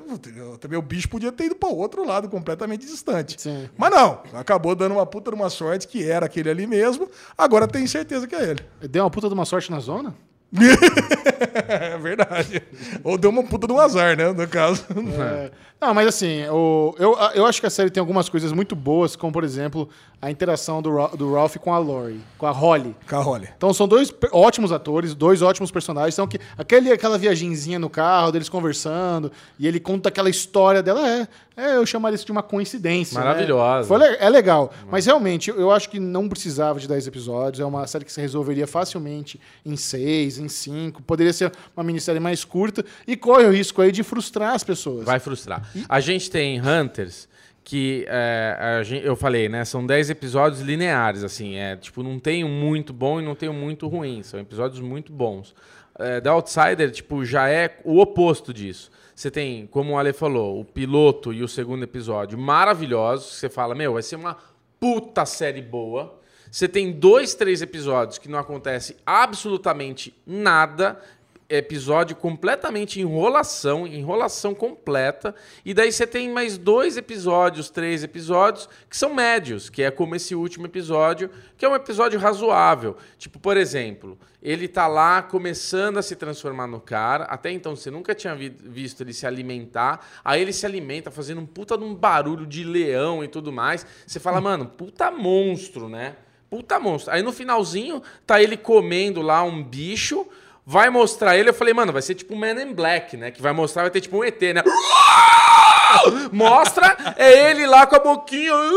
Também 0.61 0.79
o 0.79 0.83
bicho 0.83 1.09
podia 1.09 1.31
ter 1.31 1.45
ido 1.47 1.55
para 1.55 1.69
outro 1.69 2.05
lado, 2.05 2.29
completamente 2.29 2.85
distante. 2.85 3.41
Sim. 3.41 3.71
Mas 3.79 3.91
não, 3.91 4.21
acabou 4.35 4.75
dando 4.75 4.93
uma 4.93 5.07
puta 5.07 5.31
de 5.31 5.37
uma 5.37 5.49
sorte 5.49 5.87
que 5.87 6.05
era 6.09 6.27
aquele 6.27 6.51
ali 6.51 6.67
mesmo. 6.67 7.09
Agora 7.39 7.67
tem 7.69 7.87
certeza 7.87 8.27
que 8.27 8.35
é 8.35 8.51
ele. 8.51 8.61
Deu 8.91 9.05
uma 9.05 9.11
puta 9.11 9.29
de 9.29 9.35
uma 9.35 9.45
sorte 9.45 9.71
na 9.71 9.79
zona? 9.79 10.15
É 11.69 11.97
verdade. 11.99 12.63
Ou 13.03 13.17
deu 13.19 13.31
uma 13.31 13.43
puta 13.43 13.67
de 13.67 13.73
um 13.73 13.79
azar, 13.79 14.17
né? 14.17 14.33
No 14.33 14.47
caso. 14.49 14.85
É. 15.21 15.51
Não, 15.81 15.93
mas 15.93 16.07
assim, 16.09 16.45
o- 16.49 16.95
eu, 16.99 17.17
eu 17.35 17.45
acho 17.47 17.61
que 17.61 17.67
a 17.67 17.71
série 17.71 17.91
tem 17.91 18.01
algumas 18.01 18.29
coisas 18.29 18.53
muito 18.53 18.75
boas, 18.75 19.17
como 19.17 19.33
por 19.33 19.45
exemplo, 19.45 19.89
a 20.23 20.31
interação 20.31 20.81
do, 20.81 21.07
do 21.09 21.35
Ralph 21.35 21.57
com 21.57 21.73
a 21.75 21.79
Lori, 21.79 22.21
com 22.39 22.47
a 22.47 22.51
Holly. 22.51 22.97
Carrole. 23.07 23.49
Então 23.57 23.73
são 23.75 23.87
dois 23.87 24.13
ótimos 24.33 24.73
atores, 24.73 25.15
dois 25.15 25.43
ótimos 25.43 25.71
personagens. 25.71 26.15
Então, 26.15 26.27
que, 26.27 26.39
aquele, 26.57 26.91
aquela 26.91 27.19
viagenzinha 27.19 27.79
no 27.79 27.91
carro, 27.91 28.33
deles 28.33 28.49
conversando, 28.49 29.31
e 29.59 29.67
ele 29.67 29.79
conta 29.81 30.09
aquela 30.09 30.31
história 30.31 30.83
dela. 30.83 31.07
É, 31.07 31.29
é 31.57 31.77
eu 31.77 31.85
chamaria 31.85 32.15
isso 32.15 32.25
de 32.27 32.33
uma 32.33 32.43
coincidência. 32.43 33.19
né? 33.21 33.27
Maravilhosa. 33.27 33.87
Foi 33.89 33.99
le- 33.99 34.17
é 34.19 34.31
legal. 34.31 34.73
Mas 34.91 35.05
realmente, 35.07 35.51
eu 35.51 35.71
acho 35.71 35.91
que 35.91 36.01
não 36.01 36.29
precisava 36.29 36.79
de 36.81 36.89
10 36.89 37.07
episódios. 37.07 37.61
É 37.61 37.65
uma 37.65 37.87
série 37.87 38.05
que 38.05 38.13
se 38.13 38.21
resolveria 38.21 38.67
facilmente 38.67 39.39
em 39.67 39.77
6, 39.77 40.39
em 40.45 40.49
5. 40.49 41.03
Poderia 41.03 41.33
ser 41.33 41.51
uma 41.77 41.83
minissérie 41.83 42.21
mais 42.21 42.45
curta 42.45 42.85
e 43.07 43.17
corre 43.17 43.45
o 43.47 43.51
risco 43.51 43.81
aí 43.83 43.91
de 43.91 44.03
frustrar 44.03 44.55
as 44.55 44.63
pessoas. 44.63 45.05
Vai 45.05 45.19
frustrar. 45.19 45.69
A 45.89 46.01
gente 46.01 46.31
tem 46.31 46.61
Hunters 46.61 47.29
que 47.67 48.05
é, 48.09 48.59
a 48.79 48.83
gen- 48.83 49.01
eu 49.03 49.17
falei, 49.17 49.49
né? 49.49 49.65
São 49.65 49.87
10 49.87 50.11
episódios 50.11 50.61
lineares, 50.61 51.25
assim. 51.25 51.57
É, 51.57 51.75
tipo, 51.77 52.03
não 52.03 52.19
tem 52.19 52.45
um 52.45 52.49
muito 52.51 52.93
bom 52.93 53.21
e 53.21 53.25
não 53.25 53.35
tem 53.35 53.49
um 53.49 53.55
muito 53.55 53.89
ruim. 53.89 54.23
São 54.23 54.39
episódios 54.39 54.81
muito 54.81 55.11
bons. 55.11 55.55
É, 55.99 56.21
Outsider, 56.29 56.91
tipo, 56.91 57.25
já 57.25 57.49
é 57.49 57.79
o 57.83 57.99
oposto 58.01 58.53
disso. 58.53 58.91
Você 59.15 59.31
tem, 59.31 59.67
como 59.69 59.93
o 59.93 59.99
Ale 59.99 60.13
falou, 60.13 60.61
o 60.61 60.65
piloto 60.65 61.33
e 61.33 61.43
o 61.43 61.49
segundo 61.49 61.85
episódio 61.85 62.37
maravilhosos. 62.37 63.33
Você 63.37 63.49
fala, 63.49 63.75
meu, 63.75 63.95
vai 63.95 64.03
ser 64.03 64.17
uma 64.17 64.37
puta 64.79 65.25
série 65.25 65.63
boa. 65.63 66.21
Você 66.55 66.69
tem 66.69 66.93
dois, 66.93 67.35
três 67.35 67.63
episódios 67.63 68.17
que 68.17 68.29
não 68.29 68.39
acontece 68.39 68.97
absolutamente 69.05 70.15
nada. 70.25 71.01
Episódio 71.49 72.15
completamente 72.15 73.01
enrolação, 73.01 73.89
enrolação 73.89 74.55
completa. 74.55 75.35
E 75.65 75.75
daí 75.75 75.91
você 75.91 76.07
tem 76.07 76.31
mais 76.31 76.57
dois 76.57 76.97
episódios, 76.97 77.71
três 77.71 78.05
episódios, 78.05 78.69
que 78.89 78.97
são 78.97 79.13
médios, 79.13 79.69
que 79.69 79.83
é 79.83 79.91
como 79.91 80.15
esse 80.15 80.33
último 80.37 80.67
episódio, 80.67 81.29
que 81.59 81.65
é 81.65 81.69
um 81.69 81.75
episódio 81.75 82.21
razoável. 82.21 82.97
Tipo, 83.19 83.41
por 83.41 83.57
exemplo, 83.57 84.17
ele 84.41 84.69
tá 84.69 84.87
lá 84.87 85.23
começando 85.23 85.99
a 85.99 86.03
se 86.03 86.15
transformar 86.15 86.69
no 86.69 86.81
cara. 86.81 87.25
Até 87.25 87.51
então 87.51 87.75
você 87.75 87.91
nunca 87.91 88.15
tinha 88.15 88.37
vi- 88.37 88.57
visto 88.63 89.01
ele 89.01 89.13
se 89.13 89.27
alimentar. 89.27 90.07
Aí 90.25 90.41
ele 90.41 90.53
se 90.53 90.65
alimenta 90.65 91.11
fazendo 91.11 91.41
um 91.41 91.47
puta 91.47 91.77
de 91.77 91.83
um 91.83 91.97
barulho 91.97 92.47
de 92.47 92.63
leão 92.63 93.25
e 93.25 93.27
tudo 93.27 93.51
mais. 93.51 93.85
Você 94.07 94.21
fala, 94.21 94.41
mano, 94.41 94.67
puta 94.67 95.11
monstro, 95.11 95.89
né? 95.89 96.15
Puta 96.55 96.79
monstro. 96.79 97.13
Aí 97.13 97.21
no 97.21 97.33
finalzinho, 97.33 98.01
tá 98.25 98.41
ele 98.41 98.57
comendo 98.57 99.21
lá 99.21 99.43
um 99.43 99.61
bicho, 99.61 100.25
vai 100.65 100.89
mostrar 100.89 101.37
ele. 101.37 101.49
Eu 101.49 101.55
falei, 101.55 101.75
mano, 101.75 101.93
vai 101.93 102.01
ser 102.01 102.15
tipo 102.15 102.33
um 102.33 102.37
Man 102.37 102.63
in 102.63 102.73
Black, 102.73 103.17
né? 103.17 103.33
Que 103.33 103.43
vai 103.43 103.53
mostrar, 103.53 103.83
vai 103.83 103.91
ter 103.91 104.01
tipo 104.01 104.19
um 104.19 104.23
ET, 104.25 104.41
né? 104.41 104.63
Mostra, 106.31 106.97
é 107.17 107.51
ele 107.51 107.67
lá 107.67 107.87
com 107.87 107.97
a 107.97 107.99
boquinha. 107.99 108.53
"Ah, 108.53 108.71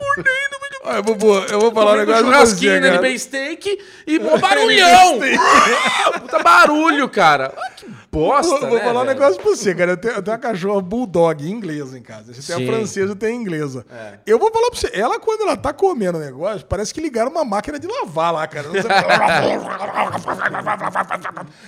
Mordendo, 0.00 0.56
Olha, 0.84 1.02
Bubu, 1.02 1.34
eu 1.50 1.58
vou 1.58 1.72
falar 1.72 1.94
um 1.94 1.96
negócio 1.96 2.24
pra 2.24 2.32
churrasquinho 2.32 2.74
você, 2.74 2.80
cara. 2.80 3.00
bem 3.02 3.18
steak 3.18 3.84
e 4.06 4.18
barulhão. 4.20 5.18
Puta 6.20 6.38
barulho, 6.44 7.08
cara. 7.08 7.52
Ah, 7.56 7.70
que 7.76 7.86
bosta, 8.16 8.50
Vou, 8.58 8.68
vou 8.68 8.78
né, 8.78 8.84
falar 8.84 9.00
um 9.02 9.04
velho? 9.06 9.18
negócio 9.18 9.40
pra 9.42 9.50
você, 9.50 9.74
cara. 9.74 9.92
Eu 9.92 9.96
tenho, 9.96 10.14
eu 10.14 10.22
tenho 10.22 10.34
uma 10.36 10.40
cachorra 10.42 10.80
bulldog 10.80 11.48
inglesa 11.48 11.98
em 11.98 12.02
casa. 12.02 12.32
Você 12.32 12.52
tem 12.52 12.56
Sim. 12.64 12.68
a 12.70 12.72
francesa, 12.74 13.12
eu 13.12 13.16
tenho 13.16 13.32
a 13.32 13.36
inglesa. 13.36 13.84
É. 13.92 14.18
Eu 14.26 14.38
vou 14.38 14.50
falar 14.50 14.70
pra 14.70 14.78
você, 14.80 14.90
ela 14.92 15.18
quando 15.20 15.42
ela 15.42 15.56
tá 15.56 15.72
comendo 15.72 16.18
o 16.18 16.20
negócio, 16.20 16.66
parece 16.66 16.92
que 16.94 17.00
ligaram 17.00 17.30
uma 17.30 17.44
máquina 17.44 17.78
de 17.78 17.86
lavar 17.86 18.32
lá, 18.32 18.46
cara. 18.46 18.66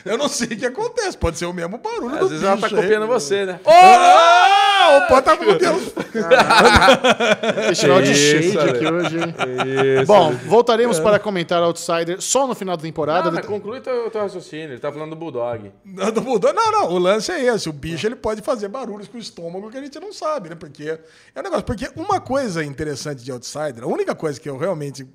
Eu 0.05 0.17
não 0.19 0.29
sei 0.29 0.47
o 0.49 0.57
que 0.57 0.67
acontece. 0.67 1.17
Pode 1.17 1.39
ser 1.39 1.47
o 1.47 1.53
mesmo 1.53 1.79
barulho 1.79 2.15
Às 2.15 2.21
do 2.21 2.29
vezes 2.29 2.45
ela 2.45 2.57
tá 2.57 2.63
bicho 2.69 2.77
aí. 2.77 2.83
copiando 2.83 3.07
você, 3.07 3.45
né? 3.47 3.61
Ah, 3.67 5.03
o 5.05 5.09
pó 5.09 5.21
tá 5.21 5.37
copiando. 5.37 5.79
Festival 7.69 8.03
de 8.03 8.13
Isso, 8.13 8.53
shade 8.53 8.71
aqui 8.71 8.87
hoje, 8.87 9.17
hein? 9.19 9.35
Bom, 10.07 10.33
voltaremos 10.47 10.99
para 10.99 11.19
comentar 11.19 11.63
Outsider 11.63 12.21
só 12.21 12.47
no 12.47 12.55
final 12.55 12.77
da 12.77 12.83
temporada. 12.83 13.27
Não, 13.31 13.33
mas 13.33 13.47
conclui 13.47 13.81
teu, 13.81 14.11
teu 14.11 14.21
raciocínio. 14.23 14.71
Ele 14.71 14.79
tá 14.79 14.91
falando 14.93 15.11
do 15.11 15.17
Bulldog. 15.17 15.73
Não, 15.85 16.11
do 16.13 16.21
bulldog- 16.21 16.38
não, 16.41 16.73
não, 16.73 16.93
o 16.93 16.99
lance 16.99 17.31
é 17.33 17.45
esse. 17.45 17.69
O 17.69 17.73
bicho 17.73 18.07
ele 18.07 18.17
pode 18.17 18.43
fazer 18.43 18.69
barulhos 18.69 19.09
com 19.09 19.17
o 19.17 19.21
estômago 19.21 19.71
que 19.71 19.77
a 19.77 19.83
gente 19.83 19.99
não 19.99 20.13
sabe, 20.13 20.49
né? 20.49 20.55
Porque 20.55 20.99
é 21.35 21.41
um 21.41 21.43
negócio. 21.43 21.65
Porque 21.65 21.91
uma 21.97 22.21
coisa 22.21 22.65
interessante 22.65 23.25
de 23.25 23.31
Outsider, 23.31 23.85
a 23.85 23.87
única 23.87 24.15
coisa 24.15 24.39
que 24.39 24.49
eu 24.49 24.57
realmente 24.57 25.07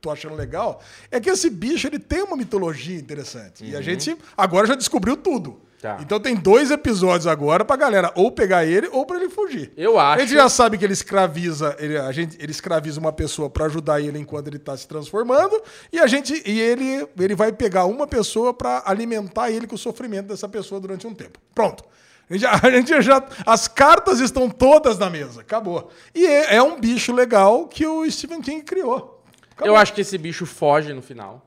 tô 0.00 0.10
achando 0.10 0.34
legal 0.34 0.80
é 1.10 1.18
que 1.18 1.30
esse 1.30 1.50
bicho 1.50 1.86
ele 1.86 1.98
tem 1.98 2.22
uma 2.22 2.36
mitologia 2.36 2.96
interessante. 2.96 3.64
E 3.64 3.74
a 3.74 3.80
gente 3.80 4.16
agora 4.36 4.66
já 4.66 4.74
descobriu 4.74 5.16
tudo. 5.16 5.60
Tá. 5.86 5.98
Então 6.02 6.18
tem 6.18 6.34
dois 6.34 6.70
episódios 6.70 7.26
agora 7.26 7.64
pra 7.64 7.76
galera 7.76 8.10
ou 8.14 8.32
pegar 8.32 8.64
ele 8.64 8.88
ou 8.92 9.06
pra 9.06 9.16
ele 9.16 9.28
fugir. 9.28 9.72
Eu 9.76 9.98
A 9.98 10.12
acho. 10.14 10.22
gente 10.22 10.34
já 10.34 10.48
sabe 10.48 10.76
que 10.78 10.84
ele 10.84 10.92
escraviza, 10.92 11.76
ele, 11.78 11.96
a 11.96 12.10
gente, 12.12 12.36
ele 12.40 12.50
escraviza 12.50 12.98
uma 12.98 13.12
pessoa 13.12 13.48
pra 13.48 13.66
ajudar 13.66 14.00
ele 14.00 14.18
enquanto 14.18 14.48
ele 14.48 14.58
tá 14.58 14.76
se 14.76 14.88
transformando, 14.88 15.60
e 15.92 15.98
a 15.98 16.06
gente 16.06 16.42
e 16.44 16.60
ele, 16.60 17.06
ele 17.18 17.34
vai 17.34 17.52
pegar 17.52 17.84
uma 17.84 18.06
pessoa 18.06 18.52
pra 18.52 18.82
alimentar 18.84 19.50
ele 19.50 19.66
com 19.66 19.74
o 19.74 19.78
sofrimento 19.78 20.26
dessa 20.28 20.48
pessoa 20.48 20.80
durante 20.80 21.06
um 21.06 21.14
tempo. 21.14 21.38
Pronto. 21.54 21.84
A 22.28 22.32
gente, 22.34 22.46
a 22.66 22.70
gente 22.70 23.02
já 23.02 23.22
as 23.46 23.68
cartas 23.68 24.18
estão 24.20 24.48
todas 24.50 24.98
na 24.98 25.08
mesa, 25.08 25.42
acabou. 25.42 25.90
E 26.14 26.26
é, 26.26 26.56
é 26.56 26.62
um 26.62 26.80
bicho 26.80 27.12
legal 27.12 27.66
que 27.68 27.86
o 27.86 28.10
Stephen 28.10 28.40
King 28.40 28.62
criou. 28.62 29.22
Acabou. 29.52 29.72
Eu 29.74 29.76
acho 29.76 29.92
que 29.94 30.00
esse 30.00 30.18
bicho 30.18 30.44
foge 30.44 30.92
no 30.92 31.00
final. 31.00 31.46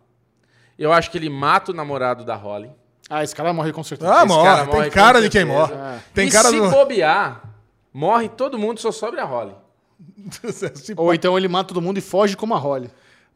Eu 0.78 0.94
acho 0.94 1.12
que 1.12 1.18
ele 1.18 1.30
mata 1.30 1.72
o 1.72 1.76
namorado 1.76 2.24
da 2.24 2.36
Holly. 2.36 2.72
Ah, 3.10 3.24
esse 3.24 3.36
cara 3.36 3.52
morre 3.52 3.72
com 3.74 3.84
certeza. 3.84 4.12
Ah, 4.14 4.18
Esse 4.20 4.28
morre. 4.28 4.44
cara 4.48 4.66
Tem 4.68 4.76
morre 4.76 4.90
cara 4.92 5.22
de 5.22 5.30
quem 5.30 5.46
morre. 5.46 5.74
Tem 6.14 6.28
e 6.28 6.32
cara 6.32 6.50
se 6.50 6.60
do. 6.60 6.70
bobear, 6.70 7.42
morre 7.94 8.30
todo 8.30 8.58
mundo, 8.60 8.80
só 8.80 8.92
sobra 8.92 9.24
a 9.24 9.26
Holly. 9.26 9.56
Ou 10.96 11.14
então 11.14 11.38
ele 11.38 11.48
mata 11.48 11.70
todo 11.74 11.82
mundo 11.82 11.98
e 11.98 12.02
foge 12.02 12.36
como 12.38 12.54
a 12.54 12.58
Holly. 12.58 12.90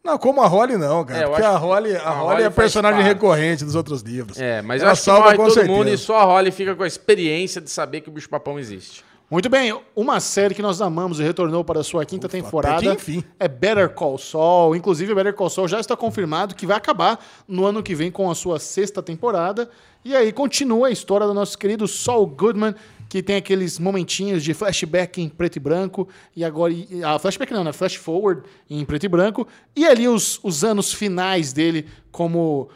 Não, 0.03 0.17
como 0.17 0.41
a 0.41 0.47
Holly 0.47 0.75
não, 0.77 1.03
cara. 1.05 1.19
É, 1.21 1.23
eu 1.23 1.29
porque 1.29 1.43
acho 1.45 1.55
a 1.55 1.57
Holly, 1.57 1.89
que 1.91 1.95
a 1.97 2.09
a 2.09 2.11
Holly, 2.11 2.43
é 2.43 2.49
personagem 2.49 2.99
parte. 2.99 3.13
recorrente 3.13 3.63
dos 3.63 3.73
outros 3.73 4.01
livros. 4.01 4.37
É, 4.39 4.61
mas 4.61 4.81
eu 4.81 4.85
Ela 4.85 4.91
acho 4.93 5.01
que 5.01 5.05
salva 5.05 5.23
morre 5.25 5.37
com 5.37 5.43
todo 5.45 5.53
certeza. 5.53 5.73
mundo 5.77 5.89
e 5.89 5.97
só 5.97 6.17
a 6.19 6.23
Holly 6.25 6.51
fica 6.51 6.75
com 6.75 6.83
a 6.83 6.87
experiência 6.87 7.61
de 7.61 7.69
saber 7.69 8.01
que 8.01 8.09
o 8.09 8.11
bicho 8.11 8.29
papão 8.29 8.59
existe. 8.59 9.03
Muito 9.33 9.49
bem, 9.49 9.75
uma 9.95 10.19
série 10.19 10.53
que 10.53 10.61
nós 10.61 10.79
amamos 10.79 11.19
e 11.19 11.23
retornou 11.23 11.63
para 11.63 11.79
a 11.79 11.83
sua 11.83 12.05
quinta 12.05 12.29
temporada 12.29 12.95
que 12.95 13.13
enfim. 13.13 13.23
é 13.39 13.47
Better 13.47 13.89
Call 13.89 14.15
Saul. 14.19 14.75
Inclusive, 14.75 15.15
Better 15.15 15.33
Call 15.33 15.49
Saul 15.49 15.67
já 15.67 15.79
está 15.79 15.97
confirmado 15.97 16.53
que 16.53 16.67
vai 16.67 16.77
acabar 16.77 17.19
no 17.47 17.65
ano 17.65 17.81
que 17.81 17.95
vem 17.95 18.11
com 18.11 18.29
a 18.29 18.35
sua 18.35 18.59
sexta 18.59 19.01
temporada. 19.01 19.67
E 20.05 20.15
aí 20.15 20.31
continua 20.31 20.89
a 20.89 20.91
história 20.91 21.25
do 21.25 21.33
nosso 21.33 21.57
querido 21.57 21.87
Saul 21.87 22.27
Goodman, 22.27 22.75
que 23.09 23.23
tem 23.23 23.35
aqueles 23.37 23.79
momentinhos 23.79 24.43
de 24.43 24.53
flashback 24.53 25.19
em 25.19 25.29
preto 25.29 25.55
e 25.55 25.59
branco, 25.59 26.07
e 26.35 26.45
agora. 26.45 26.71
e- 26.71 27.03
Ah, 27.03 27.17
flashback 27.17 27.51
não, 27.51 27.63
né? 27.63 27.73
Flash 27.73 27.95
forward 27.95 28.43
em 28.69 28.85
preto 28.85 29.07
e 29.07 29.09
branco. 29.09 29.47
E 29.75 29.83
ali 29.87 30.07
os, 30.07 30.39
os 30.43 30.63
anos 30.63 30.93
finais 30.93 31.51
dele 31.51 31.87
como 32.11 32.69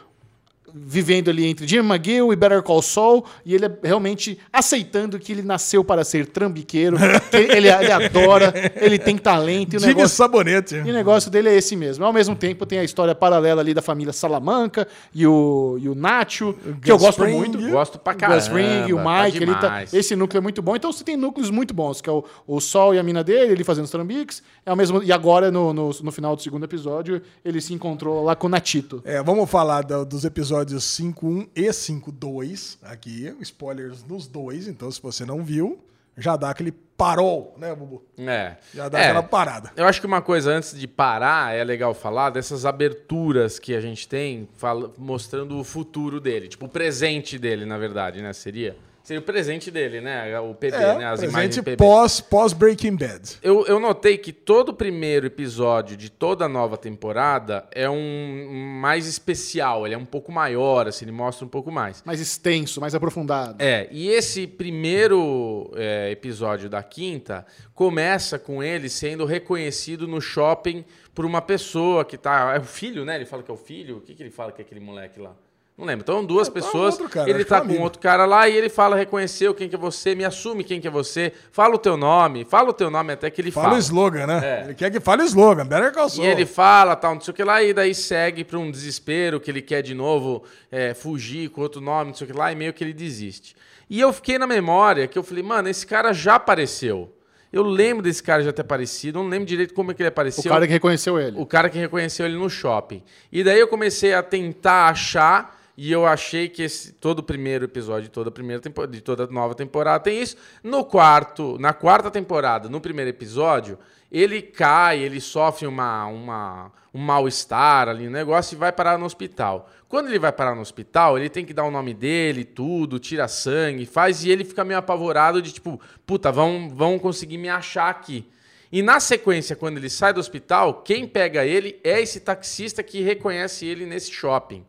vivendo 0.74 1.28
ali 1.30 1.46
entre 1.46 1.66
Jim 1.66 1.78
McGill 1.78 2.32
e 2.32 2.36
Better 2.36 2.62
Call 2.62 2.82
Saul, 2.82 3.24
e 3.44 3.54
ele 3.54 3.66
é 3.66 3.70
realmente 3.82 4.38
aceitando 4.52 5.18
que 5.18 5.32
ele 5.32 5.42
nasceu 5.42 5.82
para 5.84 6.04
ser 6.04 6.26
trambiqueiro, 6.26 6.96
que 7.30 7.36
ele, 7.36 7.68
ele 7.68 7.92
adora, 7.92 8.52
ele 8.76 8.98
tem 8.98 9.16
talento, 9.16 9.74
e 9.74 9.76
o 9.76 9.80
Jimmy 9.80 9.94
negócio, 9.94 10.16
Sabonete. 10.16 10.74
e 10.76 10.80
o 10.90 10.92
negócio 10.92 11.30
dele 11.30 11.48
é 11.48 11.56
esse 11.56 11.74
mesmo. 11.76 12.04
Ao 12.04 12.12
mesmo 12.12 12.34
tempo 12.36 12.64
tem 12.66 12.78
a 12.78 12.84
história 12.84 13.14
paralela 13.14 13.60
ali 13.60 13.74
da 13.74 13.82
família 13.82 14.12
Salamanca 14.12 14.86
e 15.14 15.26
o, 15.26 15.78
e 15.80 15.88
o 15.88 15.94
Nacho, 15.94 16.54
que 16.82 16.90
eu 16.90 16.98
gosto 16.98 17.24
muito. 17.26 17.58
Gosto 17.70 17.98
pra 17.98 18.12
O 18.14 18.16
caramba. 18.16 18.38
Gus 18.38 18.48
Fring 18.48 18.88
e 18.88 18.92
o 18.94 18.96
tá 19.02 19.24
Mike, 19.24 19.36
ele 19.38 19.52
tá- 19.54 19.60
demais. 19.60 19.94
esse 19.94 20.14
núcleo 20.16 20.38
é 20.38 20.42
muito 20.42 20.62
bom. 20.62 20.76
Então 20.76 20.92
você 20.92 21.04
tem 21.04 21.16
núcleos 21.16 21.50
muito 21.50 21.72
bons, 21.74 22.00
que 22.00 22.08
é 22.08 22.12
o, 22.12 22.24
o 22.46 22.60
Sol 22.60 22.94
e 22.94 22.98
a 22.98 23.02
mina 23.02 23.22
dele, 23.24 23.52
ele 23.52 23.64
fazendo 23.64 23.84
os 23.84 23.90
trambiques, 23.90 24.42
é 24.68 24.72
o 24.72 24.76
mesmo, 24.76 25.02
e 25.02 25.10
agora 25.12 25.50
no, 25.50 25.72
no, 25.72 25.88
no 26.02 26.12
final 26.12 26.36
do 26.36 26.42
segundo 26.42 26.64
episódio 26.64 27.22
ele 27.44 27.60
se 27.60 27.72
encontrou 27.72 28.22
lá 28.22 28.36
com 28.36 28.46
o 28.46 28.50
Natito. 28.50 29.00
É, 29.04 29.22
vamos 29.22 29.48
falar 29.50 29.82
da- 29.82 30.04
dos 30.04 30.24
episódios 30.24 30.84
5.1 30.84 31.48
e 31.56 31.72
5.2 31.72 32.78
aqui. 32.82 33.34
Spoilers 33.40 34.04
nos 34.04 34.26
dois, 34.26 34.68
então 34.68 34.90
se 34.90 35.00
você 35.00 35.24
não 35.24 35.42
viu, 35.42 35.78
já 36.16 36.36
dá 36.36 36.50
aquele 36.50 36.72
parol, 36.72 37.54
né, 37.56 37.72
Bubu? 37.74 38.02
É. 38.18 38.56
Já 38.74 38.88
dá 38.88 38.98
É, 38.98 39.04
aquela 39.04 39.22
parada. 39.22 39.70
Eu 39.76 39.86
acho 39.86 40.00
que 40.00 40.06
uma 40.06 40.20
coisa 40.20 40.50
antes 40.50 40.76
de 40.78 40.88
parar 40.88 41.54
é 41.54 41.62
legal 41.62 41.94
falar 41.94 42.30
dessas 42.30 42.66
aberturas 42.66 43.58
que 43.58 43.72
a 43.74 43.80
gente 43.80 44.08
tem 44.08 44.48
fala- 44.56 44.92
mostrando 44.98 45.56
o 45.58 45.62
futuro 45.64 46.20
dele, 46.20 46.48
tipo 46.48 46.66
o 46.66 46.68
presente 46.68 47.38
dele, 47.38 47.64
na 47.64 47.78
verdade, 47.78 48.20
né? 48.20 48.32
Seria 48.32 48.76
seria 49.08 49.20
o 49.20 49.24
presente 49.24 49.70
dele, 49.70 50.00
né? 50.00 50.38
O 50.40 50.54
PB, 50.54 50.76
É, 50.76 50.98
né? 50.98 51.06
As 51.06 51.22
imagens 51.22 51.32
presente 51.32 51.62
PB. 51.62 51.76
pós, 51.76 52.20
pós 52.20 52.52
Breaking 52.52 52.96
Bad. 52.96 53.38
Eu, 53.42 53.66
eu 53.66 53.80
notei 53.80 54.18
que 54.18 54.32
todo 54.32 54.68
o 54.68 54.74
primeiro 54.74 55.26
episódio 55.26 55.96
de 55.96 56.10
toda 56.10 56.44
a 56.44 56.48
nova 56.48 56.76
temporada 56.76 57.66
é 57.72 57.88
um 57.88 57.98
um 57.98 58.80
mais 58.80 59.06
especial, 59.06 59.86
ele 59.86 59.94
é 59.94 59.98
um 59.98 60.04
pouco 60.04 60.30
maior, 60.30 60.86
assim, 60.86 61.04
ele 61.04 61.12
mostra 61.12 61.44
um 61.44 61.48
pouco 61.48 61.70
mais. 61.70 62.02
Mais 62.04 62.20
extenso, 62.20 62.80
mais 62.80 62.94
aprofundado. 62.94 63.56
É, 63.58 63.88
e 63.90 64.08
esse 64.08 64.46
primeiro 64.46 65.70
é, 65.74 66.10
episódio 66.10 66.68
da 66.68 66.82
quinta 66.82 67.46
começa 67.74 68.38
com 68.38 68.62
ele 68.62 68.88
sendo 68.88 69.24
reconhecido 69.24 70.06
no 70.06 70.20
shopping 70.20 70.84
por 71.14 71.24
uma 71.24 71.42
pessoa 71.42 72.04
que 72.04 72.16
tá. 72.16 72.54
É 72.54 72.58
o 72.58 72.64
filho, 72.64 73.04
né? 73.04 73.16
Ele 73.16 73.26
fala 73.26 73.42
que 73.42 73.50
é 73.50 73.54
o 73.54 73.56
filho. 73.56 73.96
O 73.98 74.00
que, 74.00 74.14
que 74.14 74.22
ele 74.22 74.30
fala 74.30 74.52
que 74.52 74.62
é 74.62 74.64
aquele 74.64 74.80
moleque 74.80 75.20
lá? 75.20 75.34
Não 75.78 75.86
lembro. 75.86 76.02
Então, 76.02 76.24
duas 76.24 76.48
É, 76.48 76.50
tá 76.50 76.58
um 76.58 76.62
pessoas. 76.62 76.94
outro 76.94 77.08
cara, 77.08 77.30
ele 77.30 77.44
tá 77.44 77.58
é 77.58 77.58
um 77.58 77.62
com 77.62 77.66
amigo. 77.68 77.82
outro 77.84 78.00
cara 78.00 78.26
lá 78.26 78.48
e 78.48 78.56
ele 78.56 78.68
fala, 78.68 78.96
reconheceu 78.96 79.54
quem 79.54 79.68
que 79.68 79.76
é 79.76 79.78
você, 79.78 80.12
me 80.12 80.24
assume 80.24 80.64
quem 80.64 80.80
que 80.80 80.88
é 80.88 80.90
você, 80.90 81.32
fala 81.52 81.76
o 81.76 81.78
teu 81.78 81.96
nome, 81.96 82.44
fala 82.44 82.70
o 82.70 82.72
teu 82.72 82.90
nome 82.90 83.12
até 83.12 83.30
que 83.30 83.40
ele 83.40 83.52
Fala, 83.52 83.68
fala. 83.68 83.76
o 83.76 83.80
slogan, 83.80 84.26
né? 84.26 84.40
É. 84.42 84.64
Ele 84.64 84.74
quer 84.74 84.90
que 84.90 84.98
fale 84.98 85.22
o 85.22 85.24
slogan. 85.24 85.64
Better 85.64 85.92
Call 85.92 86.08
E 86.08 86.10
Saul. 86.10 86.26
ele 86.26 86.44
fala, 86.44 86.96
tal, 86.96 87.14
não 87.14 87.20
sei 87.20 87.30
o 87.30 87.34
que 87.34 87.44
lá, 87.44 87.62
e 87.62 87.72
daí 87.72 87.94
segue 87.94 88.42
para 88.42 88.58
um 88.58 88.72
desespero 88.72 89.38
que 89.38 89.48
ele 89.50 89.62
quer 89.62 89.80
de 89.82 89.94
novo 89.94 90.42
é, 90.70 90.94
fugir 90.94 91.48
com 91.50 91.60
outro 91.60 91.80
nome, 91.80 92.08
não 92.08 92.14
sei 92.16 92.26
o 92.26 92.30
que 92.32 92.36
lá, 92.36 92.50
e 92.50 92.56
meio 92.56 92.72
que 92.72 92.82
ele 92.82 92.92
desiste. 92.92 93.54
E 93.88 94.00
eu 94.00 94.12
fiquei 94.12 94.36
na 94.36 94.48
memória 94.48 95.06
que 95.06 95.16
eu 95.16 95.22
falei, 95.22 95.44
mano, 95.44 95.68
esse 95.68 95.86
cara 95.86 96.12
já 96.12 96.34
apareceu. 96.34 97.10
Eu 97.52 97.62
lembro 97.62 98.02
desse 98.02 98.22
cara 98.22 98.42
já 98.42 98.52
ter 98.52 98.60
aparecido, 98.62 99.20
não 99.22 99.28
lembro 99.28 99.46
direito 99.46 99.72
como 99.72 99.90
é 99.92 99.94
que 99.94 100.02
ele 100.02 100.08
O 100.08 100.10
apareceu. 100.10 100.52
cara 100.52 100.66
que 100.66 100.72
reconheceu 100.72 101.18
ele. 101.18 101.34
O 101.40 101.46
cara 101.46 101.70
que 101.70 101.78
reconheceu 101.78 102.26
ele 102.26 102.36
no 102.36 102.50
shopping. 102.50 103.02
E 103.32 103.42
daí 103.44 103.58
eu 103.60 103.66
comecei 103.68 104.12
a 104.12 104.22
tentar 104.22 104.88
achar, 104.90 105.57
e 105.80 105.92
eu 105.92 106.04
achei 106.04 106.48
que 106.48 106.64
esse, 106.64 106.90
todo 106.90 107.20
o 107.20 107.22
primeiro 107.22 107.64
episódio 107.64 108.02
de 108.02 108.10
toda 108.10 108.30
a 108.30 108.32
primeira 108.32 108.60
de 108.90 109.00
toda 109.00 109.22
a 109.22 109.26
nova 109.28 109.54
temporada 109.54 110.02
tem 110.02 110.20
isso. 110.20 110.36
No 110.60 110.84
quarto, 110.84 111.56
na 111.60 111.72
quarta 111.72 112.10
temporada, 112.10 112.68
no 112.68 112.80
primeiro 112.80 113.10
episódio, 113.10 113.78
ele 114.10 114.42
cai, 114.42 114.98
ele 114.98 115.20
sofre 115.20 115.68
uma, 115.68 116.06
uma, 116.06 116.72
um 116.92 116.98
mal-estar 116.98 117.88
ali 117.88 118.06
no 118.06 118.10
negócio 118.10 118.56
e 118.56 118.58
vai 118.58 118.72
parar 118.72 118.98
no 118.98 119.06
hospital. 119.06 119.70
Quando 119.88 120.08
ele 120.08 120.18
vai 120.18 120.32
parar 120.32 120.56
no 120.56 120.62
hospital, 120.62 121.16
ele 121.16 121.28
tem 121.28 121.44
que 121.44 121.54
dar 121.54 121.62
o 121.62 121.70
nome 121.70 121.94
dele, 121.94 122.44
tudo, 122.44 122.98
tira 122.98 123.28
sangue, 123.28 123.86
faz, 123.86 124.24
e 124.24 124.30
ele 124.32 124.44
fica 124.44 124.64
meio 124.64 124.80
apavorado 124.80 125.40
de 125.40 125.52
tipo, 125.52 125.80
puta, 126.04 126.32
vão, 126.32 126.68
vão 126.68 126.98
conseguir 126.98 127.38
me 127.38 127.48
achar 127.48 127.88
aqui. 127.88 128.28
E 128.72 128.82
na 128.82 128.98
sequência, 128.98 129.54
quando 129.54 129.76
ele 129.76 129.88
sai 129.88 130.12
do 130.12 130.18
hospital, 130.18 130.82
quem 130.82 131.06
pega 131.06 131.46
ele 131.46 131.78
é 131.84 132.00
esse 132.00 132.18
taxista 132.18 132.82
que 132.82 133.00
reconhece 133.00 133.64
ele 133.64 133.86
nesse 133.86 134.10
shopping. 134.10 134.66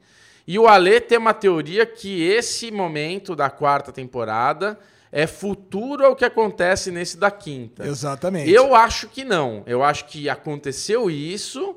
E 0.50 0.58
o 0.58 0.68
Ale 0.68 1.00
tem 1.00 1.16
uma 1.16 1.32
teoria 1.32 1.86
que 1.86 2.24
esse 2.24 2.72
momento 2.72 3.36
da 3.36 3.52
quarta 3.52 3.92
temporada 3.92 4.80
é 5.12 5.28
futuro 5.28 6.04
ao 6.04 6.16
que 6.16 6.26
acontece 6.26 6.90
nesse 6.90 7.18
da 7.18 7.30
quinta. 7.30 7.86
Exatamente. 7.86 8.50
Eu 8.50 8.74
acho 8.74 9.10
que 9.10 9.24
não. 9.24 9.62
Eu 9.68 9.84
acho 9.84 10.06
que 10.06 10.28
aconteceu 10.28 11.08
isso 11.08 11.76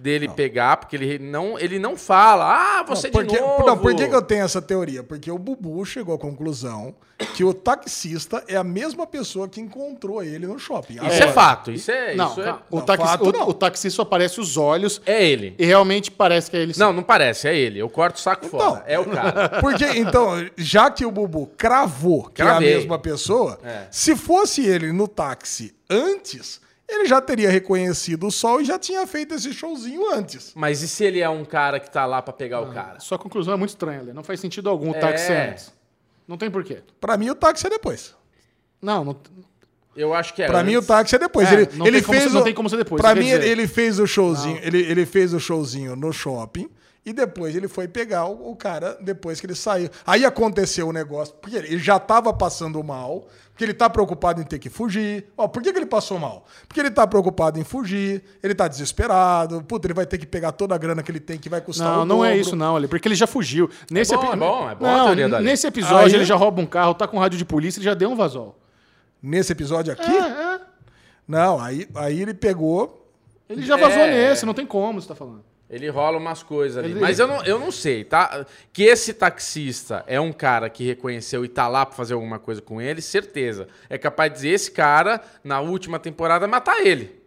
dele 0.00 0.28
pegar, 0.28 0.76
porque 0.78 0.96
ele 0.96 1.18
não, 1.18 1.58
ele 1.58 1.78
não 1.78 1.96
fala, 1.96 2.78
ah, 2.80 2.82
você 2.82 3.08
não, 3.08 3.12
porque, 3.12 3.34
de 3.36 3.40
novo. 3.40 3.66
Não, 3.66 3.78
por 3.78 3.94
que, 3.94 4.08
que 4.08 4.14
eu 4.14 4.22
tenho 4.22 4.44
essa 4.44 4.62
teoria? 4.62 5.02
Porque 5.02 5.30
o 5.30 5.38
Bubu 5.38 5.84
chegou 5.84 6.14
à 6.14 6.18
conclusão 6.18 6.94
que 7.34 7.44
o 7.44 7.52
taxista 7.52 8.42
é 8.48 8.56
a 8.56 8.64
mesma 8.64 9.06
pessoa 9.06 9.46
que 9.46 9.60
encontrou 9.60 10.22
ele 10.22 10.46
no 10.46 10.58
shopping. 10.58 10.94
Isso 10.94 11.04
Agora, 11.04 11.24
é 11.24 11.32
fato, 11.32 11.70
isso 11.70 11.90
é... 11.90 12.14
Não, 12.14 12.30
isso 12.30 12.40
é... 12.40 12.58
o, 12.70 12.76
não, 12.76 12.84
taxi, 12.84 13.04
fato 13.04 13.28
o, 13.28 13.32
não. 13.32 13.48
o 13.48 13.52
taxista 13.52 13.96
só 13.96 14.02
aparece 14.02 14.40
os 14.40 14.56
olhos 14.56 15.02
é 15.04 15.22
ele. 15.22 15.54
e 15.58 15.64
realmente 15.66 16.10
parece 16.10 16.50
que 16.50 16.56
é 16.56 16.60
ele. 16.60 16.72
sim. 16.72 16.80
Não, 16.80 16.92
não 16.94 17.02
parece, 17.02 17.46
é 17.46 17.54
ele. 17.56 17.78
Eu 17.78 17.90
corto 17.90 18.16
o 18.16 18.20
saco 18.20 18.46
Então. 18.46 18.58
fora. 18.58 18.84
É 18.86 18.98
o 18.98 19.04
cara. 19.04 19.48
Porque, 19.60 19.84
então, 19.98 20.30
já 20.56 20.90
que 20.90 21.04
o 21.04 21.10
Bubu 21.10 21.46
cravou 21.58 22.24
que 22.30 22.40
é 22.40 22.44
a 22.44 22.48
Cravei. 22.48 22.74
mesma 22.74 22.98
pessoa, 22.98 23.58
É. 23.62 23.86
se 23.90 24.16
fosse 24.16 24.66
ele 24.66 24.90
no 24.90 25.06
táxi 25.06 25.74
antes, 25.90 26.58
ele 26.92 27.06
já 27.06 27.20
teria 27.20 27.50
reconhecido 27.50 28.26
o 28.26 28.30
Sol 28.30 28.60
e 28.60 28.64
já 28.64 28.78
tinha 28.78 29.06
feito 29.06 29.34
esse 29.34 29.52
showzinho 29.52 30.12
antes. 30.14 30.52
Mas 30.54 30.82
e 30.82 30.88
se 30.88 31.04
ele 31.04 31.20
é 31.20 31.28
um 31.28 31.44
cara 31.44 31.78
que 31.80 31.90
tá 31.90 32.04
lá 32.06 32.20
pra 32.22 32.32
pegar 32.32 32.60
o 32.60 32.72
cara? 32.72 33.00
Sua 33.00 33.18
conclusão 33.18 33.54
é 33.54 33.56
muito 33.56 33.70
estranha, 33.70 34.02
Lê. 34.02 34.12
Não 34.12 34.22
faz 34.24 34.40
sentido 34.40 34.68
algum 34.68 34.90
o 34.90 34.94
É. 34.96 34.98
táxi 34.98 35.32
antes. 35.32 35.72
Não 36.26 36.36
tem 36.36 36.50
porquê. 36.50 36.82
Pra 37.00 37.16
mim, 37.16 37.30
o 37.30 37.34
táxi 37.34 37.66
é 37.66 37.70
depois. 37.70 38.14
Não, 38.80 39.04
não. 39.04 39.16
Eu 39.96 40.14
acho 40.14 40.32
que 40.34 40.42
é 40.42 40.46
Pra 40.46 40.62
mim, 40.62 40.76
o 40.76 40.82
táxi 40.82 41.16
é 41.16 41.18
depois. 41.18 41.50
É, 41.50 41.54
ele 41.54 41.68
não 41.74 41.86
ele 41.86 41.96
tem 41.98 42.06
como 42.06 42.18
fez 42.20 42.32
não 42.32 42.40
o- 42.40 42.44
tem 42.44 42.54
como 42.54 42.70
ser 42.70 42.76
depois, 42.76 43.00
Pra 43.02 43.14
mim, 43.14 43.24
dizer. 43.26 43.42
ele 43.44 43.66
fez 43.66 43.98
o 43.98 44.06
showzinho. 44.06 44.58
Ele, 44.62 44.78
ele 44.82 45.04
fez 45.04 45.34
o 45.34 45.40
showzinho 45.40 45.96
no 45.96 46.12
shopping. 46.12 46.68
E 47.04 47.12
depois 47.14 47.56
ele 47.56 47.66
foi 47.66 47.88
pegar 47.88 48.26
o, 48.26 48.50
o 48.52 48.54
cara 48.56 48.96
depois 49.00 49.40
que 49.40 49.46
ele 49.46 49.54
saiu. 49.54 49.88
Aí 50.06 50.24
aconteceu 50.24 50.86
o 50.86 50.92
negócio, 50.92 51.34
porque 51.40 51.56
ele 51.56 51.78
já 51.78 51.98
tava 51.98 52.32
passando 52.32 52.82
mal, 52.84 53.26
porque 53.60 53.64
ele 53.66 53.74
tá 53.74 53.90
preocupado 53.90 54.40
em 54.40 54.44
ter 54.44 54.58
que 54.58 54.70
fugir. 54.70 55.26
Ó, 55.36 55.46
por 55.46 55.62
que, 55.62 55.70
que 55.70 55.78
ele 55.78 55.84
passou 55.84 56.18
mal? 56.18 56.46
Porque 56.66 56.80
ele 56.80 56.90
tá 56.90 57.06
preocupado 57.06 57.60
em 57.60 57.64
fugir, 57.64 58.24
ele 58.42 58.54
tá 58.54 58.66
desesperado, 58.66 59.62
puta, 59.64 59.86
ele 59.86 59.92
vai 59.92 60.06
ter 60.06 60.16
que 60.16 60.26
pegar 60.26 60.52
toda 60.52 60.74
a 60.74 60.78
grana 60.78 61.02
que 61.02 61.10
ele 61.12 61.20
tem, 61.20 61.36
que 61.38 61.50
vai 61.50 61.60
custar 61.60 61.86
Não, 61.92 62.02
o 62.02 62.04
não 62.06 62.24
é 62.24 62.28
dobro. 62.30 62.40
isso, 62.40 62.56
não, 62.56 62.74
Ali, 62.76 62.88
porque 62.88 63.06
ele 63.06 63.14
já 63.14 63.26
fugiu. 63.26 63.68
Nesse 63.90 64.16
bom, 64.16 64.22
epi- 64.22 64.32
é 64.32 64.36
bom, 64.36 64.70
é 64.70 64.74
bom 64.74 64.86
a 64.86 64.96
Não, 64.96 65.08
Ali. 65.08 65.44
nesse 65.44 65.66
episódio 65.66 66.06
Aí- 66.06 66.14
ele 66.14 66.24
já 66.24 66.36
rouba 66.36 66.62
um 66.62 66.64
carro, 66.66 66.94
tá 66.94 67.06
com 67.06 67.18
rádio 67.18 67.36
de 67.36 67.44
polícia, 67.44 67.78
ele 67.80 67.84
já 67.84 67.92
deu 67.92 68.08
um 68.10 68.16
vazol. 68.16 68.58
Nesse 69.22 69.52
episódio 69.52 69.92
aqui? 69.92 70.10
É, 70.10 70.54
é. 70.54 70.60
Não, 71.28 71.60
aí, 71.60 71.86
aí 71.96 72.18
ele 72.22 72.32
pegou. 72.32 73.12
Ele 73.46 73.60
já 73.60 73.76
vazou 73.76 73.98
É. 74.00 74.10
nesse, 74.30 74.46
não 74.46 74.54
tem 74.54 74.64
como 74.64 75.02
você 75.02 75.08
tá 75.08 75.14
falando. 75.14 75.44
Ele 75.70 75.88
rola 75.88 76.18
umas 76.18 76.42
coisas 76.42 76.76
ali. 76.78 76.90
Ele- 76.92 77.00
Mas 77.00 77.20
eu 77.20 77.28
não, 77.28 77.44
eu 77.44 77.58
não 77.58 77.70
sei, 77.70 78.02
tá? 78.02 78.44
Que 78.72 78.82
esse 78.82 79.14
taxista 79.14 80.02
é 80.08 80.20
um 80.20 80.32
cara 80.32 80.68
que 80.68 80.84
reconheceu 80.84 81.44
e 81.44 81.48
tá 81.48 81.68
lá 81.68 81.86
pra 81.86 81.94
fazer 81.94 82.14
alguma 82.14 82.40
coisa 82.40 82.60
com 82.60 82.80
ele, 82.82 83.00
certeza. 83.00 83.68
É 83.88 83.96
capaz 83.96 84.30
de 84.32 84.36
dizer, 84.38 84.48
esse 84.50 84.70
cara, 84.72 85.20
na 85.44 85.60
última 85.60 85.98
temporada, 86.00 86.48
matar 86.48 86.84
ele. 86.84 87.19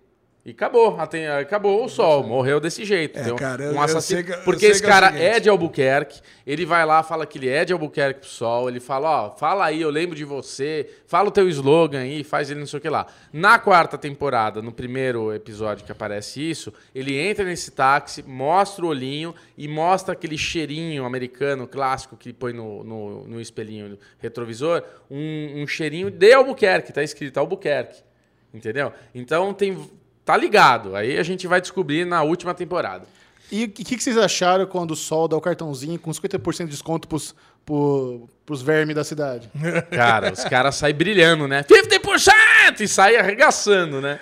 E 0.46 0.52
acabou. 0.52 1.00
Até- 1.00 1.40
Acabou 1.40 1.86
o 1.86 1.88
sol. 1.88 2.22
Morreu 2.24 2.60
desse 2.60 2.84
jeito. 2.84 3.18
É, 3.18 3.34
cara, 3.36 3.72
um 3.72 3.80
assassino. 3.82 4.26
que- 4.26 4.34
Porque 4.44 4.66
esse 4.66 4.84
é 4.84 4.86
cara 4.88 5.08
seguinte. 5.08 5.24
é 5.26 5.40
de 5.40 5.48
Albuquerque. 5.48 6.20
Ele 6.46 6.66
vai 6.66 6.86
lá, 6.86 7.02
fala 7.02 7.26
que 7.26 7.38
ele 7.38 7.48
é 7.48 7.64
de 7.64 7.72
Albuquerque 7.72 8.20
pro 8.20 8.30
sol. 8.30 8.68
Ele 8.68 8.82
fala, 8.82 9.28
ó, 9.28 9.32
fala 9.38 9.64
aí, 9.64 9.82
eu 9.82 9.90
lembro 9.90 10.18
de 10.18 10.26
você. 10.26 10.90
Fala 11.08 11.30
o 11.30 11.32
teu 11.32 11.48
slogan 11.48 12.00
aí, 12.02 12.26
faz 12.26 12.52
ele 12.52 12.60
não 12.60 12.68
sei 12.68 12.78
o 12.80 12.82
que 12.82 12.90
lá. 12.90 13.08
Na 13.32 13.58
quarta 13.58 13.98
temporada, 13.98 14.62
no 14.62 14.74
primeiro 14.74 15.34
episódio 15.34 15.86
que 15.86 15.92
aparece 15.94 16.42
isso, 16.42 16.74
ele 16.94 17.18
entra 17.18 17.46
nesse 17.46 17.72
táxi, 17.72 18.22
mostra 18.22 18.84
o 18.84 18.90
olhinho 18.90 19.34
e 19.58 19.66
mostra 19.66 20.12
aquele 20.12 20.38
cheirinho 20.38 21.06
americano 21.06 21.66
clássico 21.66 22.18
que 22.18 22.34
põe 22.34 22.52
no, 22.52 22.84
no, 22.84 23.24
no 23.30 23.40
espelhinho 23.40 23.98
retrovisor. 24.20 24.84
Um, 25.10 25.62
um 25.64 25.68
cheirinho 25.68 26.12
de 26.12 26.34
Albuquerque, 26.34 26.92
tá 26.92 27.02
escrito 27.02 27.38
Albuquerque. 27.38 28.02
Entendeu? 28.54 28.92
Então 29.16 29.54
tem. 29.54 29.78
Tá 30.26 30.38
ligado. 30.38 30.96
Aí 30.96 31.18
a 31.18 31.24
gente 31.24 31.48
vai 31.48 31.60
descobrir 31.60 32.06
na 32.06 32.24
última 32.24 32.54
temporada. 32.54 33.06
E 33.52 33.66
o 33.66 33.70
que, 33.70 33.84
que 33.84 34.04
vocês 34.04 34.18
acharam 34.18 34.66
quando 34.66 34.92
o 34.92 34.96
Sol 34.96 35.28
dá 35.28 35.38
o 35.38 35.42
cartãozinho 35.42 36.00
com 36.00 36.10
50% 36.10 36.66
de 36.66 36.72
desconto 36.72 37.08
pros, 37.08 37.36
pro, 37.66 38.28
pros 38.46 38.62
vermes 38.62 38.96
da 38.96 39.04
cidade? 39.04 39.50
Cara, 39.92 40.32
os 40.32 40.44
caras 40.46 40.76
saem 40.76 40.96
brilhando, 40.96 41.48
né? 41.48 41.64
50% 41.64 42.80
e 42.80 42.88
saem 42.88 43.18
arregaçando, 43.18 44.02
né? 44.02 44.20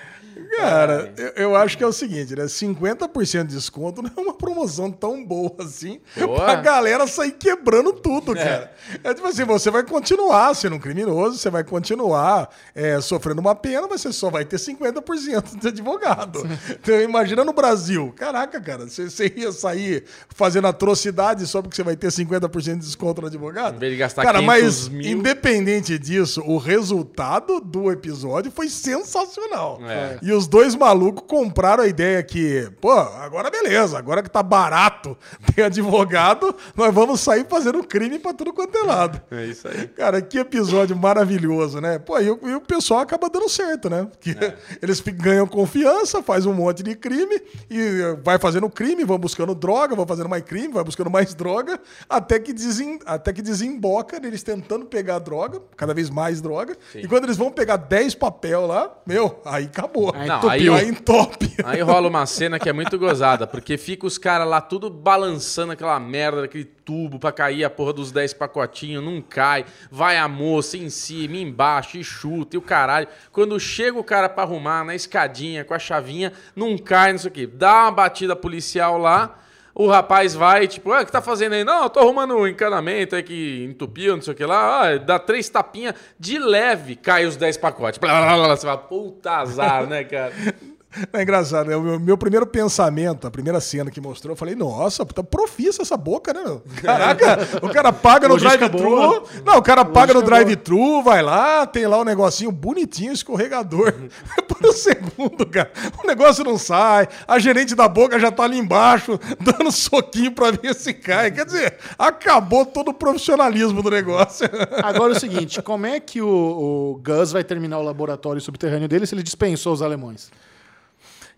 Cara, 0.58 1.14
eu, 1.18 1.44
eu 1.44 1.56
acho 1.56 1.78
que 1.78 1.84
é 1.84 1.88
o 1.88 1.94
seguinte, 1.94 2.36
né? 2.36 2.46
50% 2.46 3.46
de 3.46 3.56
desconto 3.56 4.02
não 4.02 4.12
é 4.16 4.22
uma 4.22 4.34
promoção 4.34 4.92
tão 4.92 5.24
boa 5.26 5.56
assim 5.60 6.00
Boa. 6.16 6.40
pra 6.40 6.56
galera 6.56 7.08
sair 7.08 7.32
quebrando 7.32 7.94
tudo, 7.94 8.34
cara. 8.34 8.72
É 9.04 9.14
tipo 9.14 9.28
assim, 9.28 9.44
você 9.44 9.70
vai 9.70 9.84
continuar 9.84 10.54
sendo 10.56 10.76
um 10.76 10.80
criminoso, 10.80 11.38
você 11.38 11.50
vai 11.50 11.64
continuar 11.64 12.50
é, 12.74 13.00
sofrendo 13.02 13.42
uma 13.42 13.56
pena, 13.56 13.88
mas 13.90 14.02
você 14.02 14.12
só 14.12 14.30
vai 14.30 14.46
ter 14.46 14.58
50% 14.58 15.60
de 15.60 15.68
advogado. 15.68 16.48
Então 16.70 17.00
imagina 17.02 17.44
no 17.44 17.54
Brasil. 17.54 18.14
Caraca, 18.16 18.60
cara, 18.60 18.88
você, 18.88 19.10
você 19.10 19.34
ia 19.36 19.52
sair 19.52 20.04
fazendo 20.30 20.68
atrocidade 20.68 21.46
só 21.48 21.62
porque 21.62 21.76
você 21.76 21.84
vai 21.84 21.96
ter 21.96 22.08
50% 22.08 22.74
de 22.74 22.80
desconto 22.80 23.22
no 23.22 23.28
advogado? 23.28 23.76
Em 23.76 23.80
vez 23.80 23.94
de 23.94 23.98
gastar 23.98 24.24
cara, 24.24 24.40
500 24.40 24.48
mas 24.48 24.88
mil. 24.90 25.18
independente 25.18 25.98
disso, 25.98 26.42
o 26.46 26.58
resultado 26.58 27.60
do 27.60 27.92
episódio 27.92 28.52
foi 28.52 28.70
sensacional. 28.70 29.80
É. 29.84 30.20
E 30.22 30.31
os 30.34 30.48
dois 30.48 30.76
malucos 30.76 31.24
compraram 31.28 31.84
a 31.84 31.88
ideia 31.88 32.22
que, 32.24 32.70
pô, 32.80 32.92
agora 32.92 33.50
beleza, 33.50 33.98
agora 33.98 34.22
que 34.24 34.30
tá 34.30 34.42
barato 34.44 35.18
ter 35.56 35.64
advogado, 35.64 36.56
nós 36.76 36.94
vamos 36.94 37.20
sair 37.20 37.46
fazendo 37.50 37.84
crime 37.84 38.20
pra 38.20 38.34
tudo 38.34 38.54
quanto 38.54 38.78
é 38.78 38.84
lado. 38.84 39.22
É 39.32 39.46
isso 39.46 39.68
aí. 39.68 39.88
Cara, 39.90 40.22
que 40.22 40.38
episódio 40.40 40.96
maravilhoso, 40.96 41.80
né? 41.82 42.00
Pô, 42.00 42.20
e, 42.20 42.30
o- 42.30 42.40
e 42.44 42.56
o 42.56 42.62
pessoal 42.62 43.02
acaba 43.02 43.30
dando 43.30 43.50
certo, 43.50 43.90
né? 43.90 44.08
Que 44.20 44.32
É. 44.32 44.56
eles 44.82 45.00
ganham 45.02 45.46
confiança, 45.48 46.22
faz 46.24 46.46
um 46.46 46.54
monte 46.54 46.84
de 46.84 46.96
crime 46.96 47.42
e 47.70 47.80
eh, 47.80 48.18
vai 48.24 48.38
fazendo 48.40 48.70
crime, 48.70 49.04
vão 49.04 49.18
buscando 49.18 49.54
droga, 49.56 49.96
vão 49.96 50.06
fazendo 50.08 50.30
mais 50.30 50.44
crime, 50.44 50.74
vai 50.74 50.84
buscando 50.84 51.10
mais 51.10 51.34
droga, 51.34 51.80
até 52.10 52.40
que, 52.40 52.54
desem, 52.54 53.00
até 53.06 53.34
que 53.34 53.42
desemboca 53.42 54.20
neles 54.20 54.44
tentando 54.44 54.86
pegar 54.86 55.20
droga, 55.20 55.62
cada 55.76 55.94
vez 55.94 56.10
mais 56.10 56.42
droga. 56.42 56.76
E 56.96 57.08
quando 57.08 57.26
eles 57.26 57.38
vão 57.38 57.52
pegar 57.52 57.78
10 57.78 58.16
papel 58.16 58.66
lá, 58.66 58.92
meu, 59.06 59.40
aí 59.46 59.66
acabou. 59.66 60.14
Aí 60.22 60.28
Não, 60.28 60.38
entupiu. 60.38 60.76
Aí 60.76 60.88
entope. 60.88 61.56
Aí 61.64 61.82
rola 61.82 62.08
uma 62.08 62.28
cena 62.28 62.60
que 62.60 62.70
é 62.70 62.74
muito 62.74 62.98
gozada, 63.00 63.48
porque 63.48 63.76
fica 63.76 64.06
os 64.06 64.20
caras 64.20 64.48
lá 64.48 64.62
tudo 64.62 64.88
balançando 64.88 65.72
aquela 65.72 66.00
merda 66.00 66.42
daquele 66.42 66.66
tubo 66.66 67.18
pra 67.18 67.32
cair 67.32 67.64
a 67.64 67.70
porra 67.72 67.92
dos 67.94 68.12
10 68.12 68.36
pacotinhos, 68.36 69.04
não 69.04 69.20
cai. 69.20 69.66
Vai 69.90 70.18
a 70.18 70.28
moça 70.28 70.78
em 70.78 70.92
cima, 70.92 71.38
embaixo, 71.38 71.98
e 71.98 72.04
chuta, 72.04 72.56
e 72.56 72.60
o 72.60 72.62
caralho. 72.62 73.08
Quando 73.32 73.60
chega 73.60 73.98
o 73.98 74.04
cara 74.04 74.30
pra 74.30 74.44
arrumar 74.44 74.86
na 74.86 74.94
escadinha 74.94 75.66
com 75.66 75.74
a 75.74 75.80
chavinha, 75.80 76.32
não 76.56 76.78
cai, 76.78 77.14
não 77.14 77.20
sei 77.20 77.32
o 77.32 77.34
quê. 77.34 77.48
Dá 77.48 77.84
uma 77.84 77.92
batida 77.92 78.36
policial 78.36 79.00
lá. 79.00 79.40
O 79.74 79.88
rapaz 79.88 80.36
vai, 80.36 80.68
tipo, 80.68 80.92
ah, 80.92 81.02
o 81.02 81.06
que 81.06 81.12
tá 81.12 81.22
fazendo 81.22 81.54
aí? 81.54 81.64
Não, 81.64 81.84
eu 81.84 81.90
tô 81.90 82.00
arrumando 82.00 82.36
um 82.36 82.48
encanamento 82.48 83.16
aí 83.16 83.24
que 83.24 83.66
entupiu, 83.70 84.16
não 84.16 84.22
sei 84.22 84.34
o 84.34 84.36
que 84.36 84.46
lá. 84.46 84.90
Ah, 84.90 84.98
dá 84.98 85.18
três 85.18 85.48
tapinhas 85.50 85.96
de 86.20 86.38
leve, 86.38 86.96
cai 86.96 87.26
os 87.26 87.38
10 87.38 87.58
pacotes. 87.58 87.98
Blá, 87.98 88.12
blá, 88.12 88.36
blá, 88.36 88.46
blá. 88.48 88.58
Você 88.58 88.68
fala, 88.68 88.78
puta 88.78 89.32
azar, 89.32 89.88
né, 89.88 90.04
cara? 90.04 90.34
É 91.14 91.22
engraçado, 91.22 91.68
né? 91.68 91.76
O 91.76 91.82
meu, 91.82 92.00
meu 92.00 92.18
primeiro 92.18 92.46
pensamento, 92.46 93.28
a 93.28 93.32
primeira 93.32 93.60
cena 93.60 93.90
que 93.90 94.02
mostrou, 94.02 94.34
eu 94.34 94.36
falei, 94.36 94.56
nossa, 94.56 95.06
tá 95.06 95.24
profissa 95.24 95.82
essa 95.82 95.98
boca, 95.98 96.34
né, 96.34 96.44
meu? 96.44 96.62
Caraca, 96.82 97.40
o 97.62 97.70
cara 97.70 97.92
paga 97.92 98.28
no 98.28 98.38
drive-thru. 98.38 98.90
boa. 98.90 99.24
Não, 99.46 99.58
o 99.58 99.62
cara 99.62 99.86
paga 99.86 100.14
no 100.14 100.22
drive-thru, 100.22 101.02
vai 101.02 101.22
lá, 101.22 101.66
tem 101.66 101.88
lá 101.88 102.00
um 102.00 102.04
negocinho 102.04 102.52
bonitinho, 102.52 103.12
escorregador. 103.12 103.94
Por 104.48 104.70
um 104.70 104.74
segundo, 104.74 105.46
cara, 105.46 105.72
o 106.04 106.08
negócio 106.08 106.44
não 106.44 106.58
sai, 106.58 107.08
a 107.28 107.40
gerente 107.40 107.76
da 107.76 107.88
boca 107.88 108.20
já 108.20 108.32
tá 108.32 108.44
ali 108.44 108.58
embaixo, 108.58 109.20
dando 109.40 109.72
soquinho 109.72 110.32
pra 110.32 110.52
ver 110.52 110.76
se 110.76 110.94
cai. 110.94 111.32
Quer 111.32 111.46
dizer, 111.46 111.78
acabou 111.98 112.66
todo 112.66 112.90
o 112.90 112.94
profissionalismo 112.94 113.82
do 113.82 113.90
negócio. 113.90 114.48
Agora 114.84 115.14
é 115.14 115.18
o 115.18 115.20
seguinte, 115.20 115.62
como 115.62 115.86
é 115.86 116.00
que 116.00 116.22
o, 116.22 116.28
o 116.28 117.02
Gus 117.04 117.32
vai 117.32 117.44
terminar 117.44 117.80
o 117.80 117.84
laboratório 117.84 118.42
subterrâneo 118.42 118.88
dele 118.88 119.06
se 119.06 119.16
ele 119.16 119.24
dispensou 119.24 119.74
os 119.74 119.82
alemães? 119.82 120.30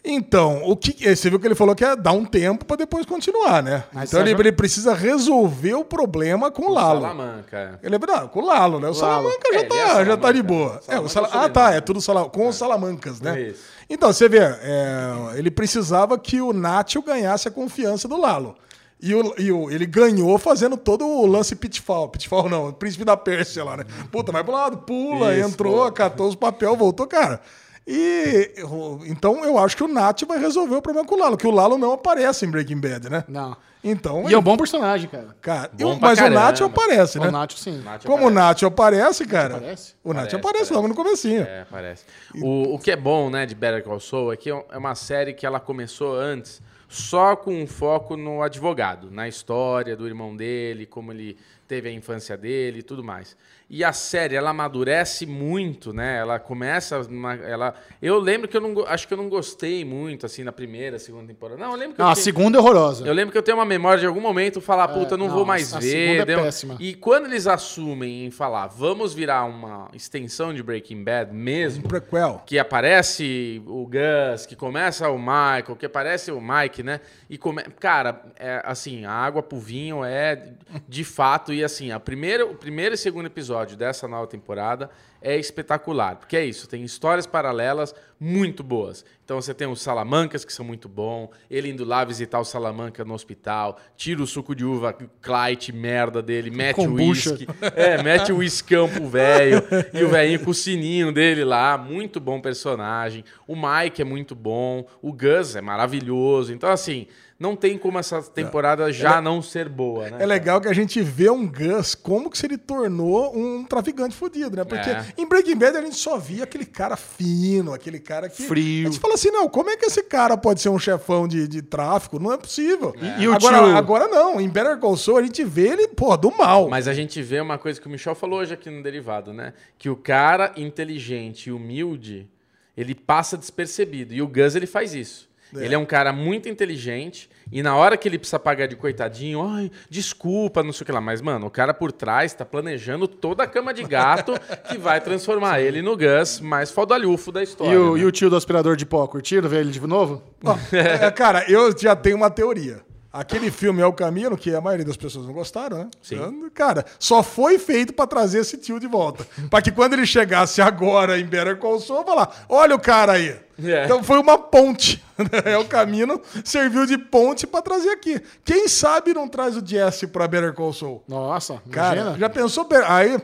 Então, 0.06 0.62
o 0.66 0.76
que 0.76 1.16
você 1.16 1.30
viu 1.30 1.40
que 1.40 1.48
ele 1.48 1.56
falou 1.56 1.74
que 1.74 1.86
é 1.86 1.96
dar 1.96 2.12
um 2.12 2.26
tempo 2.26 2.66
pra 2.66 2.76
depois 2.76 3.06
continuar, 3.06 3.64
né? 3.64 3.86
Mas 3.94 4.10
então 4.10 4.20
ele, 4.20 4.32
ele 4.32 4.52
precisa 4.52 4.94
resolver 4.94 5.76
o 5.76 5.86
problema 5.86 6.52
com 6.52 6.64
o 6.64 6.74
Lalo. 6.74 7.00
Salamanca. 7.02 7.80
Ele 7.82 7.96
é 7.96 7.98
verdade, 8.00 8.28
com 8.30 8.42
o 8.42 8.46
Lalo, 8.46 8.82
né? 8.82 8.90
O 8.90 8.94
Salamanca 8.94 9.54
já, 9.54 9.60
É, 9.62 9.64
tá, 9.64 9.76
é 10.02 10.06
já 10.06 10.18
tá 10.18 10.32
de 10.34 10.40
Salamanca. 10.40 10.44
boa. 10.44 10.82
É, 10.90 11.00
o 11.00 11.08
Salamanca 11.08 11.10
Sala... 11.10 11.28
é 11.28 11.46
Ah, 11.46 11.50
tá, 11.50 11.72
é 11.74 11.80
tudo 11.80 12.02
Sala... 12.02 12.26
com 12.30 12.48
os 12.50 12.56
Salamancas, 12.58 13.22
né? 13.22 13.42
Isso. 13.44 13.64
Então, 13.90 14.12
você 14.12 14.28
vê, 14.28 14.40
é, 14.40 15.14
ele 15.36 15.50
precisava 15.50 16.18
que 16.20 16.42
o 16.42 16.52
Nacho 16.52 17.02
ganhasse 17.02 17.48
a 17.48 17.52
confiança 17.52 18.06
do 18.06 18.18
Lalo. 18.20 18.56
E, 19.02 19.14
o, 19.16 19.34
e 19.38 19.52
o- 19.54 19.72
ele 19.72 19.86
ganhou 19.86 20.38
fazendo 20.38 20.76
todo 20.78 21.06
o 21.06 21.26
lance 21.26 21.56
pitfall. 21.56 22.10
Pitfall 22.10 22.50
não, 22.50 22.68
o 22.70 22.74
príncipe 22.74 23.04
da 23.06 23.16
Pérsia 23.18 23.64
lá, 23.64 23.78
né? 23.78 23.86
Puta, 24.12 24.32
vai 24.34 24.44
pro 24.44 24.54
lado, 24.54 24.78
pula, 24.80 25.34
Isso, 25.36 25.48
entrou, 25.48 25.86
pô. 25.86 25.92
catou 25.94 26.28
os 26.28 26.36
papel, 26.36 26.76
voltou, 26.76 27.06
cara. 27.08 27.42
E 27.86 28.54
o- 28.64 29.00
então 29.06 29.44
eu 29.44 29.58
acho 29.58 29.76
que 29.76 29.84
o 29.84 29.88
Nath 29.88 30.24
vai 30.26 30.40
resolver 30.40 30.76
o 30.76 30.82
problema 30.82 31.06
com 31.08 31.16
o 31.16 31.18
Lalo, 31.20 31.36
que 31.38 31.46
o 31.48 31.52
Lalo 31.52 31.78
não 31.78 31.92
aparece 31.94 32.46
em 32.46 32.50
Breaking 32.52 32.80
Bad, 32.80 33.10
né? 33.10 33.24
Não. 33.28 33.56
Então, 33.86 34.30
E 34.30 34.34
é 34.34 34.38
um 34.38 34.42
bom 34.42 34.56
personagem, 34.56 35.10
cara. 35.10 35.36
cara, 35.42 35.70
Bom 35.74 35.92
eu- 35.92 36.00
mas 36.00 36.18
o 36.18 36.22
caramba. 36.22 36.40
Nath 36.40 36.62
aparece, 36.62 37.20
né? 37.20 37.28
O 37.28 37.32
Nacho, 37.32 37.58
sim. 37.58 37.82
Nath 37.84 38.04
Como 38.06 38.24
o 38.24 38.28
aparece. 38.30 38.36
Nath 38.36 38.64
aparece, 38.64 39.26
cara. 39.26 39.58
Aparece? 39.58 39.94
O 40.02 40.14
Nath 40.14 40.18
Aparece, 40.20 40.36
aparece, 40.38 40.48
aparece. 40.64 40.74
logo 40.74 40.88
no 40.88 40.96
comecinho. 40.96 41.42
É, 41.42 41.66
parece. 41.70 42.06
O, 42.42 42.76
o 42.76 42.80
que 42.80 42.92
é 42.92 42.96
bom, 42.96 43.30
né, 43.30 43.46
de 43.46 43.54
Better 43.54 43.84
Call 43.84 44.00
Saul 44.00 44.32
é 44.32 44.38
que 44.38 44.50
é 44.50 44.78
uma 44.78 44.96
série 44.96 45.34
que 45.34 45.46
ela 45.46 45.60
começou 45.60 46.16
antes 46.18 46.62
só 46.88 47.36
com 47.36 47.54
um 47.62 47.68
foco 47.68 48.16
no 48.16 48.42
advogado, 48.42 49.12
na 49.12 49.28
história 49.28 49.98
do 49.98 50.08
irmão 50.08 50.34
dele, 50.34 50.86
como 50.86 51.12
ele 51.12 51.38
teve 51.68 51.90
a 51.90 51.92
infância 51.92 52.38
dele 52.38 52.80
e 52.80 52.84
tudo 52.84 53.04
mais. 53.04 53.36
E 53.76 53.84
a 53.84 53.92
série, 53.92 54.36
ela 54.36 54.52
amadurece 54.52 55.26
muito, 55.26 55.92
né? 55.92 56.20
Ela 56.20 56.38
começa, 56.38 57.00
uma- 57.10 57.34
ela. 57.34 57.74
Eu 58.00 58.20
lembro 58.20 58.48
que 58.48 58.56
eu 58.56 58.62
não. 58.62 58.86
Acho 58.86 59.08
que 59.08 59.14
eu 59.16 59.18
não 59.18 59.28
gostei 59.28 59.84
muito, 59.84 60.28
assim, 60.28 60.44
na 60.44 60.52
primeira, 60.52 61.00
segunda 61.00 61.26
temporada. 61.26 61.60
Não, 61.60 61.72
eu 61.72 61.78
lembro 61.78 61.96
que 61.96 62.00
Não, 62.00 62.06
eu 62.06 62.12
a 62.12 62.14
tinha- 62.14 62.24
segunda 62.24 62.60
é 62.60 62.62
horrorosa. 62.62 63.04
Eu 63.04 63.12
lembro 63.12 63.32
que 63.32 63.38
eu 63.38 63.42
tenho 63.42 63.58
uma 63.58 63.66
memória 63.66 64.00
de 64.00 64.06
algum 64.06 64.22
momento 64.22 64.62
falar, 64.62 64.88
puta, 64.90 65.16
eu 65.16 65.18
não, 65.18 65.26
não, 65.28 65.34
vou 65.34 65.44
mais 65.44 65.74
a 65.74 65.80
ver. 65.80 65.88
segunda 65.90 66.22
é 66.22 66.26
deu- 66.26 66.44
péssima. 66.44 66.78
E 66.80 66.94
quando 66.94 67.26
eles 67.26 67.48
assumem 67.48 68.28
em 68.28 68.30
falar, 68.30 68.68
vamos 68.68 69.12
virar 69.12 69.44
uma 69.46 69.90
extensão 69.92 70.54
de 70.54 70.62
Breaking 70.62 71.04
Bad 71.04 71.34
mesmo, 71.34 71.88
Prequel. 71.88 72.44
que 72.46 72.60
aparece 72.60 73.60
o 73.66 73.88
Gus, 73.88 74.46
que 74.46 74.56
começa 74.56 75.10
o 75.10 75.18
Michael, 75.18 75.76
que 75.80 75.86
aparece 75.88 76.32
o 76.32 76.40
Mike, 76.40 76.84
né? 76.84 77.00
E 77.28 77.40
come... 77.40 77.64
cara, 77.80 78.22
é, 78.40 78.62
assim, 78.64 79.04
a 79.06 79.12
água 79.12 79.42
pro 79.42 79.58
vinho 79.58 80.06
é 80.06 80.54
de 80.88 81.04
fato 81.04 81.52
e 81.52 81.64
assim, 81.64 81.92
a 81.92 82.00
primeira, 82.00 82.46
o 82.46 82.54
primeiro 82.54 82.94
e 82.94 82.98
segundo 83.00 83.26
episódio 83.26 83.63
dessa 83.66 84.08
nova 84.08 84.28
temporada 84.28 84.90
é 85.22 85.38
espetacular, 85.38 86.18
porque 86.18 86.36
é 86.36 86.46
isso, 86.46 86.68
tem 86.68 86.84
histórias 86.84 87.26
paralelas 87.26 87.96
muito 88.20 88.62
boas. 88.62 89.06
Então 89.24 89.42
você 89.42 89.54
tem 89.54 89.66
os 89.66 89.82
Salamancas 89.82 90.44
que 90.44 90.52
são 90.52 90.66
muito 90.66 90.90
bom, 90.90 91.32
ele 91.50 91.70
indo 91.70 91.86
lá 91.86 92.04
visitar 92.04 92.40
o 92.42 92.44
Salamanca 92.44 93.06
no 93.06 93.14
hospital, 93.14 93.80
tira 93.96 94.22
o 94.22 94.28
suco 94.28 94.54
de 94.54 94.66
uva 94.66 94.94
Clyde 95.22 95.72
merda 95.72 96.22
dele, 96.22 96.52
mete 96.52 96.86
o 96.86 96.94
uísque, 96.96 97.48
é, 97.74 98.04
mete 98.04 98.34
o 98.34 98.38
uiscão 98.38 98.90
pro 98.90 99.08
velho 99.08 99.64
e 99.94 100.04
o 100.04 100.10
velhinho 100.10 100.44
com 100.44 100.52
o 100.52 100.54
sininho 100.54 101.14
dele 101.14 101.46
lá. 101.46 101.78
Muito 101.78 102.20
bom 102.20 102.42
personagem. 102.42 103.24
O 103.48 103.56
Mike 103.56 104.02
é 104.02 104.06
muito 104.06 104.36
bom. 104.36 104.86
O 105.02 105.14
Gus 105.14 105.56
é 105.56 105.62
maravilhoso. 105.62 106.54
Então, 106.54 106.70
assim, 106.70 107.08
não 107.44 107.58
tem 107.58 107.78
como 107.78 108.00
essa 108.00 108.22
temporada 108.24 108.90
já 108.94 109.22
não 109.22 109.42
ser 109.42 109.68
boa, 109.68 110.10
né? 110.10 110.18
É 110.22 110.26
legal 110.26 110.62
que 110.62 110.70
a 110.70 110.74
gente 110.74 111.02
vê 111.02 111.30
um 111.30 111.46
Gus 111.46 111.94
como 111.94 112.30
que 112.30 112.38
se 112.38 112.46
ele 112.46 112.58
tornou 112.58 113.38
um 113.38 113.66
traficante 113.66 114.16
fodido, 114.16 114.56
né? 114.56 114.64
Porque 114.64 114.90
É. 114.90 115.06
em 115.18 115.28
Breaking 115.28 115.58
Bad 115.58 115.76
a 115.78 115.82
gente 115.82 115.98
só 115.98 116.18
via 116.18 116.46
aquele 116.46 116.66
cara 116.66 116.96
fino, 116.96 117.74
aquele 117.74 118.00
cara 118.00 118.30
que... 118.30 118.44
Frio. 118.44 118.88
A 118.88 118.92
gente 118.92 119.02
fala 119.02 119.16
assim, 119.16 119.30
não, 119.30 119.50
como 119.50 119.70
é 119.70 119.76
que 119.76 119.86
esse 119.86 120.02
cara 120.04 120.38
pode 120.38 120.62
ser 120.62 120.70
um 120.70 120.80
chefão 120.80 121.28
de, 121.28 121.46
de 121.46 121.62
tráfico? 121.62 122.18
Não 122.18 122.32
é 122.32 122.38
possível. 122.38 122.96
E- 123.02 123.24
e 123.24 123.28
o 123.28 123.34
agora, 123.34 123.58
tio- 123.58 123.76
agora 123.78 124.08
não, 124.08 124.40
em 124.40 124.48
Better 124.48 124.78
Call 124.78 124.96
Saul 124.96 125.18
a 125.18 125.24
gente 125.24 125.44
vê 125.44 125.68
ele, 125.68 125.90
pô, 125.90 126.16
do 126.16 126.32
mal. 126.32 126.70
Mas 126.70 126.88
a 126.88 126.94
gente 126.94 127.22
vê 127.22 127.42
uma 127.42 127.58
coisa 127.58 127.82
que 127.82 127.88
o 127.88 127.90
Michel 127.90 128.16
falou 128.16 128.40
hoje 128.40 128.54
aqui 128.54 128.70
no 128.70 128.82
Derivado, 128.82 129.34
né? 129.34 129.54
Que 129.78 129.90
o 129.90 129.96
cara 129.98 130.54
inteligente 130.56 131.48
e 131.48 131.52
humilde, 131.52 132.30
ele 132.78 132.96
passa 132.96 133.36
despercebido. 133.38 134.14
E 134.14 134.22
o 134.22 134.28
Gus, 134.28 134.56
ele 134.56 134.66
faz 134.66 134.94
isso. 134.96 135.28
Ele 135.56 135.76
é 135.76 135.78
um 135.78 135.86
cara 135.86 136.12
muito 136.12 136.50
inteligente 136.50 137.30
e 137.54 137.62
na 137.62 137.76
hora 137.76 137.96
que 137.96 138.08
ele 138.08 138.18
precisa 138.18 138.40
pagar 138.40 138.68
de 138.68 138.76
coitadinho, 138.76 139.48
ai, 139.48 139.70
desculpa, 139.88 140.64
não 140.64 140.74
sei 140.74 140.82
o 140.82 140.86
que 140.88 140.92
lá. 140.92 141.00
Mas, 141.00 141.22
mano, 141.22 141.46
o 141.46 141.52
cara 141.52 141.72
por 141.72 141.92
trás 141.92 142.34
tá 142.34 142.44
planejando 142.44 143.08
toda 143.08 143.44
a 143.44 143.48
cama 143.48 143.72
de 143.72 143.84
gato 143.84 144.34
que 144.68 144.76
vai 144.76 145.00
transformar 145.00 145.62
ele 145.62 145.80
no 145.84 145.96
Gus 145.96 146.40
mais 146.40 146.72
fodalhufo 146.72 147.32
da 147.32 147.44
história. 147.44 147.72
E 147.72 147.78
o, 147.78 147.94
né? 147.94 148.02
e 148.02 148.06
o 148.06 148.12
tio 148.12 148.28
do 148.28 148.36
aspirador 148.36 148.76
de 148.76 148.88
pó, 148.88 149.06
curtiram 149.06 149.48
ver 149.48 149.60
ele 149.60 149.72
de 149.72 149.80
novo? 149.86 150.24
Ó, 150.44 150.58
é, 150.76 151.12
cara, 151.12 151.46
eu 151.48 151.78
já 151.78 151.96
tenho 151.96 152.18
uma 152.18 152.32
teoria. 152.32 152.82
Aquele 153.14 153.52
filme 153.52 153.80
é 153.80 153.86
o 153.86 153.94
caminho, 153.94 154.36
que 154.36 154.56
a 154.56 154.60
maioria 154.60 154.88
das 154.88 154.98
pessoas 154.98 155.28
não 155.28 155.34
gostaram, 155.36 155.78
né? 155.78 155.90
Sim. 156.02 156.16
Então, 156.16 156.50
Cara, 156.52 156.84
só 156.98 157.22
foi 157.22 157.60
feito 157.60 157.94
pra 157.94 158.08
trazer 158.08 158.40
esse 158.40 158.58
tio 158.58 158.80
de 158.80 158.88
volta. 158.88 159.28
Pra 159.52 159.62
que 159.62 159.72
quando 159.72 159.94
ele 159.94 160.08
chegasse 160.08 160.60
agora 160.64 161.20
em 161.20 161.24
Better 161.24 161.58
Call 161.58 161.80
Saul, 161.80 162.04
falar, 162.04 162.46
olha 162.50 162.76
o 162.76 162.80
cara 162.80 163.12
aí. 163.12 163.40
É. 163.62 163.86
Então 163.86 164.04
foi 164.04 164.18
uma 164.20 164.38
ponte. 164.38 165.04
É 165.46 165.56
o 165.58 165.66
caminho, 165.66 166.20
serviu 166.44 166.88
de 166.88 166.98
ponte 166.98 167.46
pra 167.46 167.62
trazer 167.62 167.90
aqui. 167.90 168.20
Quem 168.44 168.68
sabe 168.68 169.14
não 169.14 169.28
traz 169.28 169.56
o 169.56 169.64
Jesse 169.66 170.08
pra 170.08 170.28
Better 170.28 170.54
Call 170.54 170.74
Saul? 170.74 171.04
Nossa, 171.08 171.62
Cara, 171.70 171.98
imagina. 172.02 172.18
já 172.20 172.30
pensou? 172.30 172.68
Aí, 172.88 173.20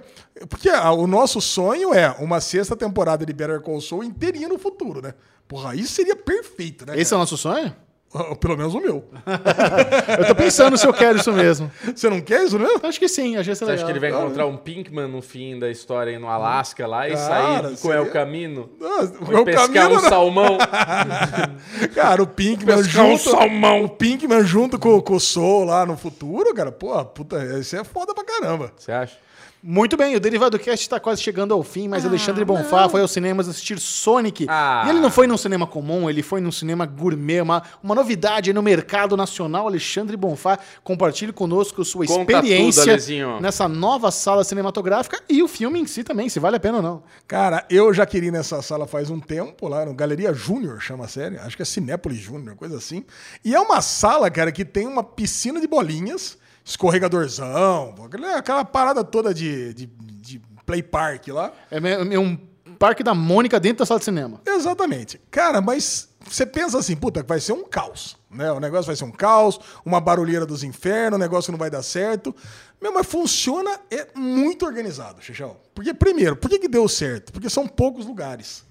porque 0.47 0.69
ah, 0.69 0.91
o 0.91 1.07
nosso 1.07 1.41
sonho 1.41 1.91
é 1.93 2.15
uma 2.19 2.39
sexta 2.39 2.75
temporada 2.75 3.25
de 3.25 3.33
Better 3.33 3.59
Call 3.61 3.81
Saul 3.81 4.03
inteirinha 4.03 4.47
no 4.47 4.59
futuro, 4.59 5.01
né? 5.01 5.15
Porra, 5.47 5.73
isso 5.75 5.93
seria 5.93 6.15
perfeito, 6.15 6.85
né? 6.85 6.93
Esse 6.99 7.11
é 7.11 7.17
o 7.17 7.19
nosso 7.19 7.35
sonho? 7.35 7.75
Cara? 8.11 8.35
Pelo 8.35 8.57
menos 8.57 8.73
o 8.73 8.79
meu. 8.79 9.03
Eu 10.19 10.25
tô 10.27 10.35
pensando 10.35 10.77
se 10.77 10.85
eu 10.87 10.93
quero 10.93 11.17
isso 11.19 11.31
mesmo. 11.31 11.71
Você 11.95 12.09
não 12.09 12.19
quer 12.21 12.43
isso 12.43 12.57
mesmo? 12.59 12.79
Acho 12.83 12.99
que 12.99 13.07
sim, 13.07 13.37
achei 13.37 13.53
isso 13.53 13.63
Você 13.65 13.71
acha 13.71 13.83
legal. 13.83 13.85
que 13.85 13.91
ele 13.91 13.99
vai 13.99 14.09
encontrar 14.19 14.45
um 14.47 14.57
Pinkman 14.57 15.07
no 15.07 15.21
fim 15.21 15.57
da 15.59 15.69
história 15.69 16.11
aí 16.13 16.19
no 16.19 16.27
Alasca 16.27 16.87
lá 16.87 17.07
e 17.07 17.13
Cara, 17.13 17.21
sair 17.23 17.77
qual 17.81 17.93
é 17.93 17.99
o 17.99 18.05
seria- 18.05 18.11
caminho? 18.11 18.69
Ah, 18.81 19.03
o 19.39 19.45
pescar 19.45 19.67
caminho 19.71 19.89
um 19.99 20.01
não- 20.01 20.09
salmão. 20.09 20.57
Cara, 21.93 22.23
o 22.23 22.27
Pinkman 22.27 22.77
pescar 22.77 23.05
um 23.05 23.17
junto. 23.17 23.29
salmão. 23.31 23.83
O 23.85 23.89
Pinkman 23.89 24.43
junto 24.43 24.79
com, 24.79 24.99
com 25.01 25.13
o 25.15 25.19
Soul 25.19 25.65
lá 25.65 25.85
no 25.85 25.97
futuro, 25.97 26.53
cara, 26.53 26.71
pô, 26.71 27.03
puta, 27.05 27.43
isso 27.59 27.75
é 27.75 27.83
foda 27.83 28.13
pra 28.13 28.23
caramba. 28.23 28.71
Você 28.77 28.91
acha? 28.91 29.17
Muito 29.61 29.97
bem, 29.97 30.15
o 30.15 30.19
Derivado 30.21 30.57
Cast 30.57 30.85
está 30.85 30.99
quase 31.01 31.21
chegando 31.21 31.53
ao 31.53 31.61
fim, 31.63 31.89
mas 31.89 32.05
Alexandre 32.05 32.45
Bonfá 32.45 32.87
foi 32.87 33.01
aos 33.01 33.11
cinemas 33.11 33.49
assistir 33.49 33.77
Sonic. 33.77 34.45
Ah. 34.47 34.83
E 34.85 34.89
ele 34.89 34.99
não 34.99 35.11
foi 35.11 35.27
num 35.27 35.35
cinema 35.35 35.67
comum, 35.67 36.09
ele 36.09 36.23
foi 36.23 36.39
num 36.39 36.51
cinema 36.51 36.85
gourmet, 36.85 37.41
uma, 37.41 37.61
uma 37.83 37.93
novidade 37.93 38.49
aí 38.49 38.53
no 38.53 38.63
mercado 38.63 39.17
nacional. 39.17 39.67
Alexandre 39.67 40.15
Bonfá, 40.15 40.57
compartilhe 40.81 41.33
conosco 41.33 41.83
sua 41.83 42.05
Conta 42.05 42.21
experiência 42.21 42.97
tudo, 42.97 43.41
nessa 43.41 43.67
nova 43.67 44.11
sala 44.11 44.45
cinematográfica 44.45 45.21
e 45.27 45.43
o 45.43 45.47
filme 45.47 45.79
em 45.79 45.85
si 45.85 46.05
também, 46.05 46.29
se 46.29 46.39
vale 46.39 46.55
a 46.55 46.59
pena 46.59 46.77
ou 46.77 46.83
não. 46.83 47.03
Cara, 47.27 47.65
eu 47.69 47.93
já 47.93 48.05
queria 48.05 48.29
ir 48.29 48.31
nessa 48.31 48.61
sala 48.61 48.87
faz 48.87 49.09
um 49.09 49.19
tempo, 49.19 49.67
lá 49.67 49.85
no 49.85 49.93
Galeria 49.93 50.33
Júnior, 50.33 50.79
chama 50.79 51.03
a 51.03 51.07
série. 51.09 51.37
Acho 51.37 51.57
que 51.57 51.63
é 51.63 51.65
Cinépolis 51.65 52.19
Júnior, 52.19 52.55
coisa 52.55 52.77
assim. 52.77 53.03
E 53.43 53.53
é 53.53 53.59
uma 53.59 53.81
sala, 53.81 54.31
cara, 54.31 54.53
que 54.53 54.63
tem 54.63 54.87
uma 54.87 55.03
piscina 55.03 55.59
de 55.59 55.67
bolinhas, 55.67 56.37
escorregadorzão, 56.69 57.95
aquela, 58.37 58.63
parada 58.63 59.03
toda 59.03 59.33
de, 59.33 59.73
de, 59.73 59.85
de 59.87 60.41
play 60.65 60.83
park 60.83 61.27
lá. 61.29 61.51
É 61.71 61.77
é 61.77 62.19
um 62.19 62.37
parque 62.77 63.03
da 63.03 63.13
Mônica 63.13 63.59
dentro 63.59 63.79
da 63.79 63.85
sala 63.85 63.99
de 63.99 64.05
cinema. 64.05 64.39
Exatamente. 64.45 65.19
Cara, 65.31 65.61
mas 65.61 66.09
você 66.27 66.45
pensa 66.45 66.77
assim, 66.77 66.95
puta, 66.95 67.23
vai 67.23 67.39
ser 67.39 67.53
um 67.53 67.63
caos, 67.63 68.15
né? 68.29 68.51
O 68.51 68.59
negócio 68.59 68.85
vai 68.85 68.95
ser 68.95 69.03
um 69.03 69.11
caos, 69.11 69.59
uma 69.83 69.99
barulheira 69.99 70.45
dos 70.45 70.63
infernos, 70.63 71.17
o 71.17 71.19
negócio 71.19 71.51
não 71.51 71.57
vai 71.57 71.71
dar 71.71 71.81
certo. 71.81 72.35
Meu, 72.79 72.93
mas 72.93 73.07
funciona, 73.07 73.79
é 73.89 74.07
muito 74.15 74.65
organizado, 74.65 75.21
Xixão. 75.21 75.57
Porque, 75.73 75.93
primeiro, 75.93 76.35
por 76.35 76.49
que, 76.49 76.59
que 76.59 76.67
deu 76.67 76.87
certo? 76.87 77.33
Porque 77.33 77.49
são 77.49 77.67
poucos 77.67 78.05
lugares. 78.05 78.63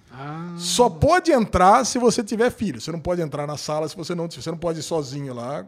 Só 0.57 0.89
pode 0.89 1.31
entrar 1.31 1.85
se 1.85 1.99
você 1.99 2.25
tiver 2.25 2.51
filho. 2.51 2.81
Você 2.81 2.91
não 2.91 3.01
pode 3.01 3.21
entrar 3.21 3.47
na 3.47 3.57
sala 3.57 3.89
se 3.89 3.97
você 3.97 4.15
não 4.15 4.29
Você 4.29 4.51
não 4.51 4.59
pode 4.59 4.81
ir 4.81 4.83
sozinho 4.83 5.35
lá, 5.35 5.67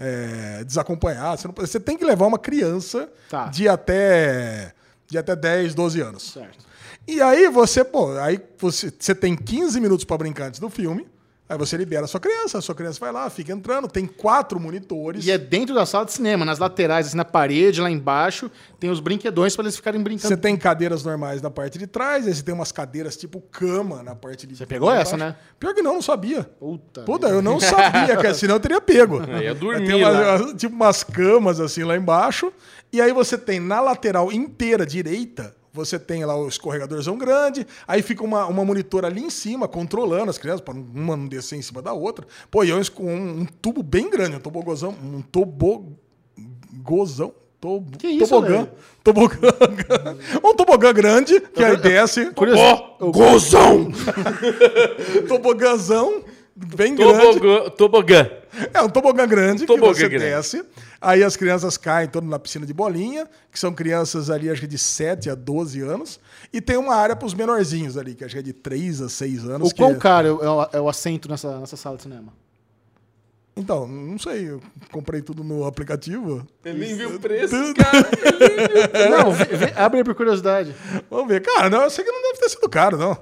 é, 0.00 0.64
desacompanhado. 0.64 1.40
Você, 1.40 1.46
não 1.46 1.54
você 1.54 1.78
tem 1.78 1.96
que 1.96 2.04
levar 2.04 2.26
uma 2.26 2.38
criança 2.38 3.08
Tá. 3.28 3.46
de 3.46 3.68
até 3.68 4.72
de 5.06 5.18
até 5.18 5.36
10, 5.36 5.74
12 5.74 6.00
anos. 6.00 6.32
Certo. 6.32 6.64
E 7.06 7.20
aí 7.20 7.48
você, 7.48 7.84
pô, 7.84 8.12
aí 8.18 8.40
você, 8.58 8.92
você 8.96 9.14
tem 9.14 9.36
15 9.36 9.80
minutos 9.80 10.04
pra 10.04 10.16
brincar 10.16 10.46
antes 10.46 10.60
do 10.60 10.70
filme. 10.70 11.06
Aí 11.50 11.58
você 11.58 11.76
libera 11.76 12.04
a 12.04 12.06
sua 12.06 12.20
criança, 12.20 12.58
a 12.58 12.60
sua 12.62 12.76
criança 12.76 13.00
vai 13.00 13.10
lá, 13.10 13.28
fica 13.28 13.52
entrando, 13.52 13.88
tem 13.88 14.06
quatro 14.06 14.60
monitores. 14.60 15.26
E 15.26 15.32
é 15.32 15.36
dentro 15.36 15.74
da 15.74 15.84
sala 15.84 16.04
de 16.04 16.12
cinema, 16.12 16.44
nas 16.44 16.60
laterais, 16.60 17.08
assim, 17.08 17.16
na 17.16 17.24
parede, 17.24 17.80
lá 17.80 17.90
embaixo, 17.90 18.48
tem 18.78 18.88
os 18.88 19.00
brinquedões 19.00 19.56
para 19.56 19.64
eles 19.64 19.74
ficarem 19.74 20.00
brincando. 20.00 20.28
Você 20.28 20.36
tem 20.36 20.56
cadeiras 20.56 21.02
normais 21.04 21.42
na 21.42 21.50
parte 21.50 21.76
de 21.76 21.88
trás, 21.88 22.24
aí 22.28 22.32
você 22.32 22.40
tem 22.44 22.54
umas 22.54 22.70
cadeiras 22.70 23.16
tipo 23.16 23.40
cama 23.40 24.00
na 24.00 24.14
parte 24.14 24.46
de 24.46 24.54
Você 24.54 24.64
pegou 24.64 24.92
essa, 24.92 25.16
né? 25.16 25.34
Pior 25.58 25.74
que 25.74 25.82
não, 25.82 25.94
não 25.94 26.02
sabia. 26.02 26.44
Puta. 26.44 27.02
Puta, 27.02 27.26
eu 27.26 27.42
não 27.42 27.58
sabia, 27.58 28.16
cara, 28.16 28.32
senão 28.32 28.54
eu 28.54 28.60
teria 28.60 28.80
pego. 28.80 29.20
Eu 29.26 29.42
ia 29.42 29.54
dormir 29.54 29.86
Tem 29.86 29.96
umas- 29.96 30.14
lá. 30.14 30.36
umas- 30.36 30.52
tipo 30.54 30.74
umas 30.76 31.02
camas 31.02 31.58
assim 31.58 31.82
lá 31.82 31.96
embaixo. 31.96 32.52
E 32.92 33.00
aí 33.00 33.12
você 33.12 33.36
tem 33.36 33.58
na 33.58 33.80
lateral 33.80 34.30
inteira 34.30 34.86
direita, 34.86 35.52
você 35.72 35.98
tem 35.98 36.24
lá 36.24 36.36
o 36.36 36.48
escorregadorzão 36.48 37.16
grande, 37.16 37.66
aí 37.86 38.02
fica 38.02 38.24
uma, 38.24 38.46
uma 38.46 38.64
monitora 38.64 39.06
ali 39.06 39.22
em 39.22 39.30
cima, 39.30 39.68
controlando 39.68 40.30
as 40.30 40.38
crianças, 40.38 40.60
para 40.60 40.74
uma 40.74 41.16
não 41.16 41.28
descer 41.28 41.56
em 41.58 41.62
cima 41.62 41.80
da 41.80 41.92
outra. 41.92 42.26
Pô, 42.50 42.64
e 42.64 42.70
eu 42.70 42.80
com 42.94 43.04
um, 43.04 43.40
um 43.40 43.44
tubo 43.46 43.82
bem 43.82 44.10
grande, 44.10 44.36
um 44.36 44.40
tobogozão, 44.40 44.94
um 45.02 45.22
tobogozão. 45.22 47.32
Tob, 47.60 47.98
Que 47.98 48.08
isso, 48.08 48.26
tobogã. 48.28 48.56
velho? 48.56 48.70
Tobogã. 49.04 49.36
um 50.42 50.54
tobogã 50.54 50.92
grande, 50.94 51.38
que 51.40 51.62
aí 51.62 51.76
desce. 51.76 52.30
Curioso- 52.32 52.82
Gozão! 53.12 53.92
Tobogãzão, 55.28 56.22
bem 56.54 56.94
grande. 56.94 57.20
Tobogã. 57.38 57.70
Tobogã. 57.70 58.30
É 58.74 58.82
um 58.82 58.88
tobogã 58.88 59.26
grande 59.28 59.64
Tobogã 59.64 59.92
que 59.92 59.98
você 60.00 60.08
grande. 60.08 60.24
desce. 60.24 60.64
Aí 61.00 61.22
as 61.22 61.36
crianças 61.36 61.76
caem 61.76 62.08
todas 62.08 62.28
na 62.28 62.38
piscina 62.38 62.66
de 62.66 62.72
bolinha, 62.74 63.26
que 63.50 63.58
são 63.58 63.72
crianças 63.72 64.28
ali, 64.28 64.50
acho 64.50 64.60
que 64.60 64.66
de 64.66 64.76
7 64.78 65.30
a 65.30 65.34
12 65.34 65.80
anos. 65.80 66.20
E 66.52 66.60
tem 66.60 66.76
uma 66.76 66.94
área 66.94 67.14
para 67.16 67.26
os 67.26 67.32
menorzinhos 67.34 67.96
ali, 67.96 68.14
que 68.14 68.24
acho 68.24 68.34
que 68.34 68.38
é 68.40 68.42
de 68.42 68.52
3 68.52 69.00
a 69.02 69.08
6 69.08 69.44
anos. 69.48 69.68
O 69.70 69.74
que 69.74 69.78
quão 69.80 69.92
é- 69.92 69.94
caro 69.96 70.28
é 70.42 70.48
o, 70.50 70.68
é 70.74 70.80
o 70.80 70.88
assento 70.88 71.28
nessa, 71.28 71.58
nessa 71.60 71.76
sala 71.76 71.96
de 71.96 72.02
cinema? 72.02 72.32
Então, 73.56 73.86
não 73.86 74.18
sei, 74.18 74.48
eu 74.50 74.60
comprei 74.92 75.20
tudo 75.20 75.42
no 75.44 75.66
aplicativo. 75.66 76.46
Ele 76.64 76.78
nem 76.78 76.94
viu 76.96 77.16
o 77.16 77.20
preço, 77.20 77.54
cara. 77.74 79.10
Não, 79.10 79.32
vê- 79.32 79.44
vê- 79.44 79.72
abre 79.76 79.98
aí 79.98 80.04
por 80.04 80.14
curiosidade. 80.14 80.74
Vamos 81.10 81.28
ver. 81.28 81.40
Cara, 81.42 81.68
não, 81.68 81.82
eu 81.82 81.90
sei 81.90 82.04
que 82.04 82.10
não 82.10 82.22
deve 82.22 82.38
ter 82.38 82.48
sido 82.48 82.68
caro, 82.68 82.96
não. 82.96 83.18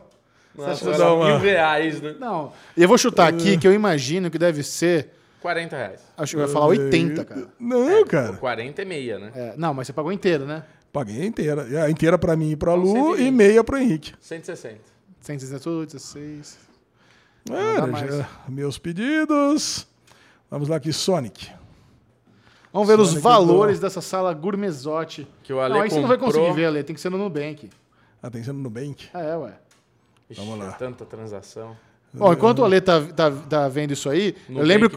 Nossa, 0.56 0.90
dar 0.92 1.14
uma- 1.14 1.26
mil 1.30 1.38
reais, 1.38 2.00
né? 2.00 2.16
Não. 2.18 2.52
E 2.76 2.82
eu 2.82 2.88
vou 2.88 2.98
chutar 2.98 3.28
aqui 3.28 3.56
que 3.56 3.66
eu 3.66 3.72
imagino 3.72 4.30
que 4.30 4.38
deve 4.38 4.62
ser. 4.62 5.10
40 5.40 5.76
reais. 5.76 6.00
Acho 6.16 6.34
que 6.36 6.42
eu 6.42 6.46
ia 6.46 6.52
falar 6.52 6.66
80, 6.66 7.24
cara. 7.24 7.46
Não, 7.60 8.04
cara. 8.04 8.32
40 8.38 8.82
é 8.82 8.84
meia, 8.84 9.18
né? 9.20 9.32
É, 9.34 9.54
não, 9.56 9.72
mas 9.72 9.86
você 9.86 9.92
pagou 9.92 10.10
inteiro, 10.12 10.44
né? 10.44 10.64
Paguei 10.92 11.24
inteira. 11.26 11.84
A 11.84 11.90
inteira 11.90 12.18
para 12.18 12.34
mim 12.34 12.50
e 12.50 12.56
para 12.56 12.74
Lu 12.74 12.92
120. 12.92 13.20
e 13.26 13.30
meia 13.30 13.62
para 13.62 13.76
o 13.76 13.78
Henrique. 13.78 14.14
160. 14.20 14.80
118, 15.20 15.92
16. 15.96 16.58
É, 17.50 17.80
dá 17.80 17.86
mais. 17.86 18.14
já- 18.16 18.28
meus 18.48 18.78
pedidos. 18.78 19.86
Vamos 20.50 20.68
lá 20.68 20.76
aqui, 20.76 20.92
Sonic. 20.92 21.50
Vamos 22.72 22.88
ver 22.88 22.98
os 22.98 23.08
Sonic 23.10 23.22
valores 23.22 23.78
dessa 23.80 24.00
sala 24.00 24.32
gourmesote. 24.34 25.26
Que 25.42 25.52
o 25.52 25.60
Ale 25.60 25.74
Não, 25.74 25.80
aí 25.82 25.90
você 25.90 26.00
não 26.00 26.08
vai 26.08 26.18
comprou. 26.18 26.42
conseguir 26.42 26.60
ver, 26.60 26.66
Ale. 26.66 26.82
Tem 26.82 26.94
que 26.94 27.00
ser 27.00 27.10
no 27.10 27.18
Nubank. 27.18 27.70
Atenção 28.22 28.52
no 28.54 28.60
Nubank. 28.62 29.08
É, 29.14 29.36
ué. 29.36 29.52
Ixi, 30.30 30.40
Vamos 30.40 30.58
lá. 30.58 30.70
é 30.70 30.72
Tanta 30.72 31.04
transação. 31.04 31.76
Bom, 32.12 32.32
enquanto 32.32 32.60
o 32.60 32.64
Ale 32.64 32.80
tá, 32.80 33.02
tá, 33.14 33.30
tá 33.30 33.68
vendo 33.68 33.92
isso 33.92 34.08
aí, 34.08 34.34
eu 34.48 34.54
Nubank 34.54 34.66
lembro. 34.66 34.90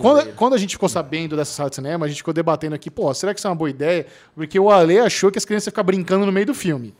quando, 0.00 0.32
quando 0.34 0.54
a 0.54 0.58
gente 0.58 0.72
ficou 0.76 0.88
sabendo 0.88 1.36
dessa 1.36 1.52
sala 1.52 1.68
de 1.68 1.74
cinema, 1.74 2.06
a 2.06 2.08
gente 2.08 2.18
ficou 2.18 2.32
debatendo 2.32 2.74
aqui, 2.74 2.88
pô, 2.88 3.12
será 3.12 3.34
que 3.34 3.40
isso 3.40 3.48
é 3.48 3.50
uma 3.50 3.56
boa 3.56 3.68
ideia? 3.68 4.06
Porque 4.32 4.58
o 4.58 4.70
Ale 4.70 4.98
achou 5.00 5.32
que 5.32 5.38
as 5.38 5.44
crianças 5.44 5.66
iam 5.66 5.72
ficar 5.72 5.82
brincando 5.82 6.24
no 6.24 6.30
meio 6.30 6.46
do 6.46 6.54
filme. 6.54 6.94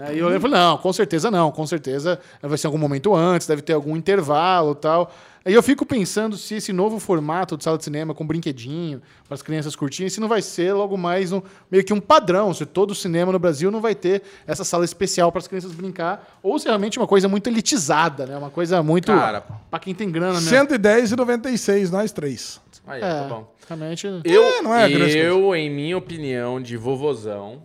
Aí 0.00 0.18
eu 0.18 0.40
falei, 0.40 0.58
não, 0.58 0.76
com 0.76 0.92
certeza 0.92 1.30
não, 1.30 1.52
com 1.52 1.66
certeza 1.66 2.18
vai 2.42 2.58
ser 2.58 2.66
em 2.66 2.68
algum 2.68 2.78
momento 2.78 3.14
antes, 3.14 3.46
deve 3.46 3.62
ter 3.62 3.74
algum 3.74 3.96
intervalo 3.96 4.72
e 4.72 4.76
tal. 4.76 5.14
Aí 5.44 5.52
eu 5.52 5.62
fico 5.62 5.84
pensando 5.84 6.38
se 6.38 6.54
esse 6.54 6.72
novo 6.72 6.98
formato 6.98 7.56
de 7.56 7.62
sala 7.62 7.76
de 7.76 7.84
cinema 7.84 8.14
com 8.14 8.26
brinquedinho, 8.26 9.02
para 9.28 9.34
as 9.34 9.42
crianças 9.42 9.76
curtirem, 9.76 10.08
se 10.08 10.18
não 10.18 10.26
vai 10.26 10.40
ser 10.40 10.72
logo 10.72 10.96
mais 10.96 11.32
um, 11.32 11.42
meio 11.70 11.84
que 11.84 11.92
um 11.92 12.00
padrão, 12.00 12.54
se 12.54 12.64
todo 12.64 12.94
cinema 12.94 13.30
no 13.30 13.38
Brasil 13.38 13.70
não 13.70 13.80
vai 13.80 13.94
ter 13.94 14.22
essa 14.46 14.64
sala 14.64 14.86
especial 14.86 15.30
para 15.30 15.40
as 15.40 15.46
crianças 15.46 15.72
brincar, 15.72 16.38
ou 16.42 16.58
se 16.58 16.66
realmente 16.66 16.98
é 16.98 17.00
uma 17.00 17.06
coisa 17.06 17.28
muito 17.28 17.46
elitizada, 17.46 18.24
né? 18.24 18.36
Uma 18.38 18.48
coisa 18.48 18.82
muito 18.82 19.12
Cara. 19.12 19.42
para 19.70 19.78
quem 19.78 19.94
tem 19.94 20.10
grana 20.10 20.40
mesmo. 20.40 20.48
110,96, 20.50 21.90
nós 21.90 22.10
três. 22.10 22.58
Aí, 22.86 23.02
É, 23.02 23.20
tá 23.20 23.28
bom. 23.28 23.54
realmente. 23.68 24.06
Eu, 24.24 24.42
É, 24.42 24.62
não 24.62 24.74
é 24.74 24.88
grande 24.88 25.18
eu 25.18 25.54
em 25.54 25.68
minha 25.70 25.96
opinião, 25.96 26.60
de 26.60 26.76
vovozão, 26.76 27.62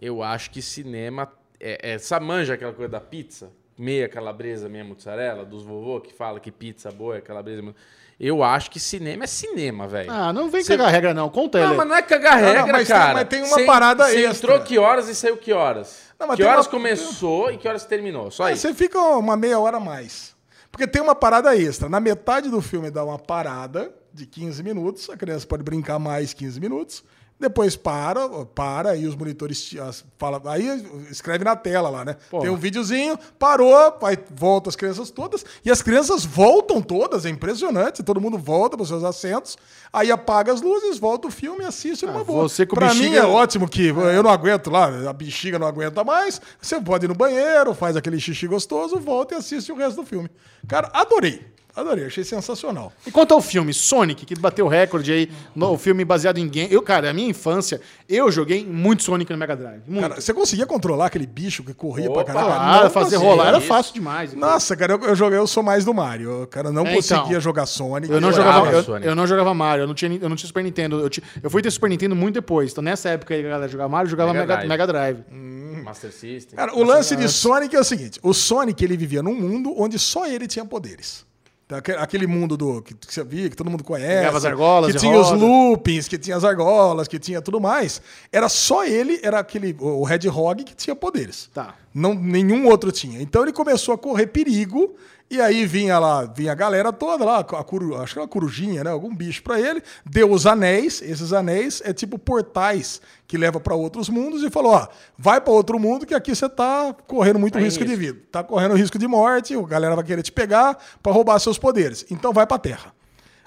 eu 0.00 0.22
acho 0.22 0.50
que 0.50 0.60
cinema. 0.62 1.30
É, 1.58 1.94
é, 1.96 2.20
manja 2.20 2.54
aquela 2.54 2.72
coisa 2.72 2.90
da 2.92 3.00
pizza? 3.00 3.50
Meia 3.78 4.08
calabresa, 4.08 4.68
meia 4.68 4.84
mussarela, 4.84 5.44
dos 5.44 5.62
vovô 5.64 6.00
que 6.00 6.12
fala 6.12 6.40
que 6.40 6.50
pizza 6.50 6.90
boa 6.90 7.16
é 7.18 7.20
calabresa. 7.20 7.74
Eu 8.18 8.42
acho 8.42 8.70
que 8.70 8.80
cinema 8.80 9.24
é 9.24 9.26
cinema, 9.26 9.86
velho. 9.86 10.10
Ah, 10.10 10.32
não 10.32 10.48
vem 10.50 10.64
Cê- 10.64 10.74
cagar 10.76 10.90
regra, 10.90 11.12
não. 11.12 11.28
Conta 11.28 11.58
Não, 11.60 11.66
ele. 11.68 11.76
mas 11.76 11.88
não 11.88 11.94
é 11.96 12.00
cagar 12.02 12.36
Não, 12.40 12.42
não, 12.48 12.54
regra, 12.54 12.72
mas 12.72 12.88
tem- 12.88 12.96
cara. 12.96 13.12
mas 13.14 13.28
tem 13.28 13.42
uma 13.42 13.66
parada 13.66 14.04
Você 14.06 14.24
extra. 14.24 14.52
entrou 14.52 14.66
que 14.66 14.78
horas 14.78 15.08
e 15.08 15.14
saiu 15.14 15.36
que 15.36 15.52
horas? 15.52 16.06
Não, 16.18 16.26
mas 16.26 16.36
que 16.36 16.42
tem 16.42 16.50
horas 16.50 16.64
uma- 16.64 16.70
começou 16.72 17.50
e 17.50 17.58
que 17.58 17.68
horas 17.68 17.84
terminou? 17.84 18.30
Só 18.30 18.44
Aí 18.44 18.54
isso. 18.54 18.62
você 18.66 18.72
fica 18.72 18.98
uma 18.98 19.36
meia 19.36 19.58
hora 19.60 19.76
a 19.76 19.80
mais. 19.80 20.34
Porque 20.72 20.86
tem 20.86 21.02
uma 21.02 21.14
parada 21.14 21.54
extra. 21.54 21.88
Na 21.90 22.00
metade 22.00 22.48
do 22.50 22.62
filme 22.62 22.90
dá 22.90 23.04
uma 23.04 23.18
parada 23.18 23.94
de 24.14 24.24
15 24.24 24.62
minutos, 24.62 25.10
a 25.10 25.16
criança 25.16 25.46
pode 25.46 25.62
brincar 25.62 25.98
mais 25.98 26.32
15 26.32 26.58
minutos. 26.58 27.04
Depois 27.38 27.76
para, 27.76 28.26
para, 28.46 28.96
e 28.96 29.06
os 29.06 29.14
monitores 29.14 29.74
as- 29.86 30.02
fala, 30.16 30.40
aí 30.46 30.66
escreve 31.10 31.44
na 31.44 31.54
tela 31.54 31.90
lá, 31.90 32.02
né? 32.02 32.16
Tem 32.40 32.48
um 32.50 32.56
videozinho, 32.56 33.18
parou, 33.38 33.76
aí 34.02 34.18
volta 34.34 34.70
as 34.70 34.76
crianças 34.76 35.10
todas, 35.10 35.44
e 35.62 35.70
as 35.70 35.82
crianças 35.82 36.24
voltam 36.24 36.80
todas, 36.80 37.26
é 37.26 37.28
impressionante, 37.28 38.02
todo 38.02 38.22
mundo 38.22 38.38
volta 38.38 38.74
para 38.76 38.84
os 38.84 38.88
seus 38.88 39.04
assentos, 39.04 39.58
aí 39.92 40.10
apaga 40.10 40.50
as 40.50 40.62
luzes, 40.62 40.98
volta 40.98 41.28
o 41.28 41.30
filme 41.30 41.62
e 41.62 41.66
assiste 41.66 42.06
numa 42.06 42.24
boa. 42.24 42.46
Ah, 42.46 42.48
você 42.48 42.64
com 42.64 42.74
pra 42.74 42.94
mim 42.94 43.00
bexiga- 43.00 43.18
é 43.20 43.26
ótimo 43.26 43.68
que 43.68 43.88
eu 43.88 44.22
não 44.22 44.30
aguento 44.30 44.70
lá, 44.70 44.86
a 45.08 45.12
bexiga 45.12 45.58
não 45.58 45.66
aguenta 45.66 46.02
mais, 46.02 46.40
você 46.58 46.80
pode 46.80 47.04
ir 47.04 47.08
no 47.08 47.14
banheiro, 47.14 47.74
faz 47.74 47.96
aquele 47.96 48.18
xixi 48.18 48.46
gostoso, 48.46 48.98
volta 48.98 49.34
e 49.34 49.36
assiste 49.36 49.70
o 49.70 49.76
resto 49.76 50.00
do 50.00 50.06
filme. 50.06 50.30
Cara, 50.66 50.88
adorei. 50.94 51.54
Adorei, 51.76 52.06
achei 52.06 52.24
sensacional. 52.24 52.90
E 53.06 53.10
quanto 53.10 53.34
ao 53.34 53.40
filme 53.42 53.74
Sonic, 53.74 54.24
que 54.24 54.34
bateu 54.34 54.66
recorde 54.66 55.12
aí, 55.12 55.30
no 55.54 55.76
filme 55.76 56.04
baseado 56.06 56.38
em 56.38 56.48
game. 56.48 56.72
Eu, 56.72 56.80
cara, 56.80 57.10
a 57.10 57.12
minha 57.12 57.28
infância, 57.28 57.80
eu 58.08 58.32
joguei 58.32 58.64
muito 58.64 59.02
Sonic 59.02 59.30
no 59.30 59.36
Mega 59.38 59.54
Drive. 59.54 59.82
Muito. 59.86 60.00
Cara, 60.08 60.20
você 60.20 60.32
conseguia 60.32 60.64
controlar 60.66 61.06
aquele 61.06 61.26
bicho 61.26 61.62
que 61.62 61.74
corria 61.74 62.10
Opa, 62.10 62.24
pra 62.24 62.32
caralho? 62.34 62.84
Não 62.84 62.90
fazer 62.90 63.16
conseguia. 63.16 63.28
rolar 63.30 63.48
era 63.48 63.60
fácil 63.60 63.92
demais. 63.92 64.32
Nossa, 64.32 64.74
cara, 64.74 64.94
eu, 64.94 65.00
eu 65.02 65.14
joguei, 65.14 65.38
eu 65.38 65.46
sou 65.46 65.62
mais 65.62 65.84
do 65.84 65.92
Mario. 65.92 66.30
Eu, 66.40 66.46
cara, 66.46 66.72
não 66.72 66.86
É, 66.86 66.94
conseguia 66.94 67.24
então. 67.26 67.40
jogar 67.40 67.66
Sonic. 67.66 68.10
Eu 68.10 68.20
não, 68.22 68.32
jogava, 68.32 68.70
eu, 68.72 68.82
Sonic. 68.82 69.06
eu 69.06 69.14
não 69.14 69.26
jogava 69.26 69.52
Mario, 69.52 69.82
eu 69.82 69.86
não 69.86 69.94
tinha, 69.94 70.18
eu 70.20 70.28
não 70.30 70.36
tinha 70.36 70.46
Super 70.46 70.64
Nintendo. 70.64 70.98
Eu, 71.00 71.10
ti- 71.10 71.22
eu 71.42 71.50
fui 71.50 71.60
ter 71.60 71.70
Super 71.70 71.90
Nintendo 71.90 72.16
muito 72.16 72.34
depois. 72.36 72.72
Então, 72.72 72.82
nessa 72.82 73.10
época 73.10 73.34
aí, 73.34 73.40
a 73.44 73.50
galera 73.50 73.68
jogava 73.68 73.88
Mario, 73.90 74.06
eu 74.06 74.10
jogava 74.12 74.32
Mega 74.32 74.46
Mega, 74.46 74.56
Drive. 74.56 74.68
Mega 74.68 74.86
Drive. 74.86 75.82
Master 75.84 76.10
System. 76.10 76.56
Cara, 76.56 76.74
o 76.74 76.82
lance 76.82 77.14
de 77.14 77.28
Sonic 77.28 77.76
é 77.76 77.80
o 77.80 77.84
seguinte: 77.84 78.18
o 78.22 78.32
Sonic 78.32 78.82
ele 78.82 78.96
vivia 78.96 79.22
num 79.22 79.34
mundo 79.34 79.74
onde 79.76 79.98
só 79.98 80.26
ele 80.26 80.46
tinha 80.46 80.64
poderes. 80.64 81.25
Aque- 81.68 81.92
Aquele 81.92 82.26
mundo 82.28 82.56
do 82.56 82.80
que, 82.80 82.94
você 83.08 83.24
via, 83.24 83.50
que 83.50 83.56
todo 83.56 83.68
mundo 83.68 83.82
conhece. 83.82 84.36
As 84.36 84.44
argolas 84.44 84.92
Que 84.92 84.98
tinha 84.98 85.18
os 85.18 85.28
roda. 85.30 85.38
loopings, 85.44 86.06
que 86.06 86.16
tinha 86.16 86.36
as 86.36 86.44
argolas, 86.44 87.08
que 87.08 87.18
tinha 87.18 87.42
tudo 87.42 87.60
mais. 87.60 88.00
Era 88.30 88.48
só 88.48 88.84
ele, 88.84 89.18
era 89.22 89.40
aquele, 89.40 89.74
o 89.80 90.04
Red 90.04 90.28
Hog 90.28 90.62
que 90.62 90.74
tinha 90.76 90.94
poderes. 90.94 91.50
Tá. 91.52 91.74
Não, 91.98 92.12
nenhum 92.12 92.66
outro 92.68 92.92
tinha. 92.92 93.22
Então 93.22 93.40
ele 93.42 93.54
começou 93.54 93.94
a 93.94 93.98
correr 93.98 94.26
perigo. 94.26 94.94
E 95.30 95.40
aí 95.40 95.64
vinha 95.64 95.98
lá, 95.98 96.26
vinha 96.26 96.52
a 96.52 96.54
galera 96.54 96.92
toda 96.92 97.24
lá, 97.24 97.38
a 97.38 97.40
acho 97.40 98.12
que 98.12 98.18
era 98.18 98.20
uma 98.20 98.28
corujinha, 98.28 98.84
né? 98.84 98.90
Algum 98.90 99.12
bicho 99.12 99.42
pra 99.42 99.58
ele. 99.58 99.82
Deu 100.04 100.30
os 100.30 100.46
anéis. 100.46 101.00
Esses 101.00 101.32
anéis 101.32 101.80
é 101.86 101.94
tipo 101.94 102.18
portais 102.18 103.00
que 103.26 103.38
leva 103.38 103.58
pra 103.58 103.74
outros 103.74 104.10
mundos 104.10 104.42
e 104.42 104.50
falou: 104.50 104.72
ó, 104.72 104.88
vai 105.16 105.40
pra 105.40 105.54
outro 105.54 105.80
mundo 105.80 106.04
que 106.04 106.14
aqui 106.14 106.34
você 106.34 106.46
tá 106.50 106.94
correndo 107.06 107.38
muito 107.38 107.58
em 107.58 107.62
risco 107.62 107.82
de 107.82 107.94
risco. 107.94 108.14
vida. 108.14 108.26
Tá 108.30 108.44
correndo 108.44 108.74
risco 108.74 108.98
de 108.98 109.08
morte, 109.08 109.56
a 109.56 109.62
galera 109.62 109.96
vai 109.96 110.04
querer 110.04 110.22
te 110.22 110.30
pegar 110.30 110.78
pra 111.02 111.12
roubar 111.12 111.38
seus 111.38 111.56
poderes. 111.58 112.04
Então 112.10 112.30
vai 112.30 112.46
pra 112.46 112.58
terra. 112.58 112.94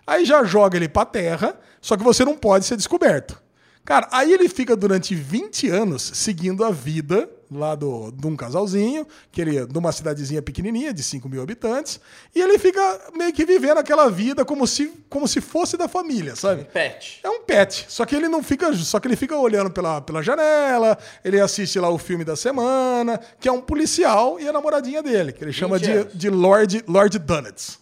Aí 0.07 0.25
já 0.25 0.43
joga 0.43 0.75
ele 0.75 0.89
pra 0.89 1.05
terra, 1.05 1.55
só 1.79 1.95
que 1.95 2.03
você 2.03 2.25
não 2.25 2.35
pode 2.35 2.65
ser 2.65 2.75
descoberto. 2.75 3.39
Cara, 3.85 4.07
aí 4.11 4.33
ele 4.33 4.49
fica 4.49 4.75
durante 4.75 5.13
20 5.13 5.69
anos 5.69 6.01
seguindo 6.15 6.65
a 6.65 6.71
vida 6.71 7.29
lá 7.51 7.75
do, 7.75 8.11
de 8.11 8.27
um 8.27 8.35
casalzinho, 8.35 9.07
que 9.31 9.41
ele, 9.41 9.65
de 9.65 9.77
uma 9.77 9.91
cidadezinha 9.91 10.41
pequenininha, 10.41 10.93
de 10.93 11.01
5 11.01 11.27
mil 11.27 11.41
habitantes, 11.41 11.99
e 12.35 12.41
ele 12.41 12.59
fica 12.59 13.11
meio 13.15 13.33
que 13.33 13.45
vivendo 13.45 13.79
aquela 13.79 14.09
vida 14.09 14.45
como 14.45 14.67
se, 14.67 14.93
como 15.09 15.27
se 15.27 15.41
fosse 15.41 15.75
da 15.75 15.87
família, 15.87 16.35
sabe? 16.35 16.65
Pet. 16.65 17.19
É 17.23 17.29
um 17.29 17.41
pet, 17.41 17.85
só 17.89 18.05
que 18.05 18.15
ele 18.15 18.27
não 18.27 18.43
fica, 18.43 18.71
só 18.73 18.99
que 18.99 19.07
ele 19.07 19.15
fica 19.15 19.35
olhando 19.35 19.71
pela, 19.71 20.01
pela 20.01 20.21
janela, 20.21 20.97
ele 21.23 21.39
assiste 21.39 21.79
lá 21.79 21.89
o 21.89 21.97
filme 21.97 22.23
da 22.23 22.35
semana, 22.35 23.19
que 23.39 23.47
é 23.47 23.51
um 23.51 23.61
policial 23.61 24.39
e 24.39 24.47
a 24.47 24.53
namoradinha 24.53 25.01
dele, 25.01 25.31
que 25.31 25.43
ele 25.43 25.53
chama 25.53 25.79
de, 25.79 25.91
anos. 25.91 26.13
de 26.13 26.29
Lord, 26.29 26.83
Lord 26.87 27.17
Donuts. 27.19 27.78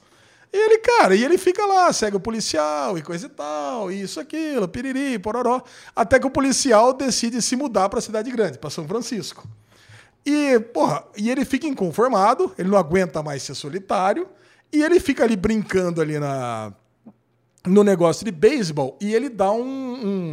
E 0.51 0.57
ele, 0.57 0.77
cara, 0.79 1.15
e 1.15 1.23
ele 1.23 1.37
fica 1.37 1.65
lá, 1.65 1.91
segue 1.91 2.15
o 2.15 2.19
policial 2.19 2.97
e 2.97 3.01
coisa 3.01 3.25
e 3.25 3.29
tal, 3.29 3.91
isso, 3.91 4.19
aquilo, 4.19 4.67
piriri, 4.67 5.19
pororó, 5.19 5.61
até 5.95 6.19
que 6.19 6.25
o 6.25 6.31
policial 6.31 6.93
decide 6.93 7.41
se 7.41 7.55
mudar 7.55 7.89
pra 7.89 7.99
cidade 8.01 8.31
grande, 8.31 8.57
pra 8.57 8.69
São 8.69 8.87
Francisco. 8.87 9.47
E, 10.25 10.59
porra, 10.73 11.03
e 11.15 11.29
ele 11.29 11.43
fica 11.45 11.67
inconformado, 11.67 12.53
ele 12.57 12.69
não 12.69 12.77
aguenta 12.77 13.21
mais 13.21 13.43
ser 13.43 13.55
solitário, 13.55 14.27
e 14.71 14.81
ele 14.83 14.99
fica 14.99 15.23
ali 15.23 15.35
brincando 15.35 16.01
ali 16.01 16.17
na, 16.19 16.73
no 17.65 17.83
negócio 17.83 18.25
de 18.25 18.31
beisebol 18.31 18.97
e 18.99 19.13
ele 19.13 19.29
dá 19.29 19.51
um, 19.51 19.63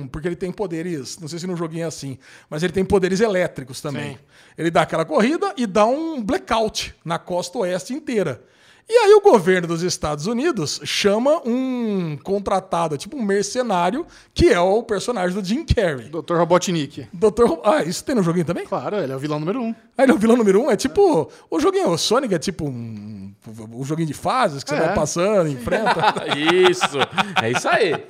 um- 0.03 0.09
Porque 0.09 0.27
ele 0.27 0.35
tem 0.37 0.51
poderes. 0.51 1.19
Não 1.21 1.29
sei 1.29 1.39
se 1.39 1.47
no 1.47 1.57
joguinho 1.57 1.85
é 1.85 1.87
assim, 1.87 2.19
mas 2.51 2.63
ele 2.65 2.73
tem 2.73 2.85
poderes 2.85 3.21
elétricos 3.21 3.81
também. 3.81 4.13
Sim. 4.15 4.19
Ele 4.59 4.71
dá 4.71 4.83
aquela 4.83 5.05
corrida 5.05 5.53
e 5.57 5.67
dá 5.67 5.87
um 5.87 6.21
blackout 6.23 6.95
na 7.05 7.19
costa 7.19 7.59
oeste 7.59 7.93
inteira. 7.93 8.43
E 8.87 8.93
aí 8.93 9.15
o 9.15 9.21
governo 9.23 9.67
dos 9.67 9.83
Estados 9.83 10.27
Unidos 10.27 10.79
chama 10.85 11.41
um 11.47 12.19
contratado, 12.23 12.99
tipo 12.99 13.17
um 13.17 13.23
mercenário, 13.23 14.07
que 14.35 14.49
é 14.53 14.61
o 14.61 14.83
personagem 14.83 15.35
do 15.41 15.43
Jim 15.47 15.65
Carrey. 15.65 16.11
Dr. 16.11 16.35
Robotnik. 16.37 17.07
Doutor. 17.11 17.61
Ah, 17.65 17.83
isso 17.83 18.05
tem 18.05 18.15
no 18.15 18.23
joguinho 18.23 18.45
também? 18.45 18.67
Claro, 18.67 18.97
ele 18.97 19.11
é 19.11 19.17
o 19.17 19.19
vilão 19.19 19.41
número 19.41 19.59
um. 19.63 19.75
Ah, 19.97 20.03
ele 20.03 20.13
é 20.13 20.15
o 20.15 20.19
vilão 20.19 20.37
número 20.37 20.61
um? 20.61 20.71
É 20.71 20.77
tipo. 20.77 21.31
O 21.51 21.59
joguinho, 21.59 21.89
o 21.91 21.97
Sonic 21.99 22.35
é 22.35 22.39
tipo 22.39 22.67
um. 22.69 23.33
Um 23.73 23.85
joguinho 23.85 24.07
de 24.09 24.15
fases 24.15 24.63
que 24.63 24.69
você 24.71 24.77
É. 24.77 24.81
vai 24.87 24.95
passando, 24.95 25.49
enfrenta. 25.49 25.95
Isso. 26.71 26.99
É 27.43 27.51
isso 27.51 27.69
aí. 27.69 28.05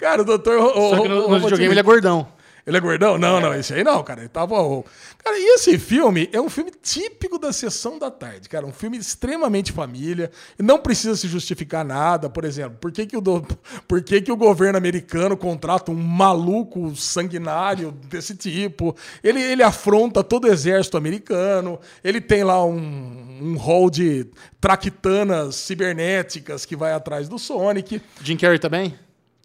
Cara, 0.00 0.22
o 0.22 0.24
o- 0.24 0.90
Só 0.90 1.02
que 1.02 1.08
o- 1.08 1.08
no, 1.08 1.28
no 1.28 1.38
videogame 1.40 1.72
ele 1.72 1.80
é 1.80 1.82
gordão. 1.82 2.26
Ele 2.64 2.76
é 2.76 2.80
gordão? 2.80 3.18
Não, 3.18 3.40
não, 3.40 3.52
esse 3.52 3.74
aí 3.74 3.82
não, 3.82 4.02
cara. 4.04 4.20
Ele 4.20 4.28
tava. 4.28 4.54
Cara, 5.24 5.36
e 5.36 5.54
esse 5.54 5.76
filme 5.78 6.28
é 6.32 6.40
um 6.40 6.48
filme 6.48 6.70
típico 6.80 7.36
da 7.38 7.52
sessão 7.52 7.98
da 7.98 8.08
tarde, 8.10 8.48
cara. 8.48 8.64
Um 8.64 8.72
filme 8.72 8.96
extremamente 8.96 9.72
família. 9.72 10.30
Não 10.58 10.78
precisa 10.78 11.16
se 11.16 11.26
justificar 11.26 11.84
nada. 11.84 12.30
Por 12.30 12.44
exemplo, 12.44 12.78
por 12.80 12.92
que, 12.92 13.04
que, 13.04 13.16
o, 13.16 13.20
do- 13.20 13.44
por 13.88 14.00
que, 14.02 14.20
que 14.20 14.30
o 14.30 14.36
governo 14.36 14.78
americano 14.78 15.36
contrata 15.36 15.90
um 15.90 15.94
maluco 15.96 16.94
sanguinário 16.94 17.90
desse 18.08 18.36
tipo? 18.36 18.94
Ele, 19.24 19.40
ele 19.42 19.62
afronta 19.64 20.22
todo 20.22 20.44
o 20.44 20.52
exército 20.52 20.96
americano. 20.96 21.80
Ele 22.04 22.20
tem 22.20 22.44
lá 22.44 22.64
um, 22.64 23.38
um 23.42 23.56
hall 23.56 23.90
de 23.90 24.26
traquitanas 24.60 25.56
cibernéticas 25.56 26.64
que 26.64 26.76
vai 26.76 26.92
atrás 26.92 27.28
do 27.28 27.38
Sonic. 27.38 28.00
Jim 28.22 28.36
Carrey 28.36 28.58
também? 28.58 28.94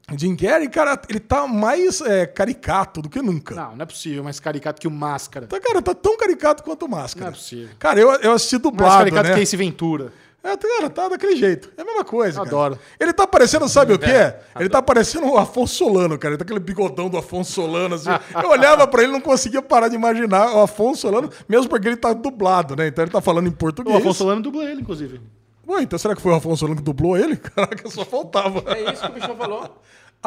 O 0.09 0.17
Jim 0.17 0.37
Carrey, 0.37 0.69
cara, 0.69 0.97
ele 1.09 1.19
tá 1.19 1.45
mais 1.45 1.99
é, 1.99 2.25
caricato 2.25 3.01
do 3.01 3.09
que 3.09 3.21
nunca. 3.21 3.53
Não, 3.53 3.75
não 3.75 3.83
é 3.83 3.85
possível, 3.85 4.23
mais 4.23 4.39
caricato 4.39 4.79
que 4.79 4.87
o 4.87 4.91
Máscara. 4.91 5.47
Tá, 5.47 5.59
cara, 5.59 5.81
tá 5.81 5.93
tão 5.93 6.15
caricato 6.15 6.63
quanto 6.63 6.85
o 6.85 6.89
Máscara. 6.89 7.25
Não 7.25 7.33
é 7.33 7.35
possível. 7.35 7.69
Cara, 7.77 7.99
eu, 7.99 8.09
eu 8.13 8.31
assisti 8.31 8.55
Mais 8.55 8.63
dublado, 8.63 8.97
caricato 8.99 9.27
né? 9.29 9.35
que 9.35 9.41
Ace 9.41 9.57
Ventura. 9.57 10.13
É, 10.41 10.55
cara, 10.55 10.89
tá 10.89 11.09
daquele 11.09 11.35
jeito. 11.35 11.69
É 11.75 11.81
a 11.81 11.83
mesma 11.83 12.05
coisa. 12.05 12.37
cara. 12.37 12.47
Adoro. 12.47 12.79
Ele 12.97 13.11
tá 13.11 13.27
parecendo, 13.27 13.67
sabe 13.67 13.91
o 13.91 13.99
quê? 13.99 14.33
Ele 14.57 14.69
tá 14.69 14.81
parecendo 14.81 15.27
o 15.27 15.37
Afonso 15.37 15.75
Solano, 15.75 16.17
cara. 16.17 16.35
Ele 16.35 16.37
tá 16.37 16.45
aquele 16.45 16.61
bigodão 16.61 17.09
do 17.09 17.17
Afonso 17.17 17.51
Solano, 17.51 17.95
assim. 17.95 18.09
Eu 18.41 18.49
olhava 18.51 18.87
pra 18.87 19.01
ele 19.03 19.11
e 19.11 19.13
não 19.13 19.19
conseguia 19.19 19.61
parar 19.61 19.89
de 19.89 19.95
imaginar 19.95 20.55
o 20.55 20.61
Afonso 20.61 21.01
Solano, 21.01 21.29
mesmo 21.49 21.67
porque 21.67 21.85
ele 21.85 21.97
tá 21.97 22.13
dublado, 22.13 22.77
né? 22.77 22.87
Então 22.87 23.03
ele 23.03 23.11
tá 23.11 23.19
falando 23.19 23.47
em 23.47 23.49
O 23.49 23.53
português. 23.57 23.97
Afonso 23.97 24.19
Solano 24.19 24.41
dublou 24.41 24.63
ele, 24.63 24.79
inclusive. 24.79 25.19
Ué, 25.67 25.81
então 25.83 25.99
será 25.99 26.15
que 26.15 26.21
foi 26.21 26.31
o 26.31 26.35
Afonso 26.35 26.57
Solano 26.61 26.77
que 26.77 26.83
dublou 26.83 27.17
ele? 27.17 27.35
Caraca, 27.55 27.89
só 27.89 28.05
faltava. 28.05 28.63
É 28.73 28.91
isso 28.93 29.01
que 29.03 29.07
o 29.09 29.13
bicho 29.13 29.35
falou. 29.35 29.81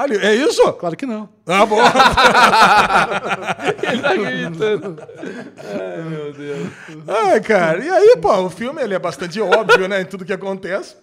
Ele- 0.05 0.19
é 0.25 0.35
isso? 0.35 0.73
Claro 0.75 0.97
que 0.97 1.05
não. 1.07 1.29
Ah, 1.47 1.67
bom. 1.67 1.77
Ele 3.83 4.03
tá 4.03 4.15
gritando. 4.17 5.03
Ai, 5.59 6.03
meu 6.09 6.33
Deus. 6.33 6.69
Ai, 7.09 7.41
cara. 7.41 7.85
E 7.85 7.89
aí, 7.91 8.17
pô, 8.21 8.33
o 8.43 8.51
filme 8.51 8.81
ele 8.83 8.95
é 8.95 8.99
bastante 8.99 9.41
óbvio, 9.41 9.89
né? 9.89 10.01
Em 10.03 10.05
tudo 10.05 10.25
que 10.25 10.33
acontece. 10.33 10.97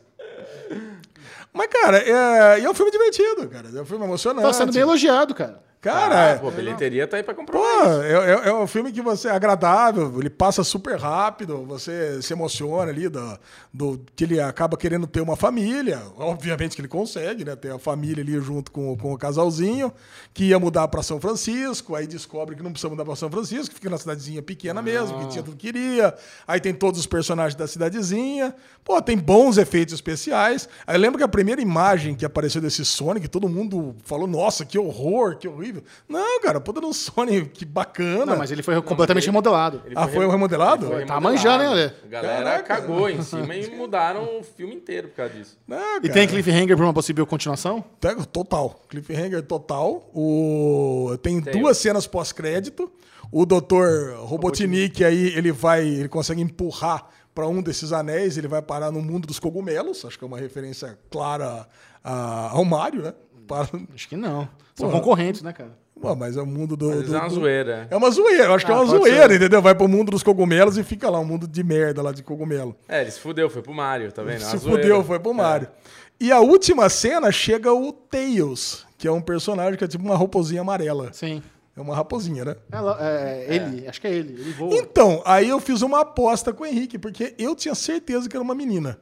Mas, 1.54 1.68
cara, 1.68 1.98
é, 1.98 2.60
e 2.62 2.66
é 2.66 2.70
um 2.70 2.74
filme 2.74 2.92
divertido, 2.92 3.48
cara. 3.50 3.68
É 3.76 3.82
um 3.82 3.86
filme 3.86 4.06
emocionante. 4.06 4.46
Tá 4.48 4.54
sendo 4.54 4.72
bem 4.72 4.82
elogiado, 4.82 5.34
cara. 5.36 5.60
Cara, 5.92 6.34
Ah, 6.34 6.40
pô, 6.40 6.52
bilheteria 6.52 7.08
tá 7.08 7.18
aí 7.18 7.24
pra 7.24 7.34
Pô, 7.34 7.42
comprovar. 7.42 8.02
é, 8.04 8.12
é- 8.12 8.50
é 8.50 8.54
um 8.54 8.68
filme 8.68 8.92
que 8.92 9.02
você 9.02 9.28
é 9.28 9.32
agradável, 9.32 10.14
ele 10.20 10.30
passa 10.30 10.64
super 10.64 10.98
rápido, 11.00 11.64
você 11.66 12.22
se 12.22 12.34
emociona 12.34 12.92
ali 12.92 13.08
do, 13.10 13.40
do 13.74 14.02
que 14.16 14.24
ele 14.26 14.40
acaba 14.42 14.76
querendo 14.76 15.08
ter 15.08 15.22
uma 15.22 15.36
família. 15.36 16.02
Obviamente 16.18 16.76
que 16.76 16.82
ele 16.82 16.88
consegue, 16.88 17.46
né? 17.46 17.56
Ter 17.56 17.72
a 17.72 17.80
família 17.80 18.24
ali 18.24 18.40
junto 18.42 18.72
com, 18.72 18.96
com 18.98 19.14
o 19.14 19.18
casalzinho, 19.18 19.92
que 20.34 20.46
ia 20.46 20.60
mudar 20.60 20.88
para 20.88 21.02
São 21.04 21.20
Francisco, 21.22 21.96
aí 21.96 22.06
descobre 22.08 22.56
que 22.56 22.64
não 22.64 22.72
precisa 22.72 22.90
mudar 22.90 23.06
para 23.06 23.16
São 23.16 23.30
Francisco, 23.30 23.74
fica 23.74 23.90
na 23.90 23.98
cidadezinha 23.98 24.42
pequena 24.42 24.82
mesmo, 24.82 25.18
que 25.20 25.28
tinha 25.30 25.44
tudo 25.44 25.56
que 25.56 25.68
queria. 25.72 26.14
Aí 26.48 26.60
tem 26.60 26.74
todos 26.74 27.00
os 27.00 27.08
personagens 27.08 27.56
da 27.56 27.68
cidadezinha. 27.68 28.54
Pô, 28.84 29.02
tem 29.02 29.18
bons 29.18 29.58
efeitos 29.58 29.94
especiais. 29.94 30.68
Aí 30.86 30.96
eu 30.96 31.00
lembro 31.00 31.18
que 31.18 31.24
a 31.24 31.28
primeira 31.28 31.62
imagem 31.62 32.16
que 32.16 32.26
apareceu 32.26 32.62
desse 32.62 32.84
Sonic, 32.86 33.28
todo 33.28 33.48
mundo 33.50 33.96
falou: 34.04 34.28
nossa, 34.28 34.66
que 34.66 34.78
horror, 34.80 35.38
que 35.38 35.48
horrível. 35.48 35.77
Não, 36.08 36.42
cara, 36.42 36.60
puta 36.60 36.80
no 36.82 36.94
Sonic, 36.94 37.50
que 37.50 37.66
bacana. 37.66 38.26
Não, 38.26 38.38
mas 38.38 38.52
ele 38.52 38.62
foi 38.64 38.82
completamente 38.82 39.24
ele- 39.24 39.32
remodelado. 39.32 39.82
Ele 39.86 39.96
Ah, 39.98 40.08
foi 40.08 40.26
um 40.26 40.30
remodelado? 40.30 40.88
Foi 40.88 41.06
Tá 41.06 41.20
manjando, 41.20 41.64
hein, 41.64 41.70
Ale? 41.70 41.92
A 42.04 42.08
galera 42.08 42.44
Caraca. 42.44 42.64
cagou 42.64 43.10
em 43.10 43.22
cima 43.22 43.56
e 43.56 43.70
mudaram 43.76 44.40
o 44.40 44.44
filme 44.44 44.76
inteiro 44.76 45.08
por 45.10 45.16
causa 45.18 45.34
disso. 45.34 45.58
Não, 45.68 45.98
E 46.04 46.10
tem 46.10 46.28
cliffhanger 46.28 46.76
pra 46.76 46.86
uma 46.86 46.94
possível 46.94 47.26
continuação? 47.26 47.84
Tá, 48.00 48.16
Total. 48.16 48.82
Cliffhanger 48.90 49.42
total. 49.44 50.10
O... 50.14 51.18
Tem 51.22 51.42
Tem. 51.42 51.60
duas 51.62 51.78
cenas 51.78 52.06
pós-crédito. 52.08 52.92
O 53.32 53.46
Dr. 53.46 54.16
Robotnik 54.20 55.04
aí, 55.04 55.34
ele 55.36 55.52
vai, 55.52 55.86
ele 55.86 56.08
consegue 56.08 56.42
empurrar 56.42 57.08
para 57.36 57.48
um 57.48 57.62
desses 57.62 57.92
anéis, 57.92 58.38
ele 58.38 58.48
vai 58.48 58.62
parar 58.62 58.90
no 58.92 59.02
mundo 59.02 59.28
dos 59.28 59.38
cogumelos. 59.40 60.04
Acho 60.06 60.18
que 60.18 60.24
é 60.24 60.28
uma 60.28 60.40
referência 60.40 60.98
clara 61.10 61.68
a- 62.04 62.50
ao 62.52 62.64
Mario, 62.66 63.02
né? 63.04 63.14
Para... 63.48 63.68
Acho 63.94 64.08
que 64.10 64.16
não. 64.18 64.48
São 64.78 64.90
Pô. 64.92 64.98
concorrentes, 65.00 65.42
né, 65.42 65.52
cara? 65.52 65.72
Ué, 66.04 66.16
mas 66.16 66.38
é 66.38 66.42
o 66.42 66.46
mundo 66.46 66.78
do. 66.78 66.90
Mas 66.90 67.08
do- 67.10 67.16
é 67.16 67.20
uma 67.20 67.28
do- 67.30 67.34
zoeira. 67.36 67.88
É 67.90 67.96
uma 67.98 68.12
zoeira, 68.12 68.44
eu 68.46 68.54
acho 68.54 68.64
que 68.66 68.72
é 68.72 68.76
Ah, 68.76 68.82
uma 68.82 68.86
zoeira, 68.86 69.28
ser. 69.30 69.36
entendeu? 69.38 69.62
Vai 69.62 69.74
pro 69.74 69.88
mundo 69.88 70.12
dos 70.12 70.22
cogumelos 70.22 70.78
e 70.78 70.84
fica 70.84 71.10
lá, 71.10 71.20
um 71.20 71.26
mundo 71.26 71.48
de 71.48 71.64
merda 71.64 72.02
lá 72.04 72.12
de 72.12 72.22
cogumelo. 72.22 72.76
É, 72.88 73.02
ele 73.02 73.10
se 73.10 73.20
fudeu, 73.20 73.50
foi 73.50 73.64
pro 73.64 73.74
Mario, 73.74 74.12
tá 74.12 74.22
vendo? 74.22 74.36
É 74.36 74.40
Se 74.46 74.58
zoeira. 74.58 74.82
fudeu, 74.84 75.04
foi 75.04 75.20
pro 75.20 75.34
Mario. 75.34 75.68
E 76.20 76.32
a 76.32 76.40
última 76.40 76.88
cena 76.90 77.32
chega 77.32 77.74
o 77.74 77.92
Tails, 77.92 78.86
que 78.98 79.08
é 79.08 79.12
um 79.12 79.22
personagem 79.22 79.76
que 79.78 79.84
é 79.84 79.88
tipo 79.88 80.04
uma 80.06 80.16
raposinha 80.18 80.62
amarela. 80.62 81.10
Sim. 81.14 81.42
É 81.76 81.82
uma 81.82 81.96
raposinha, 81.96 82.44
né? 82.46 82.56
Ela, 82.72 82.98
é, 83.00 83.46
ele, 83.56 83.88
acho 83.88 84.02
que 84.02 84.08
é 84.08 84.12
ele. 84.14 84.34
Ele 84.34 84.52
voa. 84.54 84.74
Então, 84.76 85.22
aí 85.26 85.48
eu 85.50 85.60
fiz 85.60 85.82
uma 85.84 86.02
aposta 86.02 86.52
com 86.52 86.64
o 86.64 86.66
Henrique, 86.68 86.98
porque 86.98 87.36
eu 87.38 87.56
tinha 87.56 87.76
certeza 87.76 88.28
que 88.28 88.36
era 88.36 88.44
uma 88.44 88.56
menina. 88.56 89.00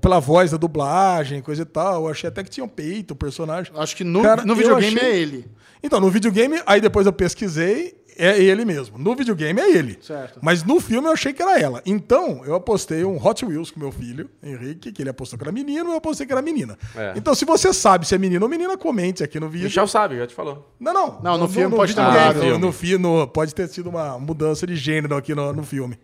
Pela 0.00 0.18
voz 0.18 0.50
da 0.50 0.56
dublagem, 0.56 1.40
coisa 1.42 1.62
e 1.62 1.66
tal. 1.66 2.04
Eu 2.04 2.10
achei 2.10 2.28
até 2.28 2.42
que 2.42 2.50
tinha 2.50 2.64
um 2.64 2.68
peito, 2.68 3.12
o 3.12 3.16
personagem. 3.16 3.72
Acho 3.76 3.94
que 3.94 4.02
no, 4.04 4.22
Cara, 4.22 4.44
no 4.44 4.54
videogame 4.54 4.96
achei- 4.96 5.08
é 5.10 5.16
ele. 5.16 5.50
Então, 5.82 6.00
no 6.00 6.10
videogame, 6.10 6.60
aí 6.66 6.80
depois 6.80 7.06
eu 7.06 7.12
pesquisei, 7.12 7.94
é 8.16 8.38
ele 8.42 8.64
mesmo. 8.64 8.96
No 8.98 9.14
videogame 9.14 9.60
é 9.60 9.70
ele. 9.76 9.98
Certo. 10.00 10.38
Mas 10.40 10.62
no 10.64 10.80
filme 10.80 11.06
eu 11.06 11.12
achei 11.12 11.32
que 11.34 11.42
era 11.42 11.60
ela. 11.60 11.82
Então, 11.84 12.40
eu 12.46 12.54
apostei 12.54 13.04
um 13.04 13.22
Hot 13.24 13.44
Wheels 13.44 13.70
com 13.70 13.78
meu 13.78 13.92
filho, 13.92 14.30
Henrique, 14.42 14.90
que 14.90 15.02
ele 15.02 15.10
apostou 15.10 15.38
que 15.38 15.44
era 15.44 15.52
menino, 15.52 15.90
eu 15.90 15.96
apostei 15.96 16.26
que 16.26 16.32
era 16.32 16.40
menina. 16.40 16.78
É. 16.96 17.12
Então, 17.16 17.34
se 17.34 17.44
você 17.44 17.70
sabe 17.72 18.06
se 18.06 18.14
é 18.14 18.18
menino 18.18 18.44
ou 18.46 18.48
menina, 18.48 18.78
comente 18.78 19.22
aqui 19.22 19.38
no 19.38 19.46
O 19.46 19.50
vídeo. 19.50 19.64
Michel 19.66 19.86
sabe, 19.86 20.16
já 20.16 20.26
te 20.26 20.34
falou. 20.34 20.72
Não, 20.80 20.94
não. 20.94 21.20
Não, 21.22 21.36
no 21.38 21.48
filme 21.48 21.76
pode 21.76 21.94
ter 21.94 22.00
mudado. 22.02 22.42
no, 22.42 22.58
no, 22.58 22.72
fi- 22.72 22.96
no- 22.96 23.28
pode 23.28 23.54
ter 23.54 23.68
sido 23.68 23.90
uma 23.90 24.18
mudança 24.18 24.66
de 24.66 24.74
gênero 24.76 25.14
aqui 25.14 25.34
no, 25.34 25.52
no 25.52 25.62
filme. 25.62 25.98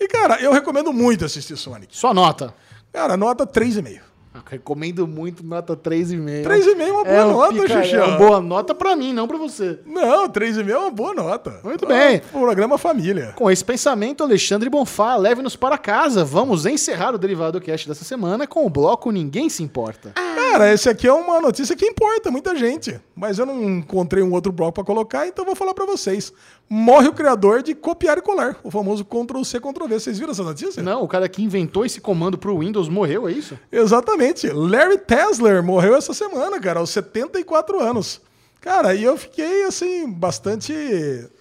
E, 0.00 0.08
cara, 0.08 0.40
eu 0.40 0.50
recomendo 0.52 0.90
muito 0.94 1.26
assistir 1.26 1.56
Sonic. 1.58 1.94
Sua 1.94 2.14
nota. 2.14 2.54
Cara, 2.92 3.16
nota 3.16 3.46
3,5. 3.46 4.00
Eu 4.32 4.40
recomendo 4.48 5.08
muito 5.08 5.44
nota 5.44 5.76
3,5. 5.76 6.44
3,5 6.44 6.80
é 6.80 6.92
uma 6.92 7.04
boa 7.04 7.26
um 7.26 7.32
nota, 7.32 7.52
pica- 7.54 7.82
Xuxa. 7.82 7.96
É 7.96 8.04
uma 8.04 8.16
boa 8.16 8.40
nota 8.40 8.74
pra 8.74 8.94
mim, 8.94 9.12
não 9.12 9.26
pra 9.26 9.36
você. 9.36 9.80
Não, 9.84 10.28
3,5 10.28 10.70
é 10.70 10.78
uma 10.78 10.90
boa 10.90 11.12
nota. 11.14 11.58
Muito 11.64 11.84
bem. 11.86 12.20
Programa 12.20 12.78
Família. 12.78 13.32
Com 13.36 13.50
esse 13.50 13.64
pensamento, 13.64 14.22
Alexandre 14.22 14.70
Bonfá, 14.70 15.16
leve-nos 15.16 15.56
para 15.56 15.76
casa. 15.76 16.24
Vamos 16.24 16.64
encerrar 16.64 17.12
o 17.14 17.18
Derivado 17.18 17.60
Cast 17.60 17.88
dessa 17.88 18.04
semana 18.04 18.46
com 18.46 18.64
o 18.64 18.70
bloco 18.70 19.10
Ninguém 19.10 19.48
Se 19.48 19.64
Importa. 19.64 20.12
Cara, 20.50 20.72
esse 20.72 20.88
aqui 20.88 21.06
é 21.06 21.12
uma 21.12 21.40
notícia 21.40 21.76
que 21.76 21.86
importa 21.86 22.28
muita 22.28 22.56
gente. 22.56 23.00
Mas 23.14 23.38
eu 23.38 23.46
não 23.46 23.62
encontrei 23.62 24.20
um 24.20 24.32
outro 24.32 24.50
bloco 24.50 24.72
pra 24.72 24.84
colocar, 24.84 25.24
então 25.24 25.44
eu 25.44 25.46
vou 25.46 25.54
falar 25.54 25.74
pra 25.74 25.86
vocês. 25.86 26.32
Morre 26.68 27.06
o 27.06 27.12
criador 27.12 27.62
de 27.62 27.72
copiar 27.72 28.18
e 28.18 28.20
colar, 28.20 28.58
o 28.64 28.70
famoso 28.70 29.04
Ctrl-C, 29.04 29.60
Ctrl-V. 29.60 30.00
Vocês 30.00 30.18
viram 30.18 30.32
essa 30.32 30.42
notícia? 30.42 30.82
Não, 30.82 31.04
o 31.04 31.08
cara 31.08 31.28
que 31.28 31.40
inventou 31.40 31.86
esse 31.86 32.00
comando 32.00 32.36
pro 32.36 32.58
Windows 32.58 32.88
morreu, 32.88 33.28
é 33.28 33.32
isso? 33.32 33.56
Exatamente. 33.70 34.48
Larry 34.48 34.98
Tesler 34.98 35.62
morreu 35.62 35.94
essa 35.94 36.12
semana, 36.12 36.58
cara, 36.58 36.80
aos 36.80 36.90
74 36.90 37.80
anos. 37.80 38.20
Cara, 38.60 38.92
e 38.92 39.04
eu 39.04 39.16
fiquei, 39.16 39.62
assim, 39.62 40.10
bastante... 40.10 40.74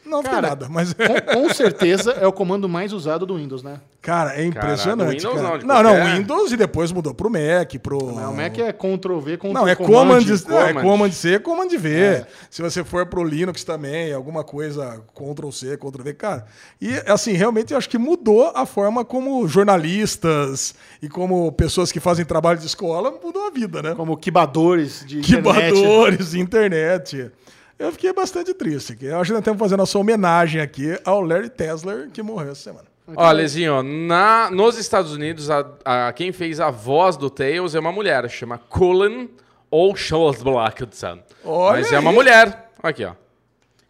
Não 0.10 0.24
Cara, 0.24 0.42
nada, 0.42 0.68
mas... 0.70 0.94
Com, 0.94 1.42
com 1.44 1.54
certeza 1.54 2.12
é 2.14 2.26
o 2.26 2.34
comando 2.34 2.68
mais 2.68 2.92
usado 2.92 3.26
do 3.26 3.36
Windows, 3.36 3.62
né? 3.62 3.80
Cara, 4.02 4.34
é 4.36 4.44
impressionante, 4.44 5.18
Windows 5.18 5.36
cara. 5.36 5.50
não, 5.50 5.58
de 5.60 5.66
Não, 5.66 5.84
não, 5.84 6.16
Windows 6.16 6.52
e 6.52 6.58
depois 6.58 6.92
mudou 6.92 7.14
pro 7.14 7.30
Mac, 7.30 7.76
pro... 7.84 7.98
O 7.98 8.36
Mac 8.36 8.58
é 8.58 8.74
Ctrl 8.74 9.20
V, 9.20 9.38
Ctrl 9.38 9.54
Não, 9.54 9.68
é 9.68 9.76
Command. 9.76 9.92
Command, 9.92 10.26
não, 10.48 10.60
é 10.62 10.74
Command. 10.74 10.82
Command 10.82 11.12
C, 11.12 11.40
Command 11.40 11.70
V. 11.70 12.00
É. 12.00 12.28
Se 12.50 12.62
você 12.62 12.84
for 12.84 13.06
pro 13.06 13.24
Linux 13.24 13.64
também, 13.64 14.12
alguma 14.12 14.44
coisa 14.44 15.02
Ctrl 15.14 15.52
C, 15.52 15.78
Ctrl 15.78 16.04
V, 16.04 16.14
cara. 16.14 16.46
E 16.82 16.96
assim, 17.06 17.34
realmente 17.34 17.74
eu 17.74 17.78
acho 17.78 17.90
que 17.90 17.98
mudou 17.98 18.52
a 18.56 18.66
forma 18.66 19.06
como 19.06 19.48
jornalistas 19.48 20.74
e 21.02 21.10
como 21.10 21.52
pessoas 21.52 21.92
que 21.92 22.00
fazem 22.00 22.26
trabalho 22.26 22.58
de 22.58 22.66
escola 22.66 23.12
mudou 23.24 23.48
a 23.48 23.52
vida, 23.52 23.82
né? 23.82 23.94
Como 23.96 24.18
quibadores 24.18 25.04
de 25.06 25.20
internet. 25.20 25.74
Quibadores 25.74 26.32
de 26.32 26.40
internet. 26.40 27.32
Eu 27.80 27.92
fiquei 27.94 28.12
bastante 28.14 28.54
triste. 28.54 28.96
que 28.96 29.06
Eu 29.06 29.20
acho 29.20 29.30
que 29.30 29.34
nós 29.34 29.40
estamos 29.40 29.58
fazendo 29.60 29.82
a 29.82 29.86
sua 29.86 30.02
homenagem 30.02 30.60
aqui 30.62 31.00
ao 31.06 31.22
Larry 31.22 31.50
Tesler, 31.50 32.10
que 32.12 32.22
morreu 32.22 32.52
essa 32.52 32.62
semana. 32.62 32.86
Ó, 33.16 33.32
Lezinho, 33.32 33.82
na, 33.82 34.52
nos 34.52 34.78
Estados 34.78 35.14
Unidos, 35.14 35.50
a, 35.50 35.66
a- 35.86 36.14
quem 36.14 36.32
fez 36.32 36.60
a 36.60 36.70
voz 36.70 37.18
do 37.18 37.30
Tails 37.30 37.74
é 37.74 37.80
uma 37.80 37.92
mulher, 37.92 38.30
chama 38.30 38.58
Cullen. 38.58 39.30
Olha 41.44 41.78
Mas 41.80 41.92
é 41.92 41.98
uma 42.00 42.10
aí. 42.12 42.16
mulher. 42.16 42.72
Aqui, 42.84 43.04
ó. 43.06 43.14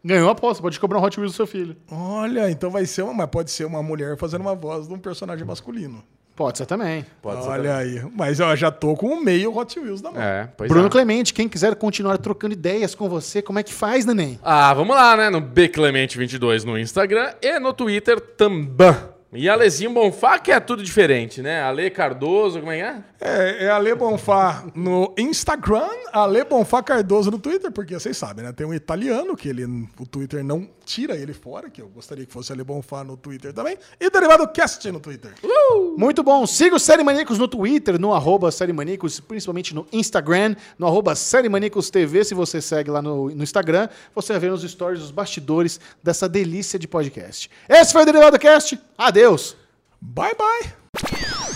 Ganhou 0.04 0.30
a 0.30 0.32
aposta, 0.32 0.62
pode 0.62 0.80
cobrar 0.80 1.00
um 1.00 1.04
Hot 1.04 1.20
Wheels 1.20 1.34
do 1.34 1.36
seu 1.36 1.48
filho. 1.48 1.76
Olha, 1.92 2.50
então 2.50 2.70
vai 2.70 2.86
ser 2.86 3.02
uma, 3.02 3.14
mas 3.14 3.28
pode 3.30 3.52
ser 3.52 3.66
uma 3.66 3.84
mulher 3.84 4.18
fazendo 4.18 4.42
uma 4.42 4.56
voz 4.56 4.88
de 4.88 4.94
um 4.94 5.00
personagem 5.00 5.46
masculino. 5.46 6.02
Pode 6.40 6.58
ser 6.58 6.66
também. 6.66 7.06
Pode 7.22 7.44
ser. 7.44 7.50
Olha 7.50 7.76
aí. 7.76 8.02
Mas 8.16 8.40
eu 8.40 8.56
já 8.56 8.72
tô 8.72 8.96
com 8.96 9.08
o 9.08 9.22
meio 9.22 9.54
Hot 9.54 9.78
Wheels 9.78 10.02
na 10.02 10.10
mão. 10.10 10.22
É, 10.22 10.48
pois 10.56 10.70
Bruno 10.70 10.88
é. 10.88 10.90
Clemente, 10.90 11.34
quem 11.34 11.50
quiser 11.50 11.76
continuar 11.76 12.18
trocando 12.18 12.54
ideias 12.54 12.96
com 12.96 13.10
você, 13.10 13.42
como 13.42 13.60
é 13.60 13.64
que 13.64 13.74
faz, 13.74 14.06
neném? 14.06 14.40
Ah, 14.42 14.74
vamos 14.74 14.96
lá, 14.96 15.18
né? 15.18 15.30
No 15.30 15.42
Bclemente22 15.42 16.64
no 16.64 16.80
Instagram 16.80 17.34
e 17.42 17.60
no 17.60 17.74
Twitter 17.74 18.22
também. 18.22 18.96
E 19.34 19.50
a 19.50 19.56
Lezinho 19.56 19.92
Bonfá, 19.92 20.40
que 20.40 20.50
é 20.50 20.62
tudo 20.62 20.82
diferente, 20.82 21.42
né? 21.42 21.62
Ale 21.62 21.90
Cardoso, 21.90 22.62
como 22.62 22.72
é 22.72 22.78
que 22.78 22.84
é? 22.84 23.04
É, 23.20 23.66
é 23.66 23.70
Ale 23.70 23.94
Bonfá 23.94 24.64
no 24.74 25.14
Instagram, 25.18 25.90
Ale 26.14 26.46
Bonfá 26.46 26.82
Cardoso 26.82 27.30
no 27.30 27.38
Twitter, 27.38 27.70
porque 27.70 27.94
vocês 27.94 28.16
sabem, 28.16 28.46
né? 28.46 28.54
Tem 28.54 28.66
um 28.66 28.74
italiano 28.74 29.36
que 29.36 29.50
ele, 29.50 29.66
o 29.66 30.08
Twitter 30.10 30.42
não 30.42 30.70
tira 30.90 31.16
ele 31.16 31.34
fora, 31.34 31.70
que 31.70 31.80
eu 31.80 31.88
gostaria 31.88 32.26
que 32.26 32.34
fosse 32.34 32.52
Ale 32.52 32.64
Bonfá 32.64 33.04
no 33.04 33.16
Twitter 33.16 33.54
também. 33.54 33.78
E 34.00 34.10
Derivado 34.10 34.48
Cast 34.48 34.92
no 34.92 35.00
Twitter. 35.00 35.32
Muito 35.96 36.24
bom. 36.24 36.48
Siga 36.48 36.76
o 36.76 36.80
Série 36.80 37.04
Maníacos 37.04 37.38
no 37.38 37.48
Twitter, 37.48 38.00
no 38.00 38.12
arroba 38.12 38.52
Série 38.52 38.74
Maníacos, 38.74 39.20
principalmente 39.20 39.76
no 39.76 39.86
Instagram, 39.94 40.56
no 40.80 40.88
arroba 40.88 41.14
Série 41.14 41.48
Maníacos 41.48 41.92
TV. 41.92 42.24
Se 42.24 42.34
você 42.34 42.60
segue 42.60 42.90
lá 42.90 43.04
no, 43.04 43.30
no 43.30 43.44
Instagram, 43.44 43.88
você 44.16 44.34
vai 44.34 44.40
ver 44.40 44.50
nos 44.50 44.64
stories 44.64 45.04
os 45.04 45.12
bastidores 45.12 45.80
dessa 46.02 46.28
delícia 46.28 46.80
de 46.80 46.88
podcast. 46.88 47.52
Esse 47.70 47.94
foi 47.94 48.02
o 48.02 48.06
Derivado 48.06 48.40
Cast. 48.40 48.80
Adeus. 48.98 49.56
Bye, 50.02 50.34
bye. 50.36 51.49